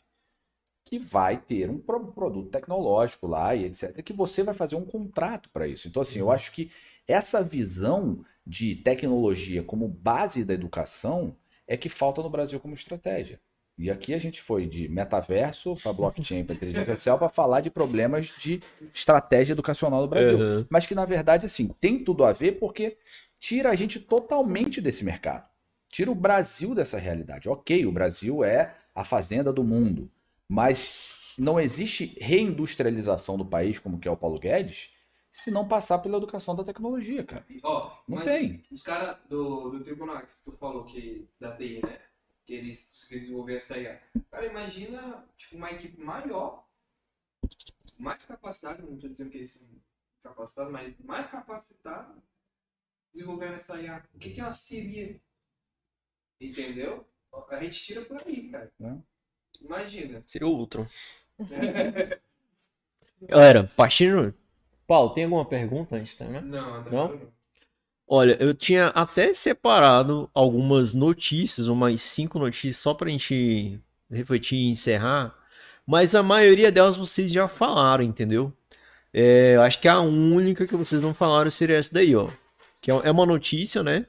que 0.87 1.01
vai 1.01 1.37
ter 1.37 1.69
um 1.69 1.79
pro, 1.79 2.13
produto 2.13 2.49
tecnológico 2.49 3.27
lá 3.27 3.55
e 3.55 3.65
etc. 3.65 4.01
Que 4.03 4.13
você 4.13 4.45
vai 4.45 4.55
fazer 4.55 4.77
um 4.77 4.85
contrato 4.85 5.51
para 5.51 5.67
isso. 5.67 5.89
Então, 5.89 6.01
assim, 6.01 6.21
eu 6.21 6.31
acho 6.31 6.53
que 6.53 6.71
essa 7.07 7.43
visão 7.43 8.25
de 8.47 8.77
tecnologia 8.77 9.65
como 9.65 9.89
base 9.89 10.45
da 10.45 10.55
educação 10.55 11.37
é 11.67 11.77
que 11.77 11.89
falta 11.89 12.23
no 12.23 12.31
Brasil 12.31 12.61
como 12.61 12.73
estratégia. 12.73 13.41
E 13.77 13.91
aqui 13.91 14.15
a 14.15 14.19
gente 14.19 14.41
foi 14.41 14.65
de 14.65 14.89
metaverso 14.89 15.77
para 15.83 15.93
blockchain, 15.93 16.45
para 16.45 16.55
inteligência 16.55 16.93
artificial, 16.93 17.19
para 17.19 17.29
falar 17.29 17.61
de 17.61 17.69
problemas 17.69 18.33
de 18.39 18.63
estratégia 18.95 19.53
educacional 19.53 20.01
do 20.01 20.09
Brasil. 20.09 20.39
Uhum. 20.39 20.67
Mas 20.71 20.87
que, 20.87 20.95
na 20.95 21.05
verdade, 21.05 21.47
assim, 21.47 21.69
tem 21.81 22.03
tudo 22.03 22.25
a 22.25 22.33
ver 22.33 22.53
porque 22.53 22.97
tira 23.41 23.71
a 23.71 23.75
gente 23.75 23.99
totalmente 23.99 24.81
desse 24.81 25.05
mercado. 25.05 25.47
Tira 25.89 26.13
o 26.13 26.15
Brasil 26.15 26.77
dessa 26.77 26.97
realidade. 26.97 27.49
Ok, 27.49 27.85
o 27.85 27.93
Brasil 27.93 28.45
é 28.45 28.75
a 28.95 29.05
fazenda 29.05 29.53
do 29.53 29.65
mundo, 29.65 30.11
mas 30.49 31.35
não 31.39 31.61
existe 31.61 32.19
reindustrialização 32.21 33.37
do 33.37 33.45
país, 33.45 33.79
como 33.79 33.99
que 33.99 34.09
é 34.09 34.11
o 34.11 34.17
Paulo 34.17 34.39
Guedes, 34.39 34.95
se 35.31 35.51
não 35.51 35.69
passar 35.69 35.99
pela 35.99 36.17
educação 36.17 36.57
da 36.57 36.65
tecnologia, 36.65 37.23
cara. 37.23 37.47
Ó, 37.63 37.95
Não 38.09 38.23
tem. 38.23 38.65
Os 38.71 38.83
caras 38.83 39.19
do, 39.29 39.69
do 39.71 39.85
tribunal 39.85 40.27
que 40.27 40.35
tu 40.43 40.53
falou 40.53 40.85
que 40.87 41.29
da 41.39 41.55
TI, 41.55 41.85
né? 41.85 42.01
Que 42.47 42.55
eles 42.55 42.87
conseguiram 42.87 43.23
desenvolver 43.23 43.57
essa 43.57 43.77
IA. 43.77 44.03
Cara, 44.31 44.47
imagina 44.47 45.29
tipo, 45.37 45.57
uma 45.57 45.71
equipe 45.71 46.01
maior, 46.01 46.67
mais 47.99 48.25
capacitada, 48.25 48.83
não 48.83 48.95
estou 48.95 49.11
dizendo 49.11 49.31
que 49.31 49.37
eles 49.37 49.69
são 50.19 50.33
capacitados, 50.33 50.73
mas 50.73 50.99
mais 51.01 51.31
capacitada 51.31 52.17
desenvolvendo 53.13 53.55
essa 53.55 53.81
IA. 53.81 54.03
O 54.15 54.19
que, 54.19 54.31
que 54.31 54.41
ela 54.41 54.55
seria? 54.55 55.21
Entendeu? 56.41 57.07
A 57.51 57.63
gente 57.63 57.85
tira 57.85 58.03
por 58.07 58.23
aí, 58.23 58.51
cara. 58.51 58.73
É. 58.81 58.97
Imagina. 59.63 60.23
Seria 60.27 60.47
o 60.47 60.53
Ultron. 60.53 60.87
Galera, 63.23 63.69
partindo. 63.77 64.35
Paulo, 64.87 65.11
tem 65.11 65.25
alguma 65.25 65.45
pergunta 65.45 65.97
antes, 65.97 66.15
tá, 66.15 66.25
né? 66.25 66.41
Não, 66.41 66.85
Não? 66.85 67.09
não? 67.09 67.21
Olha, 68.09 68.37
eu 68.39 68.55
tinha 68.55 68.87
até 68.89 69.35
separado 69.35 70.31
algumas 70.33 70.93
notícias, 70.93 71.67
umas 71.67 72.01
cinco 72.03 72.39
notícias, 72.39 72.77
só 72.77 72.95
pra 72.95 73.11
gente 73.11 73.81
refletir 74.09 74.57
e 74.57 74.71
encerrar. 74.71 75.35
Mas 75.85 76.15
a 76.15 76.23
maioria 76.23 76.71
delas 76.71 76.97
vocês 76.97 77.33
já 77.33 77.49
falaram, 77.49 78.05
entendeu? 78.05 78.53
É, 79.13 79.57
eu 79.57 79.63
acho 79.63 79.81
que 79.81 79.89
a 79.89 80.01
única 80.01 80.67
que 80.67 80.77
vocês 80.77 81.03
não 81.03 81.13
falaram 81.15 81.51
seria 81.51 81.77
essa 81.77 81.93
daí, 81.93 82.15
ó. 82.15 82.31
Que 82.81 82.91
é 82.93 82.95
é 83.05 83.11
uma 83.11 83.27
notícia, 83.27 83.83
né? 83.83 84.07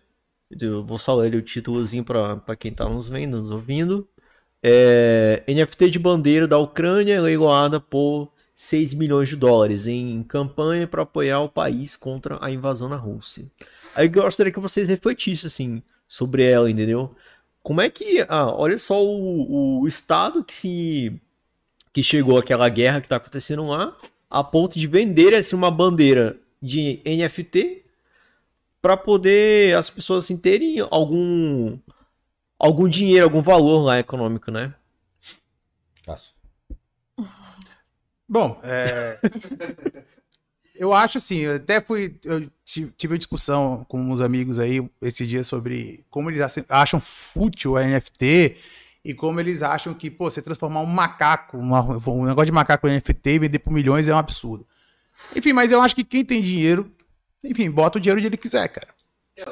Eu 0.62 0.84
vou 0.86 1.00
só 1.00 1.16
ler 1.16 1.34
o 1.36 1.42
títulozinho 1.42 2.04
pra, 2.04 2.38
pra 2.38 2.56
quem 2.56 2.72
tá 2.74 2.88
nos 2.88 3.10
vendo, 3.10 3.38
nos 3.40 3.52
ouvindo. 3.52 4.08
É, 4.62 5.44
NFT 5.48 5.90
de 5.92 6.00
bandeira 6.00 6.48
da 6.48 6.58
Ucrânia 6.58 7.22
leiloada 7.22 7.80
por 7.80 8.32
6 8.56 8.96
milhões 8.96 9.30
de 9.30 9.36
dólares 9.36 9.86
em 9.86 10.24
campanha 10.24 10.88
para 10.88 11.04
apoiar 11.04 11.42
o 11.42 11.50
país 11.50 11.96
contra 11.96 12.38
a 12.42 12.50
invasão 12.50 12.90
na 12.90 12.96
Rússia. 12.96 13.46
Aí 13.96 14.08
eu 14.08 14.12
gostaria 14.12 14.52
que 14.52 14.60
vocês 14.60 14.90
refletissem 14.90 15.48
assim 15.48 15.84
sobre 16.08 16.44
ela, 16.44 16.70
entendeu? 16.70 17.16
Como 17.62 17.82
é 17.82 17.90
que, 17.90 18.26
ah, 18.28 18.52
olha 18.52 18.80
só 18.80 19.04
o, 19.04 19.82
o 19.82 19.88
estado 19.88 20.44
que 20.44 20.56
se 20.56 21.22
que 21.94 22.04
chegou 22.04 22.38
aquela 22.38 22.70
guerra 22.70 23.02
que 23.02 23.08
tá 23.08 23.16
acontecendo 23.16 23.66
lá, 23.68 23.98
a 24.30 24.44
ponto 24.44 24.78
de 24.78 24.86
vender 24.86 25.34
assim 25.34 25.56
uma 25.56 25.72
bandeira 25.72 26.38
de 26.62 27.02
NFT 27.04 27.84
para 28.82 28.96
poder 28.96 29.76
as 29.76 29.90
pessoas 29.90 30.24
assim 30.24 30.38
terem 30.38 30.78
algum 30.92 31.78
algum 32.60 32.88
dinheiro, 32.90 33.24
algum 33.26 33.42
valor 33.42 33.80
lá 33.84 34.00
econômico, 34.00 34.52
né? 34.52 34.74
Cássio. 36.06 36.34
Bom, 38.30 38.60
é, 38.64 39.20
eu 40.76 40.94
acho 40.94 41.18
assim, 41.18 41.38
eu 41.38 41.56
até 41.56 41.80
fui, 41.82 42.20
eu 42.24 42.50
ti- 42.66 42.94
tive 42.98 43.14
uma 43.14 43.18
discussão 43.18 43.86
com 43.88 44.00
uns 44.02 44.20
amigos 44.22 44.60
aí 44.60 44.86
esse 45.02 45.26
dia 45.26 45.44
sobre 45.44 46.06
como 46.10 46.30
eles 46.30 46.42
ach- 46.42 46.66
acham 46.70 47.00
fútil 47.00 47.78
a 47.78 47.84
NFT 47.84 48.58
e 49.06 49.14
como 49.14 49.40
eles 49.40 49.64
acham 49.64 49.94
que, 49.94 50.12
pô, 50.12 50.30
você 50.30 50.42
transformar 50.42 50.82
um 50.82 50.86
macaco, 50.86 51.58
uma- 51.58 51.82
um 51.82 52.26
negócio 52.26 52.48
de 52.48 52.52
macaco 52.52 52.88
em 52.88 52.92
NFT 52.96 53.30
e 53.32 53.40
vender 53.40 53.60
por 53.60 53.72
milhões 53.72 54.08
é 54.10 54.14
um 54.14 54.18
absurdo. 54.18 54.68
Enfim, 55.36 55.54
mas 55.54 55.72
eu 55.72 55.82
acho 55.82 55.96
que 55.96 56.04
quem 56.04 56.26
tem 56.26 56.42
dinheiro, 56.44 56.92
enfim, 57.44 57.72
bota 57.72 57.98
o 57.98 58.02
dinheiro 58.02 58.20
onde 58.20 58.28
ele 58.28 58.38
quiser, 58.38 58.68
cara. 58.68 58.90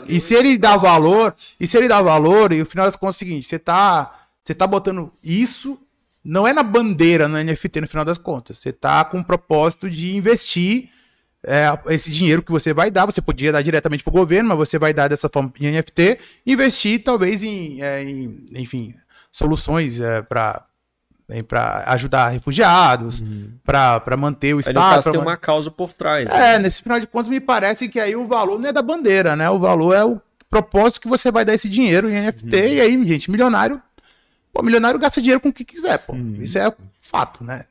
E 0.08 0.20
se 0.20 0.34
ele 0.34 0.58
dá 0.58 0.78
valor, 0.78 1.36
e 1.60 1.68
se 1.68 1.78
ele 1.78 1.88
dá 1.88 2.02
valor, 2.02 2.52
e 2.52 2.62
o 2.62 2.66
final 2.66 2.86
das 2.86 2.96
contas 2.96 3.16
é 3.16 3.18
o 3.18 3.20
seguinte, 3.20 3.48
você 3.48 3.60
tá, 3.60 4.28
você 4.44 4.54
tá 4.54 4.66
botando 4.66 5.12
isso, 5.24 5.80
não 6.24 6.48
é 6.48 6.54
na 6.54 6.64
bandeira, 6.64 7.28
no 7.28 7.38
NFT 7.38 7.82
no 7.82 7.88
final 7.88 8.04
das 8.04 8.18
contas. 8.18 8.58
Você 8.58 8.74
tá 8.74 9.06
com 9.06 9.20
o 9.20 9.24
propósito 9.24 9.90
de 9.90 10.16
investir 10.16 10.90
é, 11.46 11.94
esse 11.94 12.12
dinheiro 12.12 12.42
que 12.42 12.52
você 12.52 12.74
vai 12.74 12.90
dar, 12.90 13.06
você 13.06 13.22
podia 13.22 13.52
dar 13.52 13.62
diretamente 13.62 14.04
pro 14.04 14.12
governo, 14.12 14.50
mas 14.50 14.58
você 14.58 14.80
vai 14.80 14.94
dar 14.94 15.08
dessa 15.08 15.30
forma 15.30 15.54
em 15.60 15.72
NFT, 15.72 16.18
investir 16.46 17.04
talvez 17.04 17.44
em, 17.44 17.82
é, 17.82 18.04
em, 18.04 18.44
enfim, 18.54 18.96
soluções 19.32 20.00
é, 20.00 20.24
para 20.24 20.64
para 21.48 21.84
ajudar 21.88 22.30
refugiados, 22.30 23.24
pra 23.64 24.00
para 24.00 24.16
manter 24.16 24.54
o 24.54 24.58
Aí 24.60 24.64
no 24.66 24.70
Estado. 24.70 24.76
caso 24.76 25.04
pra 25.04 25.12
tem 25.12 25.22
man- 25.22 25.28
uma 25.32 25.38
causa 25.38 25.72
por 25.72 25.92
trás. 25.94 26.28
né? 26.28 26.56
é, 26.56 26.60
nesse 26.60 26.84
final 26.84 27.00
de 27.00 27.08
contas, 27.08 27.30
me 27.30 27.40
parece 27.40 27.90
que 27.90 28.00
aí 28.00 28.16
o 28.16 28.28
valor 28.28 28.60
não 28.60 28.70
é 28.70 28.74
da 28.74 28.82
bandeira, 28.82 29.36
né? 29.36 29.50
O 29.50 29.58
valor 29.60 29.94
é 29.94 30.04
o 30.06 30.22
propósito 30.50 31.02
que 31.02 31.08
você 31.08 31.32
vai 31.32 31.44
dar 31.44 31.54
esse 31.54 31.68
dinheiro 31.70 32.10
em 32.10 32.14
NFT. 32.14 32.56
E 32.76 32.80
aí, 32.82 33.08
gente, 33.08 33.30
milionário. 33.32 33.82
Pô, 34.54 34.62
milionário 34.64 35.00
gasta 35.00 35.20
dinheiro 35.22 35.42
com 35.42 35.50
o 35.50 35.54
que 35.54 35.66
quiser, 35.66 35.98
pô. 36.00 36.16
Isso 36.40 36.58
é 36.58 36.72
fato, 37.02 37.44
né? 37.44 37.66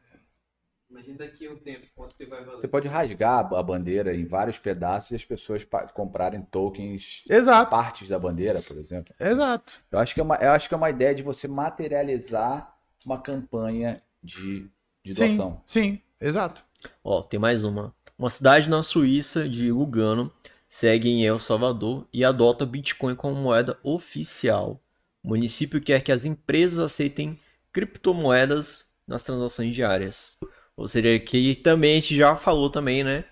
Imagina 0.91 1.19
daqui 1.19 1.47
a 1.47 1.51
um 1.51 1.57
tempo, 1.57 1.81
quanto 1.95 2.15
que 2.15 2.25
vai 2.27 2.45
valer. 2.45 2.61
Você 2.61 2.69
pode 2.69 2.87
rasgar 2.89 3.39
a 3.55 3.63
bandeira 3.63 4.15
em 4.15 4.25
vários 4.27 4.59
pedaços 4.59 5.11
e 5.13 5.15
as 5.17 5.25
pessoas 5.25 5.67
comprarem 5.95 6.43
tokens, 6.43 7.23
Exato, 7.29 7.71
partes 7.71 8.09
da 8.09 8.19
bandeira, 8.19 8.63
por 8.63 8.77
exemplo. 8.77 9.15
exato. 9.19 9.81
Eu 9.91 9.99
acho 9.99 10.13
que 10.15 10.21
é 10.21 10.23
uma, 10.23 10.37
eu 10.37 10.53
acho 10.53 10.69
que 10.69 10.75
é 10.75 10.77
uma 10.77 10.91
ideia 10.91 11.15
de 11.15 11.23
você 11.23 11.49
materializar 11.49 12.74
uma 13.05 13.21
campanha 13.21 14.01
de, 14.23 14.71
de 15.05 15.15
Sim, 15.15 15.37
doação. 15.37 15.63
sim, 15.67 16.01
exato. 16.21 16.65
Ó, 17.03 17.23
tem 17.23 17.39
mais 17.39 17.65
uma. 17.65 17.95
Uma 18.19 18.31
cidade 18.31 18.71
na 18.71 18.83
Suíça 18.83 19.49
de 19.49 19.71
Lugano 19.73 20.33
segue 20.69 21.09
em 21.09 21.25
El 21.25 21.41
Salvador 21.41 22.07
e 22.13 22.25
adota 22.25 22.67
Bitcoin 22.67 23.15
como 23.15 23.35
moeda 23.35 23.79
oficial. 23.83 24.81
O 25.23 25.29
município 25.29 25.81
quer 25.81 26.03
que 26.03 26.13
as 26.13 26.25
empresas 26.25 26.79
aceitem 26.79 27.39
criptomoedas 27.73 28.87
nas 29.07 29.23
transações 29.23 29.75
diárias. 29.75 30.39
Ou 30.77 30.89
seja, 30.89 31.19
que 31.19 31.55
também 31.57 31.93
a 31.93 32.01
gente 32.01 32.17
já 32.17 32.37
falou 32.37 32.71
também, 32.71 33.05
né? 33.05 33.25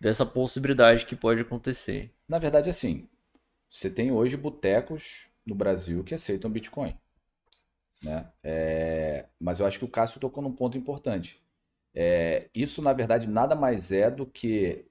Dessa 0.00 0.26
possibilidade 0.26 1.06
que 1.06 1.16
pode 1.16 1.40
acontecer. 1.40 2.10
Na 2.28 2.38
verdade, 2.38 2.68
assim, 2.68 3.08
você 3.70 3.90
tem 3.90 4.10
hoje 4.12 4.36
botecos 4.36 5.28
no 5.46 5.54
Brasil 5.54 6.02
que 6.04 6.14
aceitam 6.14 6.50
Bitcoin. 6.50 6.94
Né? 8.02 8.26
É, 8.42 9.26
mas 9.40 9.60
eu 9.60 9.66
acho 9.66 9.78
que 9.78 9.84
o 9.84 9.90
Cássio 9.90 10.20
tocou 10.20 10.42
num 10.42 10.52
ponto 10.52 10.76
importante. 10.76 11.40
É, 11.94 12.48
isso, 12.54 12.82
na 12.82 12.92
verdade, 12.92 13.28
nada 13.28 13.54
mais 13.54 13.90
é 13.90 14.10
do 14.10 14.26
que 14.26 14.84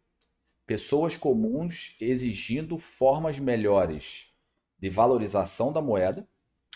pessoas 0.66 1.16
comuns 1.16 1.96
exigindo 2.02 2.78
formas 2.78 3.40
melhores 3.40 4.34
de 4.80 4.90
valorização 4.90 5.72
da 5.72 5.82
moeda. 5.82 6.28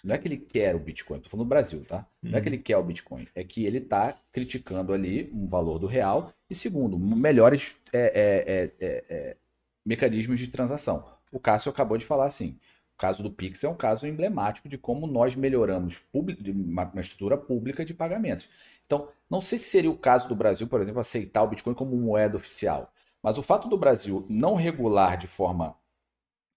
Não 0.03 0.15
é 0.15 0.17
que 0.17 0.27
ele 0.27 0.37
quer 0.37 0.75
o 0.75 0.79
Bitcoin, 0.79 1.17
estou 1.17 1.31
falando 1.31 1.45
do 1.45 1.49
Brasil, 1.49 1.83
tá? 1.85 2.07
Não 2.23 2.37
é 2.37 2.41
que 2.41 2.47
ele 2.47 2.57
quer 2.57 2.77
o 2.77 2.83
Bitcoin, 2.83 3.27
é 3.35 3.43
que 3.43 3.65
ele 3.65 3.79
está 3.79 4.17
criticando 4.31 4.93
ali 4.93 5.29
um 5.33 5.45
valor 5.45 5.77
do 5.77 5.87
real 5.87 6.31
e, 6.49 6.55
segundo, 6.55 6.97
melhores 6.97 7.75
é, 7.91 8.71
é, 8.79 8.85
é, 8.85 9.03
é, 9.09 9.37
mecanismos 9.85 10.39
de 10.39 10.47
transação. 10.47 11.05
O 11.31 11.39
Cássio 11.39 11.69
acabou 11.69 11.97
de 11.97 12.05
falar 12.05 12.27
assim. 12.27 12.57
Caso 12.99 13.23
do 13.23 13.31
Pix 13.31 13.63
é 13.63 13.69
um 13.69 13.75
caso 13.75 14.05
emblemático 14.05 14.67
de 14.67 14.77
como 14.77 15.07
nós 15.07 15.33
melhoramos 15.33 16.03
uma, 16.13 16.91
estrutura 16.99 17.37
pública 17.37 17.85
de 17.85 17.93
pagamentos. 17.93 18.49
Então, 18.85 19.07
não 19.29 19.39
sei 19.39 19.57
se 19.57 19.69
seria 19.69 19.89
o 19.89 19.97
caso 19.97 20.27
do 20.27 20.35
Brasil, 20.35 20.67
por 20.67 20.81
exemplo, 20.81 20.99
aceitar 20.99 21.43
o 21.43 21.47
Bitcoin 21.47 21.73
como 21.73 21.95
moeda 21.95 22.35
oficial. 22.35 22.91
Mas 23.23 23.37
o 23.37 23.41
fato 23.41 23.69
do 23.69 23.77
Brasil 23.77 24.25
não 24.29 24.55
regular 24.55 25.17
de 25.17 25.27
forma 25.27 25.77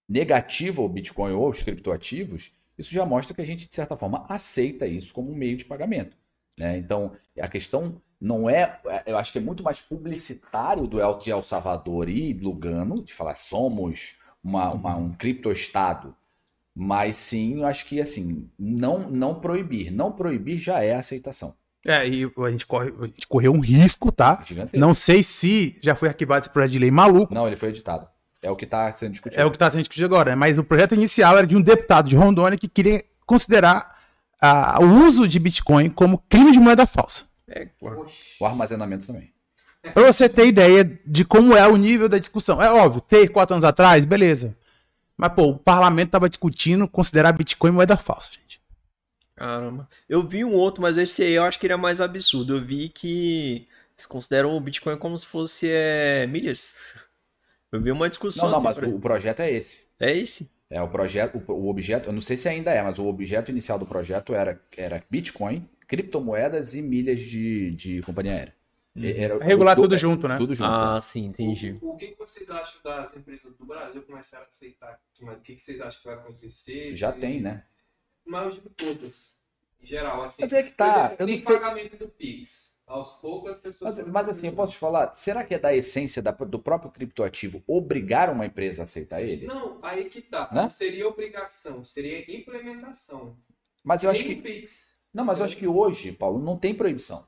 negativa 0.07 0.81
o 0.81 0.89
Bitcoin 0.89 1.31
ou 1.31 1.49
os 1.49 1.63
criptoativos, 1.63 2.51
isso 2.77 2.93
já 2.93 3.05
mostra 3.05 3.33
que 3.33 3.41
a 3.41 3.45
gente, 3.45 3.65
de 3.65 3.73
certa 3.73 3.95
forma, 3.95 4.25
aceita 4.27 4.85
isso 4.85 5.13
como 5.13 5.31
um 5.31 5.35
meio 5.35 5.55
de 5.55 5.63
pagamento. 5.63 6.17
Né? 6.59 6.77
Então, 6.77 7.13
a 7.39 7.47
questão 7.47 8.01
não 8.19 8.49
é. 8.49 8.81
Eu 9.05 9.17
acho 9.17 9.31
que 9.31 9.37
é 9.37 9.41
muito 9.41 9.63
mais 9.63 9.81
publicitário 9.81 10.87
do 10.87 10.99
El, 10.99 11.19
de 11.19 11.31
El 11.31 11.41
Salvador 11.41 12.09
e 12.09 12.33
Lugano, 12.33 13.01
de 13.01 13.13
falar 13.13 13.35
somos 13.35 14.17
uma, 14.43 14.71
uma, 14.71 14.97
um 14.97 15.13
criptoestado. 15.13 16.13
Mas 16.75 17.15
sim, 17.15 17.59
eu 17.59 17.65
acho 17.65 17.85
que 17.85 18.01
assim, 18.01 18.49
não, 18.57 18.99
não 19.09 19.35
proibir. 19.35 19.91
Não 19.91 20.11
proibir 20.11 20.57
já 20.57 20.83
é 20.83 20.95
aceitação. 20.95 21.55
É, 21.85 22.07
e 22.07 22.31
a 22.37 22.51
gente, 22.51 22.65
corre, 22.65 22.93
a 22.97 23.05
gente 23.05 23.27
correu 23.27 23.51
um 23.51 23.59
risco, 23.59 24.11
tá? 24.11 24.41
Gigantesco. 24.43 24.79
Não 24.79 24.93
sei 24.93 25.21
se 25.21 25.77
já 25.81 25.95
foi 25.95 26.07
arquivado 26.07 26.43
esse 26.43 26.49
projeto 26.49 26.71
de 26.71 26.79
lei 26.79 26.89
maluco. 26.89 27.33
Não, 27.33 27.45
ele 27.45 27.57
foi 27.57 27.69
editado. 27.69 28.07
É 28.41 28.49
o 28.49 28.55
que 28.55 28.65
está 28.65 28.91
sendo 28.93 29.11
discutido. 29.11 29.41
É 29.41 29.45
o 29.45 29.51
que 29.51 29.55
está 29.55 29.69
sendo 29.69 29.81
discutido 29.81 30.05
agora, 30.05 30.31
né? 30.31 30.35
Mas 30.35 30.57
o 30.57 30.63
projeto 30.63 30.95
inicial 30.95 31.37
era 31.37 31.45
de 31.45 31.55
um 31.55 31.61
deputado 31.61 32.09
de 32.09 32.15
Rondônia 32.15 32.57
que 32.57 32.67
queria 32.67 33.03
considerar 33.25 33.97
ah, 34.41 34.79
o 34.81 35.05
uso 35.05 35.27
de 35.27 35.39
Bitcoin 35.39 35.89
como 35.89 36.17
crime 36.29 36.51
de 36.51 36.59
moeda 36.59 36.85
falsa. 36.85 37.25
É, 37.47 37.67
o 38.39 38.45
armazenamento 38.45 39.05
também. 39.05 39.31
Para 39.93 40.11
você 40.11 40.29
ter 40.29 40.47
ideia 40.47 40.83
de 41.05 41.25
como 41.25 41.55
é 41.55 41.67
o 41.67 41.75
nível 41.75 42.07
da 42.07 42.17
discussão. 42.17 42.61
É 42.61 42.71
óbvio, 42.71 43.01
ter 43.01 43.27
quatro 43.29 43.53
anos 43.53 43.65
atrás, 43.65 44.05
beleza. 44.05 44.55
Mas, 45.17 45.33
pô, 45.33 45.49
o 45.49 45.57
parlamento 45.57 46.09
estava 46.09 46.29
discutindo 46.29 46.87
considerar 46.87 47.31
Bitcoin 47.31 47.71
moeda 47.71 47.95
falsa, 47.95 48.31
gente. 48.33 48.61
Caramba. 49.35 49.87
Eu 50.07 50.27
vi 50.27 50.43
um 50.43 50.53
outro, 50.53 50.81
mas 50.81 50.97
esse 50.97 51.23
aí 51.23 51.33
eu 51.33 51.43
acho 51.43 51.59
que 51.59 51.65
ele 51.65 51.73
é 51.73 51.77
mais 51.77 52.01
absurdo. 52.01 52.57
Eu 52.57 52.65
vi 52.65 52.89
que 52.89 53.67
eles 53.93 54.05
consideram 54.05 54.55
o 54.55 54.59
Bitcoin 54.59 54.97
como 54.97 55.17
se 55.17 55.25
fosse 55.25 55.67
é, 55.69 56.25
milhas. 56.27 56.77
Eu 57.71 57.81
vi 57.81 57.91
uma 57.91 58.09
discussão. 58.09 58.49
Não, 58.49 58.61
não, 58.61 58.69
assim, 58.69 58.81
mas 58.81 58.93
o 58.93 58.99
projeto 58.99 59.39
é 59.41 59.51
esse. 59.51 59.85
É 59.99 60.15
esse? 60.15 60.51
É 60.69 60.81
o 60.81 60.87
projeto, 60.87 61.41
o, 61.47 61.51
o, 61.51 61.69
objeto, 61.69 62.09
eu 62.09 62.13
não 62.13 62.21
sei 62.21 62.35
se 62.35 62.49
ainda 62.49 62.71
é, 62.71 62.81
mas 62.81 62.97
o 62.97 63.05
objeto 63.05 63.51
inicial 63.51 63.77
do 63.77 63.85
projeto 63.85 64.33
era, 64.33 64.59
era 64.75 65.03
Bitcoin, 65.09 65.67
criptomoedas 65.87 66.73
e 66.73 66.81
milhas 66.81 67.21
de, 67.21 67.71
de 67.71 68.01
companhia 68.01 68.33
aérea. 68.33 68.55
Uhum. 68.95 69.03
Era, 69.05 69.43
Regular 69.43 69.75
tudo, 69.75 69.85
tudo 69.85 69.97
junto, 69.97 70.27
né? 70.27 70.37
Tudo 70.37 70.53
junto. 70.53 70.69
Ah, 70.69 70.95
né? 70.95 71.01
sim, 71.01 71.25
entendi. 71.25 71.79
O, 71.81 71.93
o, 71.93 71.97
que 71.97 72.13
vocês 72.17 72.49
acham 72.49 72.79
das 72.83 73.15
empresas 73.15 73.55
do 73.55 73.65
Brasil 73.65 74.03
começaram 74.03 74.45
a 74.45 74.47
aceitar? 74.47 74.99
O 75.19 75.41
que 75.41 75.59
vocês 75.59 75.81
acham 75.81 75.99
que 75.99 76.07
vai 76.07 76.15
acontecer? 76.15 76.93
Já 76.93 77.11
tem, 77.11 77.41
né? 77.41 77.65
Mas 78.25 78.45
eu 78.45 78.51
digo 78.51 78.69
todas. 78.69 79.39
Em 79.81 79.85
geral, 79.87 80.23
assim. 80.23 80.43
Mas 80.43 80.53
é 80.53 80.63
que 80.63 80.73
tá. 80.73 81.05
Exemplo, 81.05 81.15
eu 81.19 81.27
não 81.27 81.37
sei... 81.37 81.45
pagamento 81.45 81.97
do 81.97 82.07
Pix. 82.07 82.71
Aos 82.85 83.13
poucos 83.13 83.51
as 83.51 83.59
pessoas. 83.59 83.97
Mas, 83.97 84.07
mas 84.07 84.29
assim, 84.29 84.47
eu 84.47 84.53
posso 84.53 84.73
te 84.73 84.77
falar, 84.77 85.13
será 85.13 85.43
que 85.43 85.55
é 85.55 85.59
da 85.59 85.73
essência 85.73 86.21
da, 86.21 86.31
do 86.31 86.59
próprio 86.59 86.91
criptoativo 86.91 87.63
obrigar 87.65 88.29
uma 88.29 88.45
empresa 88.45 88.83
a 88.83 88.85
aceitar 88.85 89.21
ele? 89.21 89.47
Não, 89.47 89.79
aí 89.81 90.05
que 90.05 90.21
tá. 90.21 90.49
Né? 90.51 90.63
Não 90.63 90.69
seria 90.69 91.07
obrigação, 91.07 91.83
seria 91.83 92.19
implementação. 92.35 93.37
Mas 93.83 94.03
eu 94.03 94.11
acho 94.11 94.23
que. 94.23 94.35
Pix. 94.35 95.01
Não, 95.13 95.23
mas 95.23 95.39
eu 95.39 95.45
acho 95.45 95.57
que 95.57 95.67
hoje, 95.67 96.11
Paulo, 96.11 96.39
não 96.39 96.57
tem 96.57 96.75
proibição. 96.75 97.25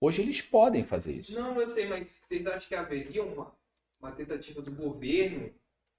Hoje 0.00 0.22
eles 0.22 0.42
podem 0.42 0.84
fazer 0.84 1.14
isso. 1.14 1.34
Não, 1.34 1.58
eu 1.60 1.68
sei, 1.68 1.88
mas 1.88 2.08
vocês 2.08 2.46
acham 2.46 2.68
que 2.68 2.74
haveria 2.74 3.24
uma, 3.24 3.52
uma 4.00 4.12
tentativa 4.12 4.60
do 4.60 4.70
governo 4.70 5.50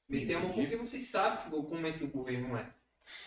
meter 0.07 0.35
a 0.35 0.39
mão? 0.39 0.53
Porque 0.53 0.75
vocês 0.75 1.07
sabem 1.07 1.43
que, 1.43 1.49
como 1.49 1.87
é 1.87 1.91
que 1.91 2.03
o 2.03 2.07
governo 2.07 2.55
é. 2.55 2.69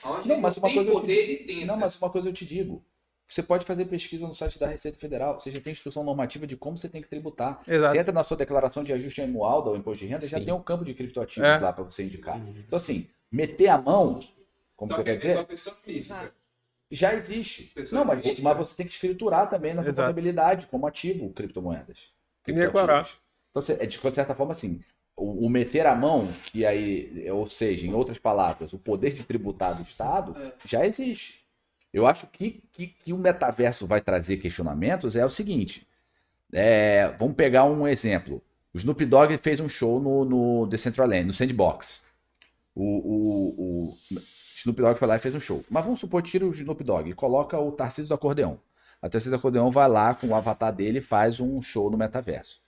Onde 0.05 0.29
não, 0.29 0.41
mas 0.41 0.57
uma 0.57 0.69
tem 0.69 0.77
coisa 0.77 0.93
poder, 0.93 1.15
te... 1.15 1.21
ele 1.21 1.45
tenta. 1.45 1.67
Não, 1.67 1.77
mas 1.77 2.01
uma 2.01 2.11
coisa 2.11 2.29
eu 2.29 2.33
te 2.33 2.47
digo. 2.47 2.85
Você 3.27 3.43
pode 3.43 3.65
fazer 3.65 3.85
pesquisa 3.85 4.27
no 4.27 4.35
site 4.35 4.59
da 4.59 4.67
Receita 4.67 4.99
Federal. 4.99 5.39
Você 5.39 5.53
já 5.53 5.61
tem 5.61 5.71
instrução 5.71 6.03
normativa 6.03 6.47
de 6.47 6.57
como 6.57 6.77
você 6.77 6.89
tem 6.89 7.01
que 7.01 7.09
tributar. 7.09 7.63
Exato. 7.67 7.95
Você 7.95 8.01
entra 8.01 8.13
na 8.13 8.25
sua 8.25 8.37
declaração 8.37 8.83
de 8.83 8.93
ajuste 8.93 9.23
anual 9.23 9.63
do 9.63 9.77
imposto 9.77 10.01
de 10.01 10.11
renda, 10.11 10.23
Sim. 10.23 10.31
já 10.31 10.41
tem 10.41 10.53
um 10.53 10.63
campo 10.63 10.85
de 10.85 10.95
criptoativos 10.95 11.49
é. 11.49 11.59
lá 11.59 11.73
para 11.73 11.85
você 11.85 12.03
indicar. 12.03 12.39
Então, 12.39 12.77
assim, 12.77 13.09
meter 13.31 13.69
a 13.69 13.79
mão, 13.79 14.21
como 14.77 14.91
Só 14.91 14.97
você 14.97 15.05
que 15.05 15.11
quer 15.11 15.17
dizer? 15.17 15.47
pessoa 15.47 15.77
física. 15.77 16.35
Já 16.91 17.15
existe. 17.15 17.65
Pessoa 17.75 18.01
não, 18.01 18.07
mas, 18.07 18.41
mas, 18.41 18.57
você 18.57 18.77
tem 18.77 18.87
que 18.87 18.93
escriturar 18.93 19.49
também 19.49 19.75
na 19.75 19.83
sua 19.83 19.93
contabilidade 19.93 20.67
como 20.67 20.87
ativo 20.87 21.31
criptomoedas. 21.31 22.13
Tem 22.43 22.55
que 22.55 22.61
declarar. 22.61 23.09
Então, 23.51 23.63
é 23.79 23.87
de 23.87 23.99
certa 24.15 24.35
forma, 24.35 24.53
assim, 24.53 24.81
o, 25.17 25.47
o, 25.47 25.51
meter 25.51 25.87
a 25.87 25.95
mão, 25.95 26.33
que 26.45 26.67
aí, 26.67 27.31
ou 27.31 27.49
seja, 27.49 27.87
em 27.87 27.93
outras 27.93 28.19
palavras, 28.19 28.73
o 28.73 28.79
poder 28.79 29.13
de 29.13 29.23
tributar 29.23 29.77
do 29.77 29.83
Estado, 29.83 30.37
é. 30.37 30.53
já 30.65 30.85
existe. 30.85 31.45
Eu 31.93 32.07
acho 32.07 32.27
que, 32.29 32.63
que, 32.73 32.89
que, 32.89 33.13
o 33.13 33.19
metaverso 33.19 33.87
vai 33.87 34.01
trazer 34.01 34.39
questionamentos 34.39 35.15
é 35.17 35.25
o 35.25 35.31
seguinte. 35.31 35.87
É, 36.53 37.09
vamos 37.19 37.37
pegar 37.37 37.65
um 37.65 37.87
exemplo. 37.87 38.43
O 38.73 38.79
Snoop 38.79 39.05
Dogg 39.05 39.37
fez 39.39 39.61
um 39.61 39.69
show 39.69 40.01
no, 40.01 40.25
no 40.25 40.67
Decentraland, 40.67 41.27
no 41.27 41.33
Sandbox. 41.33 42.03
O, 42.75 42.85
o, 42.85 43.89
o 44.13 44.21
Snoop 44.61 44.81
Dogg 44.81 44.99
foi 44.99 45.09
lá 45.09 45.17
e 45.17 45.19
fez 45.19 45.35
um 45.35 45.41
show. 45.41 45.65
Mas 45.71 45.85
vamos 45.85 46.01
supor, 46.01 46.23
tira 46.23 46.47
o 46.47 46.51
Snoop 46.51 46.85
Dogg 46.85 47.09
e 47.09 47.15
coloca 47.15 47.59
o 47.59 47.73
Tarcísio 47.73 48.09
do 48.09 48.15
Acordeão. 48.15 48.61
A 49.01 49.09
Tarcísio 49.09 49.31
do 49.31 49.37
Acordeão 49.37 49.71
vai 49.71 49.89
lá 49.89 50.15
com 50.15 50.27
o 50.29 50.35
avatar 50.35 50.75
dele 50.75 50.99
e 50.99 51.03
faz 51.03 51.41
um 51.41 51.63
show 51.63 51.91
no 51.91 51.97
metaverso. 51.97 52.61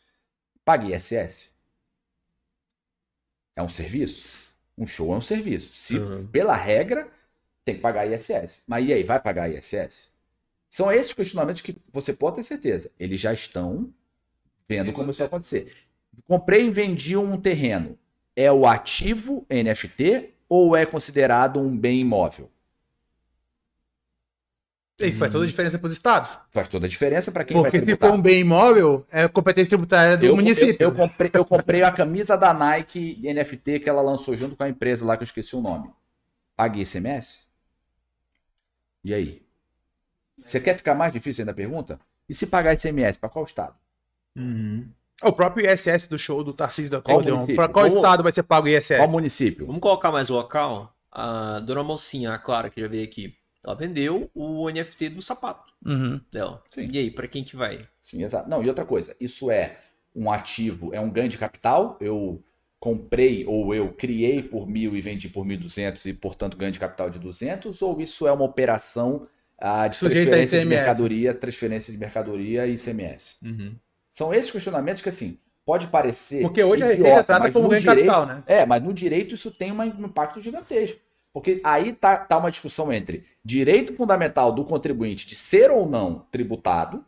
Paga 0.64 0.96
ISS? 0.96 1.52
É 3.54 3.62
um 3.62 3.68
serviço? 3.68 4.26
Um 4.78 4.86
show 4.86 5.12
é 5.12 5.18
um 5.18 5.20
serviço. 5.20 5.74
Se, 5.74 5.98
uhum. 5.98 6.26
pela 6.26 6.56
regra, 6.56 7.10
tem 7.62 7.74
que 7.74 7.82
pagar 7.82 8.06
ISS. 8.06 8.64
Mas 8.66 8.88
e 8.88 8.92
aí, 8.94 9.02
vai 9.02 9.20
pagar 9.20 9.50
ISS? 9.50 10.10
São 10.70 10.90
esses 10.90 11.12
questionamentos 11.12 11.60
que 11.60 11.76
você 11.92 12.14
pode 12.14 12.36
ter 12.36 12.42
certeza. 12.42 12.90
Eles 12.98 13.20
já 13.20 13.34
estão 13.34 13.92
vendo 14.66 14.94
como 14.94 15.10
isso 15.10 15.18
vai 15.18 15.26
acontecer. 15.26 15.76
Comprei 16.24 16.66
e 16.66 16.70
vendi 16.70 17.18
um 17.18 17.38
terreno. 17.38 17.98
É 18.34 18.50
o 18.50 18.66
ativo 18.66 19.46
NFT 19.50 20.32
ou 20.52 20.76
é 20.76 20.84
considerado 20.84 21.58
um 21.58 21.74
bem 21.74 22.00
imóvel? 22.00 22.50
Isso 25.00 25.18
faz 25.18 25.32
toda 25.32 25.44
a 25.44 25.46
diferença 25.46 25.78
para 25.78 25.86
os 25.86 25.94
estados. 25.94 26.38
Faz 26.50 26.68
toda 26.68 26.84
a 26.84 26.88
diferença 26.88 27.32
para 27.32 27.42
quem 27.42 27.56
Porque 27.56 27.78
vai 27.78 27.86
tributar. 27.86 28.10
se 28.10 28.14
for 28.14 28.18
um 28.18 28.22
bem 28.22 28.40
imóvel, 28.40 29.06
é 29.10 29.26
competência 29.26 29.70
tributária 29.70 30.14
do 30.14 30.26
eu, 30.26 30.36
município. 30.36 30.76
Eu, 30.78 30.90
eu, 30.90 30.94
comprei, 30.94 31.30
eu 31.32 31.44
comprei 31.46 31.82
a 31.82 31.90
camisa 31.90 32.36
da 32.36 32.52
Nike 32.52 33.18
NFT 33.24 33.80
que 33.80 33.88
ela 33.88 34.02
lançou 34.02 34.36
junto 34.36 34.54
com 34.54 34.62
a 34.62 34.68
empresa 34.68 35.06
lá 35.06 35.16
que 35.16 35.22
eu 35.22 35.26
esqueci 35.26 35.56
o 35.56 35.62
nome. 35.62 35.90
Paguei 36.54 36.82
ICMS? 36.82 37.46
E 39.02 39.14
aí? 39.14 39.42
Você 40.44 40.60
quer 40.60 40.76
ficar 40.76 40.94
mais 40.94 41.14
difícil 41.14 41.42
ainda 41.42 41.52
a 41.52 41.54
pergunta? 41.54 41.98
E 42.28 42.34
se 42.34 42.46
pagar 42.46 42.74
ICMS, 42.74 43.18
para 43.18 43.30
qual 43.30 43.46
estado? 43.46 43.74
Uhum. 44.36 44.86
O 45.22 45.32
próprio 45.32 45.70
ISS 45.70 46.06
do 46.06 46.18
show 46.18 46.42
do 46.42 46.52
Tarcísio 46.52 46.90
da 46.90 46.98
Acordeon. 46.98 47.46
Para 47.54 47.68
qual 47.68 47.84
Vamos... 47.86 47.98
estado 47.98 48.22
vai 48.22 48.32
ser 48.32 48.42
pago 48.42 48.66
o 48.66 48.68
ISS? 48.68 48.96
Qual 48.96 49.08
município? 49.08 49.66
Vamos 49.66 49.80
colocar 49.80 50.10
mais 50.10 50.28
local. 50.28 50.94
A 51.10 51.60
dona 51.60 51.82
Mocinha, 51.82 52.32
a 52.32 52.38
Clara, 52.38 52.70
que 52.70 52.80
já 52.80 52.88
veio 52.88 53.04
aqui, 53.04 53.34
ela 53.62 53.74
vendeu 53.74 54.30
o 54.34 54.68
NFT 54.70 55.10
do 55.10 55.22
sapato 55.22 55.72
uhum. 55.84 56.20
dela. 56.32 56.62
Sim. 56.70 56.88
E 56.90 56.98
aí, 56.98 57.10
para 57.10 57.28
quem 57.28 57.44
que 57.44 57.54
vai? 57.54 57.86
Sim, 58.00 58.24
exato. 58.24 58.48
Não, 58.48 58.62
e 58.62 58.68
outra 58.68 58.84
coisa, 58.84 59.14
isso 59.20 59.50
é 59.50 59.76
um 60.16 60.30
ativo, 60.30 60.94
é 60.94 61.00
um 61.00 61.10
ganho 61.10 61.28
de 61.28 61.38
capital. 61.38 61.96
Eu 62.00 62.42
comprei 62.80 63.44
ou 63.46 63.72
eu 63.74 63.92
criei 63.92 64.42
por 64.42 64.66
mil 64.66 64.96
e 64.96 65.00
vendi 65.00 65.28
por 65.28 65.46
1.200 65.46 66.06
e, 66.06 66.12
portanto, 66.12 66.56
ganho 66.56 66.72
de 66.72 66.80
capital 66.80 67.08
de 67.08 67.18
200? 67.18 67.80
Ou 67.82 68.00
isso 68.00 68.26
é 68.26 68.32
uma 68.32 68.44
operação 68.44 69.28
ah, 69.58 69.86
de 69.86 69.96
Sujeito 69.96 70.30
transferência 70.30 70.58
de 70.60 70.66
mercadoria, 70.66 71.34
transferência 71.34 71.92
de 71.92 71.98
mercadoria 71.98 72.66
e 72.66 72.74
ICMS? 72.74 73.36
Uhum. 73.42 73.76
São 74.12 74.32
esses 74.32 74.50
questionamentos 74.50 75.02
que, 75.02 75.08
assim, 75.08 75.38
pode 75.64 75.88
parecer. 75.88 76.42
Porque 76.42 76.62
hoje 76.62 76.84
idiota, 76.84 77.08
é 77.08 77.14
retrata 77.16 77.50
como 77.50 77.68
ganho 77.68 77.80
de 77.80 77.86
capital, 77.86 78.26
né? 78.26 78.44
É, 78.46 78.64
mas 78.64 78.80
no 78.82 78.92
direito 78.92 79.34
isso 79.34 79.50
tem 79.50 79.72
um 79.72 79.82
impacto 79.82 80.38
gigantesco. 80.38 81.00
Porque 81.32 81.60
aí 81.64 81.94
tá, 81.94 82.18
tá 82.18 82.36
uma 82.36 82.50
discussão 82.50 82.92
entre 82.92 83.24
direito 83.42 83.94
fundamental 83.96 84.52
do 84.52 84.64
contribuinte 84.64 85.26
de 85.26 85.34
ser 85.34 85.70
ou 85.70 85.88
não 85.88 86.26
tributado 86.30 87.04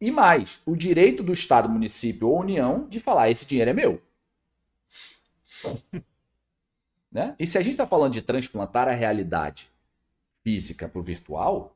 e 0.00 0.10
mais 0.10 0.62
o 0.66 0.76
direito 0.76 1.22
do 1.22 1.32
Estado, 1.32 1.68
município 1.68 2.28
ou 2.28 2.40
União 2.40 2.86
de 2.88 3.00
falar: 3.00 3.30
esse 3.30 3.46
dinheiro 3.46 3.70
é 3.70 3.74
meu. 3.74 4.02
Né? 7.10 7.34
E 7.38 7.46
se 7.46 7.56
a 7.56 7.62
gente 7.62 7.72
está 7.72 7.86
falando 7.86 8.12
de 8.12 8.20
transplantar 8.20 8.88
a 8.88 8.92
realidade 8.92 9.70
física 10.44 10.86
para 10.86 10.98
o 10.98 11.02
virtual, 11.02 11.75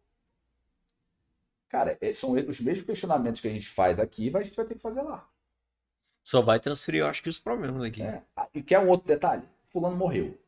cara, 1.71 1.97
é- 2.01 2.13
são 2.13 2.33
os 2.33 2.61
mesmos 2.61 2.85
questionamentos 2.85 3.41
que 3.41 3.49
a 3.49 3.53
gente 3.53 3.69
faz 3.69 3.99
aqui, 3.99 4.31
a 4.37 4.43
gente 4.43 4.57
vai 4.57 4.67
ter 4.67 4.75
que 4.75 4.81
fazer 4.81 5.01
lá. 5.03 5.27
Só 6.23 6.43
vai 6.43 6.61
transferir, 6.61 7.01
eu 7.01 7.07
acho 7.07 7.23
que 7.23 7.29
os 7.31 7.39
problemas 7.39 7.83
aqui. 7.83 8.03
É. 8.03 8.23
Ah, 8.37 8.49
E 8.55 8.63
quer 8.63 8.79
um 8.79 8.89
outro 8.89 9.07
detalhe? 9.07 9.43
Fulano 9.71 9.97
morreu. 9.97 10.39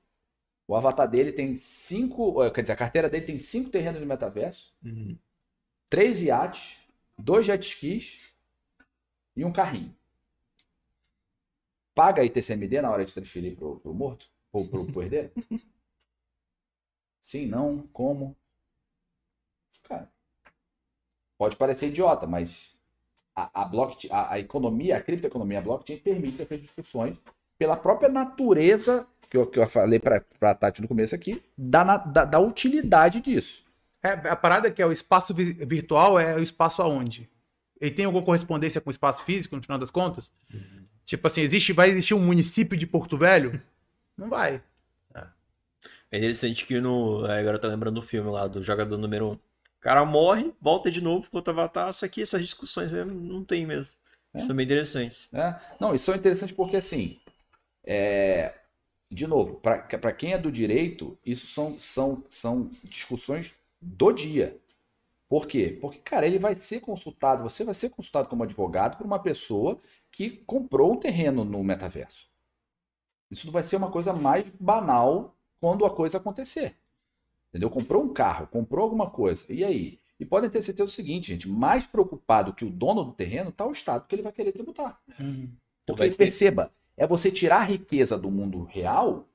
O 0.68 0.76
avatar 0.76 1.08
dele 1.08 1.32
tem 1.32 1.54
cinco. 1.54 2.42
eh, 2.42 2.50
Quer 2.50 2.62
dizer, 2.62 2.72
a 2.74 2.76
carteira 2.76 3.08
dele 3.08 3.24
tem 3.26 3.38
cinco 3.38 3.70
terrenos 3.70 4.00
no 4.00 4.06
metaverso, 4.06 4.76
Uhum. 4.84 5.16
três 5.88 6.22
iates, 6.22 6.80
dois 7.18 7.46
jet 7.46 7.62
skis 7.66 8.32
e 9.36 9.44
um 9.44 9.52
carrinho. 9.52 9.94
Paga 11.94 12.22
a 12.22 12.24
ITCMD 12.24 12.80
na 12.82 12.90
hora 12.90 13.04
de 13.04 13.12
transferir 13.12 13.56
pro, 13.56 13.78
pro 13.80 13.94
morto? 13.94 14.26
Ou 14.52 14.66
pro, 14.68 14.84
pro 14.86 15.02
herdeiro? 15.02 15.30
Sim, 17.20 17.46
não, 17.46 17.86
como? 17.92 18.36
Cara, 19.84 20.10
pode 21.42 21.56
parecer 21.56 21.88
idiota, 21.88 22.24
mas 22.24 22.78
a, 23.34 23.62
a, 23.62 23.64
blockchain, 23.64 24.08
a, 24.12 24.34
a 24.34 24.38
economia, 24.38 24.96
a 24.96 25.00
criptoeconomia, 25.00 25.58
a 25.58 25.62
blockchain 25.62 25.96
permite 25.98 26.40
essas 26.40 26.60
discussões 26.60 27.16
pela 27.58 27.76
própria 27.76 28.08
natureza, 28.08 29.04
que 29.28 29.36
eu, 29.36 29.44
que 29.44 29.58
eu 29.58 29.68
falei 29.68 29.98
para 29.98 30.22
a 30.40 30.54
Tati 30.54 30.80
no 30.80 30.86
começo 30.86 31.16
aqui, 31.16 31.42
da, 31.58 31.84
na- 31.84 31.96
da, 31.96 32.24
da 32.24 32.38
utilidade 32.38 33.20
disso. 33.20 33.64
É, 34.04 34.10
a 34.10 34.36
parada 34.36 34.70
que 34.70 34.80
é 34.80 34.86
o 34.86 34.92
espaço 34.92 35.34
vi- 35.34 35.52
virtual 35.52 36.16
é 36.16 36.36
o 36.36 36.42
espaço 36.42 36.80
aonde? 36.80 37.28
Ele 37.80 37.90
tem 37.90 38.04
alguma 38.04 38.24
correspondência 38.24 38.80
com 38.80 38.90
o 38.90 38.92
espaço 38.92 39.24
físico, 39.24 39.56
no 39.56 39.62
final 39.62 39.78
das 39.80 39.90
contas? 39.90 40.32
Tipo 41.04 41.26
assim, 41.26 41.40
existe, 41.40 41.72
vai 41.72 41.90
existir 41.90 42.14
um 42.14 42.20
município 42.20 42.76
de 42.78 42.86
Porto 42.86 43.18
Velho? 43.18 43.60
Não 44.16 44.28
vai. 44.28 44.62
É 46.10 46.18
interessante 46.18 46.64
que 46.66 46.80
no. 46.80 47.26
é, 47.26 47.40
Agora 47.40 47.56
eu 47.56 47.60
tô 47.60 47.66
lembrando 47.68 47.96
do 48.00 48.06
filme 48.06 48.30
lá 48.30 48.46
do 48.46 48.62
jogador 48.62 48.96
número 48.98 49.32
1. 49.32 49.38
O 49.82 49.84
cara 49.84 50.04
morre, 50.04 50.54
volta 50.60 50.92
de 50.92 51.00
novo 51.00 51.28
pro 51.28 51.38
outro 51.38 51.52
avatar. 51.52 51.90
Isso 51.90 52.04
aqui, 52.04 52.22
essas 52.22 52.40
discussões 52.40 52.92
mesmo, 52.92 53.12
não 53.12 53.42
tem 53.44 53.66
mesmo. 53.66 53.98
É. 54.32 54.38
São 54.38 54.54
bem 54.54 54.64
interessantes. 54.64 55.26
né? 55.32 55.60
Não, 55.80 55.92
isso 55.92 56.12
é 56.12 56.16
interessante 56.16 56.54
porque, 56.54 56.76
assim, 56.76 57.18
é, 57.82 58.54
de 59.10 59.26
novo, 59.26 59.56
para 59.56 60.12
quem 60.12 60.34
é 60.34 60.38
do 60.38 60.52
direito, 60.52 61.18
isso 61.26 61.48
são, 61.48 61.76
são, 61.80 62.22
são 62.30 62.70
discussões 62.84 63.54
do 63.80 64.12
dia. 64.12 64.56
Por 65.28 65.48
quê? 65.48 65.76
Porque, 65.80 65.98
cara, 65.98 66.28
ele 66.28 66.38
vai 66.38 66.54
ser 66.54 66.78
consultado, 66.78 67.42
você 67.42 67.64
vai 67.64 67.74
ser 67.74 67.90
consultado 67.90 68.28
como 68.28 68.44
advogado 68.44 68.96
por 68.96 69.04
uma 69.04 69.18
pessoa 69.18 69.80
que 70.12 70.30
comprou 70.30 70.92
um 70.92 70.96
terreno 70.96 71.44
no 71.44 71.64
metaverso. 71.64 72.28
Isso 73.28 73.46
não 73.46 73.52
vai 73.52 73.64
ser 73.64 73.78
uma 73.78 73.90
coisa 73.90 74.12
mais 74.12 74.48
banal 74.60 75.34
quando 75.60 75.84
a 75.84 75.90
coisa 75.90 76.18
acontecer. 76.18 76.76
Entendeu? 77.52 77.68
Comprou 77.68 78.02
um 78.02 78.08
carro, 78.12 78.46
comprou 78.46 78.82
alguma 78.84 79.10
coisa. 79.10 79.52
E 79.52 79.62
aí? 79.62 80.00
E 80.18 80.24
podem 80.24 80.48
ter 80.48 80.62
certeza 80.62 80.86
do 80.86 80.90
seguinte, 80.90 81.28
gente, 81.28 81.48
mais 81.48 81.86
preocupado 81.86 82.54
que 82.54 82.64
o 82.64 82.70
dono 82.70 83.04
do 83.04 83.12
terreno 83.12 83.50
está 83.50 83.66
o 83.66 83.72
Estado 83.72 84.06
que 84.08 84.14
ele 84.14 84.22
vai 84.22 84.32
querer 84.32 84.52
tributar. 84.52 84.98
Porque 85.86 85.98
Vai 85.98 86.08
ter- 86.10 86.16
perceba, 86.16 86.72
é 86.96 87.06
você 87.06 87.30
tirar 87.30 87.56
a 87.60 87.64
riqueza 87.64 88.16
do 88.16 88.30
mundo 88.30 88.62
real, 88.62 89.28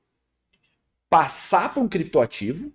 passar 1.08 1.72
para 1.72 1.82
um 1.82 1.88
criptoativo, 1.88 2.72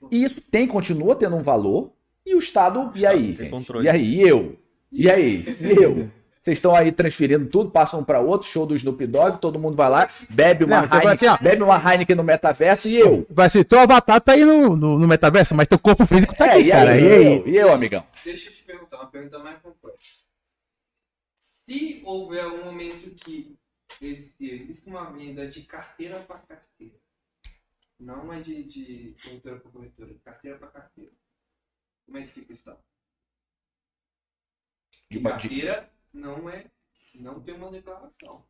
o 0.00 0.08
e 0.10 0.24
isso 0.24 0.40
tem, 0.40 0.66
continua 0.66 1.14
tendo 1.14 1.36
um 1.36 1.42
valor, 1.42 1.92
e 2.26 2.34
o 2.34 2.38
Estado, 2.38 2.90
e 2.94 2.98
Estado 2.98 3.12
aí, 3.16 3.34
gente? 3.34 3.50
controle. 3.50 3.86
E 3.86 3.88
aí, 3.88 4.14
e 4.14 4.20
eu? 4.22 4.58
E 4.90 5.10
aí? 5.10 5.44
E 5.60 5.82
eu? 5.82 6.10
Vocês 6.44 6.58
estão 6.58 6.76
aí 6.76 6.92
transferindo 6.92 7.48
tudo, 7.48 7.70
passam 7.70 8.00
um 8.00 8.04
para 8.04 8.20
outro, 8.20 8.46
show 8.46 8.66
do 8.66 8.74
Snoop 8.74 9.06
Dogg, 9.06 9.40
todo 9.40 9.58
mundo 9.58 9.74
vai 9.78 9.88
lá, 9.88 10.10
bebe 10.28 10.64
uma, 10.64 10.82
Não, 10.82 10.84
Heineken, 10.84 11.08
assim, 11.10 11.26
ó. 11.26 11.38
bebe 11.38 11.62
uma 11.62 11.78
Heineken 11.78 12.14
no 12.14 12.22
metaverso, 12.22 12.86
e 12.86 12.96
eu? 13.00 13.26
Vai 13.30 13.48
ser, 13.48 13.64
teu 13.64 13.78
avatar 13.78 14.20
tá 14.20 14.32
aí 14.34 14.44
no, 14.44 14.76
no, 14.76 14.98
no 14.98 15.08
metaverso, 15.08 15.54
mas 15.54 15.66
teu 15.66 15.78
corpo 15.78 16.04
físico 16.06 16.36
tá 16.36 16.48
É, 16.48 16.50
aqui, 16.50 16.60
e 16.64 16.70
cara. 16.70 16.90
aí? 16.92 17.02
E 17.02 17.12
aí? 17.12 17.36
eu? 17.38 17.48
E 17.48 17.56
eu, 17.56 17.72
amigão? 17.72 18.06
Deixa 18.22 18.50
eu 18.50 18.54
te 18.54 18.62
perguntar, 18.62 18.98
uma 18.98 19.06
pergunta 19.06 19.38
mais 19.38 19.58
complexa. 19.62 20.24
Se 21.38 22.02
houver 22.04 22.46
um 22.46 22.62
momento 22.66 23.08
que 23.14 23.56
ex- 24.02 24.38
existe 24.38 24.86
uma 24.86 25.10
venda 25.12 25.48
de 25.48 25.62
carteira 25.62 26.20
para 26.24 26.40
carteira, 26.40 26.94
não 27.98 28.30
é 28.30 28.40
de, 28.42 28.64
de 28.64 29.16
corretora 29.24 29.60
para 29.60 29.70
corretora, 29.70 30.12
de 30.12 30.20
carteira 30.20 30.58
para 30.58 30.68
carteira, 30.68 31.10
como 32.04 32.18
é 32.18 32.22
que 32.24 32.28
fica 32.28 32.50
o 32.50 32.52
estado? 32.52 32.80
De 35.10 35.18
De 35.18 35.18
uma- 35.26 35.30
de- 35.38 35.48
carteira 35.48 35.93
não 36.14 36.48
é, 36.48 36.66
não 37.16 37.40
tem 37.40 37.54
uma 37.54 37.70
declaração. 37.70 38.42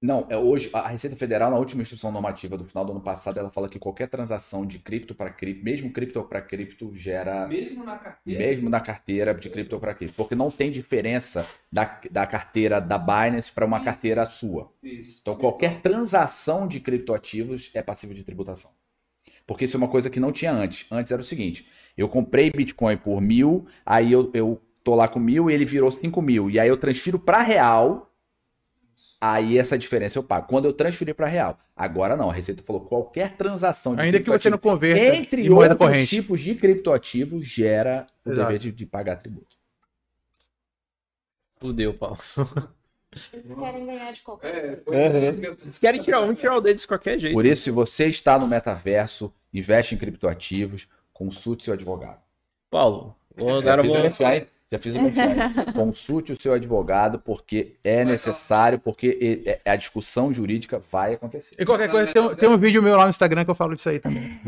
Não, 0.00 0.26
é 0.28 0.36
hoje 0.36 0.68
a 0.74 0.88
Receita 0.88 1.16
Federal, 1.16 1.50
na 1.50 1.56
última 1.56 1.80
instrução 1.80 2.12
normativa 2.12 2.56
do 2.56 2.64
final 2.66 2.84
do 2.84 2.92
ano 2.92 3.00
passado, 3.00 3.38
ela 3.38 3.50
fala 3.50 3.68
que 3.68 3.78
qualquer 3.78 4.08
transação 4.08 4.66
de 4.66 4.78
cripto 4.78 5.14
para 5.14 5.30
cripto, 5.30 5.64
mesmo 5.64 5.90
cripto 5.90 6.22
para 6.22 6.42
cripto, 6.42 6.92
gera 6.94 7.48
Mesmo 7.48 7.82
na 7.82 7.96
carteira. 7.98 8.38
mesmo 8.38 8.68
na 8.68 8.78
carteira 8.80 9.34
de 9.34 9.48
cripto 9.48 9.80
para 9.80 9.94
cripto, 9.94 10.14
porque 10.14 10.34
não 10.34 10.50
tem 10.50 10.70
diferença 10.70 11.48
da, 11.72 11.98
da 12.10 12.26
carteira 12.26 12.78
da 12.78 12.98
Binance 12.98 13.50
para 13.50 13.64
uma 13.64 13.78
Isso. 13.78 13.84
carteira 13.86 14.30
sua. 14.30 14.70
Isso. 14.82 15.18
Então 15.22 15.34
qualquer 15.34 15.80
transação 15.80 16.68
de 16.68 16.78
criptoativos 16.78 17.70
é 17.74 17.82
passível 17.82 18.14
de 18.14 18.22
tributação. 18.22 18.70
Porque 19.46 19.64
isso 19.64 19.76
é 19.76 19.78
uma 19.78 19.88
coisa 19.88 20.10
que 20.10 20.20
não 20.20 20.32
tinha 20.32 20.52
antes. 20.52 20.86
Antes 20.90 21.12
era 21.12 21.22
o 21.22 21.24
seguinte: 21.24 21.68
eu 21.96 22.08
comprei 22.08 22.50
Bitcoin 22.50 22.96
por 22.98 23.20
mil, 23.20 23.66
aí 23.84 24.12
eu, 24.12 24.30
eu 24.34 24.60
tô 24.86 24.94
lá 24.94 25.08
com 25.08 25.18
mil 25.18 25.50
e 25.50 25.52
ele 25.54 25.64
virou 25.64 25.90
cinco 25.90 26.22
mil. 26.22 26.48
E 26.48 26.60
aí 26.60 26.68
eu 26.68 26.76
transfiro 26.76 27.18
para 27.18 27.42
real, 27.42 28.08
aí 29.20 29.58
essa 29.58 29.76
diferença 29.76 30.16
eu 30.16 30.22
pago. 30.22 30.46
Quando 30.46 30.66
eu 30.66 30.72
transferir 30.72 31.12
para 31.12 31.26
real. 31.26 31.58
Agora 31.74 32.16
não, 32.16 32.30
a 32.30 32.32
Receita 32.32 32.62
falou 32.62 32.82
qualquer 32.86 33.36
transação 33.36 33.96
de 33.96 34.02
Ainda 34.02 34.20
que 34.20 34.30
você 34.30 34.48
não 34.48 34.56
criptoativo, 34.56 34.94
converta 34.96 35.16
entre 35.18 35.44
em 35.44 35.50
moeda 35.50 35.74
outros 35.74 35.88
corrente. 35.90 36.08
tipos 36.14 36.40
de 36.40 36.54
criptoativos, 36.54 37.44
gera 37.44 38.06
o 38.24 38.30
Exato. 38.30 38.46
dever 38.46 38.58
de, 38.60 38.70
de 38.70 38.86
pagar 38.86 39.16
tributo. 39.16 39.56
Fudeu, 41.60 41.92
Paulo. 41.92 42.18
Querem 43.58 43.86
ganhar 43.86 44.12
de 44.12 44.22
qualquer 44.22 44.82
É, 44.88 45.30
Uhum. 45.30 45.40
que 45.40 45.46
eu- 45.46 45.56
Eles 45.62 45.78
querem 45.80 46.00
tirar 46.00 46.20
um 46.20 46.30
e 46.32 46.36
tirar 46.36 46.56
o 46.56 46.60
dedo 46.60 46.78
de 46.78 46.86
qualquer 46.86 47.18
jeito. 47.18 47.34
Por 47.34 47.44
isso, 47.44 47.62
se 47.62 47.70
você 47.72 48.06
está 48.06 48.38
no 48.38 48.46
metaverso, 48.46 49.32
investe 49.52 49.94
em 49.94 49.98
criptoativos, 49.98 50.86
consulte 51.12 51.64
seu 51.64 51.72
advogado. 51.74 52.20
Paulo, 52.70 53.16
vou- 53.34 53.56
agora 53.58 53.82
vou. 53.82 53.96
merchan, 54.00 54.34
hein? 54.34 54.46
Já 54.70 54.78
fiz 54.78 54.94
o. 54.94 54.98
Consulte 55.72 56.32
o 56.32 56.40
seu 56.40 56.52
advogado, 56.52 57.18
porque 57.20 57.76
é 57.84 58.04
necessário, 58.04 58.78
porque 58.80 59.40
é- 59.64 59.70
a 59.70 59.76
discussão 59.76 60.32
jurídica 60.32 60.78
vai 60.78 61.14
acontecer. 61.14 61.56
E 61.58 61.64
qualquer 61.64 61.88
coisa, 61.90 62.12
tem, 62.12 62.20
um- 62.22 62.34
tem 62.34 62.48
um 62.48 62.58
vídeo 62.58 62.82
meu 62.82 62.96
lá 62.96 63.04
no 63.04 63.10
Instagram 63.10 63.44
que 63.44 63.50
eu 63.50 63.54
falo 63.54 63.76
disso 63.76 63.88
aí 63.88 64.00
também. 64.00 64.40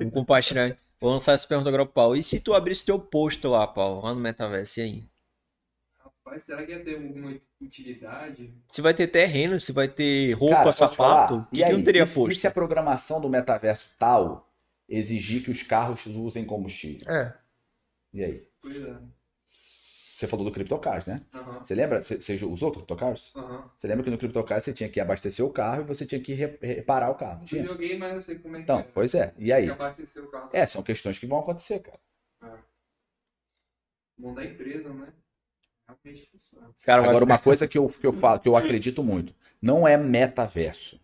Vou 0.00 0.10
compartilhar. 0.10 0.76
Vou 0.98 1.10
lançar 1.10 1.32
essa 1.32 1.46
pergunta 1.46 1.68
agora 1.68 1.84
pro 1.84 1.92
Paulo. 1.92 2.16
E 2.16 2.22
se 2.22 2.40
tu 2.40 2.54
abrisse 2.54 2.86
teu 2.86 2.98
posto 2.98 3.48
lá, 3.48 3.66
Paulo, 3.66 4.00
lá 4.02 4.14
no 4.14 4.20
Metaverso, 4.20 4.80
e 4.80 4.82
aí? 4.82 5.04
Rapaz, 6.02 6.44
será 6.44 6.64
que 6.64 6.72
ia 6.72 6.82
ter 6.82 6.94
alguma 6.94 7.36
utilidade? 7.60 8.54
Se 8.70 8.80
vai 8.80 8.94
ter 8.94 9.06
terreno, 9.06 9.60
se 9.60 9.70
vai 9.70 9.86
ter 9.86 10.32
roupa, 10.32 10.56
Cara, 10.56 10.72
sapato, 10.72 11.34
o 11.36 11.40
que, 11.46 11.56
E 11.56 11.58
que 11.58 11.64
aí, 11.64 11.72
não 11.74 11.84
teria 11.84 12.04
e 12.04 12.06
posto? 12.06 12.32
E 12.32 12.34
se 12.34 12.46
a 12.46 12.50
programação 12.50 13.20
do 13.20 13.28
metaverso 13.28 13.90
tal 13.98 14.50
exigir 14.88 15.42
que 15.44 15.50
os 15.50 15.62
carros 15.62 16.06
usem 16.06 16.44
combustível? 16.46 17.02
É. 17.12 17.34
E 18.14 18.24
aí? 18.24 18.48
Pois 18.62 18.76
é. 18.76 18.96
Você 20.16 20.26
falou 20.26 20.44
do 20.46 20.52
CryptoCars, 20.52 21.06
né? 21.06 21.20
Aham, 21.34 21.60
Você 21.62 21.74
lembra? 21.74 22.00
Você, 22.02 22.18
você 22.20 22.44
usou 22.44 22.70
o 22.70 22.72
CryptoCars? 22.72 23.34
aham. 23.36 23.62
Você 23.76 23.86
lembra 23.86 24.04
que 24.04 24.10
no 24.10 24.16
CryptoCars 24.18 24.64
você 24.64 24.72
tinha 24.72 24.88
que 24.88 24.98
abastecer 24.98 25.44
o 25.44 25.50
carro 25.50 25.82
e 25.82 25.84
você 25.84 26.06
tinha 26.06 26.20
que 26.20 26.32
re- 26.32 26.58
reparar 26.62 27.10
o 27.10 27.14
carro, 27.14 27.34
não 27.34 27.42
Eu 27.42 27.46
tinha? 27.48 27.64
joguei, 27.66 27.98
mas 27.98 28.14
não 28.14 28.20
sei 28.22 28.38
como 28.38 28.56
é 28.56 28.58
que 28.58 28.62
Então, 28.64 28.80
é. 28.80 28.92
pois 28.94 29.14
é. 29.14 29.34
E 29.38 29.52
aí? 29.52 29.70
abastecer 29.70 30.24
o 30.24 30.28
carro. 30.28 30.48
É, 30.52 30.66
são 30.66 30.82
questões 30.82 31.18
que 31.18 31.26
vão 31.26 31.40
acontecer, 31.40 31.80
cara. 31.80 31.98
Mão 34.18 34.34
da 34.34 34.44
empresa, 34.44 34.92
né? 34.92 35.12
Realmente 35.86 36.28
funciona. 36.30 36.70
Cara, 36.82 37.02
Agora, 37.02 37.24
uma 37.24 37.38
coisa 37.38 37.68
que 37.68 37.78
eu, 37.78 37.88
que 37.88 38.06
eu 38.06 38.12
falo, 38.12 38.40
que 38.40 38.48
eu 38.48 38.56
acredito 38.56 39.02
muito, 39.02 39.34
não 39.60 39.86
é 39.86 39.96
metaverso, 39.96 41.00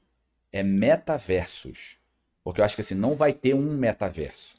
é 0.52 0.62
metaversos. 0.62 1.98
Porque 2.44 2.60
eu 2.60 2.64
acho 2.64 2.74
que 2.74 2.80
assim, 2.82 2.94
não 2.94 3.14
vai 3.14 3.32
ter 3.32 3.54
um 3.54 3.76
metaverso. 3.76 4.56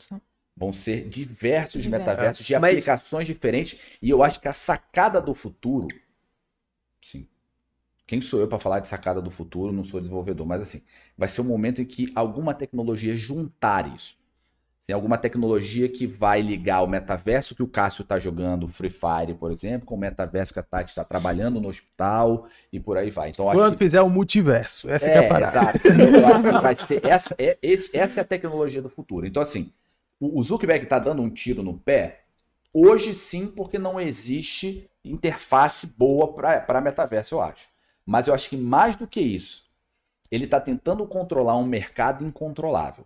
Vão 0.55 0.71
ser 0.71 1.07
diversos 1.09 1.85
metaversos 1.87 2.45
de 2.45 2.53
Mas- 2.59 2.73
aplicações 2.73 3.25
diferentes. 3.27 3.79
E 4.01 4.09
eu 4.09 4.21
acho 4.23 4.39
que 4.39 4.47
a 4.47 4.53
sacada 4.53 5.19
do 5.19 5.33
futuro. 5.33 5.87
Sim. 7.01 7.27
Quem 8.05 8.21
sou 8.21 8.39
eu 8.39 8.47
para 8.47 8.59
falar 8.59 8.79
de 8.79 8.87
sacada 8.87 9.21
do 9.21 9.31
futuro? 9.31 9.71
Não 9.73 9.83
sou 9.83 9.99
desenvolvedor, 9.99 10.45
mas 10.45 10.61
assim, 10.61 10.81
vai 11.17 11.27
ser 11.27 11.41
um 11.41 11.45
momento 11.45 11.81
em 11.81 11.85
que 11.85 12.11
alguma 12.15 12.53
tecnologia 12.53 13.15
juntar 13.15 13.93
isso. 13.93 14.21
Tem 14.85 14.93
alguma 14.93 15.17
tecnologia 15.17 15.87
que 15.87 16.05
vai 16.05 16.41
ligar 16.41 16.81
o 16.81 16.87
metaverso 16.87 17.55
que 17.55 17.63
o 17.63 17.67
Cássio 17.67 18.03
está 18.03 18.19
jogando 18.19 18.67
Free 18.67 18.89
Fire, 18.89 19.33
por 19.33 19.49
exemplo, 19.49 19.87
com 19.87 19.95
o 19.95 19.97
metaverso 19.97 20.51
que 20.51 20.59
a 20.59 20.63
Tati 20.63 20.89
está 20.91 21.05
trabalhando 21.05 21.61
no 21.61 21.69
hospital 21.69 22.47
e 22.71 22.81
por 22.81 22.97
aí 22.97 23.09
vai. 23.09 23.29
Então, 23.29 23.45
Quando 23.45 23.77
que 23.77 23.83
fizer 23.85 24.01
o 24.01 24.09
multiverso. 24.09 24.89
Essa 24.89 25.05
que 25.05 25.11
é 25.11 25.23
é, 25.23 25.25
a 25.25 25.29
parada. 25.29 25.71
exato. 25.73 26.61
Vai 26.61 26.75
ser 26.75 27.07
essa, 27.07 27.33
é, 27.39 27.57
esse- 27.61 27.95
essa 27.97 28.19
é 28.19 28.21
a 28.21 28.25
tecnologia 28.25 28.81
do 28.81 28.89
futuro. 28.89 29.25
Então, 29.25 29.41
assim, 29.41 29.71
o, 30.19 30.41
Zuckerberg 30.43 30.83
está 30.83 30.99
dando 30.99 31.21
um 31.21 31.29
tiro 31.29 31.61
no 31.61 31.77
pé, 31.77 32.23
hoje 32.73 33.13
sim, 33.13 33.47
porque 33.47 33.77
não 33.77 33.99
existe 33.99 34.89
interface 35.03 35.87
boa 35.97 36.33
para 36.33 36.81
metaverso, 36.81 37.35
eu 37.35 37.41
acho. 37.41 37.67
Mas 38.05 38.27
eu 38.27 38.33
acho 38.33 38.49
que 38.49 38.57
mais 38.57 38.95
do 38.95 39.07
que 39.07 39.21
isso, 39.21 39.65
ele 40.31 40.45
está 40.45 40.59
tentando 40.59 41.05
controlar 41.05 41.57
um 41.57 41.65
mercado 41.65 42.25
incontrolável. 42.25 43.05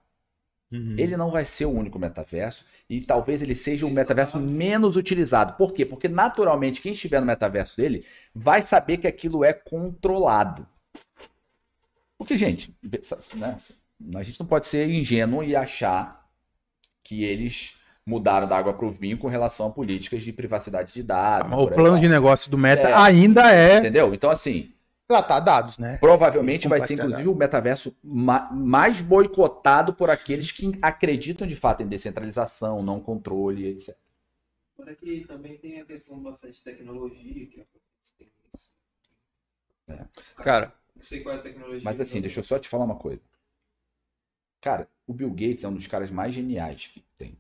Uhum. 0.72 0.96
Ele 0.98 1.16
não 1.16 1.32
vai 1.32 1.46
ser 1.46 1.66
o 1.66 1.72
único 1.72 1.98
metaverso 1.98 2.66
e 2.90 3.00
talvez 3.00 3.42
ele 3.42 3.56
seja 3.56 3.86
o 3.86 3.90
metaverso 3.90 4.38
menos 4.38 4.96
utilizado. 4.96 5.54
Por 5.54 5.74
quê? 5.74 5.86
Porque 5.86 6.10
naturalmente 6.10 6.82
quem 6.82 6.92
estiver 6.92 7.20
no 7.20 7.26
metaverso 7.26 7.78
dele 7.78 8.06
vai 8.34 8.62
saber 8.62 8.98
que 8.98 9.08
aquilo 9.08 9.44
é 9.44 9.54
controlado. 9.54 10.68
Porque, 12.18 12.36
gente, 12.36 12.76
né, 13.36 13.58
a 14.16 14.24
gente 14.24 14.40
não 14.40 14.48
pode 14.48 14.68
ser 14.68 14.90
ingênuo 14.90 15.44
e 15.44 15.56
achar 15.56 16.27
que 17.08 17.24
eles 17.24 17.76
mudaram 18.06 18.48
da 18.48 18.58
água 18.58 18.74
para 18.74 18.86
o 18.86 18.92
vinho 18.92 19.18
com 19.18 19.28
relação 19.28 19.68
a 19.68 19.72
políticas 19.72 20.24
de 20.24 20.34
privacidade 20.34 20.94
de 20.94 21.04
dados. 21.04 21.52
o 21.52 21.64
por 21.66 21.74
aí 21.74 21.76
plano 21.78 22.00
de 22.00 22.08
negócio 22.10 22.52
do 22.52 22.58
Meta 22.58 22.88
É. 22.88 22.94
ainda 22.94 23.52
é 23.54 23.78
Entendeu? 23.78 24.14
Então, 24.14 24.30
assim, 24.30 24.72
tratar 25.08 25.40
dados, 25.40 25.78
né? 25.78 25.98
provavelmente 25.98 26.68
vai 26.68 26.86
ser, 26.86 26.94
inclusive, 26.96 27.28
o 27.28 27.36
metaverso 27.36 27.96
ma- 28.04 28.50
mais 28.52 29.02
boicotado 29.02 29.94
por 29.94 30.10
aqueles 30.10 30.52
que 30.52 30.78
acreditam 30.82 31.48
de 31.48 31.56
fato 31.56 31.82
em 31.82 31.88
descentralização, 31.88 32.84
não 32.84 33.00
controle, 33.00 33.68
etc. 33.68 33.96
Fora 34.76 34.94
que 34.96 35.26
também 35.26 35.58
tem 35.58 35.82
a 35.82 35.86
questão 35.86 36.20
bastante 36.20 36.56
de 36.60 36.64
tecnologia, 36.64 37.48
que 37.48 37.62
é 37.62 37.66
tem 38.18 38.28
isso. 38.54 38.70
Cara, 40.36 40.74
Não 40.96 41.04
sei 41.04 41.22
qual 41.22 41.36
é 41.36 41.40
a 41.40 41.42
tecnologia. 41.42 41.82
Mas 41.84 42.00
assim, 42.02 42.22
deixa 42.22 42.40
eu 42.40 42.44
só 42.44 42.60
te 42.60 42.68
falar 42.68 42.86
uma 42.86 42.96
coisa. 42.96 43.22
Cara, 44.62 44.88
o 45.08 45.14
Bill 45.14 45.30
Gates 45.32 45.64
é 45.64 45.68
um 45.68 45.74
dos 45.74 45.88
caras 45.88 46.12
mais 46.12 46.36
geniais 46.36 46.88
que 46.88 47.02
tem. 47.18 47.38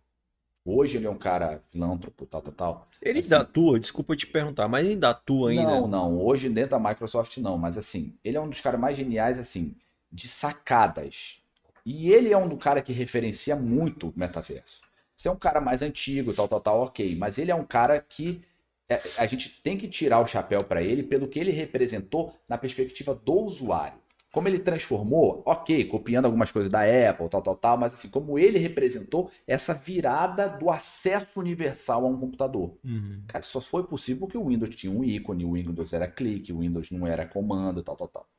Hoje 0.65 0.97
ele 0.97 1.05
é 1.05 1.09
um 1.09 1.17
cara 1.17 1.61
filântropo, 1.71 2.25
tal, 2.25 2.41
tal, 2.41 2.53
tal. 2.53 2.87
ele 3.01 3.19
Assim- 3.19 3.33
ainda 3.33 3.41
atua, 3.43 3.79
desculpa 3.79 4.15
te 4.15 4.25
perguntar, 4.27 4.67
mas 4.67 4.83
ele 4.83 4.93
ainda 4.95 5.09
atua 5.11 5.51
ainda. 5.51 5.63
Não, 5.63 5.87
não. 5.87 6.19
Hoje 6.19 6.49
dentro 6.49 6.71
da 6.71 6.79
Microsoft 6.79 7.37
não. 7.37 7.57
Mas 7.57 7.77
assim, 7.77 8.13
ele 8.23 8.35
é 8.37 8.41
um 8.41 8.49
dos 8.49 8.59
caras 8.59 8.79
mais 8.79 8.97
geniais, 8.97 9.39
assim, 9.39 9.75
de 10.11 10.27
sacadas. 10.27 11.41
E 11.85 12.11
ele 12.11 12.33
é 12.33 12.37
um 12.37 12.49
do 12.49 12.57
cara 12.57 12.81
que 12.81 12.91
referencia 12.91 13.55
muito 13.55 14.09
o 14.09 14.13
metaverso. 14.15 14.81
Você 15.15 15.29
é 15.29 15.31
um 15.31 15.37
cara 15.37 15.61
mais 15.61 15.81
antigo, 15.81 16.33
tal, 16.33 16.47
tal, 16.47 16.59
tal, 16.59 16.81
ok. 16.81 17.15
Mas 17.15 17.37
ele 17.37 17.49
é 17.49 17.55
um 17.55 17.65
cara 17.65 17.99
que 18.01 18.41
é, 18.89 18.99
a 19.17 19.25
gente 19.25 19.49
tem 19.61 19.77
que 19.77 19.87
tirar 19.87 20.19
o 20.19 20.27
chapéu 20.27 20.63
para 20.65 20.81
ele 20.83 21.01
pelo 21.03 21.27
que 21.29 21.39
ele 21.39 21.51
representou 21.51 22.33
na 22.47 22.57
perspectiva 22.57 23.15
do 23.15 23.33
usuário. 23.33 23.97
Como 24.37 24.47
ele 24.47 24.59
transformou, 24.59 25.41
ok, 25.47 25.85
copiando 25.85 26.25
algumas 26.25 26.51
coisas 26.51 26.69
da 26.69 26.81
Apple, 26.81 27.27
tal, 27.27 27.41
tal, 27.41 27.55
tal, 27.55 27.75
mas 27.75 27.93
assim, 27.93 28.07
como 28.07 28.37
ele 28.37 28.59
representou 28.59 29.31
essa 29.47 29.73
virada 29.73 30.47
do 30.47 30.69
acesso 30.69 31.39
universal 31.39 32.05
a 32.05 32.07
um 32.07 32.19
computador. 32.19 32.77
Uhum. 32.85 33.23
Cara, 33.27 33.43
só 33.43 33.59
foi 33.59 33.87
possível 33.87 34.19
porque 34.19 34.37
o 34.37 34.45
Windows 34.45 34.75
tinha 34.75 34.93
um 34.93 35.03
ícone, 35.03 35.43
o 35.43 35.53
Windows 35.53 35.91
era 35.91 36.07
clique, 36.07 36.53
o 36.53 36.59
Windows 36.59 36.91
não 36.91 37.07
era 37.07 37.25
comando, 37.25 37.81
tal, 37.81 37.95
tal, 37.95 38.07
tal. 38.07 38.29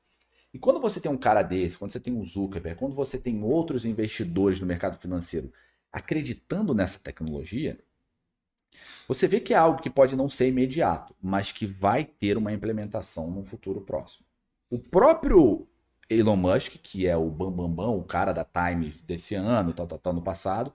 E 0.54 0.58
quando 0.60 0.78
você 0.78 1.00
tem 1.00 1.10
um 1.10 1.16
cara 1.16 1.42
desse, 1.42 1.76
quando 1.76 1.90
você 1.90 1.98
tem 1.98 2.14
um 2.14 2.24
Zuckerberg, 2.24 2.78
quando 2.78 2.94
você 2.94 3.18
tem 3.18 3.42
outros 3.42 3.84
investidores 3.84 4.60
no 4.60 4.68
mercado 4.68 4.96
financeiro 4.98 5.52
acreditando 5.92 6.72
nessa 6.72 7.00
tecnologia, 7.00 7.76
você 9.08 9.26
vê 9.26 9.40
que 9.40 9.52
é 9.52 9.56
algo 9.56 9.82
que 9.82 9.90
pode 9.90 10.14
não 10.14 10.28
ser 10.28 10.46
imediato, 10.46 11.12
mas 11.20 11.50
que 11.50 11.66
vai 11.66 12.04
ter 12.04 12.38
uma 12.38 12.52
implementação 12.52 13.32
no 13.32 13.42
futuro 13.42 13.80
próximo. 13.80 14.28
O 14.70 14.78
próprio 14.78 15.67
Elon 16.10 16.36
Musk, 16.36 16.76
que 16.82 17.06
é 17.06 17.16
o 17.16 17.26
bambambam, 17.28 17.68
bam, 17.68 17.74
bam, 17.92 17.96
o 17.98 18.04
cara 18.04 18.32
da 18.32 18.44
Time 18.44 18.94
desse 19.04 19.34
ano, 19.34 19.72
tal, 19.72 19.86
tal, 19.86 19.98
tal, 19.98 20.12
no 20.12 20.22
passado, 20.22 20.72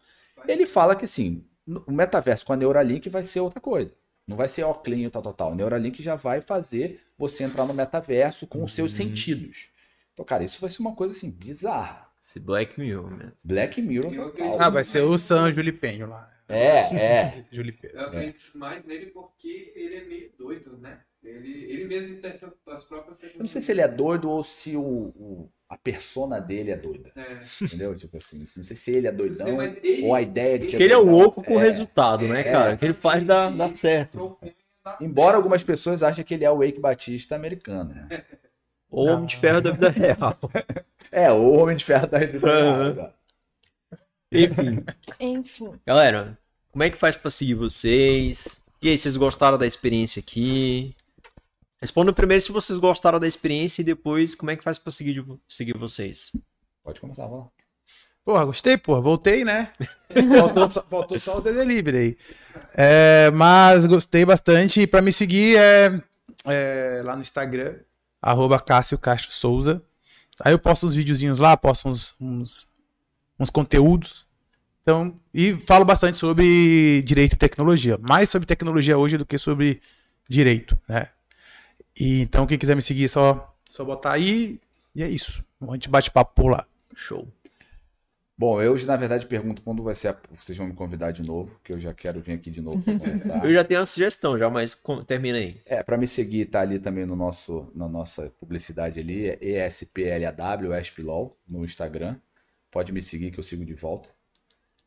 ele 0.47 0.65
fala 0.65 0.95
que 0.95 1.05
assim, 1.05 1.43
o 1.87 1.91
metaverso 1.91 2.45
com 2.45 2.53
a 2.53 2.55
Neuralink 2.55 3.09
vai 3.09 3.23
ser 3.23 3.39
outra 3.39 3.59
coisa. 3.59 3.95
Não 4.27 4.37
vai 4.37 4.47
ser 4.47 4.63
óculos, 4.63 5.11
tal, 5.11 5.21
tal, 5.21 5.33
tal. 5.33 5.51
O 5.51 5.55
Neuralink 5.55 6.01
já 6.01 6.15
vai 6.15 6.39
fazer 6.39 7.01
você 7.17 7.43
entrar 7.43 7.65
no 7.65 7.73
metaverso 7.73 8.47
com 8.47 8.63
os 8.63 8.73
seus 8.73 8.91
Uhum. 8.93 8.97
sentidos. 9.07 9.69
Então, 10.13 10.23
cara, 10.23 10.43
isso 10.43 10.61
vai 10.61 10.69
ser 10.69 10.81
uma 10.81 10.95
coisa 10.95 11.13
assim, 11.13 11.29
bizarra. 11.31 12.07
Esse 12.21 12.39
Black 12.39 12.79
Mirror, 12.79 13.11
mesmo. 13.11 13.33
Black 13.43 13.81
Mirror 13.81 14.13
Eu 14.13 14.31
total. 14.31 14.61
Ah, 14.61 14.69
vai 14.69 14.83
ser 14.85 15.01
o 15.01 15.17
San 15.17 15.51
Julipenho 15.51 16.07
lá. 16.07 16.31
É, 16.47 16.95
é. 16.95 17.45
Julipenho. 17.51 17.93
Eu 17.95 18.05
acredito 18.05 18.57
mais 18.57 18.85
nele 18.85 19.07
porque 19.07 19.73
ele 19.75 19.95
é 19.95 20.03
meio 20.05 20.31
doido, 20.37 20.77
né? 20.77 20.99
Ele, 21.23 21.63
ele 21.71 21.85
mesmo 21.85 22.17
tem 22.21 22.31
as 22.31 22.83
próprias 22.83 23.17
Eu 23.23 23.39
não 23.39 23.47
sei 23.47 23.61
se 23.61 23.71
ele 23.71 23.79
é 23.81 23.87
doido 23.87 24.29
ou 24.29 24.43
se 24.43 24.75
o, 24.75 24.81
o- 24.81 25.49
a 25.69 25.77
persona 25.77 26.39
dele 26.39 26.71
é 26.71 26.75
doida. 26.77 27.11
É, 27.15 27.43
Entendeu? 27.63 27.95
Tipo 27.95 28.17
assim, 28.17 28.39
não 28.57 28.63
sei 28.63 28.75
se 28.75 28.91
ele 28.91 29.07
é 29.07 29.11
doidão 29.11 29.47
sei, 29.71 29.79
ele, 29.83 30.03
ou 30.05 30.13
a 30.13 30.21
ideia 30.21 30.59
de 30.59 30.67
Porque 30.67 30.83
ele 30.83 30.93
é 30.93 30.95
doidão. 30.97 31.11
louco 31.15 31.41
com 31.41 31.55
o 31.55 31.59
É. 31.59 31.63
resultado, 31.63 32.27
né, 32.27 32.41
É, 32.41 32.43
cara? 32.43 32.77
Que 32.77 32.85
ele 32.85 32.93
faz 32.93 33.23
dar, 33.23 33.49
dar 33.55 33.69
certo. 33.69 34.37
Embora 34.99 35.27
certo. 35.29 35.35
algumas 35.37 35.63
pessoas 35.63 36.03
achem 36.03 36.25
que 36.25 36.33
ele 36.33 36.43
é 36.43 36.51
o 36.51 36.57
Wake 36.59 36.79
Batista 36.79 37.35
americano. 37.35 37.93
Né? 37.95 38.23
Ou 38.91 39.07
Homem 39.07 39.25
de 39.25 39.37
Ferro 39.37 39.61
da 39.61 39.71
vida 39.71 39.89
real. 39.89 40.37
É, 41.11 41.31
o 41.31 41.51
Homem 41.53 41.75
de 41.75 41.85
Ferro 41.85 42.05
da 42.05 42.19
vida 42.19 42.47
real? 42.47 43.13
Enfim. 44.31 44.83
Enfim. 45.19 45.71
Galera, 45.85 46.37
como 46.71 46.83
é 46.83 46.89
que 46.89 46.97
faz 46.97 47.15
pra 47.15 47.31
seguir 47.31 47.53
vocês? 47.55 48.63
E 48.81 48.89
aí, 48.89 48.97
vocês 48.97 49.15
gostaram 49.15 49.57
da 49.57 49.65
experiência 49.65 50.19
aqui? 50.19 50.93
Respondam 51.83 52.13
primeiro 52.13 52.41
se 52.41 52.49
vocês 52.49 52.79
gostaram 52.79 53.19
da 53.19 53.27
experiência 53.27 53.81
e 53.81 53.83
depois 53.85 54.35
como 54.35 54.49
é 54.49 54.55
que 54.55 54.63
faz 54.63 54.79
pra 54.79 54.89
seguir, 54.89 55.21
seguir 55.49 55.77
vocês. 55.77 56.31
Pode 56.81 57.01
começar, 57.01 57.23
vamos 57.27 57.47
lá. 57.47 57.51
Porra, 58.23 58.45
gostei, 58.45 58.77
porra. 58.77 59.01
Voltei, 59.01 59.43
né? 59.43 59.69
Faltou, 60.39 60.71
só- 60.71 60.85
faltou 60.89 61.19
só 61.19 61.39
o 61.39 61.41
The 61.41 61.51
Delivery 61.51 61.97
aí. 61.97 62.17
É, 62.73 63.31
mas 63.31 63.85
gostei 63.85 64.23
bastante. 64.23 64.79
E 64.79 64.87
pra 64.87 65.01
me 65.01 65.11
seguir 65.11 65.57
é, 65.57 66.01
é 66.45 67.01
lá 67.03 67.15
no 67.17 67.21
Instagram, 67.21 67.75
arroba 68.21 68.61
Cássio 68.61 68.97
Castro 68.97 69.33
Souza. 69.33 69.83
Aí 70.39 70.53
eu 70.53 70.59
posto 70.59 70.87
uns 70.87 70.95
videozinhos 70.95 71.39
lá, 71.39 71.57
posto 71.57 71.89
uns, 71.89 72.15
uns, 72.17 72.65
uns 73.37 73.49
conteúdos. 73.49 74.25
Então, 74.81 75.19
e 75.33 75.57
falo 75.67 75.83
bastante 75.83 76.15
sobre 76.15 77.01
direito 77.01 77.33
e 77.33 77.37
tecnologia. 77.37 77.97
Mais 78.01 78.29
sobre 78.29 78.45
tecnologia 78.45 78.97
hoje 78.97 79.17
do 79.17 79.25
que 79.25 79.37
sobre 79.37 79.81
direito, 80.29 80.77
né? 80.87 81.09
E, 81.99 82.21
então, 82.21 82.45
quem 82.47 82.57
quiser 82.57 82.75
me 82.75 82.81
seguir, 82.81 83.05
é 83.05 83.07
só, 83.07 83.55
só 83.69 83.83
botar 83.83 84.13
aí. 84.13 84.59
E 84.95 85.03
é 85.03 85.09
isso. 85.09 85.43
A 85.61 85.73
gente 85.73 85.89
bate 85.89 86.11
papo 86.11 86.33
por 86.35 86.49
lá. 86.51 86.67
Show. 86.95 87.27
Bom, 88.35 88.59
eu 88.61 88.75
na 88.85 88.95
verdade 88.95 89.27
pergunto 89.27 89.61
quando 89.61 89.83
vai 89.83 89.93
ser 89.93 90.07
a... 90.09 90.17
vocês 90.31 90.57
vão 90.57 90.67
me 90.67 90.73
convidar 90.73 91.11
de 91.11 91.21
novo, 91.21 91.59
que 91.63 91.71
eu 91.71 91.79
já 91.79 91.93
quero 91.93 92.19
vir 92.19 92.33
aqui 92.33 92.49
de 92.49 92.61
novo 92.61 92.81
pra 92.81 92.93
conversar. 92.97 93.39
Eu 93.45 93.53
já 93.53 93.63
tenho 93.63 93.79
uma 93.79 93.85
sugestão 93.85 94.37
já, 94.37 94.49
mas 94.49 94.73
com- 94.73 95.01
termina 95.03 95.37
aí. 95.37 95.61
É, 95.65 95.83
para 95.83 95.97
me 95.97 96.07
seguir, 96.07 96.47
tá 96.47 96.61
ali 96.61 96.79
também 96.79 97.05
no 97.05 97.15
nosso, 97.15 97.71
na 97.75 97.87
nossa 97.87 98.31
publicidade 98.39 98.99
ali, 98.99 99.27
é 99.29 99.67
ESPLAW, 99.67 100.75
ESPLOL, 100.75 101.37
no 101.47 101.63
Instagram. 101.63 102.17
Pode 102.71 102.91
me 102.91 103.03
seguir 103.03 103.29
que 103.31 103.39
eu 103.39 103.43
sigo 103.43 103.63
de 103.63 103.75
volta. 103.75 104.09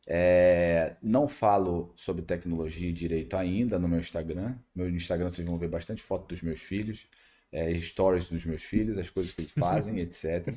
É, 0.09 0.95
não 1.03 1.27
falo 1.27 1.91
sobre 1.93 2.21
tecnologia 2.21 2.89
e 2.89 2.93
direito 2.93 3.35
ainda 3.35 3.77
no 3.77 3.89
meu 3.89 3.99
Instagram. 3.99 4.55
Meu 4.73 4.89
Instagram 4.89 5.29
vocês 5.29 5.45
vão 5.45 5.57
ver 5.57 5.67
bastante 5.67 6.01
foto 6.01 6.27
dos 6.29 6.41
meus 6.41 6.61
filhos, 6.61 7.05
é, 7.51 7.73
stories 7.75 8.29
dos 8.29 8.45
meus 8.45 8.63
filhos, 8.63 8.97
as 8.97 9.09
coisas 9.09 9.33
que 9.33 9.41
eles 9.41 9.51
fazem, 9.51 9.99
etc. 10.01 10.55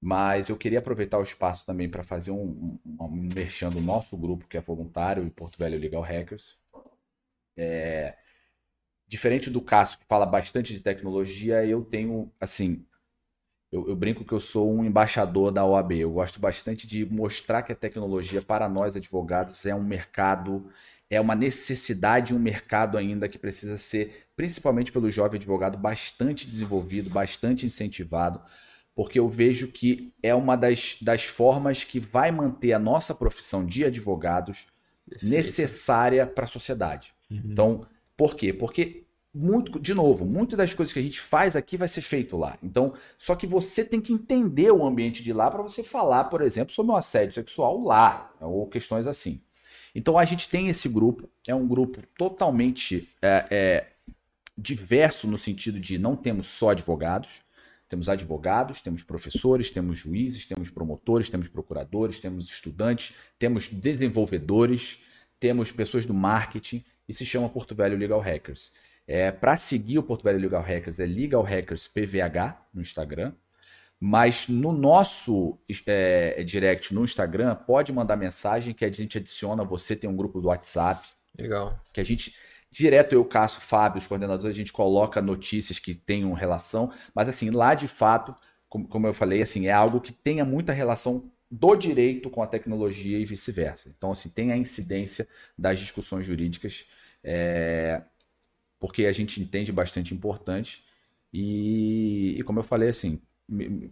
Mas 0.00 0.48
eu 0.50 0.56
queria 0.56 0.78
aproveitar 0.78 1.18
o 1.18 1.22
espaço 1.22 1.64
também 1.66 1.88
para 1.88 2.02
fazer 2.02 2.32
um, 2.32 2.78
um, 2.84 3.04
um 3.04 3.10
merchan 3.34 3.70
do 3.70 3.80
nosso 3.80 4.16
grupo, 4.16 4.46
que 4.46 4.56
é 4.58 4.60
voluntário, 4.60 5.26
e 5.26 5.30
Porto 5.30 5.58
Velho 5.58 5.78
Legal 5.78 6.02
Hackers. 6.02 6.58
É, 7.56 8.16
diferente 9.08 9.50
do 9.50 9.60
Cássio, 9.60 9.98
que 9.98 10.06
fala 10.06 10.26
bastante 10.26 10.72
de 10.72 10.80
tecnologia, 10.80 11.64
eu 11.66 11.82
tenho, 11.84 12.32
assim, 12.40 12.86
eu, 13.72 13.88
eu 13.88 13.96
brinco 13.96 14.24
que 14.24 14.32
eu 14.32 14.40
sou 14.40 14.72
um 14.72 14.84
embaixador 14.84 15.52
da 15.52 15.64
OAB. 15.64 15.92
Eu 15.92 16.12
gosto 16.12 16.40
bastante 16.40 16.86
de 16.86 17.06
mostrar 17.06 17.62
que 17.62 17.72
a 17.72 17.76
tecnologia, 17.76 18.42
para 18.42 18.68
nós 18.68 18.96
advogados, 18.96 19.64
é 19.64 19.74
um 19.74 19.84
mercado, 19.84 20.66
é 21.08 21.20
uma 21.20 21.34
necessidade, 21.34 22.34
um 22.34 22.38
mercado 22.38 22.98
ainda 22.98 23.28
que 23.28 23.38
precisa 23.38 23.78
ser, 23.78 24.26
principalmente 24.36 24.90
pelo 24.90 25.10
jovem 25.10 25.38
advogado, 25.38 25.78
bastante 25.78 26.48
desenvolvido, 26.48 27.10
bastante 27.10 27.64
incentivado, 27.64 28.40
porque 28.94 29.20
eu 29.20 29.28
vejo 29.28 29.68
que 29.68 30.12
é 30.22 30.34
uma 30.34 30.56
das, 30.56 30.96
das 31.00 31.24
formas 31.24 31.84
que 31.84 32.00
vai 32.00 32.32
manter 32.32 32.72
a 32.72 32.78
nossa 32.78 33.14
profissão 33.14 33.64
de 33.64 33.84
advogados 33.84 34.66
necessária 35.22 36.26
para 36.26 36.44
a 36.44 36.48
sociedade. 36.48 37.12
Então, 37.30 37.80
por 38.16 38.34
quê? 38.34 38.52
Porque 38.52 39.04
muito, 39.32 39.78
de 39.78 39.94
novo, 39.94 40.24
muitas 40.24 40.56
das 40.56 40.74
coisas 40.74 40.92
que 40.92 40.98
a 40.98 41.02
gente 41.02 41.20
faz 41.20 41.54
aqui 41.54 41.76
vai 41.76 41.86
ser 41.86 42.02
feito 42.02 42.36
lá. 42.36 42.58
Então, 42.62 42.94
só 43.16 43.36
que 43.36 43.46
você 43.46 43.84
tem 43.84 44.00
que 44.00 44.12
entender 44.12 44.72
o 44.72 44.84
ambiente 44.84 45.22
de 45.22 45.32
lá 45.32 45.50
para 45.50 45.62
você 45.62 45.84
falar, 45.84 46.24
por 46.24 46.42
exemplo, 46.42 46.74
sobre 46.74 46.92
um 46.92 46.96
assédio 46.96 47.34
sexual 47.34 47.80
lá, 47.82 48.34
ou 48.40 48.66
questões 48.66 49.06
assim. 49.06 49.40
Então, 49.94 50.18
a 50.18 50.24
gente 50.24 50.48
tem 50.48 50.68
esse 50.68 50.88
grupo, 50.88 51.28
é 51.46 51.54
um 51.54 51.66
grupo 51.66 52.02
totalmente 52.18 53.08
é, 53.22 53.46
é, 53.50 53.86
diverso 54.58 55.28
no 55.28 55.38
sentido 55.38 55.78
de 55.78 55.96
não 55.98 56.16
temos 56.16 56.46
só 56.46 56.70
advogados, 56.70 57.42
temos 57.88 58.08
advogados, 58.08 58.80
temos 58.80 59.02
professores, 59.02 59.70
temos 59.70 59.98
juízes, 59.98 60.46
temos 60.46 60.70
promotores, 60.70 61.28
temos 61.28 61.48
procuradores, 61.48 62.20
temos 62.20 62.46
estudantes, 62.46 63.14
temos 63.36 63.68
desenvolvedores, 63.68 65.02
temos 65.40 65.72
pessoas 65.72 66.06
do 66.06 66.14
marketing 66.14 66.84
e 67.08 67.12
se 67.12 67.26
chama 67.26 67.48
Porto 67.48 67.74
Velho 67.74 67.96
Legal 67.96 68.20
Hackers. 68.20 68.72
É, 69.12 69.32
para 69.32 69.56
seguir 69.56 69.98
o 69.98 70.04
Porto 70.04 70.22
Velho 70.22 70.38
Legal 70.38 70.62
Hackers 70.62 71.00
é 71.00 71.04
Legal 71.04 71.42
Hackers 71.42 71.88
PVH 71.88 72.64
no 72.72 72.80
Instagram. 72.80 73.32
Mas 73.98 74.46
no 74.46 74.70
nosso 74.70 75.58
é, 75.84 76.44
direct 76.44 76.94
no 76.94 77.02
Instagram, 77.02 77.56
pode 77.56 77.92
mandar 77.92 78.14
mensagem 78.14 78.72
que 78.72 78.84
a 78.84 78.92
gente 78.92 79.18
adiciona 79.18 79.64
você, 79.64 79.96
tem 79.96 80.08
um 80.08 80.14
grupo 80.14 80.40
do 80.40 80.46
WhatsApp. 80.46 81.08
Legal. 81.36 81.76
Que 81.92 82.00
a 82.00 82.04
gente, 82.04 82.36
direto 82.70 83.12
eu, 83.12 83.24
Cássio, 83.24 83.60
Fábio, 83.60 83.98
os 83.98 84.06
coordenadores, 84.06 84.46
a 84.46 84.56
gente 84.56 84.72
coloca 84.72 85.20
notícias 85.20 85.80
que 85.80 85.92
tenham 85.92 86.32
relação. 86.32 86.92
Mas 87.12 87.28
assim, 87.28 87.50
lá 87.50 87.74
de 87.74 87.88
fato, 87.88 88.32
como, 88.68 88.86
como 88.86 89.08
eu 89.08 89.12
falei, 89.12 89.42
assim, 89.42 89.66
é 89.66 89.72
algo 89.72 90.00
que 90.00 90.12
tenha 90.12 90.44
muita 90.44 90.72
relação 90.72 91.28
do 91.50 91.74
direito 91.74 92.30
com 92.30 92.44
a 92.44 92.46
tecnologia 92.46 93.18
e 93.18 93.24
vice-versa. 93.24 93.88
Então, 93.88 94.12
assim, 94.12 94.28
tem 94.28 94.52
a 94.52 94.56
incidência 94.56 95.26
das 95.58 95.80
discussões 95.80 96.24
jurídicas, 96.24 96.86
é, 97.24 98.02
porque 98.80 99.04
a 99.04 99.12
gente 99.12 99.40
entende 99.40 99.70
bastante 99.70 100.14
importante. 100.14 100.82
E, 101.32 102.34
e, 102.38 102.42
como 102.42 102.58
eu 102.58 102.64
falei, 102.64 102.88
assim, 102.88 103.20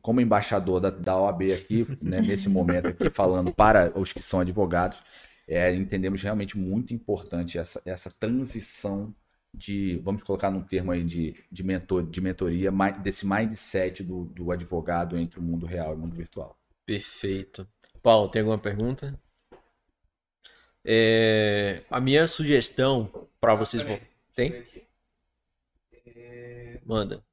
como 0.02 0.20
embaixador 0.20 0.80
da, 0.80 0.90
da 0.90 1.16
OAB 1.16 1.42
aqui, 1.52 1.86
né, 2.02 2.20
nesse 2.22 2.48
momento 2.48 2.88
aqui, 2.88 3.10
falando 3.10 3.54
para 3.54 3.92
os 3.96 4.12
que 4.12 4.22
são 4.22 4.40
advogados, 4.40 5.02
é, 5.46 5.72
entendemos 5.74 6.22
realmente 6.22 6.58
muito 6.58 6.92
importante 6.92 7.58
essa, 7.58 7.80
essa 7.86 8.10
transição 8.10 9.14
de, 9.54 9.98
vamos 10.04 10.22
colocar 10.22 10.50
num 10.50 10.62
termo 10.62 10.90
aí 10.90 11.04
de, 11.04 11.34
de, 11.50 11.62
mentor, 11.62 12.02
de 12.06 12.20
mentoria, 12.20 12.70
desse 13.02 13.26
mindset 13.26 14.02
do, 14.02 14.24
do 14.26 14.50
advogado 14.50 15.16
entre 15.16 15.38
o 15.38 15.42
mundo 15.42 15.66
real 15.66 15.92
e 15.92 15.94
o 15.96 15.98
mundo 15.98 16.14
virtual. 16.14 16.58
Perfeito. 16.84 17.66
Paulo, 18.02 18.28
tem 18.28 18.40
alguma 18.40 18.58
pergunta? 18.58 19.18
É, 20.84 21.82
a 21.90 22.00
minha 22.00 22.26
sugestão 22.26 23.28
para 23.40 23.54
vocês. 23.54 23.82
Tem? 24.38 24.64
É... 26.06 26.78
Manda. 26.86 27.24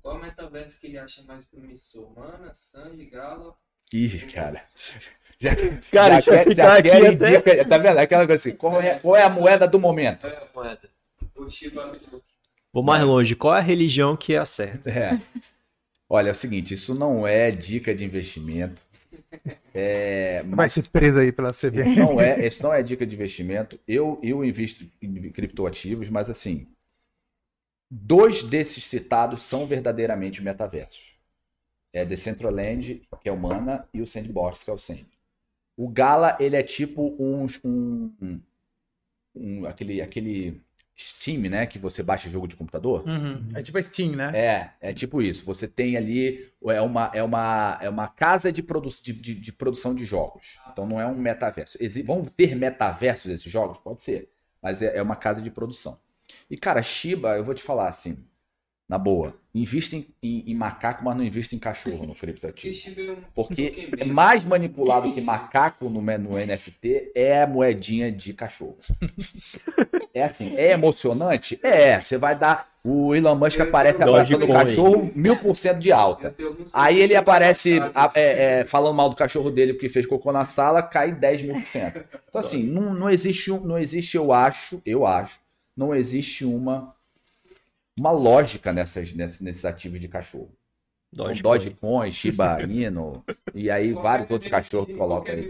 Qual 0.00 0.18
metaverso 0.18 0.80
que 0.80 0.86
ele 0.86 0.96
acha 0.96 1.22
mais 1.24 1.44
promissor? 1.44 2.10
Mana, 2.16 2.54
Sandy, 2.54 3.04
Gala? 3.04 3.54
Ih, 3.92 4.26
cara. 4.32 4.66
Já, 5.36 5.50
cara, 5.90 6.20
já, 6.20 6.44
quer, 6.44 6.54
já 6.54 6.82
quer 6.82 7.06
até... 7.08 7.36
dica, 7.36 7.68
tá 7.68 7.76
vendo? 7.76 7.98
Aquela 7.98 8.24
coisa 8.24 8.40
assim, 8.40 8.56
qual 8.56 8.80
é, 8.80 8.98
qual 9.00 9.16
é 9.16 9.24
a 9.24 9.28
moeda 9.28 9.66
do 9.66 9.80
momento? 9.80 10.28
É 10.28 10.30
a 10.30 10.48
moeda. 10.54 10.88
O 11.34 11.50
Shiba 11.50 11.92
Vou 12.72 12.84
mais 12.84 13.02
longe, 13.02 13.34
qual 13.34 13.54
é 13.54 13.58
a 13.58 13.60
religião 13.60 14.16
que 14.16 14.32
é 14.32 14.38
a 14.38 14.46
certa? 14.46 14.88
É. 14.88 15.20
Olha, 16.08 16.28
é 16.28 16.32
o 16.32 16.36
seguinte, 16.36 16.72
isso 16.72 16.94
não 16.94 17.26
é 17.26 17.50
dica 17.50 17.92
de 17.92 18.04
investimento. 18.04 18.80
É, 19.76 20.40
mas... 20.44 20.56
Vai 20.56 20.68
ser 20.68 20.88
preso 20.88 21.18
aí 21.18 21.32
pela 21.32 21.52
CB. 21.52 21.82
Não 21.98 22.20
é, 22.20 22.46
isso 22.46 22.62
não 22.62 22.72
é 22.72 22.80
dica 22.80 23.04
de 23.04 23.16
investimento. 23.16 23.78
Eu, 23.88 24.20
eu 24.22 24.44
invisto 24.44 24.88
em 25.02 25.30
criptoativos, 25.30 26.08
mas 26.08 26.30
assim, 26.30 26.68
dois 27.90 28.44
desses 28.44 28.84
citados 28.84 29.42
são 29.42 29.66
verdadeiramente 29.66 30.40
metaversos. 30.40 31.18
É 31.92 32.04
Decentraland, 32.04 33.02
que 33.20 33.28
é 33.28 33.32
o 33.32 33.36
Mana, 33.36 33.88
e 33.92 34.00
o 34.00 34.06
Sandbox, 34.06 34.62
que 34.62 34.70
é 34.70 34.72
o 34.72 34.78
Sand. 34.78 35.06
O 35.76 35.88
Gala, 35.88 36.36
ele 36.38 36.56
é 36.56 36.62
tipo 36.62 37.16
um, 37.18 37.46
um, 37.64 38.40
um 39.34 39.66
aquele, 39.66 40.00
aquele 40.00 40.60
Steam, 40.96 41.42
né? 41.50 41.66
Que 41.66 41.78
você 41.78 42.02
baixa 42.02 42.28
jogo 42.28 42.46
de 42.46 42.56
computador. 42.56 43.04
Uhum. 43.06 43.48
É 43.54 43.62
tipo 43.62 43.78
a 43.78 43.82
Steam, 43.82 44.12
né? 44.12 44.32
É, 44.34 44.70
é 44.80 44.92
tipo 44.92 45.20
isso. 45.20 45.44
Você 45.44 45.66
tem 45.66 45.96
ali. 45.96 46.52
É 46.66 46.80
uma, 46.80 47.10
é 47.12 47.22
uma, 47.22 47.78
é 47.80 47.88
uma 47.88 48.08
casa 48.08 48.52
de, 48.52 48.62
produ 48.62 48.88
de, 49.02 49.12
de, 49.12 49.34
de 49.34 49.52
produção 49.52 49.94
de 49.94 50.04
jogos. 50.04 50.58
Então 50.72 50.86
não 50.86 51.00
é 51.00 51.06
um 51.06 51.16
metaverso. 51.16 51.76
Exi 51.80 52.02
vão 52.02 52.24
ter 52.24 52.54
metaversos 52.54 53.26
desses 53.26 53.50
jogos? 53.50 53.78
Pode 53.78 54.02
ser. 54.02 54.30
Mas 54.62 54.80
é, 54.82 54.96
é 54.96 55.02
uma 55.02 55.16
casa 55.16 55.42
de 55.42 55.50
produção. 55.50 55.98
E, 56.48 56.56
cara, 56.56 56.80
Shiba, 56.82 57.36
eu 57.36 57.44
vou 57.44 57.54
te 57.54 57.62
falar 57.62 57.88
assim. 57.88 58.24
Na 58.86 58.98
boa, 58.98 59.34
invista 59.54 59.96
em, 59.96 60.06
em, 60.22 60.50
em, 60.50 60.54
macaco, 60.54 61.02
mas 61.02 61.16
não 61.16 61.24
invista 61.24 61.54
em 61.54 61.58
cachorro 61.58 62.06
no 62.06 62.14
criptoativo. 62.14 63.16
Porque 63.34 63.88
é 63.98 64.04
mais 64.04 64.44
manipulado 64.44 65.10
que 65.10 65.22
macaco 65.22 65.88
no, 65.88 66.02
no 66.02 66.36
NFT 66.36 67.12
é 67.14 67.42
a 67.42 67.46
moedinha 67.46 68.12
de 68.12 68.34
cachorro. 68.34 68.76
É 70.12 70.22
assim, 70.22 70.54
é 70.56 70.70
emocionante? 70.70 71.58
É. 71.60 72.00
Você 72.00 72.16
vai 72.16 72.36
dar. 72.38 72.72
O 72.84 73.14
Elon 73.14 73.34
Musk 73.34 73.58
aparece 73.58 74.02
abraçando 74.02 74.44
o 74.44 74.52
cachorro 74.52 75.10
mil 75.14 75.36
por 75.38 75.56
cento 75.56 75.78
de 75.78 75.90
alta. 75.90 76.32
Aí 76.72 77.00
ele 77.00 77.16
aparece 77.16 77.80
é, 78.14 78.60
é, 78.60 78.64
falando 78.64 78.94
mal 78.94 79.08
do 79.08 79.16
cachorro 79.16 79.50
dele 79.50 79.72
porque 79.72 79.88
fez 79.88 80.06
cocô 80.06 80.30
na 80.30 80.44
sala, 80.44 80.82
cai 80.82 81.10
10 81.10 81.42
mil 81.42 81.54
por 81.54 81.66
cento. 81.66 82.04
Então, 82.28 82.40
assim, 82.40 82.62
não, 82.62 82.94
não, 82.94 83.10
existe, 83.10 83.50
não 83.50 83.78
existe, 83.78 84.16
eu 84.16 84.32
acho, 84.32 84.82
eu 84.84 85.06
acho, 85.06 85.40
não 85.76 85.94
existe 85.94 86.44
uma 86.44 86.94
uma 87.96 88.10
lógica 88.10 88.72
nessas, 88.72 89.12
nesses, 89.12 89.40
nesses 89.40 89.64
ativos 89.64 90.00
de 90.00 90.08
cachorro. 90.08 90.52
Dogecoin, 91.12 91.58
Dogecoin 91.58 92.10
Shiba 92.10 92.62
Inu, 92.68 93.24
e 93.54 93.70
aí 93.70 93.92
vários 93.92 94.28
outros 94.30 94.50
cachorros 94.50 94.88
que 94.88 94.94
colocam 94.94 95.32
aí. 95.32 95.44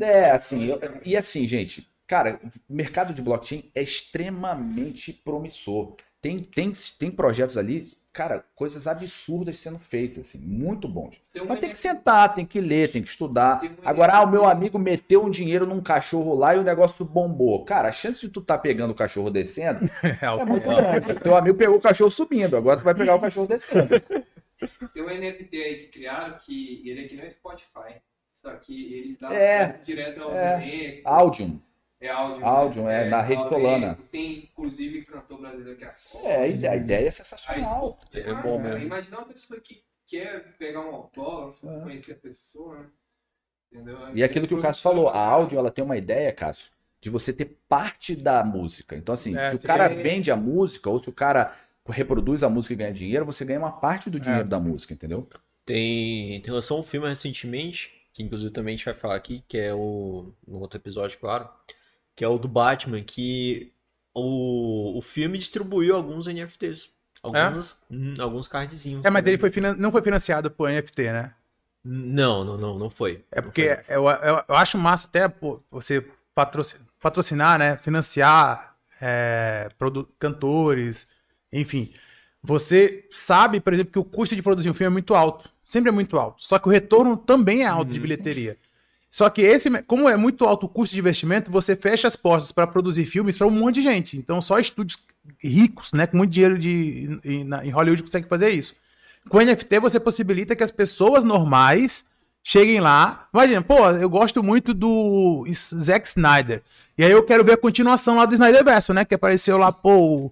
É, 0.00 0.04
é, 0.04 0.30
assim, 0.30 0.66
eu, 0.66 0.80
e 1.04 1.16
assim, 1.16 1.46
gente, 1.48 1.88
cara, 2.06 2.40
o 2.68 2.74
mercado 2.74 3.12
de 3.12 3.20
blockchain 3.20 3.70
é 3.74 3.82
extremamente 3.82 5.12
promissor. 5.12 5.96
Tem, 6.20 6.40
tem, 6.42 6.72
tem 6.98 7.10
projetos 7.10 7.58
ali 7.58 7.92
cara, 8.14 8.44
coisas 8.54 8.86
absurdas 8.86 9.56
sendo 9.56 9.78
feitas, 9.78 10.28
assim, 10.28 10.38
muito 10.38 10.86
bons. 10.86 11.20
Mas 11.48 11.58
tem 11.58 11.68
que 11.68 11.78
sentar, 11.78 12.32
tem 12.32 12.46
que 12.46 12.60
ler, 12.60 12.92
tem 12.92 13.02
que 13.02 13.08
estudar. 13.08 13.60
Agora, 13.84 14.14
ah, 14.14 14.22
o 14.22 14.30
meu 14.30 14.46
amigo 14.46 14.78
meteu 14.78 15.24
um 15.24 15.28
dinheiro 15.28 15.66
num 15.66 15.82
cachorro 15.82 16.32
lá 16.32 16.54
e 16.54 16.58
o 16.58 16.62
negócio 16.62 17.04
bombou. 17.04 17.64
Cara, 17.64 17.88
a 17.88 17.92
chance 17.92 18.20
de 18.20 18.28
tu 18.28 18.40
tá 18.40 18.56
pegando 18.56 18.92
o 18.92 18.94
cachorro 18.94 19.30
descendo 19.30 19.90
é, 20.00 20.16
é 20.24 20.44
muito 20.44 20.62
grande. 20.62 21.20
Teu 21.20 21.36
amigo 21.36 21.58
pegou 21.58 21.76
o 21.76 21.80
cachorro 21.80 22.10
subindo, 22.10 22.56
agora 22.56 22.78
tu 22.78 22.84
vai 22.84 22.94
pegar 22.94 23.16
o 23.16 23.20
cachorro 23.20 23.48
descendo. 23.48 24.00
Tem 24.94 25.02
um 25.02 25.08
NFT 25.08 25.56
aí 25.56 25.76
que 25.80 25.88
criaram 25.88 26.38
que 26.38 26.88
ele 26.88 27.04
é 27.04 27.08
que 27.08 27.16
nem 27.16 27.26
o 27.26 27.32
Spotify. 27.32 28.00
Só 28.36 28.54
que 28.54 28.94
eles 28.94 29.18
dão 29.18 29.32
é, 29.32 29.80
direto 29.84 30.22
aos 30.22 30.34
é, 30.34 31.00
Audium. 31.04 31.60
É 32.00 32.10
áudio. 32.10 32.44
Áudio, 32.44 32.82
né? 32.84 33.04
é, 33.04 33.06
é, 33.06 33.08
na 33.08 33.22
rede 33.22 33.42
Solana. 33.44 33.98
Tem, 34.10 34.44
inclusive, 34.44 35.04
cantor 35.06 35.40
brasileiro 35.40 35.78
que 35.78 35.84
é. 35.84 35.94
É, 36.22 36.68
a 36.68 36.76
ideia 36.76 37.08
é 37.08 37.10
sensacional. 37.10 37.98
Aí, 38.12 38.20
é 38.20 38.34
bom 38.34 38.60
mesmo. 38.60 38.78
Imagina 38.78 39.18
uma 39.18 39.26
pessoa 39.26 39.58
que 39.60 39.82
quer 40.06 40.54
pegar 40.58 40.80
um 40.80 40.94
autógrafo, 40.94 41.68
é. 41.68 41.80
conhecer 41.80 42.12
a 42.12 42.16
pessoa, 42.16 42.78
né? 42.78 42.86
Entendeu? 43.72 43.98
E 44.14 44.22
aquilo 44.22 44.46
que 44.46 44.54
o 44.54 44.60
Cássio 44.60 44.82
falou, 44.82 45.08
a 45.08 45.18
áudio, 45.18 45.58
ela 45.58 45.70
tem 45.70 45.84
uma 45.84 45.96
ideia, 45.96 46.30
Cássio, 46.32 46.70
de 47.00 47.10
você 47.10 47.32
ter 47.32 47.58
parte 47.68 48.14
da 48.14 48.44
música. 48.44 48.94
Então, 48.94 49.12
assim, 49.12 49.36
é, 49.36 49.50
se 49.50 49.56
o 49.56 49.60
cara 49.60 49.88
vende 49.88 50.30
a 50.30 50.36
música, 50.36 50.90
ou 50.90 50.98
se 51.00 51.08
o 51.08 51.12
cara 51.12 51.56
reproduz 51.86 52.42
a 52.42 52.48
música 52.48 52.74
e 52.74 52.76
ganha 52.76 52.92
dinheiro, 52.92 53.24
você 53.24 53.44
ganha 53.44 53.58
uma 53.58 53.72
parte 53.72 54.10
do 54.10 54.20
dinheiro 54.20 54.44
é. 54.44 54.48
da 54.48 54.60
música, 54.60 54.94
entendeu? 54.94 55.28
Tem, 55.64 56.40
tem 56.42 56.52
lançou 56.52 56.78
um 56.78 56.84
filme 56.84 57.08
recentemente, 57.08 57.90
que 58.12 58.22
inclusive 58.22 58.52
também 58.52 58.74
a 58.74 58.76
gente 58.76 58.84
vai 58.84 58.94
falar 58.94 59.16
aqui, 59.16 59.42
que 59.48 59.58
é 59.58 59.74
o. 59.74 60.32
no 60.46 60.60
outro 60.60 60.78
episódio, 60.78 61.18
claro 61.18 61.48
que 62.16 62.24
é 62.24 62.28
o 62.28 62.38
do 62.38 62.48
Batman, 62.48 63.02
que 63.02 63.72
o, 64.14 64.98
o 64.98 65.02
filme 65.02 65.38
distribuiu 65.38 65.96
alguns 65.96 66.26
NFTs. 66.26 66.90
Alguns, 67.22 67.72
é? 67.90 67.94
hum, 67.94 68.14
alguns 68.18 68.46
cardzinhos. 68.46 69.04
É, 69.04 69.10
mas 69.10 69.26
ele 69.26 69.38
foi 69.38 69.50
não 69.78 69.90
foi 69.90 70.02
financiado 70.02 70.50
por 70.50 70.70
NFT, 70.70 71.04
né? 71.04 71.32
Não, 71.82 72.44
não, 72.44 72.56
não, 72.56 72.78
não 72.78 72.90
foi. 72.90 73.24
É 73.30 73.40
porque 73.40 73.76
foi. 73.76 73.96
Eu, 73.96 74.08
eu, 74.08 74.44
eu, 74.48 74.54
acho 74.54 74.78
massa 74.78 75.08
até 75.08 75.26
pô, 75.28 75.60
você 75.70 76.06
patrocinar, 76.34 76.86
patrocinar, 77.00 77.58
né? 77.58 77.76
Financiar 77.76 78.76
é, 79.00 79.70
cantores, 80.18 81.08
enfim. 81.52 81.92
Você 82.42 83.06
sabe, 83.10 83.58
por 83.58 83.72
exemplo, 83.72 83.92
que 83.92 83.98
o 83.98 84.04
custo 84.04 84.36
de 84.36 84.42
produzir 84.42 84.68
um 84.68 84.74
filme 84.74 84.88
é 84.88 84.92
muito 84.92 85.14
alto. 85.14 85.48
Sempre 85.64 85.88
é 85.88 85.92
muito 85.92 86.18
alto. 86.18 86.44
Só 86.44 86.58
que 86.58 86.68
o 86.68 86.70
retorno 86.70 87.16
também 87.16 87.62
é 87.62 87.66
alto 87.66 87.88
uhum. 87.88 87.94
de 87.94 88.00
bilheteria. 88.00 88.58
Só 89.14 89.30
que 89.30 89.42
esse, 89.42 89.70
como 89.84 90.08
é 90.08 90.16
muito 90.16 90.44
alto 90.44 90.66
o 90.66 90.68
custo 90.68 90.92
de 90.92 90.98
investimento, 90.98 91.48
você 91.48 91.76
fecha 91.76 92.08
as 92.08 92.16
portas 92.16 92.50
para 92.50 92.66
produzir 92.66 93.04
filmes 93.04 93.38
para 93.38 93.46
um 93.46 93.50
monte 93.50 93.76
de 93.76 93.82
gente. 93.82 94.16
Então, 94.16 94.42
só 94.42 94.58
estúdios 94.58 94.98
ricos, 95.40 95.92
né, 95.92 96.04
com 96.08 96.16
muito 96.16 96.32
dinheiro 96.32 96.58
de, 96.58 97.20
em, 97.24 97.48
em 97.62 97.70
Hollywood 97.70 98.02
conseguem 98.02 98.28
fazer 98.28 98.50
isso. 98.50 98.74
Com 99.28 99.38
NFT, 99.38 99.78
você 99.78 100.00
possibilita 100.00 100.56
que 100.56 100.64
as 100.64 100.72
pessoas 100.72 101.22
normais 101.22 102.04
cheguem 102.42 102.80
lá. 102.80 103.28
Imagina, 103.32 103.62
pô, 103.62 103.88
eu 103.90 104.10
gosto 104.10 104.42
muito 104.42 104.74
do 104.74 105.44
Zack 105.54 106.08
Snyder. 106.08 106.60
E 106.98 107.04
aí 107.04 107.12
eu 107.12 107.22
quero 107.22 107.44
ver 107.44 107.52
a 107.52 107.56
continuação 107.56 108.16
lá 108.16 108.26
do 108.26 108.34
Snyderverse, 108.34 108.92
né? 108.92 109.04
Que 109.04 109.14
apareceu 109.14 109.56
lá, 109.56 109.70
pô, 109.70 110.28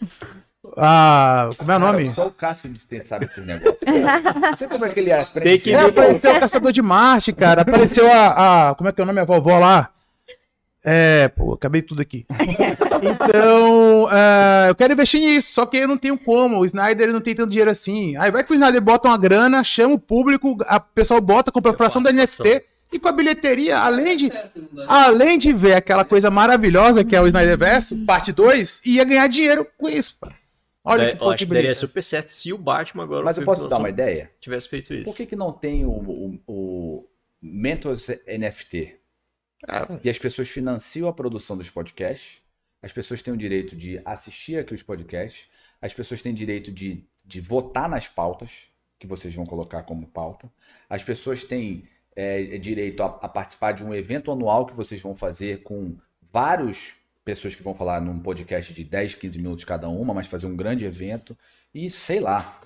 ah, 0.76 1.50
como 1.58 1.70
é 1.70 1.76
o 1.76 1.78
nome? 1.78 2.02
Cara, 2.04 2.14
só 2.14 2.26
o 2.26 2.30
Cássio 2.30 2.70
sabe 3.04 3.26
esses 3.26 3.44
negócios. 3.44 3.80
Não 3.84 4.56
sei 4.56 4.68
como 4.68 4.84
é 4.84 4.88
que 4.88 5.00
ele 5.00 5.10
é. 5.10 5.24
Que... 5.58 5.72
É, 5.72 5.80
apareceu 5.80 6.32
o 6.32 6.40
Caçador 6.40 6.72
de 6.72 6.82
Marte, 6.82 7.32
cara. 7.32 7.62
Apareceu 7.62 8.10
a, 8.10 8.70
a, 8.70 8.74
Como 8.74 8.88
é 8.88 8.92
que 8.92 9.00
é 9.00 9.04
o 9.04 9.06
nome? 9.06 9.20
A 9.20 9.24
vovó 9.24 9.58
lá. 9.58 9.90
É, 10.84 11.28
pô, 11.28 11.52
acabei 11.52 11.80
tudo 11.80 12.02
aqui. 12.02 12.26
Então, 13.02 14.04
uh, 14.04 14.68
eu 14.68 14.74
quero 14.74 14.92
investir 14.92 15.20
nisso, 15.20 15.52
só 15.52 15.66
que 15.66 15.76
eu 15.76 15.88
não 15.88 15.96
tenho 15.96 16.16
como. 16.16 16.58
O 16.58 16.64
Snyder 16.64 17.12
não 17.12 17.20
tem 17.20 17.34
tanto 17.34 17.50
dinheiro 17.50 17.70
assim. 17.70 18.16
Aí 18.16 18.30
vai 18.30 18.44
que 18.44 18.52
o 18.52 18.54
Snyder 18.54 18.80
bota 18.80 19.08
uma 19.08 19.18
grana, 19.18 19.64
chama 19.64 19.94
o 19.94 19.98
público, 19.98 20.56
a 20.66 20.78
pessoal 20.80 21.20
bota, 21.20 21.52
compra 21.52 21.72
a 21.72 21.76
fração 21.76 22.02
da 22.02 22.12
NFT. 22.12 22.64
E 22.92 22.98
com 22.98 23.08
a 23.08 23.12
bilheteria, 23.12 23.78
além 23.78 24.16
de, 24.16 24.32
além 24.86 25.38
de 25.38 25.52
ver 25.52 25.74
aquela 25.74 26.04
coisa 26.04 26.30
maravilhosa 26.30 27.02
que 27.02 27.16
é 27.16 27.20
o 27.20 27.26
Snyderverse, 27.26 27.94
parte 28.04 28.32
2, 28.32 28.82
ia 28.84 29.02
ganhar 29.02 29.26
dinheiro 29.28 29.66
com 29.78 29.88
isso. 29.88 30.16
Pô. 30.20 30.28
Olha 30.84 31.06
Da- 31.12 31.16
que 31.16 31.22
eu 31.22 31.30
acho 31.30 31.38
que 31.38 31.44
daria 31.46 31.70
possibilidade. 31.70 31.78
super 31.78 32.02
certo 32.02 32.28
se 32.28 32.52
o 32.52 32.58
Batman 32.58 33.04
agora. 33.04 33.24
Mas 33.24 33.36
eu 33.38 33.44
posso 33.44 33.62
que 33.62 33.68
dar 33.68 33.78
uma 33.78 33.88
ideia? 33.88 34.30
Tivesse 34.40 34.68
feito 34.68 34.92
isso. 34.92 35.04
Por 35.04 35.16
que, 35.16 35.26
que 35.26 35.36
não 35.36 35.52
tem 35.52 35.84
o, 35.84 35.90
o, 35.92 36.40
o 36.46 37.08
Mentors 37.40 38.08
NFT? 38.26 38.98
E 40.02 40.10
as 40.10 40.18
pessoas 40.18 40.48
financiam 40.48 41.08
a 41.08 41.12
produção 41.12 41.56
dos 41.56 41.70
podcasts, 41.70 42.42
as 42.82 42.92
pessoas 42.92 43.22
têm 43.22 43.32
o 43.32 43.36
direito 43.36 43.76
de 43.76 44.00
assistir 44.04 44.58
aqui 44.58 44.74
os 44.74 44.82
podcasts, 44.82 45.46
as 45.80 45.94
pessoas 45.94 46.20
têm 46.20 46.34
direito 46.34 46.72
de, 46.72 47.04
de 47.24 47.40
votar 47.40 47.88
nas 47.88 48.08
pautas 48.08 48.66
que 48.98 49.06
vocês 49.06 49.32
vão 49.34 49.44
colocar 49.44 49.84
como 49.84 50.06
pauta, 50.08 50.50
as 50.90 51.04
pessoas 51.04 51.44
têm 51.44 51.88
é, 52.16 52.58
direito 52.58 53.04
a, 53.04 53.06
a 53.06 53.28
participar 53.28 53.70
de 53.72 53.84
um 53.84 53.94
evento 53.94 54.32
anual 54.32 54.66
que 54.66 54.74
vocês 54.74 55.00
vão 55.00 55.14
fazer 55.14 55.62
com 55.62 55.96
várias 56.20 56.94
pessoas 57.24 57.54
que 57.54 57.62
vão 57.62 57.74
falar 57.74 58.00
num 58.00 58.18
podcast 58.18 58.72
de 58.72 58.84
10, 58.84 59.14
15 59.14 59.38
minutos 59.38 59.64
cada 59.64 59.88
uma, 59.88 60.12
mas 60.14 60.26
fazer 60.26 60.46
um 60.46 60.56
grande 60.56 60.84
evento. 60.84 61.36
E 61.74 61.90
sei 61.90 62.20
lá, 62.20 62.60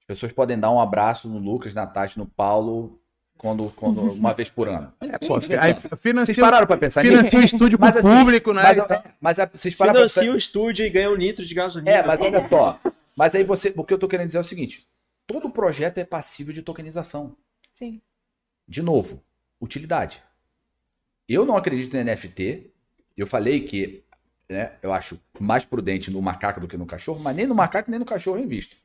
as 0.00 0.04
pessoas 0.06 0.32
podem 0.32 0.58
dar 0.58 0.70
um 0.70 0.80
abraço 0.80 1.28
no 1.28 1.38
Lucas, 1.38 1.74
na 1.74 1.86
Tati, 1.86 2.18
no 2.18 2.26
Paulo, 2.26 3.00
quando, 3.38 3.70
quando 3.76 4.00
uma 4.12 4.34
vez 4.34 4.50
por 4.50 4.68
ano. 4.68 4.92
É, 5.00 5.18
pô, 5.18 5.36
aí 5.36 5.40
Vocês 5.74 6.00
financia, 6.00 6.34
pararam 6.44 6.66
pra 6.66 6.76
pensar 6.76 7.02
nisso? 7.02 7.16
financia 7.16 7.38
o 7.40 7.42
estúdio 7.44 7.78
com 7.78 7.84
Mas, 7.84 7.96
o 7.96 7.98
assim, 8.00 8.08
público, 8.18 8.52
né? 8.52 8.62
Mas, 8.62 8.76
tal. 8.86 9.04
mas 9.20 9.38
a- 9.38 9.50
vocês 9.52 9.74
pararam 9.74 10.00
pra 10.00 10.08
Financia 10.08 10.32
o 10.32 10.36
estúdio 10.36 10.84
e 10.84 10.90
ganha 10.90 11.10
um 11.10 11.14
litro 11.14 11.44
de 11.46 11.54
gasolina. 11.54 11.90
É, 11.90 12.06
mas 12.06 12.20
olha 12.20 12.48
só. 12.48 12.80
Mas 13.16 13.34
aí 13.34 13.44
você. 13.44 13.72
O 13.76 13.84
que 13.84 13.94
eu 13.94 13.98
tô 13.98 14.08
querendo 14.08 14.26
dizer 14.28 14.38
é 14.38 14.42
o 14.42 14.44
seguinte: 14.44 14.86
todo 15.26 15.48
projeto 15.50 15.98
é 15.98 16.04
passível 16.04 16.52
de 16.52 16.62
tokenização. 16.62 17.36
Sim. 17.72 18.00
De 18.66 18.82
novo, 18.82 19.22
utilidade. 19.60 20.22
Eu 21.28 21.46
não 21.46 21.56
acredito 21.56 21.96
em 21.96 22.04
NFT. 22.04 22.70
Eu 23.20 23.26
falei 23.26 23.60
que 23.60 24.02
né, 24.48 24.72
eu 24.82 24.92
acho 24.92 25.20
mais 25.38 25.64
prudente 25.64 26.10
no 26.10 26.20
macaco 26.22 26.58
do 26.60 26.66
que 26.66 26.76
no 26.76 26.86
cachorro, 26.86 27.20
mas 27.20 27.36
nem 27.36 27.46
no 27.46 27.54
macaco 27.54 27.90
nem 27.90 28.00
no 28.00 28.06
cachorro 28.06 28.38
eu 28.38 28.42
invisto. 28.42 28.76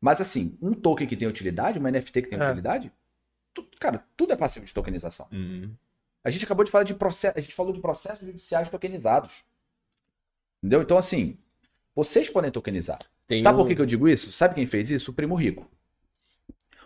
Mas 0.00 0.20
assim, 0.20 0.56
um 0.62 0.72
token 0.72 1.06
que 1.06 1.16
tem 1.16 1.26
utilidade, 1.28 1.78
uma 1.78 1.90
NFT 1.90 2.22
que 2.22 2.28
tem 2.28 2.38
É. 2.40 2.44
utilidade, 2.46 2.92
tu- 3.52 3.66
cara, 3.80 4.04
tudo 4.16 4.32
é 4.32 4.36
passível 4.36 4.66
de 4.66 4.72
tokenização. 4.72 5.26
Hum. 5.32 5.70
A 6.24 6.30
gente 6.30 6.44
acabou 6.44 6.64
de 6.64 6.70
falar 6.70 6.84
de 6.84 6.94
processo, 6.94 7.36
a 7.36 7.40
gente 7.40 7.54
falou 7.54 7.72
de 7.72 7.80
processos 7.80 8.24
judiciais 8.26 8.70
tokenizados. 8.70 9.42
Entendeu? 10.62 10.80
Então, 10.82 10.96
assim, 10.96 11.36
vocês 11.94 12.30
podem 12.30 12.50
tokenizar. 12.52 13.00
Tem 13.26 13.40
Sabe 13.42 13.56
um- 13.56 13.62
por 13.62 13.68
que, 13.68 13.74
que 13.74 13.80
eu 13.82 13.86
digo 13.86 14.08
isso? 14.08 14.30
Sabe 14.30 14.54
quem 14.54 14.64
fez 14.66 14.90
isso? 14.90 15.10
O 15.10 15.14
Primo 15.14 15.34
Rico. 15.34 15.68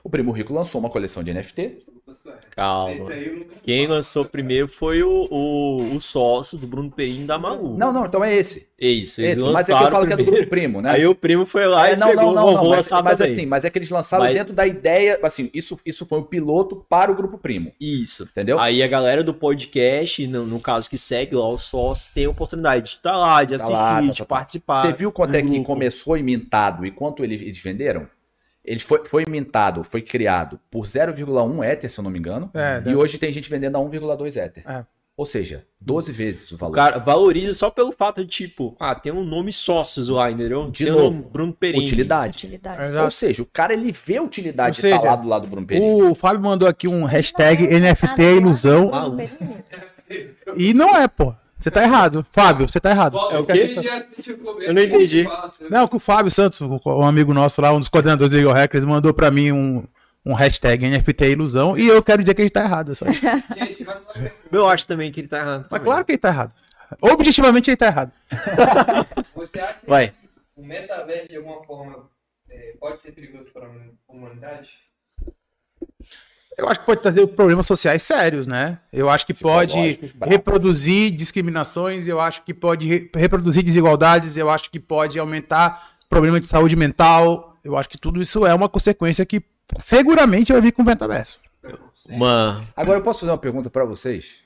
O 0.02 0.08
Primo 0.08 0.32
Rico 0.32 0.52
lançou 0.54 0.78
uma 0.80 0.88
coleção 0.90 1.22
de 1.22 1.30
NFT. 1.32 1.86
Calma. 2.54 3.10
Quem 3.64 3.86
lançou 3.86 4.24
primeiro 4.24 4.68
foi 4.68 5.02
o, 5.02 5.26
o, 5.30 5.94
o 5.94 6.00
sócio 6.00 6.56
do 6.56 6.66
Bruno 6.66 6.90
Perim 6.90 7.26
da 7.26 7.36
Malu. 7.38 7.76
Não, 7.76 7.92
não, 7.92 8.06
então 8.06 8.24
é 8.24 8.34
esse. 8.34 8.68
É 8.80 8.86
isso, 8.86 9.20
eles 9.20 9.32
esse 9.32 9.40
lançaram 9.40 9.52
mas 9.52 9.68
é 9.68 9.72
que 9.78 9.84
eu 9.84 9.90
falo 9.90 10.06
que 10.06 10.12
é 10.12 10.16
do 10.16 10.22
primeiro. 10.22 10.46
Grupo 10.46 10.50
Primo, 10.50 10.82
né? 10.82 10.90
Aí 10.90 11.06
o 11.06 11.14
primo 11.14 11.46
foi 11.46 11.66
lá 11.66 11.88
É, 11.88 11.94
e 11.94 11.96
não, 11.96 12.08
pegou, 12.08 12.24
não, 12.26 12.34
não, 12.34 12.46
não, 12.52 12.60
vou 12.60 12.68
mas, 12.70 12.76
lançar 12.78 13.02
mas 13.02 13.18
também. 13.18 13.34
assim, 13.34 13.46
mas 13.46 13.64
é 13.64 13.70
que 13.70 13.78
eles 13.78 13.90
lançaram 13.90 14.24
Mas- 14.24 14.34
dentro 14.34 14.52
da 14.54 14.66
ideia, 14.66 15.18
assim, 15.22 15.50
isso, 15.52 15.78
isso 15.84 16.06
foi 16.06 16.18
um 16.18 16.22
piloto 16.22 16.76
para 16.88 17.10
o 17.10 17.14
Grupo 17.14 17.38
Primo, 17.38 17.72
Isso. 17.80 18.22
entendeu? 18.24 18.58
Aí 18.60 18.82
a 18.82 18.86
galera 18.86 19.24
do 19.24 19.34
podcast, 19.34 20.26
no, 20.26 20.46
no 20.46 20.60
caso 20.60 20.88
que 20.88 20.98
segue 20.98 21.34
lá 21.34 21.48
os 21.48 21.62
sócios, 21.64 22.10
tem 22.10 22.26
a 22.26 22.30
oportunidade 22.30 22.84
de 22.84 22.90
estar 22.90 23.16
lá, 23.16 23.42
de 23.42 23.50
Tá 23.50 23.56
assistir, 23.56 23.72
lá, 23.72 23.94
tá, 23.96 24.00
de 24.02 24.08
tá, 24.08 24.14
tá. 24.16 24.24
participar. 24.26 24.82
Você 24.86 24.92
viu 24.92 25.10
quanto 25.10 25.34
é 25.34 25.42
que 25.42 25.64
começou 25.64 26.16
e 26.16 26.22
mintado 26.22 26.86
e 26.86 26.90
quanto 26.90 27.24
ele- 27.24 27.34
eles 27.34 27.58
venderam? 27.58 28.06
Ele 28.66 28.80
foi, 28.80 29.04
foi 29.04 29.24
mintado, 29.28 29.84
foi 29.84 30.02
criado 30.02 30.58
por 30.70 30.84
0,1 30.86 31.62
Ether, 31.64 31.88
se 31.90 31.98
eu 32.00 32.02
não 32.04 32.10
me 32.10 32.18
engano. 32.18 32.50
É, 32.52 32.78
e 32.78 32.80
deve- 32.80 32.96
hoje 32.96 33.16
tem 33.16 33.30
gente 33.30 33.48
vendendo 33.48 33.76
a 33.76 33.78
1,2 33.80 34.36
Ether. 34.36 34.64
É. 34.68 34.84
Ou 35.16 35.24
seja, 35.24 35.64
12 35.80 36.12
vezes 36.12 36.50
o 36.50 36.56
O 36.56 36.58
valor. 36.58 36.74
cara 36.74 36.98
valoriza 36.98 37.54
só 37.54 37.70
pelo 37.70 37.90
fato 37.90 38.22
de, 38.22 38.28
tipo, 38.30 38.76
ah, 38.78 38.94
tem 38.94 39.10
um 39.12 39.24
nome 39.24 39.50
sócios 39.50 40.10
lá, 40.10 40.30
entendeu? 40.30 40.70
De 40.70 40.84
tem 40.84 40.92
novo, 40.92 41.16
um 41.16 41.22
Bruno 41.22 41.54
Perim. 41.54 41.78
Utilidade. 41.80 42.36
Utilidade. 42.36 42.94
Ou 42.98 43.10
seja, 43.10 43.42
o 43.42 43.46
cara 43.46 43.72
ele 43.72 43.90
vê 43.92 44.18
a 44.18 44.22
utilidade 44.22 44.76
Ou 44.78 44.82
de 44.82 44.86
estar 44.88 44.98
seja, 45.00 45.10
lá 45.10 45.16
do 45.16 45.26
lado 45.26 45.42
do 45.44 45.48
Bruno 45.50 45.66
Perini. 45.66 46.02
O 46.02 46.14
Fábio 46.14 46.42
mandou 46.42 46.68
aqui 46.68 46.86
um 46.86 47.04
hashtag 47.04 47.64
Ah, 47.66 47.78
NFT 47.78 48.22
ilusão. 48.36 48.90
E 50.56 50.72
não 50.74 50.96
é, 50.96 51.08
pô. 51.08 51.34
Você 51.58 51.70
tá 51.70 51.82
errado. 51.82 52.26
Fábio, 52.30 52.68
você 52.68 52.78
tá 52.78 52.90
errado. 52.90 53.16
É 53.30 53.38
o 53.38 53.44
quê? 53.46 53.52
ele 53.58 53.80
já 53.80 53.96
assistiu 53.96 54.36
comigo. 54.38 54.60
Eu 54.62 54.74
não 54.74 54.82
entendi. 54.82 55.24
Fala, 55.24 55.50
você- 55.50 55.68
Não, 55.68 55.88
que 55.88 55.96
o 55.96 55.98
Fábio 55.98 56.30
Santos, 56.30 56.60
um 56.60 57.04
amigo 57.04 57.32
nosso 57.32 57.60
lá, 57.62 57.72
um 57.72 57.78
dos 57.78 57.88
coordenadores 57.88 58.30
do 58.30 58.36
Legal 58.36 58.52
Hackers, 58.52 58.84
mandou 58.84 59.14
pra 59.14 59.30
mim 59.30 59.52
um, 59.52 59.84
um 60.24 60.34
hashtag 60.34 60.86
NFT 60.86 61.24
ilusão 61.30 61.76
e 61.78 61.86
eu 61.88 62.02
quero 62.02 62.22
dizer 62.22 62.34
que 62.34 62.42
ele 62.42 62.50
tá 62.50 62.62
errado. 62.62 62.92
é 62.92 62.94
Só 62.94 63.06
isso. 63.06 63.22
Gente. 63.56 63.86
Eu 64.52 64.68
acho 64.68 64.86
também 64.86 65.10
que 65.10 65.20
ele 65.20 65.28
tá 65.28 65.38
errado. 65.38 65.60
Mas 65.62 65.68
também. 65.70 65.84
claro 65.84 66.04
que 66.04 66.12
ele 66.12 66.18
tá 66.18 66.28
errado. 66.28 66.54
Objetivamente 67.00 67.70
ele 67.70 67.76
tá 67.76 67.86
errado. 67.86 68.12
Você 69.34 69.58
acha 69.58 69.74
que 69.80 69.86
Vai. 69.88 70.12
o 70.54 70.64
metaverso, 70.64 71.28
de 71.28 71.36
alguma 71.36 71.64
forma, 71.64 72.08
é, 72.50 72.74
pode 72.78 73.00
ser 73.00 73.12
perigoso 73.12 73.50
para 73.52 73.66
a 73.66 74.12
humanidade? 74.12 74.78
Eu 76.58 76.68
acho 76.68 76.80
que 76.80 76.86
pode 76.86 77.02
trazer 77.02 77.26
problemas 77.28 77.66
sociais 77.66 78.02
sérios, 78.02 78.46
né? 78.46 78.78
Eu 78.92 79.10
acho 79.10 79.26
que 79.26 79.34
pode 79.34 80.00
reproduzir 80.24 81.10
discriminações, 81.10 82.08
eu 82.08 82.18
acho 82.18 82.42
que 82.44 82.54
pode 82.54 82.86
re- 82.88 83.10
reproduzir 83.14 83.62
desigualdades, 83.62 84.36
eu 84.38 84.48
acho 84.48 84.70
que 84.70 84.80
pode 84.80 85.18
aumentar 85.18 85.96
problema 86.08 86.40
de 86.40 86.46
saúde 86.46 86.74
mental. 86.74 87.56
Eu 87.62 87.76
acho 87.76 87.88
que 87.88 87.98
tudo 87.98 88.22
isso 88.22 88.46
é 88.46 88.54
uma 88.54 88.68
consequência 88.68 89.26
que 89.26 89.42
seguramente 89.78 90.52
vai 90.52 90.60
vir 90.62 90.72
com 90.72 90.82
o 90.82 90.84
metaverso. 90.86 91.40
Uma... 92.08 92.62
Agora 92.74 92.98
eu 92.98 93.02
posso 93.02 93.20
fazer 93.20 93.32
uma 93.32 93.38
pergunta 93.38 93.68
pra 93.68 93.84
vocês? 93.84 94.36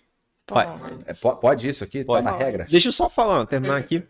Vai. 0.50 0.66
É, 1.06 1.14
po- 1.14 1.36
pode 1.36 1.68
isso 1.68 1.84
aqui? 1.84 2.02
Pode. 2.02 2.24
Tá 2.24 2.32
na 2.32 2.36
regra? 2.36 2.64
Deixa 2.68 2.88
eu 2.88 2.92
só 2.92 3.08
falar, 3.08 3.46
terminar 3.46 3.76
aqui. 3.76 4.02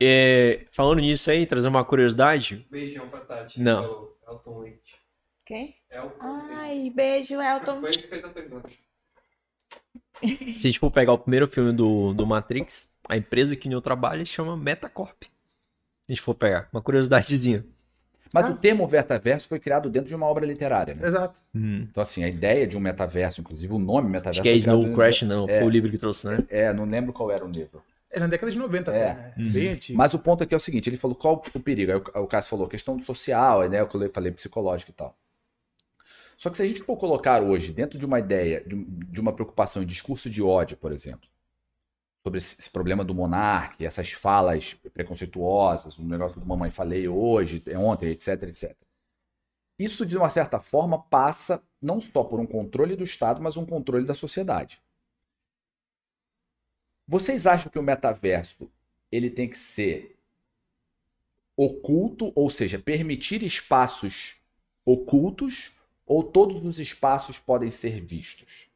É, 0.00 0.60
falando 0.70 1.00
nisso 1.00 1.30
aí, 1.30 1.44
trazer 1.44 1.68
uma 1.68 1.84
curiosidade. 1.84 2.66
Beijão 2.70 3.06
pra 3.08 3.20
Tati. 3.20 3.60
Não. 3.60 3.82
pelo 3.82 4.16
Elton 4.28 4.58
Leite. 4.60 4.96
Quem? 5.44 5.74
Elton 5.94 6.16
Ai, 6.20 6.90
beijo, 6.94 7.40
Elton. 7.40 7.80
Foi 7.80 7.90
ele 7.90 7.98
que 7.98 8.08
fez 8.08 8.24
a 8.24 8.28
pergunta. 8.28 8.68
Se 10.22 10.66
a 10.66 10.70
gente 10.70 10.78
for 10.78 10.90
pegar 10.90 11.12
o 11.12 11.18
primeiro 11.18 11.46
filme 11.46 11.72
do, 11.72 12.12
do 12.14 12.26
Matrix, 12.26 12.92
a 13.08 13.16
empresa 13.16 13.54
que 13.54 13.70
eu 13.70 13.80
trabalho 13.80 14.26
chama 14.26 14.56
Metacorp. 14.56 15.24
Se 15.24 15.30
a 16.08 16.12
gente 16.12 16.22
for 16.22 16.34
pegar, 16.34 16.68
uma 16.72 16.82
curiosidadezinha. 16.82 17.64
Mas 18.32 18.46
o 18.46 18.56
termo 18.56 18.88
metaverso 18.88 19.46
foi 19.46 19.60
criado 19.60 19.88
dentro 19.88 20.08
de 20.08 20.14
uma 20.14 20.26
obra 20.26 20.44
literária, 20.44 20.92
né? 20.92 21.06
Exato. 21.06 21.40
Então, 21.54 22.02
assim, 22.02 22.24
a 22.24 22.28
ideia 22.28 22.66
de 22.66 22.76
um 22.76 22.80
metaverso, 22.80 23.40
inclusive 23.40 23.72
o 23.72 23.78
nome 23.78 24.08
metaverso. 24.08 24.40
Acho 24.40 24.42
que 24.42 24.48
é 24.48 24.54
Snow 24.54 24.92
Crash, 24.92 25.22
não. 25.22 25.46
Foi 25.46 25.62
o 25.62 25.68
livro 25.68 25.88
que 25.88 25.96
trouxe, 25.96 26.26
né? 26.26 26.38
É, 26.48 26.72
não 26.72 26.84
lembro 26.84 27.12
qual 27.12 27.30
era 27.30 27.44
o 27.44 27.48
livro. 27.48 27.80
É 28.10 28.18
na 28.18 28.26
década 28.26 28.50
de 28.50 28.58
90 28.58 28.90
É. 28.90 29.10
até, 29.10 29.14
né? 29.14 29.50
Bem 29.52 29.68
antigo. 29.68 29.96
Mas 29.96 30.14
o 30.14 30.18
ponto 30.18 30.42
aqui 30.42 30.52
é 30.52 30.56
o 30.56 30.60
seguinte: 30.60 30.88
ele 30.88 30.96
falou 30.96 31.14
qual 31.16 31.44
o 31.54 31.60
perigo. 31.60 31.92
Aí 31.92 31.98
o, 31.98 32.24
o 32.24 32.26
Cássio 32.26 32.50
falou 32.50 32.66
questão 32.66 32.98
social, 32.98 33.68
né? 33.68 33.80
Eu 33.80 33.88
falei 34.12 34.32
psicológico 34.32 34.90
e 34.90 34.94
tal. 34.94 35.16
Só 36.44 36.50
que 36.50 36.58
se 36.58 36.62
a 36.62 36.66
gente 36.66 36.82
for 36.82 36.98
colocar 36.98 37.42
hoje, 37.42 37.72
dentro 37.72 37.98
de 37.98 38.04
uma 38.04 38.18
ideia, 38.18 38.62
de, 38.62 38.74
um- 38.74 38.84
uma 39.18 39.32
preocupação 39.32 39.82
em 39.82 39.86
discurso 39.86 40.28
de 40.28 40.42
ódio, 40.42 40.76
por 40.76 40.92
exemplo, 40.92 41.26
sobre 42.22 42.36
esse, 42.36 42.68
problema 42.70 43.02
do 43.02 43.14
monarca, 43.14 43.82
essas 43.82 44.12
falas 44.12 44.74
preconceituosas, 44.92 45.98
um 45.98 46.04
negócio 46.06 46.38
do 46.38 46.44
mamãe 46.44 46.70
falei 46.70 47.08
hoje, 47.08 47.64
ontem, 47.78 48.10
etc, 48.10 48.42
etc. 48.42 48.76
Isso, 49.78 50.04
de 50.04 50.18
uma 50.18 50.28
certa 50.28 50.60
forma, 50.60 51.02
passa 51.04 51.62
não 51.80 51.98
só 51.98 52.22
por 52.22 52.38
um 52.38 52.46
controle 52.46 52.94
do 52.94 53.04
Estado, 53.04 53.40
mas 53.40 53.56
um 53.56 53.64
controle 53.64 54.04
da 54.04 54.12
sociedade. 54.12 54.82
Vocês 57.08 57.46
acham 57.46 57.72
que 57.72 57.78
o 57.78 57.82
metaverso 57.82 58.70
ele 59.10 59.30
tem 59.30 59.48
que 59.48 59.56
ser 59.56 60.14
oculto, 61.56 62.34
ou 62.36 62.50
seja, 62.50 62.78
permitir 62.78 63.42
espaços 63.42 64.36
ocultos, 64.84 65.72
ou 66.06 66.22
todos 66.22 66.64
os 66.64 66.78
espaços 66.78 67.38
podem 67.38 67.70
ser 67.70 68.00
vistos? 68.00 68.68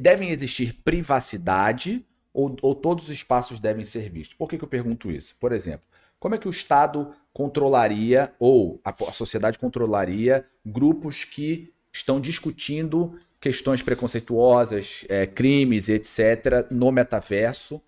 Devem 0.00 0.30
existir 0.30 0.80
privacidade 0.82 2.04
ou, 2.32 2.56
ou 2.62 2.74
todos 2.74 3.04
os 3.04 3.10
espaços 3.10 3.60
devem 3.60 3.84
ser 3.84 4.10
vistos? 4.10 4.36
Por 4.36 4.48
que, 4.48 4.58
que 4.58 4.64
eu 4.64 4.68
pergunto 4.68 5.10
isso? 5.10 5.36
Por 5.38 5.52
exemplo, 5.52 5.86
como 6.18 6.34
é 6.34 6.38
que 6.38 6.48
o 6.48 6.50
Estado 6.50 7.14
controlaria, 7.32 8.34
ou 8.38 8.80
a, 8.84 9.12
sociedade 9.12 9.58
controlaria, 9.58 10.46
grupos 10.64 11.24
que 11.24 11.72
estão 11.92 12.20
discutindo 12.20 13.18
questões 13.40 13.82
preconceituosas, 13.82 15.04
eh, 15.08 15.26
crimes, 15.26 15.88
etc., 15.88 16.66
no 16.70 16.90
metaverso, 16.90 17.80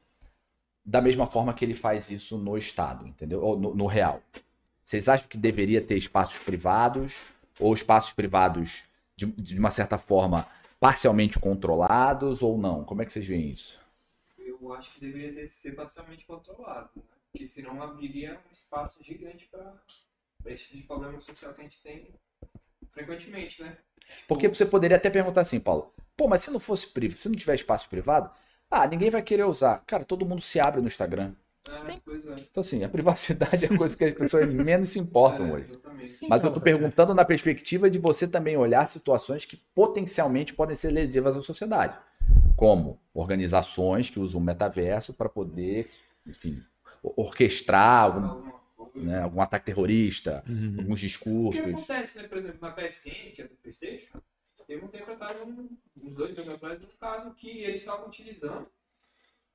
da 0.85 1.01
mesma 1.01 1.26
forma 1.26 1.55
que 1.55 1.65
ele 1.65 1.75
faz 1.75 2.10
isso 2.10 2.36
no 2.36 2.57
Estado, 2.57 3.07
entendeu? 3.09 3.41
Ou 3.41 3.59
no, 3.59 3.75
no 3.75 3.86
real. 3.86 4.23
Vocês 4.83 5.09
acham 5.09 5.28
que 5.28 5.39
deveria 5.39 5.81
ter 5.81 5.97
espaços 5.97 6.39
privados, 6.39 7.25
ou 7.59 7.75
espaços 7.75 8.12
privados, 8.12 8.85
de, 9.17 9.26
de 9.26 9.59
uma 9.59 9.70
certa 9.70 9.99
forma, 9.99 10.47
parcialmente 10.78 11.39
controlados, 11.39 12.43
ou 12.43 12.59
não? 12.59 12.85
Como 12.85 13.02
é 13.02 13.05
que 13.05 13.12
vocês 13.12 13.26
veem 13.26 13.51
isso? 13.51 13.81
Eu 14.39 14.73
acho 14.73 14.93
que 14.93 15.01
deveria 15.01 15.35
ter, 15.35 15.49
ser 15.49 15.73
parcialmente 15.73 16.25
controlado, 16.26 16.91
né? 16.97 17.02
Porque 17.33 17.47
senão 17.47 17.83
abriria 17.83 18.41
um 18.49 18.52
espaço 18.52 19.02
gigante 19.02 19.47
para 19.47 19.75
esse 20.47 20.65
tipo 20.65 20.76
de 20.78 20.85
problema 20.85 21.20
social 21.20 21.52
que 21.52 21.60
a 21.60 21.65
gente 21.65 21.83
tem 21.83 22.15
frequentemente, 22.91 23.62
né? 23.62 23.76
Porque 24.26 24.49
você 24.49 24.65
poderia 24.65 24.97
até 24.97 25.10
perguntar 25.10 25.43
assim, 25.43 25.60
Paulo, 25.60 25.93
pô, 26.17 26.28
mas 26.28 26.43
se 26.43 26.51
não 26.51 26.60
fosse 26.60 26.89
privado, 26.89 27.20
se 27.20 27.28
não 27.28 27.36
tiver 27.36 27.55
espaço 27.55 27.89
privado, 27.89 28.31
ah, 28.70 28.86
ninguém 28.86 29.10
vai 29.10 29.23
querer 29.23 29.44
usar. 29.44 29.83
Cara, 29.86 30.05
todo 30.05 30.26
mundo 30.26 30.41
se 30.41 30.59
abre 30.59 30.81
no 30.81 30.86
Instagram. 30.86 31.35
Sim. 31.75 32.01
pois 32.05 32.27
é. 32.27 32.35
Então, 32.51 32.61
assim, 32.61 32.85
a 32.85 32.89
privacidade 32.89 33.65
é 33.67 33.69
a 33.73 33.77
coisa 33.77 33.97
que 33.97 34.05
as 34.05 34.15
pessoas 34.15 34.47
menos 34.53 34.89
se 34.91 34.99
importam 34.99 35.47
É, 35.49 35.53
hoje. 35.53 35.73
Sim. 36.07 36.27
Mas 36.28 36.43
eu 36.43 36.53
tô 36.53 36.61
perguntando 36.61 37.15
na 37.15 37.25
perspectiva 37.25 37.91
de 37.91 37.99
você 37.99 38.27
também 38.27 38.57
olhar 38.57 38.86
situações 38.89 39.45
que 39.45 39.57
potencialmente 39.75 40.55
podem 40.55 40.75
ser 40.77 40.91
lesivas 40.91 41.36
à 41.36 41.43
sociedade. 41.43 41.97
Como 42.57 42.99
organizações 43.15 44.09
que 44.11 44.19
usam 44.19 44.41
o 44.41 44.45
metaverso 44.45 45.12
para 45.15 45.28
poder, 45.28 45.91
enfim, 46.27 46.62
orquestrar 47.03 48.05
algum, 48.05 48.31
né, 48.97 49.20
algum 49.20 49.41
ataque 49.41 49.67
terrorista, 49.67 50.43
Uhum. 50.49 50.75
alguns 50.78 50.99
O 50.99 51.03
que 51.03 51.07
discursos. 51.07 51.61
acontece, 51.67 52.19
né? 52.19 52.28
Por 52.28 52.39
exemplo, 52.39 52.59
na 52.62 52.70
PSN, 52.70 53.33
que 53.35 53.43
é 53.43 53.45
do 53.47 53.55
PlayStation, 53.57 54.19
teve 54.67 54.85
um 54.85 54.89
tempo 54.89 55.11
atrás, 55.11 55.36
uns 56.03 56.17
dois 56.17 56.39
anos 56.39 56.55
atrás, 56.55 56.83
um 56.83 56.89
caso 56.99 57.35
que 57.35 57.49
eles 57.62 57.83
estavam 57.83 58.09
utilizando 58.09 58.62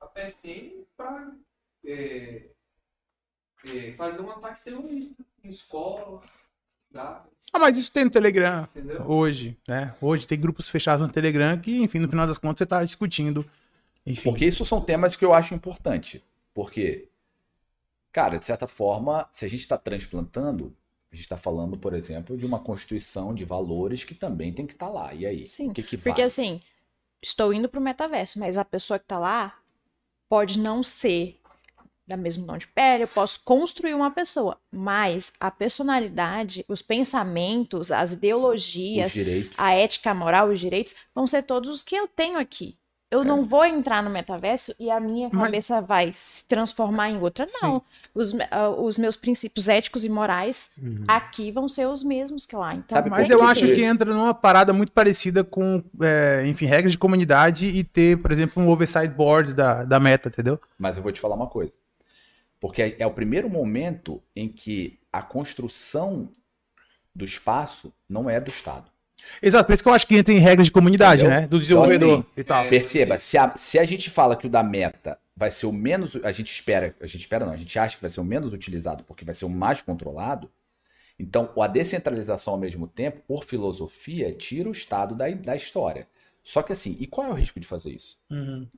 a 0.00 0.06
PSN 0.06 0.84
para 0.96 1.32
fazer 3.96 4.22
um 4.22 4.30
ataque 4.30 4.64
terrorista 4.64 5.24
em 5.44 5.50
escola, 5.50 6.22
tá? 6.92 7.24
Ah, 7.52 7.58
mas 7.58 7.76
isso 7.76 7.92
tem 7.92 8.04
no 8.04 8.10
Telegram 8.10 8.66
entendeu? 8.74 9.02
hoje, 9.02 9.58
né? 9.68 9.94
Hoje 10.00 10.26
tem 10.26 10.40
grupos 10.40 10.68
fechados 10.68 11.06
no 11.06 11.12
Telegram 11.12 11.58
que, 11.58 11.82
enfim, 11.82 11.98
no 11.98 12.08
final 12.08 12.26
das 12.26 12.38
contas 12.38 12.58
você 12.58 12.66
tá 12.66 12.82
discutindo. 12.82 13.44
Enfim. 14.06 14.22
Porque 14.22 14.46
isso 14.46 14.64
são 14.64 14.80
temas 14.80 15.14
que 15.14 15.24
eu 15.24 15.34
acho 15.34 15.54
importante. 15.54 16.24
Porque, 16.54 17.08
cara, 18.10 18.38
de 18.38 18.44
certa 18.44 18.66
forma, 18.66 19.28
se 19.30 19.44
a 19.44 19.48
gente 19.48 19.60
está 19.60 19.76
transplantando, 19.76 20.74
a 21.12 21.14
gente 21.14 21.24
está 21.24 21.36
falando, 21.36 21.76
por 21.76 21.92
exemplo, 21.92 22.36
de 22.38 22.46
uma 22.46 22.58
constituição 22.58 23.34
de 23.34 23.44
valores 23.44 24.02
que 24.02 24.14
também 24.14 24.52
tem 24.52 24.66
que 24.66 24.72
estar 24.72 24.88
lá. 24.88 25.12
E 25.12 25.26
aí? 25.26 25.46
Sim, 25.46 25.70
o 25.70 25.74
que, 25.74 25.82
que 25.82 25.96
Porque 25.98 26.10
vale? 26.10 26.22
assim, 26.22 26.60
estou 27.20 27.52
indo 27.52 27.68
pro 27.68 27.82
metaverso, 27.82 28.38
mas 28.38 28.56
a 28.56 28.64
pessoa 28.64 28.98
que 28.98 29.04
tá 29.04 29.18
lá 29.18 29.58
pode 30.26 30.58
não 30.58 30.82
ser 30.82 31.38
da 32.06 32.16
mesma 32.16 32.46
tom 32.46 32.58
de 32.58 32.66
pele, 32.66 33.04
eu 33.04 33.08
posso 33.08 33.40
construir 33.44 33.94
uma 33.94 34.10
pessoa, 34.10 34.58
mas 34.72 35.32
a 35.38 35.50
personalidade, 35.50 36.64
os 36.68 36.82
pensamentos, 36.82 37.90
as 37.92 38.12
ideologias, 38.12 39.14
a 39.56 39.72
ética, 39.74 40.10
a 40.10 40.14
moral, 40.14 40.48
os 40.48 40.60
direitos 40.60 40.94
vão 41.14 41.26
ser 41.26 41.42
todos 41.44 41.70
os 41.70 41.82
que 41.82 41.94
eu 41.94 42.08
tenho 42.08 42.38
aqui. 42.38 42.76
Eu 43.10 43.22
não 43.24 43.44
vou 43.44 43.62
entrar 43.66 44.02
no 44.02 44.08
metaverso 44.08 44.74
e 44.80 44.90
a 44.90 44.98
minha 44.98 45.28
Mas- 45.30 45.42
cabeça 45.44 45.82
vai 45.82 46.10
se 46.14 46.48
transformar 46.48 47.10
em 47.10 47.20
outra. 47.20 47.46
Não. 47.60 47.82
Os, 48.14 48.32
ah, 48.50 48.70
os 48.70 48.96
meus 48.96 49.16
princípios 49.16 49.68
éticos 49.68 50.02
e 50.02 50.08
morais 50.08 50.76
Uhum. 50.82 51.04
aqui 51.06 51.52
vão 51.52 51.68
ser 51.68 51.86
os 51.86 52.02
mesmos 52.02 52.46
que 52.46 52.56
lá. 52.56 52.74
Então, 52.74 52.96
Sabe, 52.96 53.10
Mas 53.10 53.28
eu 53.28 53.40
que 53.40 53.44
acho 53.44 53.66
ter. 53.66 53.74
que 53.74 53.82
entra 53.84 54.14
numa 54.14 54.32
parada 54.32 54.72
muito 54.72 54.92
parecida 54.92 55.44
com, 55.44 55.84
é, 56.00 56.46
enfim, 56.46 56.64
regras 56.64 56.92
de 56.92 56.98
comunidade 56.98 57.66
e 57.66 57.84
ter, 57.84 58.16
por 58.16 58.32
exemplo, 58.32 58.62
um 58.62 58.68
oversight 58.70 59.08
board 59.14 59.52
da, 59.52 59.84
da 59.84 60.00
meta, 60.00 60.30
entendeu? 60.30 60.58
Mas 60.78 60.96
eu 60.96 61.02
vou 61.02 61.12
te 61.12 61.20
falar 61.20 61.34
uma 61.36 61.48
coisa. 61.48 61.76
Porque 62.62 62.80
é- 62.80 62.96
é 63.00 63.06
o 63.06 63.10
primeiro 63.10 63.50
momento 63.50 64.22
em 64.36 64.48
que 64.48 65.00
a 65.12 65.20
construção 65.20 66.30
do 67.12 67.24
espaço 67.24 67.92
não 68.08 68.30
é 68.30 68.40
do 68.40 68.48
Estado. 68.48 68.88
Exato, 69.42 69.66
por 69.66 69.72
isso 69.72 69.82
que 69.82 69.88
eu 69.88 69.92
acho 69.92 70.06
que 70.06 70.16
entra 70.16 70.32
em 70.32 70.38
regras 70.38 70.66
de 70.68 70.72
comunidade, 70.72 71.22
Entendeu? 71.22 71.40
né? 71.40 71.48
Do 71.48 71.58
desenvolvedor 71.58 72.20
assim, 72.20 72.28
e 72.36 72.44
tal. 72.44 72.68
Perceba, 72.68 73.18
se 73.18 73.36
a, 73.36 73.56
se 73.56 73.80
a 73.80 73.84
gente 73.84 74.08
fala 74.10 74.36
que 74.36 74.46
o 74.46 74.50
da 74.50 74.62
meta 74.62 75.18
vai 75.36 75.50
ser 75.50 75.66
o 75.66 75.72
menos. 75.72 76.14
A 76.22 76.30
gente 76.30 76.52
espera. 76.52 76.94
A 77.00 77.06
gente 77.06 77.22
espera 77.22 77.44
não, 77.44 77.52
a 77.52 77.56
gente 77.56 77.76
acha 77.76 77.96
que 77.96 78.00
vai 78.02 78.10
ser 78.10 78.20
o 78.20 78.24
menos 78.24 78.52
utilizado 78.52 79.02
porque 79.02 79.24
vai 79.24 79.34
ser 79.34 79.44
o 79.44 79.50
mais 79.50 79.82
controlado. 79.82 80.48
Então, 81.18 81.50
a 81.60 81.66
descentralização 81.66 82.54
ao 82.54 82.60
mesmo 82.60 82.86
tempo, 82.86 83.22
por 83.26 83.44
filosofia, 83.44 84.32
tira 84.32 84.68
o 84.68 84.72
Estado 84.72 85.16
da, 85.16 85.28
da 85.30 85.56
história. 85.56 86.06
Só 86.44 86.62
que 86.62 86.72
assim, 86.72 86.96
e 87.00 87.08
qual 87.08 87.26
é 87.26 87.30
o 87.30 87.34
risco 87.34 87.58
de 87.58 87.66
fazer 87.66 87.90
isso? 87.90 88.18
Uhum. 88.30 88.68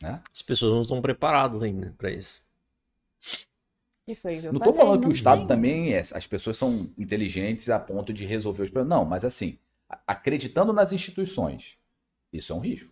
Né? 0.00 0.20
As 0.32 0.42
pessoas 0.42 0.72
não 0.72 0.80
estão 0.82 1.02
preparadas 1.02 1.62
ainda 1.62 1.94
pra 1.98 2.10
isso. 2.10 2.42
E 4.08 4.14
foi 4.16 4.38
o 4.38 4.40
que 4.40 4.46
eu 4.46 4.52
Não 4.52 4.58
estou 4.58 4.74
falando 4.74 5.02
que 5.02 5.08
o 5.08 5.12
Estado 5.12 5.40
tem. 5.40 5.46
também 5.46 5.94
é. 5.94 6.00
As 6.00 6.26
pessoas 6.26 6.56
são 6.56 6.90
inteligentes 6.98 7.68
a 7.68 7.78
ponto 7.78 8.12
de 8.12 8.24
resolver 8.24 8.62
os 8.62 8.70
problemas. 8.70 8.98
Não, 8.98 9.04
mas 9.04 9.24
assim, 9.24 9.58
acreditando 10.06 10.72
nas 10.72 10.92
instituições, 10.92 11.76
isso 12.32 12.52
é 12.52 12.56
um 12.56 12.60
risco. 12.60 12.90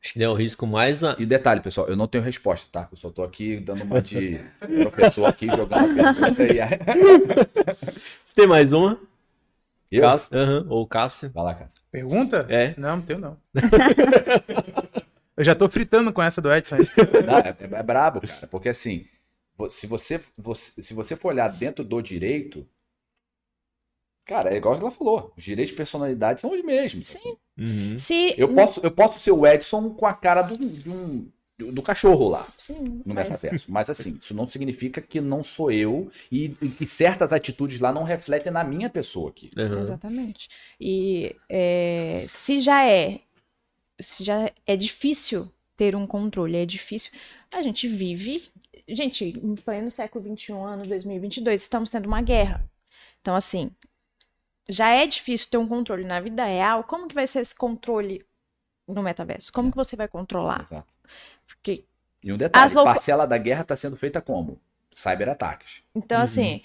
Acho 0.00 0.12
que 0.12 0.22
é 0.22 0.28
o 0.28 0.34
risco 0.34 0.66
mais. 0.66 1.02
A... 1.02 1.16
E 1.18 1.26
detalhe, 1.26 1.60
pessoal, 1.60 1.88
eu 1.88 1.96
não 1.96 2.06
tenho 2.06 2.22
resposta, 2.22 2.68
tá? 2.70 2.86
Eu 2.92 2.96
só 2.96 3.10
tô 3.10 3.22
aqui 3.24 3.58
dando 3.58 3.82
uma 3.82 4.00
de 4.00 4.38
professor 4.82 5.24
aqui, 5.26 5.46
jogando 5.46 5.94
pergunta 5.94 6.44
e. 6.44 6.58
Você 8.24 8.34
tem 8.36 8.46
mais 8.46 8.72
uma? 8.72 9.00
Eu? 9.90 10.02
Cássio? 10.02 10.36
Aham, 10.38 10.66
Ou 10.68 10.86
Cássio? 10.86 11.30
Vai 11.30 11.44
lá, 11.44 11.54
Cássio. 11.54 11.80
Pergunta? 11.90 12.46
É. 12.48 12.74
Não, 12.78 12.96
não 12.98 13.02
tenho 13.02 13.18
não. 13.18 13.36
eu 15.38 15.44
já 15.44 15.54
tô 15.54 15.68
fritando 15.68 16.12
com 16.12 16.22
essa 16.22 16.40
do 16.42 16.52
Edson. 16.52 16.76
Não, 17.26 17.38
é, 17.38 17.56
é 17.78 17.82
brabo, 17.82 18.20
cara, 18.20 18.46
porque 18.48 18.68
assim, 18.68 19.06
se 19.70 19.86
você, 19.86 20.20
você- 20.36 20.82
se 20.82 20.92
você 20.94 21.16
for 21.16 21.28
olhar 21.28 21.48
dentro 21.48 21.84
do 21.84 22.00
direito, 22.02 22.66
cara, 24.26 24.52
é 24.52 24.56
igual 24.56 24.76
ela 24.76 24.90
falou, 24.90 25.32
os 25.36 25.42
direitos 25.44 25.70
de 25.70 25.76
personalidade 25.76 26.40
são 26.40 26.52
os 26.52 26.62
mesmos. 26.62 27.14
assim. 27.16 27.36
Uhum. 27.58 27.96
Se 27.96 28.34
Eu 28.36 28.54
posso, 28.54 28.80
eu 28.84 28.90
posso 28.90 29.18
ser 29.18 29.32
o 29.32 29.46
Edson 29.46 29.90
com 29.94 30.06
a 30.06 30.12
cara 30.14 30.42
do, 30.42 30.56
de 30.56 30.88
um- 30.90 31.26
do, 31.58 31.82
cachorro 31.82 32.28
lá. 32.28 32.46
Sim, 32.56 33.02
no 33.04 33.14
mas- 33.14 33.24
metaverso. 33.24 33.66
Mas 33.68 33.90
assim, 33.90 34.16
isso 34.20 34.32
não 34.34 34.48
significa 34.48 35.00
que 35.00 35.20
não 35.20 35.42
sou 35.42 35.72
eu 35.72 36.08
e, 36.30 36.44
e 36.62 36.68
que 36.68 36.86
certas 36.86 37.32
atitudes 37.32 37.80
lá 37.80 37.92
não 37.92 38.04
refletem 38.04 38.52
na 38.52 38.62
minha 38.62 38.88
pessoa 38.88 39.30
aqui. 39.30 39.50
Aham. 39.58 39.80
Exatamente. 39.80 40.48
E 40.80 41.34
é, 41.48 42.24
se 42.28 42.60
já 42.60 42.86
é, 42.88 43.20
já 44.20 44.50
é 44.66 44.76
difícil 44.76 45.50
ter 45.76 45.94
um 45.96 46.06
controle, 46.06 46.56
é 46.56 46.66
difícil. 46.66 47.12
A 47.52 47.62
gente 47.62 47.86
vive, 47.88 48.48
gente, 48.88 49.24
em 49.24 49.54
pleno 49.56 49.90
século 49.90 50.24
XXI, 50.36 50.52
ano 50.52 50.86
2022, 50.86 51.62
estamos 51.62 51.88
tendo 51.90 52.06
uma 52.06 52.20
guerra. 52.22 52.68
Então, 53.20 53.34
assim, 53.34 53.70
já 54.68 54.90
é 54.90 55.06
difícil 55.06 55.48
ter 55.50 55.56
um 55.58 55.66
controle 55.68 56.04
na 56.04 56.20
vida 56.20 56.44
real. 56.44 56.84
Como 56.84 57.08
que 57.08 57.14
vai 57.14 57.26
ser 57.26 57.40
esse 57.40 57.54
controle 57.54 58.20
no 58.86 59.02
metaverso? 59.02 59.52
Como 59.52 59.70
que 59.70 59.76
você 59.76 59.96
vai 59.96 60.08
controlar? 60.08 60.62
Exato. 60.62 60.94
Porque, 61.46 61.84
E 62.22 62.32
um 62.32 62.36
detalhe, 62.36 62.64
As 62.64 62.72
louco- 62.72 62.90
parcela 62.92 63.26
da 63.26 63.38
guerra 63.38 63.62
está 63.62 63.76
sendo 63.76 63.96
feita 63.96 64.20
como? 64.20 64.60
Cyberataques. 64.90 65.82
então, 65.94 66.18
Uhum. 66.18 66.24
assim, 66.24 66.62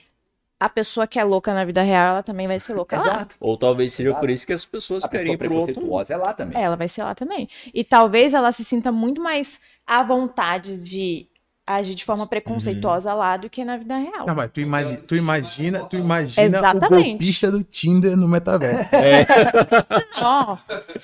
a 0.66 0.70
pessoa 0.70 1.06
que 1.06 1.20
é 1.20 1.24
louca 1.24 1.54
na 1.54 1.66
vida 1.66 1.82
real, 1.82 2.08
ela 2.12 2.24
também 2.24 2.48
vai 2.48 2.60
ser 2.60 2.74
louca 2.74 2.98
lá. 2.98 3.04
Exato. 3.06 3.36
Ou 3.40 3.58
talvez 3.58 3.94
seja 3.94 4.10
Exato. 4.10 4.22
por 4.22 4.30
isso 4.30 4.48
que 4.48 4.54
as 4.54 4.64
pessoas 4.66 5.04
A 5.04 5.10
querem 5.10 5.38
pessoa 5.38 5.70
ir 5.70 5.74
pro 5.74 5.90
outro. 5.90 6.14
é 6.14 6.18
lá 6.18 6.34
também. 6.34 6.62
Ela 6.62 6.76
vai 6.76 6.88
ser 6.88 7.04
lá 7.04 7.14
também. 7.14 7.50
E 7.74 7.84
talvez 7.84 8.34
ela 8.34 8.52
se 8.52 8.64
sinta 8.64 8.92
muito 8.92 9.22
mais 9.22 9.60
à 9.86 10.02
vontade 10.04 10.78
de 10.78 11.28
agir 11.66 11.96
de 11.96 12.04
forma 12.04 12.28
preconceituosa 12.28 13.14
lá 13.14 13.38
do 13.38 13.50
que 13.50 13.64
na 13.64 13.78
vida 13.78 13.96
real. 13.98 14.26
Não, 14.28 14.36
mas 14.36 14.52
tu 14.52 14.60
imagina, 14.60 14.98
tu 14.98 15.16
imagina, 15.16 15.80
tu 15.86 15.96
imagina 15.96 16.42
o 16.46 16.50
Exatamente. 16.60 17.10
golpista 17.10 17.50
do 17.52 17.64
Tinder 17.64 18.16
no 18.18 18.28
metaverso. 18.28 18.90
Ó, 20.22 20.58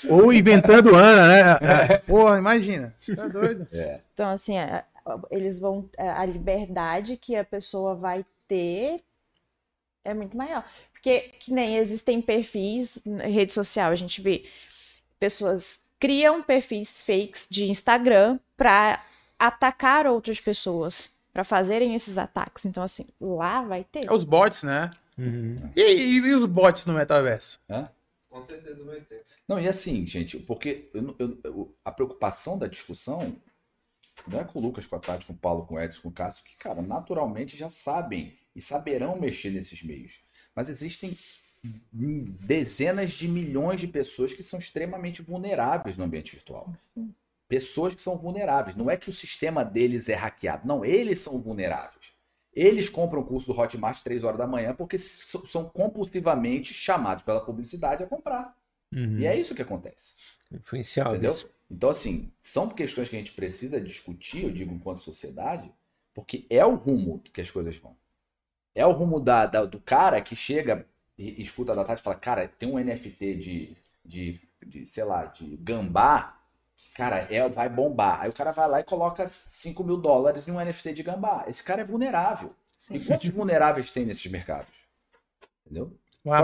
Ou 0.09 0.33
inventando 0.33 0.95
Ana, 0.95 1.27
né? 1.61 1.97
Porra, 1.99 2.37
imagina. 2.37 2.93
Você 2.99 3.15
tá 3.15 3.27
doido? 3.27 3.67
É. 3.71 3.99
então, 4.13 4.29
assim, 4.29 4.57
a- 4.57 4.83
eles 5.31 5.59
vão. 5.59 5.89
A 5.97 6.25
liberdade 6.25 7.17
que 7.17 7.35
a 7.35 7.43
pessoa 7.43 7.95
vai 7.95 8.25
ter 8.47 9.01
é 10.09 10.13
muito 10.13 10.35
maior. 10.35 10.63
Porque, 10.91 11.19
que 11.39 11.53
nem 11.53 11.77
existem 11.77 12.21
perfis 12.21 13.01
na 13.05 13.23
rede 13.25 13.53
social, 13.53 13.91
a 13.91 13.95
gente 13.95 14.21
vê 14.21 14.45
pessoas 15.19 15.79
criam 15.99 16.41
perfis 16.41 17.01
fakes 17.01 17.47
de 17.49 17.65
Instagram 17.69 18.39
pra 18.57 19.03
atacar 19.37 20.07
outras 20.07 20.39
pessoas, 20.39 21.19
pra 21.33 21.43
fazerem 21.43 21.95
esses 21.95 22.17
ataques. 22.17 22.65
Então, 22.65 22.83
assim, 22.83 23.05
lá 23.19 23.61
vai 23.61 23.83
ter. 23.83 24.05
É 24.05 24.13
os 24.13 24.23
bots, 24.23 24.63
né? 24.63 24.91
Uhum. 25.17 25.55
E, 25.75 25.81
e- 25.81 26.15
e 26.17 26.33
os 26.33 26.45
bots 26.45 26.85
no 26.85 26.93
metaverso? 26.93 27.59
Hã? 27.69 27.89
Com 28.29 28.41
certeza 28.41 28.83
vai 28.83 29.01
ter. 29.01 29.25
Não, 29.47 29.59
e 29.59 29.67
assim, 29.67 30.05
gente, 30.05 30.37
porque 30.37 30.89
eu 30.93 31.15
eu- 31.17 31.37
eu- 31.43 31.75
a 31.83 31.91
preocupação 31.91 32.57
da 32.59 32.67
discussão 32.67 33.35
não 34.27 34.39
é 34.39 34.43
com 34.43 34.59
o 34.59 34.61
Lucas, 34.61 34.85
com 34.85 34.95
a 34.95 34.99
Tati, 34.99 35.25
com 35.25 35.33
o 35.33 35.37
Paulo, 35.37 35.65
com 35.65 35.75
o 35.75 35.79
Edson, 35.81 36.01
com 36.03 36.09
o 36.09 36.11
Cássio, 36.13 36.43
que, 36.45 36.55
cara, 36.57 36.81
naturalmente 36.81 37.57
já 37.57 37.67
sabem 37.69 38.37
e 38.59 38.61
saberão 38.61 39.17
mexer 39.17 39.51
nesses 39.51 39.81
meios. 39.81 40.19
Mas 40.53 40.67
existem 40.67 41.17
dezenas 42.03 43.11
de 43.11 43.27
milhões 43.27 43.79
de 43.79 43.87
pessoas 43.87 44.33
que 44.33 44.43
são 44.43 44.59
extremamente 44.59 45.21
vulneráveis 45.21 45.97
no 45.97 46.03
ambiente 46.03 46.33
virtual. 46.33 46.71
Pessoas 47.47 47.95
que 47.95 48.01
são 48.01 48.17
vulneráveis. 48.17 48.75
Não 48.75 48.91
é 48.91 48.97
que 48.97 49.09
o 49.09 49.13
sistema 49.13 49.63
deles 49.63 50.09
é 50.09 50.13
hackeado. 50.13 50.67
Não, 50.67 50.83
eles 50.83 51.19
são 51.19 51.41
vulneráveis. 51.41 52.13
Eles 52.53 52.89
compram 52.89 53.21
o 53.21 53.25
curso 53.25 53.47
do 53.47 53.57
Hotmart 53.57 54.01
3 54.01 54.23
horas 54.25 54.37
da 54.37 54.45
manhã 54.45 54.75
porque 54.75 54.99
são 54.99 55.69
compulsivamente 55.69 56.73
chamados 56.73 57.23
pela 57.23 57.39
publicidade 57.39 58.03
a 58.03 58.07
comprar. 58.07 58.53
Uhum. 58.93 59.19
E 59.19 59.25
é 59.25 59.39
isso 59.39 59.55
que 59.55 59.61
acontece. 59.61 60.15
Influenciável. 60.51 61.13
Entendeu? 61.13 61.35
Então, 61.71 61.89
assim, 61.89 62.29
são 62.41 62.67
questões 62.67 63.07
que 63.07 63.15
a 63.15 63.19
gente 63.19 63.31
precisa 63.31 63.79
discutir, 63.79 64.43
eu 64.43 64.51
digo, 64.51 64.73
enquanto 64.73 65.01
sociedade, 65.01 65.71
porque 66.13 66.45
é 66.49 66.65
o 66.65 66.75
rumo 66.75 67.19
que 67.19 67.39
as 67.39 67.49
coisas 67.49 67.77
vão. 67.77 67.95
É 68.75 68.85
o 68.85 68.91
rumo 68.91 69.19
da, 69.19 69.45
da- 69.45 69.65
do 69.65 69.79
cara 69.79 70.21
que 70.21 70.35
chega 70.35 70.85
e, 71.17 71.39
e 71.39 71.41
escuta 71.41 71.75
da 71.75 71.83
tarde 71.85 72.01
e 72.01 72.03
fala, 72.03 72.15
cara, 72.15 72.47
tem 72.47 72.69
um 72.69 72.77
NFT 72.79 73.35
de, 73.35 73.77
de, 74.05 74.41
de, 74.65 74.85
sei 74.85 75.03
lá, 75.03 75.25
de 75.25 75.57
gambá 75.57 76.35
Cara, 76.93 77.27
é, 77.29 77.47
vai 77.47 77.69
bombar. 77.69 78.21
Aí 78.21 78.29
o 78.29 78.33
cara 78.33 78.51
vai 78.51 78.67
lá 78.67 78.79
e 78.79 78.83
coloca 78.83 79.31
5 79.47 79.83
mil 79.83 79.97
dólares 79.97 80.47
em 80.47 80.51
um 80.51 80.63
NFT 80.63 80.93
de 80.93 81.03
gambá. 81.03 81.45
Esse 81.47 81.63
cara 81.63 81.81
é 81.81 81.83
vulnerável. 81.85 82.55
E 82.91 82.99
quantos 82.99 83.29
vulneráveis 83.29 83.91
tem 83.91 84.05
nesses 84.05 84.25
mercados? 84.31 84.73
Entendeu? 85.65 85.93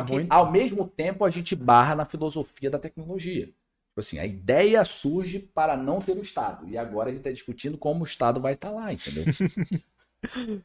Que, 0.06 0.14
muito. 0.14 0.32
ao 0.32 0.52
mesmo 0.52 0.88
tempo, 0.88 1.26
a 1.26 1.30
gente 1.30 1.56
barra 1.56 1.95
na 1.95 2.06
filosofia 2.06 2.70
da 2.70 2.80
tecnologia. 2.80 3.45
Tipo 3.48 4.00
assim, 4.00 4.20
a 4.20 4.26
ideia 4.26 4.84
surge 4.84 5.40
para 5.40 5.78
não 5.78 6.02
ter 6.02 6.18
o 6.18 6.22
Estado. 6.22 6.68
E 6.68 6.78
agora 6.78 7.10
a 7.10 7.12
gente 7.12 7.22
está 7.22 7.32
discutindo 7.32 7.78
como 7.78 8.02
o 8.02 8.08
Estado 8.08 8.42
vai 8.42 8.54
estar 8.54 8.70
lá, 8.72 8.92
entendeu? 8.92 9.26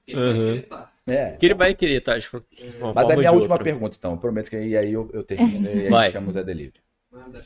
Ele 0.07 0.17
vai 0.17 0.25
Uhum. 0.29 0.45
querer 0.55 0.69
tá. 0.69 0.93
É. 1.07 1.33
Que 1.37 1.47
ele 1.47 1.55
vai 1.55 1.75
querer, 1.75 2.01
tá? 2.01 2.21
Tipo, 2.21 2.45
Mas 2.95 3.09
é 3.09 3.17
minha 3.17 3.31
ou 3.31 3.37
de 3.37 3.41
última 3.43 3.55
outra. 3.55 3.65
pergunta, 3.65 3.97
então. 3.99 4.13
Eu 4.13 4.19
prometo 4.19 4.49
que 4.51 4.57
aí, 4.57 4.77
aí 4.77 4.93
eu, 4.93 5.11
eu 5.13 5.25
termino 5.25 5.67
e 5.69 5.85
aí 5.85 5.89
Vai. 5.91 6.11
chamo 6.11 6.31
o 6.31 6.33
Zé 6.33 6.43
Delivery. 6.45 6.81
Manda. 7.11 7.45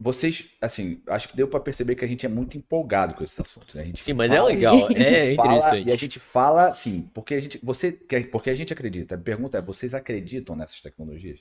Vocês, 0.00 0.50
assim, 0.60 1.02
acho 1.08 1.28
que 1.28 1.36
deu 1.36 1.48
para 1.48 1.58
perceber 1.58 1.96
que 1.96 2.04
a 2.04 2.08
gente 2.08 2.24
é 2.24 2.28
muito 2.28 2.56
empolgado 2.56 3.14
com 3.14 3.24
esses 3.24 3.38
assuntos. 3.40 3.74
né? 3.74 3.82
A 3.82 3.84
gente 3.84 4.00
Sim, 4.02 4.12
mas 4.12 4.30
é 4.30 4.40
legal, 4.40 4.76
é 4.94 5.34
fala- 5.34 5.48
interessante. 5.56 5.88
e 5.88 5.92
a 5.92 5.96
gente 5.96 6.20
fala, 6.20 6.68
assim, 6.68 7.10
porque 7.12 7.34
a 7.34 7.40
gente, 7.40 7.58
você, 7.62 7.90
quer- 7.90 8.30
porque 8.30 8.48
a 8.50 8.54
gente 8.54 8.72
acredita. 8.72 9.16
A 9.16 9.18
pergunta 9.18 9.58
é, 9.58 9.62
vocês 9.62 9.94
acreditam 9.94 10.54
nessas 10.54 10.80
tecnologias? 10.80 11.40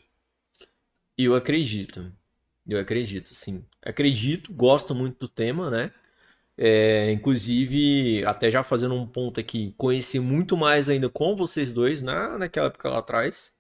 Eu 1.15 1.35
acredito. 1.35 2.11
Eu 2.67 2.79
acredito, 2.79 3.29
sim. 3.33 3.63
Acredito, 3.81 4.51
gosto 4.51 4.95
muito 4.95 5.19
do 5.19 5.27
tema, 5.29 5.69
né? 5.69 5.91
É, 6.57 7.11
inclusive, 7.11 8.25
até 8.25 8.49
já 8.49 8.63
fazendo 8.63 8.95
um 8.95 9.05
ponto 9.05 9.39
aqui, 9.39 9.73
conheci 9.77 10.19
muito 10.19 10.57
mais 10.57 10.89
ainda 10.89 11.07
com 11.09 11.35
vocês 11.35 11.71
dois 11.71 12.01
na, 12.01 12.37
naquela 12.37 12.67
época 12.67 12.89
lá 12.89 12.99
atrás. 12.99 13.55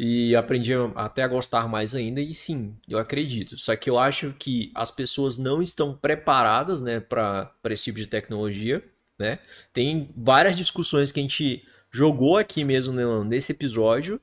E 0.00 0.36
aprendi 0.36 0.72
até 0.94 1.24
a 1.24 1.28
gostar 1.28 1.68
mais 1.68 1.92
ainda, 1.92 2.20
e 2.20 2.32
sim, 2.32 2.76
eu 2.88 2.98
acredito. 2.98 3.58
Só 3.58 3.74
que 3.74 3.90
eu 3.90 3.98
acho 3.98 4.32
que 4.38 4.70
as 4.72 4.92
pessoas 4.92 5.38
não 5.38 5.60
estão 5.60 5.92
preparadas, 5.92 6.80
né, 6.80 7.00
para 7.00 7.52
esse 7.70 7.84
tipo 7.84 7.98
de 7.98 8.06
tecnologia, 8.06 8.84
né? 9.18 9.40
Tem 9.72 10.08
várias 10.16 10.56
discussões 10.56 11.10
que 11.10 11.18
a 11.18 11.22
gente 11.22 11.64
jogou 11.90 12.36
aqui 12.36 12.62
mesmo 12.64 12.94
né, 12.94 13.02
nesse 13.24 13.50
episódio 13.52 14.20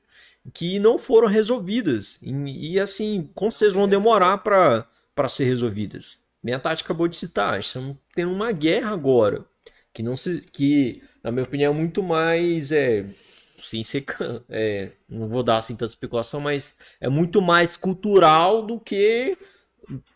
que 0.54 0.78
não 0.78 0.98
foram 0.98 1.28
resolvidas. 1.28 2.20
E, 2.22 2.74
e, 2.74 2.80
assim, 2.80 3.28
com 3.34 3.50
certeza 3.50 3.78
vão 3.78 3.88
demorar 3.88 4.38
para 4.38 4.88
para 5.14 5.30
ser 5.30 5.44
resolvidas. 5.44 6.18
Nem 6.46 6.54
a 6.54 6.60
Tati 6.60 6.84
acabou 6.84 7.08
de 7.08 7.16
citar, 7.16 7.58
estamos 7.58 7.96
tendo 8.14 8.30
uma 8.30 8.52
guerra 8.52 8.92
agora, 8.92 9.44
que 9.92 10.00
não 10.00 10.16
se 10.16 10.42
que 10.42 11.02
na 11.20 11.32
minha 11.32 11.42
opinião 11.42 11.72
é 11.72 11.76
muito 11.76 12.04
mais 12.04 12.70
é 12.70 13.04
sem 13.58 13.82
ser 13.82 14.04
é, 14.48 14.92
não 15.08 15.28
vou 15.28 15.42
dar 15.42 15.56
assim 15.56 15.74
tanta 15.74 15.90
especulação, 15.90 16.38
mas 16.38 16.76
é 17.00 17.08
muito 17.08 17.42
mais 17.42 17.76
cultural 17.76 18.62
do 18.62 18.78
que 18.78 19.36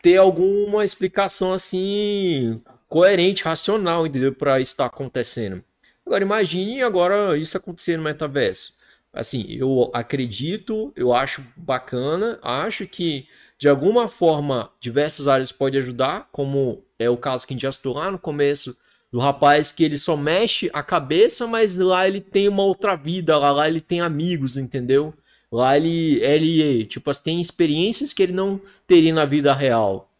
ter 0.01 0.19
alguma 0.19 0.85
explicação 0.85 1.53
assim 1.53 2.63
coerente, 2.89 3.43
racional, 3.43 4.07
entendeu? 4.07 4.33
Para 4.33 4.61
estar 4.61 4.87
acontecendo. 4.87 5.65
Agora 6.07 6.23
imagine 6.23 6.81
agora 6.81 7.37
isso 7.37 7.57
acontecer 7.57 7.97
no 7.97 8.05
metaverso. 8.05 8.75
Assim, 9.13 9.47
eu 9.49 9.91
acredito, 9.93 10.93
eu 10.95 11.13
acho 11.13 11.45
bacana, 11.57 12.39
acho 12.41 12.87
que 12.87 13.27
de 13.61 13.69
alguma 13.69 14.09
forma 14.09 14.73
diversas 14.81 15.29
áreas 15.29 15.53
podem 15.53 15.79
ajudar, 15.81 16.31
como 16.33 16.83
é 16.99 17.11
o 17.11 17.17
caso 17.19 17.47
que 17.47 17.53
a 17.53 17.55
gente 17.55 17.63
já 17.63 17.71
citou 17.71 17.95
lá 17.95 18.11
no 18.11 18.19
começo, 18.19 18.75
do 19.13 19.19
rapaz 19.19 19.71
que 19.71 19.85
ele 19.85 19.99
só 19.99 20.17
mexe 20.17 20.71
a 20.73 20.83
cabeça, 20.83 21.47
mas 21.47 21.79
lá 21.79 22.09
ele 22.09 22.23
tem 22.23 22.49
uma 22.49 22.63
outra 22.63 22.97
vida, 22.97 23.37
lá, 23.37 23.53
lá 23.53 23.69
ele 23.69 23.83
tem 23.83 24.01
amigos, 24.01 24.57
entendeu? 24.57 25.13
Lá 25.53 25.77
ele, 25.77 26.23
ele, 26.23 26.87
tipo, 26.87 27.13
tem 27.23 27.39
experiências 27.39 28.15
que 28.15 28.23
ele 28.23 28.33
não 28.33 28.59
teria 28.87 29.13
na 29.13 29.27
vida 29.27 29.53
real. 29.53 30.11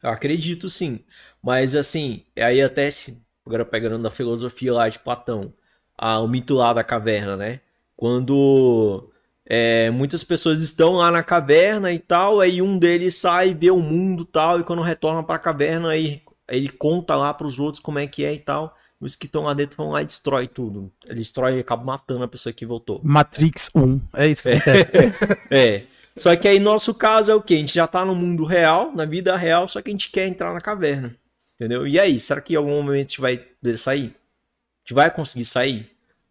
Eu 0.00 0.10
acredito 0.10 0.70
sim. 0.70 1.00
Mas 1.42 1.74
assim, 1.74 2.22
aí 2.36 2.62
até 2.62 2.88
se, 2.92 3.20
agora 3.44 3.64
pegando 3.64 4.00
da 4.00 4.10
filosofia 4.10 4.72
lá 4.72 4.88
de 4.88 5.00
Platão, 5.00 5.52
a, 5.98 6.20
o 6.20 6.28
mito 6.28 6.54
lá 6.54 6.72
da 6.72 6.84
caverna, 6.84 7.36
né? 7.36 7.60
Quando 7.96 9.11
é, 9.46 9.90
muitas 9.90 10.22
pessoas 10.22 10.60
estão 10.60 10.94
lá 10.94 11.10
na 11.10 11.22
caverna 11.22 11.92
e 11.92 11.98
tal, 11.98 12.40
aí 12.40 12.62
um 12.62 12.78
deles 12.78 13.16
sai, 13.16 13.54
vê 13.54 13.70
o 13.70 13.80
mundo 13.80 14.22
e 14.22 14.26
tal, 14.26 14.60
e 14.60 14.64
quando 14.64 14.82
retorna 14.82 15.22
pra 15.22 15.38
caverna, 15.38 15.90
aí 15.90 16.22
ele 16.48 16.68
conta 16.68 17.16
lá 17.16 17.32
pros 17.34 17.58
outros 17.58 17.82
como 17.82 17.98
é 17.98 18.06
que 18.06 18.24
é 18.24 18.34
e 18.34 18.40
tal. 18.40 18.76
Os 19.00 19.16
que 19.16 19.26
estão 19.26 19.42
lá 19.42 19.52
dentro 19.52 19.76
vão 19.76 19.90
lá 19.90 20.02
e 20.02 20.04
destrói 20.04 20.46
tudo. 20.46 20.92
Ele 21.04 21.16
destrói 21.16 21.56
e 21.56 21.60
acaba 21.60 21.82
matando 21.82 22.22
a 22.22 22.28
pessoa 22.28 22.52
que 22.52 22.64
voltou. 22.64 23.00
Matrix 23.02 23.68
1. 23.74 24.00
É 24.14 24.28
isso 24.28 24.42
que 24.42 24.48
acontece. 24.50 25.26
É. 25.50 25.82
Só 26.16 26.36
que 26.36 26.46
aí 26.46 26.60
nosso 26.60 26.94
caso 26.94 27.30
é 27.30 27.34
o 27.34 27.42
quê? 27.42 27.54
A 27.54 27.58
gente 27.58 27.74
já 27.74 27.86
tá 27.88 28.04
no 28.04 28.14
mundo 28.14 28.44
real, 28.44 28.92
na 28.94 29.04
vida 29.04 29.36
real, 29.36 29.66
só 29.66 29.80
que 29.80 29.90
a 29.90 29.92
gente 29.92 30.10
quer 30.10 30.28
entrar 30.28 30.52
na 30.52 30.60
caverna. 30.60 31.16
Entendeu? 31.56 31.86
E 31.86 31.98
aí, 31.98 32.20
será 32.20 32.40
que 32.40 32.52
em 32.52 32.56
algum 32.56 32.70
momento 32.70 32.94
a 32.94 33.00
gente 33.00 33.20
vai 33.20 33.38
poder 33.38 33.76
sair? 33.76 34.04
A 34.04 34.80
gente 34.84 34.94
vai 34.94 35.10
conseguir 35.10 35.46
sair? 35.46 35.90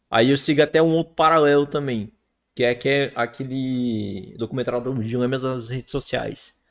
Aí 0.10 0.30
eu 0.30 0.38
sigo 0.38 0.62
até 0.62 0.82
um 0.82 0.92
outro 0.92 1.14
paralelo 1.14 1.66
também, 1.66 2.12
que 2.56 2.64
é, 2.64 2.76
que 2.76 2.90
é 2.90 3.12
aquele 3.16 4.36
documentário 4.38 4.82
dos 4.82 5.08
dilemas 5.08 5.44
das 5.44 5.70
redes 5.70 5.92
sociais. 5.92 6.62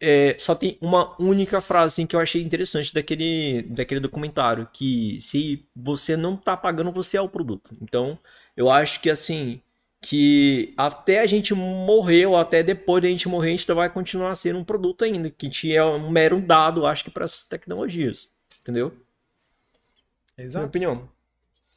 É, 0.00 0.36
só 0.40 0.54
tem 0.56 0.76
uma 0.80 1.20
única 1.22 1.60
frase 1.60 1.86
assim, 1.94 2.06
que 2.06 2.16
eu 2.16 2.20
achei 2.20 2.42
interessante 2.42 2.92
daquele, 2.92 3.62
daquele 3.62 4.00
documentário, 4.00 4.68
que 4.72 5.20
se 5.20 5.64
você 5.74 6.16
não 6.16 6.36
tá 6.36 6.56
pagando, 6.56 6.90
você 6.90 7.16
é 7.16 7.20
o 7.20 7.28
produto. 7.28 7.70
Então, 7.80 8.18
eu 8.56 8.68
acho 8.70 9.00
que 9.00 9.08
assim, 9.08 9.62
que 10.00 10.74
até 10.76 11.20
a 11.20 11.26
gente 11.26 11.54
morrer 11.54 12.26
ou 12.26 12.36
até 12.36 12.60
depois 12.62 13.02
da 13.02 13.08
gente 13.08 13.28
morrer, 13.28 13.48
a 13.48 13.50
gente 13.52 13.62
ainda 13.62 13.74
vai 13.76 13.88
continuar 13.90 14.34
sendo 14.34 14.58
um 14.58 14.64
produto 14.64 15.04
ainda, 15.04 15.30
que 15.30 15.46
a 15.46 15.48
gente 15.48 15.72
é 15.72 15.84
um 15.84 16.10
mero 16.10 16.40
dado, 16.40 16.84
acho 16.86 17.04
que 17.04 17.10
para 17.10 17.24
essas 17.24 17.44
tecnologias. 17.44 18.28
Entendeu? 18.62 18.92
Minha 20.54 20.66
Exato. 20.66 20.66
opinião. 20.66 21.08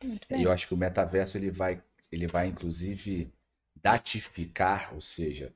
Muito 0.04 0.28
E 0.30 0.36
bem. 0.36 0.44
eu 0.44 0.52
acho 0.52 0.68
que 0.68 0.74
o 0.74 0.78
metaverso 0.78 1.38
ele 1.38 1.52
vai, 1.52 1.82
ele 2.12 2.28
vai 2.28 2.48
inclusive 2.48 3.32
datificar, 3.82 4.92
ou 4.94 5.02
seja, 5.02 5.52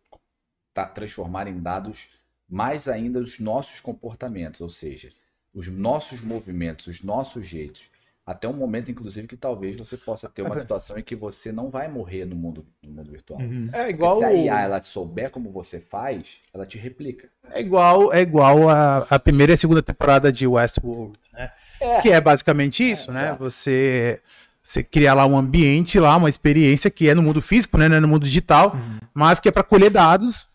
tá, 0.74 0.86
transformar 0.86 1.48
em 1.48 1.60
dados 1.60 2.10
mais 2.48 2.88
ainda 2.88 3.20
os 3.20 3.40
nossos 3.40 3.80
comportamentos, 3.80 4.62
ou 4.62 4.70
seja, 4.70 5.12
os 5.54 5.68
nossos 5.68 6.22
movimentos, 6.22 6.88
os 6.88 7.02
nossos 7.02 7.48
jeitos. 7.48 7.90
Até 8.26 8.48
um 8.48 8.54
momento, 8.54 8.90
inclusive, 8.90 9.28
que 9.28 9.38
talvez 9.38 9.76
você 9.78 9.96
possa 9.98 10.28
ter 10.28 10.42
uma 10.42 10.58
situação 10.60 10.98
em 10.98 11.04
que 11.04 11.16
você 11.16 11.52
não 11.52 11.70
vai 11.70 11.88
morrer 11.88 12.26
no 12.26 12.36
mundo, 12.36 12.66
no 12.84 12.92
mundo 12.92 13.12
virtual. 13.12 13.40
É 13.72 13.90
igual, 13.90 14.18
Se 14.20 14.26
a 14.26 14.34
IA 14.34 14.62
ela 14.62 14.84
souber 14.84 15.30
como 15.30 15.52
você 15.52 15.80
faz, 15.80 16.40
ela 16.54 16.66
te 16.66 16.78
replica. 16.78 17.30
é 17.52 17.62
igual, 17.62 18.12
é 18.12 18.22
igual 18.22 18.68
a, 18.68 19.00
a 19.10 19.20
primeira 19.20 19.54
e 19.54 19.58
segunda 19.58 19.82
temporada 19.84 20.32
de 20.32 20.48
Westworld, 20.48 21.18
né? 21.34 21.52
É. 21.80 22.02
Que 22.02 22.10
é 22.10 22.20
basicamente 22.22 22.90
isso, 22.90 23.12
É, 23.12 23.14
né? 23.14 23.26
exato. 23.28 23.44
Você, 23.44 24.22
você 24.66 24.84
cria 24.84 25.14
lá 25.14 25.26
um 25.28 25.38
ambiente, 25.38 26.00
lá 26.00 26.18
uma 26.18 26.28
experiência 26.28 26.90
que 26.90 27.08
é 27.08 27.14
no 27.14 27.22
mundo 27.22 27.40
físico, 27.42 27.78
né? 27.78 27.88
Não 27.88 27.98
é 27.98 28.00
no 28.00 28.08
mundo 28.08 28.26
digital, 28.26 28.74
Uhum. 28.74 29.00
mas 29.14 29.40
que 29.40 29.48
é 29.48 29.52
para 29.52 29.62
colher 29.64 29.92
dados 29.92 30.48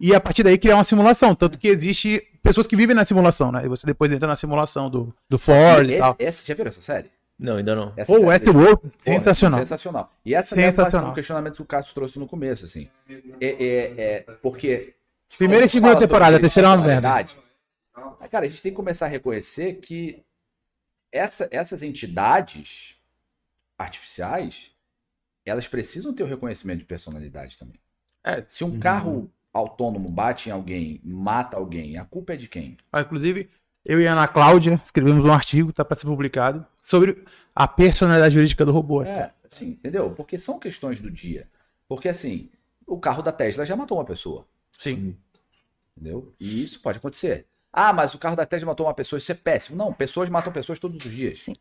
e 0.00 0.12
a 0.12 0.18
partir 0.20 0.42
daí 0.42 0.58
criar 0.58 0.74
uma 0.76 0.82
simulação. 0.84 1.34
Tanto 1.36 1.56
que 1.58 1.68
existe 1.68 2.20
pessoas 2.42 2.66
que 2.66 2.74
vivem 2.74 2.96
na 2.96 3.04
simulação, 3.04 3.52
né? 3.52 3.62
E 3.64 3.68
você 3.68 3.86
depois 3.86 4.10
entra 4.10 4.26
na 4.26 4.34
simulação 4.34 4.90
do, 4.90 5.14
do 5.30 5.38
Ford 5.38 5.88
e 5.88 5.94
E- 5.94 5.98
tal. 5.98 6.16
essa- 6.18 6.44
já 6.44 6.52
viram 6.54 6.68
essa 6.68 6.82
série? 6.82 7.10
Não, 7.38 7.56
ainda 7.56 7.74
não. 7.76 7.92
Essa 7.96 8.10
Ou 8.12 8.18
série- 8.18 8.28
Westworld, 8.30 8.80
Porra, 8.80 9.18
sensacional. 9.18 9.58
Sensacional. 9.60 10.12
E 10.24 10.34
essa 10.34 10.54
Sensacional. 10.54 11.10
um 11.10 11.14
questionamento 11.14 11.54
que 11.56 11.62
o 11.62 11.64
Cássio 11.64 11.94
trouxe 11.94 12.18
no 12.18 12.26
começo, 12.26 12.64
assim. 12.64 12.88
É, 13.40 13.46
é, 13.48 13.94
é, 13.96 14.20
porque. 14.42 14.94
Primeira 15.38 15.64
e 15.64 15.68
segunda 15.68 15.96
temporada, 15.96 16.36
a 16.36 16.40
terceira 16.40 16.68
é 16.68 16.72
uma. 16.72 17.00
Mas, 18.20 18.30
Cara, 18.30 18.44
a 18.46 18.48
gente 18.48 18.62
tem 18.62 18.72
que 18.72 18.76
começar 18.76 19.06
a 19.06 19.08
reconhecer 19.08 19.74
que 19.74 20.22
essa- 21.12 21.48
essas 21.50 21.82
entidades 21.82 22.96
artificiais, 23.78 24.70
elas 25.44 25.68
precisam 25.68 26.14
ter 26.14 26.22
o 26.22 26.26
reconhecimento 26.26 26.78
de 26.78 26.84
personalidade 26.84 27.58
também. 27.58 27.80
É. 28.24 28.44
Se 28.48 28.64
um 28.64 28.78
carro 28.78 29.30
autônomo 29.52 30.08
bate 30.08 30.48
em 30.48 30.52
alguém, 30.52 31.00
mata 31.04 31.56
alguém, 31.56 31.96
a 31.96 32.04
culpa 32.04 32.34
é 32.34 32.36
de 32.36 32.48
quem? 32.48 32.76
Ah, 32.92 33.02
Inclusive, 33.02 33.48
eu 33.84 34.00
e 34.00 34.06
a 34.06 34.12
Ana 34.12 34.26
Cláudia 34.26 34.80
escrevemos 34.82 35.24
um 35.26 35.32
artigo, 35.32 35.72
tá 35.72 35.84
para 35.84 35.96
ser 35.98 36.06
publicado, 36.06 36.66
sobre 36.80 37.24
a 37.54 37.68
personalidade 37.68 38.34
jurídica 38.34 38.64
do 38.64 38.72
robô. 38.72 39.02
É, 39.02 39.32
assim, 39.48 39.70
entendeu? 39.70 40.10
Porque 40.10 40.38
são 40.38 40.58
questões 40.58 41.00
do 41.00 41.10
dia. 41.10 41.48
Porque, 41.86 42.08
assim, 42.08 42.50
o 42.86 42.98
carro 42.98 43.22
da 43.22 43.30
Tesla 43.30 43.64
já 43.64 43.76
matou 43.76 43.98
uma 43.98 44.04
pessoa. 44.04 44.46
Sim. 44.76 45.16
Entendeu? 45.96 46.34
E 46.40 46.64
isso 46.64 46.80
pode 46.80 46.98
acontecer. 46.98 47.46
Ah, 47.72 47.92
mas 47.92 48.14
o 48.14 48.18
carro 48.18 48.36
da 48.36 48.46
Tesla 48.46 48.68
matou 48.68 48.86
uma 48.86 48.94
pessoa, 48.94 49.18
isso 49.18 49.30
é 49.30 49.34
péssimo. 49.34 49.76
Não, 49.76 49.92
pessoas 49.92 50.28
matam 50.28 50.52
pessoas 50.52 50.78
todos 50.78 51.04
os 51.04 51.12
dias. 51.12 51.40
Sim. 51.40 51.54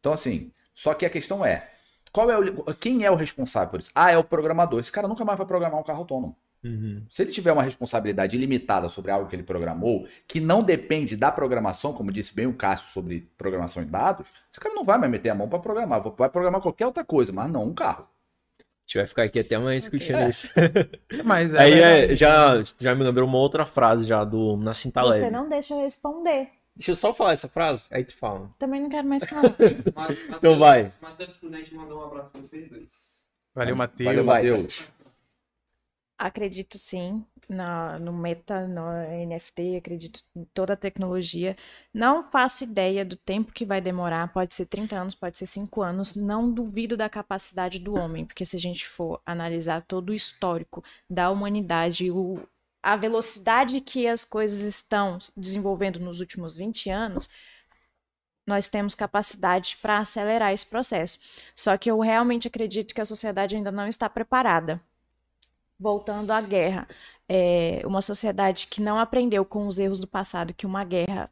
Então, 0.00 0.12
assim, 0.12 0.50
só 0.72 0.94
que 0.94 1.04
a 1.06 1.10
questão 1.10 1.44
é, 1.44 1.68
qual 2.12 2.30
é 2.30 2.38
o, 2.38 2.74
quem 2.74 3.04
é 3.04 3.10
o 3.10 3.14
responsável 3.14 3.70
por 3.70 3.80
isso? 3.80 3.90
Ah, 3.94 4.10
é 4.10 4.18
o 4.18 4.24
programador. 4.24 4.80
Esse 4.80 4.90
cara 4.92 5.06
nunca 5.08 5.24
mais 5.24 5.38
vai 5.38 5.46
programar 5.46 5.80
um 5.80 5.84
carro 5.84 6.00
autônomo. 6.00 6.36
Uhum. 6.62 7.06
Se 7.08 7.22
ele 7.22 7.30
tiver 7.30 7.52
uma 7.52 7.62
responsabilidade 7.62 8.36
ilimitada 8.36 8.88
sobre 8.90 9.10
algo 9.10 9.28
que 9.28 9.34
ele 9.34 9.42
programou, 9.42 10.06
que 10.28 10.40
não 10.40 10.62
depende 10.62 11.16
da 11.16 11.32
programação, 11.32 11.92
como 11.92 12.12
disse 12.12 12.34
bem 12.34 12.46
o 12.46 12.52
Cássio 12.52 12.88
sobre 12.92 13.30
programação 13.38 13.82
de 13.82 13.90
dados, 13.90 14.30
esse 14.50 14.60
cara 14.60 14.74
não 14.74 14.84
vai 14.84 14.98
mais 14.98 15.10
meter 15.10 15.30
a 15.30 15.34
mão 15.34 15.48
para 15.48 15.58
programar. 15.58 16.02
Vai 16.02 16.28
programar 16.28 16.60
qualquer 16.60 16.86
outra 16.86 17.04
coisa, 17.04 17.32
mas 17.32 17.50
não 17.50 17.64
um 17.64 17.74
carro. 17.74 18.06
gente 18.86 18.98
vai 18.98 19.06
ficar 19.06 19.22
aqui 19.22 19.38
até 19.38 19.54
amanhã 19.54 19.78
discutindo 19.78 20.18
É. 20.18 20.28
isso. 20.28 20.48
Mas 21.24 21.54
Aí 21.54 21.80
é, 21.80 22.12
é, 22.12 22.16
já, 22.16 22.60
já 22.78 22.94
me 22.94 23.04
lembrou 23.04 23.26
uma 23.26 23.38
outra 23.38 23.64
frase 23.64 24.04
já 24.04 24.24
do 24.24 24.56
Nassim 24.56 24.90
Taleb. 24.90 25.24
Você 25.24 25.30
não 25.30 25.48
deixa 25.48 25.74
eu 25.74 25.80
responder. 25.80 26.48
Deixa 26.80 26.92
eu 26.92 26.96
só 26.96 27.12
falar 27.12 27.32
essa 27.34 27.46
frase, 27.46 27.88
aí 27.90 28.02
tu 28.02 28.16
fala. 28.16 28.50
Também 28.58 28.80
não 28.80 28.88
quero 28.88 29.06
mais 29.06 29.22
falar. 29.24 29.54
Então 30.34 30.58
vai. 30.58 30.90
Matheus 30.98 31.36
Prudente 31.36 31.74
mandou 31.74 32.00
um 32.00 32.04
abraço 32.06 32.30
pra 32.30 32.40
vocês 32.40 32.70
dois. 32.70 33.22
Valeu, 33.54 33.76
Matheus. 33.76 34.06
Valeu, 34.06 34.24
Matheus. 34.24 34.90
Acredito 36.16 36.78
sim 36.78 37.22
na, 37.50 37.98
no 37.98 38.14
Meta, 38.14 38.66
no 38.66 38.82
NFT, 39.26 39.76
acredito 39.76 40.22
em 40.34 40.44
toda 40.54 40.72
a 40.72 40.76
tecnologia. 40.76 41.54
Não 41.92 42.22
faço 42.22 42.64
ideia 42.64 43.04
do 43.04 43.16
tempo 43.16 43.52
que 43.52 43.66
vai 43.66 43.80
demorar, 43.80 44.32
pode 44.32 44.54
ser 44.54 44.64
30 44.64 44.96
anos, 44.96 45.14
pode 45.14 45.36
ser 45.38 45.46
5 45.46 45.82
anos. 45.82 46.14
Não 46.14 46.50
duvido 46.50 46.96
da 46.96 47.10
capacidade 47.10 47.78
do 47.78 47.94
homem, 47.94 48.24
porque 48.24 48.46
se 48.46 48.56
a 48.56 48.60
gente 48.60 48.86
for 48.86 49.20
analisar 49.26 49.82
todo 49.82 50.10
o 50.10 50.14
histórico 50.14 50.82
da 51.08 51.30
humanidade, 51.30 52.10
o, 52.10 52.38
a 52.82 52.96
velocidade 52.96 53.80
que 53.80 54.06
as 54.06 54.24
coisas 54.24 54.60
estão 54.60 55.18
desenvolvendo 55.36 56.00
nos 56.00 56.20
últimos 56.20 56.56
20 56.56 56.90
anos, 56.90 57.28
nós 58.46 58.68
temos 58.68 58.94
capacidade 58.94 59.78
para 59.80 59.98
acelerar 59.98 60.52
esse 60.52 60.66
processo. 60.66 61.18
Só 61.54 61.76
que 61.76 61.90
eu 61.90 62.00
realmente 62.00 62.48
acredito 62.48 62.94
que 62.94 63.00
a 63.00 63.04
sociedade 63.04 63.54
ainda 63.54 63.70
não 63.70 63.86
está 63.86 64.08
preparada 64.08 64.80
voltando 65.80 66.30
à 66.30 66.40
guerra. 66.40 66.86
É 67.28 67.80
uma 67.86 68.02
sociedade 68.02 68.66
que 68.66 68.82
não 68.82 68.98
aprendeu 68.98 69.44
com 69.44 69.66
os 69.66 69.78
erros 69.78 69.98
do 69.98 70.06
passado 70.06 70.52
que 70.52 70.66
uma 70.66 70.84
guerra 70.84 71.30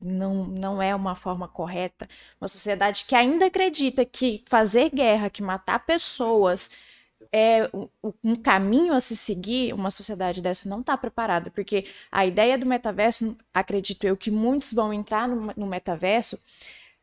não, 0.00 0.46
não 0.46 0.82
é 0.82 0.94
uma 0.94 1.14
forma 1.14 1.46
correta. 1.46 2.08
Uma 2.40 2.48
sociedade 2.48 3.04
que 3.06 3.14
ainda 3.14 3.46
acredita 3.46 4.04
que 4.04 4.42
fazer 4.48 4.90
guerra, 4.90 5.30
que 5.30 5.42
matar 5.42 5.80
pessoas 5.80 6.70
é 7.32 7.70
um, 8.24 8.36
caminho 8.36 8.94
a 8.94 9.00
se 9.00 9.16
seguir, 9.16 9.72
uma 9.72 9.90
sociedade 9.90 10.40
dessa 10.40 10.68
não 10.68 10.80
está 10.80 10.96
preparada. 10.96 11.50
Porque 11.50 11.86
a 12.10 12.26
ideia 12.26 12.56
do 12.56 12.66
metaverso, 12.66 13.36
acredito 13.52 14.04
eu, 14.06 14.16
que 14.16 14.30
muitos 14.30 14.72
vão 14.72 14.92
entrar 14.92 15.28
no, 15.28 15.52
no 15.56 15.66
metaverso 15.66 16.38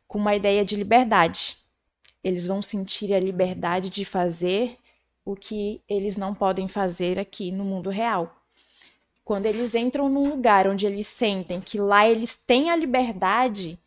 com 0.08 0.18
uma 0.18 0.36
ideia 0.36 0.64
de 0.66 0.76
liberdade. 0.76 1.58
Eles 2.24 2.48
vão 2.48 2.62
sentir 2.62 3.14
a 3.14 3.20
liberdade 3.20 3.90
de 3.90 4.04
fazer 4.04 4.78
o 5.24 5.36
que 5.36 5.82
eles 5.88 6.18
não 6.18 6.34
podem 6.34 6.68
fazer 6.68 7.18
aqui 7.20 7.52
no 7.52 7.66
mundo 7.66 7.90
real. 7.90 8.44
Quando 9.24 9.48
eles 9.48 9.74
entram 9.74 10.08
num 10.08 10.30
lugar 10.30 10.68
onde 10.68 10.86
eles 10.86 11.08
sentem 11.08 11.60
que 11.60 11.80
lá 11.80 12.08
eles 12.08 12.36
têm 12.36 12.70
a 12.70 12.76
liberdade, 12.76 13.80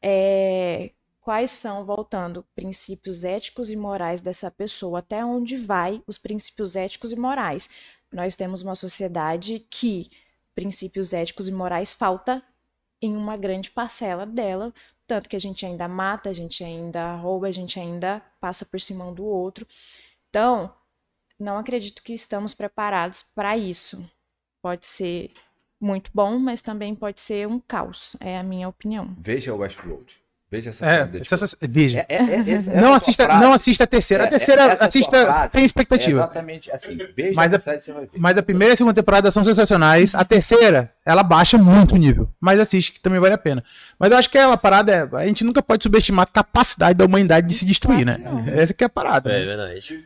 é, 0.00 0.92
quais 1.20 1.50
são, 1.50 1.84
voltando, 1.84 2.44
princípios 2.54 3.24
éticos 3.24 3.70
e 3.70 3.76
morais 3.76 4.20
dessa 4.20 4.50
pessoa? 4.50 5.00
Até 5.00 5.24
onde 5.24 5.56
vai 5.56 6.02
os 6.06 6.18
princípios 6.18 6.76
éticos 6.76 7.12
e 7.12 7.16
morais? 7.16 7.70
Nós 8.12 8.34
temos 8.34 8.62
uma 8.62 8.74
sociedade 8.74 9.60
que 9.70 10.10
princípios 10.54 11.12
éticos 11.12 11.48
e 11.48 11.52
morais 11.52 11.94
falta 11.94 12.42
em 13.00 13.16
uma 13.16 13.36
grande 13.36 13.70
parcela 13.70 14.26
dela, 14.26 14.74
tanto 15.06 15.28
que 15.28 15.36
a 15.36 15.40
gente 15.40 15.64
ainda 15.64 15.88
mata, 15.88 16.28
a 16.28 16.32
gente 16.32 16.62
ainda 16.62 17.16
rouba, 17.16 17.48
a 17.48 17.52
gente 17.52 17.80
ainda 17.80 18.20
passa 18.40 18.66
por 18.66 18.80
cima 18.80 19.04
um 19.04 19.14
do 19.14 19.24
outro. 19.24 19.66
Então, 20.28 20.72
não 21.38 21.56
acredito 21.56 22.02
que 22.02 22.12
estamos 22.12 22.52
preparados 22.52 23.22
para 23.22 23.56
isso. 23.56 24.06
Pode 24.62 24.86
ser 24.86 25.32
muito 25.80 26.10
bom, 26.12 26.38
mas 26.38 26.60
também 26.60 26.94
pode 26.94 27.20
ser 27.20 27.48
um 27.48 27.58
caos, 27.58 28.14
é 28.20 28.38
a 28.38 28.42
minha 28.42 28.68
opinião. 28.68 29.16
Veja 29.18 29.54
o 29.54 29.58
Westworld. 29.58 30.20
Veja 30.50 30.70
essa 30.70 30.84
É, 30.84 30.98
série 30.98 31.10
da 31.12 31.18
essa- 31.20 31.56
veja. 31.68 32.06
É, 32.08 32.16
é, 32.16 32.22
é, 32.76 32.80
não, 32.80 32.92
assista, 32.92 33.24
frase. 33.24 33.40
não 33.44 33.52
assista 33.52 33.84
a 33.84 33.86
terceira. 33.86 34.24
É, 34.24 34.26
a 34.26 34.30
terceira, 34.30 34.62
essa 34.64 34.76
sua 34.78 34.88
assista 34.88 35.48
sem 35.52 35.62
É 35.62 35.64
expectativa. 35.64 36.18
exatamente 36.22 36.72
assim. 36.72 36.98
Veja 37.16 37.32
Mas 37.36 37.54
a- 37.54 37.58
série, 37.60 37.78
você 37.78 37.92
vai 37.92 38.02
ver. 38.06 38.10
Mas 38.18 38.36
a 38.36 38.42
primeira 38.42 38.72
e 38.72 38.74
a 38.74 38.76
segunda 38.76 38.94
temporada 38.94 39.30
são 39.30 39.44
sensacionais. 39.44 40.12
A 40.12 40.24
terceira, 40.24 40.92
ela 41.06 41.22
baixa 41.22 41.56
muito 41.56 41.94
o 41.94 41.98
nível. 41.98 42.28
Mas 42.40 42.58
assiste, 42.58 42.90
que 42.92 43.00
também 43.00 43.20
vale 43.20 43.34
a 43.34 43.38
pena. 43.38 43.62
Mas 43.96 44.10
eu 44.10 44.18
acho 44.18 44.28
que 44.28 44.38
é 44.38 44.44
uma 44.46 44.56
parada. 44.58 44.92
é, 44.92 45.16
a 45.18 45.26
gente 45.26 45.44
nunca 45.44 45.62
pode 45.62 45.84
subestimar 45.84 46.26
a 46.28 46.32
capacidade 46.32 46.98
da 46.98 47.04
humanidade 47.04 47.46
de 47.46 47.54
se 47.54 47.64
destruir, 47.64 48.04
né? 48.04 48.18
Essa 48.52 48.74
que 48.74 48.82
é 48.82 48.86
a 48.86 48.90
parada. 48.90 49.30
É 49.30 49.38
né? 49.38 49.46
verdade. 49.46 50.04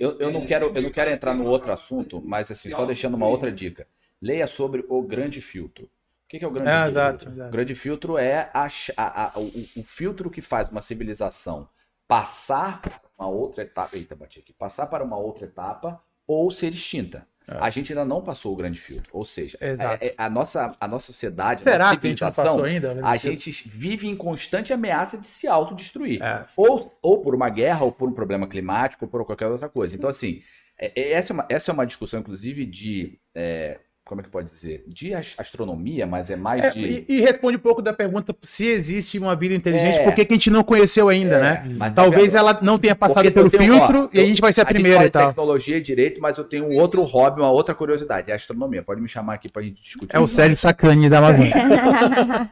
Eu, 0.00 0.16
eu 0.20 0.30
não 0.30 0.46
quero, 0.46 0.70
eu 0.74 0.82
não 0.82 0.90
quero 0.90 1.10
entrar 1.10 1.34
no 1.34 1.44
outro 1.44 1.72
assunto, 1.72 2.22
mas 2.24 2.50
assim, 2.50 2.70
só 2.70 2.84
deixando 2.86 3.14
uma 3.14 3.26
outra 3.26 3.50
dica. 3.50 3.86
Leia 4.22 4.46
sobre 4.46 4.84
o 4.88 5.02
grande 5.02 5.40
filtro. 5.40 5.88
O 6.34 6.36
que 6.36 6.38
que 6.40 6.44
é 6.44 6.48
o 6.48 6.50
grande 6.50 6.68
É, 6.68 6.74
filtro? 6.74 6.90
exato, 6.90 7.28
O 7.28 7.32
exato. 7.32 7.50
grande 7.50 7.74
filtro 7.76 8.18
é 8.18 8.50
a 8.52 8.66
a- 8.96 9.24
a- 9.26 9.38
o, 9.38 9.46
o 9.76 9.84
filtro 9.84 10.28
que 10.30 10.42
faz 10.42 10.68
uma 10.68 10.82
civilização 10.82 11.68
passar 12.08 12.80
para 12.82 12.92
uma 13.18 13.28
outra 13.28 13.62
etapa. 13.62 13.96
Eita, 13.96 14.16
bati 14.16 14.40
aqui. 14.40 14.52
Passar 14.52 14.86
para 14.86 15.04
uma 15.04 15.16
outra 15.16 15.44
etapa 15.44 16.02
ou 16.26 16.50
ser 16.50 16.72
extinta. 16.72 17.26
É. 17.46 17.58
A 17.58 17.70
gente 17.70 17.92
ainda 17.92 18.04
não 18.06 18.22
passou 18.22 18.52
o 18.52 18.56
grande 18.56 18.80
filtro. 18.80 19.10
Ou 19.12 19.24
seja, 19.24 19.56
é- 19.60 20.08
é- 20.08 20.14
a, 20.16 20.28
nossa, 20.28 20.74
a 20.80 20.88
nossa 20.88 21.06
sociedade, 21.06 21.60
a 21.60 21.64
Será 21.64 21.84
nossa 21.86 21.96
que 22.00 22.06
a 22.06 22.10
gente 22.10 22.18
civilização, 22.18 22.64
ainda? 22.64 23.06
a 23.06 23.16
gente 23.16 23.50
vive 23.68 24.08
em 24.08 24.16
constante 24.16 24.72
ameaça 24.72 25.16
de 25.18 25.28
se 25.28 25.46
autodestruir. 25.46 26.20
É. 26.22 26.42
Ou, 26.56 26.92
ou 27.02 27.20
por 27.22 27.34
uma 27.34 27.48
guerra, 27.50 27.84
ou 27.84 27.92
por 27.92 28.08
um 28.08 28.12
problema 28.12 28.46
climático, 28.48 29.04
ou 29.04 29.10
por 29.10 29.24
qualquer 29.24 29.46
outra 29.46 29.68
coisa. 29.68 29.94
Então, 29.94 30.08
assim, 30.10 30.42
é- 30.78 31.12
essa, 31.12 31.32
é 31.32 31.34
uma, 31.34 31.46
essa 31.48 31.70
é 31.70 31.74
uma 31.74 31.86
discussão, 31.86 32.18
inclusive, 32.20 32.64
de. 32.66 33.20
é, 33.34 33.78
como 34.04 34.20
é 34.20 34.24
que 34.24 34.28
pode 34.30 34.50
dizer? 34.50 34.84
De 34.86 35.14
as- 35.14 35.34
astronomia, 35.38 36.06
mas 36.06 36.28
é 36.28 36.36
mais 36.36 36.62
É, 36.62 36.70
de. 36.70 36.78
e, 36.80 37.04
e 37.08 37.20
responde 37.20 37.56
um 37.56 37.60
pouco 37.60 37.80
da 37.80 37.92
pergunta 37.92 38.36
se 38.42 38.66
existe 38.66 39.18
uma 39.18 39.34
vida 39.34 39.54
inteligente, 39.54 39.96
É. 39.98 40.04
por 40.04 40.14
que 40.14 40.20
a 40.20 40.26
gente 40.34 40.50
não 40.50 40.62
conheceu 40.62 41.08
ainda, 41.08 41.36
É, 41.36 41.40
né? 41.40 41.74
mas 41.76 41.92
Talvez 41.94 42.34
ela 42.34 42.58
não 42.60 42.78
tenha 42.78 42.94
passado 42.94 43.16
Porque 43.24 43.30
pelo 43.30 43.50
filtro 43.50 44.10
e 44.12 44.20
a 44.20 44.24
gente 44.24 44.40
vai 44.42 44.52
ser 44.52 44.60
a, 44.60 44.64
gente 44.64 44.74
primeira 44.74 44.96
fala 44.98 45.08
e 45.08 45.10
tal. 45.10 45.28
tecnologia 45.28 45.80
direito, 45.80 46.20
mas 46.20 46.36
eu 46.36 46.44
tenho 46.44 46.66
um 46.66 46.76
outro 46.78 47.02
hobby, 47.02 47.40
uma 47.40 47.50
outra 47.50 47.74
curiosidade, 47.74 48.30
é 48.30 48.34
a 48.34 48.36
astronomia. 48.36 48.82
Pode 48.82 49.00
me 49.00 49.08
chamar 49.08 49.34
aqui 49.34 49.50
pra 49.50 49.62
gente 49.62 49.82
discutir. 49.82 50.14
É 50.14 50.20
o 50.20 50.26
Sérgio 50.26 50.56
Sacani 50.58 51.08
da 51.08 51.18
Amazônia. 51.18 51.54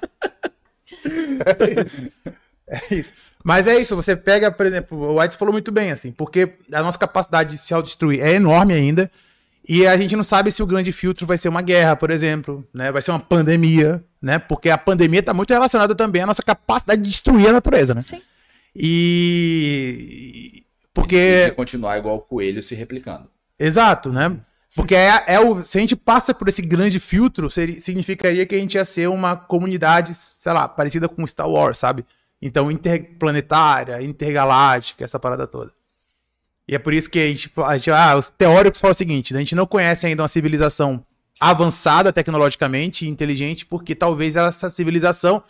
É 1.04 1.80
isso. 1.84 2.02
É 2.68 2.94
isso. 2.94 3.12
Mas 3.44 3.66
é 3.66 3.76
isso, 3.80 3.96
você 3.96 4.14
pega, 4.14 4.50
por 4.52 4.64
exemplo, 4.64 4.96
o 4.96 5.20
White 5.20 5.36
falou 5.36 5.52
muito 5.52 5.72
bem, 5.72 5.90
assim, 5.90 6.12
porque 6.12 6.52
a 6.72 6.80
nossa 6.82 6.96
capacidade 6.96 7.50
de 7.50 7.58
se 7.58 7.74
autodestruir 7.74 8.22
é 8.22 8.34
enorme 8.34 8.72
ainda, 8.72 9.10
e 9.68 9.86
a 9.86 9.96
gente 9.96 10.16
não 10.16 10.24
sabe 10.24 10.50
se 10.50 10.62
o 10.62 10.66
grande 10.66 10.92
filtro 10.92 11.24
vai 11.26 11.38
ser 11.38 11.48
uma 11.48 11.62
guerra, 11.62 11.94
por 11.94 12.10
exemplo, 12.10 12.66
né? 12.74 12.90
Vai 12.90 13.00
ser 13.00 13.12
uma 13.12 13.20
pandemia, 13.20 14.04
né? 14.20 14.38
Porque 14.38 14.68
a 14.68 14.78
pandemia 14.78 15.20
está 15.20 15.32
muito 15.32 15.52
relacionada 15.52 15.94
também 15.94 16.22
à 16.22 16.26
nossa 16.26 16.42
capacidade 16.42 17.00
de 17.00 17.08
destruir 17.08 17.48
a 17.48 17.52
natureza, 17.52 17.94
né? 17.94 18.00
Sim. 18.00 18.20
E. 18.74 20.64
Porque. 20.92 21.46
de 21.46 21.52
continuar 21.52 21.96
igual 21.98 22.16
o 22.16 22.20
coelho 22.20 22.62
se 22.62 22.74
replicando. 22.74 23.28
Exato, 23.58 24.12
né? 24.12 24.36
Porque 24.74 24.94
é, 24.94 25.22
é 25.26 25.38
o, 25.38 25.64
se 25.64 25.78
a 25.78 25.80
gente 25.80 25.94
passa 25.94 26.32
por 26.34 26.48
esse 26.48 26.62
grande 26.62 26.98
filtro, 26.98 27.50
seria, 27.50 27.78
significaria 27.78 28.46
que 28.46 28.54
a 28.54 28.58
gente 28.58 28.74
ia 28.74 28.84
ser 28.84 29.08
uma 29.08 29.36
comunidade, 29.36 30.14
sei 30.14 30.52
lá, 30.52 30.66
parecida 30.66 31.08
com 31.08 31.26
Star 31.26 31.48
Wars, 31.48 31.78
sabe? 31.78 32.04
Então, 32.40 32.70
interplanetária, 32.70 34.02
intergaláctica, 34.02 35.04
essa 35.04 35.20
parada 35.20 35.46
toda. 35.46 35.72
E 36.66 36.74
é 36.74 36.78
por 36.78 36.94
isso 36.94 37.10
que 37.10 37.18
a 37.18 37.26
gente, 37.28 37.50
a 37.56 37.76
gente- 37.76 37.90
ah, 37.90 38.16
os 38.16 38.30
teóricos 38.30 38.80
falam 38.80 38.92
o 38.92 38.96
seguinte: 38.96 39.32
né? 39.32 39.38
a 39.38 39.42
gente 39.42 39.54
não 39.54 39.66
conhece 39.66 40.06
ainda 40.06 40.22
uma 40.22 40.28
civilização 40.28 41.04
avançada 41.40 42.12
tecnologicamente 42.12 43.04
e 43.04 43.08
inteligente, 43.08 43.66
porque 43.66 43.94
talvez 43.94 44.36
essa 44.36 44.70
civilização 44.70 45.42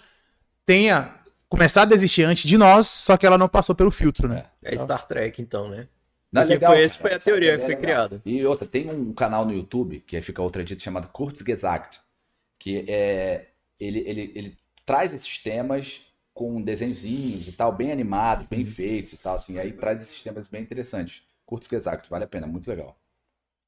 tenha 0.65 1.15
começado 1.49 1.93
a 1.93 1.95
existir 1.95 2.23
antes 2.23 2.49
de 2.49 2.57
nós, 2.57 2.87
só 2.87 3.17
que 3.17 3.27
ela 3.27 3.37
não 3.37 3.49
passou 3.49 3.75
pelo 3.75 3.91
filtro, 3.91 4.27
né? 4.27 4.47
É 4.63 4.75
Star 4.77 5.07
Trek, 5.07 5.43
então, 5.43 5.69
né? 5.69 5.87
Não, 6.33 6.43
é 6.43 6.45
legal, 6.47 6.73
foi, 6.73 6.83
essa 6.83 6.99
foi 6.99 7.13
a 7.13 7.19
teoria 7.21 7.59
que 7.59 7.65
foi 7.65 7.75
é 7.75 7.77
legal. 7.77 7.83
criada. 7.83 8.23
E 8.25 8.45
outra, 8.47 8.67
tem 8.67 8.89
um 8.91 9.13
canal 9.13 9.45
no 9.45 9.53
YouTube, 9.53 10.03
que 10.07 10.21
fica 10.23 10.41
outra 10.41 10.65
dita, 10.65 10.83
chamado 10.83 11.09
Kurzgesagt, 11.09 12.01
que 12.59 12.87
é, 12.89 13.49
ele, 13.79 13.99
ele, 14.07 14.33
ele 14.35 14.59
traz 14.87 15.13
esses 15.13 15.37
temas 15.39 16.01
com 16.35 16.61
desenhozinhos 16.63 17.47
e 17.47 17.53
tal, 17.53 17.73
bem 17.73 17.93
animados, 17.93 18.47
bem 18.47 18.65
feitos 18.65 19.13
e 19.13 19.17
tal, 19.19 19.37
assim, 19.37 19.59
aí 19.59 19.73
traz 19.73 20.01
esses 20.01 20.21
temas 20.23 20.49
bem 20.49 20.63
interessantes. 20.63 21.23
Kurzgesagt, 21.47 22.09
vale 22.09 22.25
a 22.25 22.29
pena, 22.29 22.47
muito 22.47 22.69
legal. 22.69 22.97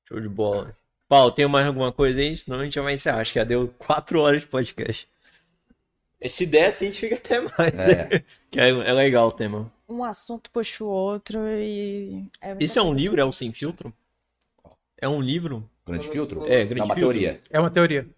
Show 0.09 0.21
de 0.21 0.29
bola. 0.29 0.73
Paulo, 1.09 1.31
tem 1.33 1.47
mais 1.47 1.67
alguma 1.67 1.93
coisa 1.93 2.19
aí? 2.21 2.37
Senão 2.37 2.61
a 2.61 2.65
gente 2.65 2.75
já 2.75 2.83
vai 2.83 2.95
encerrar. 2.95 3.21
Acho 3.21 3.33
que 3.33 3.39
já 3.39 3.45
deu 3.45 3.69
quatro 3.79 4.21
horas 4.21 4.41
de 4.43 4.49
podcast. 4.49 5.07
Se 6.27 6.47
der, 6.47 6.69
assim, 6.69 6.87
a 6.87 6.89
gente 6.91 7.01
fica 7.01 7.17
até 7.17 7.41
mais, 7.41 7.75
né? 7.79 8.09
É, 8.11 8.25
Que 8.51 8.59
é, 8.61 8.69
é 8.71 8.93
legal 8.93 9.29
o 9.29 9.33
tema. 9.33 9.71
um 9.87 10.03
assunto 10.03 10.51
puxa 10.51 10.83
o 10.83 10.89
outro 10.89 11.39
e. 11.47 12.27
é 12.41 12.57
Isso 12.59 12.79
é 12.79 12.83
um 12.83 12.95
livro? 12.95 13.21
É 13.21 13.25
o 13.25 13.33
Sem 13.33 13.53
Filtro? 13.53 13.93
É 14.97 15.07
um 15.09 15.21
livro? 15.21 15.69
grande 15.87 16.09
filtro? 16.09 16.47
É, 16.47 16.65
grande 16.65 16.77
Não, 16.77 16.87
uma 16.87 16.95
filtro. 16.95 17.19
É 17.19 17.21
uma 17.21 17.31
teoria. 17.31 17.41
É 17.51 17.61
uma 17.61 17.71
teoria? 17.71 18.09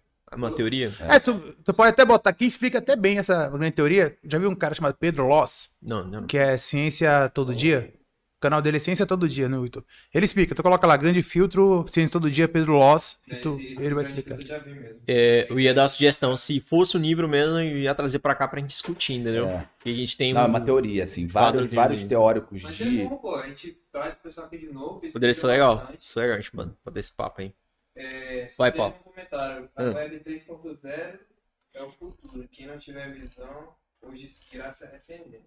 É, 1.07 1.19
tu, 1.19 1.33
tu 1.63 1.73
pode 1.73 1.89
até 1.91 2.03
botar 2.05 2.29
aqui, 2.31 2.45
explica 2.45 2.79
até 2.79 2.95
bem 2.95 3.17
essa 3.17 3.47
grande 3.47 3.71
teoria. 3.75 4.17
Já 4.23 4.37
viu 4.37 4.49
um 4.49 4.55
cara 4.55 4.75
chamado 4.75 4.95
Pedro 4.99 5.25
Loss, 5.27 5.71
Não, 5.81 6.03
não. 6.05 6.27
que 6.27 6.37
é 6.37 6.57
Ciência 6.57 7.29
Todo 7.33 7.55
Dia? 7.55 7.93
O 8.37 8.39
canal 8.39 8.61
dele 8.61 8.77
é 8.77 8.79
Ciência 8.79 9.05
Todo 9.05 9.27
Dia 9.27 9.49
no 9.49 9.63
YouTube. 9.63 9.83
Ele 10.13 10.25
explica, 10.25 10.53
tu 10.53 10.61
coloca 10.61 10.85
lá, 10.85 10.95
grande 10.95 11.23
filtro, 11.23 11.83
Ciência 11.89 12.11
Todo 12.11 12.29
Dia, 12.29 12.47
Pedro 12.47 12.73
Loss, 12.73 13.17
e 13.27 13.33
Né, 13.33 13.39
tu, 13.39 13.55
esse- 13.59 13.71
esse 13.71 13.83
ele 13.83 13.95
vai 13.95 14.03
explicar. 14.05 14.35
filtro 14.37 14.53
eu 14.53 14.57
já 14.59 14.63
vi 14.63 14.73
mesmo. 14.79 14.99
É, 15.07 15.47
eu 15.49 15.59
ia 15.59 15.73
dar 15.73 15.85
a 15.85 15.89
sugestão, 15.89 16.35
se 16.35 16.59
fosse 16.59 16.95
o 16.97 16.99
livro 16.99 17.27
mesmo, 17.27 17.57
eu 17.59 17.77
ia 17.79 17.95
trazer 17.95 18.19
pra 18.19 18.35
cá 18.35 18.47
pra 18.47 18.59
gente 18.59 18.69
discutir, 18.69 19.13
entendeu? 19.13 19.47
É. 19.47 19.67
Porque 19.77 19.89
a 19.89 19.93
gente 19.95 20.15
tem 20.15 20.33
Não, 20.33 20.41
é 20.41 20.45
um... 20.45 20.49
uma 20.49 20.61
teoria, 20.61 21.03
assim. 21.03 21.25
Vários, 21.25 21.69
de- 21.69 21.75
vários 21.75 22.03
teóricos 22.03 22.61
Mas 22.61 22.79
é 22.79 22.83
de. 22.83 22.97
bom, 23.05 23.15
pô. 23.17 23.35
A 23.37 23.47
gente 23.47 23.75
traz 23.91 24.13
o 24.13 24.17
pessoal 24.17 24.45
aqui 24.45 24.57
de 24.59 24.71
novo. 24.71 25.01
Poderia 25.11 25.33
ser 25.33 25.47
legal. 25.47 25.77
bastante. 25.77 26.05
Isso 26.05 26.19
é 26.19 26.21
legal, 26.21 26.37
a 26.37 26.41
gente 26.41 26.55
manda 26.55 26.75
pra 26.83 26.99
esse 26.99 27.11
papo 27.11 27.41
aí. 27.41 27.51
É, 27.97 28.47
só 28.47 28.63
Vai, 28.63 28.71
tem 28.71 28.79
Paulo. 28.79 28.95
um 28.99 29.03
comentário. 29.03 29.69
A 29.75 29.83
Ah. 29.83 29.93
Web 29.93 30.19
3.0 30.19 31.19
é 31.73 31.83
o 31.83 31.91
futuro. 31.91 32.47
Quem 32.51 32.67
não 32.67 32.77
tiver 32.77 33.11
visão, 33.11 33.69
hoje 34.01 34.29
irá 34.53 34.71
se 34.71 34.83
arrepender. 34.85 35.41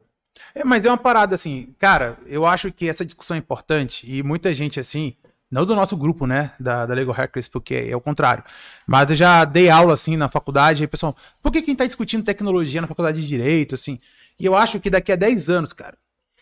É, 0.54 0.64
mas 0.64 0.84
é 0.84 0.88
uma 0.88 0.98
parada 0.98 1.34
assim, 1.34 1.74
cara, 1.78 2.16
eu 2.26 2.46
acho 2.46 2.72
que 2.72 2.88
essa 2.88 3.04
discussão 3.04 3.36
é 3.36 3.38
importante 3.38 4.10
e 4.10 4.22
muita 4.22 4.54
gente 4.54 4.78
assim, 4.78 5.16
não 5.50 5.66
do 5.66 5.74
nosso 5.74 5.96
grupo, 5.96 6.24
né, 6.26 6.52
da, 6.58 6.86
da 6.86 6.94
Lego 6.94 7.10
Hackers, 7.10 7.48
porque 7.48 7.74
é 7.90 7.96
o 7.96 8.00
contrário, 8.00 8.44
mas 8.86 9.10
eu 9.10 9.16
já 9.16 9.44
dei 9.44 9.68
aula 9.68 9.94
assim 9.94 10.16
na 10.16 10.28
faculdade, 10.28 10.82
aí 10.84 10.86
pessoal, 10.86 11.16
por 11.42 11.50
que 11.50 11.60
quem 11.62 11.74
tá 11.74 11.84
discutindo 11.84 12.24
tecnologia 12.24 12.80
na 12.80 12.86
faculdade 12.86 13.20
de 13.20 13.26
Direito, 13.26 13.74
assim? 13.74 13.98
E 14.38 14.46
eu 14.46 14.54
acho 14.54 14.78
que 14.78 14.88
daqui 14.88 15.10
a 15.10 15.16
10 15.16 15.50
anos, 15.50 15.72
cara, 15.72 15.98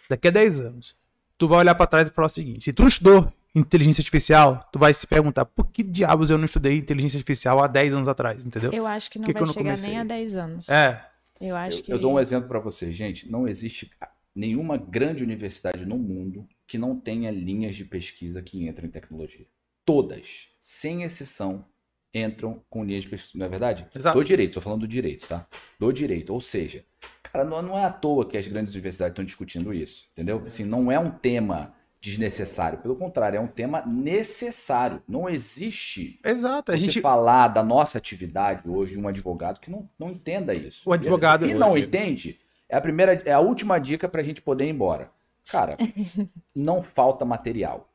daqui 0.09 0.29
a 0.29 0.31
10 0.31 0.61
anos, 0.61 0.95
tu 1.39 1.49
vai 1.49 1.61
olhar 1.61 1.75
pra 1.75 1.87
trás 1.87 2.09
e 2.09 2.13
falar 2.13 2.27
o 2.27 2.31
seguinte, 2.31 2.65
se 2.65 2.73
tu 2.75 2.83
não 2.83 2.89
estudou 2.89 3.33
inteligência 3.59 4.01
artificial, 4.01 4.67
tu 4.73 4.79
vai 4.79 4.95
se 4.95 5.07
perguntar, 5.07 5.45
por 5.45 5.67
que 5.67 5.83
diabos 5.83 6.31
eu 6.31 6.39
não 6.39 6.45
estudei 6.47 6.77
inteligência 6.79 7.19
artificial 7.19 7.63
há 7.63 7.67
10 7.67 7.95
anos 7.95 8.09
atrás, 8.09 8.45
entendeu? 8.45 8.73
Eu 8.73 8.87
acho 8.87 9.11
que 9.11 9.19
não 9.19 9.27
Que 9.27 9.33
que 9.33 9.39
vai 9.39 9.47
não 9.47 9.53
chegar 9.53 9.65
comecei? 9.65 9.91
nem 9.91 9.99
a 9.99 10.05
10 10.05 10.37
anos. 10.37 10.69
É, 10.69 11.05
Eu 11.41 11.55
acho 11.57 11.79
Eu, 11.79 11.83
que. 11.83 11.93
eu 11.93 11.99
dou 11.99 12.13
um 12.15 12.19
exemplo 12.21 12.49
para 12.49 12.59
vocês, 12.61 12.95
gente. 12.97 13.31
Não 13.31 13.47
existe 13.47 13.91
nenhuma 14.35 14.77
grande 14.77 15.23
universidade 15.23 15.85
no 15.85 15.97
mundo 15.99 16.47
que 16.67 16.79
não 16.79 16.99
tenha 16.99 17.31
linhas 17.31 17.75
de 17.77 17.85
pesquisa 17.85 18.41
que 18.43 18.67
entram 18.67 18.87
em 18.87 18.91
tecnologia. 18.91 19.47
Todas, 19.85 20.49
sem 20.61 21.03
exceção, 21.03 21.65
entram 22.13 22.63
com 22.69 22.85
linhas 22.85 23.05
de 23.05 23.11
pesquisa. 23.11 23.39
Não 23.39 23.47
é 23.47 23.49
verdade? 23.49 23.87
Exato. 23.95 24.19
Do 24.19 24.25
direito, 24.25 24.55
tô 24.55 24.61
falando 24.61 24.81
do 24.81 24.89
direito, 24.89 25.27
tá? 25.27 25.47
Do 25.79 25.93
direito. 25.93 26.33
Ou 26.33 26.41
seja, 26.41 26.85
cara, 27.23 27.45
não, 27.45 27.63
não 27.63 27.79
é 27.79 27.85
à 27.85 27.91
toa 27.91 28.27
que 28.29 28.37
as 28.37 28.47
grandes 28.49 28.75
universidades 28.75 29.13
estão 29.13 29.25
discutindo 29.25 29.73
isso, 29.73 30.09
entendeu? 30.13 30.43
Assim, 30.47 30.65
não 30.65 30.93
é 30.93 30.99
um 30.99 31.11
tema 31.11 31.75
desnecessário. 32.01 32.79
Pelo 32.79 32.97
contrário, 32.97 33.37
é 33.37 33.41
um 33.41 33.47
tema 33.47 33.83
necessário. 33.87 35.03
Não 35.09 35.29
existe 35.29 36.19
exato, 36.25 36.73
a 36.73 36.75
você 36.75 36.81
gente... 36.81 37.01
falar 37.01 37.49
da 37.49 37.63
nossa 37.63 37.99
atividade 37.99 38.69
hoje 38.69 38.95
de 38.95 39.01
um 39.01 39.09
advogado 39.09 39.61
que 39.61 39.71
não, 39.71 39.89
não 39.99 40.11
entenda 40.11 40.55
isso. 40.55 40.89
O 40.89 40.93
advogado- 40.93 41.47
E 41.47 41.55
não 41.55 41.77
entende, 41.77 42.39
é 42.69 42.77
a 42.77 42.81
primeira, 42.81 43.15
é 43.25 43.33
a 43.33 43.41
última 43.41 43.79
dica 43.79 44.09
pra 44.09 44.23
gente 44.23 44.41
poder 44.41 44.67
ir 44.67 44.71
embora. 44.71 45.11
Cara, 45.49 45.77
não 46.55 46.83
falta 46.83 47.25
material. 47.25 47.91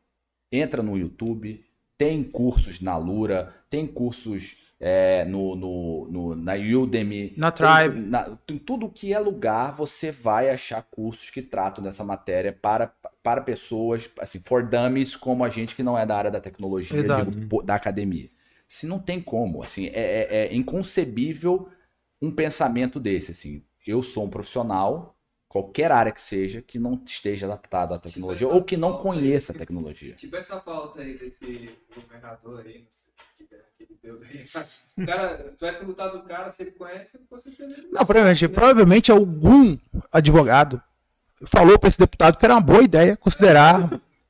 Entra 0.51 0.83
no 0.83 0.97
YouTube, 0.97 1.63
tem 1.97 2.23
cursos 2.23 2.81
na 2.81 2.97
Lura, 2.97 3.53
tem 3.69 3.87
cursos 3.87 4.57
é, 4.85 5.23
no, 5.23 5.55
no, 5.55 6.07
no- 6.11 6.35
na 6.35 6.55
Udemy. 6.55 7.33
Na 7.37 7.51
tem- 7.51 7.65
Tribe. 7.65 8.01
na- 8.01 8.37
em 8.51 8.57
tudo 8.57 8.89
que 8.89 9.13
é 9.13 9.17
lugar, 9.19 9.73
você 9.73 10.11
vai 10.11 10.49
achar 10.49 10.81
cursos 10.83 11.29
que 11.29 11.41
tratam 11.41 11.81
dessa 11.81 12.03
matéria 12.03 12.51
para, 12.51 12.87
para 13.23 13.39
pessoas, 13.39 14.11
assim, 14.19 14.39
for 14.39 14.61
dummies, 14.67 15.15
como 15.15 15.45
a 15.45 15.49
gente 15.49 15.73
que 15.73 15.81
não 15.83 15.97
é 15.97 16.05
da 16.05 16.17
área 16.17 16.29
da 16.29 16.41
tecnologia, 16.41 17.01
digo, 17.23 17.63
da 17.63 17.75
academia. 17.75 18.29
Assim, 18.69 18.85
não 18.85 18.99
tem 18.99 19.21
como. 19.21 19.63
Assim, 19.63 19.87
é, 19.87 20.27
é- 20.29 20.47
é 20.47 20.55
inconcebível 20.55 21.69
um 22.21 22.29
pensamento 22.29 22.99
desse. 22.99 23.31
Assim, 23.31 23.63
eu 23.87 24.03
sou 24.03 24.25
um 24.25 24.29
profissional, 24.29 25.15
qualquer 25.53 25.91
área 25.91 26.11
que 26.11 26.19
seja, 26.19 26.63
que 26.63 26.79
não 26.79 26.99
esteja 27.05 27.45
adaptado 27.45 27.93
à 27.93 27.99
tecnologia 27.99 28.47
essa 28.47 28.55
ou 28.55 28.63
que 28.63 28.75
não 28.75 28.93
pauta 28.93 29.09
aí. 29.09 29.19
conheça 29.19 29.51
a 29.51 29.55
tecnologia. 29.55 30.15
Tipo 30.15 30.35
essa 30.35 30.59
pauta 30.59 31.01
aí 31.01 31.15
desse 31.15 31.69
governador 31.95 32.65
aí, 32.65 32.79
não 32.79 32.87
sei 32.89 33.13
o 33.13 33.47
que 33.77 33.83
ele 33.83 33.99
deu 34.01 34.19
daí. 34.19 34.49
O 34.97 35.05
cara, 35.05 35.53
tu 35.55 35.63
vai 35.63 35.77
perguntar 35.77 36.07
do 36.07 36.23
cara 36.23 36.51
se 36.51 36.63
ele 36.63 36.71
conhece, 36.71 37.19
você 37.29 37.51
entendeu? 37.51 37.87
Não, 37.91 38.03
provavelmente, 38.03 38.47
provavelmente 38.47 39.11
algum 39.11 39.77
advogado 40.11 40.81
falou 41.43 41.77
para 41.77 41.87
esse 41.87 41.99
deputado 41.99 42.35
que 42.35 42.45
era 42.45 42.55
uma 42.55 42.61
boa 42.61 42.81
ideia 42.81 43.15
considerar 43.15 43.77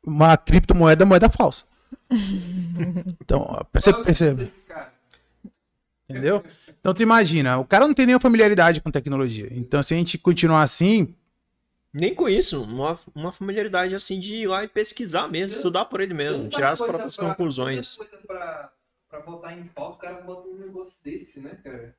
uma 0.05 0.35
criptomoeda 0.35 1.05
moeda 1.05 1.29
falsa. 1.29 1.63
Então, 3.21 3.45
ó, 3.47 3.63
percebe, 3.63 4.51
entendeu? 6.09 6.43
Então 6.83 6.93
tu 6.93 7.01
imagina, 7.01 7.57
o 7.59 7.65
cara 7.65 7.87
não 7.87 7.93
tem 7.93 8.05
nenhuma 8.05 8.19
familiaridade 8.19 8.81
com 8.81 8.91
tecnologia. 8.91 9.47
Então 9.51 9.81
se 9.81 9.93
a 9.93 9.97
gente 9.97 10.17
continuar 10.17 10.63
assim, 10.63 11.15
Nem 11.93 12.13
com 12.13 12.27
isso, 12.27 12.61
uma, 12.61 12.99
uma 13.15 13.31
familiaridade 13.31 13.95
assim 13.95 14.19
de 14.19 14.33
ir 14.35 14.47
lá 14.47 14.65
e 14.65 14.67
pesquisar 14.67 15.29
mesmo, 15.29 15.55
estudar 15.55 15.85
por 15.85 16.01
ele 16.01 16.13
mesmo, 16.13 16.49
tirar 16.49 16.71
as 16.71 16.79
próprias 16.81 17.15
pra- 17.15 17.29
conclusões. 17.29 17.95
tanta 17.95 18.09
coisa 18.09 18.27
pra, 18.27 18.71
pra 19.09 19.19
botar 19.21 19.53
em 19.57 19.63
pauta, 19.67 19.95
o 19.95 19.99
cara 19.99 20.21
bota 20.23 20.49
um 20.49 20.57
negócio 20.57 21.01
desse, 21.01 21.39
né, 21.39 21.57
cara? 21.63 21.95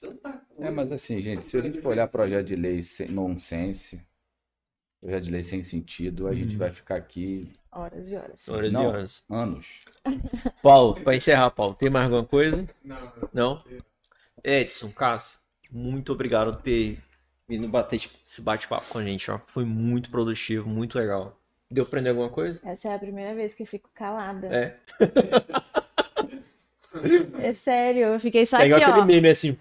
Tanta 0.00 0.32
coisa. 0.32 0.64
É, 0.66 0.70
mas 0.72 0.90
assim, 0.90 1.20
gente, 1.20 1.46
se 1.46 1.56
a 1.56 1.60
gente 1.62 1.80
for 1.80 1.90
olhar 1.90 2.08
projeto 2.08 2.46
de 2.46 2.56
lei 2.56 2.82
sem 2.82 3.08
nonsense, 3.08 4.00
projeto 5.00 5.22
de 5.24 5.30
lei 5.30 5.42
sem 5.44 5.62
sentido, 5.62 6.26
a 6.26 6.34
gente 6.34 6.54
Uhum. 6.54 6.58
vai 6.58 6.72
ficar 6.72 6.96
aqui 6.96 7.52
Horas 7.70 8.08
e 8.08 8.16
horas. 8.16 8.48
Horas 8.48 8.72
Não. 8.72 8.82
e 8.82 8.86
horas. 8.88 9.22
anos. 9.30 9.84
Paulo, 10.60 11.00
pra 11.04 11.14
encerrar, 11.14 11.50
Paulo, 11.50 11.74
tem 11.74 11.88
mais 11.90 12.06
alguma 12.06 12.24
coisa? 12.24 12.68
Não, 12.82 13.12
não. 13.32 13.64
Edson, 14.44 14.90
Cássio, 14.90 15.38
muito 15.70 16.12
obrigado 16.12 16.54
por 16.54 16.62
ter 16.62 16.98
vindo 17.48 17.66
bater 17.68 17.96
esse 17.96 18.40
bate-papo 18.40 18.86
com 18.88 18.98
a 18.98 19.04
gente, 19.04 19.30
ó. 19.30 19.38
Foi 19.46 19.64
muito 19.64 20.10
produtivo, 20.10 20.68
muito 20.68 20.98
legal. 20.98 21.38
Deu 21.70 21.84
pra 21.84 21.90
aprender 21.98 22.10
alguma 22.10 22.28
coisa? 22.30 22.60
Essa 22.64 22.88
é 22.88 22.94
a 22.94 22.98
primeira 22.98 23.34
vez 23.34 23.54
que 23.54 23.62
eu 23.62 23.66
fico 23.66 23.90
calada. 23.94 24.46
É. 24.48 24.76
É 27.42 27.52
sério, 27.52 28.06
eu 28.06 28.20
fiquei 28.20 28.46
só 28.46 28.58
É 28.58 28.64
igual 28.66 28.80
aqui, 28.80 28.90
aquele 28.90 29.02
ó. 29.02 29.06
meme 29.06 29.28
assim. 29.28 29.56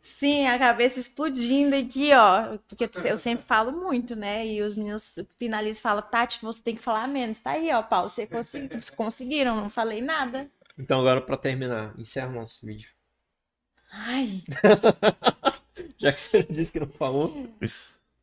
Sim, 0.00 0.48
a 0.48 0.58
cabeça 0.58 0.98
explodindo 0.98 1.76
aqui, 1.76 2.10
ó. 2.12 2.58
Porque 2.68 2.90
eu 3.08 3.16
sempre 3.16 3.44
falo 3.46 3.70
muito, 3.72 4.16
né? 4.16 4.44
E 4.46 4.60
os 4.60 4.74
meninos 4.74 5.16
finalizam 5.38 5.78
e 5.78 5.82
falam, 5.82 6.02
Tati, 6.02 6.40
você 6.42 6.60
tem 6.60 6.74
que 6.74 6.82
falar 6.82 7.06
menos. 7.06 7.38
Tá 7.38 7.52
aí, 7.52 7.72
ó, 7.72 7.82
Paulo. 7.82 8.10
Você 8.10 8.26
consegui- 8.26 8.66
vocês 8.68 8.90
conseguiram, 8.90 9.54
não 9.56 9.70
falei 9.70 10.02
nada. 10.02 10.50
Então 10.76 10.98
agora 11.00 11.20
pra 11.20 11.36
terminar, 11.36 11.94
encerra 11.96 12.28
o 12.28 12.32
nosso 12.34 12.66
vídeo. 12.66 12.90
Ai, 13.90 14.42
Já 15.98 16.12
que 16.12 16.20
você 16.20 16.42
disse 16.44 16.72
que 16.72 16.80
não 16.80 16.88
falou. 16.88 17.48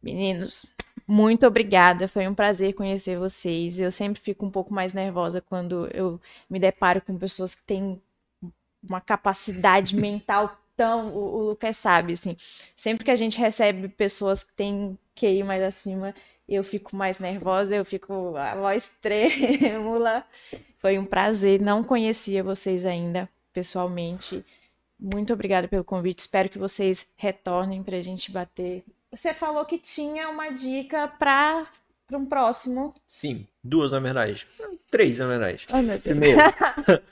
meninos, 0.01 0.65
muito 1.07 1.45
obrigada. 1.45 2.07
Foi 2.07 2.27
um 2.27 2.33
prazer 2.33 2.73
conhecer 2.73 3.17
vocês. 3.17 3.79
Eu 3.79 3.91
sempre 3.91 4.19
fico 4.19 4.45
um 4.45 4.51
pouco 4.51 4.73
mais 4.73 4.93
nervosa 4.93 5.41
quando 5.41 5.87
eu 5.93 6.19
me 6.49 6.59
deparo 6.59 7.01
com 7.01 7.17
pessoas 7.17 7.55
que 7.55 7.63
têm 7.65 8.01
uma 8.87 8.99
capacidade 9.01 9.95
mental 9.97 10.57
tão. 10.75 11.09
O, 11.09 11.37
o 11.37 11.49
Lucas 11.49 11.77
sabe, 11.77 12.13
assim. 12.13 12.35
Sempre 12.75 13.05
que 13.05 13.11
a 13.11 13.15
gente 13.15 13.39
recebe 13.39 13.87
pessoas 13.87 14.43
que 14.43 14.53
têm 14.53 14.97
QI 15.15 15.43
mais 15.43 15.63
acima, 15.63 16.13
eu 16.47 16.63
fico 16.63 16.95
mais 16.95 17.19
nervosa, 17.19 17.75
eu 17.75 17.85
fico 17.85 18.35
a 18.35 18.55
voz 18.55 18.97
trêmula. 19.01 20.25
Foi 20.77 20.97
um 20.97 21.05
prazer. 21.05 21.61
Não 21.61 21.83
conhecia 21.83 22.43
vocês 22.43 22.85
ainda 22.85 23.29
pessoalmente. 23.53 24.43
Muito 24.99 25.33
obrigada 25.33 25.67
pelo 25.67 25.83
convite. 25.83 26.19
Espero 26.19 26.49
que 26.49 26.57
vocês 26.57 27.11
retornem 27.15 27.83
para 27.83 27.97
a 27.97 28.01
gente 28.01 28.31
bater. 28.31 28.83
Você 29.11 29.33
falou 29.33 29.65
que 29.65 29.77
tinha 29.77 30.29
uma 30.29 30.49
dica 30.49 31.07
para 31.07 31.67
um 32.11 32.25
próximo. 32.25 32.93
Sim, 33.07 33.47
duas 33.63 33.91
na 33.91 33.99
verdade. 33.99 34.47
Três 34.89 35.19
na 35.19 35.27
verdade. 35.27 35.65
Ai, 35.69 35.81
meu 35.81 35.99
Deus. 35.99 36.03
Primeiro, 36.03 36.39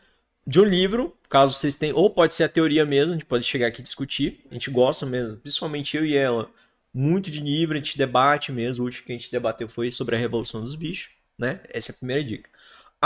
de 0.45 0.59
um 0.59 0.63
livro, 0.63 1.15
caso 1.29 1.53
vocês 1.53 1.75
tenham, 1.75 1.97
ou 1.97 2.09
pode 2.09 2.33
ser 2.33 2.43
a 2.43 2.49
teoria 2.49 2.85
mesmo, 2.85 3.11
a 3.11 3.13
gente 3.13 3.25
pode 3.25 3.45
chegar 3.45 3.67
aqui 3.67 3.81
e 3.81 3.83
discutir. 3.83 4.45
A 4.49 4.53
gente 4.53 4.69
gosta 4.71 5.05
mesmo, 5.05 5.37
principalmente 5.37 5.95
eu 5.95 6.05
e 6.05 6.15
ela, 6.15 6.49
muito 6.93 7.29
de 7.29 7.39
livro, 7.39 7.75
a 7.75 7.77
gente 7.77 7.97
debate 7.97 8.51
mesmo. 8.51 8.83
O 8.83 8.85
último 8.85 9.05
que 9.05 9.11
a 9.11 9.15
gente 9.15 9.31
debateu 9.31 9.67
foi 9.67 9.91
sobre 9.91 10.15
a 10.15 10.19
Revolução 10.19 10.61
dos 10.61 10.75
Bichos, 10.75 11.11
né? 11.37 11.59
Essa 11.69 11.91
é 11.91 11.93
a 11.93 11.97
primeira 11.97 12.23
dica. 12.23 12.49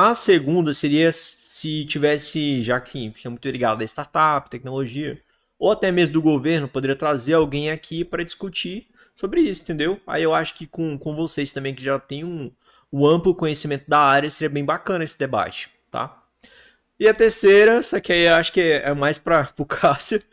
A 0.02 0.16
segunda 0.16 0.72
seria 0.72 1.12
se 1.12 1.84
tivesse, 1.84 2.64
já 2.64 2.80
que 2.80 3.12
é 3.26 3.30
muito 3.30 3.50
ligado 3.50 3.82
a 3.82 3.84
startup, 3.84 4.50
tecnologia, 4.50 5.22
ou 5.60 5.74
até 5.74 5.92
mesmo 5.92 6.14
do 6.14 6.22
governo, 6.22 6.70
poderia 6.70 6.96
trazer 6.96 7.34
alguém 7.34 7.70
aqui 7.70 8.06
para 8.06 8.24
discutir 8.24 8.88
sobre 9.14 9.42
isso, 9.42 9.64
entendeu? 9.64 10.00
Aí 10.08 10.24
eu 10.24 10.34
acho 10.34 10.56
que 10.56 10.66
com, 10.66 10.98
com 10.98 11.14
vocês 11.14 11.52
também, 11.52 11.76
que 11.76 11.84
já 11.84 12.00
tem 12.00 12.24
um, 12.24 12.50
um 12.94 13.06
amplo 13.06 13.36
conhecimento 13.36 13.90
da 13.90 14.00
área, 14.00 14.30
seria 14.30 14.50
bem 14.50 14.64
bacana 14.64 15.04
esse 15.04 15.20
debate, 15.20 15.70
tá? 15.92 16.24
E 16.98 17.06
a 17.06 17.14
terceira, 17.14 17.74
essa 17.74 17.98
aqui 17.98 18.14
aí 18.14 18.26
eu 18.26 18.36
acho 18.36 18.54
que 18.54 18.62
é 18.62 18.94
mais 18.94 19.18
para 19.18 19.50
o 19.60 19.66
Cássio. 19.66 20.24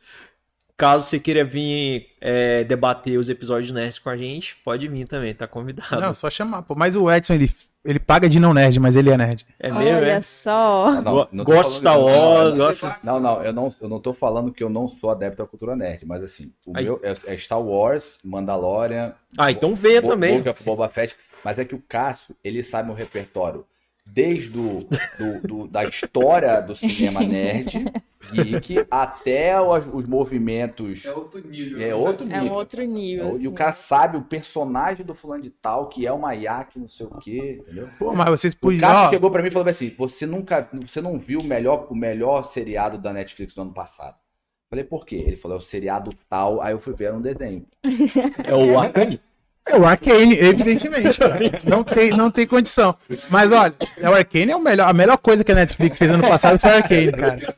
Caso 0.76 1.08
você 1.08 1.18
queira 1.18 1.42
vir 1.42 2.14
é, 2.20 2.62
debater 2.62 3.18
os 3.18 3.28
episódios 3.28 3.72
nerds 3.72 3.98
com 3.98 4.10
a 4.10 4.16
gente, 4.16 4.58
pode 4.62 4.86
vir 4.86 5.08
também, 5.08 5.34
tá 5.34 5.48
convidado. 5.48 6.00
não, 6.00 6.14
só 6.14 6.30
chamar. 6.30 6.62
Pô. 6.62 6.76
Mas 6.76 6.94
o 6.94 7.10
Edson, 7.10 7.34
ele, 7.34 7.50
ele 7.86 7.98
paga 7.98 8.28
de 8.28 8.38
não 8.40 8.52
nerd, 8.52 8.78
mas 8.80 8.96
ele 8.96 9.10
é 9.10 9.16
nerd. 9.16 9.46
é 9.58 9.70
mesmo, 9.72 9.96
Olha 9.98 10.06
é? 10.12 10.20
só. 10.22 11.00
Não, 11.00 11.28
não 11.32 11.44
gosto 11.44 11.72
de 11.72 11.78
Star 11.78 11.98
Wars, 12.00 12.50
não, 12.50 12.56
gosto... 12.58 12.94
Não, 13.02 13.20
não, 13.20 13.42
eu 13.42 13.52
não, 13.52 13.74
eu 13.80 13.88
não 13.88 14.00
tô 14.00 14.12
falando 14.12 14.52
que 14.52 14.62
eu 14.62 14.68
não 14.68 14.86
sou 14.88 15.10
adepto 15.10 15.42
à 15.42 15.46
cultura 15.46 15.74
nerd, 15.76 16.04
mas 16.04 16.22
assim, 16.22 16.52
o 16.66 16.72
Aí. 16.76 16.84
meu 16.84 17.00
é, 17.02 17.14
é 17.32 17.36
Star 17.36 17.60
Wars, 17.62 18.18
Mandalorian, 18.24 19.14
Ah, 19.38 19.50
então 19.50 19.74
venha 19.74 20.02
Bo- 20.02 20.08
também. 20.08 20.40
Of 20.48 20.62
Boba 20.64 20.88
Fett. 20.88 21.16
Mas 21.44 21.58
é 21.58 21.64
que 21.64 21.74
o 21.74 21.82
Cássio, 21.88 22.34
ele 22.42 22.62
sabe 22.62 22.90
o 22.90 22.94
repertório 22.94 23.64
desde 24.06 24.58
o, 24.58 24.80
do, 25.18 25.40
do- 25.46 25.66
da 25.68 25.84
história 25.84 26.60
do 26.60 26.74
cinema 26.74 27.20
nerd, 27.20 27.84
geek, 28.32 28.86
até 28.90 29.60
os, 29.60 29.86
os 29.92 30.06
movimentos. 30.06 31.04
É 31.04 31.12
outro 31.12 31.46
nível. 31.46 31.80
É 31.80 31.86
né? 31.88 31.94
outro 31.94 32.24
É 32.24 32.40
nível. 32.40 32.52
um 32.52 32.54
outro 32.54 32.82
nível. 32.84 33.26
E 33.38 33.46
o 33.46 33.50
assim. 33.50 33.52
cara 33.52 33.72
sabe 33.72 34.16
o 34.16 34.22
personagem 34.22 35.04
do 35.04 35.14
fulano 35.14 35.42
de 35.42 35.50
tal, 35.50 35.88
que 35.88 36.06
é 36.06 36.12
uma 36.12 36.32
Yak, 36.34 36.78
não 36.78 36.88
sei 36.88 37.06
o 37.06 37.18
quê, 37.18 37.58
entendeu? 37.62 37.88
Pô, 37.98 38.14
mas 38.14 38.30
vocês 38.30 38.54
O 38.54 38.58
podiam. 38.58 38.80
cara 38.80 39.08
ó, 39.08 39.10
chegou 39.10 39.30
pra 39.30 39.42
mim 39.42 39.48
e 39.48 39.50
falou 39.50 39.68
assim: 39.68 39.90
você 39.96 40.26
nunca, 40.26 40.68
você 40.82 41.00
não 41.00 41.18
viu 41.18 41.40
o 41.40 41.44
melhor, 41.44 41.86
o 41.90 41.94
melhor 41.94 42.44
seriado 42.44 42.98
da 42.98 43.12
Netflix 43.12 43.54
do 43.54 43.62
ano 43.62 43.72
passado. 43.72 44.16
Falei, 44.68 44.84
por 44.84 45.06
quê? 45.06 45.16
Ele 45.16 45.36
falou, 45.36 45.56
é 45.56 45.60
o 45.60 45.62
seriado 45.62 46.10
tal, 46.28 46.60
aí 46.60 46.72
eu 46.72 46.80
fui 46.80 46.92
ver 46.92 47.04
era 47.06 47.16
um 47.16 47.20
desenho. 47.22 47.64
É 48.44 48.52
o 48.54 48.76
Arcane? 48.78 49.20
É 49.68 49.76
o 49.76 49.84
Arcane, 49.84 50.38
evidentemente. 50.38 51.18
cara. 51.18 51.38
não, 51.64 51.82
tem, 51.82 52.10
não 52.10 52.30
tem 52.30 52.46
condição. 52.46 52.94
Mas 53.28 53.50
olha, 53.50 53.74
o 54.00 54.06
Arcane 54.14 54.50
é 54.52 54.56
o 54.56 54.60
melhor, 54.62 54.88
a 54.88 54.92
melhor 54.92 55.18
coisa 55.18 55.42
que 55.42 55.50
a 55.52 55.56
Netflix 55.56 55.98
fez 55.98 56.10
ano 56.10 56.22
passado 56.26 56.58
foi 56.58 56.70
o 56.70 56.74
Arcane, 56.76 57.12
cara. 57.12 57.56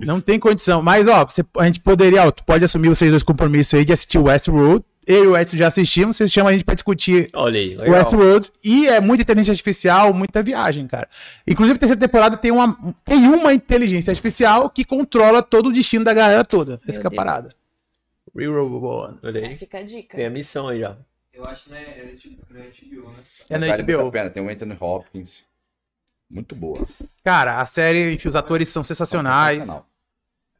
Não 0.00 0.20
tem 0.20 0.38
condição. 0.38 0.82
Mas, 0.82 1.06
ó, 1.06 1.24
você- 1.24 1.44
a 1.58 1.64
gente 1.66 1.80
poderia, 1.80 2.26
ó, 2.26 2.30
tu 2.30 2.42
pode 2.44 2.64
assumir 2.64 2.88
vocês 2.88 3.10
dois 3.10 3.22
compromissos 3.22 3.74
aí 3.74 3.84
de 3.84 3.92
assistir 3.92 4.18
Westworld. 4.18 4.84
Eu 5.06 5.24
e 5.24 5.26
o 5.28 5.36
Edson 5.36 5.58
já 5.58 5.66
assistimos, 5.66 6.16
vocês 6.16 6.32
chamam 6.32 6.48
a 6.48 6.52
gente 6.52 6.64
pra 6.64 6.74
discutir 6.74 7.28
Olha 7.34 7.60
aí, 7.60 7.76
o 7.76 7.80
legal. 7.82 7.94
Westworld. 7.98 8.50
E 8.64 8.88
é 8.88 9.00
muita 9.02 9.22
inteligência 9.22 9.52
artificial, 9.52 10.14
muita 10.14 10.42
viagem, 10.42 10.86
cara. 10.86 11.06
Inclusive, 11.46 11.76
a 11.76 11.78
terceira 11.78 12.00
temporada 12.00 12.38
tem 12.38 12.50
uma, 12.50 12.74
tem 13.04 13.28
uma 13.28 13.52
inteligência 13.52 14.10
artificial 14.10 14.70
que 14.70 14.82
controla 14.82 15.42
todo 15.42 15.68
o 15.68 15.72
destino 15.72 16.02
da 16.06 16.14
galera 16.14 16.42
toda. 16.42 16.80
Essa 16.88 17.02
é 17.02 17.06
a 17.06 17.10
parada. 17.10 17.50
Real 18.36 19.18
Olha 19.22 19.40
Aí 19.40 19.46
aí. 19.46 19.56
fica 19.58 19.78
a 19.78 19.82
dica. 19.82 20.16
Tem 20.16 20.26
a 20.26 20.30
missão 20.30 20.68
aí 20.68 20.80
já. 20.80 20.96
Eu 21.32 21.44
acho 21.44 21.64
que 21.64 21.70
né, 21.72 21.82
é 21.98 22.04
na 22.04 22.12
HBO, 22.12 23.10
né? 23.10 23.16
É 23.50 23.58
na 23.58 23.66
vale 23.66 23.82
muito 23.82 23.98
a 23.98 24.02
HBO. 24.02 24.12
pena, 24.12 24.30
tem 24.30 24.42
o 24.42 24.48
Anthony 24.48 24.76
Hopkins. 24.80 25.44
Muito 26.30 26.54
boa. 26.54 26.86
Cara, 27.24 27.60
a 27.60 27.66
série, 27.66 28.12
enfim, 28.14 28.28
os 28.28 28.36
atores 28.36 28.68
são 28.68 28.82
sensacionais. 28.82 29.68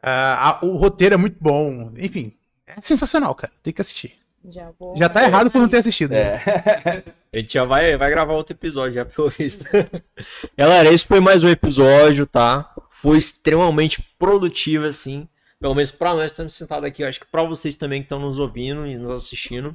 Ah, 0.03 0.59
a- 0.61 0.65
o 0.65 0.77
roteiro 0.77 1.15
é 1.15 1.19
muito 1.19 1.37
bom. 1.41 1.93
Enfim, 1.97 2.33
é 2.67 2.81
sensacional, 2.81 3.35
cara. 3.35 3.53
Tem 3.63 3.73
que 3.73 3.81
assistir. 3.81 4.15
Já, 4.47 4.71
vou 4.79 4.95
Já 4.97 5.09
tá 5.09 5.23
errado 5.25 5.51
por 5.51 5.59
não 5.59 5.69
ter 5.69 5.79
assistido. 5.79 6.13
É. 6.13 6.39
A 7.33 7.39
gente 7.39 7.55
já 7.55 7.65
vai, 7.65 7.97
vai 7.97 8.11
gravar 8.11 8.35
outro 8.35 8.55
episódio, 8.55 8.93
já 8.95 9.05
pelo 9.05 9.31
visto. 9.31 9.65
Galera, 10.57 10.93
esse 10.93 11.05
foi 11.07 11.19
mais 11.19 11.43
um 11.43 11.49
episódio, 11.49 12.27
tá? 12.27 12.73
Foi 12.89 13.17
extremamente 13.19 14.03
produtivo, 14.19 14.85
assim. 14.85 15.27
Pelo 15.65 15.75
menos 15.75 15.91
pra 15.91 16.13
nós 16.13 16.27
estamos 16.27 16.53
sentados 16.53 16.87
aqui. 16.87 17.03
Acho 17.03 17.21
que 17.21 17.27
pra 17.27 17.43
vocês 17.43 17.75
também 17.75 18.03
que 18.03 18.05
estão 18.05 18.21
nos 18.21 18.39
ouvindo 18.39 18.87
e 18.87 18.99
nos 18.99 19.11
assistindo. 19.13 19.75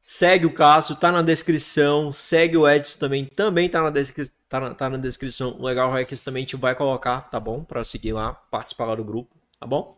Segue 0.00 0.46
o 0.46 0.54
Cássio, 0.54 0.96
tá 0.96 1.12
na 1.12 1.20
descrição. 1.20 2.10
Segue 2.10 2.56
o 2.56 2.66
Edson 2.66 2.98
também, 2.98 3.26
também 3.26 3.68
tá 3.68 3.82
na, 3.82 3.90
descri 3.90 4.30
tá 4.48 4.60
na, 4.60 4.72
tá 4.72 4.88
na 4.88 4.96
descrição. 4.96 5.58
O 5.58 5.66
legal 5.66 5.94
é 5.94 6.06
que 6.06 6.14
isso 6.14 6.24
também 6.24 6.44
gente 6.44 6.56
vai 6.56 6.74
colocar, 6.74 7.20
tá 7.20 7.38
bom? 7.38 7.62
Pra 7.62 7.84
seguir 7.84 8.14
lá, 8.14 8.32
participar 8.50 8.86
lá 8.86 8.94
do 8.94 9.04
grupo, 9.04 9.36
tá 9.60 9.66
bom? 9.66 9.94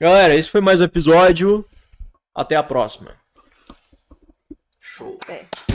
Galera, 0.00 0.36
esse 0.36 0.48
foi 0.48 0.60
mais 0.60 0.80
um 0.80 0.84
episódio. 0.84 1.64
Até 2.32 2.54
a 2.54 2.62
próxima. 2.62 3.16
Show. 4.80 5.18
É. 5.28 5.67